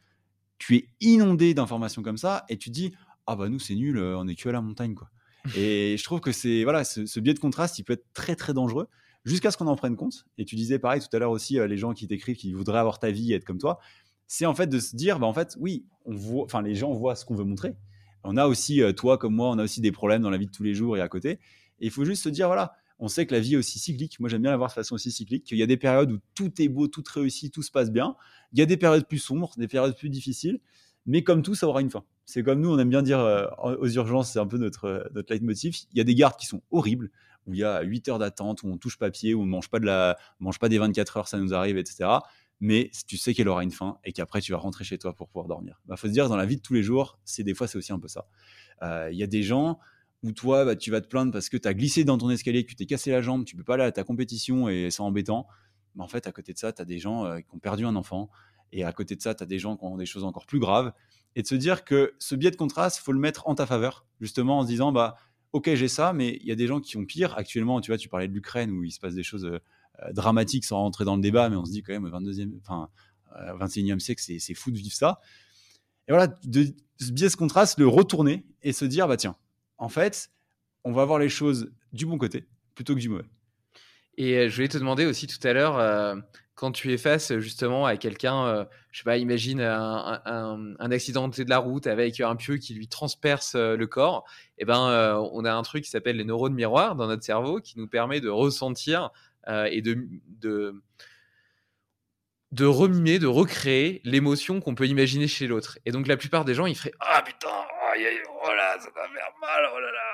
tu 0.57 0.75
es 0.75 0.89
inondé 1.01 1.53
d'informations 1.53 2.01
comme 2.01 2.17
ça 2.17 2.45
et 2.49 2.57
tu 2.57 2.69
te 2.69 2.73
dis, 2.73 2.93
ah 3.27 3.35
bah 3.35 3.49
nous, 3.49 3.59
c'est 3.59 3.75
nul, 3.75 3.99
on 3.99 4.27
est 4.27 4.35
que 4.35 4.49
à 4.49 4.51
la 4.51 4.61
montagne, 4.61 4.95
quoi. 4.95 5.09
et 5.55 5.95
je 5.97 6.03
trouve 6.03 6.19
que 6.19 6.31
c'est, 6.31 6.63
voilà, 6.63 6.83
ce, 6.83 7.05
ce 7.05 7.19
biais 7.19 7.33
de 7.33 7.39
contraste, 7.39 7.79
il 7.79 7.83
peut 7.83 7.93
être 7.93 8.05
très, 8.13 8.35
très 8.35 8.53
dangereux 8.53 8.87
jusqu'à 9.25 9.51
ce 9.51 9.57
qu'on 9.57 9.67
en 9.67 9.75
prenne 9.75 9.95
compte. 9.95 10.25
Et 10.37 10.45
tu 10.45 10.55
disais 10.55 10.79
pareil 10.79 11.01
tout 11.01 11.15
à 11.15 11.19
l'heure 11.19 11.31
aussi, 11.31 11.59
euh, 11.59 11.67
les 11.67 11.77
gens 11.77 11.93
qui 11.93 12.07
t'écrivent, 12.07 12.35
qui 12.35 12.53
voudraient 12.53 12.79
avoir 12.79 12.99
ta 12.99 13.11
vie 13.11 13.31
et 13.31 13.35
être 13.35 13.45
comme 13.45 13.57
toi, 13.57 13.79
c'est 14.27 14.45
en 14.45 14.55
fait 14.55 14.67
de 14.67 14.79
se 14.79 14.95
dire, 14.95 15.19
bah 15.19 15.27
en 15.27 15.33
fait, 15.33 15.55
oui, 15.59 15.85
on 16.05 16.15
voit, 16.15 16.43
enfin 16.43 16.61
les 16.61 16.75
gens 16.75 16.91
voient 16.93 17.15
ce 17.15 17.25
qu'on 17.25 17.35
veut 17.35 17.43
montrer. 17.43 17.75
On 18.23 18.37
a 18.37 18.47
aussi, 18.47 18.81
euh, 18.81 18.93
toi 18.93 19.17
comme 19.17 19.35
moi, 19.35 19.49
on 19.49 19.57
a 19.57 19.63
aussi 19.63 19.81
des 19.81 19.91
problèmes 19.91 20.21
dans 20.21 20.29
la 20.29 20.37
vie 20.37 20.47
de 20.47 20.51
tous 20.51 20.63
les 20.63 20.73
jours 20.73 20.97
et 20.97 21.01
à 21.01 21.07
côté. 21.07 21.31
Et 21.79 21.87
il 21.87 21.91
faut 21.91 22.05
juste 22.05 22.23
se 22.23 22.29
dire, 22.29 22.47
voilà, 22.47 22.73
on 22.99 23.07
sait 23.07 23.25
que 23.25 23.33
la 23.33 23.39
vie 23.39 23.55
est 23.55 23.57
aussi 23.57 23.79
cyclique. 23.79 24.19
Moi, 24.19 24.29
j'aime 24.29 24.41
bien 24.41 24.51
la 24.51 24.57
voir 24.57 24.69
de 24.69 24.73
façon 24.73 24.95
aussi 24.95 25.11
cyclique, 25.11 25.43
qu'il 25.43 25.57
y 25.57 25.63
a 25.63 25.67
des 25.67 25.77
périodes 25.77 26.11
où 26.11 26.19
tout 26.35 26.61
est 26.61 26.69
beau, 26.69 26.87
tout 26.87 27.03
réussit, 27.13 27.53
tout 27.53 27.63
se 27.63 27.71
passe 27.71 27.91
bien. 27.91 28.15
Il 28.53 28.59
y 28.59 28.61
a 28.61 28.65
des 28.65 28.77
périodes 28.77 29.07
plus 29.07 29.17
sombres, 29.17 29.51
des 29.57 29.67
périodes 29.67 29.97
plus 29.97 30.09
difficiles. 30.09 30.61
Mais 31.05 31.23
comme 31.23 31.41
tout, 31.41 31.55
ça 31.55 31.67
aura 31.67 31.81
une 31.81 31.89
fin. 31.89 32.03
C'est 32.25 32.43
comme 32.43 32.61
nous, 32.61 32.71
on 32.73 32.79
aime 32.79 32.89
bien 32.89 33.01
dire 33.01 33.19
euh, 33.19 33.47
aux 33.79 33.89
urgences, 33.89 34.31
c'est 34.31 34.39
un 34.39 34.47
peu 34.47 34.57
notre, 34.57 35.09
notre 35.13 35.33
leitmotiv. 35.33 35.75
Il 35.91 35.97
y 35.97 36.01
a 36.01 36.05
des 36.05 36.15
gardes 36.15 36.37
qui 36.37 36.45
sont 36.45 36.61
horribles, 36.71 37.11
où 37.45 37.53
il 37.53 37.59
y 37.59 37.63
a 37.63 37.81
8 37.81 38.09
heures 38.09 38.19
d'attente, 38.19 38.63
où 38.63 38.67
on 38.67 38.77
touche 38.77 38.97
papier, 38.97 39.33
où 39.33 39.41
on 39.41 39.45
mange 39.45 39.69
pas 39.69 39.79
de 39.79 39.85
la, 39.85 40.17
mange 40.39 40.59
pas 40.59 40.69
des 40.69 40.77
24 40.77 41.17
heures, 41.17 41.27
ça 41.27 41.37
nous 41.37 41.53
arrive, 41.53 41.77
etc. 41.77 42.09
Mais 42.59 42.91
tu 43.07 43.17
sais 43.17 43.33
qu'elle 43.33 43.49
aura 43.49 43.63
une 43.63 43.71
fin 43.71 43.97
et 44.05 44.13
qu'après 44.13 44.39
tu 44.39 44.53
vas 44.53 44.57
rentrer 44.57 44.85
chez 44.85 44.97
toi 44.97 45.13
pour 45.13 45.27
pouvoir 45.27 45.47
dormir. 45.47 45.81
Il 45.83 45.89
bah, 45.89 45.97
faut 45.97 46.07
se 46.07 46.13
dire, 46.13 46.29
dans 46.29 46.37
la 46.37 46.45
vie 46.45 46.55
de 46.55 46.61
tous 46.61 46.73
les 46.73 46.83
jours, 46.83 47.19
c'est 47.25 47.43
des 47.43 47.53
fois 47.53 47.67
c'est 47.67 47.77
aussi 47.77 47.91
un 47.91 47.99
peu 47.99 48.07
ça. 48.07 48.25
Euh, 48.83 49.09
il 49.11 49.17
y 49.17 49.23
a 49.23 49.27
des 49.27 49.43
gens 49.43 49.79
où 50.23 50.31
toi, 50.31 50.63
bah, 50.63 50.75
tu 50.75 50.89
vas 50.89 51.01
te 51.01 51.07
plaindre 51.07 51.33
parce 51.33 51.49
que 51.49 51.57
tu 51.57 51.67
as 51.67 51.73
glissé 51.73 52.05
dans 52.05 52.17
ton 52.17 52.29
escalier, 52.29 52.63
que 52.63 52.69
tu 52.69 52.75
t'es 52.75 52.85
cassé 52.85 53.11
la 53.11 53.21
jambe, 53.21 53.43
tu 53.43 53.57
peux 53.57 53.65
pas 53.65 53.73
aller 53.73 53.83
à 53.83 53.91
ta 53.91 54.05
compétition 54.05 54.69
et 54.69 54.89
c'est 54.89 55.01
embêtant. 55.01 55.47
Mais 55.95 56.03
en 56.03 56.07
fait, 56.07 56.25
à 56.25 56.31
côté 56.31 56.53
de 56.53 56.57
ça, 56.57 56.71
tu 56.71 56.81
as 56.81 56.85
des 56.85 56.99
gens 56.99 57.25
euh, 57.25 57.39
qui 57.39 57.53
ont 57.53 57.59
perdu 57.59 57.85
un 57.85 57.95
enfant. 57.95 58.29
Et 58.71 58.83
à 58.83 58.91
côté 58.91 59.15
de 59.15 59.21
ça, 59.21 59.35
tu 59.35 59.43
as 59.43 59.45
des 59.45 59.59
gens 59.59 59.77
qui 59.77 59.85
ont 59.85 59.97
des 59.97 60.05
choses 60.05 60.23
encore 60.23 60.45
plus 60.45 60.59
graves. 60.59 60.93
Et 61.35 61.41
de 61.41 61.47
se 61.47 61.55
dire 61.55 61.83
que 61.83 62.13
ce 62.19 62.35
biais 62.35 62.51
de 62.51 62.55
contraste, 62.55 62.99
faut 62.99 63.11
le 63.11 63.19
mettre 63.19 63.47
en 63.47 63.55
ta 63.55 63.65
faveur, 63.65 64.05
justement 64.21 64.59
en 64.59 64.61
se 64.63 64.67
disant, 64.67 64.91
bah, 64.91 65.17
ok, 65.51 65.73
j'ai 65.73 65.87
ça, 65.87 66.13
mais 66.13 66.37
il 66.41 66.47
y 66.47 66.51
a 66.51 66.55
des 66.55 66.67
gens 66.67 66.79
qui 66.79 66.97
ont 66.97 67.05
pire. 67.05 67.37
Actuellement, 67.37 67.81
tu 67.81 67.91
vois, 67.91 67.97
tu 67.97 68.09
parlais 68.09 68.27
de 68.27 68.33
l'Ukraine 68.33 68.71
où 68.71 68.83
il 68.83 68.91
se 68.91 68.99
passe 68.99 69.15
des 69.15 69.23
choses 69.23 69.45
euh, 69.45 69.59
dramatiques 70.11 70.65
sans 70.65 70.77
rentrer 70.77 71.05
dans 71.05 71.15
le 71.15 71.21
débat, 71.21 71.49
mais 71.49 71.55
on 71.55 71.65
se 71.65 71.71
dit 71.71 71.83
quand 71.83 71.93
même, 71.93 72.07
22e, 72.07 72.51
enfin, 72.61 72.89
21e 73.59 73.99
siècle, 73.99 74.23
c'est 74.23 74.53
fou 74.53 74.71
de 74.71 74.77
vivre 74.77 74.95
ça. 74.95 75.19
Et 76.07 76.11
voilà, 76.11 76.27
de 76.27 76.65
ce 76.99 77.11
biais 77.11 77.29
de 77.29 77.35
contraste, 77.35 77.79
le 77.79 77.87
retourner 77.87 78.45
et 78.61 78.73
se 78.73 78.85
dire, 78.85 79.07
bah 79.07 79.17
tiens, 79.17 79.35
en 79.77 79.89
fait, 79.89 80.31
on 80.83 80.91
va 80.91 81.05
voir 81.05 81.19
les 81.19 81.29
choses 81.29 81.71
du 81.93 82.05
bon 82.05 82.17
côté 82.17 82.47
plutôt 82.75 82.95
que 82.95 82.99
du 82.99 83.09
mauvais. 83.09 83.25
Et 84.17 84.35
euh, 84.37 84.49
je 84.49 84.55
voulais 84.55 84.67
te 84.67 84.77
demander 84.77 85.05
aussi 85.05 85.27
tout 85.27 85.45
à 85.47 85.53
l'heure, 85.53 85.77
euh, 85.77 86.15
quand 86.55 86.71
tu 86.71 86.93
es 86.93 86.97
face 86.97 87.37
justement 87.39 87.85
à 87.85 87.97
quelqu'un, 87.97 88.45
euh, 88.45 88.65
je 88.91 88.99
sais 88.99 89.03
pas, 89.03 89.17
imagine 89.17 89.59
un, 89.59 90.21
un, 90.25 90.91
accident 90.91 91.27
de 91.27 91.49
la 91.49 91.57
route 91.57 91.87
avec 91.87 92.19
un 92.19 92.35
pieu 92.35 92.57
qui 92.57 92.75
lui 92.75 92.87
transperce 92.87 93.55
le 93.55 93.85
corps, 93.87 94.25
et 94.57 94.61
eh 94.61 94.65
ben 94.65 95.17
on 95.31 95.45
a 95.45 95.51
un 95.51 95.63
truc 95.63 95.83
qui 95.83 95.89
s'appelle 95.89 96.17
les 96.17 96.25
neurones 96.25 96.53
miroirs 96.53 96.95
dans 96.95 97.07
notre 97.07 97.23
cerveau 97.23 97.59
qui 97.59 97.79
nous 97.79 97.87
permet 97.87 98.21
de 98.21 98.29
ressentir 98.29 99.09
et 99.47 99.81
de, 99.81 100.07
de 102.53 102.65
remimer, 102.65 103.17
de 103.17 103.25
recréer 103.25 103.99
l'émotion 104.03 104.61
qu'on 104.61 104.75
peut 104.75 104.85
imaginer 104.85 105.27
chez 105.27 105.47
l'autre. 105.47 105.79
Et 105.87 105.91
donc 105.91 106.05
la 106.05 106.17
plupart 106.17 106.45
des 106.45 106.53
gens, 106.53 106.67
ils 106.67 106.77
feraient 106.77 106.93
ah 106.99 107.23
putain, 107.25 107.49
oh, 107.49 108.53
là, 108.53 108.77
ça 108.79 108.89
va 108.95 109.07
faire 109.07 109.33
mal, 109.41 109.69
oh 109.73 109.79
là 109.79 109.91
là. 109.91 110.12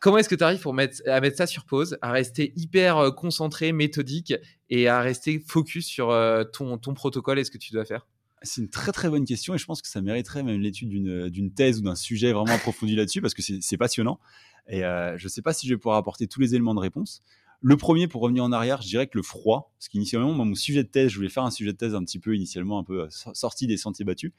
Comment 0.00 0.16
est-ce 0.16 0.30
que 0.30 0.34
tu 0.34 0.42
arrives 0.42 0.60
pour 0.60 0.72
mettre, 0.72 1.02
à 1.06 1.20
mettre 1.20 1.36
ça 1.36 1.46
sur 1.46 1.66
pause, 1.66 1.98
à 2.00 2.10
rester 2.10 2.54
hyper 2.56 2.96
euh, 2.96 3.10
concentré, 3.10 3.72
méthodique 3.72 4.34
et 4.70 4.88
à 4.88 5.02
rester 5.02 5.44
focus 5.46 5.86
sur 5.86 6.08
euh, 6.08 6.42
ton, 6.42 6.78
ton 6.78 6.94
protocole 6.94 7.38
et 7.38 7.44
ce 7.44 7.50
que 7.50 7.58
tu 7.58 7.74
dois 7.74 7.84
faire? 7.84 8.06
C'est 8.42 8.62
une 8.62 8.70
très 8.70 8.92
très 8.92 9.10
bonne 9.10 9.26
question 9.26 9.54
et 9.54 9.58
je 9.58 9.66
pense 9.66 9.82
que 9.82 9.88
ça 9.88 10.00
mériterait 10.00 10.42
même 10.42 10.58
l'étude 10.58 10.88
d'une 10.88 11.52
thèse 11.52 11.80
ou 11.80 11.82
d'un 11.82 11.94
sujet 11.94 12.32
vraiment 12.32 12.54
approfondi 12.54 12.96
là-dessus 12.96 13.20
parce 13.20 13.34
que 13.34 13.42
c'est 13.42 13.76
passionnant. 13.76 14.18
Et 14.66 14.82
euh, 14.84 15.18
je 15.18 15.24
ne 15.24 15.28
sais 15.28 15.42
pas 15.42 15.52
si 15.52 15.68
je 15.68 15.74
vais 15.74 15.78
pouvoir 15.78 15.98
apporter 15.98 16.26
tous 16.26 16.40
les 16.40 16.54
éléments 16.54 16.74
de 16.74 16.80
réponse. 16.80 17.22
Le 17.60 17.76
premier, 17.76 18.08
pour 18.08 18.22
revenir 18.22 18.42
en 18.42 18.52
arrière, 18.52 18.80
je 18.80 18.88
dirais 18.88 19.06
que 19.06 19.18
le 19.18 19.22
froid, 19.22 19.74
parce 19.78 19.88
qu'initialement, 19.88 20.32
mon 20.32 20.54
sujet 20.54 20.82
de 20.82 20.88
thèse, 20.88 21.10
je 21.10 21.16
voulais 21.16 21.28
faire 21.28 21.42
un 21.42 21.50
sujet 21.50 21.72
de 21.72 21.76
thèse 21.76 21.94
un 21.94 22.02
petit 22.02 22.18
peu 22.18 22.34
initialement 22.34 22.78
un 22.78 22.84
peu 22.84 23.06
sorti 23.10 23.66
des 23.66 23.76
sentiers 23.76 24.06
battus, 24.06 24.32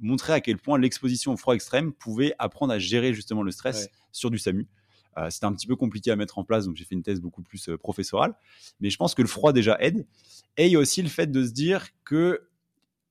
montrer 0.00 0.34
à 0.34 0.40
quel 0.40 0.56
point 0.56 0.78
l'exposition 0.78 1.32
au 1.32 1.36
froid 1.36 1.56
extrême 1.56 1.92
pouvait 1.92 2.32
apprendre 2.38 2.72
à 2.72 2.78
gérer 2.78 3.12
justement 3.12 3.42
le 3.42 3.50
stress 3.50 3.88
sur 4.12 4.30
du 4.30 4.38
SAMU. 4.38 4.68
Euh, 5.18 5.28
c'était 5.30 5.46
un 5.46 5.52
petit 5.52 5.66
peu 5.66 5.76
compliqué 5.76 6.10
à 6.10 6.16
mettre 6.16 6.38
en 6.38 6.44
place, 6.44 6.66
donc 6.66 6.76
j'ai 6.76 6.84
fait 6.84 6.94
une 6.94 7.02
thèse 7.02 7.20
beaucoup 7.20 7.42
plus 7.42 7.68
euh, 7.68 7.76
professorale. 7.76 8.34
Mais 8.80 8.90
je 8.90 8.96
pense 8.96 9.14
que 9.14 9.22
le 9.22 9.28
froid 9.28 9.52
déjà 9.52 9.76
aide. 9.80 10.06
Et 10.56 10.66
il 10.66 10.72
y 10.72 10.76
a 10.76 10.78
aussi 10.78 11.02
le 11.02 11.08
fait 11.08 11.30
de 11.30 11.44
se 11.44 11.52
dire 11.52 11.88
que 12.04 12.46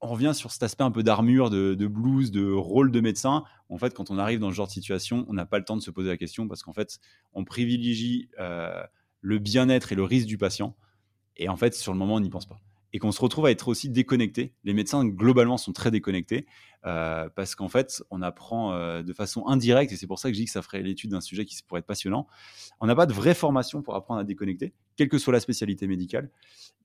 on 0.02 0.08
revient 0.08 0.32
sur 0.34 0.52
cet 0.52 0.64
aspect 0.64 0.84
un 0.84 0.92
peu 0.92 1.04
d'armure, 1.04 1.50
de, 1.50 1.74
de, 1.74 1.88
blues, 1.88 2.32
de 2.32 2.50
rôle 2.50 2.92
de 2.92 3.02
médecin. 3.02 3.44
En 3.68 3.78
fait, 3.78 3.94
quand 3.94 4.12
on 4.12 4.18
arrive 4.18 4.40
dans 4.40 4.50
ce 4.50 4.56
genre 4.56 4.68
de 4.68 4.72
situation, 4.72 5.26
on 5.28 5.34
n'a 5.34 5.46
pas 5.46 5.60
le 5.60 5.66
temps 5.66 5.76
de 5.76 5.82
se 5.82 5.92
poser 5.92 6.08
la 6.08 6.18
question 6.18 6.48
parce 6.48 6.64
qu'en 6.64 6.74
fait, 6.74 7.00
on 7.34 7.44
privilégie 7.44 8.30
euh, 8.40 8.82
le 9.22 9.40
bien-être 9.40 9.92
et 9.92 9.96
le 9.96 10.04
risque 10.04 10.28
du 10.28 10.38
patient. 10.38 10.76
Et 11.36 11.50
en 11.50 11.58
fait, 11.58 11.76
sur 11.76 11.92
le 11.92 12.00
moment, 12.00 12.16
on 12.16 12.20
n'y 12.22 12.30
pense 12.30 12.46
pas 12.46 12.62
et 12.94 13.00
qu'on 13.00 13.12
se 13.12 13.22
retrouve 13.22 13.46
à 13.46 13.52
être 13.52 13.68
aussi 13.68 13.90
déconnecté. 13.90 14.54
Les 14.64 14.74
médecins, 14.74 15.06
globalement, 15.06 15.58
sont 15.58 15.74
très 15.74 15.92
déconnectés 15.92 16.48
euh, 16.86 17.30
parce 17.36 17.56
qu'en 17.56 17.68
fait, 17.68 18.04
on 18.10 18.22
apprend 18.22 18.74
euh, 18.74 19.04
de 19.04 19.14
façon 19.14 19.46
indirecte, 19.48 19.92
et 19.92 19.98
c'est 19.98 20.08
pour 20.08 20.20
ça 20.20 20.30
que 20.30 20.36
je 20.36 20.40
dis 20.40 20.46
que 20.46 20.52
ça 20.52 20.62
ferait 20.62 20.82
l'étude 20.82 21.12
d'un 21.12 21.22
sujet 21.22 21.46
qui 21.46 21.62
pourrait 21.68 21.80
être 21.80 21.86
passionnant. 21.86 22.28
On 22.80 22.88
n'a 22.88 22.96
pas 22.96 23.06
de 23.06 23.14
vraie 23.14 23.36
formation 23.36 23.82
pour 23.82 23.96
apprendre 23.96 24.22
à 24.22 24.24
déconnecter, 24.24 24.74
quelle 24.96 25.10
que 25.10 25.18
soit 25.18 25.34
la 25.34 25.40
spécialité 25.40 25.88
médicale. 25.88 26.32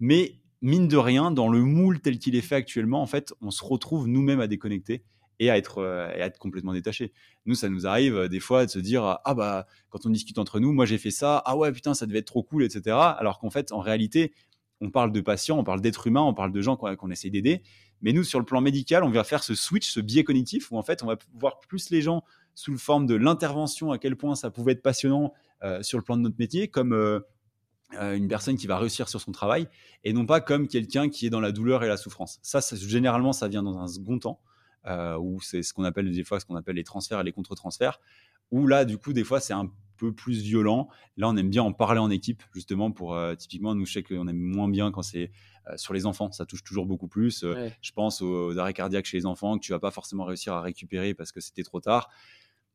Mais 0.00 0.40
mine 0.60 0.88
de 0.88 0.96
rien, 0.96 1.30
dans 1.30 1.48
le 1.48 1.62
moule 1.62 2.00
tel 2.00 2.18
qu'il 2.18 2.36
est 2.36 2.42
fait 2.42 2.56
actuellement, 2.56 3.00
en 3.00 3.06
fait, 3.06 3.32
on 3.40 3.50
se 3.50 3.64
retrouve 3.64 4.08
nous-mêmes 4.08 4.40
à 4.40 4.46
déconnecter 4.46 5.04
et 5.40 5.50
à 5.50 5.56
être, 5.56 5.78
euh, 5.78 6.28
complètement 6.38 6.72
détaché. 6.72 7.12
Nous, 7.46 7.54
ça 7.54 7.68
nous 7.68 7.86
arrive 7.86 8.28
des 8.28 8.40
fois 8.40 8.66
de 8.66 8.70
se 8.70 8.78
dire 8.78 9.18
ah 9.24 9.34
bah 9.34 9.66
quand 9.90 10.06
on 10.06 10.10
discute 10.10 10.38
entre 10.38 10.60
nous, 10.60 10.72
moi 10.72 10.86
j'ai 10.86 10.98
fait 10.98 11.10
ça, 11.10 11.42
ah 11.44 11.56
ouais 11.56 11.72
putain 11.72 11.92
ça 11.92 12.06
devait 12.06 12.20
être 12.20 12.26
trop 12.26 12.44
cool, 12.44 12.62
etc. 12.62 12.96
Alors 12.96 13.40
qu'en 13.40 13.50
fait, 13.50 13.72
en 13.72 13.80
réalité, 13.80 14.32
on 14.84 14.90
parle 14.90 15.12
de 15.12 15.20
patients, 15.20 15.58
on 15.58 15.64
parle 15.64 15.80
d'êtres 15.80 16.06
humains, 16.06 16.22
on 16.22 16.34
parle 16.34 16.52
de 16.52 16.60
gens 16.60 16.76
qu'on 16.76 17.10
essaie 17.10 17.30
d'aider. 17.30 17.62
Mais 18.02 18.12
nous, 18.12 18.24
sur 18.24 18.38
le 18.38 18.44
plan 18.44 18.60
médical, 18.60 19.02
on 19.02 19.10
va 19.10 19.24
faire 19.24 19.42
ce 19.42 19.54
switch, 19.54 19.90
ce 19.90 20.00
biais 20.00 20.24
cognitif, 20.24 20.70
où 20.70 20.76
en 20.76 20.82
fait, 20.82 21.02
on 21.02 21.06
va 21.06 21.16
voir 21.34 21.60
plus 21.60 21.90
les 21.90 22.02
gens 22.02 22.22
sous 22.54 22.70
le 22.70 22.78
forme 22.78 23.06
de 23.06 23.14
l'intervention, 23.14 23.92
à 23.92 23.98
quel 23.98 24.16
point 24.16 24.34
ça 24.34 24.50
pouvait 24.50 24.72
être 24.72 24.82
passionnant 24.82 25.32
euh, 25.62 25.82
sur 25.82 25.98
le 25.98 26.04
plan 26.04 26.16
de 26.16 26.22
notre 26.22 26.36
métier, 26.38 26.68
comme 26.68 26.92
euh, 26.92 27.20
euh, 27.94 28.14
une 28.14 28.28
personne 28.28 28.56
qui 28.56 28.66
va 28.66 28.78
réussir 28.78 29.08
sur 29.08 29.20
son 29.20 29.32
travail, 29.32 29.68
et 30.04 30.12
non 30.12 30.26
pas 30.26 30.40
comme 30.40 30.68
quelqu'un 30.68 31.08
qui 31.08 31.26
est 31.26 31.30
dans 31.30 31.40
la 31.40 31.52
douleur 31.52 31.82
et 31.82 31.88
la 31.88 31.96
souffrance. 31.96 32.38
Ça, 32.42 32.60
généralement, 32.76 33.32
ça 33.32 33.48
vient 33.48 33.62
dans 33.62 33.78
un 33.78 33.88
second 33.88 34.18
temps, 34.18 34.40
où 35.18 35.40
c'est 35.40 35.62
ce 35.62 35.72
qu'on 35.72 35.84
appelle 35.84 36.12
des 36.12 36.24
fois 36.24 36.38
ce 36.40 36.44
qu'on 36.44 36.56
appelle 36.56 36.76
les 36.76 36.84
transferts 36.84 37.20
et 37.20 37.24
les 37.24 37.32
contre-transferts, 37.32 38.00
où 38.50 38.66
là, 38.66 38.84
du 38.84 38.98
coup, 38.98 39.12
des 39.12 39.24
fois, 39.24 39.40
c'est 39.40 39.54
un 39.54 39.70
peu 39.96 40.12
plus 40.12 40.40
violent. 40.42 40.88
Là, 41.16 41.28
on 41.28 41.36
aime 41.36 41.50
bien 41.50 41.62
en 41.62 41.72
parler 41.72 42.00
en 42.00 42.10
équipe, 42.10 42.42
justement, 42.52 42.90
pour 42.90 43.14
euh, 43.14 43.34
typiquement, 43.34 43.74
nous, 43.74 43.86
je 43.86 43.92
sais 43.92 44.02
qu'on 44.02 44.26
aime 44.28 44.38
moins 44.38 44.68
bien 44.68 44.90
quand 44.90 45.02
c'est 45.02 45.30
euh, 45.68 45.76
sur 45.76 45.94
les 45.94 46.06
enfants. 46.06 46.30
Ça 46.32 46.46
touche 46.46 46.64
toujours 46.64 46.86
beaucoup 46.86 47.08
plus. 47.08 47.44
Euh, 47.44 47.68
je 47.80 47.92
pense 47.92 48.22
aux, 48.22 48.58
arrêts 48.58 48.74
cardiaques 48.74 49.06
chez 49.06 49.16
les 49.16 49.26
enfants 49.26 49.58
que 49.58 49.64
tu 49.64 49.72
vas 49.72 49.78
pas 49.78 49.90
forcément 49.90 50.24
réussir 50.24 50.52
à 50.54 50.60
récupérer 50.60 51.14
parce 51.14 51.32
que 51.32 51.40
c'était 51.40 51.62
trop 51.62 51.80
tard. 51.80 52.10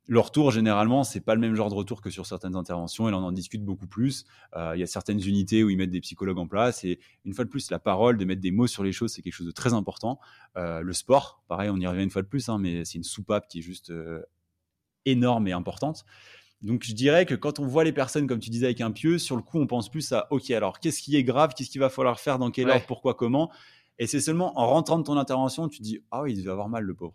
Le 0.07 0.19
retour, 0.19 0.49
généralement, 0.49 1.03
c'est 1.03 1.19
pas 1.19 1.35
le 1.35 1.41
même 1.41 1.53
genre 1.53 1.69
de 1.69 1.75
retour 1.75 2.01
que 2.01 2.09
sur 2.09 2.25
certaines 2.25 2.55
interventions. 2.55 3.07
Et 3.07 3.11
là, 3.11 3.17
on 3.19 3.23
en 3.23 3.31
discute 3.31 3.63
beaucoup 3.63 3.85
plus. 3.85 4.25
Il 4.55 4.79
y 4.79 4.81
a 4.81 4.87
certaines 4.87 5.19
unités 5.23 5.63
où 5.63 5.69
ils 5.69 5.77
mettent 5.77 5.91
des 5.91 6.01
psychologues 6.01 6.39
en 6.39 6.47
place. 6.47 6.83
Et 6.83 6.99
une 7.25 7.35
fois 7.35 7.45
de 7.45 7.49
plus, 7.49 7.69
la 7.69 7.77
parole, 7.77 8.17
de 8.17 8.25
mettre 8.25 8.41
des 8.41 8.49
mots 8.49 8.65
sur 8.65 8.83
les 8.83 8.91
choses, 8.91 9.11
c'est 9.13 9.21
quelque 9.21 9.33
chose 9.33 9.45
de 9.45 9.51
très 9.51 9.73
important. 9.73 10.19
le 10.55 10.93
sport, 10.93 11.43
pareil, 11.47 11.69
on 11.69 11.77
y 11.77 11.85
revient 11.85 12.01
une 12.01 12.09
fois 12.09 12.23
de 12.23 12.27
plus, 12.27 12.49
hein, 12.49 12.57
mais 12.57 12.85
c'est 12.85 12.97
une 12.97 13.03
soupape 13.03 13.47
qui 13.47 13.59
est 13.59 13.61
juste 13.61 13.93
énorme 15.05 15.47
et 15.47 15.51
importante. 15.51 16.05
Donc 16.61 16.83
je 16.83 16.93
dirais 16.93 17.25
que 17.25 17.35
quand 17.35 17.59
on 17.59 17.65
voit 17.65 17.83
les 17.83 17.93
personnes, 17.93 18.27
comme 18.27 18.39
tu 18.39 18.49
disais, 18.49 18.65
avec 18.65 18.81
un 18.81 18.91
pieu, 18.91 19.17
sur 19.17 19.35
le 19.35 19.41
coup, 19.41 19.59
on 19.59 19.67
pense 19.67 19.89
plus 19.89 20.11
à, 20.11 20.27
OK, 20.31 20.51
alors 20.51 20.79
qu'est-ce 20.79 21.01
qui 21.01 21.15
est 21.15 21.23
grave, 21.23 21.53
qu'est-ce 21.55 21.69
qu'il 21.69 21.81
va 21.81 21.89
falloir 21.89 22.19
faire, 22.19 22.39
dans 22.39 22.51
quel 22.51 22.69
ordre, 22.69 22.85
pourquoi, 22.85 23.13
comment? 23.13 23.51
Et 23.97 24.07
c'est 24.07 24.21
seulement 24.21 24.57
en 24.59 24.67
rentrant 24.67 24.97
de 24.97 25.03
ton 25.03 25.17
intervention, 25.17 25.67
tu 25.67 25.81
dis, 25.81 26.01
ah 26.11 26.21
oui, 26.23 26.33
il 26.33 26.39
devait 26.39 26.51
avoir 26.51 26.69
mal, 26.69 26.83
le 26.83 26.93
pauvre. 26.93 27.13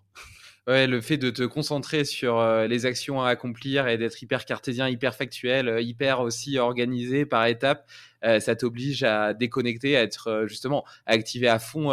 Ouais, 0.67 0.87
le 0.87 1.03
fait 1.03 1.19
de 1.19 1.29
te 1.29 1.43
concentrer 1.43 2.07
sur 2.07 2.39
euh, 2.39 2.67
les 2.67 2.87
actions 2.87 3.21
à 3.21 3.29
accomplir 3.29 3.87
et 3.87 3.99
d'être 3.99 4.23
hyper 4.23 4.47
cartésien, 4.47 4.89
hyper 4.89 5.15
factuel, 5.15 5.69
euh, 5.69 5.83
hyper 5.83 6.21
aussi 6.21 6.57
organisé 6.57 7.27
par 7.27 7.45
étapes, 7.45 7.87
euh, 8.25 8.41
ça 8.41 8.57
t'oblige 8.57 9.03
à 9.03 9.35
déconnecter, 9.35 9.95
à 9.99 10.03
être 10.03 10.45
justement 10.47 10.85
à 11.05 11.13
activer 11.13 11.49
à 11.49 11.59
fond 11.59 11.91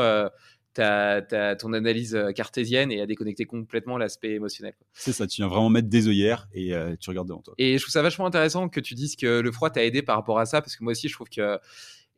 ta, 0.73 1.55
ton 1.55 1.73
analyse 1.73 2.15
euh, 2.15 2.31
cartésienne 2.31 2.91
et 2.91 3.01
à 3.01 3.05
déconnecter 3.05 3.45
complètement 3.45 3.97
l'aspect 3.97 4.31
émotionnel. 4.31 4.73
C'est 4.93 5.11
ça, 5.11 5.27
tu 5.27 5.41
viens 5.41 5.47
vraiment 5.47 5.69
mettre 5.69 5.89
des 5.89 6.07
œillères 6.07 6.47
et 6.53 6.73
euh, 6.73 6.95
tu 6.99 7.09
regardes 7.09 7.27
devant 7.27 7.41
toi. 7.41 7.53
Et 7.57 7.77
je 7.77 7.83
trouve 7.83 7.91
ça 7.91 8.01
vachement 8.01 8.25
intéressant 8.25 8.69
que 8.69 8.79
tu 8.79 8.95
dises 8.95 9.15
que 9.15 9.39
le 9.39 9.51
froid 9.51 9.69
t'a 9.69 9.83
aidé 9.83 10.01
par 10.01 10.15
rapport 10.15 10.39
à 10.39 10.45
ça, 10.45 10.61
parce 10.61 10.75
que 10.75 10.83
moi 10.83 10.91
aussi, 10.91 11.07
je 11.07 11.13
trouve 11.13 11.29
que 11.29 11.59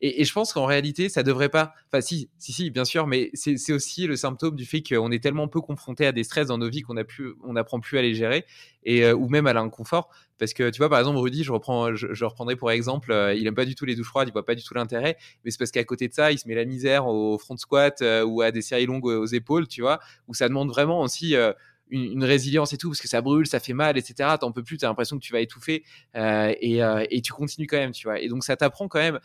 et, 0.05 0.25
je 0.25 0.33
pense 0.33 0.51
qu'en 0.51 0.65
réalité, 0.65 1.07
ça 1.07 1.23
devrait 1.23 1.47
pas. 1.47 1.73
Enfin, 1.87 2.01
si, 2.01 2.29
si, 2.37 2.51
si, 2.51 2.69
bien 2.69 2.83
sûr, 2.83 3.07
mais 3.07 3.31
c'est 3.33 3.71
aussi 3.71 4.05
le 4.05 4.17
symptôme 4.17 4.57
du 4.57 4.65
fait 4.65 4.83
qu'on 4.83 5.11
est 5.11 5.23
tellement 5.23 5.47
peu 5.47 5.61
confronté 5.61 6.05
à 6.05 6.11
des 6.11 6.25
stress 6.25 6.47
dans 6.47 6.57
nos 6.57 6.69
vies 6.69 6.81
qu'on 6.81 6.97
a 6.97 7.05
plus, 7.05 7.35
on 7.41 7.53
n'apprend 7.53 7.79
plus 7.79 7.97
à 7.97 8.01
les 8.01 8.13
gérer, 8.13 8.45
et 8.83 9.05
euh, 9.05 9.15
ou 9.15 9.29
même 9.29 9.47
à 9.47 9.53
l'inconfort. 9.53 10.09
Parce 10.39 10.53
que 10.53 10.69
tu 10.69 10.79
vois, 10.79 10.89
par 10.89 10.99
exemple, 10.99 11.19
Rudy, 11.19 11.43
je 11.43 11.51
reprends, 11.51 11.95
je, 11.95 12.25
reprendrai 12.25 12.55
pour 12.55 12.71
exemple, 12.71 13.11
euh, 13.11 13.33
il 13.33 13.45
aime 13.47 13.55
pas 13.55 13.65
du 13.65 13.75
tout 13.75 13.85
les 13.85 13.95
douches 13.95 14.07
froides, 14.07 14.27
il 14.27 14.31
voit 14.31 14.45
pas 14.45 14.55
du 14.55 14.63
tout 14.63 14.73
l'intérêt, 14.73 15.17
mais 15.43 15.51
c'est 15.51 15.57
parce 15.57 15.71
qu'à 15.71 15.83
côté 15.83 16.07
de 16.07 16.13
ça, 16.13 16.31
il 16.31 16.39
se 16.39 16.47
met 16.47 16.55
la 16.55 16.65
misère 16.65 17.07
au 17.07 17.37
front 17.37 17.57
squat 17.57 18.01
euh, 18.01 18.23
ou 18.23 18.41
à 18.41 18.51
des 18.51 18.61
séries 18.61 18.85
longues 18.85 19.05
aux, 19.05 19.25
épaules, 19.25 19.67
tu 19.67 19.81
vois, 19.81 19.99
où 20.27 20.33
ça 20.33 20.47
demande 20.47 20.69
vraiment 20.69 21.01
aussi 21.01 21.35
une, 21.93 22.23
résilience 22.23 22.73
et 22.73 22.77
tout, 22.77 22.89
parce 22.89 23.01
que 23.01 23.07
ça 23.07 23.21
brûle, 23.21 23.45
ça 23.45 23.59
fait 23.59 23.73
mal, 23.73 23.97
etc. 23.97 24.29
T'en 24.39 24.51
peux 24.51 24.63
plus, 24.63 24.77
t'as 24.77 24.87
l'impression 24.87 25.17
que 25.17 25.23
tu 25.23 25.31
vas 25.31 25.41
étouffer 25.41 25.83
euh, 26.15 26.53
euh, 26.63 27.05
et, 27.09 27.21
tu 27.21 27.31
continues 27.31 27.67
quand 27.67 27.77
même, 27.77 27.91
tu 27.91 28.07
vois. 28.07 28.19
Et 28.19 28.27
donc 28.27 28.43
ça 28.43 28.55
t'apprend 28.55 28.87
quand 28.87 28.99
même 28.99 29.19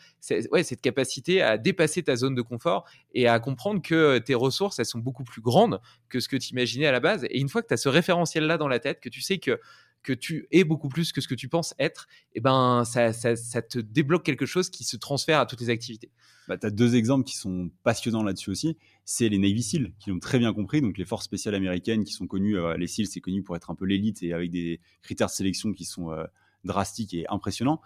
ouais, 0.52 0.62
cette 0.62 0.80
capacité 0.80 1.40
à 1.40 1.56
dépasser 1.56 2.02
ta 2.02 2.16
zone 2.16 2.34
de 2.34 2.42
confort 2.42 2.84
et 3.14 3.26
à 3.26 3.38
comprendre 3.40 3.80
que 3.80 4.18
tes 4.18 4.34
ressources, 4.34 4.78
elles 4.78 4.86
sont 4.86 4.98
beaucoup 4.98 5.24
plus 5.24 5.40
grandes 5.40 5.80
que 6.08 6.20
ce 6.20 6.28
que 6.28 6.36
tu 6.36 6.50
imaginais 6.50 6.86
à 6.86 6.92
la 6.92 7.00
base. 7.00 7.24
Et 7.30 7.40
une 7.40 7.48
fois 7.48 7.62
que 7.62 7.68
tu 7.68 7.74
as 7.74 7.78
ce 7.78 7.88
référentiel-là 7.88 8.58
dans 8.58 8.68
la 8.68 8.78
tête, 8.78 9.00
que 9.00 9.08
tu 9.08 9.22
sais 9.22 9.38
que 9.38 9.58
que 10.02 10.12
tu 10.12 10.46
es 10.50 10.64
beaucoup 10.64 10.88
plus 10.88 11.12
que 11.12 11.20
ce 11.20 11.28
que 11.28 11.34
tu 11.34 11.48
penses 11.48 11.74
être, 11.78 12.08
et 12.34 12.40
ben 12.40 12.84
ça, 12.84 13.12
ça, 13.12 13.36
ça 13.36 13.62
te 13.62 13.78
débloque 13.78 14.24
quelque 14.24 14.46
chose 14.46 14.70
qui 14.70 14.84
se 14.84 14.96
transfère 14.96 15.40
à 15.40 15.46
toutes 15.46 15.60
les 15.60 15.70
activités. 15.70 16.10
Bah, 16.48 16.56
tu 16.56 16.66
as 16.66 16.70
deux 16.70 16.96
exemples 16.96 17.24
qui 17.24 17.36
sont 17.36 17.70
passionnants 17.82 18.22
là-dessus 18.22 18.50
aussi. 18.50 18.78
C'est 19.04 19.28
les 19.28 19.38
Navy 19.38 19.62
SEAL 19.62 19.92
qui 19.98 20.08
l'ont 20.10 20.18
très 20.18 20.38
bien 20.38 20.54
compris, 20.54 20.80
donc 20.80 20.96
les 20.96 21.04
forces 21.04 21.26
spéciales 21.26 21.54
américaines 21.54 22.04
qui 22.04 22.12
sont 22.12 22.26
connues, 22.26 22.58
euh, 22.58 22.76
les 22.78 22.86
SEAL 22.86 23.06
c'est 23.06 23.20
connu 23.20 23.42
pour 23.42 23.54
être 23.54 23.70
un 23.70 23.74
peu 23.74 23.84
l'élite 23.84 24.22
et 24.22 24.32
avec 24.32 24.50
des 24.50 24.80
critères 25.02 25.26
de 25.26 25.32
sélection 25.32 25.72
qui 25.72 25.84
sont 25.84 26.10
euh, 26.10 26.24
drastiques 26.64 27.12
et 27.12 27.26
impressionnants. 27.28 27.82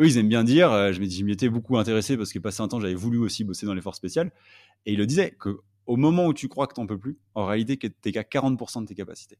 Eux, 0.00 0.06
ils 0.06 0.18
aiment 0.18 0.28
bien 0.28 0.42
dire, 0.42 0.72
euh, 0.72 0.92
je 0.92 1.00
m'y 1.00 1.32
étais 1.32 1.48
beaucoup 1.48 1.78
intéressé 1.78 2.16
parce 2.16 2.32
que 2.32 2.40
passé 2.40 2.60
un 2.60 2.68
temps, 2.68 2.80
j'avais 2.80 2.94
voulu 2.94 3.18
aussi 3.18 3.44
bosser 3.44 3.66
dans 3.66 3.74
les 3.74 3.82
forces 3.82 3.98
spéciales, 3.98 4.32
et 4.84 4.94
ils 4.94 4.98
le 4.98 5.06
disaient 5.06 5.30
que 5.38 5.60
au 5.86 5.96
moment 5.96 6.26
où 6.26 6.34
tu 6.34 6.48
crois 6.48 6.66
que 6.66 6.74
tu 6.74 6.80
n'en 6.80 6.86
peux 6.86 6.98
plus, 6.98 7.18
en 7.34 7.46
réalité, 7.46 7.76
tu 7.76 7.92
n'es 8.04 8.12
qu'à 8.12 8.22
40% 8.22 8.82
de 8.82 8.86
tes 8.86 8.94
capacités. 8.94 9.38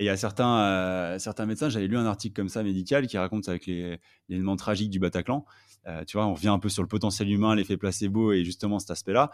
Et 0.00 0.04
il 0.04 0.06
y 0.06 0.08
a 0.08 0.16
certains, 0.16 1.18
certains 1.18 1.44
médecins, 1.44 1.68
j'avais 1.68 1.86
lu 1.86 1.98
un 1.98 2.06
article 2.06 2.34
comme 2.34 2.48
ça 2.48 2.62
médical 2.62 3.06
qui 3.06 3.18
raconte 3.18 3.48
avec 3.50 3.68
éléments 3.68 4.56
tragiques 4.56 4.88
du 4.88 4.98
Bataclan, 4.98 5.44
euh, 5.86 6.04
tu 6.04 6.16
vois, 6.16 6.26
on 6.26 6.34
revient 6.34 6.48
un 6.48 6.58
peu 6.58 6.68
sur 6.68 6.82
le 6.82 6.88
potentiel 6.88 7.30
humain, 7.30 7.54
l'effet 7.54 7.76
placebo 7.76 8.32
et 8.32 8.44
justement 8.44 8.78
cet 8.78 8.90
aspect-là, 8.90 9.30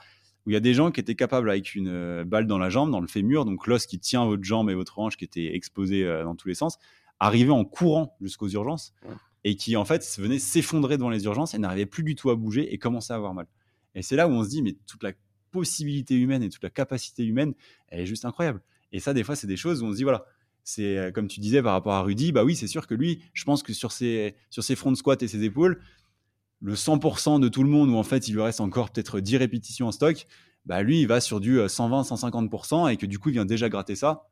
où 0.47 0.51
il 0.51 0.53
y 0.53 0.57
a 0.57 0.61
des 0.61 0.75
gens 0.75 0.91
qui 0.91 1.01
étaient 1.01 1.17
capables 1.17 1.51
avec 1.51 1.75
une 1.75 1.89
euh, 1.89 2.25
balle 2.25 2.47
dans 2.47 2.59
la 2.59 2.71
jambe, 2.71 2.91
dans 2.91 3.01
le 3.01 3.09
fémur, 3.09 3.45
donc 3.45 3.67
l'os 3.67 3.87
qui 3.87 3.99
tient 3.99 4.25
votre 4.25 4.45
jambe 4.45 4.71
et 4.71 4.75
votre 4.75 4.99
hanche 4.99 5.17
qui 5.17 5.25
était 5.25 5.55
exposé 5.55 6.05
euh, 6.05 6.25
dans 6.25 6.37
tous 6.37 6.49
les 6.49 6.55
sens, 6.55 6.79
arriver 7.19 7.51
en 7.51 7.65
courant 7.65 8.17
jusqu'aux 8.21 8.49
urgences 8.49 8.93
et 9.45 9.57
qui 9.57 9.77
en 9.77 9.85
fait 9.85 10.05
venait 10.19 10.39
s'effondrer 10.39 10.99
devant 10.99 11.11
les 11.11 11.25
urgences 11.25 11.55
et 11.55 11.59
n'arrivait 11.59 11.87
plus 11.87 12.03
du 12.03 12.15
tout 12.15 12.31
à 12.31 12.37
bouger 12.37 12.73
et 12.73 12.79
commençait 12.79 13.13
à 13.13 13.17
avoir 13.17 13.33
mal. 13.33 13.47
Et 13.95 14.03
c'est 14.03 14.17
là 14.17 14.29
où 14.29 14.33
on 14.33 14.45
se 14.45 14.51
dit, 14.51 14.63
mais 14.63 14.77
toute 14.87 15.03
la 15.03 15.13
possibilité 15.51 16.15
humaine 16.15 16.43
et 16.43 16.51
toute 16.51 16.63
la 16.63 16.71
capacité 16.71 17.25
humaine, 17.25 17.55
elle 17.89 18.01
est 18.01 18.07
juste 18.07 18.27
incroyable. 18.27 18.61
Et 18.93 19.01
ça, 19.01 19.15
des 19.15 19.25
fois, 19.25 19.35
c'est 19.35 19.47
des 19.47 19.57
choses 19.57 19.83
où 19.83 19.87
on 19.87 19.93
se 19.93 19.97
dit, 19.97 20.03
voilà, 20.03 20.27
c'est 20.67 21.13
comme 21.15 21.29
tu 21.29 21.39
disais 21.39 21.63
par 21.63 21.73
rapport 21.73 21.95
à 21.95 22.03
Rudy, 22.03 22.33
bah 22.33 22.45
oui, 22.45 22.57
c'est 22.57 22.67
sûr 22.67 22.87
que 22.87 22.95
lui, 22.95 23.23
je 23.33 23.45
pense 23.45 23.63
que 23.63 23.73
sur 23.73 23.93
ses, 23.93 24.35
sur 24.51 24.65
ses 24.65 24.75
fronts 24.75 24.91
de 24.91 24.97
squat 24.97 25.23
et 25.23 25.29
ses 25.29 25.45
épaules, 25.45 25.81
le 26.61 26.75
100% 26.75 27.41
de 27.41 27.49
tout 27.49 27.63
le 27.63 27.69
monde 27.69 27.91
où 27.91 27.97
en 27.97 28.03
fait 28.03 28.29
il 28.29 28.35
lui 28.35 28.43
reste 28.43 28.61
encore 28.61 28.91
peut-être 28.91 29.21
10 29.21 29.37
répétitions 29.37 29.87
en 29.87 29.93
stock, 29.93 30.27
bah 30.65 30.83
lui 30.83 31.01
il 31.01 31.07
va 31.07 31.21
sur 31.21 31.41
du 31.41 31.59
120-150% 31.59 32.85
euh, 32.85 32.89
et 32.89 32.97
que 32.97 33.07
du 33.07 33.19
coup 33.19 33.29
il 33.29 33.33
vient 33.33 33.45
déjà 33.45 33.69
gratter 33.69 33.95
ça. 33.95 34.29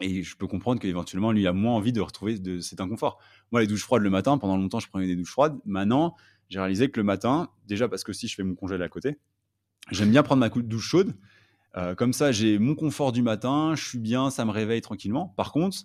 Et 0.00 0.22
je 0.22 0.36
peux 0.36 0.46
comprendre 0.46 0.80
qu'éventuellement 0.80 1.32
lui 1.32 1.46
a 1.46 1.52
moins 1.52 1.74
envie 1.74 1.92
de 1.92 2.00
retrouver 2.00 2.38
de 2.38 2.60
cet 2.60 2.80
inconfort. 2.80 3.18
Moi 3.50 3.60
les 3.60 3.66
douches 3.66 3.82
froides 3.82 4.02
le 4.02 4.10
matin, 4.10 4.38
pendant 4.38 4.56
longtemps 4.56 4.80
je 4.80 4.88
prenais 4.88 5.06
des 5.06 5.16
douches 5.16 5.32
froides. 5.32 5.58
Maintenant 5.64 6.14
j'ai 6.48 6.60
réalisé 6.60 6.90
que 6.90 7.00
le 7.00 7.04
matin, 7.04 7.50
déjà 7.66 7.88
parce 7.88 8.04
que 8.04 8.12
si 8.12 8.28
je 8.28 8.34
fais 8.34 8.42
mon 8.42 8.54
congé 8.54 8.80
à 8.80 8.88
côté, 8.88 9.18
j'aime 9.90 10.10
bien 10.10 10.22
prendre 10.22 10.40
ma 10.40 10.48
douche 10.48 10.86
chaude. 10.86 11.14
Euh, 11.76 11.94
comme 11.94 12.12
ça 12.12 12.32
j'ai 12.32 12.58
mon 12.58 12.74
confort 12.74 13.12
du 13.12 13.22
matin, 13.22 13.74
je 13.74 13.88
suis 13.88 13.98
bien, 13.98 14.30
ça 14.30 14.44
me 14.44 14.50
réveille 14.50 14.82
tranquillement. 14.82 15.34
Par 15.36 15.52
contre, 15.52 15.78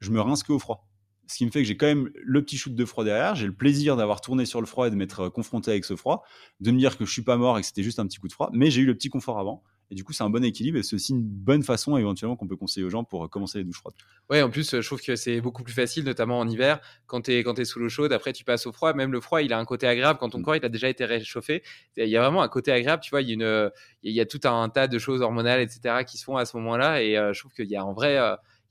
je 0.00 0.10
me 0.10 0.20
rince 0.20 0.42
que 0.42 0.52
au 0.52 0.58
froid 0.58 0.88
ce 1.26 1.36
qui 1.36 1.46
me 1.46 1.50
fait 1.50 1.62
que 1.62 1.68
j'ai 1.68 1.76
quand 1.76 1.86
même 1.86 2.10
le 2.14 2.42
petit 2.42 2.56
shoot 2.56 2.74
de 2.74 2.84
froid 2.84 3.04
derrière. 3.04 3.34
J'ai 3.34 3.46
le 3.46 3.54
plaisir 3.54 3.96
d'avoir 3.96 4.20
tourné 4.20 4.44
sur 4.44 4.60
le 4.60 4.66
froid 4.66 4.86
et 4.86 4.90
de 4.90 4.96
m'être 4.96 5.20
euh, 5.20 5.30
confronté 5.30 5.70
avec 5.70 5.84
ce 5.84 5.96
froid, 5.96 6.24
de 6.60 6.70
me 6.70 6.78
dire 6.78 6.98
que 6.98 7.04
je 7.04 7.12
suis 7.12 7.22
pas 7.22 7.36
mort 7.36 7.58
et 7.58 7.60
que 7.62 7.66
c'était 7.66 7.82
juste 7.82 7.98
un 7.98 8.06
petit 8.06 8.18
coup 8.18 8.28
de 8.28 8.32
froid, 8.32 8.50
mais 8.52 8.70
j'ai 8.70 8.82
eu 8.82 8.86
le 8.86 8.94
petit 8.94 9.08
confort 9.08 9.38
avant. 9.38 9.62
Et 9.94 9.96
du 9.96 10.02
coup, 10.02 10.12
c'est 10.12 10.24
un 10.24 10.30
bon 10.30 10.42
équilibre 10.42 10.76
et 10.76 10.82
c'est 10.82 10.96
aussi 10.96 11.12
une 11.12 11.22
bonne 11.22 11.62
façon 11.62 11.96
éventuellement 11.96 12.34
qu'on 12.34 12.48
peut 12.48 12.56
conseiller 12.56 12.84
aux 12.84 12.90
gens 12.90 13.04
pour 13.04 13.24
euh, 13.24 13.28
commencer 13.28 13.58
les 13.58 13.64
douches 13.64 13.78
froides. 13.78 13.94
Ouais, 14.28 14.42
en 14.42 14.50
plus, 14.50 14.80
je 14.80 14.84
trouve 14.84 15.00
que 15.00 15.14
c'est 15.14 15.40
beaucoup 15.40 15.62
plus 15.62 15.72
facile, 15.72 16.04
notamment 16.04 16.40
en 16.40 16.48
hiver, 16.48 16.80
quand 17.06 17.20
tu 17.20 17.32
es, 17.32 17.44
quand 17.44 17.56
es 17.60 17.64
sous 17.64 17.78
l'eau 17.78 17.88
chaude, 17.88 18.12
après 18.12 18.32
tu 18.32 18.42
passes 18.42 18.66
au 18.66 18.72
froid. 18.72 18.92
Même 18.92 19.12
le 19.12 19.20
froid, 19.20 19.40
il 19.40 19.52
a 19.52 19.58
un 19.60 19.64
côté 19.64 19.86
agréable 19.86 20.18
quand 20.18 20.30
ton 20.30 20.40
mm. 20.40 20.42
corps 20.42 20.56
il 20.56 20.64
a 20.64 20.68
déjà 20.68 20.88
été 20.88 21.04
réchauffé. 21.04 21.62
Il 21.96 22.08
y 22.08 22.16
a 22.16 22.22
vraiment 22.22 22.42
un 22.42 22.48
côté 22.48 22.72
agréable, 22.72 23.04
tu 23.04 23.10
vois. 23.10 23.22
Il 23.22 23.28
y 23.28 23.30
a, 23.30 23.34
une, 23.34 23.70
il 24.02 24.12
y 24.12 24.20
a 24.20 24.26
tout 24.26 24.40
un 24.42 24.68
tas 24.68 24.88
de 24.88 24.98
choses 24.98 25.22
hormonales, 25.22 25.60
etc., 25.60 26.04
qui 26.04 26.18
se 26.18 26.24
font 26.24 26.36
à 26.36 26.44
ce 26.44 26.56
moment-là. 26.56 27.00
Et 27.00 27.16
euh, 27.16 27.32
je 27.32 27.38
trouve 27.38 27.52
qu'il 27.52 27.70
y 27.70 27.76
a 27.76 27.82
un 27.82 27.92
vrai 27.92 28.18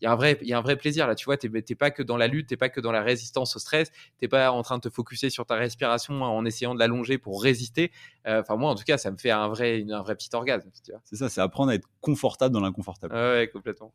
il 0.04 0.06
y 0.06 0.10
a 0.10 0.12
un 0.12 0.16
vrai, 0.16 0.38
il 0.42 0.50
y 0.50 0.54
a 0.54 0.58
un 0.58 0.62
vrai 0.62 0.76
plaisir 0.76 1.08
là. 1.08 1.16
Tu 1.16 1.24
vois, 1.24 1.38
t'es 1.38 1.76
pas 1.76 1.90
que 1.90 2.04
dans 2.04 2.18
la 2.18 2.28
lutte, 2.28 2.48
t'es 2.50 2.58
pas 2.58 2.68
que 2.68 2.82
dans 2.82 2.92
la 2.92 3.02
résistance 3.02 3.56
au 3.56 3.60
stress, 3.60 3.90
t'es 4.20 4.28
pas 4.28 4.52
en 4.52 4.62
train 4.62 4.76
de 4.76 4.82
te 4.82 4.90
focuser 4.90 5.30
sur 5.30 5.46
ta 5.46 5.56
respiration 5.56 6.22
en 6.24 6.44
essayant 6.44 6.74
de 6.76 6.80
l'allonger 6.80 7.18
pour 7.18 7.42
résister. 7.42 7.90
Euh, 8.28 8.42
enfin, 8.42 8.58
moi, 8.58 8.70
en 8.70 8.76
tout 8.76 8.84
cas, 8.84 8.98
ça 8.98 9.12
me 9.12 9.18
fait 9.18 9.32
un 9.32 9.48
vrai, 9.48 9.86
un 9.90 10.02
vrai 10.02 10.16
petit 10.16 10.30
orgasme. 10.34 10.70
C'est 11.06 11.16
ça, 11.16 11.30
c'est 11.30 11.40
apprendre 11.40 11.72
à 11.72 11.76
être 11.76 11.88
confortable 12.02 12.54
dans 12.54 12.60
l'inconfortable. 12.60 13.16
ouais, 13.16 13.50
complètement, 13.54 13.94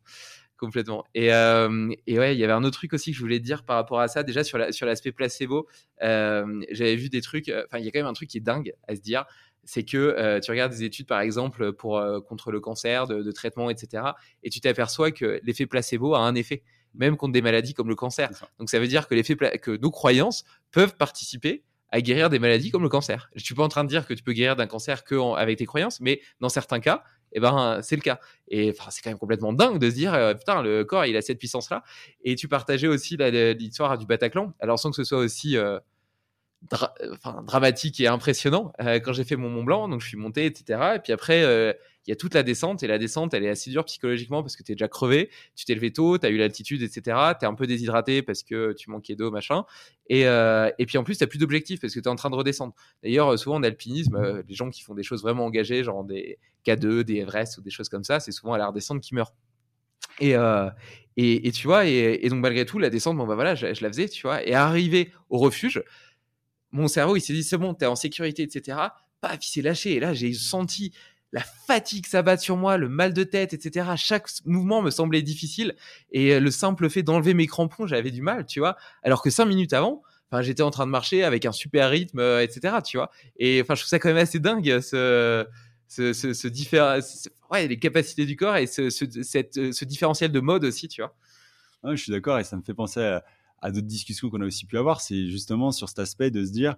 complètement. 0.57 1.05
Et, 1.13 1.31
euh, 1.31 1.93
et 2.07 2.17
ouais, 2.17 2.35
il 2.35 2.39
y 2.39 2.43
avait 2.43 2.53
un 2.53 2.63
autre 2.63 2.77
truc 2.77 2.93
aussi 2.93 3.11
que 3.11 3.17
je 3.17 3.21
voulais 3.21 3.39
dire 3.39 3.63
par 3.63 3.75
rapport 3.75 3.99
à 3.99 4.07
ça. 4.07 4.23
Déjà 4.23 4.43
sur 4.43 4.57
la, 4.57 4.71
sur 4.71 4.87
l'aspect 4.87 5.11
placebo, 5.11 5.67
euh, 6.01 6.59
j'avais 6.71 6.95
vu 6.95 7.09
des 7.09 7.21
trucs. 7.21 7.49
Enfin, 7.49 7.77
il 7.77 7.85
y 7.85 7.87
a 7.87 7.91
quand 7.91 7.99
même 7.99 8.07
un 8.07 8.13
truc 8.13 8.29
qui 8.29 8.37
est 8.39 8.41
dingue 8.41 8.73
à 8.87 8.95
se 8.95 9.01
dire 9.01 9.25
c'est 9.69 9.83
que 9.83 9.97
euh, 9.97 10.39
tu 10.39 10.49
regardes 10.49 10.71
des 10.71 10.83
études, 10.83 11.05
par 11.05 11.19
exemple, 11.19 11.73
pour, 11.73 11.99
euh, 11.99 12.19
contre 12.21 12.51
le 12.51 12.59
cancer, 12.59 13.05
de, 13.05 13.31
traitement, 13.31 13.69
etc. 13.69 14.03
Et 14.41 14.49
tu 14.49 14.59
t'aperçois 14.61 15.11
que 15.11 15.39
l'effet 15.43 15.67
placebo 15.67 16.15
a 16.15 16.21
un 16.21 16.33
effet, 16.33 16.63
même 16.95 17.15
contre 17.17 17.33
des 17.33 17.43
maladies 17.43 17.75
comme 17.75 17.87
le 17.87 17.93
cancer. 17.93 18.31
Donc 18.57 18.71
ça 18.71 18.79
veut 18.79 18.87
dire 18.87 19.07
que, 19.07 19.13
l'effet 19.13 19.35
que 19.35 19.77
nos 19.77 19.91
croyances 19.91 20.43
peuvent 20.71 20.95
participer 20.97 21.63
à 21.91 22.01
guérir 22.01 22.31
des 22.31 22.39
maladies 22.39 22.71
comme 22.71 22.81
le 22.81 22.89
cancer. 22.89 23.29
Je 23.35 23.43
suis 23.43 23.53
pas 23.53 23.61
en 23.61 23.67
train 23.67 23.83
de 23.83 23.89
dire 23.89 24.07
que 24.07 24.15
tu 24.15 24.23
peux 24.23 24.33
guérir 24.33 24.55
d'un 24.55 24.65
cancer 24.65 25.03
que 25.03 25.35
avec 25.35 25.59
tes 25.59 25.67
croyances, 25.67 25.99
mais 26.01 26.19
dans 26.39 26.49
certains 26.49 26.79
cas, 26.79 27.03
eh 27.33 27.39
ben, 27.39 27.79
c'est 27.83 27.95
le 27.95 28.01
cas. 28.01 28.19
Et 28.47 28.71
enfin, 28.71 28.89
c'est 28.89 29.03
quand 29.03 29.11
même 29.11 29.19
complètement 29.19 29.53
dingue 29.53 29.77
de 29.77 29.87
se 29.87 29.95
dire, 29.95 30.15
euh, 30.15 30.33
putain, 30.33 30.63
le 30.63 30.83
corps, 30.83 31.05
il 31.05 31.15
a 31.15 31.21
cette 31.21 31.37
puissance-là. 31.37 31.83
Et 32.23 32.35
tu 32.35 32.47
partageais 32.47 32.87
aussi 32.87 33.17
l'histoire 33.17 33.99
du 33.99 34.07
Bataclan, 34.07 34.51
alors 34.59 34.79
sans 34.79 34.89
que 34.89 34.95
ce 34.95 35.03
soit 35.03 35.19
aussi 35.19 35.57
dramatique 36.61 37.99
et 38.01 38.07
impressionnant 38.07 38.73
euh, 38.81 38.99
quand 38.99 39.13
j'ai 39.13 39.23
fait 39.23 39.35
mon 39.35 39.49
Mont 39.49 39.63
Blanc. 39.63 39.87
Donc, 39.87 40.01
je 40.01 40.07
suis 40.07 40.17
monté, 40.17 40.45
etc. 40.45 40.93
Et 40.95 40.99
puis 40.99 41.13
après, 41.13 41.43
euh, 41.43 41.73
il 42.05 42.09
y 42.09 42.13
a 42.13 42.15
toute 42.15 42.33
la 42.33 42.43
descente. 42.43 42.83
Et 42.83 42.87
la 42.87 42.97
descente, 42.97 43.33
elle 43.33 43.45
est 43.45 43.49
assez 43.49 43.69
dure 43.69 43.85
psychologiquement 43.85 44.43
parce 44.43 44.55
que 44.55 44.63
tu 44.63 44.73
es 44.73 44.75
déjà 44.75 44.87
crevé. 44.87 45.29
Tu 45.55 45.65
t'es 45.65 45.73
levé 45.73 45.91
tôt, 45.91 46.17
tu 46.17 46.25
as 46.25 46.29
eu 46.29 46.37
l'altitude, 46.37 46.81
etc. 46.81 47.01
Tu 47.39 47.45
es 47.45 47.47
un 47.47 47.53
peu 47.53 47.65
déshydraté 47.65 48.21
parce 48.21 48.43
que 48.43 48.73
tu 48.73 48.89
manquais 48.89 49.15
d'eau, 49.15 49.31
machin. 49.31 49.63
Et, 50.07 50.27
euh, 50.27 50.69
et 50.79 50.85
puis 50.85 50.97
en 50.97 51.03
plus, 51.03 51.17
tu 51.17 51.27
plus 51.27 51.39
d'objectifs 51.39 51.79
parce 51.79 51.93
que 51.93 51.99
tu 51.99 52.05
es 52.05 52.11
en 52.11 52.15
train 52.15 52.29
de 52.29 52.35
redescendre. 52.35 52.73
D'ailleurs, 53.03 53.37
souvent 53.39 53.55
en 53.55 53.63
alpinisme, 53.63 54.43
les 54.47 54.55
gens 54.55 54.69
qui 54.69 54.81
font 54.81 54.95
des 54.95 55.03
choses 55.03 55.21
vraiment 55.21 55.45
engagées, 55.45 55.83
genre 55.83 56.03
des 56.03 56.39
K2, 56.65 57.03
des 57.03 57.17
Everest 57.17 57.57
ou 57.57 57.61
des 57.61 57.71
choses 57.71 57.89
comme 57.89 58.03
ça, 58.03 58.19
c'est 58.19 58.31
souvent 58.31 58.53
à 58.53 58.57
la 58.57 58.67
redescente 58.67 59.01
qui 59.01 59.15
meurent. 59.15 59.33
Et, 60.19 60.35
et, 61.47 61.51
tu 61.51 61.67
vois, 61.67 61.85
et, 61.85 62.27
donc 62.29 62.39
malgré 62.39 62.65
tout, 62.65 62.79
la 62.79 62.89
descente, 62.89 63.17
bah 63.17 63.35
voilà, 63.35 63.55
je, 63.55 63.73
je, 63.73 63.83
la 63.83 63.89
faisais, 63.89 64.07
tu 64.07 64.23
vois. 64.23 64.45
Et 64.45 64.53
arrivé 64.53 65.11
au 65.29 65.37
refuge, 65.37 65.83
mon 66.71 66.87
cerveau, 66.87 67.15
il 67.15 67.21
s'est 67.21 67.33
dit, 67.33 67.43
c'est 67.43 67.57
bon, 67.57 67.73
t'es 67.73 67.85
en 67.85 67.95
sécurité, 67.95 68.43
etc. 68.43 68.77
Paf, 69.21 69.45
il 69.45 69.49
s'est 69.49 69.61
lâché. 69.61 69.95
Et 69.95 69.99
là, 69.99 70.13
j'ai 70.13 70.33
senti 70.33 70.93
la 71.31 71.41
fatigue 71.41 72.07
s'abattre 72.07 72.41
sur 72.41 72.57
moi, 72.57 72.77
le 72.77 72.89
mal 72.89 73.13
de 73.13 73.23
tête, 73.23 73.53
etc. 73.53 73.89
Chaque 73.95 74.27
mouvement 74.45 74.81
me 74.81 74.89
semblait 74.89 75.21
difficile. 75.21 75.75
Et 76.11 76.33
euh, 76.33 76.39
le 76.39 76.51
simple 76.51 76.89
fait 76.89 77.03
d'enlever 77.03 77.33
mes 77.33 77.47
crampons, 77.47 77.85
j'avais 77.87 78.11
du 78.11 78.21
mal, 78.21 78.45
tu 78.45 78.59
vois. 78.59 78.77
Alors 79.03 79.21
que 79.21 79.29
cinq 79.29 79.45
minutes 79.45 79.73
avant, 79.73 80.01
enfin, 80.31 80.41
j'étais 80.41 80.63
en 80.63 80.71
train 80.71 80.85
de 80.85 80.91
marcher 80.91 81.23
avec 81.23 81.45
un 81.45 81.51
super 81.51 81.89
rythme, 81.89 82.19
euh, 82.19 82.41
etc., 82.41 82.77
tu 82.83 82.97
vois. 82.97 83.11
Et 83.37 83.61
enfin, 83.61 83.75
je 83.75 83.81
trouve 83.81 83.89
ça 83.89 83.99
quand 83.99 84.09
même 84.09 84.17
assez 84.17 84.39
dingue, 84.39 84.79
ce, 84.81 85.45
ce, 85.87 86.13
ce 86.13 87.29
ouais, 87.51 87.67
les 87.67 87.79
capacités 87.79 88.25
du 88.25 88.35
corps 88.35 88.57
et 88.57 88.67
ce, 88.67 88.89
cette, 88.89 89.71
ce 89.71 89.85
différentiel 89.85 90.31
de 90.31 90.39
mode 90.39 90.63
aussi, 90.65 90.87
tu 90.87 91.01
vois. 91.01 91.15
je 91.95 92.01
suis 92.01 92.11
d'accord 92.11 92.39
et 92.39 92.43
ça 92.43 92.57
me 92.57 92.61
fait 92.63 92.73
penser 92.73 93.01
à 93.01 93.23
à 93.61 93.71
d'autres 93.71 93.87
discussions 93.87 94.29
qu'on 94.29 94.41
a 94.41 94.45
aussi 94.45 94.65
pu 94.65 94.77
avoir, 94.77 95.01
c'est 95.01 95.27
justement 95.27 95.71
sur 95.71 95.89
cet 95.89 95.99
aspect 95.99 96.31
de 96.31 96.45
se 96.45 96.51
dire 96.51 96.75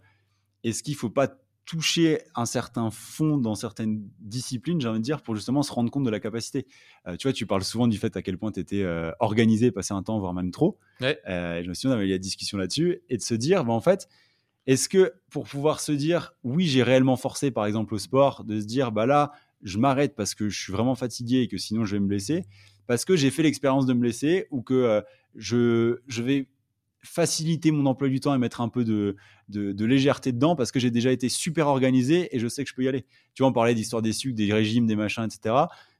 est-ce 0.63 0.83
qu'il 0.83 0.93
ne 0.93 0.99
faut 0.99 1.09
pas 1.09 1.29
toucher 1.65 2.19
un 2.35 2.45
certain 2.45 2.89
fond 2.89 3.37
dans 3.37 3.55
certaines 3.55 4.07
disciplines, 4.19 4.81
j'ai 4.81 4.87
envie 4.87 4.99
de 4.99 5.03
dire, 5.03 5.21
pour 5.21 5.35
justement 5.35 5.63
se 5.63 5.71
rendre 5.71 5.91
compte 5.91 6.03
de 6.03 6.09
la 6.09 6.19
capacité? 6.19 6.65
Euh, 7.07 7.15
tu 7.15 7.27
vois, 7.27 7.33
tu 7.33 7.45
parles 7.45 7.63
souvent 7.63 7.87
du 7.87 7.97
fait 7.97 8.15
à 8.17 8.21
quel 8.21 8.37
point 8.37 8.51
tu 8.51 8.59
étais 8.59 8.81
euh, 8.81 9.11
organisé, 9.19 9.71
passé 9.71 9.93
un 9.93 10.03
temps, 10.03 10.19
voire 10.19 10.33
même 10.33 10.51
trop. 10.51 10.77
Euh, 11.01 11.63
je 11.63 11.69
me 11.69 11.73
souviens, 11.73 11.91
on 11.91 11.99
avait 11.99 12.07
eu 12.07 12.11
la 12.11 12.17
discussion 12.17 12.57
là-dessus, 12.57 13.01
et 13.09 13.17
de 13.17 13.21
se 13.21 13.35
dire, 13.35 13.63
bah, 13.63 13.73
en 13.73 13.79
fait, 13.79 14.09
est-ce 14.67 14.89
que 14.89 15.13
pour 15.29 15.47
pouvoir 15.47 15.79
se 15.79 15.91
dire, 15.91 16.33
oui, 16.43 16.67
j'ai 16.67 16.83
réellement 16.83 17.15
forcé, 17.15 17.51
par 17.51 17.65
exemple, 17.65 17.93
au 17.93 17.99
sport, 17.99 18.43
de 18.43 18.59
se 18.59 18.65
dire, 18.65 18.91
bah 18.91 19.05
là, 19.05 19.31
je 19.63 19.77
m'arrête 19.77 20.15
parce 20.15 20.35
que 20.35 20.49
je 20.49 20.59
suis 20.59 20.73
vraiment 20.73 20.95
fatigué 20.95 21.41
et 21.41 21.47
que 21.47 21.57
sinon 21.57 21.85
je 21.85 21.95
vais 21.95 21.99
me 21.99 22.07
blesser, 22.07 22.45
parce 22.85 23.05
que 23.05 23.15
j'ai 23.15 23.31
fait 23.31 23.43
l'expérience 23.43 23.85
de 23.85 23.93
me 23.93 23.99
blesser 23.99 24.47
ou 24.51 24.61
que 24.61 25.03
je, 25.35 25.99
je 26.07 26.21
vais 26.21 26.47
faciliter 27.03 27.71
mon 27.71 27.85
emploi 27.85 28.09
du 28.09 28.19
temps 28.19 28.33
et 28.33 28.37
mettre 28.37 28.61
un 28.61 28.69
peu 28.69 28.83
de, 28.83 29.15
de, 29.49 29.85
légèreté 29.85 30.31
dedans 30.31 30.55
parce 30.55 30.71
que 30.71 30.79
j'ai 30.79 30.91
déjà 30.91 31.11
été 31.11 31.29
super 31.29 31.67
organisé 31.67 32.35
et 32.35 32.39
je 32.39 32.47
sais 32.47 32.63
que 32.63 32.69
je 32.69 32.75
peux 32.75 32.83
y 32.83 32.87
aller. 32.87 33.05
Tu 33.33 33.41
vois, 33.43 33.49
on 33.49 33.53
parlait 33.53 33.73
d'histoire 33.73 34.01
des 34.01 34.13
sucres, 34.13 34.35
des 34.35 34.51
régimes, 34.53 34.85
des 34.85 34.95
machins, 34.95 35.23
etc. 35.23 35.55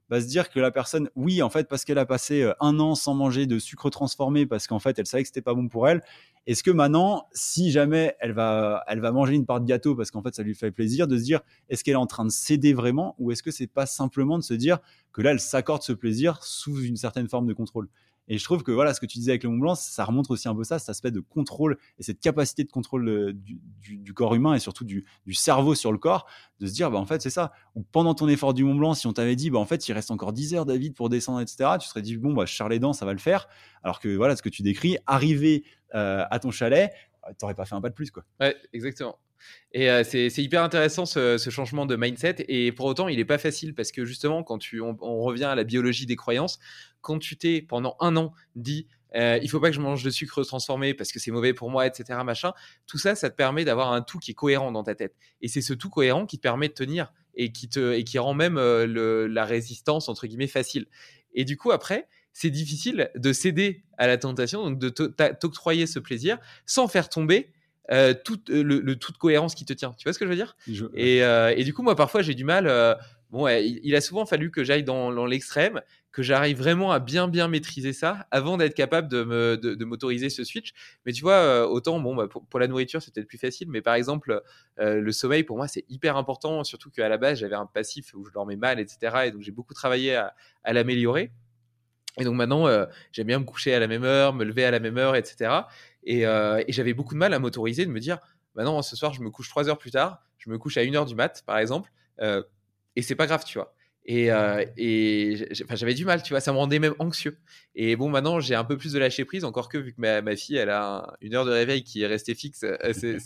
Va 0.09 0.19
se 0.19 0.27
dire 0.27 0.49
que 0.49 0.59
la 0.59 0.71
personne, 0.71 1.09
oui, 1.15 1.41
en 1.41 1.49
fait, 1.49 1.69
parce 1.69 1.85
qu'elle 1.85 1.97
a 1.97 2.05
passé 2.05 2.41
euh, 2.41 2.53
un 2.59 2.79
an 2.79 2.95
sans 2.95 3.13
manger 3.13 3.45
de 3.45 3.59
sucre 3.59 3.89
transformé 3.89 4.45
parce 4.45 4.67
qu'en 4.67 4.79
fait, 4.79 4.99
elle 4.99 5.07
savait 5.07 5.23
que 5.23 5.27
c'était 5.27 5.41
pas 5.41 5.53
bon 5.53 5.69
pour 5.69 5.87
elle. 5.87 6.01
Est-ce 6.47 6.63
que 6.63 6.71
maintenant, 6.71 7.27
si 7.31 7.71
jamais 7.71 8.15
elle 8.19 8.33
va, 8.33 8.83
elle 8.87 8.99
va 8.99 9.11
manger 9.11 9.35
une 9.35 9.45
part 9.45 9.61
de 9.61 9.65
gâteau 9.65 9.95
parce 9.95 10.11
qu'en 10.11 10.21
fait, 10.21 10.35
ça 10.35 10.43
lui 10.43 10.53
fait 10.53 10.71
plaisir, 10.71 11.07
de 11.07 11.17
se 11.17 11.23
dire, 11.23 11.39
est-ce 11.69 11.83
qu'elle 11.83 11.93
est 11.93 11.97
en 11.97 12.07
train 12.07 12.25
de 12.25 12.31
céder 12.31 12.73
vraiment 12.73 13.15
ou 13.19 13.31
est-ce 13.31 13.41
que 13.41 13.51
c'est 13.51 13.67
pas 13.67 13.85
simplement 13.85 14.37
de 14.37 14.43
se 14.43 14.53
dire 14.53 14.79
que 15.13 15.21
là, 15.21 15.31
elle 15.31 15.39
s'accorde 15.39 15.81
ce 15.81 15.93
plaisir 15.93 16.43
sous 16.43 16.81
une 16.81 16.97
certaine 16.97 17.29
forme 17.29 17.47
de 17.47 17.53
contrôle? 17.53 17.87
Et 18.33 18.37
je 18.37 18.45
trouve 18.45 18.63
que 18.63 18.71
voilà, 18.71 18.93
ce 18.93 19.01
que 19.01 19.05
tu 19.05 19.17
disais 19.17 19.31
avec 19.31 19.43
le 19.43 19.49
Mont 19.49 19.57
Blanc, 19.57 19.75
ça 19.75 20.05
remonte 20.05 20.31
aussi 20.31 20.47
un 20.47 20.55
peu 20.55 20.63
ça, 20.63 20.79
cet 20.79 20.87
aspect 20.87 21.11
de 21.11 21.19
contrôle 21.19 21.77
et 21.99 22.03
cette 22.03 22.21
capacité 22.21 22.63
de 22.63 22.71
contrôle 22.71 23.09
euh, 23.09 23.33
du, 23.35 24.13
corps 24.13 24.35
humain 24.35 24.53
et 24.53 24.59
surtout 24.59 24.85
du, 24.85 25.05
cerveau 25.33 25.75
sur 25.75 25.91
le 25.91 25.97
corps, 25.97 26.25
de 26.61 26.65
se 26.65 26.71
dire, 26.71 26.89
bah, 26.89 26.97
en 26.97 27.05
fait, 27.05 27.21
c'est 27.21 27.29
ça. 27.29 27.51
Ou 27.75 27.83
pendant 27.83 28.13
ton 28.13 28.29
effort 28.29 28.53
du 28.53 28.63
Mont 28.63 28.75
Blanc, 28.75 28.93
si 28.93 29.05
on 29.05 29.11
t'avait 29.11 29.35
dit, 29.35 29.49
bah, 29.49 29.59
en 29.59 29.65
fait, 29.65 29.85
il 29.85 29.91
reste 29.91 30.11
encore 30.11 30.31
10 30.31 30.55
heures, 30.55 30.65
David, 30.65 30.95
pour 30.95 31.09
descendre, 31.09 31.41
etc., 31.41 31.71
tu 31.77 31.89
serais 31.89 32.01
dit, 32.01 32.15
bon, 32.15 32.31
bah, 32.33 32.45
je 32.45 32.63
les 32.69 32.79
dents, 32.79 32.93
ça 32.93 33.05
va 33.05 33.11
le 33.11 33.19
faire. 33.19 33.49
Alors 33.83 33.99
que 33.99 34.15
voilà, 34.15 34.37
ce 34.37 34.41
que 34.41 34.47
tu 34.47 34.61
décris, 34.61 34.97
arriver 35.07 35.65
euh, 35.93 36.23
à 36.31 36.39
ton 36.39 36.51
chalet, 36.51 36.89
tu 37.27 37.35
n'aurais 37.41 37.55
pas 37.55 37.65
fait 37.65 37.75
un 37.75 37.81
pas 37.81 37.89
de 37.89 37.95
plus. 37.95 38.11
Quoi. 38.11 38.23
Ouais, 38.39 38.55
exactement. 38.71 39.19
Et 39.73 39.89
euh, 39.89 40.03
c'est 40.03 40.37
hyper 40.37 40.63
intéressant 40.63 41.05
ce, 41.05 41.37
changement 41.49 41.85
de 41.85 41.95
mindset. 41.95 42.45
Et 42.47 42.71
pour 42.71 42.85
autant, 42.85 43.07
il 43.07 43.17
n'est 43.17 43.25
pas 43.25 43.37
facile 43.37 43.73
parce 43.73 43.91
que 43.91 44.05
justement, 44.05 44.43
quand 44.43 44.57
tu, 44.57 44.81
on, 44.81 45.21
revient 45.21 45.45
à 45.45 45.55
la 45.55 45.63
biologie 45.63 46.05
des 46.05 46.15
croyances, 46.15 46.59
quand 47.01 47.19
tu 47.19 47.37
t'es 47.37 47.61
pendant 47.61 47.95
un 47.99 48.15
an 48.17 48.33
dit 48.55 48.87
euh, 49.15 49.39
il 49.41 49.49
faut 49.49 49.59
pas 49.59 49.69
que 49.69 49.75
je 49.75 49.81
mange 49.81 50.03
de 50.03 50.09
sucre 50.09 50.41
transformé 50.43 50.93
parce 50.93 51.11
que 51.11 51.19
c'est 51.19 51.31
mauvais 51.31 51.53
pour 51.53 51.69
moi, 51.69 51.85
etc. 51.85 52.19
Machin, 52.23 52.53
tout 52.87 52.97
ça, 52.97 53.15
ça 53.15 53.29
te 53.29 53.35
permet 53.35 53.65
d'avoir 53.65 53.91
un 53.91 54.01
tout 54.01 54.19
qui 54.19 54.31
est 54.31 54.35
cohérent 54.35 54.71
dans 54.71 54.83
ta 54.83 54.95
tête. 54.95 55.15
Et 55.41 55.47
c'est 55.47 55.61
ce 55.61 55.73
tout 55.73 55.89
cohérent 55.89 56.25
qui 56.25 56.37
te 56.37 56.41
permet 56.41 56.69
de 56.69 56.73
tenir 56.73 57.11
et 57.35 57.51
qui, 57.51 57.69
te, 57.69 57.93
et 57.93 58.03
qui 58.03 58.19
rend 58.19 58.33
même 58.33 58.57
euh, 58.57 59.27
la 59.27 59.45
résistance, 59.45 60.09
entre 60.09 60.27
guillemets, 60.27 60.47
facile. 60.47 60.85
Et 61.33 61.45
du 61.45 61.57
coup, 61.57 61.71
après, 61.71 62.07
c'est 62.33 62.49
difficile 62.49 63.11
de 63.15 63.33
céder 63.33 63.83
à 63.97 64.07
la 64.07 64.17
tentation, 64.17 64.63
donc 64.63 64.79
de 64.79 64.89
t'octroyer 64.89 65.87
ce 65.87 65.99
plaisir 65.99 66.37
sans 66.65 66.87
faire 66.87 67.09
tomber 67.09 67.51
euh, 67.91 68.13
tout, 68.13 68.39
euh, 68.49 68.63
le, 68.63 68.95
toute 68.95 69.17
cohérence 69.17 69.53
qui 69.53 69.65
te 69.65 69.73
tient. 69.73 69.93
Tu 69.97 70.03
vois 70.05 70.13
ce 70.13 70.19
que 70.19 70.25
je 70.25 70.29
veux 70.29 70.35
dire? 70.35 70.55
Et, 70.93 71.23
euh, 71.23 71.53
et, 71.55 71.63
du 71.63 71.73
coup, 71.73 71.83
moi, 71.83 71.95
parfois, 71.95 72.21
j'ai 72.21 72.33
du 72.33 72.45
mal. 72.45 72.65
bon, 73.31 73.47
il, 73.49 73.95
a 73.95 74.01
souvent 74.01 74.25
fallu 74.25 74.49
que 74.49 74.63
j'aille 74.63 74.83
dans, 74.83 75.25
l'extrême, 75.25 75.81
que 76.13 76.23
j'arrive 76.23 76.57
vraiment 76.57 76.91
à 76.91 76.99
bien, 76.99 77.27
bien 77.27 77.49
maîtriser 77.49 77.91
ça 77.91 78.27
avant 78.31 78.57
d'être 78.57 78.75
capable 78.75 79.09
de, 79.09 79.23
me, 79.23 79.57
de, 79.57 79.85
m'autoriser 79.85 80.29
ce 80.29 80.45
switch. 80.45 80.71
Mais 81.05 81.11
tu 81.11 81.21
vois, 81.21 81.69
autant, 81.69 81.99
bon, 81.99 82.15
bah, 82.15 82.27
pour, 82.27 82.59
la 82.59 82.67
nourriture, 82.67 83.01
c'est 83.01 83.13
peut-être 83.13 83.27
plus 83.27 83.37
facile, 83.37 83.67
mais 83.69 83.81
par 83.81 83.95
exemple, 83.95 84.41
le 84.77 85.11
sommeil, 85.11 85.43
pour 85.43 85.57
moi, 85.57 85.67
c'est 85.67 85.83
hyper 85.89 86.15
important, 86.15 86.63
surtout 86.63 86.91
qu'à 86.91 87.09
la 87.09 87.17
base, 87.17 87.39
j'avais 87.39 87.55
un 87.55 87.65
passif 87.65 88.13
où 88.13 88.25
je 88.25 88.31
dormais 88.31 88.55
mal, 88.55 88.79
etc. 88.79 89.23
Et 89.25 89.31
donc, 89.31 89.41
j'ai 89.41 89.51
beaucoup 89.51 89.73
travaillé 89.73 90.15
à, 90.15 90.33
à 90.63 90.71
l'améliorer. 90.71 91.31
Et 92.19 92.25
donc 92.25 92.35
maintenant, 92.35 92.67
j'aime 93.13 93.27
bien 93.27 93.39
me 93.39 93.45
coucher 93.45 93.73
à 93.73 93.79
la 93.79 93.87
même 93.87 94.03
heure, 94.03 94.33
me 94.33 94.43
lever 94.43 94.65
à 94.65 94.71
la 94.71 94.79
même 94.79 94.97
heure, 94.97 95.15
etc. 95.15 95.49
Euh, 96.09 96.63
et, 96.67 96.71
j'avais 96.71 96.93
beaucoup 96.93 97.13
de 97.13 97.19
mal 97.19 97.33
à 97.33 97.39
m'autoriser 97.39 97.85
de 97.85 97.91
me 97.91 97.99
dire, 97.99 98.19
bah 98.55 98.63
non, 98.63 98.81
ce 98.81 98.95
soir, 98.95 99.13
je 99.13 99.21
me 99.21 99.29
couche 99.29 99.49
trois 99.49 99.69
heures 99.69 99.77
plus 99.77 99.91
tard, 99.91 100.23
je 100.37 100.49
me 100.49 100.57
couche 100.57 100.77
à 100.77 100.83
une 100.83 100.95
heure 100.95 101.05
du 101.05 101.15
mat, 101.15 101.43
par 101.45 101.57
exemple, 101.57 101.91
euh, 102.21 102.43
et 102.95 103.01
c'est 103.01 103.15
pas 103.15 103.27
grave, 103.27 103.43
tu 103.45 103.57
vois. 103.57 103.73
Et, 104.03 104.31
euh, 104.31 104.65
j'avais 105.69 105.93
du 105.93 106.05
mal, 106.05 106.23
tu 106.23 106.33
vois, 106.33 106.39
ça 106.39 106.51
me 106.51 106.57
rendait 106.57 106.79
même 106.79 106.95
anxieux. 106.97 107.37
Et 107.75 107.95
bon, 107.95 108.09
maintenant, 108.09 108.39
j'ai 108.39 108.55
un 108.55 108.63
peu 108.63 108.75
plus 108.75 108.93
de 108.93 108.99
lâcher 108.99 109.25
prise, 109.25 109.45
encore 109.45 109.69
que 109.69 109.77
vu 109.77 109.93
que 109.93 110.01
ma, 110.01 110.21
ma 110.23 110.35
fille, 110.35 110.55
elle 110.55 110.71
a 110.71 111.15
une 111.21 111.35
heure 111.35 111.45
de 111.45 111.51
réveil 111.51 111.83
qui 111.83 112.01
est 112.01 112.07
restée 112.07 112.33
fixe, 112.33 112.65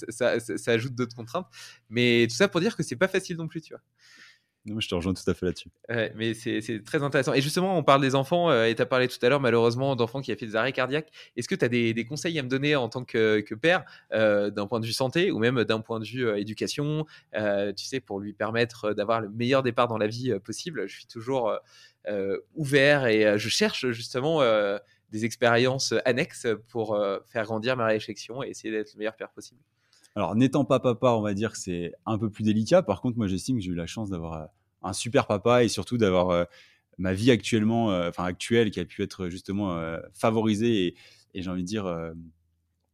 ça, 0.10 0.39
ça, 0.39 0.72
ajoute 0.72 0.93
d'autres 0.93 1.15
contraintes. 1.15 1.47
Mais 1.89 2.27
tout 2.30 2.35
ça 2.35 2.49
pour 2.49 2.60
dire 2.60 2.76
que 2.76 2.84
c'est 2.84 2.97
pas 2.97 3.07
facile 3.07 3.38
non 3.38 3.47
plus, 3.47 3.61
tu 3.61 3.73
vois 3.73 3.81
je 4.65 4.87
te 4.87 4.95
rejoins 4.95 5.13
tout 5.13 5.29
à 5.29 5.33
fait 5.33 5.45
là-dessus. 5.45 5.69
mais 6.15 6.33
c'est 6.33 6.83
très 6.83 7.03
intéressant. 7.03 7.33
Et 7.33 7.41
justement, 7.41 7.77
on 7.77 7.83
parle 7.83 8.01
des 8.01 8.15
enfants, 8.15 8.49
euh, 8.49 8.65
et 8.65 8.75
tu 8.75 8.81
as 8.81 8.85
parlé 8.85 9.07
tout 9.07 9.23
à 9.23 9.29
l'heure, 9.29 9.39
malheureusement, 9.39 9.95
d'enfants 9.95 10.21
qui 10.21 10.31
ont 10.31 10.35
fait 10.35 10.45
des 10.45 10.55
arrêts 10.55 10.71
cardiaques. 10.71 11.11
Est-ce 11.35 11.47
que 11.47 11.55
tu 11.55 11.65
as 11.65 11.69
des, 11.69 12.05
conseils 12.05 12.37
à 12.39 12.43
me 12.43 12.49
donner 12.49 12.75
en 12.75 12.89
tant 12.89 13.03
que, 13.03 13.41
père, 13.55 13.85
euh, 14.13 14.49
d'un 14.49 14.67
point 14.67 14.79
de 14.79 14.85
vue 14.85 14.93
santé 14.93 15.31
ou 15.31 15.39
même 15.39 15.63
d'un 15.63 15.81
point 15.81 15.99
de 15.99 16.05
vue 16.05 16.27
euh, 16.27 16.37
éducation, 16.37 17.05
tu 17.33 17.85
sais, 17.85 17.99
pour 17.99 18.19
lui 18.19 18.33
permettre 18.33 18.93
d'avoir 18.93 19.21
le 19.21 19.29
meilleur 19.29 19.63
départ 19.63 19.87
dans 19.87 19.97
la 19.97 20.07
vie 20.07 20.33
possible? 20.39 20.87
Je 20.87 20.95
suis 20.95 21.07
toujours 21.07 21.53
ouvert 22.55 23.05
et 23.07 23.37
je 23.37 23.49
cherche 23.49 23.89
justement 23.91 24.41
des 25.11 25.25
expériences 25.25 25.93
annexes 26.05 26.47
pour 26.69 26.97
faire 27.25 27.43
grandir 27.45 27.75
ma 27.77 27.85
réflexion 27.85 28.43
et 28.43 28.49
essayer 28.49 28.71
d'être 28.71 28.93
le 28.93 28.99
meilleur 28.99 29.15
père 29.15 29.29
possible. 29.29 29.59
Alors, 30.15 30.33
n'étant 30.35 30.63
pas 30.63 30.79
papa, 30.79 31.09
on 31.09 31.21
va 31.21 31.33
dire 31.33 31.51
que 31.51 31.57
c'est 31.57 31.93
un 32.05 32.17
peu 32.17 32.29
plus 32.29 32.43
délicat. 32.43 32.81
Par 32.81 33.01
contre, 33.01 33.17
moi, 33.17 33.27
j'estime 33.27 33.57
que 33.57 33.63
j'ai 33.63 33.71
eu 33.71 33.75
la 33.75 33.85
chance 33.85 34.09
d'avoir 34.09 34.33
euh, 34.33 34.45
un 34.81 34.93
super 34.93 35.27
papa 35.27 35.65
et 35.65 35.67
surtout 35.67 35.97
d'avoir 35.97 36.29
euh, 36.29 36.45
ma 36.97 37.13
vie 37.13 37.31
actuellement, 37.31 37.91
euh, 37.91 38.09
enfin 38.09 38.23
actuelle, 38.23 38.71
qui 38.71 38.79
a 38.79 38.85
pu 38.85 39.03
être 39.03 39.27
justement 39.27 39.77
favorisée 40.13 40.95
et, 41.33 41.41
j'ai 41.41 41.49
envie 41.49 41.63
de 41.63 41.67
dire, 41.67 41.83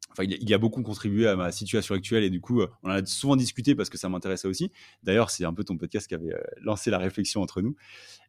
enfin, 0.09 0.23
il, 0.23 0.51
a 0.51 0.57
beaucoup 0.57 0.81
contribué 0.81 1.27
à 1.27 1.35
ma 1.35 1.51
situation 1.51 1.93
actuelle 1.93 2.23
et 2.23 2.31
du 2.31 2.41
coup, 2.41 2.63
on 2.81 2.89
en 2.89 2.93
a 2.93 3.05
souvent 3.05 3.35
discuté 3.35 3.75
parce 3.75 3.91
que 3.91 3.99
ça 3.99 4.09
m'intéressait 4.09 4.47
aussi. 4.47 4.71
D'ailleurs, 5.03 5.29
c'est 5.29 5.45
un 5.45 5.53
peu 5.53 5.63
ton 5.63 5.77
podcast 5.77 6.07
qui 6.07 6.15
avait 6.15 6.33
lancé 6.59 6.89
la 6.89 6.97
réflexion 6.97 7.43
entre 7.43 7.61
nous. 7.61 7.75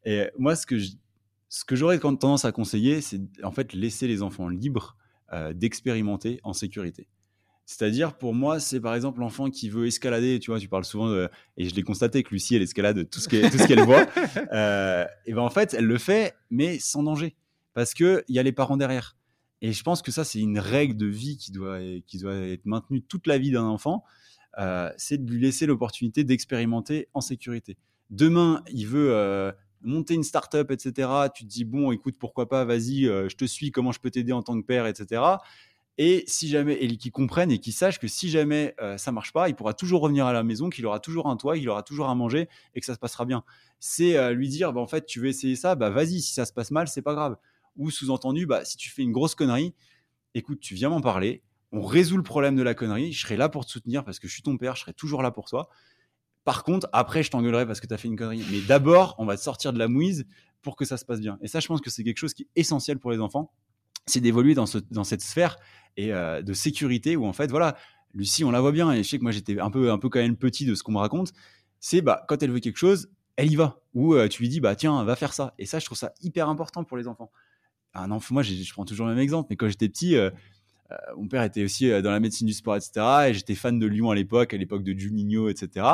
Et 0.04 0.26
moi, 0.38 0.54
ce 0.54 0.66
que 0.66 0.76
ce 1.48 1.64
que 1.64 1.76
j'aurais 1.76 1.98
tendance 1.98 2.44
à 2.44 2.52
conseiller, 2.52 3.00
c'est 3.00 3.22
en 3.42 3.52
fait 3.52 3.72
laisser 3.72 4.06
les 4.06 4.22
enfants 4.22 4.48
libres 4.48 4.98
d'expérimenter 5.54 6.40
en 6.42 6.52
sécurité. 6.52 7.08
C'est-à-dire, 7.64 8.14
pour 8.14 8.34
moi, 8.34 8.58
c'est 8.60 8.80
par 8.80 8.94
exemple 8.94 9.20
l'enfant 9.20 9.48
qui 9.48 9.68
veut 9.68 9.86
escalader. 9.86 10.40
Tu 10.40 10.50
vois, 10.50 10.58
tu 10.58 10.68
parles 10.68 10.84
souvent, 10.84 11.26
et 11.56 11.68
je 11.68 11.74
l'ai 11.74 11.82
constaté 11.82 12.22
que 12.22 12.30
Lucie, 12.30 12.56
elle 12.56 12.62
escalade 12.62 13.08
tout 13.08 13.20
ce 13.20 13.28
qu'elle 13.28 13.80
voit. 13.80 14.06
Euh, 14.52 15.06
et 15.24 15.32
ben 15.32 15.40
en 15.40 15.50
fait, 15.50 15.74
elle 15.74 15.86
le 15.86 15.98
fait, 15.98 16.34
mais 16.50 16.78
sans 16.78 17.02
danger. 17.02 17.34
Parce 17.74 17.94
qu'il 17.94 18.22
y 18.28 18.38
a 18.38 18.42
les 18.42 18.52
parents 18.52 18.76
derrière. 18.76 19.16
Et 19.62 19.72
je 19.72 19.82
pense 19.82 20.02
que 20.02 20.10
ça, 20.10 20.24
c'est 20.24 20.40
une 20.40 20.58
règle 20.58 20.96
de 20.96 21.06
vie 21.06 21.38
qui 21.38 21.52
doit, 21.52 21.78
qui 22.06 22.18
doit 22.18 22.34
être 22.34 22.66
maintenue 22.66 23.02
toute 23.02 23.26
la 23.26 23.38
vie 23.38 23.50
d'un 23.50 23.64
enfant. 23.64 24.04
Euh, 24.58 24.90
c'est 24.98 25.24
de 25.24 25.30
lui 25.30 25.40
laisser 25.40 25.64
l'opportunité 25.66 26.24
d'expérimenter 26.24 27.08
en 27.14 27.20
sécurité. 27.20 27.78
Demain, 28.10 28.62
il 28.72 28.86
veut 28.86 29.14
euh, 29.14 29.52
monter 29.80 30.14
une 30.14 30.24
start-up, 30.24 30.70
etc. 30.70 31.08
Tu 31.34 31.44
te 31.44 31.48
dis, 31.48 31.64
bon, 31.64 31.92
écoute, 31.92 32.16
pourquoi 32.18 32.48
pas, 32.48 32.64
vas-y, 32.64 33.04
je 33.04 33.34
te 33.34 33.46
suis, 33.46 33.70
comment 33.70 33.92
je 33.92 34.00
peux 34.00 34.10
t'aider 34.10 34.32
en 34.32 34.42
tant 34.42 34.60
que 34.60 34.66
père, 34.66 34.86
etc 34.86 35.22
et 35.98 36.24
si 36.26 36.48
jamais 36.48 36.74
et 36.74 36.96
qui 36.96 37.10
comprennent 37.10 37.50
et 37.50 37.58
qui 37.58 37.72
sachent 37.72 37.98
que 37.98 38.08
si 38.08 38.30
jamais 38.30 38.74
ça 38.78 38.84
euh, 38.84 38.98
ça 38.98 39.12
marche 39.12 39.32
pas, 39.32 39.48
il 39.48 39.54
pourra 39.54 39.74
toujours 39.74 40.00
revenir 40.00 40.26
à 40.26 40.32
la 40.32 40.42
maison, 40.42 40.70
qu'il 40.70 40.86
aura 40.86 41.00
toujours 41.00 41.28
un 41.28 41.36
toit, 41.36 41.58
qu'il 41.58 41.68
aura 41.68 41.82
toujours 41.82 42.08
à 42.08 42.14
manger 42.14 42.48
et 42.74 42.80
que 42.80 42.86
ça 42.86 42.94
se 42.94 42.98
passera 42.98 43.24
bien. 43.24 43.44
C'est 43.78 44.16
euh, 44.16 44.32
lui 44.32 44.48
dire 44.48 44.72
bah, 44.72 44.80
en 44.80 44.86
fait 44.86 45.04
tu 45.06 45.20
veux 45.20 45.26
essayer 45.26 45.56
ça, 45.56 45.74
bah 45.74 45.90
vas-y, 45.90 46.20
si 46.22 46.32
ça 46.32 46.46
se 46.46 46.52
passe 46.52 46.70
mal, 46.70 46.88
c'est 46.88 47.02
pas 47.02 47.14
grave. 47.14 47.36
Ou 47.76 47.90
sous-entendu 47.90 48.46
bah 48.46 48.64
si 48.64 48.76
tu 48.76 48.90
fais 48.90 49.02
une 49.02 49.12
grosse 49.12 49.34
connerie, 49.34 49.74
écoute, 50.34 50.60
tu 50.60 50.74
viens 50.74 50.88
m'en 50.88 51.00
parler, 51.00 51.42
on 51.72 51.82
résout 51.82 52.16
le 52.16 52.22
problème 52.22 52.56
de 52.56 52.62
la 52.62 52.74
connerie, 52.74 53.12
je 53.12 53.22
serai 53.22 53.36
là 53.36 53.48
pour 53.48 53.66
te 53.66 53.70
soutenir 53.70 54.04
parce 54.04 54.18
que 54.18 54.28
je 54.28 54.32
suis 54.32 54.42
ton 54.42 54.56
père, 54.56 54.76
je 54.76 54.82
serai 54.82 54.94
toujours 54.94 55.22
là 55.22 55.30
pour 55.30 55.46
toi. 55.46 55.68
Par 56.44 56.64
contre, 56.64 56.88
après 56.92 57.22
je 57.22 57.30
t'engueulerai 57.30 57.66
parce 57.66 57.80
que 57.80 57.86
tu 57.86 57.94
as 57.94 57.98
fait 57.98 58.08
une 58.08 58.16
connerie, 58.16 58.44
mais 58.50 58.60
d'abord, 58.60 59.14
on 59.18 59.26
va 59.26 59.36
te 59.36 59.42
sortir 59.42 59.74
de 59.74 59.78
la 59.78 59.88
mouise 59.88 60.26
pour 60.62 60.76
que 60.76 60.84
ça 60.84 60.96
se 60.96 61.04
passe 61.04 61.20
bien. 61.20 61.38
Et 61.42 61.48
ça 61.48 61.60
je 61.60 61.66
pense 61.66 61.82
que 61.82 61.90
c'est 61.90 62.02
quelque 62.02 62.18
chose 62.18 62.32
qui 62.32 62.44
est 62.44 62.60
essentiel 62.60 62.98
pour 62.98 63.10
les 63.10 63.20
enfants 63.20 63.52
c'est 64.06 64.20
d'évoluer 64.20 64.54
dans, 64.54 64.64
dans 64.90 65.04
cette 65.04 65.22
sphère 65.22 65.56
et 65.96 66.12
euh, 66.12 66.42
de 66.42 66.52
sécurité 66.52 67.16
où 67.16 67.26
en 67.26 67.32
fait 67.32 67.50
voilà 67.50 67.76
Lucie 68.14 68.44
on 68.44 68.50
la 68.50 68.60
voit 68.60 68.72
bien 68.72 68.92
et 68.92 69.02
je 69.02 69.08
sais 69.08 69.18
que 69.18 69.22
moi 69.22 69.32
j'étais 69.32 69.58
un 69.58 69.70
peu 69.70 69.90
un 69.90 69.98
peu 69.98 70.08
quand 70.08 70.20
même 70.20 70.36
petit 70.36 70.64
de 70.64 70.74
ce 70.74 70.82
qu'on 70.82 70.92
me 70.92 70.98
raconte 70.98 71.32
c'est 71.80 72.02
bah 72.02 72.24
quand 72.28 72.42
elle 72.42 72.50
veut 72.50 72.60
quelque 72.60 72.78
chose 72.78 73.10
elle 73.36 73.50
y 73.50 73.56
va 73.56 73.80
ou 73.94 74.14
euh, 74.14 74.28
tu 74.28 74.42
lui 74.42 74.48
dis 74.48 74.60
bah 74.60 74.74
tiens 74.74 75.02
va 75.04 75.16
faire 75.16 75.32
ça 75.32 75.54
et 75.58 75.66
ça 75.66 75.78
je 75.78 75.86
trouve 75.86 75.98
ça 75.98 76.12
hyper 76.22 76.48
important 76.48 76.84
pour 76.84 76.96
les 76.96 77.08
enfants 77.08 77.30
un 77.94 78.10
enfant 78.10 78.34
moi 78.34 78.42
je 78.42 78.72
prends 78.72 78.84
toujours 78.84 79.06
le 79.06 79.14
même 79.14 79.22
exemple 79.22 79.48
mais 79.50 79.56
quand 79.56 79.68
j'étais 79.68 79.88
petit 79.88 80.16
euh, 80.16 80.30
mon 81.16 81.26
père 81.26 81.42
était 81.42 81.64
aussi 81.64 81.88
dans 82.02 82.10
la 82.10 82.20
médecine 82.20 82.46
du 82.46 82.52
sport 82.52 82.76
etc 82.76 83.06
et 83.28 83.34
j'étais 83.34 83.54
fan 83.54 83.78
de 83.78 83.86
Lyon 83.86 84.10
à 84.10 84.14
l'époque 84.14 84.52
à 84.52 84.58
l'époque 84.58 84.84
de 84.84 84.92
Juninho 84.98 85.48
etc 85.48 85.86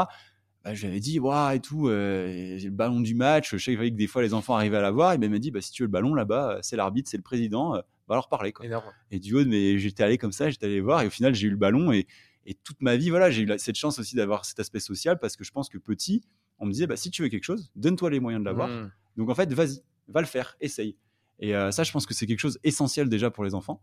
bah, 0.64 0.74
je 0.74 0.80
lui 0.80 0.88
avais 0.88 0.98
dit, 0.98 1.20
waouh, 1.20 1.54
et 1.54 1.60
tout, 1.60 1.86
j'ai 1.88 2.58
le 2.64 2.70
ballon 2.70 3.00
du 3.00 3.14
match. 3.14 3.52
Je 3.52 3.58
sais 3.58 3.76
que 3.76 3.88
des 3.90 4.06
fois 4.08 4.22
les 4.22 4.34
enfants 4.34 4.56
arrivaient 4.56 4.78
à 4.78 4.82
l'avoir. 4.82 5.14
Il 5.14 5.30
m'a 5.30 5.38
dit, 5.38 5.52
bah, 5.52 5.60
si 5.60 5.70
tu 5.70 5.84
veux 5.84 5.86
le 5.86 5.92
ballon 5.92 6.14
là-bas, 6.14 6.58
c'est 6.62 6.74
l'arbitre, 6.76 7.08
c'est 7.08 7.16
le 7.16 7.22
président, 7.22 7.80
va 8.08 8.16
leur 8.16 8.28
parler. 8.28 8.52
Quoi. 8.52 8.66
Et 9.10 9.18
du 9.18 9.34
haut, 9.34 9.44
mais 9.44 9.78
j'étais 9.78 10.02
allé 10.02 10.18
comme 10.18 10.32
ça, 10.32 10.50
j'étais 10.50 10.66
allé 10.66 10.80
voir, 10.80 11.02
et 11.02 11.06
au 11.06 11.10
final, 11.10 11.34
j'ai 11.34 11.46
eu 11.46 11.50
le 11.50 11.56
ballon. 11.56 11.92
Et, 11.92 12.06
et 12.46 12.54
toute 12.54 12.80
ma 12.80 12.96
vie, 12.96 13.10
voilà, 13.10 13.30
j'ai 13.30 13.42
eu 13.42 13.58
cette 13.58 13.76
chance 13.76 13.98
aussi 13.98 14.16
d'avoir 14.16 14.44
cet 14.44 14.58
aspect 14.58 14.80
social 14.80 15.18
parce 15.18 15.36
que 15.36 15.44
je 15.44 15.52
pense 15.52 15.68
que 15.68 15.78
petit, 15.78 16.24
on 16.58 16.66
me 16.66 16.72
disait, 16.72 16.86
bah, 16.86 16.96
si 16.96 17.10
tu 17.10 17.22
veux 17.22 17.28
quelque 17.28 17.44
chose, 17.44 17.70
donne-toi 17.76 18.10
les 18.10 18.20
moyens 18.20 18.42
de 18.42 18.46
l'avoir. 18.46 18.68
Mmh. 18.68 18.90
Donc 19.16 19.28
en 19.28 19.34
fait, 19.34 19.52
vas-y, 19.52 19.82
va 20.08 20.20
le 20.20 20.26
faire, 20.26 20.56
essaye. 20.60 20.96
Et 21.40 21.54
euh, 21.54 21.70
ça, 21.70 21.84
je 21.84 21.92
pense 21.92 22.06
que 22.06 22.14
c'est 22.14 22.26
quelque 22.26 22.40
chose 22.40 22.58
essentiel 22.64 23.08
déjà 23.08 23.30
pour 23.30 23.44
les 23.44 23.54
enfants. 23.54 23.80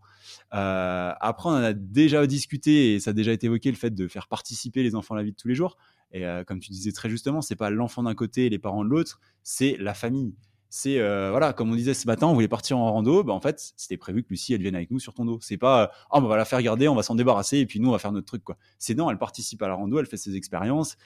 Euh, 0.54 1.14
après, 1.20 1.50
on 1.50 1.54
en 1.54 1.64
a 1.64 1.74
déjà 1.74 2.26
discuté 2.28 2.96
et 2.96 3.00
ça 3.00 3.12
a 3.12 3.14
déjà 3.14 3.32
été 3.32 3.48
évoqué 3.48 3.72
le 3.72 3.78
fait 3.78 3.92
de 3.92 4.08
faire 4.08 4.28
participer 4.28 4.84
les 4.84 4.96
enfants 4.96 5.16
à 5.16 5.18
la 5.18 5.24
vie 5.24 5.32
de 5.32 5.38
tous 5.38 5.48
les 5.48 5.56
jours. 5.56 5.78
Et 6.12 6.26
euh, 6.26 6.44
comme 6.44 6.60
tu 6.60 6.72
disais 6.72 6.92
très 6.92 7.10
justement, 7.10 7.42
c'est 7.42 7.56
pas 7.56 7.70
l'enfant 7.70 8.04
d'un 8.04 8.16
côté 8.16 8.48
et 8.48 8.50
les 8.50 8.60
parents 8.60 8.84
de 8.84 8.90
l'autre, 8.90 9.22
c'est 9.44 9.78
la 9.80 9.94
famille 9.94 10.36
c'est 10.70 11.00
euh, 11.00 11.30
voilà, 11.32 11.54
comme 11.54 11.72
on 11.72 11.76
disait 11.76 11.94
ce 11.94 12.08
matin, 12.08 12.28
on 12.28 12.34
voulait 12.34 12.48
partir 12.48 12.78
en 12.78 12.92
rando, 12.92 13.24
bah, 13.24 13.34
en 13.34 13.40
fait, 13.40 13.74
c'était 13.78 13.98
prévu 13.98 14.24
que 14.24 14.30
Lucie 14.30 14.54
elle 14.54 14.62
vienne 14.62 14.76
avec 14.76 14.92
nous 14.92 15.00
sur 15.00 15.14
ton 15.14 15.26
dos. 15.26 15.40
C'est 15.42 15.58
pas 15.58 15.92
oh, 16.12 16.20
on 16.22 16.28
va 16.28 16.38
la 16.38 16.46
faire 16.46 16.62
garder, 16.62 16.88
on 16.88 16.96
va 16.96 17.04
s'en 17.04 17.16
débarrasser 17.16 17.60
et 17.60 17.66
puis 17.66 17.80
nous 17.80 17.90
on 17.90 17.92
va 17.92 18.00
faire 18.00 18.12
notre 18.12 18.28
truc 18.28 18.44
quoi. 18.44 18.58
C'est 18.80 18.96
non, 18.96 19.10
elle 19.10 19.18
participe 19.18 19.62
à 19.62 19.68
la 19.68 19.76
rando, 19.76 20.00
elle 20.00 20.06
fait 20.06 20.18
ses 20.18 20.36
expériences 20.36 20.98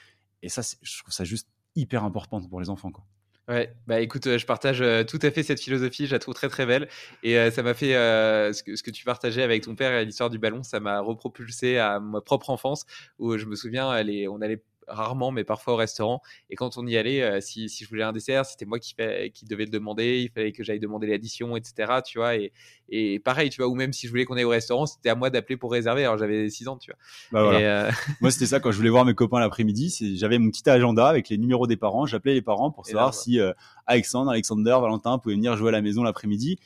et 0.42 0.48
ça 0.48 0.62
je 0.82 0.98
trouve 0.98 1.12
ça 1.12 1.24
juste 1.24 1.48
hyper 1.76 2.04
important 2.04 2.40
pour 2.42 2.60
les 2.60 2.70
enfants 2.70 2.90
quoi. 2.90 3.04
Ouais, 3.48 3.74
bah 3.88 4.00
écoute, 4.00 4.28
euh, 4.28 4.38
je 4.38 4.46
partage 4.46 4.80
euh, 4.80 5.02
tout 5.02 5.18
à 5.22 5.30
fait 5.32 5.42
cette 5.42 5.60
philosophie, 5.60 6.06
je 6.06 6.12
la 6.12 6.20
trouve 6.20 6.34
très 6.34 6.48
très 6.48 6.66
belle. 6.66 6.88
Et 7.24 7.50
ça 7.50 7.62
m'a 7.62 7.74
fait 7.74 7.92
ce, 7.92 8.62
que, 8.62 8.76
ce, 8.76 8.82
que, 8.82 8.90
tu 8.90 9.04
partageais 9.04 9.42
avec 9.42 9.64
ton 9.64 9.74
père 9.74 9.92
et 9.92 10.04
l'histoire 10.04 10.30
du 10.30 10.38
ballon, 10.38 10.62
ça 10.62 10.78
m'a 10.78 11.00
repropulsé 11.00 11.78
à 11.78 11.98
ma 11.98 12.20
propre 12.20 12.50
enfance 12.50 12.86
où 13.18 13.36
je 13.36 13.46
me 13.46 13.56
souviens, 13.56 13.88
on 13.88 14.40
allait 14.40 14.62
rarement, 14.90 15.30
mais 15.30 15.44
parfois 15.44 15.74
au 15.74 15.76
restaurant. 15.76 16.20
Et 16.50 16.56
quand 16.56 16.76
on 16.76 16.86
y 16.86 16.96
allait, 16.96 17.40
si, 17.40 17.68
si, 17.68 17.84
je 17.84 17.88
voulais 17.88 18.02
un 18.02 18.12
dessert, 18.12 18.44
c'était 18.44 18.66
moi 18.66 18.78
qui, 18.78 18.94
qui 19.32 19.44
devais 19.44 19.64
le 19.64 19.70
demander. 19.70 20.20
Il 20.20 20.30
fallait 20.30 20.52
que 20.52 20.62
j'aille 20.62 20.80
demander 20.80 21.06
l'addition, 21.06 21.56
etc. 21.56 22.00
Tu 22.04 22.18
vois, 22.18 22.36
et, 22.36 22.52
et, 22.88 23.18
pareil, 23.18 23.50
tu 23.50 23.60
vois, 23.60 23.70
ou 23.70 23.74
même 23.74 23.92
si 23.92 24.06
je 24.06 24.12
voulais 24.12 24.24
qu'on 24.24 24.36
aille 24.36 24.44
au 24.44 24.50
restaurant, 24.50 24.86
c'était 24.86 25.08
à 25.08 25.14
moi 25.14 25.30
d'appeler 25.30 25.56
pour 25.56 25.72
réserver. 25.72 26.04
Alors 26.04 26.18
j'avais 26.18 26.50
6 26.50 26.68
ans, 26.68 26.76
tu 26.76 26.90
vois. 26.90 26.98
Bah, 27.32 27.50
voilà. 27.50 27.90
moi, 28.20 28.30
c'était 28.30 28.46
ça 28.46 28.60
quand 28.60 28.72
je 28.72 28.76
voulais 28.76 28.90
voir 28.90 29.04
mes 29.04 29.14
copains 29.14 29.40
l'après-midi. 29.40 30.16
J'avais 30.16 30.38
mon 30.38 30.50
petit 30.50 30.68
agenda 30.68 31.08
avec 31.08 31.28
les 31.28 31.38
numéros 31.38 31.66
des 31.66 31.76
parents. 31.76 32.06
J'appelais 32.06 32.34
les 32.34 32.42
parents 32.42 32.70
pour 32.70 32.86
savoir 32.86 33.14
si 33.14 33.38
Alexandre, 33.86 34.30
Alexander, 34.30 34.76
Valentin 34.80 35.18
pouvaient 35.18 35.34
venir 35.34 35.56
jouer 35.56 35.68
à 35.68 35.72
la 35.72 35.82
maison 35.82 36.02
l'après-midi. 36.02 36.58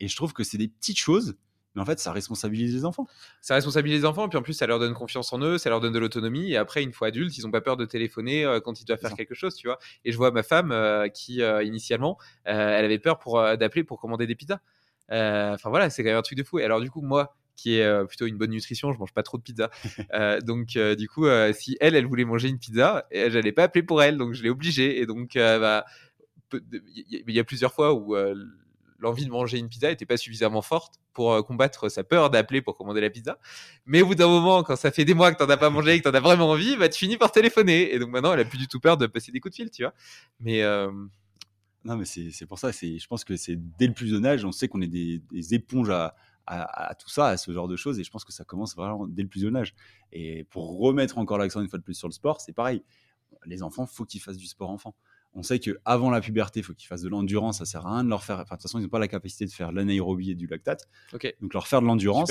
Et 0.00 0.08
je 0.08 0.16
trouve 0.16 0.32
que 0.32 0.42
c'est 0.42 0.58
des 0.58 0.68
petites 0.68 0.98
choses 0.98 1.36
mais 1.74 1.82
en 1.82 1.84
fait, 1.84 1.98
ça 1.98 2.12
responsabilise 2.12 2.74
les 2.74 2.84
enfants. 2.84 3.06
Ça 3.40 3.54
responsabilise 3.54 4.00
les 4.00 4.04
enfants, 4.04 4.28
puis 4.28 4.38
en 4.38 4.42
plus, 4.42 4.52
ça 4.52 4.66
leur 4.66 4.78
donne 4.78 4.94
confiance 4.94 5.32
en 5.32 5.40
eux, 5.40 5.58
ça 5.58 5.70
leur 5.70 5.80
donne 5.80 5.92
de 5.92 5.98
l'autonomie. 5.98 6.52
Et 6.52 6.56
après, 6.56 6.82
une 6.82 6.92
fois 6.92 7.08
adultes, 7.08 7.36
ils 7.38 7.44
n'ont 7.44 7.50
pas 7.50 7.60
peur 7.60 7.76
de 7.76 7.84
téléphoner 7.84 8.44
euh, 8.44 8.60
quand 8.60 8.80
ils 8.80 8.84
doivent 8.84 9.00
faire 9.00 9.14
quelque 9.14 9.34
chose, 9.34 9.54
tu 9.54 9.66
vois. 9.66 9.78
Et 10.04 10.12
je 10.12 10.16
vois 10.16 10.30
ma 10.30 10.42
femme 10.42 10.70
euh, 10.72 11.08
qui, 11.08 11.42
euh, 11.42 11.62
initialement, 11.62 12.18
elle 12.44 12.84
avait 12.84 12.98
peur 12.98 13.18
pour 13.18 13.40
d'appeler 13.56 13.84
pour 13.84 14.00
commander 14.00 14.26
des 14.26 14.34
pizzas. 14.34 14.60
Enfin 15.08 15.70
voilà, 15.70 15.90
c'est 15.90 16.02
quand 16.02 16.10
même 16.10 16.18
un 16.18 16.22
truc 16.22 16.38
de 16.38 16.44
fou. 16.44 16.58
Et 16.58 16.64
alors, 16.64 16.80
du 16.80 16.90
coup, 16.90 17.02
moi, 17.02 17.34
qui 17.56 17.78
est 17.78 18.06
plutôt 18.06 18.26
une 18.26 18.36
bonne 18.36 18.50
nutrition, 18.50 18.92
je 18.92 18.98
mange 18.98 19.12
pas 19.12 19.22
trop 19.22 19.38
de 19.38 19.42
pizza. 19.42 19.70
donc, 20.44 20.78
du 20.96 21.08
coup, 21.08 21.26
si 21.52 21.76
elle, 21.80 21.94
elle 21.94 22.06
voulait 22.06 22.24
manger 22.24 22.48
une 22.48 22.58
pizza, 22.58 23.06
j'allais 23.12 23.52
pas 23.52 23.64
appeler 23.64 23.82
pour 23.82 24.02
elle, 24.02 24.16
donc 24.16 24.34
je 24.34 24.42
l'ai 24.42 24.50
obligée. 24.50 25.00
Et 25.00 25.06
donc, 25.06 25.32
bah, 25.34 25.84
il 26.52 27.34
y 27.34 27.38
a 27.38 27.44
plusieurs 27.44 27.72
fois 27.72 27.94
où 27.94 28.16
l'envie 29.02 29.26
de 29.26 29.30
manger 29.30 29.58
une 29.58 29.68
pizza 29.68 29.88
n'était 29.88 30.06
pas 30.06 30.16
suffisamment 30.16 30.62
forte 30.62 30.94
pour 31.12 31.32
euh, 31.32 31.42
combattre 31.42 31.88
sa 31.88 32.04
peur 32.04 32.30
d'appeler 32.30 32.62
pour 32.62 32.76
commander 32.76 33.00
la 33.00 33.10
pizza. 33.10 33.38
Mais 33.84 34.00
au 34.00 34.06
bout 34.06 34.14
d'un 34.14 34.28
moment, 34.28 34.62
quand 34.62 34.76
ça 34.76 34.90
fait 34.90 35.04
des 35.04 35.14
mois 35.14 35.32
que 35.32 35.36
tu 35.36 35.42
n'en 35.42 35.50
as 35.50 35.56
pas 35.56 35.70
mangé 35.70 35.94
et 35.94 35.98
que 35.98 36.04
tu 36.04 36.08
en 36.08 36.14
as 36.14 36.20
vraiment 36.20 36.48
envie, 36.48 36.76
bah, 36.76 36.88
tu 36.88 37.00
finis 37.00 37.16
par 37.16 37.32
téléphoner. 37.32 37.92
Et 37.92 37.98
donc 37.98 38.10
maintenant, 38.10 38.32
elle 38.32 38.40
a 38.40 38.44
plus 38.44 38.58
du 38.58 38.68
tout 38.68 38.80
peur 38.80 38.96
de 38.96 39.06
passer 39.06 39.32
des 39.32 39.40
coups 39.40 39.52
de 39.52 39.56
fil, 39.56 39.70
tu 39.70 39.82
vois. 39.82 39.92
Mais. 40.40 40.62
Euh, 40.62 40.90
non, 41.84 41.96
mais 41.96 42.04
c'est 42.04 42.46
pour 42.46 42.60
ça, 42.60 42.70
je 42.70 43.06
pense 43.08 43.24
que 43.24 43.34
c'est 43.34 43.56
dès 43.56 43.88
le 43.88 43.92
plus 43.92 44.06
jeune 44.06 44.24
âge, 44.24 44.44
on 44.44 44.52
sait 44.52 44.68
qu'on 44.68 44.80
est 44.80 44.86
des, 44.86 45.20
éponges 45.52 45.90
à, 45.90 46.14
à, 46.46 46.94
tout 46.94 47.08
ça, 47.08 47.26
à 47.26 47.36
ce 47.36 47.50
genre 47.50 47.66
de 47.66 47.74
choses. 47.74 47.98
Et 47.98 48.04
je 48.04 48.10
pense 48.12 48.24
que 48.24 48.32
ça 48.32 48.44
commence 48.44 48.76
vraiment 48.76 49.08
dès 49.08 49.22
le 49.22 49.28
plus 49.28 49.40
jeune 49.40 49.56
âge. 49.56 49.74
Et 50.12 50.44
pour 50.44 50.78
remettre 50.78 51.18
encore 51.18 51.38
l'accent 51.38 51.60
une 51.60 51.68
fois 51.68 51.80
de 51.80 51.84
plus 51.84 51.94
sur 51.94 52.06
le 52.06 52.12
sport, 52.12 52.40
c'est 52.40 52.52
pareil. 52.52 52.84
Les 53.46 53.64
enfants, 53.64 53.84
faut 53.84 54.04
qu'ils 54.04 54.20
fassent 54.20 54.36
du 54.36 54.46
sport 54.46 54.70
enfant 54.70 54.94
on 55.34 55.42
sait 55.42 55.58
qu'avant 55.58 56.10
la 56.10 56.20
puberté, 56.20 56.60
il 56.60 56.62
faut 56.62 56.74
qu'ils 56.74 56.86
fassent 56.86 57.02
de 57.02 57.08
l'endurance. 57.08 57.58
Ça 57.58 57.64
sert 57.64 57.86
à 57.86 57.94
rien 57.94 58.04
de 58.04 58.10
leur 58.10 58.22
faire. 58.22 58.36
Enfin, 58.36 58.42
de 58.42 58.48
toute 58.50 58.62
façon, 58.62 58.78
ils 58.78 58.82
n'ont 58.82 58.88
pas 58.88 58.98
la 58.98 59.08
capacité 59.08 59.46
de 59.46 59.50
faire 59.50 59.72
l'anaérobie 59.72 60.30
et 60.30 60.34
du 60.34 60.46
lactate. 60.46 60.88
Donc, 61.40 61.54
leur 61.54 61.66
faire 61.66 61.80
de 61.80 61.86
l'endurance. 61.86 62.30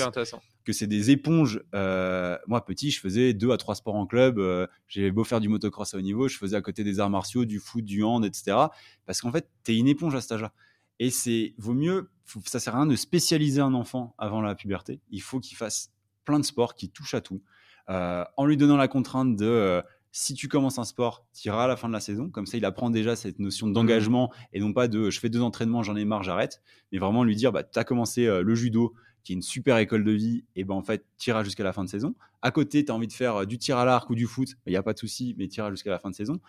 Que 0.64 0.72
c'est 0.72 0.86
des 0.86 1.10
éponges. 1.10 1.60
Euh, 1.74 2.38
moi, 2.46 2.64
petit, 2.64 2.92
je 2.92 3.00
faisais 3.00 3.34
deux 3.34 3.50
à 3.50 3.56
trois 3.56 3.74
sports 3.74 3.96
en 3.96 4.06
club. 4.06 4.38
Euh, 4.38 4.68
j'avais 4.86 5.10
beau 5.10 5.24
faire 5.24 5.40
du 5.40 5.48
motocross 5.48 5.94
à 5.94 5.98
haut 5.98 6.00
niveau, 6.00 6.28
je 6.28 6.38
faisais 6.38 6.56
à 6.56 6.60
côté 6.60 6.84
des 6.84 7.00
arts 7.00 7.10
martiaux, 7.10 7.44
du 7.44 7.58
foot, 7.58 7.84
du 7.84 8.04
hand, 8.04 8.24
etc. 8.24 8.56
Parce 9.04 9.20
qu'en 9.20 9.32
fait, 9.32 9.48
tu 9.64 9.72
es 9.72 9.76
une 9.76 9.88
éponge 9.88 10.14
à 10.14 10.20
cet 10.20 10.32
âge-là. 10.32 10.52
Et 11.00 11.10
c'est 11.10 11.54
vaut 11.58 11.74
mieux. 11.74 12.10
ça 12.44 12.60
sert 12.60 12.76
à 12.76 12.78
rien 12.78 12.86
de 12.86 12.94
spécialiser 12.94 13.60
un 13.60 13.74
enfant 13.74 14.14
avant 14.18 14.40
la 14.40 14.54
puberté. 14.54 15.00
Il 15.10 15.22
faut 15.22 15.40
qu'il 15.40 15.56
fasse 15.56 15.90
plein 16.24 16.38
de 16.38 16.44
sports 16.44 16.76
qui 16.76 16.88
touchent 16.88 17.14
à 17.14 17.20
tout. 17.20 17.42
Euh, 17.90 18.24
en 18.36 18.46
lui 18.46 18.56
donnant 18.56 18.76
la 18.76 18.86
contrainte 18.86 19.34
de 19.34 19.82
si 20.12 20.34
tu 20.34 20.46
commences 20.46 20.78
un 20.78 20.84
sport, 20.84 21.26
tu 21.34 21.48
iras 21.48 21.64
à 21.64 21.66
la 21.66 21.76
fin 21.76 21.88
de 21.88 21.94
la 21.94 22.00
saison. 22.00 22.28
Comme 22.28 22.44
ça, 22.44 22.58
il 22.58 22.64
apprend 22.66 22.90
déjà 22.90 23.16
cette 23.16 23.38
notion 23.38 23.66
mmh. 23.66 23.72
d'engagement 23.72 24.30
et 24.52 24.60
non 24.60 24.74
pas 24.74 24.86
de 24.86 25.08
je 25.08 25.18
fais 25.18 25.30
deux 25.30 25.40
entraînements, 25.40 25.82
j'en 25.82 25.96
ai 25.96 26.04
marre, 26.04 26.22
j'arrête. 26.22 26.62
Mais 26.92 26.98
vraiment 26.98 27.24
lui 27.24 27.34
dire, 27.34 27.50
bah, 27.50 27.64
tu 27.64 27.78
as 27.78 27.84
commencé 27.84 28.26
euh, 28.26 28.42
le 28.42 28.54
judo, 28.54 28.92
qui 29.24 29.32
est 29.32 29.36
une 29.36 29.42
super 29.42 29.78
école 29.78 30.04
de 30.04 30.12
vie, 30.12 30.44
et 30.54 30.64
ben 30.64 30.74
en 30.74 30.82
fait, 30.82 31.06
tu 31.16 31.30
iras 31.30 31.44
jusqu'à 31.44 31.64
la 31.64 31.72
fin 31.72 31.82
de 31.82 31.88
saison. 31.88 32.14
À 32.42 32.50
côté, 32.50 32.84
tu 32.84 32.92
as 32.92 32.94
envie 32.94 33.06
de 33.06 33.12
faire 33.12 33.36
euh, 33.36 33.46
du 33.46 33.56
tir 33.56 33.78
à 33.78 33.86
l'arc 33.86 34.10
ou 34.10 34.14
du 34.14 34.26
foot, 34.26 34.50
il 34.66 34.70
n'y 34.70 34.76
a 34.76 34.82
pas 34.82 34.92
de 34.92 34.98
souci, 34.98 35.34
mais 35.38 35.48
tu 35.48 35.60
iras 35.60 35.70
jusqu'à 35.70 35.90
la 35.90 35.98
fin 35.98 36.10
de 36.10 36.14
saison. 36.14 36.40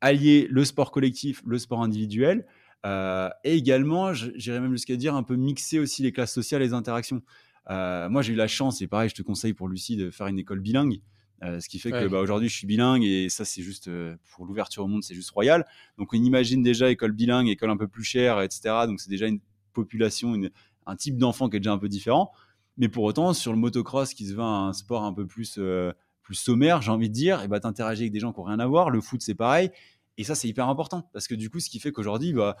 Allier 0.00 0.46
le 0.48 0.64
sport 0.64 0.92
collectif, 0.92 1.42
le 1.44 1.58
sport 1.58 1.82
individuel, 1.82 2.46
euh, 2.86 3.30
et 3.42 3.56
également, 3.56 4.12
j'irais 4.14 4.60
même 4.60 4.72
jusqu'à 4.72 4.96
dire 4.96 5.14
un 5.16 5.22
peu 5.24 5.34
mixer 5.34 5.80
aussi 5.80 6.02
les 6.02 6.12
classes 6.12 6.34
sociales 6.34 6.62
et 6.62 6.66
les 6.66 6.72
interactions. 6.72 7.22
moi, 7.68 8.22
j'ai 8.22 8.32
eu 8.32 8.36
la 8.36 8.48
chance, 8.48 8.80
et 8.80 8.86
pareil, 8.86 9.08
je 9.08 9.14
te 9.14 9.22
conseille 9.22 9.54
pour 9.54 9.68
Lucie 9.68 9.96
de 9.96 10.10
faire 10.10 10.28
une 10.28 10.38
école 10.38 10.60
bilingue. 10.60 11.00
Euh, 11.42 11.58
ce 11.58 11.68
qui 11.68 11.78
fait 11.80 11.90
que 11.90 12.06
bah, 12.06 12.20
aujourd'hui, 12.20 12.48
je 12.48 12.54
suis 12.54 12.66
bilingue 12.66 13.02
et 13.02 13.28
ça, 13.28 13.44
c'est 13.44 13.62
juste 13.62 13.88
euh, 13.88 14.16
pour 14.30 14.44
l'ouverture 14.44 14.84
au 14.84 14.86
monde, 14.86 15.02
c'est 15.02 15.14
juste 15.14 15.30
royal. 15.30 15.66
Donc, 15.98 16.14
on 16.14 16.16
imagine 16.16 16.62
déjà 16.62 16.90
école 16.90 17.12
bilingue, 17.12 17.48
école 17.48 17.70
un 17.70 17.76
peu 17.76 17.88
plus 17.88 18.04
chère, 18.04 18.40
etc. 18.40 18.62
Donc, 18.86 19.00
c'est 19.00 19.10
déjà 19.10 19.26
une 19.26 19.40
population, 19.72 20.40
un 20.86 20.96
type 20.96 21.18
d'enfant 21.18 21.48
qui 21.48 21.56
est 21.56 21.60
déjà 21.60 21.72
un 21.72 21.78
peu 21.78 21.88
différent. 21.88 22.30
Mais 22.76 22.88
pour 22.88 23.04
autant, 23.04 23.32
sur 23.32 23.52
le 23.52 23.58
motocross 23.58 24.14
qui 24.14 24.26
se 24.26 24.34
veut 24.34 24.40
un 24.40 24.72
sport 24.72 25.02
un 25.02 25.12
peu 25.12 25.26
plus, 25.26 25.56
euh, 25.58 25.92
plus 26.22 26.36
sommaire, 26.36 26.80
j'ai 26.80 26.92
envie 26.92 27.08
de 27.08 27.14
dire, 27.14 27.42
et 27.42 27.48
bah, 27.48 27.58
t'interagis 27.58 28.02
avec 28.02 28.12
des 28.12 28.20
gens 28.20 28.32
qui 28.32 28.38
n'ont 28.38 28.46
rien 28.46 28.60
à 28.60 28.66
voir. 28.66 28.90
Le 28.90 29.00
foot, 29.00 29.20
c'est 29.20 29.34
pareil. 29.34 29.70
Et 30.18 30.24
ça, 30.24 30.36
c'est 30.36 30.46
hyper 30.46 30.68
important 30.68 31.10
parce 31.12 31.26
que 31.26 31.34
du 31.34 31.50
coup, 31.50 31.58
ce 31.58 31.68
qui 31.68 31.80
fait 31.80 31.90
qu'aujourd'hui, 31.90 32.32
bah, 32.32 32.56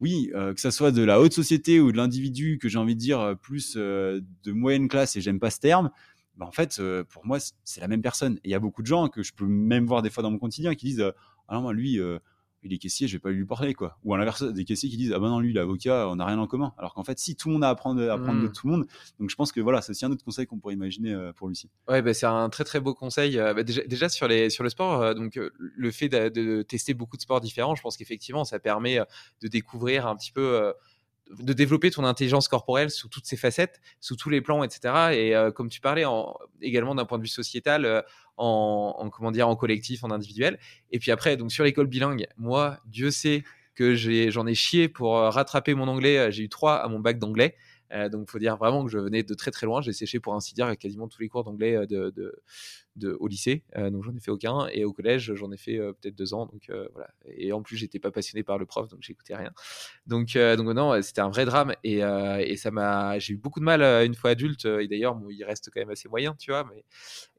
oui, 0.00 0.30
que 0.32 0.60
ça 0.60 0.70
soit 0.70 0.92
de 0.92 1.02
la 1.02 1.20
haute 1.20 1.32
société 1.32 1.80
ou 1.80 1.92
de 1.92 1.96
l'individu, 1.96 2.58
que 2.58 2.68
j'ai 2.68 2.78
envie 2.78 2.94
de 2.94 3.00
dire 3.00 3.36
plus 3.40 3.76
de 3.76 4.22
moyenne 4.46 4.88
classe, 4.88 5.16
et 5.16 5.20
j'aime 5.20 5.38
pas 5.38 5.50
ce 5.50 5.60
terme, 5.60 5.90
bah, 6.36 6.46
en 6.46 6.52
fait, 6.52 6.78
euh, 6.80 7.04
pour 7.04 7.24
moi, 7.24 7.38
c'est 7.64 7.80
la 7.80 7.88
même 7.88 8.02
personne. 8.02 8.36
Et 8.38 8.48
il 8.48 8.50
y 8.50 8.54
a 8.54 8.58
beaucoup 8.58 8.82
de 8.82 8.86
gens 8.86 9.08
que 9.08 9.22
je 9.22 9.32
peux 9.32 9.46
même 9.46 9.86
voir 9.86 10.02
des 10.02 10.10
fois 10.10 10.22
dans 10.22 10.30
mon 10.30 10.38
quotidien 10.38 10.74
qui 10.74 10.86
disent 10.86 11.00
euh, 11.00 11.12
Ah 11.48 11.60
non, 11.60 11.70
lui, 11.70 12.00
euh, 12.00 12.18
il 12.64 12.72
est 12.72 12.78
caissier, 12.78 13.06
je 13.06 13.16
vais 13.16 13.20
pas 13.20 13.30
lui 13.30 13.44
parler. 13.44 13.74
quoi. 13.74 13.98
Ou 14.04 14.14
à 14.14 14.18
l'inverse, 14.18 14.42
des 14.42 14.64
caissiers 14.64 14.88
qui 14.88 14.96
disent 14.96 15.12
Ah 15.12 15.20
ben 15.20 15.28
non, 15.28 15.38
lui, 15.38 15.52
l'avocat, 15.52 16.08
on 16.08 16.16
n'a 16.16 16.26
rien 16.26 16.38
en 16.38 16.48
commun. 16.48 16.72
Alors 16.76 16.94
qu'en 16.94 17.04
fait, 17.04 17.18
si, 17.20 17.36
tout 17.36 17.48
le 17.48 17.54
monde 17.54 17.64
a 17.64 17.68
à 17.68 17.70
apprendre, 17.70 18.02
à 18.02 18.14
apprendre 18.14 18.42
de 18.42 18.48
mmh. 18.48 18.52
tout 18.52 18.66
le 18.66 18.72
monde. 18.72 18.86
Donc 19.20 19.30
je 19.30 19.36
pense 19.36 19.52
que 19.52 19.60
voilà, 19.60 19.80
c'est 19.80 19.90
aussi 19.90 20.04
un 20.04 20.10
autre 20.10 20.24
conseil 20.24 20.46
qu'on 20.46 20.58
pourrait 20.58 20.74
imaginer 20.74 21.30
pour 21.36 21.48
Lucie. 21.48 21.70
Ouais, 21.88 22.02
bah, 22.02 22.14
c'est 22.14 22.26
un 22.26 22.48
très 22.48 22.64
très 22.64 22.80
beau 22.80 22.94
conseil. 22.94 23.36
Bah, 23.36 23.62
déjà, 23.62 23.82
déjà, 23.82 24.08
sur, 24.08 24.26
les, 24.26 24.50
sur 24.50 24.64
le 24.64 24.70
sport, 24.70 25.14
donc, 25.14 25.38
le 25.58 25.90
fait 25.92 26.08
de, 26.08 26.28
de, 26.30 26.62
tester 26.62 26.94
beaucoup 26.94 27.16
de 27.16 27.22
sports 27.22 27.40
différents, 27.40 27.76
je 27.76 27.82
pense 27.82 27.96
qu'effectivement, 27.96 28.44
ça 28.44 28.58
permet 28.58 28.98
de 29.40 29.48
découvrir 29.48 30.06
un 30.08 30.16
petit 30.16 30.32
peu 30.32 30.72
de 31.30 31.52
développer 31.52 31.90
ton 31.90 32.04
intelligence 32.04 32.48
corporelle 32.48 32.90
sous 32.90 33.08
toutes 33.08 33.26
ses 33.26 33.36
facettes, 33.36 33.80
sous 34.00 34.16
tous 34.16 34.30
les 34.30 34.40
plans, 34.40 34.62
etc. 34.62 34.94
Et 35.12 35.34
euh, 35.34 35.50
comme 35.50 35.68
tu 35.68 35.80
parlais, 35.80 36.04
en, 36.04 36.36
également 36.60 36.94
d'un 36.94 37.04
point 37.04 37.18
de 37.18 37.22
vue 37.22 37.28
sociétal, 37.28 37.84
euh, 37.84 38.02
en, 38.36 39.10
comment 39.12 39.30
dire, 39.30 39.48
en 39.48 39.56
collectif, 39.56 40.04
en 40.04 40.10
individuel. 40.10 40.58
Et 40.90 40.98
puis 40.98 41.10
après, 41.10 41.36
donc 41.36 41.52
sur 41.52 41.64
l'école 41.64 41.86
bilingue, 41.86 42.26
moi, 42.36 42.78
Dieu 42.86 43.10
sait 43.10 43.44
que 43.74 43.94
j'en 43.94 44.46
ai, 44.46 44.54
chié 44.54 44.88
pour 44.88 45.16
euh, 45.16 45.30
rattraper 45.30 45.74
mon 45.74 45.88
anglais. 45.88 46.30
J'ai 46.30 46.44
eu 46.44 46.48
trois 46.48 46.76
à 46.76 46.88
mon 46.88 47.00
bac 47.00 47.18
d'anglais. 47.18 47.56
donc, 48.10 48.26
il 48.28 48.30
faut 48.30 48.38
dire 48.38 48.56
vraiment 48.56 48.84
que 48.84 48.90
je 48.90 48.98
venais 48.98 49.22
de 49.22 49.34
très 49.34 49.50
très 49.50 49.66
loin. 49.66 49.80
J'ai 49.80 49.92
séché 49.92 50.20
pour 50.20 50.34
ainsi 50.34 50.54
dire 50.54 50.76
quasiment 50.76 51.08
tous 51.08 51.20
les 51.20 51.28
cours 51.28 51.44
d'anglais 51.44 51.86
de, 51.86 52.42
au 53.02 53.26
lycée, 53.26 53.62
euh, 53.76 53.90
donc 53.90 54.04
j'en 54.04 54.14
ai 54.14 54.20
fait 54.20 54.30
aucun, 54.30 54.68
et 54.72 54.84
au 54.84 54.92
collège 54.92 55.34
j'en 55.34 55.50
ai 55.50 55.56
fait 55.56 55.78
euh, 55.78 55.92
peut-être 55.92 56.14
deux 56.14 56.32
ans, 56.34 56.46
donc 56.46 56.70
euh, 56.70 56.88
voilà. 56.92 57.08
Et 57.36 57.52
en 57.52 57.62
plus 57.62 57.76
j'étais 57.76 57.98
pas 57.98 58.10
passionné 58.10 58.42
par 58.42 58.58
le 58.58 58.66
prof, 58.66 58.88
donc 58.88 59.00
j'écoutais 59.02 59.34
rien. 59.34 59.50
Donc 60.06 60.36
donc 60.36 60.68
non, 60.74 61.00
c'était 61.02 61.20
un 61.20 61.30
vrai 61.30 61.44
drame, 61.44 61.74
et, 61.82 61.98
et 61.98 62.56
ça 62.56 62.70
m'a, 62.70 63.18
j'ai 63.18 63.34
eu 63.34 63.36
beaucoup 63.36 63.60
de 63.60 63.64
mal 63.64 63.82
une 64.04 64.14
fois 64.14 64.30
adulte, 64.30 64.64
et 64.64 64.86
d'ailleurs 64.86 65.18
il 65.30 65.44
reste 65.44 65.70
quand 65.72 65.80
même 65.80 65.90
assez 65.90 66.08
moyen, 66.08 66.34
tu 66.38 66.50
vois, 66.50 66.66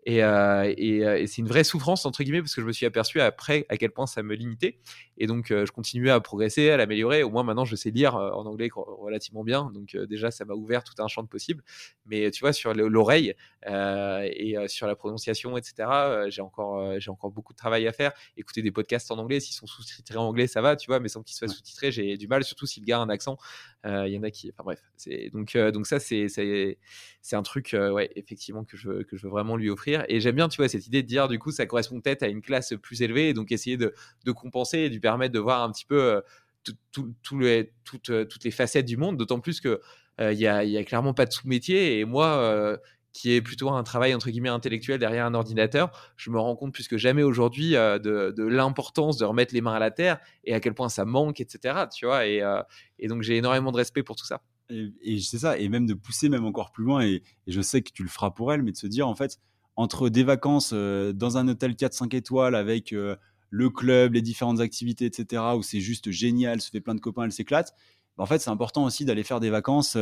et, 0.07 0.19
et, 0.19 1.27
c'est 1.27 1.38
une 1.41 1.48
vraie 1.48 1.64
souffrance 1.64 2.06
entre 2.06 2.23
guillemets 2.23 2.41
parce 2.41 2.53
que 2.53 2.61
je 2.61 2.68
me 2.68 2.72
suis 2.72 2.86
aperçu 2.86 3.22
après 3.22 3.65
à 3.69 3.77
quel 3.77 3.90
point 3.91 4.06
ça 4.06 4.22
me 4.23 4.36
limitait, 4.36 4.77
et 5.18 5.26
donc 5.26 5.48
je 5.49 5.72
continuais 5.72 6.11
à 6.11 6.19
progresser, 6.19 6.69
à 6.69 6.77
l'améliorer. 6.77 7.23
Au 7.23 7.30
moins 7.30 7.44
maintenant 7.44 7.65
je 7.65 7.76
sais 7.76 7.91
lire 7.91 8.15
en 8.15 8.45
anglais 8.45 8.69
relativement 8.73 9.44
bien, 9.44 9.72
donc 9.73 9.95
déjà 9.95 10.32
ça 10.32 10.45
m'a 10.45 10.53
ouvert 10.53 10.84
tout 10.84 11.02
un 11.02 11.07
champ 11.07 11.23
de 11.23 11.27
possibles. 11.27 11.64
Mais 12.06 12.30
tu 12.32 12.41
vois 12.41 12.53
sur 12.53 12.73
l'oreille 12.73 13.34
et 13.65 14.56
sur 14.68 14.88
la 14.88 14.95
prononciation 14.95 15.45
etc. 15.58 15.74
Euh, 15.80 16.30
j'ai 16.30 16.42
encore, 16.42 16.80
euh, 16.80 17.00
j'ai 17.00 17.12
encore 17.12 17.32
beaucoup 17.32 17.54
de 17.54 17.58
travail 17.58 17.88
à 17.88 17.92
faire. 17.92 18.12
Écouter 18.38 18.62
des 18.62 18.72
podcasts 18.72 19.12
en 19.12 19.18
anglais, 19.18 19.40
s'ils 19.40 19.56
sont 19.56 19.68
sous-titrés 19.68 20.18
en 20.18 20.28
anglais, 20.28 20.48
ça 20.48 20.62
va, 20.62 20.76
tu 20.76 20.88
vois, 20.88 21.00
mais 21.00 21.08
sans 21.08 21.24
qu'ils 21.24 21.36
soient 21.36 21.48
sous-titrés, 21.48 21.92
j'ai 21.92 22.18
du 22.18 22.28
mal, 22.28 22.44
surtout 22.44 22.66
si 22.66 22.80
le 22.80 22.86
gars 22.86 22.98
a 22.98 23.02
un 23.02 23.10
accent. 23.10 23.38
Euh, 23.86 24.08
il 24.08 24.14
y 24.14 24.18
en 24.18 24.24
a 24.24 24.32
qui, 24.32 24.52
enfin 24.52 24.64
bref, 24.64 24.82
c'est 24.98 25.30
donc, 25.30 25.56
donc 25.56 25.88
ça, 25.88 26.00
c'est, 26.00 26.28
c'est 26.28 27.36
un 27.36 27.44
truc, 27.44 27.76
ouais, 27.76 28.12
effectivement, 28.16 28.64
que 28.64 28.78
je, 28.78 28.90
veux, 28.90 29.04
que 29.04 29.18
je 29.18 29.24
veux 29.24 29.32
vraiment 29.32 29.56
lui 29.56 29.70
offrir. 29.70 30.04
Et 30.10 30.20
j'aime 30.20 30.36
bien, 30.36 30.50
tu 30.50 30.58
vois, 30.58 30.68
cette 30.68 30.88
idée 30.88 31.04
de 31.04 31.08
dire, 31.08 31.28
du 31.28 31.40
coup, 31.40 31.52
ça 31.52 31.66
correspond 31.66 32.02
peut-être 32.02 32.24
à 32.24 32.28
une 32.28 32.42
classe 32.42 32.74
plus 32.82 33.02
élevée, 33.02 33.30
et 33.30 33.34
donc 33.34 33.52
essayer 33.52 33.78
de, 33.78 33.94
de 34.26 34.32
compenser 34.32 34.80
et 34.80 34.90
de 34.90 34.94
lui 34.94 35.00
permettre 35.00 35.34
de 35.34 35.40
voir 35.40 35.64
un 35.64 35.72
petit 35.72 35.86
peu 35.86 36.22
tout, 36.92 37.40
les, 37.40 37.72
toutes, 37.84 38.12
toutes, 38.28 38.44
les 38.44 38.52
facettes 38.52 38.86
du 38.86 38.98
monde, 38.98 39.18
d'autant 39.18 39.40
plus 39.40 39.62
que 39.62 39.82
il 40.20 40.38
n'y 40.38 40.48
a, 40.48 40.64
y 40.64 40.78
a, 40.78 40.84
clairement 40.84 41.14
pas 41.14 41.26
de 41.26 41.32
sous-métier. 41.32 42.00
Et 42.00 42.06
moi, 42.06 42.80
qui 43.16 43.32
est 43.32 43.42
plutôt 43.42 43.70
un 43.70 43.82
travail 43.84 44.14
entre 44.14 44.30
guillemets 44.30 44.50
intellectuel 44.50 45.00
derrière 45.00 45.26
un 45.26 45.34
ordinateur, 45.34 46.14
je 46.18 46.30
me 46.32 46.38
rends 46.38 46.58
compte 46.58 46.74
plus 46.74 46.90
que 46.90 46.98
jamais 46.98 47.24
aujourd'hui 47.24 47.78
euh, 47.78 47.98
de, 47.98 48.44
l'importance 48.44 49.18
de 49.18 49.24
remettre 49.24 49.54
les 49.54 49.62
mains 49.62 49.74
à 49.74 49.80
la 49.80 49.90
terre 49.90 50.20
et 50.44 50.54
à 50.54 50.60
quel 50.60 50.74
point 50.74 50.90
ça 50.90 51.06
manque, 51.06 51.40
etc. 51.40 51.86
Tu 51.96 52.06
vois, 52.06 52.28
et, 52.28 52.42
euh, 52.42 52.62
et 53.00 53.08
donc 53.08 53.22
j'ai 53.22 53.38
énormément 53.38 53.72
de 53.72 53.78
respect 53.78 54.04
pour 54.04 54.18
tout 54.18 54.26
ça. 54.26 54.42
Et, 54.70 55.20
c'est 55.22 55.38
ça, 55.38 55.58
et 55.58 55.70
même 55.70 55.86
de 55.86 55.94
pousser 55.94 56.28
même 56.28 56.44
encore 56.44 56.74
plus 56.74 56.84
loin, 56.84 57.06
et, 57.06 57.24
je 57.48 57.62
sais 57.62 57.82
que 57.82 57.92
tu 57.94 58.04
le 58.04 58.10
feras 58.10 58.32
pour 58.32 58.52
elle, 58.52 58.64
mais 58.64 58.74
de 58.74 58.78
se 58.78 58.88
dire 58.88 59.08
en 59.08 59.16
fait, 59.16 59.40
entre 59.78 60.10
des 60.10 60.26
vacances 60.26 60.72
euh, 60.74 61.14
dans 61.14 61.38
un 61.38 61.48
hôtel 61.48 61.72
4-5 61.72 62.14
étoiles 62.18 62.56
avec 62.56 62.92
le 62.92 63.70
club, 63.70 64.16
les 64.16 64.22
différentes 64.22 64.60
activités, 64.60 65.06
etc., 65.06 65.42
où 65.56 65.64
c'est 65.64 65.80
juste 65.80 66.12
génial, 66.12 66.60
se 66.60 66.70
fait 66.70 66.82
plein 66.82 66.96
de 66.96 67.00
copains, 67.00 67.24
elle 67.24 67.32
s'éclate, 67.32 67.74
bah, 68.18 68.24
en 68.24 68.28
fait 68.28 68.40
c'est 68.40 68.50
important 68.50 68.84
aussi 68.84 69.06
d'aller 69.06 69.24
faire 69.24 69.40
des 69.40 69.50
vacances 69.50 69.98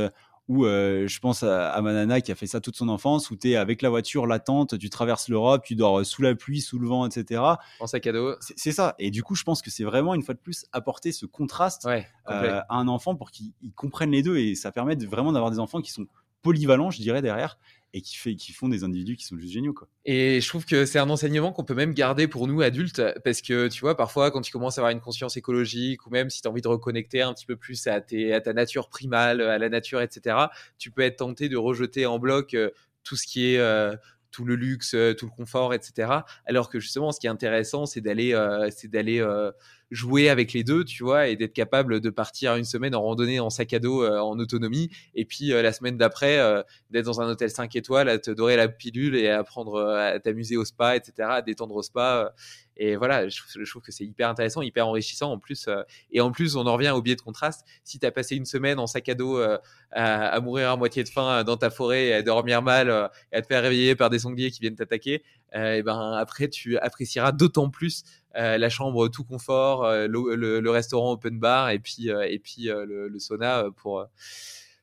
Ou 0.50 0.66
euh, 0.66 1.08
je 1.08 1.20
pense 1.20 1.44
à, 1.44 1.72
à, 1.72 1.82
ma 1.82 1.94
nana 1.94 2.20
qui 2.20 2.32
a 2.32 2.36
fait 2.36 2.48
ça 2.48 2.60
toute 2.60 2.76
son 2.76 2.90
enfance, 2.90 3.32
où 3.32 3.38
tu 3.38 3.52
es 3.52 3.56
avec 3.56 3.82
la 3.82 3.90
voiture, 3.90 4.28
la 4.28 4.40
tente, 4.40 4.78
tu 4.78 4.90
traverses 4.90 5.30
l'Europe, 5.30 5.64
tu 5.64 5.76
dors 5.76 6.06
sous 6.06 6.22
la 6.22 6.36
pluie, 6.36 6.60
sous 6.60 6.80
le 6.80 6.88
vent, 6.88 7.08
etc. 7.08 7.42
En 7.80 7.88
sac 7.88 8.06
à 8.08 8.12
dos. 8.12 8.36
C'est 8.42 8.74
ça. 8.74 8.96
Et 9.00 9.10
du 9.10 9.24
coup, 9.24 9.36
je 9.36 9.44
pense 9.44 9.62
que 9.62 9.72
c'est 9.72 9.86
vraiment, 9.86 10.14
une 10.14 10.22
fois 10.22 10.34
de 10.34 10.40
plus, 10.40 10.66
apporter 10.74 11.14
ce 11.14 11.26
contraste 11.26 11.86
ouais, 11.86 12.06
euh, 12.30 12.60
à 12.68 12.76
un 12.76 12.90
enfant 12.90 13.16
pour 13.16 13.32
qu'il 13.32 13.54
comprenne 13.76 14.12
les 14.12 14.22
deux. 14.22 14.38
Et 14.38 14.56
ça 14.56 14.74
permet 14.74 14.98
de, 14.98 15.08
vraiment 15.08 15.32
d'avoir 15.32 15.50
des 15.50 15.60
enfants 15.60 15.82
qui 15.82 15.92
sont 15.92 16.08
polyvalents, 16.42 16.92
je 16.92 17.00
dirais, 17.02 17.22
derrière, 17.22 17.58
et 17.94 18.02
qui, 18.02 18.52
font 18.54 18.70
des 18.70 18.84
individus 18.84 19.16
qui 19.16 19.26
sont 19.26 19.38
juste 19.38 19.54
géniaux. 19.54 19.74
Quoi. 19.74 19.88
Et 20.04 20.42
je 20.42 20.48
trouve 20.48 20.66
que 20.66 20.86
c'est 20.86 20.98
un 20.98 21.10
enseignement 21.10 21.52
qu'on 21.52 21.64
peut 21.64 21.76
même 21.76 21.94
garder 21.94 22.28
pour 22.28 22.48
nous 22.48 22.62
adultes, 22.62 23.04
parce 23.24 23.42
que 23.42 23.68
tu 23.68 23.82
vois, 23.82 23.96
parfois, 23.96 24.32
quand 24.32 24.42
tu 24.42 24.52
commences 24.52 24.80
à 24.80 24.82
avoir 24.82 24.92
une 24.92 25.00
conscience 25.00 25.38
écologique, 25.38 26.08
ou 26.08 26.10
même 26.10 26.32
si 26.32 26.42
tu 26.42 26.48
as 26.48 26.52
envie 26.52 26.62
de 26.62 26.68
reconnecter 26.68 27.22
un 27.22 27.34
petit 27.34 27.46
peu 27.46 27.56
plus 27.56 27.86
à, 27.86 28.02
ta 28.02 28.54
nature 28.54 28.90
primale, 28.90 29.42
à 29.42 29.60
la 29.60 29.70
nature, 29.70 30.02
etc., 30.02 30.38
tu 30.80 30.90
peux 30.90 31.04
être 31.04 31.18
tenté 31.18 31.50
de 31.50 31.58
rejeter 31.58 32.08
en 32.08 32.18
bloc 32.18 32.56
euh, 32.56 32.72
tout 33.04 33.16
ce 33.16 33.28
qui 33.28 33.54
est... 33.54 33.60
Euh, 33.60 33.96
tout 34.32 34.46
le 34.46 34.56
luxe, 34.56 34.96
euh, 34.96 35.14
tout 35.14 35.28
le 35.28 35.32
confort, 35.32 35.76
etc. 35.76 36.12
Alors 36.48 36.68
que 36.68 36.80
justement, 36.80 37.12
ce 37.12 37.20
qui 37.20 37.28
est 37.28 37.30
intéressant, 37.30 37.86
c'est 37.86 38.02
d'aller, 38.02 38.36
c'est 38.76 38.90
d'aller 38.90 39.24
jouer 39.94 40.28
avec 40.30 40.54
les 40.54 40.64
deux, 40.64 40.84
tu 40.84 41.04
vois, 41.04 41.28
et 41.28 41.36
d'être 41.36 41.54
capable 41.54 42.00
de 42.00 42.10
partir 42.10 42.56
une 42.56 42.64
semaine 42.66 42.96
en 42.96 43.02
randonnée 43.04 43.40
en 43.40 43.52
sac 43.52 43.74
à 43.74 43.80
dos 43.80 44.04
euh, 44.04 44.20
en 44.20 44.40
autonomie, 44.40 44.90
et 45.14 45.24
puis 45.24 45.54
euh, 45.54 45.62
la 45.62 45.72
semaine 45.72 45.98
d'après 45.98 46.40
euh, 46.40 46.64
d'être 46.90 47.06
dans 47.06 47.22
un 47.22 47.30
hôtel 47.30 47.52
5 47.52 47.76
étoiles, 47.76 48.10
à 48.10 48.18
te 48.18 48.32
dorer 48.32 48.56
la 48.56 48.68
pilule 48.68 49.16
et 49.16 49.30
à 49.30 49.40
apprendre 49.40 49.80
à 49.80 50.20
t'amuser 50.20 50.58
au 50.58 50.66
spa, 50.66 50.96
etc., 50.96 51.14
à 51.20 51.42
détendre 51.44 51.76
au 51.76 51.84
spa. 51.84 52.34
et 52.76 52.96
voilà, 52.96 53.30
je, 53.30 53.70
trouve 53.70 53.84
que 53.84 53.92
c'est 53.92 54.04
hyper 54.04 54.30
intéressant, 54.30 54.64
hyper 54.64 54.88
enrichissant 54.88 55.32
en 55.32 55.38
plus. 55.38 55.70
et 56.12 56.22
en 56.22 56.32
plus, 56.32 56.56
on 56.56 56.66
en 56.66 56.74
revient 56.74 56.90
au 56.90 57.02
biais 57.04 57.16
de 57.16 57.22
contraste. 57.22 57.64
Si 57.84 58.00
tu 58.00 58.06
as 58.08 58.12
passé 58.12 58.36
une 58.36 58.46
semaine 58.46 58.80
en 58.80 58.88
sac 58.88 59.08
à 59.10 59.14
dos 59.14 59.38
à, 59.38 59.62
à, 59.92 60.40
mourir 60.40 60.72
à 60.72 60.76
moitié 60.76 61.04
de 61.04 61.10
faim 61.10 61.44
dans 61.44 61.58
ta 61.58 61.70
forêt, 61.70 62.14
à 62.14 62.24
dormir 62.24 62.64
mal, 62.64 62.90
à 63.32 63.42
te 63.42 63.48
faire 63.48 63.62
réveiller 63.62 63.96
par 63.96 64.10
des 64.10 64.20
sangliers 64.20 64.50
qui 64.50 64.60
viennent 64.60 64.76
t'attaquer, 64.76 65.24
et 65.54 65.84
ben 65.84 66.14
après 66.14 66.50
tu 66.50 66.78
apprécieras 66.78 67.32
d'autant 67.32 67.70
plus 67.70 68.04
euh, 68.36 68.58
la 68.58 68.70
chambre 68.70 69.10
tout 69.10 69.24
confort, 69.24 69.86
euh, 69.86 70.08
le, 70.08 70.36
le, 70.36 70.60
le, 70.60 70.70
restaurant 70.72 71.12
open 71.12 71.38
bar 71.38 71.70
et 71.70 71.78
puis, 71.78 72.10
euh, 72.10 72.26
et 72.28 72.40
puis 72.40 72.64
le, 72.64 73.08
le, 73.08 73.20
sauna 73.20 73.66
pour, 73.76 74.08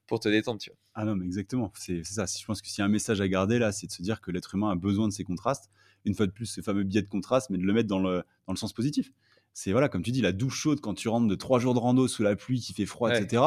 pour 0.06 0.20
te 0.20 0.28
détendre. 0.28 0.60
Tu 0.60 0.70
vois. 0.70 0.78
Ah 0.94 1.04
non, 1.04 1.16
mais 1.16 1.24
exactement. 1.24 1.72
C'est 1.74 2.04
ça. 2.04 2.26
Je 2.26 2.44
pense 2.44 2.62
que 2.62 2.68
s'il 2.68 2.78
y 2.80 2.82
a 2.82 2.84
un 2.84 2.88
message 2.88 3.20
à 3.20 3.26
garder 3.26 3.58
là, 3.58 3.72
c'est 3.72 3.88
de 3.88 3.92
se 3.92 4.02
dire 4.02 4.20
que 4.20 4.30
l'être 4.30 4.54
humain 4.54 4.70
a 4.70 4.76
besoin 4.76 5.08
de 5.08 5.12
ces 5.12 5.24
contrastes. 5.24 5.68
Une 6.04 6.14
fois 6.14 6.26
de 6.26 6.32
plus, 6.32 6.46
ce 6.46 6.60
fameux 6.60 6.84
biais 6.84 7.02
de 7.02 7.08
contraste, 7.08 7.50
mais 7.50 7.58
de 7.58 7.64
le 7.64 7.72
mettre 7.72 7.88
dans 7.88 7.98
le, 7.98 8.22
dans 8.46 8.52
le 8.52 8.56
sens 8.56 8.72
positif. 8.72 9.12
C'est 9.52 9.72
voilà, 9.72 9.88
comme 9.88 10.02
tu 10.02 10.12
dis, 10.12 10.22
la 10.22 10.32
douche 10.32 10.54
chaude 10.54 10.80
quand 10.80 10.94
tu 10.94 11.08
rentres 11.08 11.26
de 11.26 11.34
trois 11.34 11.58
jours 11.58 11.74
de 11.74 11.80
rando 11.80 12.06
sous 12.06 12.22
la 12.22 12.36
pluie 12.36 12.60
qui 12.60 12.72
fait 12.72 12.86
froid, 12.86 13.10
ouais. 13.10 13.20
etc. 13.20 13.42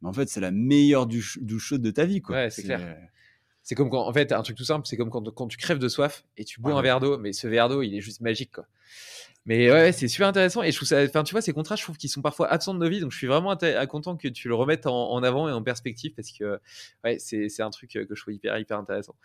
Mais 0.00 0.08
en 0.08 0.12
fait, 0.14 0.30
c'est 0.30 0.40
la 0.40 0.50
meilleure 0.50 1.06
douche, 1.06 1.38
douche 1.42 1.66
chaude 1.66 1.82
de 1.82 1.90
ta 1.90 2.06
vie. 2.06 2.22
Quoi. 2.22 2.36
Ouais, 2.36 2.50
c'est 2.50 2.62
clair. 2.62 2.96
C'est 3.62 3.74
comme 3.74 3.90
quand, 3.90 4.06
en 4.06 4.12
fait, 4.12 4.32
un 4.32 4.42
truc 4.42 4.56
tout 4.56 4.64
simple, 4.64 4.86
c'est 4.86 4.96
comme 4.96 5.10
quand, 5.10 5.30
quand 5.30 5.48
tu 5.48 5.56
crèves 5.56 5.78
de 5.78 5.88
soif 5.88 6.24
et 6.36 6.44
tu 6.44 6.60
bois 6.60 6.72
ouais, 6.72 6.78
un 6.78 6.82
verre 6.82 7.00
d'eau, 7.00 7.18
mais 7.18 7.32
ce 7.32 7.46
verre 7.46 7.68
d'eau, 7.68 7.82
il 7.82 7.94
est 7.94 8.00
juste 8.00 8.20
magique, 8.20 8.52
quoi. 8.52 8.66
Mais 9.44 9.72
ouais, 9.72 9.90
c'est 9.90 10.06
super 10.06 10.28
intéressant 10.28 10.62
et 10.62 10.70
je 10.70 10.76
trouve 10.76 10.86
ça, 10.86 11.02
enfin, 11.02 11.24
tu 11.24 11.32
vois, 11.32 11.42
ces 11.42 11.52
contrastes, 11.52 11.80
je 11.80 11.86
trouve 11.86 11.96
qu'ils 11.96 12.10
sont 12.10 12.22
parfois 12.22 12.46
absents 12.46 12.74
de 12.74 12.78
nos 12.78 12.88
vies, 12.88 13.00
donc 13.00 13.10
je 13.10 13.16
suis 13.16 13.26
vraiment 13.26 13.56
content 13.88 14.16
que 14.16 14.28
tu 14.28 14.46
le 14.46 14.54
remettes 14.54 14.86
en, 14.86 15.10
en, 15.10 15.22
avant 15.24 15.48
et 15.48 15.52
en 15.52 15.64
perspective 15.64 16.12
parce 16.14 16.30
que 16.30 16.60
ouais, 17.02 17.18
c'est, 17.18 17.48
c'est 17.48 17.62
un 17.62 17.70
truc 17.70 17.90
que 17.90 18.14
je 18.14 18.22
trouve 18.22 18.34
hyper, 18.34 18.56
hyper 18.56 18.78
intéressant. 18.78 19.16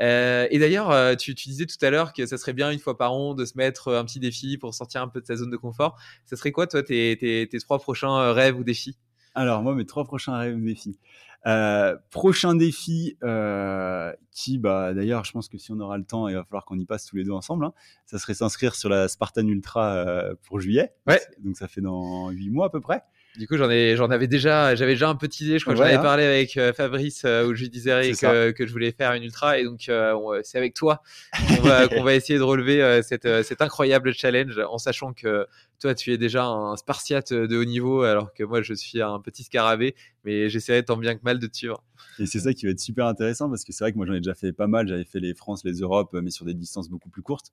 Euh, 0.00 0.46
et 0.50 0.58
d'ailleurs, 0.58 1.16
tu, 1.16 1.34
tu 1.34 1.48
disais 1.48 1.64
tout 1.64 1.82
à 1.82 1.88
l'heure 1.88 2.12
que 2.12 2.26
ça 2.26 2.36
serait 2.36 2.52
bien 2.52 2.70
une 2.70 2.80
fois 2.80 2.98
par 2.98 3.14
an 3.14 3.32
de 3.34 3.46
se 3.46 3.56
mettre 3.56 3.94
un 3.94 4.04
petit 4.04 4.20
défi 4.20 4.58
pour 4.58 4.74
sortir 4.74 5.00
un 5.00 5.08
peu 5.08 5.22
de 5.22 5.26
sa 5.26 5.36
zone 5.36 5.50
de 5.50 5.56
confort. 5.56 5.98
Ça 6.26 6.36
serait 6.36 6.52
quoi, 6.52 6.66
toi, 6.66 6.82
tes, 6.82 7.16
tes, 7.18 7.48
tes 7.48 7.58
trois 7.58 7.78
prochains 7.78 8.30
rêves 8.34 8.58
ou 8.58 8.64
défis? 8.64 8.98
Alors, 9.34 9.62
moi, 9.62 9.74
mes 9.74 9.86
trois 9.86 10.04
prochains 10.04 10.36
rêves 10.36 10.62
défis. 10.62 10.98
Euh, 11.44 11.96
prochain 12.10 12.54
défi 12.54 13.16
euh, 13.24 14.12
qui, 14.30 14.58
bah, 14.58 14.94
d'ailleurs, 14.94 15.24
je 15.24 15.32
pense 15.32 15.48
que 15.48 15.58
si 15.58 15.72
on 15.72 15.80
aura 15.80 15.98
le 15.98 16.04
temps, 16.04 16.28
il 16.28 16.34
va 16.34 16.44
falloir 16.44 16.64
qu'on 16.64 16.78
y 16.78 16.84
passe 16.84 17.06
tous 17.06 17.16
les 17.16 17.24
deux 17.24 17.32
ensemble. 17.32 17.64
Hein, 17.64 17.72
ça 18.06 18.18
serait 18.18 18.34
s'inscrire 18.34 18.74
sur 18.74 18.88
la 18.88 19.08
Spartan 19.08 19.46
Ultra 19.46 19.92
euh, 19.94 20.34
pour 20.46 20.60
juillet. 20.60 20.94
Ouais. 21.06 21.20
Donc 21.40 21.56
ça 21.56 21.66
fait 21.66 21.80
dans 21.80 22.30
huit 22.30 22.50
mois 22.50 22.66
à 22.66 22.70
peu 22.70 22.80
près. 22.80 23.02
Du 23.38 23.48
coup, 23.48 23.56
j'en 23.56 23.70
ai, 23.70 23.96
j'en 23.96 24.10
avais 24.10 24.26
déjà, 24.26 24.74
j'avais 24.74 24.92
déjà 24.92 25.08
un 25.08 25.14
petit 25.14 25.44
idée. 25.44 25.58
Je 25.58 25.64
crois 25.64 25.72
que 25.72 25.78
j'en 25.78 25.86
avais 25.86 25.94
hein. 25.94 26.02
parlé 26.02 26.24
avec 26.24 26.58
euh, 26.58 26.74
Fabrice 26.74 27.22
euh, 27.24 27.46
où 27.46 27.54
je 27.54 27.62
lui 27.62 27.70
disais 27.70 28.12
que, 28.12 28.50
que, 28.50 28.66
je 28.66 28.72
voulais 28.72 28.92
faire 28.92 29.14
une 29.14 29.22
ultra 29.22 29.58
et 29.58 29.64
donc 29.64 29.88
euh, 29.88 30.40
c'est 30.44 30.58
avec 30.58 30.74
toi 30.74 31.02
qu'on 31.48 32.02
va, 32.02 32.14
essayer 32.14 32.38
de 32.38 32.44
relever 32.44 32.82
euh, 32.82 33.00
cette, 33.00 33.26
cet 33.42 33.62
incroyable 33.62 34.12
challenge 34.12 34.58
en 34.58 34.76
sachant 34.76 35.14
que 35.14 35.46
toi, 35.80 35.94
tu 35.94 36.12
es 36.12 36.18
déjà 36.18 36.44
un 36.44 36.76
spartiate 36.76 37.32
de 37.32 37.56
haut 37.56 37.64
niveau 37.64 38.02
alors 38.02 38.34
que 38.34 38.44
moi, 38.44 38.60
je 38.60 38.74
suis 38.74 39.00
un 39.00 39.18
petit 39.18 39.44
scarabée, 39.44 39.94
mais 40.24 40.50
j'essaierai 40.50 40.84
tant 40.84 40.98
bien 40.98 41.14
que 41.14 41.22
mal 41.24 41.38
de 41.38 41.46
te 41.46 41.56
suivre. 41.56 41.82
Et 42.18 42.26
c'est 42.26 42.40
ça 42.40 42.52
qui 42.52 42.66
va 42.66 42.72
être 42.72 42.80
super 42.80 43.06
intéressant 43.06 43.48
parce 43.48 43.64
que 43.64 43.72
c'est 43.72 43.82
vrai 43.82 43.92
que 43.92 43.96
moi, 43.96 44.06
j'en 44.06 44.12
ai 44.12 44.20
déjà 44.20 44.34
fait 44.34 44.52
pas 44.52 44.66
mal. 44.66 44.86
J'avais 44.86 45.04
fait 45.04 45.20
les 45.20 45.34
France, 45.34 45.64
les 45.64 45.80
Europes, 45.80 46.14
mais 46.22 46.30
sur 46.30 46.44
des 46.44 46.54
distances 46.54 46.90
beaucoup 46.90 47.08
plus 47.08 47.22
courtes 47.22 47.52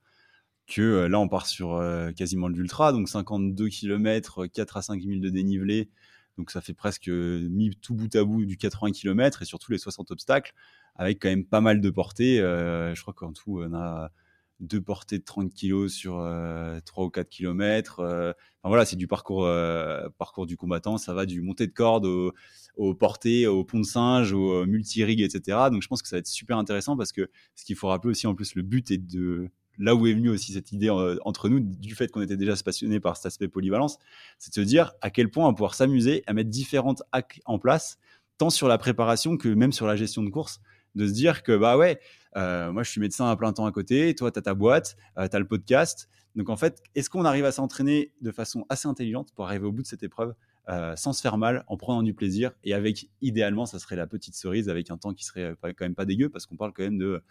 que 0.70 0.82
euh, 0.82 1.10
là 1.10 1.20
on 1.20 1.28
part 1.28 1.48
sur 1.48 1.74
euh, 1.76 2.12
quasiment 2.12 2.50
de 2.50 2.56
l'ultra, 2.56 2.94
donc 2.94 3.10
52 3.10 3.68
km, 3.70 4.48
4 4.48 4.78
à 4.78 4.82
5 4.82 5.02
000 5.02 5.20
de 5.20 5.30
dénivelé, 5.30 5.90
donc 6.38 6.52
ça 6.52 6.62
fait 6.62 6.74
presque 6.74 7.10
mis 7.10 7.76
tout 7.82 7.94
bout 7.94 8.16
à 8.16 8.24
bout 8.24 8.46
du 8.46 8.58
80 8.58 8.92
km 8.92 9.42
et 9.42 9.46
surtout 9.46 9.72
les 9.72 9.78
60 9.78 10.12
obstacles, 10.12 10.54
avec 10.96 11.22
quand 11.22 11.30
même 11.30 11.46
pas 11.46 11.62
mal 11.62 11.82
de 11.82 11.90
portées. 11.90 12.40
Euh, 12.40 12.96
je 12.96 13.02
crois 13.02 13.14
qu'en 13.14 13.34
tout 13.34 13.62
on 13.62 13.74
a 13.74 14.12
deux 14.60 14.82
portées 14.82 15.20
de 15.20 15.24
30 15.24 15.54
kg 15.54 15.88
sur 15.88 16.20
euh, 16.20 16.80
3 16.86 17.06
ou 17.06 17.10
4 17.10 17.30
km. 17.30 18.00
Euh, 18.00 18.32
enfin 18.62 18.70
voilà, 18.70 18.86
c'est 18.86 18.96
du 18.96 19.08
parcours, 19.08 19.46
euh, 19.46 20.08
du 20.46 20.58
combattant. 20.58 20.98
Ça 20.98 21.14
va 21.14 21.26
du 21.26 21.42
montée 21.42 21.68
de 21.68 21.72
corde 21.72 22.06
au, 22.06 22.34
au 22.76 22.94
portées, 22.94 23.48
au 23.48 23.64
pont 23.64 23.80
de 23.80 23.86
singe, 23.86 24.34
au 24.34 24.66
multi-rig, 24.66 25.22
etc. 25.22 25.58
Donc 25.72 25.82
je 25.82 25.88
pense 25.88 26.02
que 26.02 26.08
ça 26.08 26.18
va 26.18 26.20
être 26.20 26.28
super 26.28 26.58
intéressant 26.58 26.98
parce 26.98 27.12
que 27.12 27.30
ce 27.56 27.66
qu'il 27.66 27.76
faut 27.76 27.88
rappeler 27.88 28.12
aussi, 28.12 28.28
en 28.28 28.36
plus, 28.36 28.56
le 28.56 28.62
but 28.62 28.92
est 28.92 28.98
de 28.98 29.50
là 29.80 29.96
où 29.96 30.06
est 30.06 30.14
venue 30.14 30.30
aussi 30.30 30.54
cette 30.54 30.72
idée 30.72 30.90
euh, 30.90 31.18
entre 31.24 31.50
nous, 31.50 31.60
du 31.60 31.96
fait 31.96 32.10
qu'on 32.12 32.22
était 32.22 32.38
déjà 32.38 32.54
passionné 32.64 33.00
par 33.00 33.18
cet 33.18 33.26
aspect 33.26 33.48
polyvalence, 33.48 33.98
c'est 34.38 34.52
de 34.52 34.56
se 34.56 34.68
dire 34.68 34.94
à 35.02 35.10
quel 35.10 35.32
point 35.32 35.46
on 35.46 35.48
va 35.48 35.54
pouvoir 35.54 35.74
s'amuser 35.74 36.24
à 36.28 36.34
mettre 36.34 36.50
différentes 36.50 37.02
hacks 37.12 37.42
en 37.46 37.58
place, 37.58 37.98
tant 38.38 38.50
sur 38.50 38.68
la 38.68 38.78
préparation 38.78 39.38
que 39.38 39.50
même 39.50 39.72
sur 39.72 39.88
la 39.88 39.96
gestion 39.96 40.22
de 40.22 40.30
course, 40.30 40.62
de 40.96 41.08
se 41.08 41.14
dire 41.14 41.44
que 41.44 41.56
bah 41.56 41.78
ouais, 41.78 42.00
euh, 42.36 42.72
moi 42.72 42.84
je 42.84 42.92
suis 42.92 43.02
médecin 43.02 43.30
à 43.30 43.36
plein 43.36 43.54
temps 43.54 43.66
à 43.66 43.72
côté, 43.72 44.14
toi 44.16 44.32
tu 44.32 44.40
as 44.40 44.42
ta 44.42 44.54
boîte, 44.54 44.96
euh, 45.18 45.28
tu 45.28 45.36
as 45.36 45.40
le 45.40 45.48
podcast. 45.48 46.10
Donc 46.36 46.50
en 46.50 46.58
fait, 46.58 46.82
est-ce 46.96 47.10
qu'on 47.10 47.26
arrive 47.26 47.46
à 47.46 47.52
s'entraîner 47.52 48.12
de 48.22 48.32
façon 48.32 48.66
assez 48.70 48.88
intelligente 48.88 49.32
pour 49.34 49.46
arriver 49.46 49.66
au 49.66 49.72
bout 49.72 49.82
de 49.82 49.88
cette 49.88 50.04
épreuve 50.04 50.34
euh, 50.70 50.96
sans 50.96 51.14
se 51.14 51.22
faire 51.22 51.38
mal, 51.38 51.64
en 51.68 51.78
prenant 51.78 52.04
du 52.04 52.14
plaisir 52.14 52.52
et 52.64 52.74
avec 52.74 53.10
idéalement, 53.22 53.66
ça 53.66 53.80
serait 53.80 53.96
la 53.96 54.06
petite 54.06 54.36
cerise 54.36 54.70
avec 54.70 54.92
un 54.92 54.98
temps 54.98 55.14
qui 55.14 55.26
serait 55.26 55.56
quand 55.62 55.82
même 55.82 55.96
pas 55.96 56.06
dégueu 56.06 56.30
parce 56.30 56.46
qu'on 56.46 56.56
parle 56.56 56.74
quand 56.74 56.84
même 56.84 57.00
de 57.00 57.24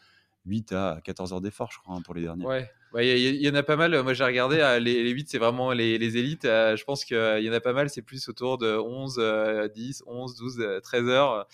8 0.47 0.73
à 0.73 1.01
14 1.05 1.32
heures 1.32 1.40
d'effort, 1.40 1.70
je 1.73 1.78
crois, 1.78 1.94
hein, 1.97 2.02
pour 2.02 2.15
les 2.15 2.23
derniers. 2.23 2.47
Ouais, 2.47 2.70
il 2.94 3.43
y, 3.43 3.51
en 3.51 3.55
a 3.55 3.62
pas 3.62 3.77
mal. 3.77 4.02
Moi, 4.02 4.15
j'ai 4.15 4.24
regardé, 4.24 4.59
euh, 4.60 4.78
les, 4.78 5.02
les 5.02 5.10
8, 5.10 5.28
c'est 5.28 5.39
vraiment 5.39 5.73
les, 5.73 6.16
élites. 6.16 6.47
Euh, 6.47 6.74
je 6.77 6.85
pense 6.85 7.05
qu'il 7.05 7.40
y 7.40 7.51
en 7.51 7.52
a 7.52 7.60
pas 7.60 7.74
mal, 7.74 7.90
c'est 7.90 8.02
plus 8.02 8.28
autour 8.28 8.56
de 8.56 8.77
11, 8.77 9.16
euh, 9.19 9.69
10, 9.69 10.05
11, 10.06 10.36
12, 10.36 10.81
13 10.82 11.09
heures. 11.09 11.47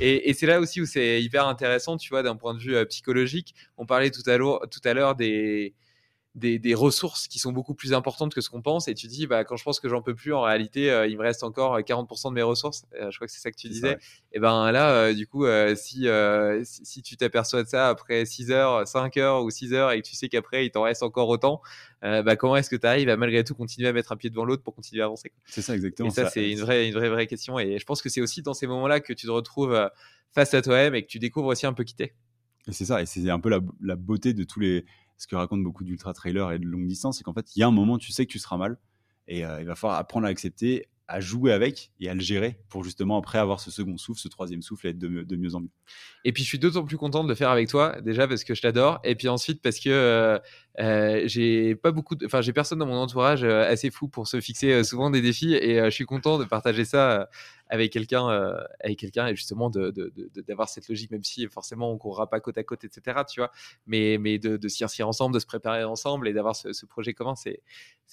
Et, 0.00 0.28
et 0.28 0.34
c'est 0.34 0.46
là 0.46 0.60
aussi 0.60 0.80
où 0.80 0.86
c'est 0.86 1.22
hyper 1.22 1.46
intéressant, 1.46 1.96
tu 1.96 2.10
vois, 2.10 2.22
d'un 2.22 2.36
point 2.36 2.52
de 2.54 2.58
vue 2.58 2.76
euh, 2.76 2.84
psychologique. 2.84 3.54
On 3.78 3.86
parlait 3.86 4.10
tout 4.10 4.22
à 4.28 4.36
l'heure 4.36 5.14
des 5.14 5.74
des, 6.34 6.58
des, 6.58 6.74
ressources 6.74 7.28
qui 7.28 7.38
sont 7.38 7.52
beaucoup 7.52 7.74
plus 7.74 7.92
importantes 7.92 8.34
que 8.34 8.40
ce 8.40 8.48
qu'on 8.48 8.62
pense 8.62 8.88
et 8.88 8.94
tu 8.94 9.06
dis 9.06 9.26
bah 9.26 9.44
quand 9.44 9.56
je 9.56 9.64
pense 9.64 9.80
que 9.80 9.88
j'en 9.88 10.00
peux 10.00 10.14
plus 10.14 10.32
en 10.32 10.40
réalité 10.40 10.90
euh, 10.90 11.06
il 11.06 11.18
me 11.18 11.22
reste 11.22 11.42
encore 11.42 11.78
40% 11.78 12.30
de 12.30 12.34
mes 12.34 12.42
ressources 12.42 12.84
euh, 12.94 13.10
je 13.10 13.18
crois 13.18 13.26
que 13.26 13.32
c'est 13.32 13.40
ça 13.40 13.50
que 13.50 13.56
tu 13.56 13.68
disais. 13.68 13.98
et 14.32 14.40
ben 14.40 14.72
là 14.72 14.92
euh, 14.92 15.12
du 15.12 15.26
coup 15.26 15.44
euh, 15.44 15.74
si, 15.74 16.06
si, 16.64 16.86
si 16.86 17.02
tu 17.02 17.16
t'aperçois 17.18 17.62
de 17.62 17.68
ça 17.68 17.88
après 17.88 18.24
6 18.24 18.50
heures 18.50 18.88
5 18.88 19.16
heures 19.18 19.44
ou 19.44 19.50
6 19.50 19.74
heures 19.74 19.92
et 19.92 20.00
que 20.00 20.06
tu 20.06 20.16
sais 20.16 20.30
qu'après 20.30 20.64
il 20.64 20.70
t'en 20.70 20.82
reste 20.82 21.02
encore 21.02 21.28
autant 21.28 21.60
bah 22.00 22.34
comment 22.36 22.56
est-ce 22.56 22.70
que 22.70 22.76
tu 22.76 22.86
arrives 22.86 23.10
à 23.10 23.16
malgré 23.16 23.44
tout 23.44 23.54
continuer 23.54 23.88
à 23.88 23.92
mettre 23.92 24.12
un 24.12 24.16
pied 24.16 24.30
devant 24.30 24.44
l'autre 24.44 24.62
pour 24.62 24.74
continuer 24.74 25.02
à 25.02 25.06
avancer 25.06 25.32
c'est 25.46 25.62
ça 25.62 25.74
exactement 25.74 26.08
et 26.08 26.12
ça, 26.12 26.24
ça. 26.24 26.30
c'est 26.30 26.50
une 26.50 26.60
vraie 26.60 26.88
une 26.88 26.94
vraie 26.94 27.10
vraie 27.10 27.26
question 27.26 27.58
et 27.58 27.78
je 27.78 27.84
pense 27.84 28.00
que 28.00 28.08
c'est 28.08 28.22
aussi 28.22 28.42
dans 28.42 28.54
ces 28.54 28.66
moments 28.66 28.88
là 28.88 29.00
que 29.00 29.12
tu 29.12 29.26
te 29.26 29.30
retrouves 29.30 29.78
face 30.32 30.54
à 30.54 30.62
toi-même 30.62 30.94
et 30.94 31.02
que 31.02 31.08
tu 31.08 31.18
découvres 31.18 31.48
aussi 31.48 31.66
un 31.66 31.74
peu 31.74 31.84
qui 31.84 31.94
t'es. 31.94 32.14
Et 32.68 32.72
c'est 32.72 32.84
ça 32.84 33.02
et 33.02 33.06
c'est 33.06 33.28
un 33.28 33.40
peu 33.40 33.50
la, 33.50 33.60
la 33.82 33.96
beauté 33.96 34.34
de 34.34 34.44
tous 34.44 34.60
les 34.60 34.84
ce 35.22 35.28
que 35.28 35.36
racontent 35.36 35.62
beaucoup 35.62 35.84
d'ultra 35.84 36.12
trailers 36.12 36.50
et 36.50 36.58
de 36.58 36.66
longue 36.66 36.88
distance, 36.88 37.18
c'est 37.18 37.24
qu'en 37.24 37.32
fait, 37.32 37.54
il 37.54 37.60
y 37.60 37.62
a 37.62 37.68
un 37.68 37.70
moment, 37.70 37.96
tu 37.96 38.10
sais 38.10 38.26
que 38.26 38.32
tu 38.32 38.40
seras 38.40 38.56
mal, 38.56 38.76
et 39.28 39.46
euh, 39.46 39.60
il 39.60 39.66
va 39.66 39.76
falloir 39.76 39.98
apprendre 39.98 40.26
à 40.26 40.30
accepter, 40.30 40.88
à 41.12 41.20
jouer 41.20 41.52
avec 41.52 41.90
et 42.00 42.08
à 42.08 42.14
le 42.14 42.20
gérer 42.20 42.58
pour 42.70 42.84
justement 42.84 43.18
après 43.18 43.38
avoir 43.38 43.60
ce 43.60 43.70
second 43.70 43.98
souffle, 43.98 44.18
ce 44.18 44.28
troisième 44.28 44.62
souffle 44.62 44.86
et 44.86 44.90
être 44.90 44.98
de, 44.98 45.22
de 45.22 45.36
mieux 45.36 45.54
en 45.54 45.60
mieux. 45.60 45.70
Et 46.24 46.32
puis 46.32 46.42
je 46.42 46.48
suis 46.48 46.58
d'autant 46.58 46.84
plus 46.86 46.96
content 46.96 47.22
de 47.22 47.28
le 47.28 47.34
faire 47.34 47.50
avec 47.50 47.68
toi, 47.68 48.00
déjà 48.00 48.26
parce 48.26 48.44
que 48.44 48.54
je 48.54 48.62
t'adore, 48.62 48.98
et 49.04 49.14
puis 49.14 49.28
ensuite 49.28 49.60
parce 49.60 49.78
que 49.78 49.90
euh, 49.90 50.38
euh, 50.80 51.22
j'ai 51.26 51.74
pas 51.74 51.92
beaucoup, 51.92 52.16
enfin 52.24 52.40
j'ai 52.40 52.54
personne 52.54 52.78
dans 52.78 52.86
mon 52.86 52.96
entourage 52.96 53.44
euh, 53.44 53.70
assez 53.70 53.90
fou 53.90 54.08
pour 54.08 54.26
se 54.26 54.40
fixer 54.40 54.82
souvent 54.84 55.10
des 55.10 55.20
défis, 55.20 55.52
et 55.54 55.84
je 55.84 55.90
suis 55.90 56.06
content 56.06 56.38
de 56.38 56.44
partager 56.44 56.86
ça 56.86 57.28
avec 57.68 57.92
quelqu'un, 57.92 58.28
avec 58.80 58.98
quelqu'un, 58.98 59.26
et 59.26 59.36
justement 59.36 59.68
de, 59.68 59.92
d'avoir 60.48 60.70
cette 60.70 60.88
logique, 60.88 61.10
même 61.10 61.24
si 61.24 61.46
forcément 61.48 61.92
on 61.92 61.98
courra 61.98 62.30
pas 62.30 62.40
côte 62.40 62.56
à 62.56 62.64
côte, 62.64 62.84
etc. 62.84 63.20
Tu 63.30 63.40
vois, 63.40 63.50
mais 63.86 64.16
mais 64.18 64.38
de, 64.38 64.56
de 64.56 64.68
s'y 64.68 64.82
inscrire 64.82 65.08
ensemble, 65.08 65.34
de 65.34 65.40
se 65.40 65.46
préparer 65.46 65.84
ensemble 65.84 66.26
et 66.26 66.32
d'avoir 66.32 66.56
ce, 66.56 66.72
ce 66.72 66.86
projet 66.86 67.12
commun, 67.12 67.34
c'est 67.34 67.60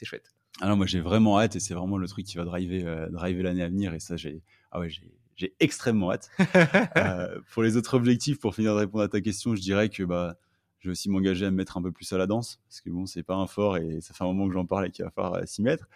chouette. 0.03 0.38
Alors 0.61 0.75
moi 0.75 0.85
j'ai 0.85 0.99
vraiment 0.99 1.39
hâte 1.39 1.55
et 1.55 1.59
c'est 1.59 1.73
vraiment 1.73 1.97
le 1.97 2.07
truc 2.07 2.25
qui 2.25 2.37
va 2.37 2.43
driver, 2.43 2.83
euh, 2.85 3.09
driver 3.09 3.43
l'année 3.43 3.63
à 3.63 3.69
venir 3.69 3.93
et 3.93 3.99
ça 3.99 4.17
j'ai 4.17 4.41
ah 4.71 4.79
ouais 4.79 4.89
j'ai 5.35 5.55
extrêmement 5.59 6.11
hâte. 6.11 6.29
Euh, 6.97 7.39
pour 7.53 7.63
les 7.63 7.77
autres 7.77 7.93
objectifs, 7.93 8.39
pour 8.39 8.55
finir 8.55 8.73
de 8.73 8.79
répondre 8.79 9.03
à 9.03 9.07
ta 9.07 9.21
question, 9.21 9.55
je 9.55 9.61
dirais 9.61 9.87
que 9.87 10.03
bah, 10.03 10.35
je 10.79 10.89
vais 10.89 10.91
aussi 10.91 11.09
m'engager 11.09 11.45
à 11.45 11.51
me 11.51 11.55
mettre 11.55 11.77
un 11.77 11.81
peu 11.81 11.91
plus 11.91 12.11
à 12.11 12.17
la 12.17 12.27
danse, 12.27 12.59
parce 12.67 12.81
que 12.81 12.89
bon, 12.89 13.05
c'est 13.05 13.23
pas 13.23 13.35
un 13.35 13.47
fort 13.47 13.77
et 13.77 14.01
ça 14.01 14.13
fait 14.13 14.23
un 14.23 14.27
moment 14.27 14.47
que 14.47 14.53
j'en 14.53 14.65
parle 14.65 14.87
et 14.87 14.91
qu'il 14.91 15.05
va 15.05 15.11
falloir 15.11 15.47
s'y 15.47 15.61
mettre. 15.61 15.87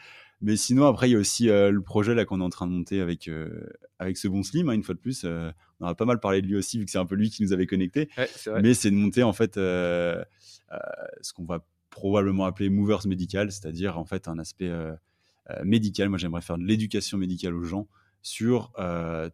Mais 0.41 0.55
sinon, 0.55 0.85
après, 0.85 1.09
il 1.09 1.13
y 1.13 1.15
a 1.15 1.19
aussi 1.19 1.47
le 1.47 1.81
projet 1.81 2.15
là 2.15 2.23
qu'on 2.25 2.39
est 2.39 2.43
en 2.43 2.49
train 2.49 2.67
de 2.67 2.71
monter 2.71 3.01
avec, 3.01 3.29
avec 3.99 4.17
ce 4.17 4.27
bon 4.27 4.43
Slim, 4.43 4.69
hein, 4.69 4.73
une 4.73 4.83
fois 4.83 4.95
de 4.95 4.99
plus. 4.99 5.25
on 5.25 5.85
a 5.85 5.95
pas 5.95 6.05
mal 6.05 6.19
parlé 6.19 6.41
de 6.41 6.47
lui 6.47 6.55
aussi, 6.55 6.79
vu 6.79 6.85
que 6.85 6.91
c'est 6.91 6.97
un 6.97 7.05
peu 7.05 7.15
lui 7.15 7.29
qui 7.29 7.43
nous 7.43 7.53
avait 7.53 7.67
connectés. 7.67 8.09
Mais 8.61 8.73
c'est 8.73 8.91
de 8.91 8.95
monter 8.95 9.23
en 9.23 9.33
fait 9.33 9.55
ce 9.55 10.23
qu'on 11.33 11.45
va 11.45 11.65
probablement 11.93 12.45
appeler 12.45 12.69
movers 12.69 13.07
médical, 13.07 13.51
c'est-à-dire 13.51 13.97
en 13.97 14.05
fait 14.05 14.27
un 14.27 14.39
aspect 14.39 14.71
médical. 15.63 16.09
Moi, 16.09 16.17
j'aimerais 16.17 16.41
faire 16.41 16.57
de 16.57 16.63
l'éducation 16.63 17.17
médicale 17.17 17.53
aux 17.53 17.63
gens 17.63 17.87
sur 18.21 18.71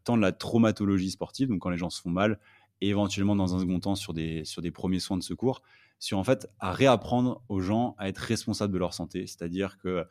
tant 0.04 0.18
de 0.18 0.22
la 0.22 0.32
traumatologie 0.32 1.12
sportive, 1.12 1.50
donc 1.50 1.60
quand 1.60 1.70
les 1.70 1.78
gens 1.78 1.90
se 1.90 2.02
font 2.02 2.10
mal, 2.10 2.40
et 2.82 2.90
éventuellement 2.90 3.36
dans 3.36 3.56
un 3.56 3.60
second 3.60 3.80
temps 3.80 3.96
sur 3.96 4.14
des, 4.14 4.46
sur 4.46 4.62
des 4.62 4.72
premiers 4.72 5.00
soins 5.00 5.18
de 5.18 5.24
secours, 5.24 5.62
sur 6.00 6.18
en 6.18 6.24
fait 6.24 6.48
à 6.60 6.72
réapprendre 6.72 7.42
aux 7.50 7.60
gens 7.60 7.96
à 7.98 8.08
être 8.08 8.20
responsables 8.20 8.74
de 8.74 8.78
leur 8.78 8.94
santé, 8.94 9.28
c'est-à-dire 9.28 9.78
que 9.80 10.06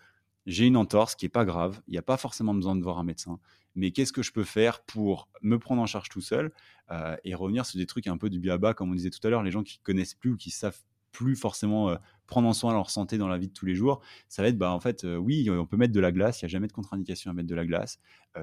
j'ai 0.47 0.67
une 0.67 0.77
entorse 0.77 1.15
qui 1.15 1.27
est 1.27 1.31
pas 1.31 1.45
grave, 1.45 1.81
il 1.89 1.93
n'y 1.93 1.99
a 1.99 2.03
pas 2.03 2.17
forcément 2.17 2.55
besoin 2.55 2.77
de 2.77 2.83
voir 2.83 2.99
un 2.99 3.05
médecin, 3.05 3.39
mais 3.75 3.91
qu'est-ce 3.91 4.13
que 4.13 4.23
je 4.23 4.33
peux 4.33 4.45
faire 4.45 4.81
pour 4.83 5.29
me 5.43 5.59
prendre 5.59 5.83
en 5.83 5.87
charge 5.87 6.09
tout 6.09 6.21
seul 6.21 6.53
euh, 6.91 7.17
et 7.25 7.35
revenir 7.35 7.67
sur 7.67 7.79
des 7.79 7.87
trucs 7.87 8.07
un 8.07 8.17
peu 8.17 8.31
du 8.31 8.41
biaba, 8.41 8.75
comme 8.75 8.91
on 8.91 8.95
disait 8.95 9.11
tout 9.11 9.25
à 9.27 9.31
l'heure, 9.31 9.43
les 9.43 9.51
gens 9.51 9.63
qui 9.63 9.79
connaissent 9.79 10.15
plus 10.15 10.33
ou 10.33 10.37
qui 10.37 10.51
savent 10.51 10.79
plus 11.13 11.37
forcément 11.37 11.91
euh, 11.91 11.97
prendre 12.29 12.47
en 12.47 12.53
soin 12.53 12.73
leur 12.73 12.91
santé 12.91 13.19
dans 13.19 13.27
la 13.27 13.39
vie 13.39 13.49
de 13.49 13.53
tous 13.53 13.67
les 13.67 13.75
jours, 13.75 14.01
ça 14.29 14.43
va 14.43 14.49
être, 14.49 14.59
bah, 14.59 14.71
en 14.71 14.79
fait, 14.79 15.03
euh, 15.05 15.17
oui, 15.17 15.51
on 15.51 15.67
peut 15.67 15.77
mettre 15.77 15.93
de 15.93 16.01
la 16.01 16.13
glace, 16.13 16.41
il 16.41 16.45
n'y 16.45 16.47
a 16.47 16.51
jamais 16.51 16.69
de 16.69 16.73
contre-indication 16.73 17.33
à 17.33 17.35
mettre 17.35 17.49
de 17.49 17.55
la 17.57 17.67
glace. 17.67 17.99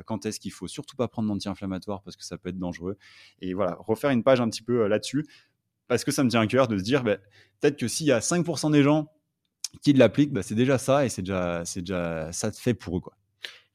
quand 0.05 0.25
est-ce 0.25 0.41
qu'il 0.41 0.51
faut 0.51 0.67
surtout 0.67 0.97
pas 0.97 1.07
prendre 1.07 1.29
d'anti-inflammatoire 1.29 2.01
parce 2.01 2.17
que 2.17 2.25
ça 2.25 2.37
peut 2.37 2.49
être 2.49 2.57
dangereux. 2.57 2.97
Et 3.39 3.53
voilà, 3.53 3.77
refaire 3.79 4.09
une 4.09 4.23
page 4.23 4.41
un 4.41 4.49
petit 4.49 4.63
peu 4.63 4.87
là-dessus, 4.87 5.25
parce 5.87 6.03
que 6.03 6.11
ça 6.11 6.23
me 6.23 6.29
tient 6.29 6.41
à 6.41 6.47
cœur 6.47 6.67
de 6.67 6.77
se 6.77 6.83
dire, 6.83 7.03
bah, 7.03 7.17
peut-être 7.61 7.77
que 7.77 7.87
s'il 7.87 8.07
y 8.07 8.11
a 8.11 8.19
5% 8.19 8.71
des 8.71 8.83
gens 8.83 9.07
qui 9.81 9.93
l'appliquent, 9.93 10.33
bah, 10.33 10.43
c'est 10.43 10.55
déjà 10.55 10.77
ça 10.77 11.05
et 11.05 11.09
c'est 11.09 11.21
déjà, 11.21 11.63
ça 11.63 12.51
fait 12.51 12.73
pour 12.73 12.97
eux. 12.97 13.01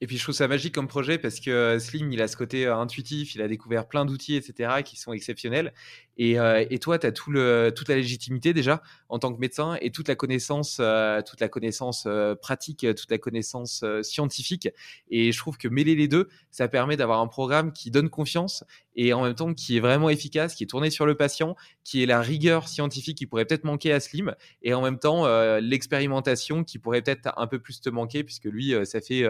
Et 0.03 0.07
puis 0.07 0.17
je 0.17 0.23
trouve 0.23 0.35
ça 0.35 0.49
magique 0.49 0.75
comme 0.75 0.89
projet 0.89 1.19
parce 1.19 1.41
que 1.41 1.51
euh, 1.51 1.79
Slim, 1.79 2.11
il 2.11 2.23
a 2.23 2.29
ce 2.29 2.37
côté 2.37 2.67
euh, 2.67 2.75
intuitif, 2.75 3.35
il 3.35 3.43
a 3.43 3.49
découvert 3.49 3.87
plein 3.87 4.07
d'outils, 4.07 4.35
etc., 4.35 4.83
qui 4.83 4.99
sont 4.99 5.13
exceptionnels. 5.13 5.75
Et, 6.17 6.39
euh, 6.39 6.65
toi, 6.81 6.99
tu 6.99 7.07
as 7.07 7.13
tout 7.13 7.31
le, 7.31 7.71
toute 7.75 7.89
la 7.89 7.97
légitimité 7.97 8.55
déjà 8.55 8.83
en 9.11 9.19
tant 9.19 9.33
que 9.33 9.39
médecin 9.39 9.77
et 9.83 9.91
toute 9.91 10.09
la 10.09 10.15
connaissance, 10.15 10.81
toute 11.27 11.41
la 11.41 11.49
connaissance 11.49 12.07
pratique, 12.41 12.87
toute 12.95 13.11
la 13.11 13.19
connaissance 13.19 13.85
scientifique. 14.03 14.69
Et 15.11 15.33
je 15.33 15.39
trouve 15.39 15.57
que 15.57 15.69
mêler 15.69 15.95
les 15.95 16.09
deux, 16.09 16.29
ça 16.51 16.69
permet 16.69 16.97
d'avoir 16.97 17.21
un 17.21 17.27
programme 17.27 17.73
qui 17.73 17.91
donne 17.91 18.11
confiance 18.11 18.65
et 18.97 19.13
en 19.13 19.23
même 19.23 19.35
temps 19.35 19.55
qui 19.55 19.77
est 19.77 19.81
vraiment 19.81 20.11
efficace, 20.11 20.55
qui 20.55 20.65
est 20.65 20.67
tourné 20.67 20.91
sur 20.91 21.07
le 21.07 21.15
patient, 21.15 21.57
qui 21.85 22.03
est 22.03 22.07
la 22.07 22.21
rigueur 22.21 22.69
scientifique 22.69 23.19
qui 23.19 23.27
pourrait 23.27 23.45
peut-être 23.45 23.65
manquer 23.65 23.93
à 23.93 24.01
Slim 24.01 24.35
et 24.63 24.75
en 24.75 24.83
même 24.83 24.99
temps 24.99 25.27
l'expérimentation 25.59 26.65
qui 26.65 26.79
pourrait 26.79 27.03
peut-être 27.03 27.33
un 27.37 27.47
peu 27.47 27.59
plus 27.59 27.81
te 27.81 27.89
manquer 27.89 28.25
puisque 28.25 28.45
lui, 28.45 28.75
ça 28.85 29.01
fait 29.01 29.27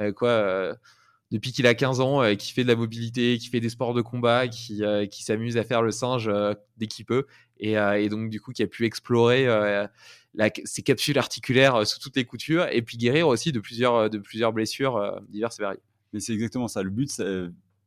euh, 0.00 0.12
quoi 0.12 0.28
euh, 0.28 0.74
depuis 1.30 1.52
qu'il 1.52 1.66
a 1.66 1.74
15 1.74 2.00
ans, 2.00 2.22
euh, 2.22 2.34
qui 2.34 2.52
fait 2.52 2.62
de 2.62 2.68
la 2.68 2.76
mobilité, 2.76 3.38
qui 3.38 3.48
fait 3.48 3.60
des 3.60 3.68
sports 3.68 3.94
de 3.94 4.02
combat, 4.02 4.48
qui, 4.48 4.82
qui 5.10 5.24
s'amuse 5.24 5.56
à 5.56 5.64
faire 5.64 5.82
le 5.82 5.90
singe 5.90 6.30
dès 6.76 6.86
qu'il 6.86 7.04
peut, 7.04 7.26
et, 7.58 7.76
donc 8.08 8.30
du 8.30 8.40
coup 8.40 8.52
qui 8.52 8.62
a 8.62 8.66
pu 8.66 8.84
explorer 8.84 9.46
la, 10.34 10.50
ses 10.64 10.82
capsules 10.82 11.18
articulaires 11.18 11.86
sous 11.86 11.98
toutes 11.98 12.16
les 12.16 12.24
coutures, 12.24 12.66
et 12.70 12.82
puis 12.82 12.98
guérir 12.98 13.28
aussi 13.28 13.52
de 13.52 13.60
plusieurs, 13.60 14.10
de 14.10 14.18
plusieurs 14.18 14.52
blessures 14.52 15.20
diverses 15.28 15.58
et 15.58 15.62
variées. 15.62 15.80
Mais 16.12 16.20
c'est 16.20 16.32
exactement 16.32 16.68
ça. 16.68 16.82
Le 16.82 16.90
but, 16.90 17.20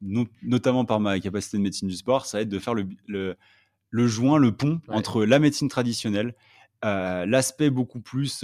notamment 0.02 0.86
par 0.86 1.00
ma 1.00 1.20
capacité 1.20 1.58
de 1.58 1.64
médecine 1.64 1.88
du 1.88 1.96
sport, 1.96 2.26
ça 2.26 2.38
va 2.38 2.42
être 2.44 2.50
de 2.50 2.60
faire 2.60 2.74
le, 2.74 2.88
le, 3.08 4.08
joint, 4.08 4.38
le 4.38 4.52
pont 4.52 4.80
entre 4.88 5.26
la 5.26 5.40
médecine 5.40 5.70
traditionnelle, 5.70 6.36
l'aspect 6.84 7.70
beaucoup 7.70 8.00
plus 8.00 8.44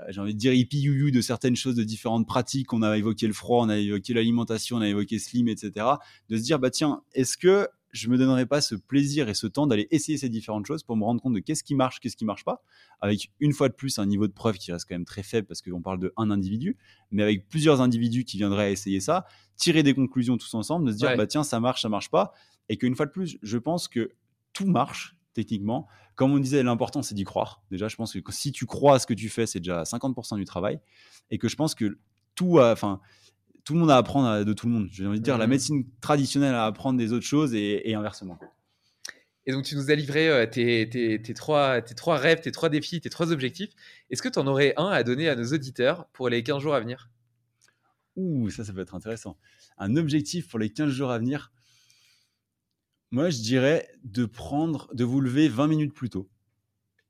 euh, 0.00 0.10
j'ai 0.10 0.20
envie 0.20 0.34
de 0.34 0.38
dire 0.38 0.52
hippie 0.52 0.80
you 0.80 1.10
de 1.10 1.20
certaines 1.20 1.56
choses, 1.56 1.74
de 1.74 1.84
différentes 1.84 2.26
pratiques. 2.26 2.72
On 2.72 2.82
a 2.82 2.96
évoqué 2.96 3.26
le 3.26 3.32
froid, 3.32 3.64
on 3.64 3.68
a 3.68 3.76
évoqué 3.76 4.14
l'alimentation, 4.14 4.76
on 4.76 4.80
a 4.80 4.88
évoqué 4.88 5.18
slim, 5.18 5.48
etc. 5.48 5.86
De 6.28 6.36
se 6.36 6.42
dire, 6.42 6.58
bah 6.58 6.70
tiens, 6.70 7.02
est-ce 7.14 7.36
que 7.36 7.68
je 7.98 8.08
me 8.08 8.18
donnerais 8.18 8.46
pas 8.46 8.60
ce 8.60 8.74
plaisir 8.74 9.28
et 9.28 9.34
ce 9.34 9.46
temps 9.46 9.66
d'aller 9.66 9.88
essayer 9.90 10.18
ces 10.18 10.28
différentes 10.28 10.66
choses 10.66 10.82
pour 10.82 10.96
me 10.96 11.04
rendre 11.04 11.20
compte 11.20 11.34
de 11.34 11.40
qu'est-ce 11.40 11.64
qui 11.64 11.74
marche, 11.74 12.00
qu'est-ce 12.00 12.16
qui 12.16 12.24
marche 12.24 12.44
pas, 12.44 12.62
avec 13.00 13.30
une 13.40 13.52
fois 13.52 13.68
de 13.68 13.74
plus 13.74 13.98
un 13.98 14.06
niveau 14.06 14.26
de 14.26 14.32
preuve 14.32 14.56
qui 14.56 14.72
reste 14.72 14.86
quand 14.88 14.94
même 14.94 15.04
très 15.04 15.22
faible 15.22 15.46
parce 15.46 15.62
qu'on 15.62 15.82
parle 15.82 15.98
de 15.98 16.12
un 16.16 16.30
individu, 16.30 16.76
mais 17.10 17.22
avec 17.22 17.48
plusieurs 17.48 17.80
individus 17.80 18.24
qui 18.24 18.38
viendraient 18.38 18.72
essayer 18.72 19.00
ça, 19.00 19.26
tirer 19.56 19.82
des 19.82 19.94
conclusions 19.94 20.36
tous 20.38 20.54
ensemble, 20.54 20.86
de 20.86 20.92
se 20.92 20.96
dire 20.96 21.16
bah 21.16 21.26
tiens 21.26 21.44
ça 21.44 21.60
marche, 21.60 21.82
ça 21.82 21.88
marche 21.88 22.10
pas, 22.10 22.32
et 22.68 22.76
qu'une 22.76 22.94
fois 22.94 23.06
de 23.06 23.10
plus, 23.10 23.38
je 23.42 23.58
pense 23.58 23.88
que 23.88 24.12
tout 24.52 24.66
marche 24.66 25.16
techniquement. 25.34 25.86
Comme 26.16 26.32
on 26.32 26.38
disait, 26.38 26.62
l'important, 26.64 27.02
c'est 27.02 27.14
d'y 27.14 27.22
croire. 27.22 27.62
Déjà, 27.70 27.86
je 27.86 27.94
pense 27.94 28.12
que 28.12 28.32
si 28.32 28.50
tu 28.50 28.66
crois 28.66 28.96
à 28.96 28.98
ce 28.98 29.06
que 29.06 29.14
tu 29.14 29.28
fais, 29.28 29.46
c'est 29.46 29.60
déjà 29.60 29.84
50% 29.84 30.36
du 30.36 30.44
travail. 30.44 30.80
Et 31.30 31.38
que 31.38 31.46
je 31.46 31.54
pense 31.54 31.76
que 31.76 31.98
tout, 32.34 32.58
enfin, 32.58 33.00
tout 33.68 33.74
le 33.74 33.80
monde 33.80 33.90
a 33.90 33.96
à 33.96 33.98
apprendre 33.98 34.44
de 34.44 34.52
tout 34.54 34.66
le 34.66 34.72
monde. 34.72 34.88
J'ai 34.90 35.06
envie 35.06 35.18
de 35.18 35.24
dire, 35.24 35.36
la 35.36 35.46
mmh. 35.46 35.50
médecine 35.50 35.84
traditionnelle 36.00 36.54
a 36.54 36.64
à 36.64 36.66
apprendre 36.68 36.98
des 36.98 37.12
autres 37.12 37.26
choses 37.26 37.54
et, 37.54 37.94
inversement. 37.94 38.38
Et 39.44 39.52
donc, 39.52 39.66
tu 39.66 39.76
nous 39.76 39.90
as 39.90 39.94
livré 39.94 40.26
euh, 40.30 40.46
tes, 40.46 40.88
tes, 40.88 41.34
trois, 41.34 41.82
tes 41.82 41.94
trois 41.94 42.16
rêves, 42.16 42.40
tes 42.40 42.50
trois 42.50 42.70
défis, 42.70 43.02
tes 43.02 43.10
trois 43.10 43.30
objectifs. 43.30 43.68
Est-ce 44.08 44.22
que 44.22 44.30
tu 44.30 44.38
en 44.38 44.46
aurais 44.46 44.72
un 44.78 44.86
à 44.86 45.02
donner 45.02 45.28
à 45.28 45.36
nos 45.36 45.52
auditeurs 45.52 46.06
pour 46.14 46.30
les 46.30 46.42
15 46.42 46.62
jours 46.62 46.74
à 46.74 46.80
venir? 46.80 47.10
Ouh, 48.16 48.48
ça, 48.48 48.64
ça 48.64 48.72
peut 48.72 48.80
être 48.80 48.94
intéressant. 48.94 49.36
Un 49.76 49.96
objectif 49.96 50.48
pour 50.48 50.58
les 50.58 50.70
15 50.70 50.88
jours 50.88 51.10
à 51.10 51.18
venir? 51.18 51.52
Moi, 53.10 53.28
je 53.28 53.42
dirais 53.42 53.86
de 54.02 54.24
prendre, 54.24 54.88
de 54.94 55.04
vous 55.04 55.20
lever 55.20 55.50
20 55.50 55.66
minutes 55.66 55.92
plus 55.92 56.08
tôt 56.08 56.30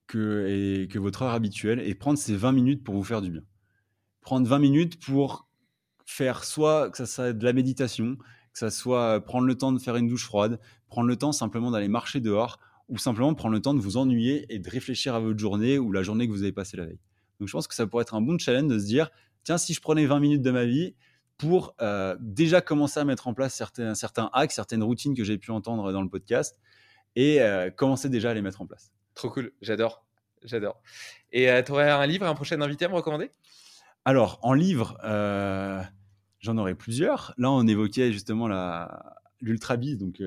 que, 0.08 0.80
et, 0.82 0.88
que 0.88 0.98
votre 0.98 1.22
heure 1.22 1.34
habituelle 1.34 1.78
et 1.78 1.94
prendre 1.94 2.18
ces 2.18 2.34
20 2.34 2.50
minutes 2.50 2.82
pour 2.82 2.96
vous 2.96 3.04
faire 3.04 3.22
du 3.22 3.30
bien. 3.30 3.42
Prendre 4.22 4.48
20 4.48 4.58
minutes 4.58 4.98
pour 4.98 5.47
faire 6.08 6.42
soit 6.44 6.90
que 6.90 6.96
ça 6.96 7.06
soit 7.06 7.32
de 7.34 7.44
la 7.44 7.52
méditation, 7.52 8.16
que 8.16 8.58
ça 8.58 8.70
soit 8.70 9.22
prendre 9.24 9.46
le 9.46 9.54
temps 9.56 9.72
de 9.72 9.78
faire 9.78 9.94
une 9.96 10.08
douche 10.08 10.24
froide, 10.24 10.58
prendre 10.88 11.06
le 11.06 11.16
temps 11.16 11.32
simplement 11.32 11.70
d'aller 11.70 11.88
marcher 11.88 12.20
dehors 12.20 12.58
ou 12.88 12.96
simplement 12.96 13.34
prendre 13.34 13.54
le 13.54 13.60
temps 13.60 13.74
de 13.74 13.80
vous 13.80 13.98
ennuyer 13.98 14.46
et 14.48 14.58
de 14.58 14.70
réfléchir 14.70 15.14
à 15.14 15.20
votre 15.20 15.38
journée 15.38 15.78
ou 15.78 15.92
la 15.92 16.02
journée 16.02 16.26
que 16.26 16.32
vous 16.32 16.42
avez 16.42 16.52
passée 16.52 16.78
la 16.78 16.86
veille. 16.86 16.98
Donc 17.38 17.48
je 17.48 17.52
pense 17.52 17.68
que 17.68 17.74
ça 17.74 17.86
pourrait 17.86 18.02
être 18.02 18.14
un 18.14 18.22
bon 18.22 18.38
challenge 18.38 18.68
de 18.68 18.78
se 18.78 18.86
dire, 18.86 19.10
tiens, 19.44 19.58
si 19.58 19.74
je 19.74 19.82
prenais 19.82 20.06
20 20.06 20.18
minutes 20.18 20.42
de 20.42 20.50
ma 20.50 20.64
vie 20.64 20.94
pour 21.36 21.74
euh, 21.82 22.16
déjà 22.20 22.62
commencer 22.62 22.98
à 22.98 23.04
mettre 23.04 23.28
en 23.28 23.34
place 23.34 23.54
certains, 23.54 23.94
certains 23.94 24.30
hacks, 24.32 24.52
certaines 24.52 24.82
routines 24.82 25.14
que 25.14 25.24
j'ai 25.24 25.36
pu 25.36 25.50
entendre 25.50 25.92
dans 25.92 26.02
le 26.02 26.08
podcast 26.08 26.58
et 27.16 27.42
euh, 27.42 27.70
commencer 27.70 28.08
déjà 28.08 28.30
à 28.30 28.34
les 28.34 28.42
mettre 28.42 28.62
en 28.62 28.66
place. 28.66 28.92
Trop 29.14 29.28
cool, 29.28 29.52
j'adore, 29.60 30.06
j'adore. 30.42 30.80
Et 31.32 31.50
euh, 31.50 31.62
tu 31.62 31.72
aurais 31.72 31.90
un 31.90 32.06
livre, 32.06 32.26
un 32.26 32.34
prochain 32.34 32.58
invité 32.62 32.86
à 32.86 32.88
me 32.88 32.94
recommander? 32.94 33.30
Alors, 34.06 34.38
en 34.40 34.54
livre, 34.54 34.96
j'en 36.40 36.56
aurais 36.58 36.74
plusieurs. 36.74 37.34
Là, 37.38 37.50
on 37.50 37.66
évoquait 37.66 38.12
justement 38.12 38.48
l'Ultra 39.40 39.76
donc 39.76 40.20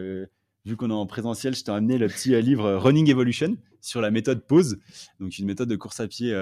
vu 0.66 0.78
qu'on 0.78 0.90
est 0.90 0.94
en 0.94 1.08
présentiel, 1.08 1.56
je 1.56 1.64
t'ai 1.64 1.72
amené 1.72 1.98
le 1.98 2.08
petit 2.08 2.40
livre 2.42 2.74
Running 2.74 3.10
Evolution 3.10 3.58
sur 3.82 4.00
la 4.00 4.12
méthode 4.12 4.46
pause, 4.46 4.78
donc 5.20 5.38
une 5.40 5.46
méthode 5.46 5.70
de 5.70 5.76
course 5.76 6.00
à 6.00 6.08
pied 6.08 6.34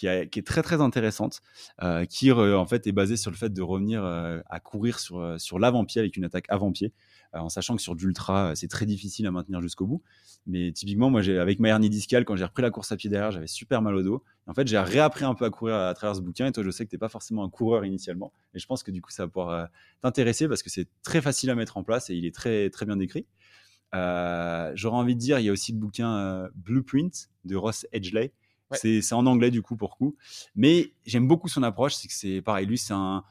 qui, 0.00 0.06
est 0.06 0.46
très 0.46 0.62
très 0.62 0.80
intéressante, 0.80 1.42
euh, 1.82 2.04
qui 2.06 2.32
en 2.32 2.66
fait 2.66 2.86
est 2.86 2.92
basée 2.92 3.16
sur 3.16 3.30
le 3.30 3.36
fait 3.36 3.52
de 3.52 3.62
revenir 3.62 4.02
euh, 4.02 4.40
à 4.48 4.60
courir 4.60 4.98
sur, 4.98 5.18
euh, 5.18 5.38
sur 5.38 5.58
l'avant-pied 5.58 6.00
avec 6.00 6.16
une 6.16 6.24
attaque 6.24 6.46
avant-pied, 6.48 6.92
en 7.32 7.48
sachant 7.48 7.76
que 7.76 7.82
sur 7.82 7.94
d'ultra 7.94 8.54
c'est 8.54 8.68
très 8.68 8.86
difficile 8.86 9.26
à 9.26 9.30
maintenir 9.30 9.60
jusqu'au 9.60 9.86
bout. 9.86 10.02
Mais 10.46 10.72
typiquement, 10.72 11.10
moi, 11.10 11.20
avec 11.20 11.60
ma 11.60 11.68
hernie 11.68 11.90
discale, 11.90 12.24
quand 12.24 12.34
j'ai 12.36 12.44
repris 12.44 12.62
la 12.62 12.70
course 12.70 12.92
à 12.92 12.96
pied 12.96 13.10
derrière, 13.10 13.30
j'avais 13.30 13.46
super 13.46 13.82
mal 13.82 13.94
au 13.94 14.02
dos. 14.02 14.24
En 14.46 14.54
fait, 14.54 14.66
j'ai 14.66 14.78
réappris 14.78 15.24
un 15.24 15.34
peu 15.34 15.44
à 15.44 15.50
courir 15.50 15.76
à, 15.76 15.92
travers 15.94 16.16
ce 16.16 16.22
bouquin. 16.22 16.46
Et 16.46 16.52
toi, 16.52 16.64
je 16.64 16.70
sais 16.70 16.84
que 16.84 16.90
tu 16.90 16.96
n'es 16.96 16.98
pas 16.98 17.08
forcément 17.08 17.44
un 17.44 17.50
coureur 17.50 17.84
initialement. 17.84 18.32
Et 18.54 18.58
je 18.58 18.66
pense 18.66 18.82
que 18.82 18.90
du 18.90 19.02
coup, 19.02 19.10
ça 19.10 19.24
va 19.24 19.28
pouvoir 19.28 19.68
t'intéresser 20.00 20.48
parce 20.48 20.62
que 20.62 20.70
c'est 20.70 20.88
très 21.02 21.20
facile 21.20 21.50
à 21.50 21.54
mettre 21.54 21.76
en 21.76 21.84
place 21.84 22.10
et 22.10 22.14
il 22.14 22.24
est 22.24 22.34
très, 22.34 22.70
très 22.70 22.86
bien 22.86 22.96
décrit. 22.96 23.26
J'aurais 23.92 24.96
envie 24.96 25.14
de 25.14 25.20
dire, 25.20 25.38
il 25.38 25.44
y 25.44 25.48
a 25.48 25.52
aussi 25.52 25.72
le 25.72 25.78
bouquin 25.78 26.48
Blueprint 26.54 27.28
de 27.44 27.56
Ross 27.56 27.86
Edgley, 27.92 28.32
c'est 28.72 29.12
en 29.12 29.26
anglais 29.26 29.50
du 29.50 29.62
coup 29.62 29.76
pour 29.76 29.96
coup. 29.96 30.16
Mais 30.54 30.94
j'aime 31.04 31.28
beaucoup 31.28 31.48
son 31.48 31.62
approche, 31.62 31.94
c'est 31.94 32.08
que 32.08 32.14
c'est 32.14 32.40
pareil, 32.40 32.66
lui, 32.66 32.78
c'est 32.78 32.94
un, 32.94 33.24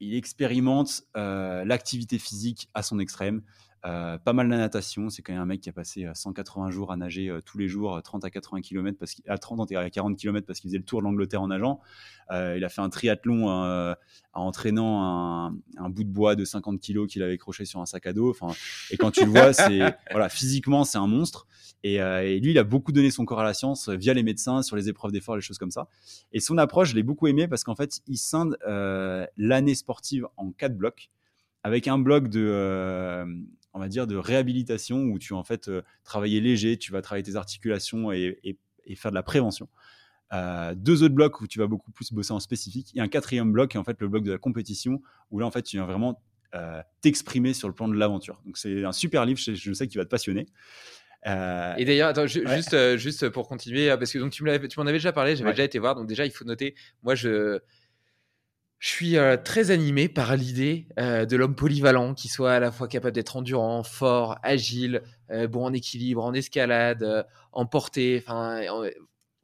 il 0.00 0.14
expérimente 0.14 1.02
euh, 1.16 1.64
l'activité 1.64 2.18
physique 2.18 2.68
à 2.74 2.82
son 2.82 2.98
extrême. 2.98 3.42
Euh, 3.86 4.18
pas 4.18 4.32
mal 4.32 4.48
la 4.48 4.56
natation, 4.56 5.08
c'est 5.08 5.22
quand 5.22 5.32
même 5.32 5.42
un 5.42 5.46
mec 5.46 5.60
qui 5.60 5.68
a 5.68 5.72
passé 5.72 6.08
180 6.12 6.66
euh, 6.66 6.70
jours 6.70 6.90
à 6.90 6.96
nager 6.96 7.36
tous 7.44 7.58
les 7.58 7.68
jours, 7.68 8.00
30 8.02 8.24
à 8.24 8.30
80 8.30 8.60
km 8.60 8.98
parce 8.98 9.14
à 9.28 9.38
30 9.38 9.70
à 9.72 9.88
40 9.88 10.16
km 10.16 10.46
parce 10.46 10.58
qu'il 10.58 10.68
faisait 10.68 10.78
le 10.78 10.84
tour 10.84 11.00
de 11.00 11.04
l'Angleterre 11.04 11.42
en 11.42 11.48
nageant. 11.48 11.80
il 12.30 12.64
a 12.64 12.68
fait 12.68 12.80
un 12.80 12.88
triathlon 12.88 13.48
en 13.48 13.94
entraînant 14.32 15.52
un, 15.76 15.90
bout 15.90 16.04
de 16.04 16.10
bois 16.10 16.34
de 16.34 16.44
50 16.44 16.80
kg 16.80 17.06
qu'il 17.06 17.22
avait 17.22 17.38
croché 17.38 17.64
sur 17.64 17.80
un 17.80 17.86
sac 17.86 18.06
à 18.06 18.12
dos. 18.12 18.30
Enfin, 18.30 18.54
et 18.90 18.96
quand 18.96 19.10
tu 19.10 19.24
le 19.24 19.30
vois, 19.30 19.52
c'est 19.52 19.78
voilà, 20.10 20.28
physiquement 20.28 20.84
c'est 20.84 20.98
un 20.98 21.06
monstre. 21.06 21.46
Et, 21.84 21.98
lui, 22.40 22.50
il 22.50 22.58
a 22.58 22.64
beaucoup 22.64 22.90
donné 22.90 23.10
son 23.10 23.24
corps 23.24 23.40
à 23.40 23.44
la 23.44 23.54
science 23.54 23.88
via 23.88 24.12
les 24.12 24.24
médecins 24.24 24.62
sur 24.62 24.76
les 24.76 24.88
épreuves 24.88 25.12
d'effort, 25.12 25.36
les 25.36 25.42
choses 25.42 25.58
comme 25.58 25.70
ça. 25.70 25.88
Et 26.32 26.40
son 26.40 26.58
approche, 26.58 26.90
je 26.90 26.94
l'ai 26.96 27.04
beaucoup 27.04 27.28
aimé 27.28 27.46
parce 27.46 27.62
qu'en 27.62 27.76
fait, 27.76 28.00
il 28.08 28.18
scinde 28.18 28.56
l'année 29.36 29.74
sportive 29.76 30.26
en 30.36 30.50
quatre 30.50 30.76
blocs 30.76 31.10
avec 31.62 31.88
un 31.88 31.98
bloc 31.98 32.28
de, 32.28 32.46
euh, 32.50 33.26
on 33.74 33.78
va 33.80 33.88
dire, 33.88 34.06
de 34.06 34.16
réhabilitation 34.16 35.02
où 35.02 35.18
tu 35.18 35.32
vas 35.34 35.38
en 35.38 35.44
fait 35.44 35.68
euh, 35.68 35.82
travailler 36.04 36.40
léger, 36.40 36.76
tu 36.78 36.92
vas 36.92 37.02
travailler 37.02 37.22
tes 37.24 37.36
articulations 37.36 38.12
et, 38.12 38.38
et- 38.44 38.58
et 38.86 38.94
faire 38.96 39.10
de 39.10 39.14
la 39.16 39.22
prévention. 39.22 39.68
Euh, 40.32 40.74
deux 40.74 41.02
autres 41.02 41.14
blocs 41.14 41.40
où 41.40 41.46
tu 41.46 41.58
vas 41.58 41.66
beaucoup 41.66 41.90
plus 41.90 42.12
bosser 42.12 42.32
en 42.32 42.40
spécifique. 42.40 42.92
Et 42.94 43.00
un 43.00 43.08
quatrième 43.08 43.50
bloc 43.52 43.70
qui 43.70 43.76
est 43.76 43.80
en 43.80 43.84
fait 43.84 44.00
le 44.00 44.08
bloc 44.08 44.24
de 44.24 44.32
la 44.32 44.38
compétition 44.38 45.00
où 45.30 45.38
là 45.38 45.46
en 45.46 45.50
fait 45.50 45.62
tu 45.62 45.76
viens 45.76 45.86
vraiment 45.86 46.22
euh, 46.54 46.80
t'exprimer 47.02 47.52
sur 47.54 47.68
le 47.68 47.74
plan 47.74 47.88
de 47.88 47.94
l'aventure. 47.94 48.40
Donc 48.46 48.56
c'est 48.56 48.84
un 48.84 48.92
super 48.92 49.24
livre, 49.26 49.38
je, 49.38 49.54
je 49.54 49.72
sais 49.74 49.86
qu'il 49.88 49.98
va 49.98 50.04
te 50.04 50.10
passionner. 50.10 50.46
Euh, 51.26 51.74
Et 51.76 51.84
d'ailleurs, 51.84 52.08
attends, 52.08 52.26
ju- 52.26 52.46
Ouais. 52.46 52.56
juste, 52.56 52.96
juste 52.96 53.28
pour 53.30 53.48
continuer, 53.48 53.88
parce 53.96 54.12
que 54.12 54.18
donc 54.18 54.30
tu 54.32 54.42
m'en 54.44 54.50
avais 54.50 54.92
déjà 54.92 55.12
parlé, 55.12 55.34
j'avais 55.36 55.48
Ouais. 55.50 55.54
déjà 55.54 55.64
été 55.64 55.78
voir, 55.78 55.94
donc 55.96 56.06
déjà 56.06 56.24
il 56.24 56.30
faut 56.30 56.44
noter, 56.44 56.74
moi 57.02 57.14
je, 57.14 57.58
je 58.78 58.88
suis 58.88 59.16
euh, 59.16 59.36
très 59.36 59.70
animé 59.72 60.08
par 60.08 60.36
l'idée 60.36 60.86
euh, 61.00 61.26
de 61.26 61.36
l'homme 61.36 61.56
polyvalent 61.56 62.14
qui 62.14 62.28
soit 62.28 62.52
à 62.52 62.60
la 62.60 62.70
fois 62.70 62.86
capable 62.86 63.14
d'être 63.14 63.36
endurant, 63.36 63.82
fort, 63.82 64.38
agile, 64.44 65.02
euh, 65.30 65.48
bon 65.48 65.64
en 65.64 65.72
équilibre, 65.72 66.24
en 66.24 66.32
escalade, 66.32 67.26
en 67.52 67.66
portée, 67.66 68.22
enfin 68.24 68.62
en- 68.70 68.88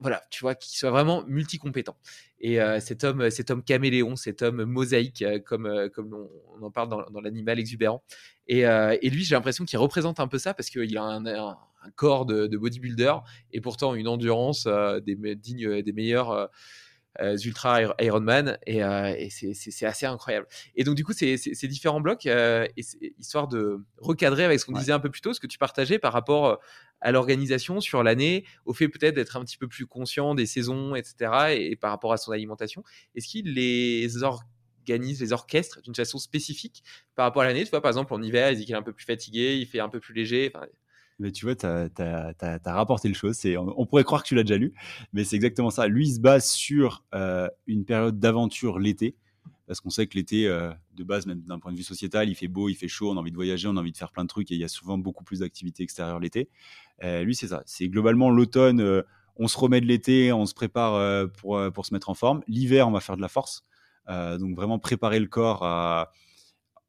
voilà, 0.01 0.23
tu 0.31 0.40
vois, 0.40 0.55
qui 0.55 0.77
soit 0.77 0.90
vraiment 0.90 1.24
multicompétent. 1.27 1.97
Et 2.40 2.59
cet 2.81 3.05
homme, 3.05 3.31
cet 3.31 3.51
homme 3.51 3.62
caméléon, 3.62 4.16
cet 4.16 4.43
homme 4.43 4.65
mosaïque, 4.65 5.24
comme 5.47 5.89
comme 5.94 6.28
on, 6.61 6.62
en 6.62 6.70
parle 6.70 6.90
dans, 6.90 7.20
l'animal 7.23 7.59
exubérant. 7.59 8.02
Et, 8.47 8.66
lui, 9.09 9.24
j'ai 9.24 9.35
l'impression 9.35 9.65
qu'il 9.65 9.78
représente 9.78 10.20
un 10.20 10.28
peu 10.28 10.36
ça 10.36 10.52
parce 10.52 10.69
qu'il 10.69 10.98
a 10.98 11.02
un, 11.02 11.56
corps 11.97 12.27
de, 12.27 12.48
de 12.48 12.59
bodybuilder 12.59 13.15
et 13.52 13.62
pourtant 13.62 13.94
une 13.94 14.09
endurance 14.09 14.69
digne 15.06 15.81
des 15.81 15.93
meilleurs 15.94 16.51
ultra 17.45 17.81
Iro- 17.82 17.95
Ironman. 18.01 18.59
Et, 18.66 18.82
euh, 18.82 19.15
et 19.16 19.31
c'est- 19.31 19.85
assez 19.86 20.07
incroyable. 20.07 20.47
Et 20.74 20.85
donc, 20.85 20.95
du 20.97 21.05
coup, 21.05 21.12
ces, 21.12 21.36
différents 21.69 22.01
blocs, 22.01 22.27
euh, 22.27 22.66
et 22.77 22.82
histoire 23.19 23.49
de 23.49 23.78
recadrer 23.99 24.45
avec 24.45 24.61
ce 24.61 24.65
qu'on 24.66 24.73
Ouais. 24.74 24.81
disait 24.81 24.93
un 24.93 25.01
peu 25.01 25.11
plus 25.11 25.20
tôt, 25.20 25.32
ce 25.35 25.41
que 25.41 25.47
tu 25.47 25.59
partageais 25.59 25.99
par 25.99 26.12
rapport 26.12 26.47
euh, 26.47 26.57
à 27.01 27.12
l'organisation 27.12 27.81
sur 27.81 28.03
l'année, 28.03 28.45
au 28.65 28.73
fait 28.73 28.89
peut-être 28.89 29.15
d'être 29.15 29.36
un 29.36 29.45
petit 29.45 29.59
peu 29.59 29.69
plus 29.69 29.86
conscient 29.86 30.35
des 30.35 30.47
saisons, 30.47 30.95
etc. 30.95 31.53
Et, 31.55 31.73
et 31.73 31.77
par 31.77 31.91
rapport 31.91 32.12
à 32.12 32.16
son 32.16 32.32
alimentation. 32.32 32.82
Est-ce 33.15 33.28
qu'il 33.28 33.53
les 33.55 34.23
organise, 34.23 35.20
les 35.20 35.32
orchestres 35.32 35.82
d'une 35.82 35.95
façon 35.95 36.19
spécifique 36.19 36.82
par 37.15 37.27
rapport 37.27 37.43
à 37.43 37.47
l'année? 37.47 37.65
Tu 37.65 37.70
vois, 37.70 37.82
par 37.82 37.91
exemple, 37.91 38.15
en 38.15 38.23
hiver, 38.23 38.51
il 38.51 38.57
dit 38.57 38.65
qu'il 38.65 38.74
est 38.74 38.78
un 38.78 38.82
peu 38.82 38.93
plus 38.93 39.05
fatigué, 39.05 39.57
il 39.57 39.66
fait 39.66 39.81
un 39.81 39.89
peu 39.89 40.01
plus 40.01 40.15
léger. 40.15 40.51
Enfin, 40.55 40.66
Mais 41.19 41.31
tu 41.31 41.47
vois, 41.47 41.55
tu 41.55 41.66
as, 41.66 42.61
rapporté 42.66 43.09
le 43.09 43.15
chose. 43.15 43.41
On, 43.57 43.86
pourrait 43.86 44.05
croire 44.05 44.23
que 44.23 44.28
tu 44.28 44.35
l'as 44.35 44.43
déjà 44.43 44.57
lu, 44.59 44.74
mais 45.12 45.24
c'est 45.24 45.36
exactement 45.36 45.70
ça. 45.70 45.86
Lui, 45.86 46.09
il 46.09 46.15
se 46.15 46.20
base 46.20 46.47
sur 46.47 47.05
euh, 47.15 47.49
une 47.66 47.85
période 47.85 48.19
d'aventure 48.19 48.81
l'été, 48.81 49.16
parce 49.66 49.81
qu'on 49.81 49.91
sait 49.91 50.07
que 50.09 50.16
l'été, 50.16 50.49
euh, 50.49 50.73
de 50.95 51.05
base, 51.05 51.27
même 51.27 51.41
d'un 51.43 51.61
point 51.61 51.70
de 51.70 51.77
vue 51.77 51.85
sociétal, 51.85 52.28
il 52.28 52.35
fait 52.35 52.49
beau, 52.49 52.69
il 52.69 52.74
fait 52.74 52.89
chaud, 52.89 53.11
on 53.12 53.16
a 53.16 53.20
envie 53.20 53.31
de 53.31 53.36
voyager, 53.36 53.69
on 53.69 53.77
a 53.77 53.81
envie 53.81 53.93
de 53.93 53.97
faire 53.97 54.11
plein 54.11 54.24
de 54.24 54.28
trucs, 54.28 54.51
et 54.51 54.55
il 54.55 54.61
y 54.61 54.65
a 54.65 54.69
souvent 54.69 54.99
beaucoup 54.99 55.23
plus 55.23 55.39
d'activités 55.39 55.85
extérieures 55.85 56.19
l'été. 56.19 56.49
Euh, 57.05 57.23
lui, 57.23 57.36
c'est 57.36 57.49
ça. 57.49 57.62
C'est 57.65 57.89
globalement 57.89 58.31
l'automne, 58.31 59.05
on 59.36 59.49
se 59.49 59.57
remet 59.57 59.81
de 59.81 59.86
l'été, 59.86 60.32
on 60.32 60.47
se 60.47 60.55
prépare 60.55 61.28
pour, 61.39 61.86
se 61.86 61.95
mettre 61.95 62.09
en 62.09 62.15
forme. 62.15 62.43
L'hiver, 62.49 62.89
on 62.89 62.93
va 62.93 63.01
faire 63.01 63.16
de 63.16 63.23
la 63.23 63.28
force. 63.28 63.65
Donc 64.09 64.55
vraiment 64.55 64.78
préparer 64.78 65.19
le 65.19 65.27
corps 65.27 65.65
à, 65.65 66.12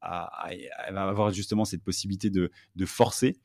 avoir 0.00 1.32
justement 1.32 1.64
cette 1.64 1.82
possibilité 1.82 2.30
de 2.30 2.50
forcer. 2.86 3.40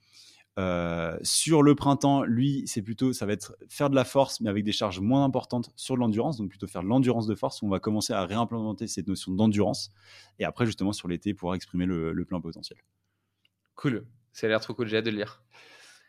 Euh, 0.60 1.18
sur 1.24 1.64
le 1.64 1.76
printemps, 1.76 2.24
lui, 2.24 2.64
c'est 2.66 2.82
plutôt, 2.82 3.14
ça 3.14 3.26
va 3.26 3.34
être 3.34 3.56
faire 3.70 3.90
de 3.90 3.96
la 3.96 4.04
force, 4.04 4.42
mais 4.42 4.50
avec 4.50 4.64
des 4.64 4.74
charges 4.74 5.00
moins 5.00 5.24
importantes 5.24 5.72
sur 5.76 5.96
de 5.96 6.02
l'endurance, 6.02 6.38
donc 6.38 6.50
plutôt 6.50 6.68
faire 6.68 6.84
de 6.84 6.88
l'endurance 6.88 7.26
de 7.28 7.36
force. 7.36 7.62
où 7.62 7.68
On 7.68 7.70
va 7.70 7.80
commencer 7.80 8.14
à 8.14 8.26
réimplémenter 8.26 8.88
cette 8.88 9.08
notion 9.08 9.32
d'endurance, 9.32 9.92
et 10.40 10.46
après 10.46 10.66
justement 10.66 10.94
sur 10.94 11.08
l'été 11.08 11.34
pouvoir 11.34 11.56
exprimer 11.56 11.86
le, 11.86 12.12
le 12.12 12.26
plein 12.26 12.42
potentiel. 12.42 12.80
cool. 13.76 14.06
Ça 14.34 14.48
a 14.48 14.50
l'air 14.50 14.62
trop 14.62 14.74
cool, 14.74 14.88
j'ai 14.88 14.98
hâte 14.98 15.06
de 15.06 15.12
le 15.12 15.18
lire. 15.18 15.44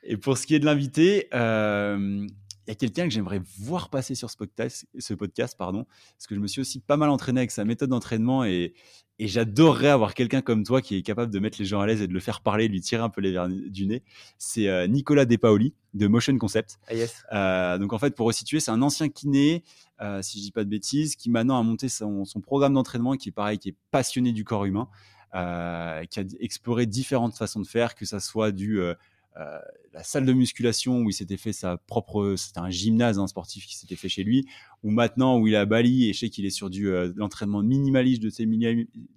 Et 0.04 0.16
pour 0.16 0.36
ce 0.36 0.46
qui 0.46 0.54
est 0.54 0.58
de 0.58 0.64
l'invité, 0.64 1.28
euh, 1.34 2.26
il 2.66 2.70
y 2.70 2.72
a 2.72 2.74
quelqu'un 2.74 3.04
que 3.04 3.10
j'aimerais 3.10 3.40
voir 3.58 3.90
passer 3.90 4.14
sur 4.14 4.30
ce 4.30 4.36
podcast, 4.36 4.86
ce 4.98 5.14
podcast, 5.14 5.56
pardon, 5.58 5.84
parce 6.16 6.26
que 6.26 6.34
je 6.34 6.40
me 6.40 6.46
suis 6.46 6.60
aussi 6.60 6.80
pas 6.80 6.96
mal 6.96 7.10
entraîné 7.10 7.40
avec 7.40 7.50
sa 7.50 7.64
méthode 7.64 7.90
d'entraînement 7.90 8.44
et, 8.44 8.74
et 9.18 9.26
j'adorerais 9.26 9.88
avoir 9.88 10.14
quelqu'un 10.14 10.42
comme 10.42 10.64
toi 10.64 10.80
qui 10.80 10.96
est 10.96 11.02
capable 11.02 11.32
de 11.32 11.38
mettre 11.38 11.58
les 11.58 11.64
gens 11.64 11.80
à 11.80 11.86
l'aise 11.86 12.02
et 12.02 12.06
de 12.06 12.12
le 12.12 12.20
faire 12.20 12.40
parler, 12.40 12.68
de 12.68 12.72
lui 12.72 12.80
tirer 12.80 13.02
un 13.02 13.08
peu 13.08 13.20
les 13.20 13.32
verres 13.32 13.48
du 13.48 13.86
nez. 13.86 14.02
C'est 14.38 14.68
euh, 14.68 14.86
Nicolas 14.86 15.24
Depaoli 15.24 15.74
de 15.94 16.06
Motion 16.06 16.36
Concept. 16.38 16.78
Ah 16.88 16.94
yes. 16.94 17.24
Euh, 17.32 17.78
donc 17.78 17.92
en 17.92 17.98
fait, 17.98 18.14
pour 18.14 18.26
resituer, 18.26 18.60
c'est 18.60 18.70
un 18.70 18.82
ancien 18.82 19.08
kiné, 19.08 19.64
euh, 20.00 20.22
si 20.22 20.38
je 20.38 20.44
dis 20.44 20.52
pas 20.52 20.64
de 20.64 20.70
bêtises, 20.70 21.16
qui 21.16 21.30
maintenant 21.30 21.58
a 21.58 21.62
monté 21.62 21.88
son, 21.88 22.24
son 22.24 22.40
programme 22.40 22.74
d'entraînement, 22.74 23.14
qui 23.16 23.28
est 23.28 23.32
pareil, 23.32 23.58
qui 23.58 23.70
est 23.70 23.76
passionné 23.90 24.32
du 24.32 24.44
corps 24.44 24.64
humain, 24.64 24.88
euh, 25.34 26.04
qui 26.04 26.20
a 26.20 26.24
exploré 26.40 26.86
différentes 26.86 27.36
façons 27.36 27.60
de 27.60 27.66
faire, 27.66 27.94
que 27.94 28.04
ça 28.04 28.20
soit 28.20 28.52
du 28.52 28.80
euh, 28.80 28.94
euh, 29.38 29.58
la 29.92 30.02
salle 30.02 30.26
de 30.26 30.32
musculation 30.32 31.00
où 31.00 31.10
il 31.10 31.12
s'était 31.12 31.36
fait 31.36 31.52
sa 31.52 31.78
propre, 31.78 32.34
c'était 32.36 32.58
un 32.58 32.70
gymnase 32.70 33.18
un 33.18 33.26
sportif 33.26 33.66
qui 33.66 33.76
s'était 33.76 33.96
fait 33.96 34.08
chez 34.08 34.24
lui, 34.24 34.46
ou 34.82 34.90
maintenant 34.90 35.38
où 35.38 35.46
il 35.46 35.54
est 35.54 35.58
à 35.58 35.64
Bali 35.64 36.08
et 36.08 36.12
je 36.12 36.18
sais 36.18 36.28
qu'il 36.28 36.44
est 36.44 36.50
sur 36.50 36.68
du 36.68 36.88
euh, 36.88 37.12
l'entraînement 37.16 37.62
minimaliste 37.62 38.22
de, 38.22 38.30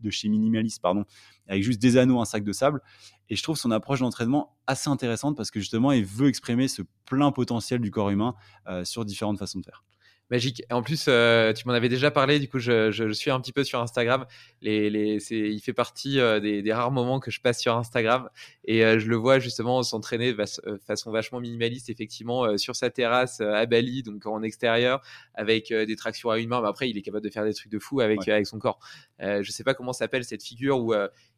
de 0.01 0.09
chez 0.09 0.29
minimaliste, 0.29 0.81
pardon, 0.81 1.05
avec 1.47 1.63
juste 1.63 1.81
des 1.81 1.97
anneaux, 1.97 2.21
un 2.21 2.25
sac 2.25 2.43
de 2.43 2.53
sable. 2.53 2.81
Et 3.29 3.35
je 3.35 3.43
trouve 3.43 3.57
son 3.57 3.71
approche 3.71 3.99
d'entraînement 3.99 4.55
assez 4.67 4.89
intéressante 4.89 5.35
parce 5.35 5.51
que 5.51 5.59
justement, 5.59 5.91
il 5.91 6.05
veut 6.05 6.27
exprimer 6.27 6.67
ce 6.67 6.83
plein 7.05 7.31
potentiel 7.31 7.81
du 7.81 7.91
corps 7.91 8.09
humain 8.09 8.35
euh, 8.67 8.85
sur 8.85 9.03
différentes 9.03 9.39
façons 9.39 9.59
de 9.59 9.65
faire. 9.65 9.83
Magique. 10.31 10.63
En 10.71 10.81
plus, 10.81 11.05
euh, 11.07 11.53
tu 11.53 11.67
m'en 11.67 11.73
avais 11.75 11.87
déjà 11.87 12.09
parlé, 12.09 12.39
du 12.39 12.49
coup, 12.49 12.57
je, 12.57 12.89
je, 12.89 13.07
je 13.07 13.13
suis 13.13 13.29
un 13.29 13.39
petit 13.39 13.51
peu 13.53 13.63
sur 13.63 13.79
Instagram. 13.79 14.25
Les, 14.61 14.89
les, 14.89 15.19
c'est, 15.19 15.35
il 15.37 15.59
fait 15.59 15.71
partie 15.73 16.19
euh, 16.19 16.39
des, 16.39 16.63
des 16.63 16.73
rares 16.73 16.89
moments 16.91 17.19
que 17.19 17.29
je 17.29 17.39
passe 17.39 17.59
sur 17.61 17.75
Instagram. 17.77 18.27
Et 18.63 18.83
euh, 18.83 18.97
je 18.97 19.07
le 19.07 19.15
vois 19.17 19.37
justement 19.37 19.83
s'entraîner 19.83 20.33
de 20.33 20.43
façon 20.83 21.11
vachement 21.11 21.39
minimaliste, 21.39 21.91
effectivement, 21.91 22.57
sur 22.57 22.75
sa 22.75 22.89
terrasse 22.89 23.39
à 23.39 23.67
Bali, 23.67 24.01
donc 24.01 24.25
en 24.25 24.41
extérieur, 24.41 25.01
avec 25.35 25.71
des 25.71 25.95
tractions 25.95 26.31
à 26.31 26.39
une 26.39 26.49
main. 26.49 26.59
Mais 26.61 26.69
après, 26.69 26.89
il 26.89 26.97
est 26.97 27.03
capable 27.03 27.23
de 27.23 27.29
faire 27.31 27.45
des 27.45 27.53
trucs 27.53 27.71
de 27.71 27.77
fou 27.79 28.01
avec, 28.01 28.21
Ouais. 28.21 28.31
avec 28.31 28.47
son 28.47 28.57
corps. 28.57 28.79
Je 29.19 29.49
sais 29.51 29.63
pas 29.63 29.75
comment 29.75 29.93
s'appelle 29.93 30.23
cette 30.23 30.43
figure 30.43 30.79
où 30.79 30.93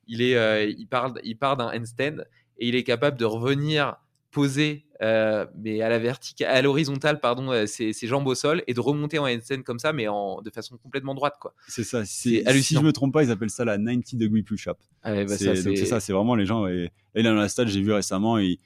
il, 0.07 0.21
est, 0.21 0.71
il, 0.71 0.87
part, 0.87 1.13
il 1.23 1.37
part 1.37 1.57
d'un 1.57 1.67
handstand 1.77 2.23
et 2.59 2.69
il 2.69 2.75
est 2.75 2.83
capable 2.83 3.17
de 3.17 3.25
revenir 3.25 3.97
poser, 4.31 4.85
euh, 5.01 5.45
mais 5.55 5.81
à 5.81 5.89
la 5.89 5.99
verticale, 5.99 6.49
à 6.55 6.61
l'horizontale, 6.61 7.19
pardon, 7.19 7.51
euh, 7.51 7.65
ses, 7.65 7.93
ses 7.93 8.07
jambes 8.07 8.27
au 8.27 8.35
sol 8.35 8.63
et 8.67 8.73
de 8.73 8.79
remonter 8.79 9.19
en 9.19 9.25
handstand 9.25 9.61
comme 9.63 9.79
ça, 9.79 9.93
mais 9.93 10.07
en, 10.07 10.41
de 10.41 10.49
façon 10.49 10.77
complètement 10.77 11.15
droite, 11.15 11.35
quoi. 11.39 11.53
C'est 11.67 11.83
ça. 11.83 12.03
C'est 12.05 12.43
si 12.61 12.75
je 12.75 12.79
me 12.81 12.91
trompe 12.91 13.13
pas, 13.13 13.23
ils 13.23 13.31
appellent 13.31 13.49
ça 13.49 13.65
la 13.65 13.77
90 13.77 14.17
degree 14.17 14.43
push-up. 14.43 14.77
Ah 15.03 15.13
ouais, 15.13 15.25
bah 15.25 15.37
c'est, 15.37 15.45
ça, 15.45 15.55
c'est- 15.55 15.75
c'est 15.77 15.85
ça, 15.85 15.99
c'est 15.99 16.13
vraiment 16.13 16.35
les 16.35 16.45
gens. 16.45 16.67
Et, 16.67 16.91
là, 17.15 17.23
dans 17.23 17.33
la 17.35 17.49
stade, 17.49 17.67
j'ai 17.69 17.81
vu 17.81 17.91
récemment, 17.93 18.37
il- 18.37 18.57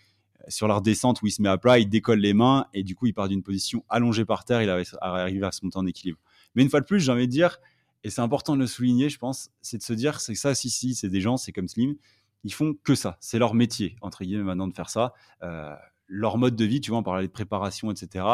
sur 0.48 0.68
leur 0.68 0.82
descente 0.82 1.22
où 1.22 1.28
il 1.28 1.32
se 1.32 1.42
met 1.42 1.50
à 1.50 1.58
plat, 1.60 1.78
il 1.78 1.88
décolle 1.88 2.20
les 2.20 2.34
mains 2.34 2.66
et 2.74 2.82
du 2.84 2.96
coup, 2.96 3.06
il 3.06 3.14
part 3.14 3.28
d'une 3.30 3.44
position 3.44 3.86
allongée 3.90 4.26
par 4.26 4.44
terre, 4.44 4.64
il 4.64 4.70
arrive 4.70 5.44
à 5.44 5.52
se 5.52 5.64
monter 5.64 5.78
en 5.78 5.86
équilibre. 5.86 6.18
Mais 6.56 6.64
une 6.64 6.70
fois 6.70 6.82
de 6.82 6.86
plus, 6.86 7.00
j'ai 7.00 7.12
envie 7.12 7.28
de 7.28 7.32
dire, 7.32 7.60
et 8.04 8.10
c'est 8.10 8.22
important 8.22 8.56
de 8.56 8.62
le 8.62 8.66
souligner, 8.68 9.10
je 9.10 9.20
pense, 9.20 9.52
c'est 9.62 9.78
de 9.78 9.84
se 9.84 9.94
dire, 9.94 10.20
c'est 10.20 10.34
que 10.34 10.40
ça, 10.40 10.56
si, 10.56 10.72
si, 10.72 10.96
c'est 10.96 11.10
des 11.10 11.22
gens, 11.22 11.38
c'est 11.38 11.52
comme 11.52 11.68
Slim, 11.68 11.96
ils 12.44 12.54
font 12.54 12.74
que 12.84 12.96
ça. 12.96 13.18
C'est 13.20 13.40
leur 13.40 13.54
métier, 13.54 13.96
entre 14.02 14.24
guillemets, 14.24 14.44
maintenant 14.44 14.68
de 14.68 14.74
faire 14.74 14.90
ça. 14.90 15.14
Euh, 15.44 15.76
leur 16.14 16.38
mode 16.38 16.58
de 16.58 16.66
vie, 16.66 16.82
tu 16.82 16.92
vois, 16.92 17.00
on 17.00 17.04
parlait 17.04 17.26
de 17.26 17.32
préparation, 17.32 17.90
etc. 17.90 18.26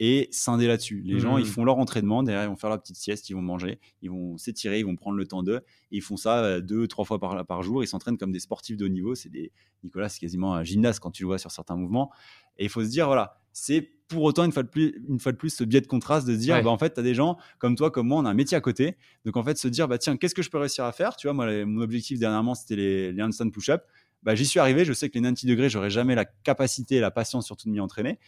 Et 0.00 0.28
scinder 0.30 0.66
là-dessus. 0.66 1.02
Les 1.04 1.20
gens, 1.20 1.36
ils 1.36 1.44
font 1.46 1.64
leur 1.64 1.76
entraînement, 1.76 2.22
derrière, 2.22 2.44
ils 2.44 2.48
vont 2.48 2.56
faire 2.56 2.70
leur 2.70 2.80
petite 2.80 2.96
sieste, 2.96 3.28
ils 3.28 3.34
vont 3.34 3.42
manger, 3.42 3.78
ils 4.00 4.10
vont 4.10 4.38
s'étirer, 4.38 4.78
ils 4.80 4.86
vont 4.86 4.96
prendre 4.96 5.18
le 5.18 5.26
temps 5.26 5.42
d'eux. 5.42 5.60
Ils 5.90 6.00
font 6.02 6.16
ça 6.16 6.42
euh, 6.42 6.60
deux, 6.62 6.88
trois 6.88 7.04
fois 7.04 7.18
par, 7.18 7.44
par 7.44 7.62
jour. 7.62 7.84
Ils 7.84 7.86
s'entraînent 7.86 8.16
comme 8.16 8.32
des 8.32 8.40
sportifs 8.40 8.78
de 8.78 8.86
haut 8.86 8.88
niveau. 8.88 9.14
C'est 9.14 9.28
des 9.28 9.52
Nicolas, 9.84 10.08
c'est 10.08 10.18
quasiment 10.20 10.54
un 10.54 10.64
gymnase 10.64 10.98
quand 10.98 11.10
tu 11.10 11.24
le 11.24 11.26
vois 11.28 11.38
sur 11.38 11.50
certains 11.50 11.76
mouvements. 11.76 12.10
Et 12.56 12.64
il 12.64 12.70
faut 12.70 12.82
se 12.82 12.88
dire, 12.88 13.06
voilà, 13.06 13.38
c'est 13.52 13.82
pour 14.08 14.22
autant 14.22 14.44
une 14.44 14.52
fois 14.52 14.62
de 14.62 14.68
plus, 14.68 15.02
une 15.08 15.18
fois 15.18 15.32
de 15.32 15.36
plus 15.36 15.50
ce 15.50 15.64
biais 15.64 15.80
de 15.80 15.86
contraste 15.86 16.26
de 16.26 16.32
se 16.34 16.38
dire, 16.38 16.54
Ouais. 16.54 16.62
bah, 16.62 16.70
en 16.70 16.78
fait, 16.78 16.94
tu 16.94 17.00
as 17.00 17.02
des 17.02 17.14
gens 17.14 17.36
comme 17.58 17.74
toi, 17.76 17.90
comme 17.90 18.06
moi, 18.08 18.18
on 18.20 18.24
a 18.24 18.30
un 18.30 18.34
métier 18.34 18.56
à 18.56 18.60
côté. 18.60 18.96
Donc 19.26 19.36
en 19.36 19.42
fait, 19.44 19.58
se 19.58 19.68
dire, 19.68 19.88
bah 19.88 19.98
tiens, 19.98 20.16
qu'est-ce 20.16 20.34
que 20.34 20.42
je 20.42 20.48
peux 20.50 20.58
réussir 20.58 20.84
à 20.84 20.92
faire? 20.92 21.16
Tu 21.16 21.26
vois, 21.26 21.34
moi, 21.34 21.64
mon 21.66 21.82
objectif 21.82 22.18
dernièrement, 22.18 22.54
c'était 22.54 22.76
les, 22.76 23.12
les 23.12 23.22
handstand 23.22 23.50
push-up. 23.50 23.82
Bah, 24.22 24.34
j'y 24.34 24.46
suis 24.46 24.60
arrivé. 24.60 24.84
Je 24.84 24.92
sais 24.92 25.08
que 25.08 25.14
les 25.14 25.20
90 25.22 25.46
degrés, 25.46 25.68
j'aurais 25.68 25.90
jamais 25.90 26.14
la 26.14 26.24
capacité 26.24 26.96
et 26.96 27.00
la 27.00 27.10
patience 27.10 27.46
surtout 27.46 27.68
de 27.68 27.72
m'y 27.72 27.80
entraîner. 27.80 28.18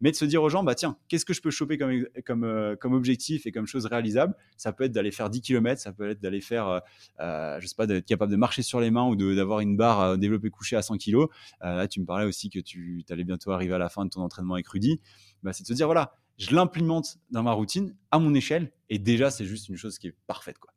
Mais 0.00 0.10
de 0.10 0.16
se 0.16 0.24
dire 0.24 0.42
aux 0.42 0.50
gens, 0.50 0.62
bah 0.62 0.74
tiens, 0.74 0.98
qu'est-ce 1.08 1.24
que 1.24 1.32
je 1.32 1.40
peux 1.40 1.50
choper 1.50 1.78
comme, 1.78 2.04
comme, 2.26 2.44
euh, 2.44 2.76
comme 2.76 2.92
objectif 2.92 3.46
et 3.46 3.52
comme 3.52 3.66
chose 3.66 3.86
réalisable? 3.86 4.34
Ça 4.56 4.72
peut 4.72 4.84
être 4.84 4.92
d'aller 4.92 5.10
faire 5.10 5.30
10 5.30 5.40
km, 5.40 5.80
ça 5.80 5.92
peut 5.92 6.10
être 6.10 6.20
d'aller 6.20 6.42
faire, 6.42 6.68
euh, 6.68 6.80
euh, 7.20 7.58
je 7.60 7.66
sais 7.66 7.74
pas, 7.74 7.86
d'être 7.86 8.04
capable 8.04 8.30
de 8.30 8.36
marcher 8.36 8.62
sur 8.62 8.80
les 8.80 8.90
mains 8.90 9.06
ou 9.06 9.16
d'avoir 9.16 9.60
une 9.60 9.76
barre 9.76 10.00
euh, 10.00 10.16
développée 10.16 10.50
couchée 10.50 10.76
à 10.76 10.82
100 10.82 10.98
kg. 10.98 11.26
là, 11.62 11.88
tu 11.88 12.00
me 12.00 12.06
parlais 12.06 12.26
aussi 12.26 12.50
que 12.50 12.58
tu 12.58 13.04
allais 13.08 13.24
bientôt 13.24 13.52
arriver 13.52 13.74
à 13.74 13.78
la 13.78 13.88
fin 13.88 14.04
de 14.04 14.10
ton 14.10 14.20
entraînement 14.20 14.54
avec 14.54 14.68
Rudy. 14.68 15.00
Bah, 15.42 15.52
c'est 15.54 15.62
de 15.62 15.68
se 15.68 15.72
dire, 15.72 15.86
voilà, 15.86 16.18
je 16.36 16.54
l'implémente 16.54 17.16
dans 17.30 17.42
ma 17.42 17.52
routine 17.52 17.94
à 18.10 18.18
mon 18.18 18.34
échelle 18.34 18.72
et 18.90 18.98
déjà, 18.98 19.30
c'est 19.30 19.46
juste 19.46 19.70
une 19.70 19.76
chose 19.76 19.98
qui 19.98 20.08
est 20.08 20.14
parfaite. 20.26 20.58
Quoi. 20.58 20.72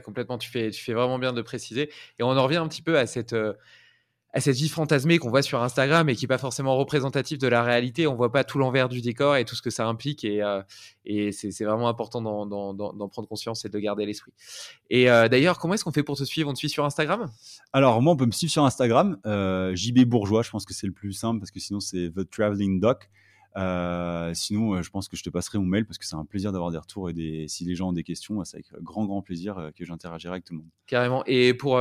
Complètement. 0.00 0.38
Tu 0.38 0.48
fais, 0.48 0.70
tu 0.70 0.82
fais 0.82 0.94
vraiment 0.94 1.18
bien 1.18 1.32
de 1.32 1.42
préciser. 1.42 1.90
Et 2.18 2.22
on 2.22 2.30
en 2.30 2.42
revient 2.44 2.56
un 2.56 2.68
petit 2.68 2.82
peu 2.82 2.98
à 2.98 3.06
cette, 3.06 3.34
à 4.34 4.40
cette 4.40 4.56
vie 4.56 4.68
fantasmée 4.68 5.18
qu'on 5.18 5.30
voit 5.30 5.42
sur 5.42 5.62
Instagram 5.62 6.08
et 6.08 6.16
qui 6.16 6.24
est 6.24 6.28
pas 6.28 6.38
forcément 6.38 6.76
représentative 6.76 7.38
de 7.38 7.46
la 7.46 7.62
réalité. 7.62 8.08
On 8.08 8.16
voit 8.16 8.32
pas 8.32 8.42
tout 8.42 8.58
l'envers 8.58 8.88
du 8.88 9.00
décor 9.00 9.36
et 9.36 9.44
tout 9.44 9.54
ce 9.54 9.62
que 9.62 9.70
ça 9.70 9.86
implique. 9.86 10.24
Et, 10.24 10.42
euh, 10.42 10.60
c'est 11.30 11.64
vraiment 11.64 11.88
important 11.88 12.20
d'en 12.20 13.08
prendre 13.08 13.28
conscience 13.28 13.64
et 13.64 13.68
de 13.68 13.78
garder 13.78 14.04
l'esprit. 14.04 14.32
Et 14.90 15.08
euh, 15.08 15.28
d'ailleurs, 15.28 15.58
comment 15.60 15.74
est-ce 15.74 15.84
qu'on 15.84 15.92
fait 15.92 16.02
pour 16.02 16.16
te 16.16 16.24
suivre? 16.24 16.50
On 16.50 16.52
te 16.52 16.58
suit 16.58 16.68
sur 16.68 16.84
Instagram? 16.84 17.30
Alors, 17.72 18.02
moi, 18.02 18.14
on 18.14 18.16
peut 18.16 18.26
me 18.26 18.32
suivre 18.32 18.52
sur 18.52 18.64
Instagram. 18.64 19.18
Euh, 19.24 19.72
JB 19.76 20.00
Bourgeois, 20.00 20.42
je 20.42 20.50
pense 20.50 20.64
que 20.64 20.74
c'est 20.74 20.88
le 20.88 20.92
plus 20.92 21.12
simple 21.12 21.38
parce 21.38 21.52
que 21.52 21.60
sinon, 21.60 21.78
c'est 21.78 22.10
The 22.10 22.28
Traveling 22.28 22.80
Doc. 22.80 23.08
Euh, 23.56 24.32
sinon, 24.34 24.74
euh, 24.74 24.82
je 24.82 24.90
pense 24.90 25.08
que 25.08 25.16
je 25.16 25.22
te 25.22 25.30
passerai 25.30 25.58
mon 25.58 25.64
mail 25.64 25.86
parce 25.86 25.98
que 25.98 26.04
c'est 26.04 26.16
un 26.16 26.24
plaisir 26.24 26.50
d'avoir 26.50 26.72
des 26.72 26.78
retours 26.78 27.08
et 27.08 27.12
des, 27.12 27.46
si 27.46 27.64
les 27.64 27.74
gens 27.74 27.90
ont 27.90 27.92
des 27.92 28.02
questions, 28.02 28.42
c'est 28.44 28.56
avec 28.56 28.66
grand, 28.82 29.04
grand 29.04 29.22
plaisir 29.22 29.58
euh, 29.58 29.70
que 29.70 29.84
j'interagirai 29.84 30.32
avec 30.32 30.44
tout 30.44 30.54
le 30.54 30.60
monde. 30.60 30.68
Carrément. 30.86 31.22
Et 31.26 31.54
pour 31.54 31.76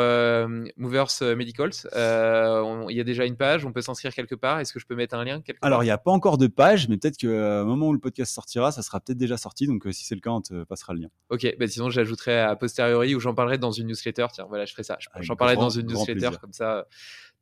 Movers 0.77 1.35
Medicals, 1.35 1.71
il 1.93 2.95
y 2.95 2.99
a 2.99 3.03
déjà 3.03 3.25
une 3.25 3.37
page, 3.37 3.65
on 3.65 3.71
peut 3.71 3.81
s'inscrire 3.81 4.13
quelque 4.13 4.35
part. 4.35 4.59
Est-ce 4.59 4.73
que 4.73 4.79
je 4.79 4.85
peux 4.85 4.95
mettre 4.95 5.15
un 5.15 5.23
lien 5.23 5.41
Alors, 5.61 5.83
il 5.83 5.87
n'y 5.87 5.91
a 5.91 5.97
pas 5.97 6.11
encore 6.11 6.37
de 6.37 6.47
page, 6.47 6.87
mais 6.87 6.97
peut-être 6.97 7.19
qu'au 7.19 7.65
moment 7.65 7.87
où 7.87 7.93
le 7.93 7.99
podcast 7.99 8.33
sortira, 8.33 8.71
ça 8.71 8.81
sera 8.81 8.99
peut-être 8.99 9.17
déjà 9.17 9.37
sorti. 9.37 9.67
Donc, 9.67 9.87
si 9.91 10.05
c'est 10.05 10.15
le 10.15 10.21
cas, 10.21 10.31
on 10.31 10.41
te 10.41 10.63
passera 10.63 10.93
le 10.93 11.01
lien. 11.01 11.09
Ok, 11.29 11.55
bah, 11.59 11.67
sinon, 11.67 11.89
j'ajouterai 11.89 12.39
à 12.39 12.55
posteriori 12.55 13.15
ou 13.15 13.19
j'en 13.19 13.33
parlerai 13.33 13.57
dans 13.57 13.71
une 13.71 13.87
newsletter. 13.87 14.27
Tiens, 14.33 14.45
voilà, 14.47 14.65
je 14.65 14.73
ferai 14.73 14.83
ça. 14.83 14.97
J'en 15.19 15.35
parlerai 15.35 15.57
dans 15.57 15.69
une 15.69 15.87
newsletter, 15.87 16.29
comme 16.39 16.53
ça, 16.53 16.85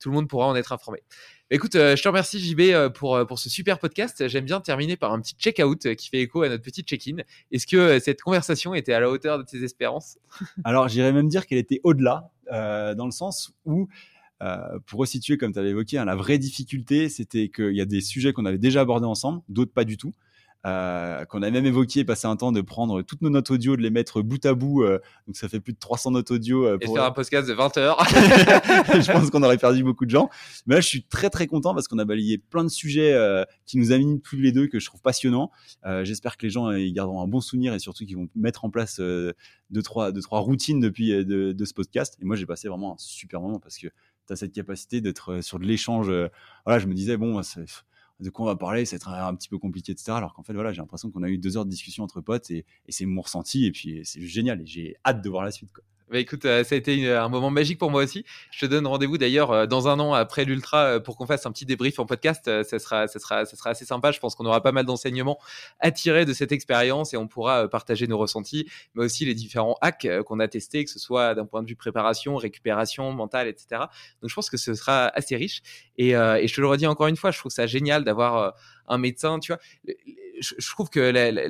tout 0.02 0.10
le 0.10 0.16
monde 0.16 0.28
pourra 0.28 0.48
en 0.48 0.56
être 0.56 0.74
informé. 0.74 1.00
Écoute, 1.52 1.76
euh, 1.76 1.96
je 1.96 2.02
te 2.02 2.08
remercie 2.08 2.40
JB 2.40 2.62
euh, 2.62 2.90
pour, 2.90 3.16
euh, 3.16 3.26
pour 3.26 3.38
ce 3.38 3.50
super 3.50 3.78
podcast. 3.78 4.28
J'aime 4.28 4.46
bien 4.46 4.60
terminer 4.60 4.98
par 4.98 5.14
un 5.14 5.22
petit 5.22 5.36
check-out 5.38 5.96
qui 5.96 6.10
fait 6.10 6.22
écho 6.22 6.42
à 6.42 6.50
notre 6.50 6.64
petit 6.64 6.82
check-in. 6.82 7.18
Est-ce 7.52 7.68
que 7.68 8.00
cette 8.00 8.22
conversation 8.22 8.74
était 8.74 8.94
à 8.94 9.00
la 9.00 9.10
hauteur 9.10 9.38
de 9.38 9.44
tes 9.44 9.64
espérances? 9.64 10.18
Alors, 10.64 10.88
j'irais 10.88 11.14
même 11.14 11.30
dire 11.30 11.46
qu'elle 11.46 11.60
était 11.60 11.80
au-delà, 11.84 12.32
dans 12.50 13.06
le 13.06 13.12
sens 13.12 13.54
où, 13.66 13.88
pour 14.86 15.00
resituer, 15.00 15.38
comme 15.38 15.54
tu 15.54 15.60
avais 15.60 15.70
évoqué, 15.70 15.98
hein, 15.98 16.06
la 16.06 16.16
vraie 16.16 16.38
difficulté, 16.38 17.08
c'était 17.08 17.50
qu'il 17.50 17.76
y 17.76 17.82
a 17.82 17.86
des 17.86 18.02
sujets 18.02 18.34
qu'on 18.34 18.46
avait 18.46 18.58
déjà 18.58 18.82
abordés 18.82 19.06
ensemble, 19.06 19.42
d'autres 19.48 19.74
pas 19.74 19.86
du 19.86 19.98
tout. 19.98 20.12
Euh, 20.68 21.26
qu'on 21.26 21.42
a 21.42 21.50
même 21.50 21.66
évoqué, 21.66 22.06
passer 22.06 22.28
un 22.28 22.36
temps 22.36 22.52
de 22.52 22.62
prendre 22.62 23.02
toutes 23.02 23.24
nos 23.24 23.32
notes 23.32 23.50
audio, 23.50 23.76
de 23.76 23.82
les 23.82 23.90
mettre 23.90 24.22
bout 24.22 24.46
à 24.46 24.54
bout. 24.54 24.84
Euh, 24.84 25.00
donc 25.26 25.36
ça 25.36 25.50
fait 25.50 25.60
plus 25.60 25.74
de 25.74 25.80
300 25.80 26.12
notes 26.12 26.30
audio. 26.30 26.66
Euh, 26.66 26.78
pour... 26.78 26.96
Et 26.96 27.00
faire 27.00 27.06
un 27.06 27.12
podcast 27.12 27.48
de 27.48 27.54
20 27.54 27.78
heures. 27.78 28.06
je 28.10 29.12
pense 29.12 29.32
qu'on 29.32 29.42
aurait 29.42 29.58
perdu 29.58 29.84
beaucoup 29.84 30.06
de 30.06 30.12
gens. 30.12 30.30
Mais 30.68 30.76
là, 30.76 30.82
je 30.82 30.88
suis 30.88 31.04
très 31.04 31.32
très 31.32 31.48
content 31.48 31.74
parce 31.74 31.88
qu'on 31.88 31.98
a 31.98 32.06
balayé 32.06 32.38
plein 32.38 32.64
de 32.64 32.70
sujets 32.70 33.18
qui 33.66 33.78
nous 33.78 33.92
animent 33.92 34.22
tous 34.22 34.36
les 34.36 34.52
deux 34.52 34.68
que 34.68 34.80
je 34.80 34.86
trouve 34.86 35.02
passionnants. 35.02 35.52
J'espère 36.04 36.38
que 36.38 36.46
les 36.46 36.52
gens 36.52 36.72
ils 36.72 36.94
garderont 36.94 37.22
un 37.22 37.28
bon 37.28 37.42
souvenir 37.42 37.74
et 37.74 37.80
surtout 37.80 38.06
qu'ils 38.06 38.18
vont 38.18 38.30
mettre 38.36 38.66
en 38.66 38.70
place 38.70 39.00
deux 39.00 39.82
trois 39.84 40.12
deux 40.12 40.22
trois 40.22 40.40
routines 40.40 40.80
depuis 40.80 41.10
de, 41.10 41.52
de 41.52 41.66
ce 41.66 41.74
podcast. 41.74 42.18
Et 42.22 42.26
moi, 42.26 42.36
j'ai 42.36 42.46
passé 42.46 42.68
vraiment 42.68 42.94
un 42.94 42.98
super 42.98 43.42
moment 43.42 43.60
parce 43.60 43.78
que 43.78 43.88
tu 43.88 44.34
as 44.34 44.36
cette 44.36 44.54
capacité 44.54 45.02
d'être 45.02 45.42
sur 45.42 45.60
de 45.60 45.66
l'échange. 45.66 46.12
voilà, 46.66 46.80
je 46.80 46.86
me 46.86 46.94
disais 46.94 47.18
bon, 47.18 47.42
de 48.22 48.30
quoi 48.30 48.46
on 48.46 48.48
va 48.48 48.56
parler, 48.56 48.86
c'est 48.86 49.06
un 49.08 49.36
petit 49.36 49.50
peu 49.50 49.58
compliqué, 49.58 49.92
etc. 49.92 50.12
Alors 50.12 50.34
qu'en 50.34 50.44
fait, 50.44 50.54
voilà, 50.54 50.72
j'ai 50.72 50.82
l'impression 50.82 51.10
qu'on 51.10 51.24
a 51.24 51.30
eu 51.30 51.38
deux 51.38 51.58
heures 51.58 51.66
de 51.66 51.70
discussion 51.70 52.04
entre 52.04 52.22
potes 52.22 52.52
et, 52.52 52.66
et 52.88 52.92
c'est 52.92 53.06
mon 53.06 53.22
ressenti. 53.22 53.66
Et 53.66 53.72
puis, 53.72 54.02
c'est 54.04 54.22
génial. 54.22 54.62
Et 54.62 54.66
j'ai 54.66 54.96
hâte 55.06 55.24
de 55.24 55.30
voir 55.30 55.44
la 55.44 55.52
suite. 55.52 55.72
Quoi. 55.74 55.84
Bah 56.12 56.20
écoute, 56.20 56.44
euh, 56.44 56.66
ça 56.66 56.76
a 56.76 56.78
été 56.78 57.10
un 57.10 57.30
moment 57.30 57.50
magique 57.50 57.80
pour 57.80 57.90
moi 57.90 58.04
aussi. 58.04 58.26
Je 58.52 58.60
te 58.60 58.66
donne 58.66 58.86
rendez-vous 58.86 59.18
d'ailleurs 59.18 59.52
euh, 59.52 59.66
dans 59.66 59.88
un 59.88 59.98
an 60.02 60.14
après 60.14 60.44
l'Ultra 60.44 60.84
euh, 60.84 61.00
pour 61.00 61.16
qu'on 61.16 61.26
fasse 61.26 61.46
un 61.46 61.54
petit 61.54 61.66
débrief 61.66 62.00
en 62.00 62.06
podcast. 62.06 62.44
ça, 62.66 62.80
sera, 62.80 63.08
ça, 63.08 63.18
sera, 63.18 63.46
ça 63.46 63.56
sera 63.56 63.70
assez 63.70 63.86
sympa. 63.86 64.12
Je 64.12 64.20
pense 64.20 64.36
qu'on 64.36 64.46
aura 64.46 64.62
pas 64.62 64.74
mal 64.74 64.84
d'enseignements 64.84 65.40
à 65.80 65.90
tirer 65.90 66.26
de 66.26 66.34
cette 66.34 66.52
expérience 66.52 67.14
et 67.14 67.18
on 67.18 67.30
pourra 67.30 67.70
partager 67.70 68.08
nos 68.08 68.18
ressentis, 68.18 68.70
mais 68.94 69.06
aussi 69.06 69.24
les 69.24 69.34
différents 69.34 69.78
hacks 69.80 70.06
qu'on 70.26 70.42
a 70.42 70.50
testés, 70.50 70.84
que 70.84 70.92
ce 70.92 71.00
soit 71.00 71.34
d'un 71.34 71.46
point 71.46 71.64
de 71.64 71.68
vue 71.70 71.78
préparation, 71.78 72.36
récupération 72.36 73.10
mentale, 73.14 73.48
etc. 73.48 73.84
Donc 74.22 74.30
je 74.30 74.36
pense 74.36 74.50
que 74.50 74.58
ce 74.58 74.74
sera 74.74 75.08
assez 75.16 75.38
riche. 75.38 75.62
Et, 75.98 76.10
je 76.12 76.54
te 76.54 76.60
le 76.60 76.68
redis 76.68 76.88
encore 76.88 77.08
une 77.08 77.16
fois, 77.16 77.32
je 77.32 77.40
trouve 77.40 77.54
ça 77.54 77.68
génial 77.68 78.04
d'avoir 78.04 78.54
un 78.90 78.98
médecin. 78.98 79.40
Tu 79.40 79.54
vois, 79.54 79.62
je, 80.42 80.56
je 80.58 80.70
trouve 80.72 80.90
que 80.90 81.00
la, 81.00 81.32
la, 81.32 81.44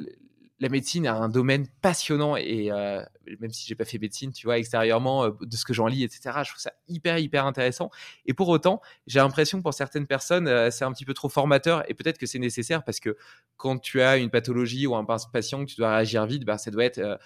la 0.61 0.69
médecine 0.69 1.07
a 1.07 1.15
un 1.15 1.27
domaine 1.27 1.65
passionnant 1.81 2.38
et 2.38 2.72
euh, 2.72 3.03
même 3.40 3.51
si 3.51 3.67
j'ai 3.67 3.73
pas 3.73 3.83
fait 3.83 3.98
médecine, 3.98 4.31
tu 4.31 4.45
vois, 4.45 4.59
extérieurement, 4.59 5.25
euh, 5.25 5.31
de 5.41 5.56
ce 5.56 5.65
que 5.65 5.73
j'en 5.73 5.88
lis, 5.88 6.03
etc., 6.03 6.22
je 6.43 6.49
trouve 6.49 6.61
ça 6.61 6.72
hyper, 6.88 7.17
hyper 7.17 7.48
intéressant. 7.48 7.90
Et 8.27 8.35
pour 8.35 8.48
autant, 8.48 8.80
j'ai 9.07 9.19
l'impression 9.19 9.57
que 9.57 9.64
pour 9.64 9.73
certaines 9.73 10.06
personnes, 10.06 10.48
euh, 10.48 10.69
c'est 10.69 10.85
un 10.85 10.91
petit 10.93 11.03
peu 11.03 11.15
trop 11.15 11.30
formateur 11.30 11.83
et 11.90 11.95
peut-être 11.95 12.19
que 12.19 12.27
c'est 12.27 12.40
nécessaire 12.40 12.83
parce 12.83 12.99
que 12.99 13.17
quand 13.57 13.80
tu 13.80 14.01
as 14.01 14.17
une 14.17 14.30
pathologie 14.30 14.85
ou 14.85 14.95
un 14.95 15.03
patient 15.03 15.65
que 15.65 15.72
tu 15.72 15.77
dois 15.77 15.95
réagir 15.95 16.27
vite, 16.27 16.45
bah, 16.45 16.59
ça 16.59 16.69
doit 16.69 16.85
être 16.85 17.19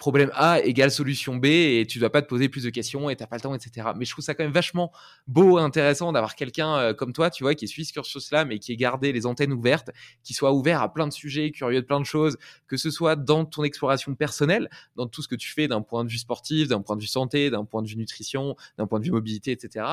problème 0.00 0.30
A 0.34 0.60
égale 0.60 0.90
solution 0.90 1.36
B 1.36 1.44
et 1.44 1.86
tu 1.88 2.00
dois 2.00 2.10
pas 2.10 2.22
te 2.22 2.26
poser 2.26 2.48
plus 2.48 2.64
de 2.64 2.70
questions 2.70 3.08
et 3.10 3.14
t'as 3.14 3.26
pas 3.26 3.36
le 3.36 3.42
temps, 3.42 3.54
etc. 3.54 3.88
Mais 3.96 4.04
je 4.04 4.10
trouve 4.10 4.24
ça 4.24 4.34
quand 4.34 4.42
même 4.42 4.52
vachement 4.52 4.90
beau, 5.28 5.58
intéressant 5.58 6.10
d'avoir 6.10 6.34
quelqu'un 6.34 6.74
euh, 6.76 6.94
comme 6.94 7.12
toi, 7.12 7.30
tu 7.30 7.44
vois, 7.44 7.54
qui 7.54 7.68
suit 7.68 7.84
ce 7.84 7.92
cursus-là, 7.92 8.44
mais 8.44 8.58
qui 8.58 8.72
est 8.72 8.76
gardé 8.76 9.12
les 9.12 9.26
antennes 9.26 9.52
ouvertes, 9.52 9.90
qui 10.24 10.34
soit 10.34 10.52
ouvert 10.52 10.82
à 10.82 10.92
plein 10.92 11.06
de 11.06 11.12
sujets, 11.12 11.52
curieux 11.52 11.82
de 11.82 11.86
plein 11.86 12.00
de 12.00 12.06
choses, 12.06 12.38
que 12.66 12.76
ce 12.76 12.90
soit 12.90 13.14
dans 13.14 13.44
ton 13.44 13.62
exploration 13.62 14.14
personnelle, 14.14 14.70
dans 14.96 15.06
tout 15.06 15.22
ce 15.22 15.28
que 15.28 15.36
tu 15.36 15.52
fais 15.52 15.68
d'un 15.68 15.82
point 15.82 16.02
de 16.04 16.10
vue 16.10 16.18
sportif, 16.18 16.66
d'un 16.68 16.80
point 16.80 16.96
de 16.96 17.02
vue 17.02 17.06
santé, 17.06 17.50
d'un 17.50 17.66
point 17.66 17.82
de 17.82 17.86
vue 17.86 17.96
nutrition, 17.96 18.56
d'un 18.78 18.86
point 18.86 18.98
de 18.98 19.04
vue 19.04 19.12
mobilité, 19.12 19.52
etc 19.52 19.84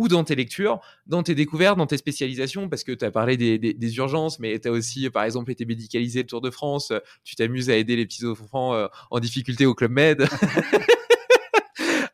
ou 0.00 0.08
dans 0.08 0.24
tes 0.24 0.34
lectures, 0.34 0.80
dans 1.06 1.22
tes 1.22 1.34
découvertes, 1.34 1.76
dans 1.76 1.86
tes 1.86 1.98
spécialisations, 1.98 2.70
parce 2.70 2.84
que 2.84 2.92
tu 2.92 3.04
as 3.04 3.10
parlé 3.10 3.36
des, 3.36 3.96
urgences, 3.98 4.38
mais 4.38 4.58
tu 4.58 4.66
as 4.66 4.72
aussi, 4.72 5.10
par 5.10 5.24
exemple, 5.24 5.50
été 5.50 5.66
médicalisé 5.66 6.22
le 6.22 6.26
Tour 6.26 6.40
de 6.40 6.50
France, 6.50 6.90
tu 7.22 7.36
t'amuses 7.36 7.68
à 7.68 7.76
aider 7.76 7.96
les 7.96 8.06
petits 8.06 8.24
enfants 8.24 8.72
euh, 8.72 8.86
en 9.10 9.20
difficulté 9.20 9.66
au 9.66 9.74
Club 9.74 9.90
Med. 9.90 10.26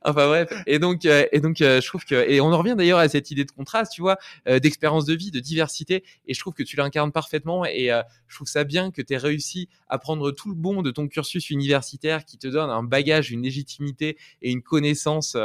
enfin 0.03 0.29
bref 0.29 0.53
et 0.69 0.79
donc 0.79 1.05
euh, 1.05 1.27
et 1.33 1.41
donc 1.41 1.61
euh, 1.61 1.81
je 1.81 1.87
trouve 1.89 2.05
que 2.05 2.15
et 2.15 2.41
on 2.41 2.53
en 2.53 2.59
revient 2.59 2.77
d'ailleurs 2.79 3.01
à 3.01 3.09
cette 3.09 3.33
idée 3.33 3.45
de 3.45 3.51
contraste 3.51 3.91
tu 3.91 4.03
vois 4.03 4.17
d'expérience 4.47 5.05
de 5.05 5.15
vie 5.15 5.33
de 5.33 5.41
diversité 5.41 6.05
et 6.29 6.35
je 6.35 6.39
trouve 6.39 6.55
que 6.55 6.63
tu 6.63 6.77
l'incarnes 6.77 7.11
parfaitement 7.11 7.65
et 7.65 7.91
je 8.29 8.37
trouve 8.37 8.47
ça 8.47 8.63
bien 8.63 8.93
que 8.93 9.03
tu 9.03 9.15
aies 9.15 9.19
réussi 9.19 9.69
à 9.89 9.99
prendre 9.99 10.31
tout 10.31 10.49
le 10.49 10.55
bon 10.55 10.83
de 10.83 10.93
ton 10.93 11.09
cursus 11.09 11.51
universitaire 11.51 12.25
qui 12.25 12.39
te 12.39 12.47
donne 12.47 12.71
un 12.71 12.85
bagage 12.85 13.33
une 13.33 13.43
légitimité 13.43 14.17
et 14.43 14.53
une 14.53 14.63
connaissance 14.63 15.37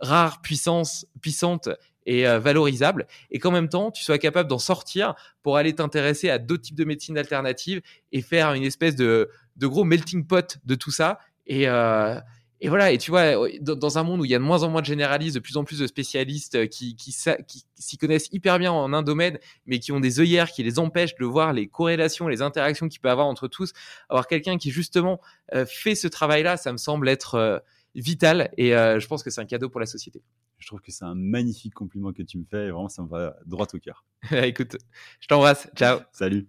rare, 0.00 0.40
puissance, 0.42 1.06
puissante 1.20 1.68
et 2.06 2.26
euh, 2.26 2.38
valorisable, 2.38 3.06
et 3.30 3.38
qu'en 3.38 3.50
même 3.50 3.68
temps, 3.68 3.90
tu 3.90 4.02
sois 4.02 4.18
capable 4.18 4.48
d'en 4.48 4.58
sortir 4.58 5.14
pour 5.42 5.58
aller 5.58 5.74
t'intéresser 5.74 6.30
à 6.30 6.38
d'autres 6.38 6.62
types 6.62 6.76
de 6.76 6.84
médecines 6.84 7.18
alternatives 7.18 7.82
et 8.12 8.22
faire 8.22 8.54
une 8.54 8.62
espèce 8.62 8.96
de, 8.96 9.28
de 9.56 9.66
gros 9.66 9.84
melting 9.84 10.26
pot 10.26 10.58
de 10.64 10.74
tout 10.74 10.90
ça. 10.90 11.18
Et, 11.46 11.68
euh, 11.68 12.18
et 12.60 12.70
voilà, 12.70 12.92
et 12.92 12.98
tu 12.98 13.10
vois, 13.10 13.34
dans 13.60 13.98
un 13.98 14.04
monde 14.04 14.22
où 14.22 14.24
il 14.24 14.30
y 14.30 14.34
a 14.34 14.38
de 14.38 14.42
moins 14.42 14.62
en 14.62 14.70
moins 14.70 14.80
de 14.80 14.86
généralistes, 14.86 15.34
de 15.34 15.40
plus 15.40 15.58
en 15.58 15.64
plus 15.64 15.80
de 15.80 15.86
spécialistes 15.86 16.54
euh, 16.54 16.66
qui, 16.66 16.96
qui, 16.96 17.14
qui 17.46 17.64
s'y 17.74 17.98
connaissent 17.98 18.28
hyper 18.32 18.58
bien 18.58 18.72
en 18.72 18.94
un 18.94 19.02
domaine, 19.02 19.38
mais 19.66 19.78
qui 19.78 19.92
ont 19.92 20.00
des 20.00 20.18
œillères 20.18 20.50
qui 20.50 20.62
les 20.62 20.78
empêchent 20.78 21.14
de 21.14 21.26
voir 21.26 21.52
les 21.52 21.66
corrélations, 21.66 22.26
les 22.26 22.40
interactions 22.40 22.88
qu'il 22.88 23.00
peut 23.00 23.10
avoir 23.10 23.26
entre 23.26 23.48
tous, 23.48 23.72
avoir 24.08 24.26
quelqu'un 24.26 24.56
qui 24.56 24.70
justement 24.70 25.20
fait 25.66 25.94
ce 25.94 26.08
travail-là, 26.08 26.56
ça 26.56 26.72
me 26.72 26.78
semble 26.78 27.08
être 27.08 27.62
vital 28.00 28.50
et 28.56 28.74
euh, 28.74 29.00
je 29.00 29.06
pense 29.06 29.22
que 29.22 29.30
c'est 29.30 29.40
un 29.40 29.46
cadeau 29.46 29.68
pour 29.68 29.80
la 29.80 29.86
société. 29.86 30.22
Je 30.58 30.66
trouve 30.66 30.80
que 30.80 30.92
c'est 30.92 31.04
un 31.04 31.14
magnifique 31.14 31.74
compliment 31.74 32.12
que 32.12 32.22
tu 32.22 32.38
me 32.38 32.44
fais 32.44 32.66
et 32.66 32.70
vraiment 32.70 32.88
ça 32.88 33.02
me 33.02 33.08
va 33.08 33.36
droit 33.46 33.66
au 33.72 33.78
cœur. 33.78 34.04
Écoute, 34.32 34.76
je 35.20 35.26
t'embrasse. 35.26 35.68
Ciao. 35.74 36.00
Salut. 36.12 36.48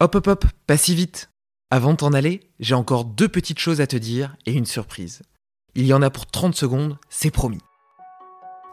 Hop 0.00 0.14
hop 0.14 0.26
hop, 0.26 0.44
pas 0.66 0.76
si 0.76 0.94
vite. 0.94 1.30
Avant 1.70 1.92
de 1.92 1.96
t'en 1.98 2.12
aller, 2.12 2.52
j'ai 2.60 2.74
encore 2.74 3.04
deux 3.04 3.28
petites 3.28 3.58
choses 3.58 3.80
à 3.80 3.86
te 3.86 3.96
dire 3.96 4.36
et 4.46 4.52
une 4.52 4.64
surprise. 4.64 5.22
Il 5.74 5.84
y 5.84 5.92
en 5.92 6.02
a 6.02 6.10
pour 6.10 6.26
30 6.26 6.54
secondes, 6.54 6.98
c'est 7.10 7.30
promis. 7.30 7.60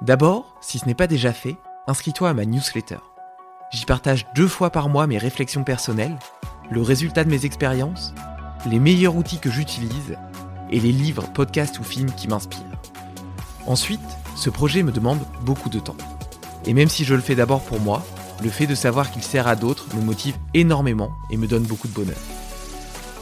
D'abord, 0.01 0.57
si 0.61 0.79
ce 0.79 0.85
n'est 0.85 0.95
pas 0.95 1.07
déjà 1.07 1.33
fait, 1.33 1.57
inscris-toi 1.87 2.29
à 2.29 2.33
ma 2.33 2.45
newsletter. 2.45 2.99
J'y 3.71 3.85
partage 3.85 4.25
deux 4.35 4.47
fois 4.47 4.69
par 4.69 4.87
mois 4.87 5.07
mes 5.07 5.17
réflexions 5.17 5.63
personnelles, 5.63 6.17
le 6.71 6.81
résultat 6.81 7.23
de 7.23 7.29
mes 7.29 7.45
expériences, 7.45 8.13
les 8.69 8.79
meilleurs 8.79 9.15
outils 9.15 9.39
que 9.39 9.51
j'utilise 9.51 10.17
et 10.75 10.79
les 10.81 10.91
livres, 10.91 11.31
podcasts 11.33 11.79
ou 11.79 11.83
films 11.83 12.11
qui 12.11 12.27
m'inspirent. 12.27 12.59
Ensuite, 13.65 14.01
ce 14.35 14.49
projet 14.49 14.83
me 14.83 14.91
demande 14.91 15.21
beaucoup 15.41 15.69
de 15.69 15.79
temps. 15.79 15.95
Et 16.65 16.73
même 16.73 16.89
si 16.89 17.05
je 17.05 17.15
le 17.15 17.21
fais 17.21 17.35
d'abord 17.35 17.61
pour 17.61 17.79
moi, 17.79 18.05
le 18.43 18.49
fait 18.49 18.67
de 18.67 18.75
savoir 18.75 19.09
qu'il 19.09 19.23
sert 19.23 19.47
à 19.47 19.55
d'autres 19.55 19.87
me 19.95 20.01
motive 20.01 20.35
énormément 20.53 21.11
et 21.31 21.37
me 21.37 21.47
donne 21.47 21.63
beaucoup 21.63 21.87
de 21.87 21.93
bonheur. 21.93 22.17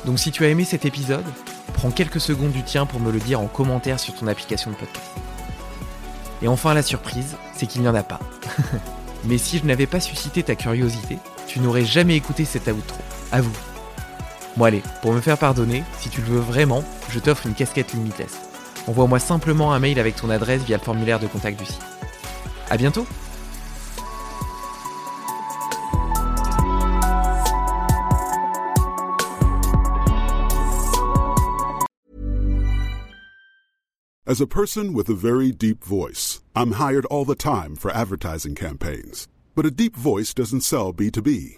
Donc 0.05 0.17
si 0.17 0.31
tu 0.31 0.43
as 0.43 0.49
aimé 0.49 0.65
cet 0.65 0.85
épisode, 0.85 1.25
prends 1.73 1.91
quelques 1.91 2.19
secondes 2.19 2.51
du 2.51 2.63
tien 2.63 2.87
pour 2.87 2.99
me 2.99 3.11
le 3.11 3.19
dire 3.19 3.39
en 3.39 3.45
commentaire 3.45 3.99
sur 3.99 4.15
ton 4.15 4.25
application 4.25 4.71
de 4.71 4.75
podcast. 4.75 5.11
Et 6.41 6.47
enfin 6.47 6.73
la 6.73 6.81
surprise, 6.81 7.37
c'est 7.55 7.67
qu'il 7.67 7.83
n'y 7.83 7.87
en 7.87 7.93
a 7.93 8.03
pas. 8.03 8.19
Mais 9.25 9.37
si 9.37 9.59
je 9.59 9.65
n'avais 9.65 9.85
pas 9.85 9.99
suscité 9.99 10.41
ta 10.41 10.55
curiosité, 10.55 11.19
tu 11.45 11.59
n'aurais 11.59 11.85
jamais 11.85 12.15
écouté 12.15 12.45
cet 12.45 12.67
outro. 12.67 12.97
À 13.31 13.41
vous. 13.41 13.55
Bon 14.55 14.65
allez, 14.65 14.83
pour 15.01 15.13
me 15.13 15.19
faire 15.19 15.39
pardonner, 15.39 15.83
si 15.97 16.09
tu 16.09 16.21
le 16.21 16.27
veux 16.27 16.39
vraiment, 16.39 16.83
je 17.09 17.19
t'offre 17.19 17.47
une 17.47 17.55
casquette 17.55 17.93
Limitless. 17.93 18.39
Envoie-moi 18.87 19.17
simplement 19.17 19.73
un 19.73 19.79
mail 19.79 19.99
avec 19.99 20.15
ton 20.15 20.29
adresse 20.29 20.61
via 20.63 20.77
le 20.77 20.83
formulaire 20.83 21.19
de 21.19 21.25
contact 21.25 21.57
du 21.59 21.65
site. 21.65 21.81
A 22.69 22.77
bientôt 22.77 23.07
As 34.25 34.39
a 34.39 34.47
person 34.47 34.93
with 34.93 35.09
a 35.09 35.13
very 35.13 35.51
deep 35.51 35.83
voice, 35.83 36.41
I'm 36.55 36.73
hired 36.73 37.05
all 37.11 37.25
the 37.25 37.35
time 37.35 37.75
for 37.75 37.91
advertising 37.91 38.55
campaigns. 38.55 39.27
But 39.53 39.65
a 39.65 39.71
deep 39.71 39.95
voice 39.95 40.33
doesn't 40.33 40.61
sell 40.61 40.93
B2B, 40.93 41.57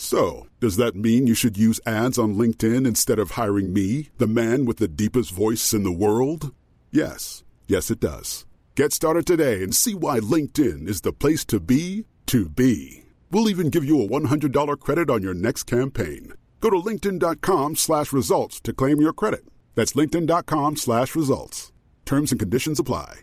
So, 0.00 0.46
does 0.60 0.76
that 0.76 0.94
mean 0.94 1.26
you 1.26 1.34
should 1.34 1.58
use 1.58 1.80
ads 1.84 2.18
on 2.18 2.36
LinkedIn 2.36 2.86
instead 2.86 3.18
of 3.18 3.32
hiring 3.32 3.72
me, 3.72 4.10
the 4.18 4.28
man 4.28 4.64
with 4.64 4.76
the 4.76 4.86
deepest 4.86 5.32
voice 5.32 5.74
in 5.74 5.82
the 5.82 5.90
world? 5.90 6.54
Yes. 6.92 7.42
Yes, 7.66 7.90
it 7.90 7.98
does. 7.98 8.46
Get 8.76 8.92
started 8.92 9.26
today 9.26 9.60
and 9.60 9.74
see 9.74 9.96
why 9.96 10.20
LinkedIn 10.20 10.88
is 10.88 11.00
the 11.00 11.12
place 11.12 11.44
to 11.46 11.58
be 11.58 12.06
to 12.26 12.48
be. 12.48 13.06
We'll 13.32 13.50
even 13.50 13.70
give 13.70 13.84
you 13.84 14.00
a 14.00 14.06
$100 14.06 14.78
credit 14.78 15.10
on 15.10 15.20
your 15.20 15.34
next 15.34 15.64
campaign. 15.64 16.32
Go 16.60 16.70
to 16.70 16.76
linkedin.com 16.76 17.74
slash 17.74 18.12
results 18.12 18.60
to 18.60 18.72
claim 18.72 19.00
your 19.00 19.12
credit. 19.12 19.44
That's 19.74 19.94
linkedin.com 19.94 20.76
slash 20.76 21.16
results. 21.16 21.72
Terms 22.04 22.30
and 22.30 22.38
conditions 22.38 22.78
apply. 22.78 23.22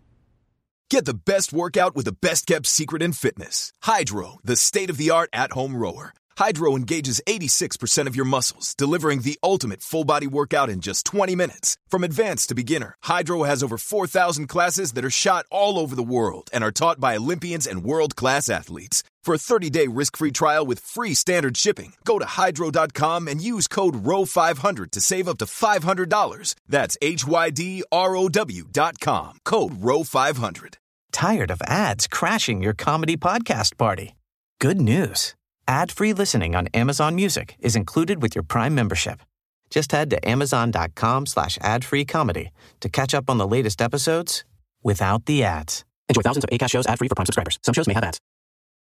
Get 0.90 1.06
the 1.06 1.14
best 1.14 1.54
workout 1.54 1.95
with 1.95 2.06
the 2.06 2.18
best 2.22 2.45
kept 2.48 2.68
secret 2.68 3.02
in 3.02 3.14
fitness. 3.14 3.72
Hydro, 3.84 4.40
the 4.44 4.58
state 4.58 4.90
of 4.90 4.98
the 4.98 5.10
art 5.10 5.30
at 5.32 5.54
home 5.54 5.76
rower. 5.76 6.14
Hydro 6.38 6.75
engages 6.75 7.22
86% 7.27 8.07
of 8.07 8.15
your 8.15 8.25
muscles, 8.25 8.75
delivering 8.75 9.22
the 9.22 9.39
ultimate 9.41 9.81
full 9.81 10.03
body 10.03 10.27
workout 10.27 10.69
in 10.69 10.81
just 10.81 11.05
20 11.05 11.33
minutes. 11.35 11.77
From 11.88 12.03
advanced 12.03 12.49
to 12.49 12.55
beginner, 12.55 12.95
Hydro 13.03 13.43
has 13.43 13.64
over 13.64 13.77
4,000 13.77 14.47
classes 14.47 14.91
that 14.93 15.05
are 15.05 15.09
shot 15.09 15.45
all 15.49 15.80
over 15.80 15.95
the 15.95 16.03
world 16.03 16.49
and 16.51 16.64
are 16.64 16.72
taught 16.72 16.99
by 16.99 17.15
Olympians 17.15 17.65
and 17.65 17.83
world 17.83 18.15
class 18.17 18.49
athletes. 18.49 19.01
For 19.23 19.33
a 19.33 19.39
30 19.39 19.69
day 19.72 19.88
risk 19.88 20.17
free 20.17 20.31
trial 20.31 20.65
with 20.67 20.80
free 20.80 21.15
standard 21.15 21.57
shipping, 21.57 21.93
go 22.03 22.19
to 22.19 22.25
hydro.com 22.25 23.27
and 23.27 23.41
use 23.41 23.67
code 23.67 24.03
ROW500 24.03 24.91
to 24.91 25.01
save 25.01 25.27
up 25.27 25.39
to 25.39 25.45
$500. 25.45 26.55
That's 26.67 26.97
H 27.01 27.25
Y 27.25 27.49
D 27.49 27.83
R 27.91 28.15
O 28.15 28.30
W.com. 28.30 29.39
Code 29.43 29.81
ROW500. 29.81 30.75
Tired 31.11 31.49
of 31.49 31.61
ads 31.65 32.07
crashing 32.07 32.61
your 32.61 32.73
comedy 32.73 33.17
podcast 33.17 33.77
party? 33.77 34.15
Good 34.59 34.80
news. 34.80 35.33
Ad-free 35.68 36.14
listening 36.14 36.56
on 36.56 36.68
Amazon 36.76 37.16
Music 37.16 37.56
is 37.60 37.76
included 37.76 38.22
with 38.22 38.35
your 38.35 38.44
Prime 38.44 38.76
membership. 38.76 39.22
Just 39.72 39.92
head 39.92 40.11
to 40.11 40.30
amazon.com 40.30 41.26
slash 41.26 41.58
ad-free 41.61 42.06
comedy 42.06 42.52
to 42.82 42.90
catch 42.90 43.16
up 43.16 43.30
on 43.30 43.40
the 43.40 43.48
latest 43.48 43.82
episodes 43.82 44.44
without 44.84 45.26
the 45.26 45.44
ads. 45.44 45.84
Enjoy 46.08 46.22
thousands 46.22 46.44
of 46.44 46.52
ACAST 46.52 46.69
shows 46.69 46.85
ad-free 46.85 47.08
for 47.08 47.16
Prime 47.16 47.26
subscribers. 47.26 47.58
Some 47.64 47.74
shows 47.74 47.88
may 47.88 47.95
have 47.95 48.03
ads. 48.03 48.19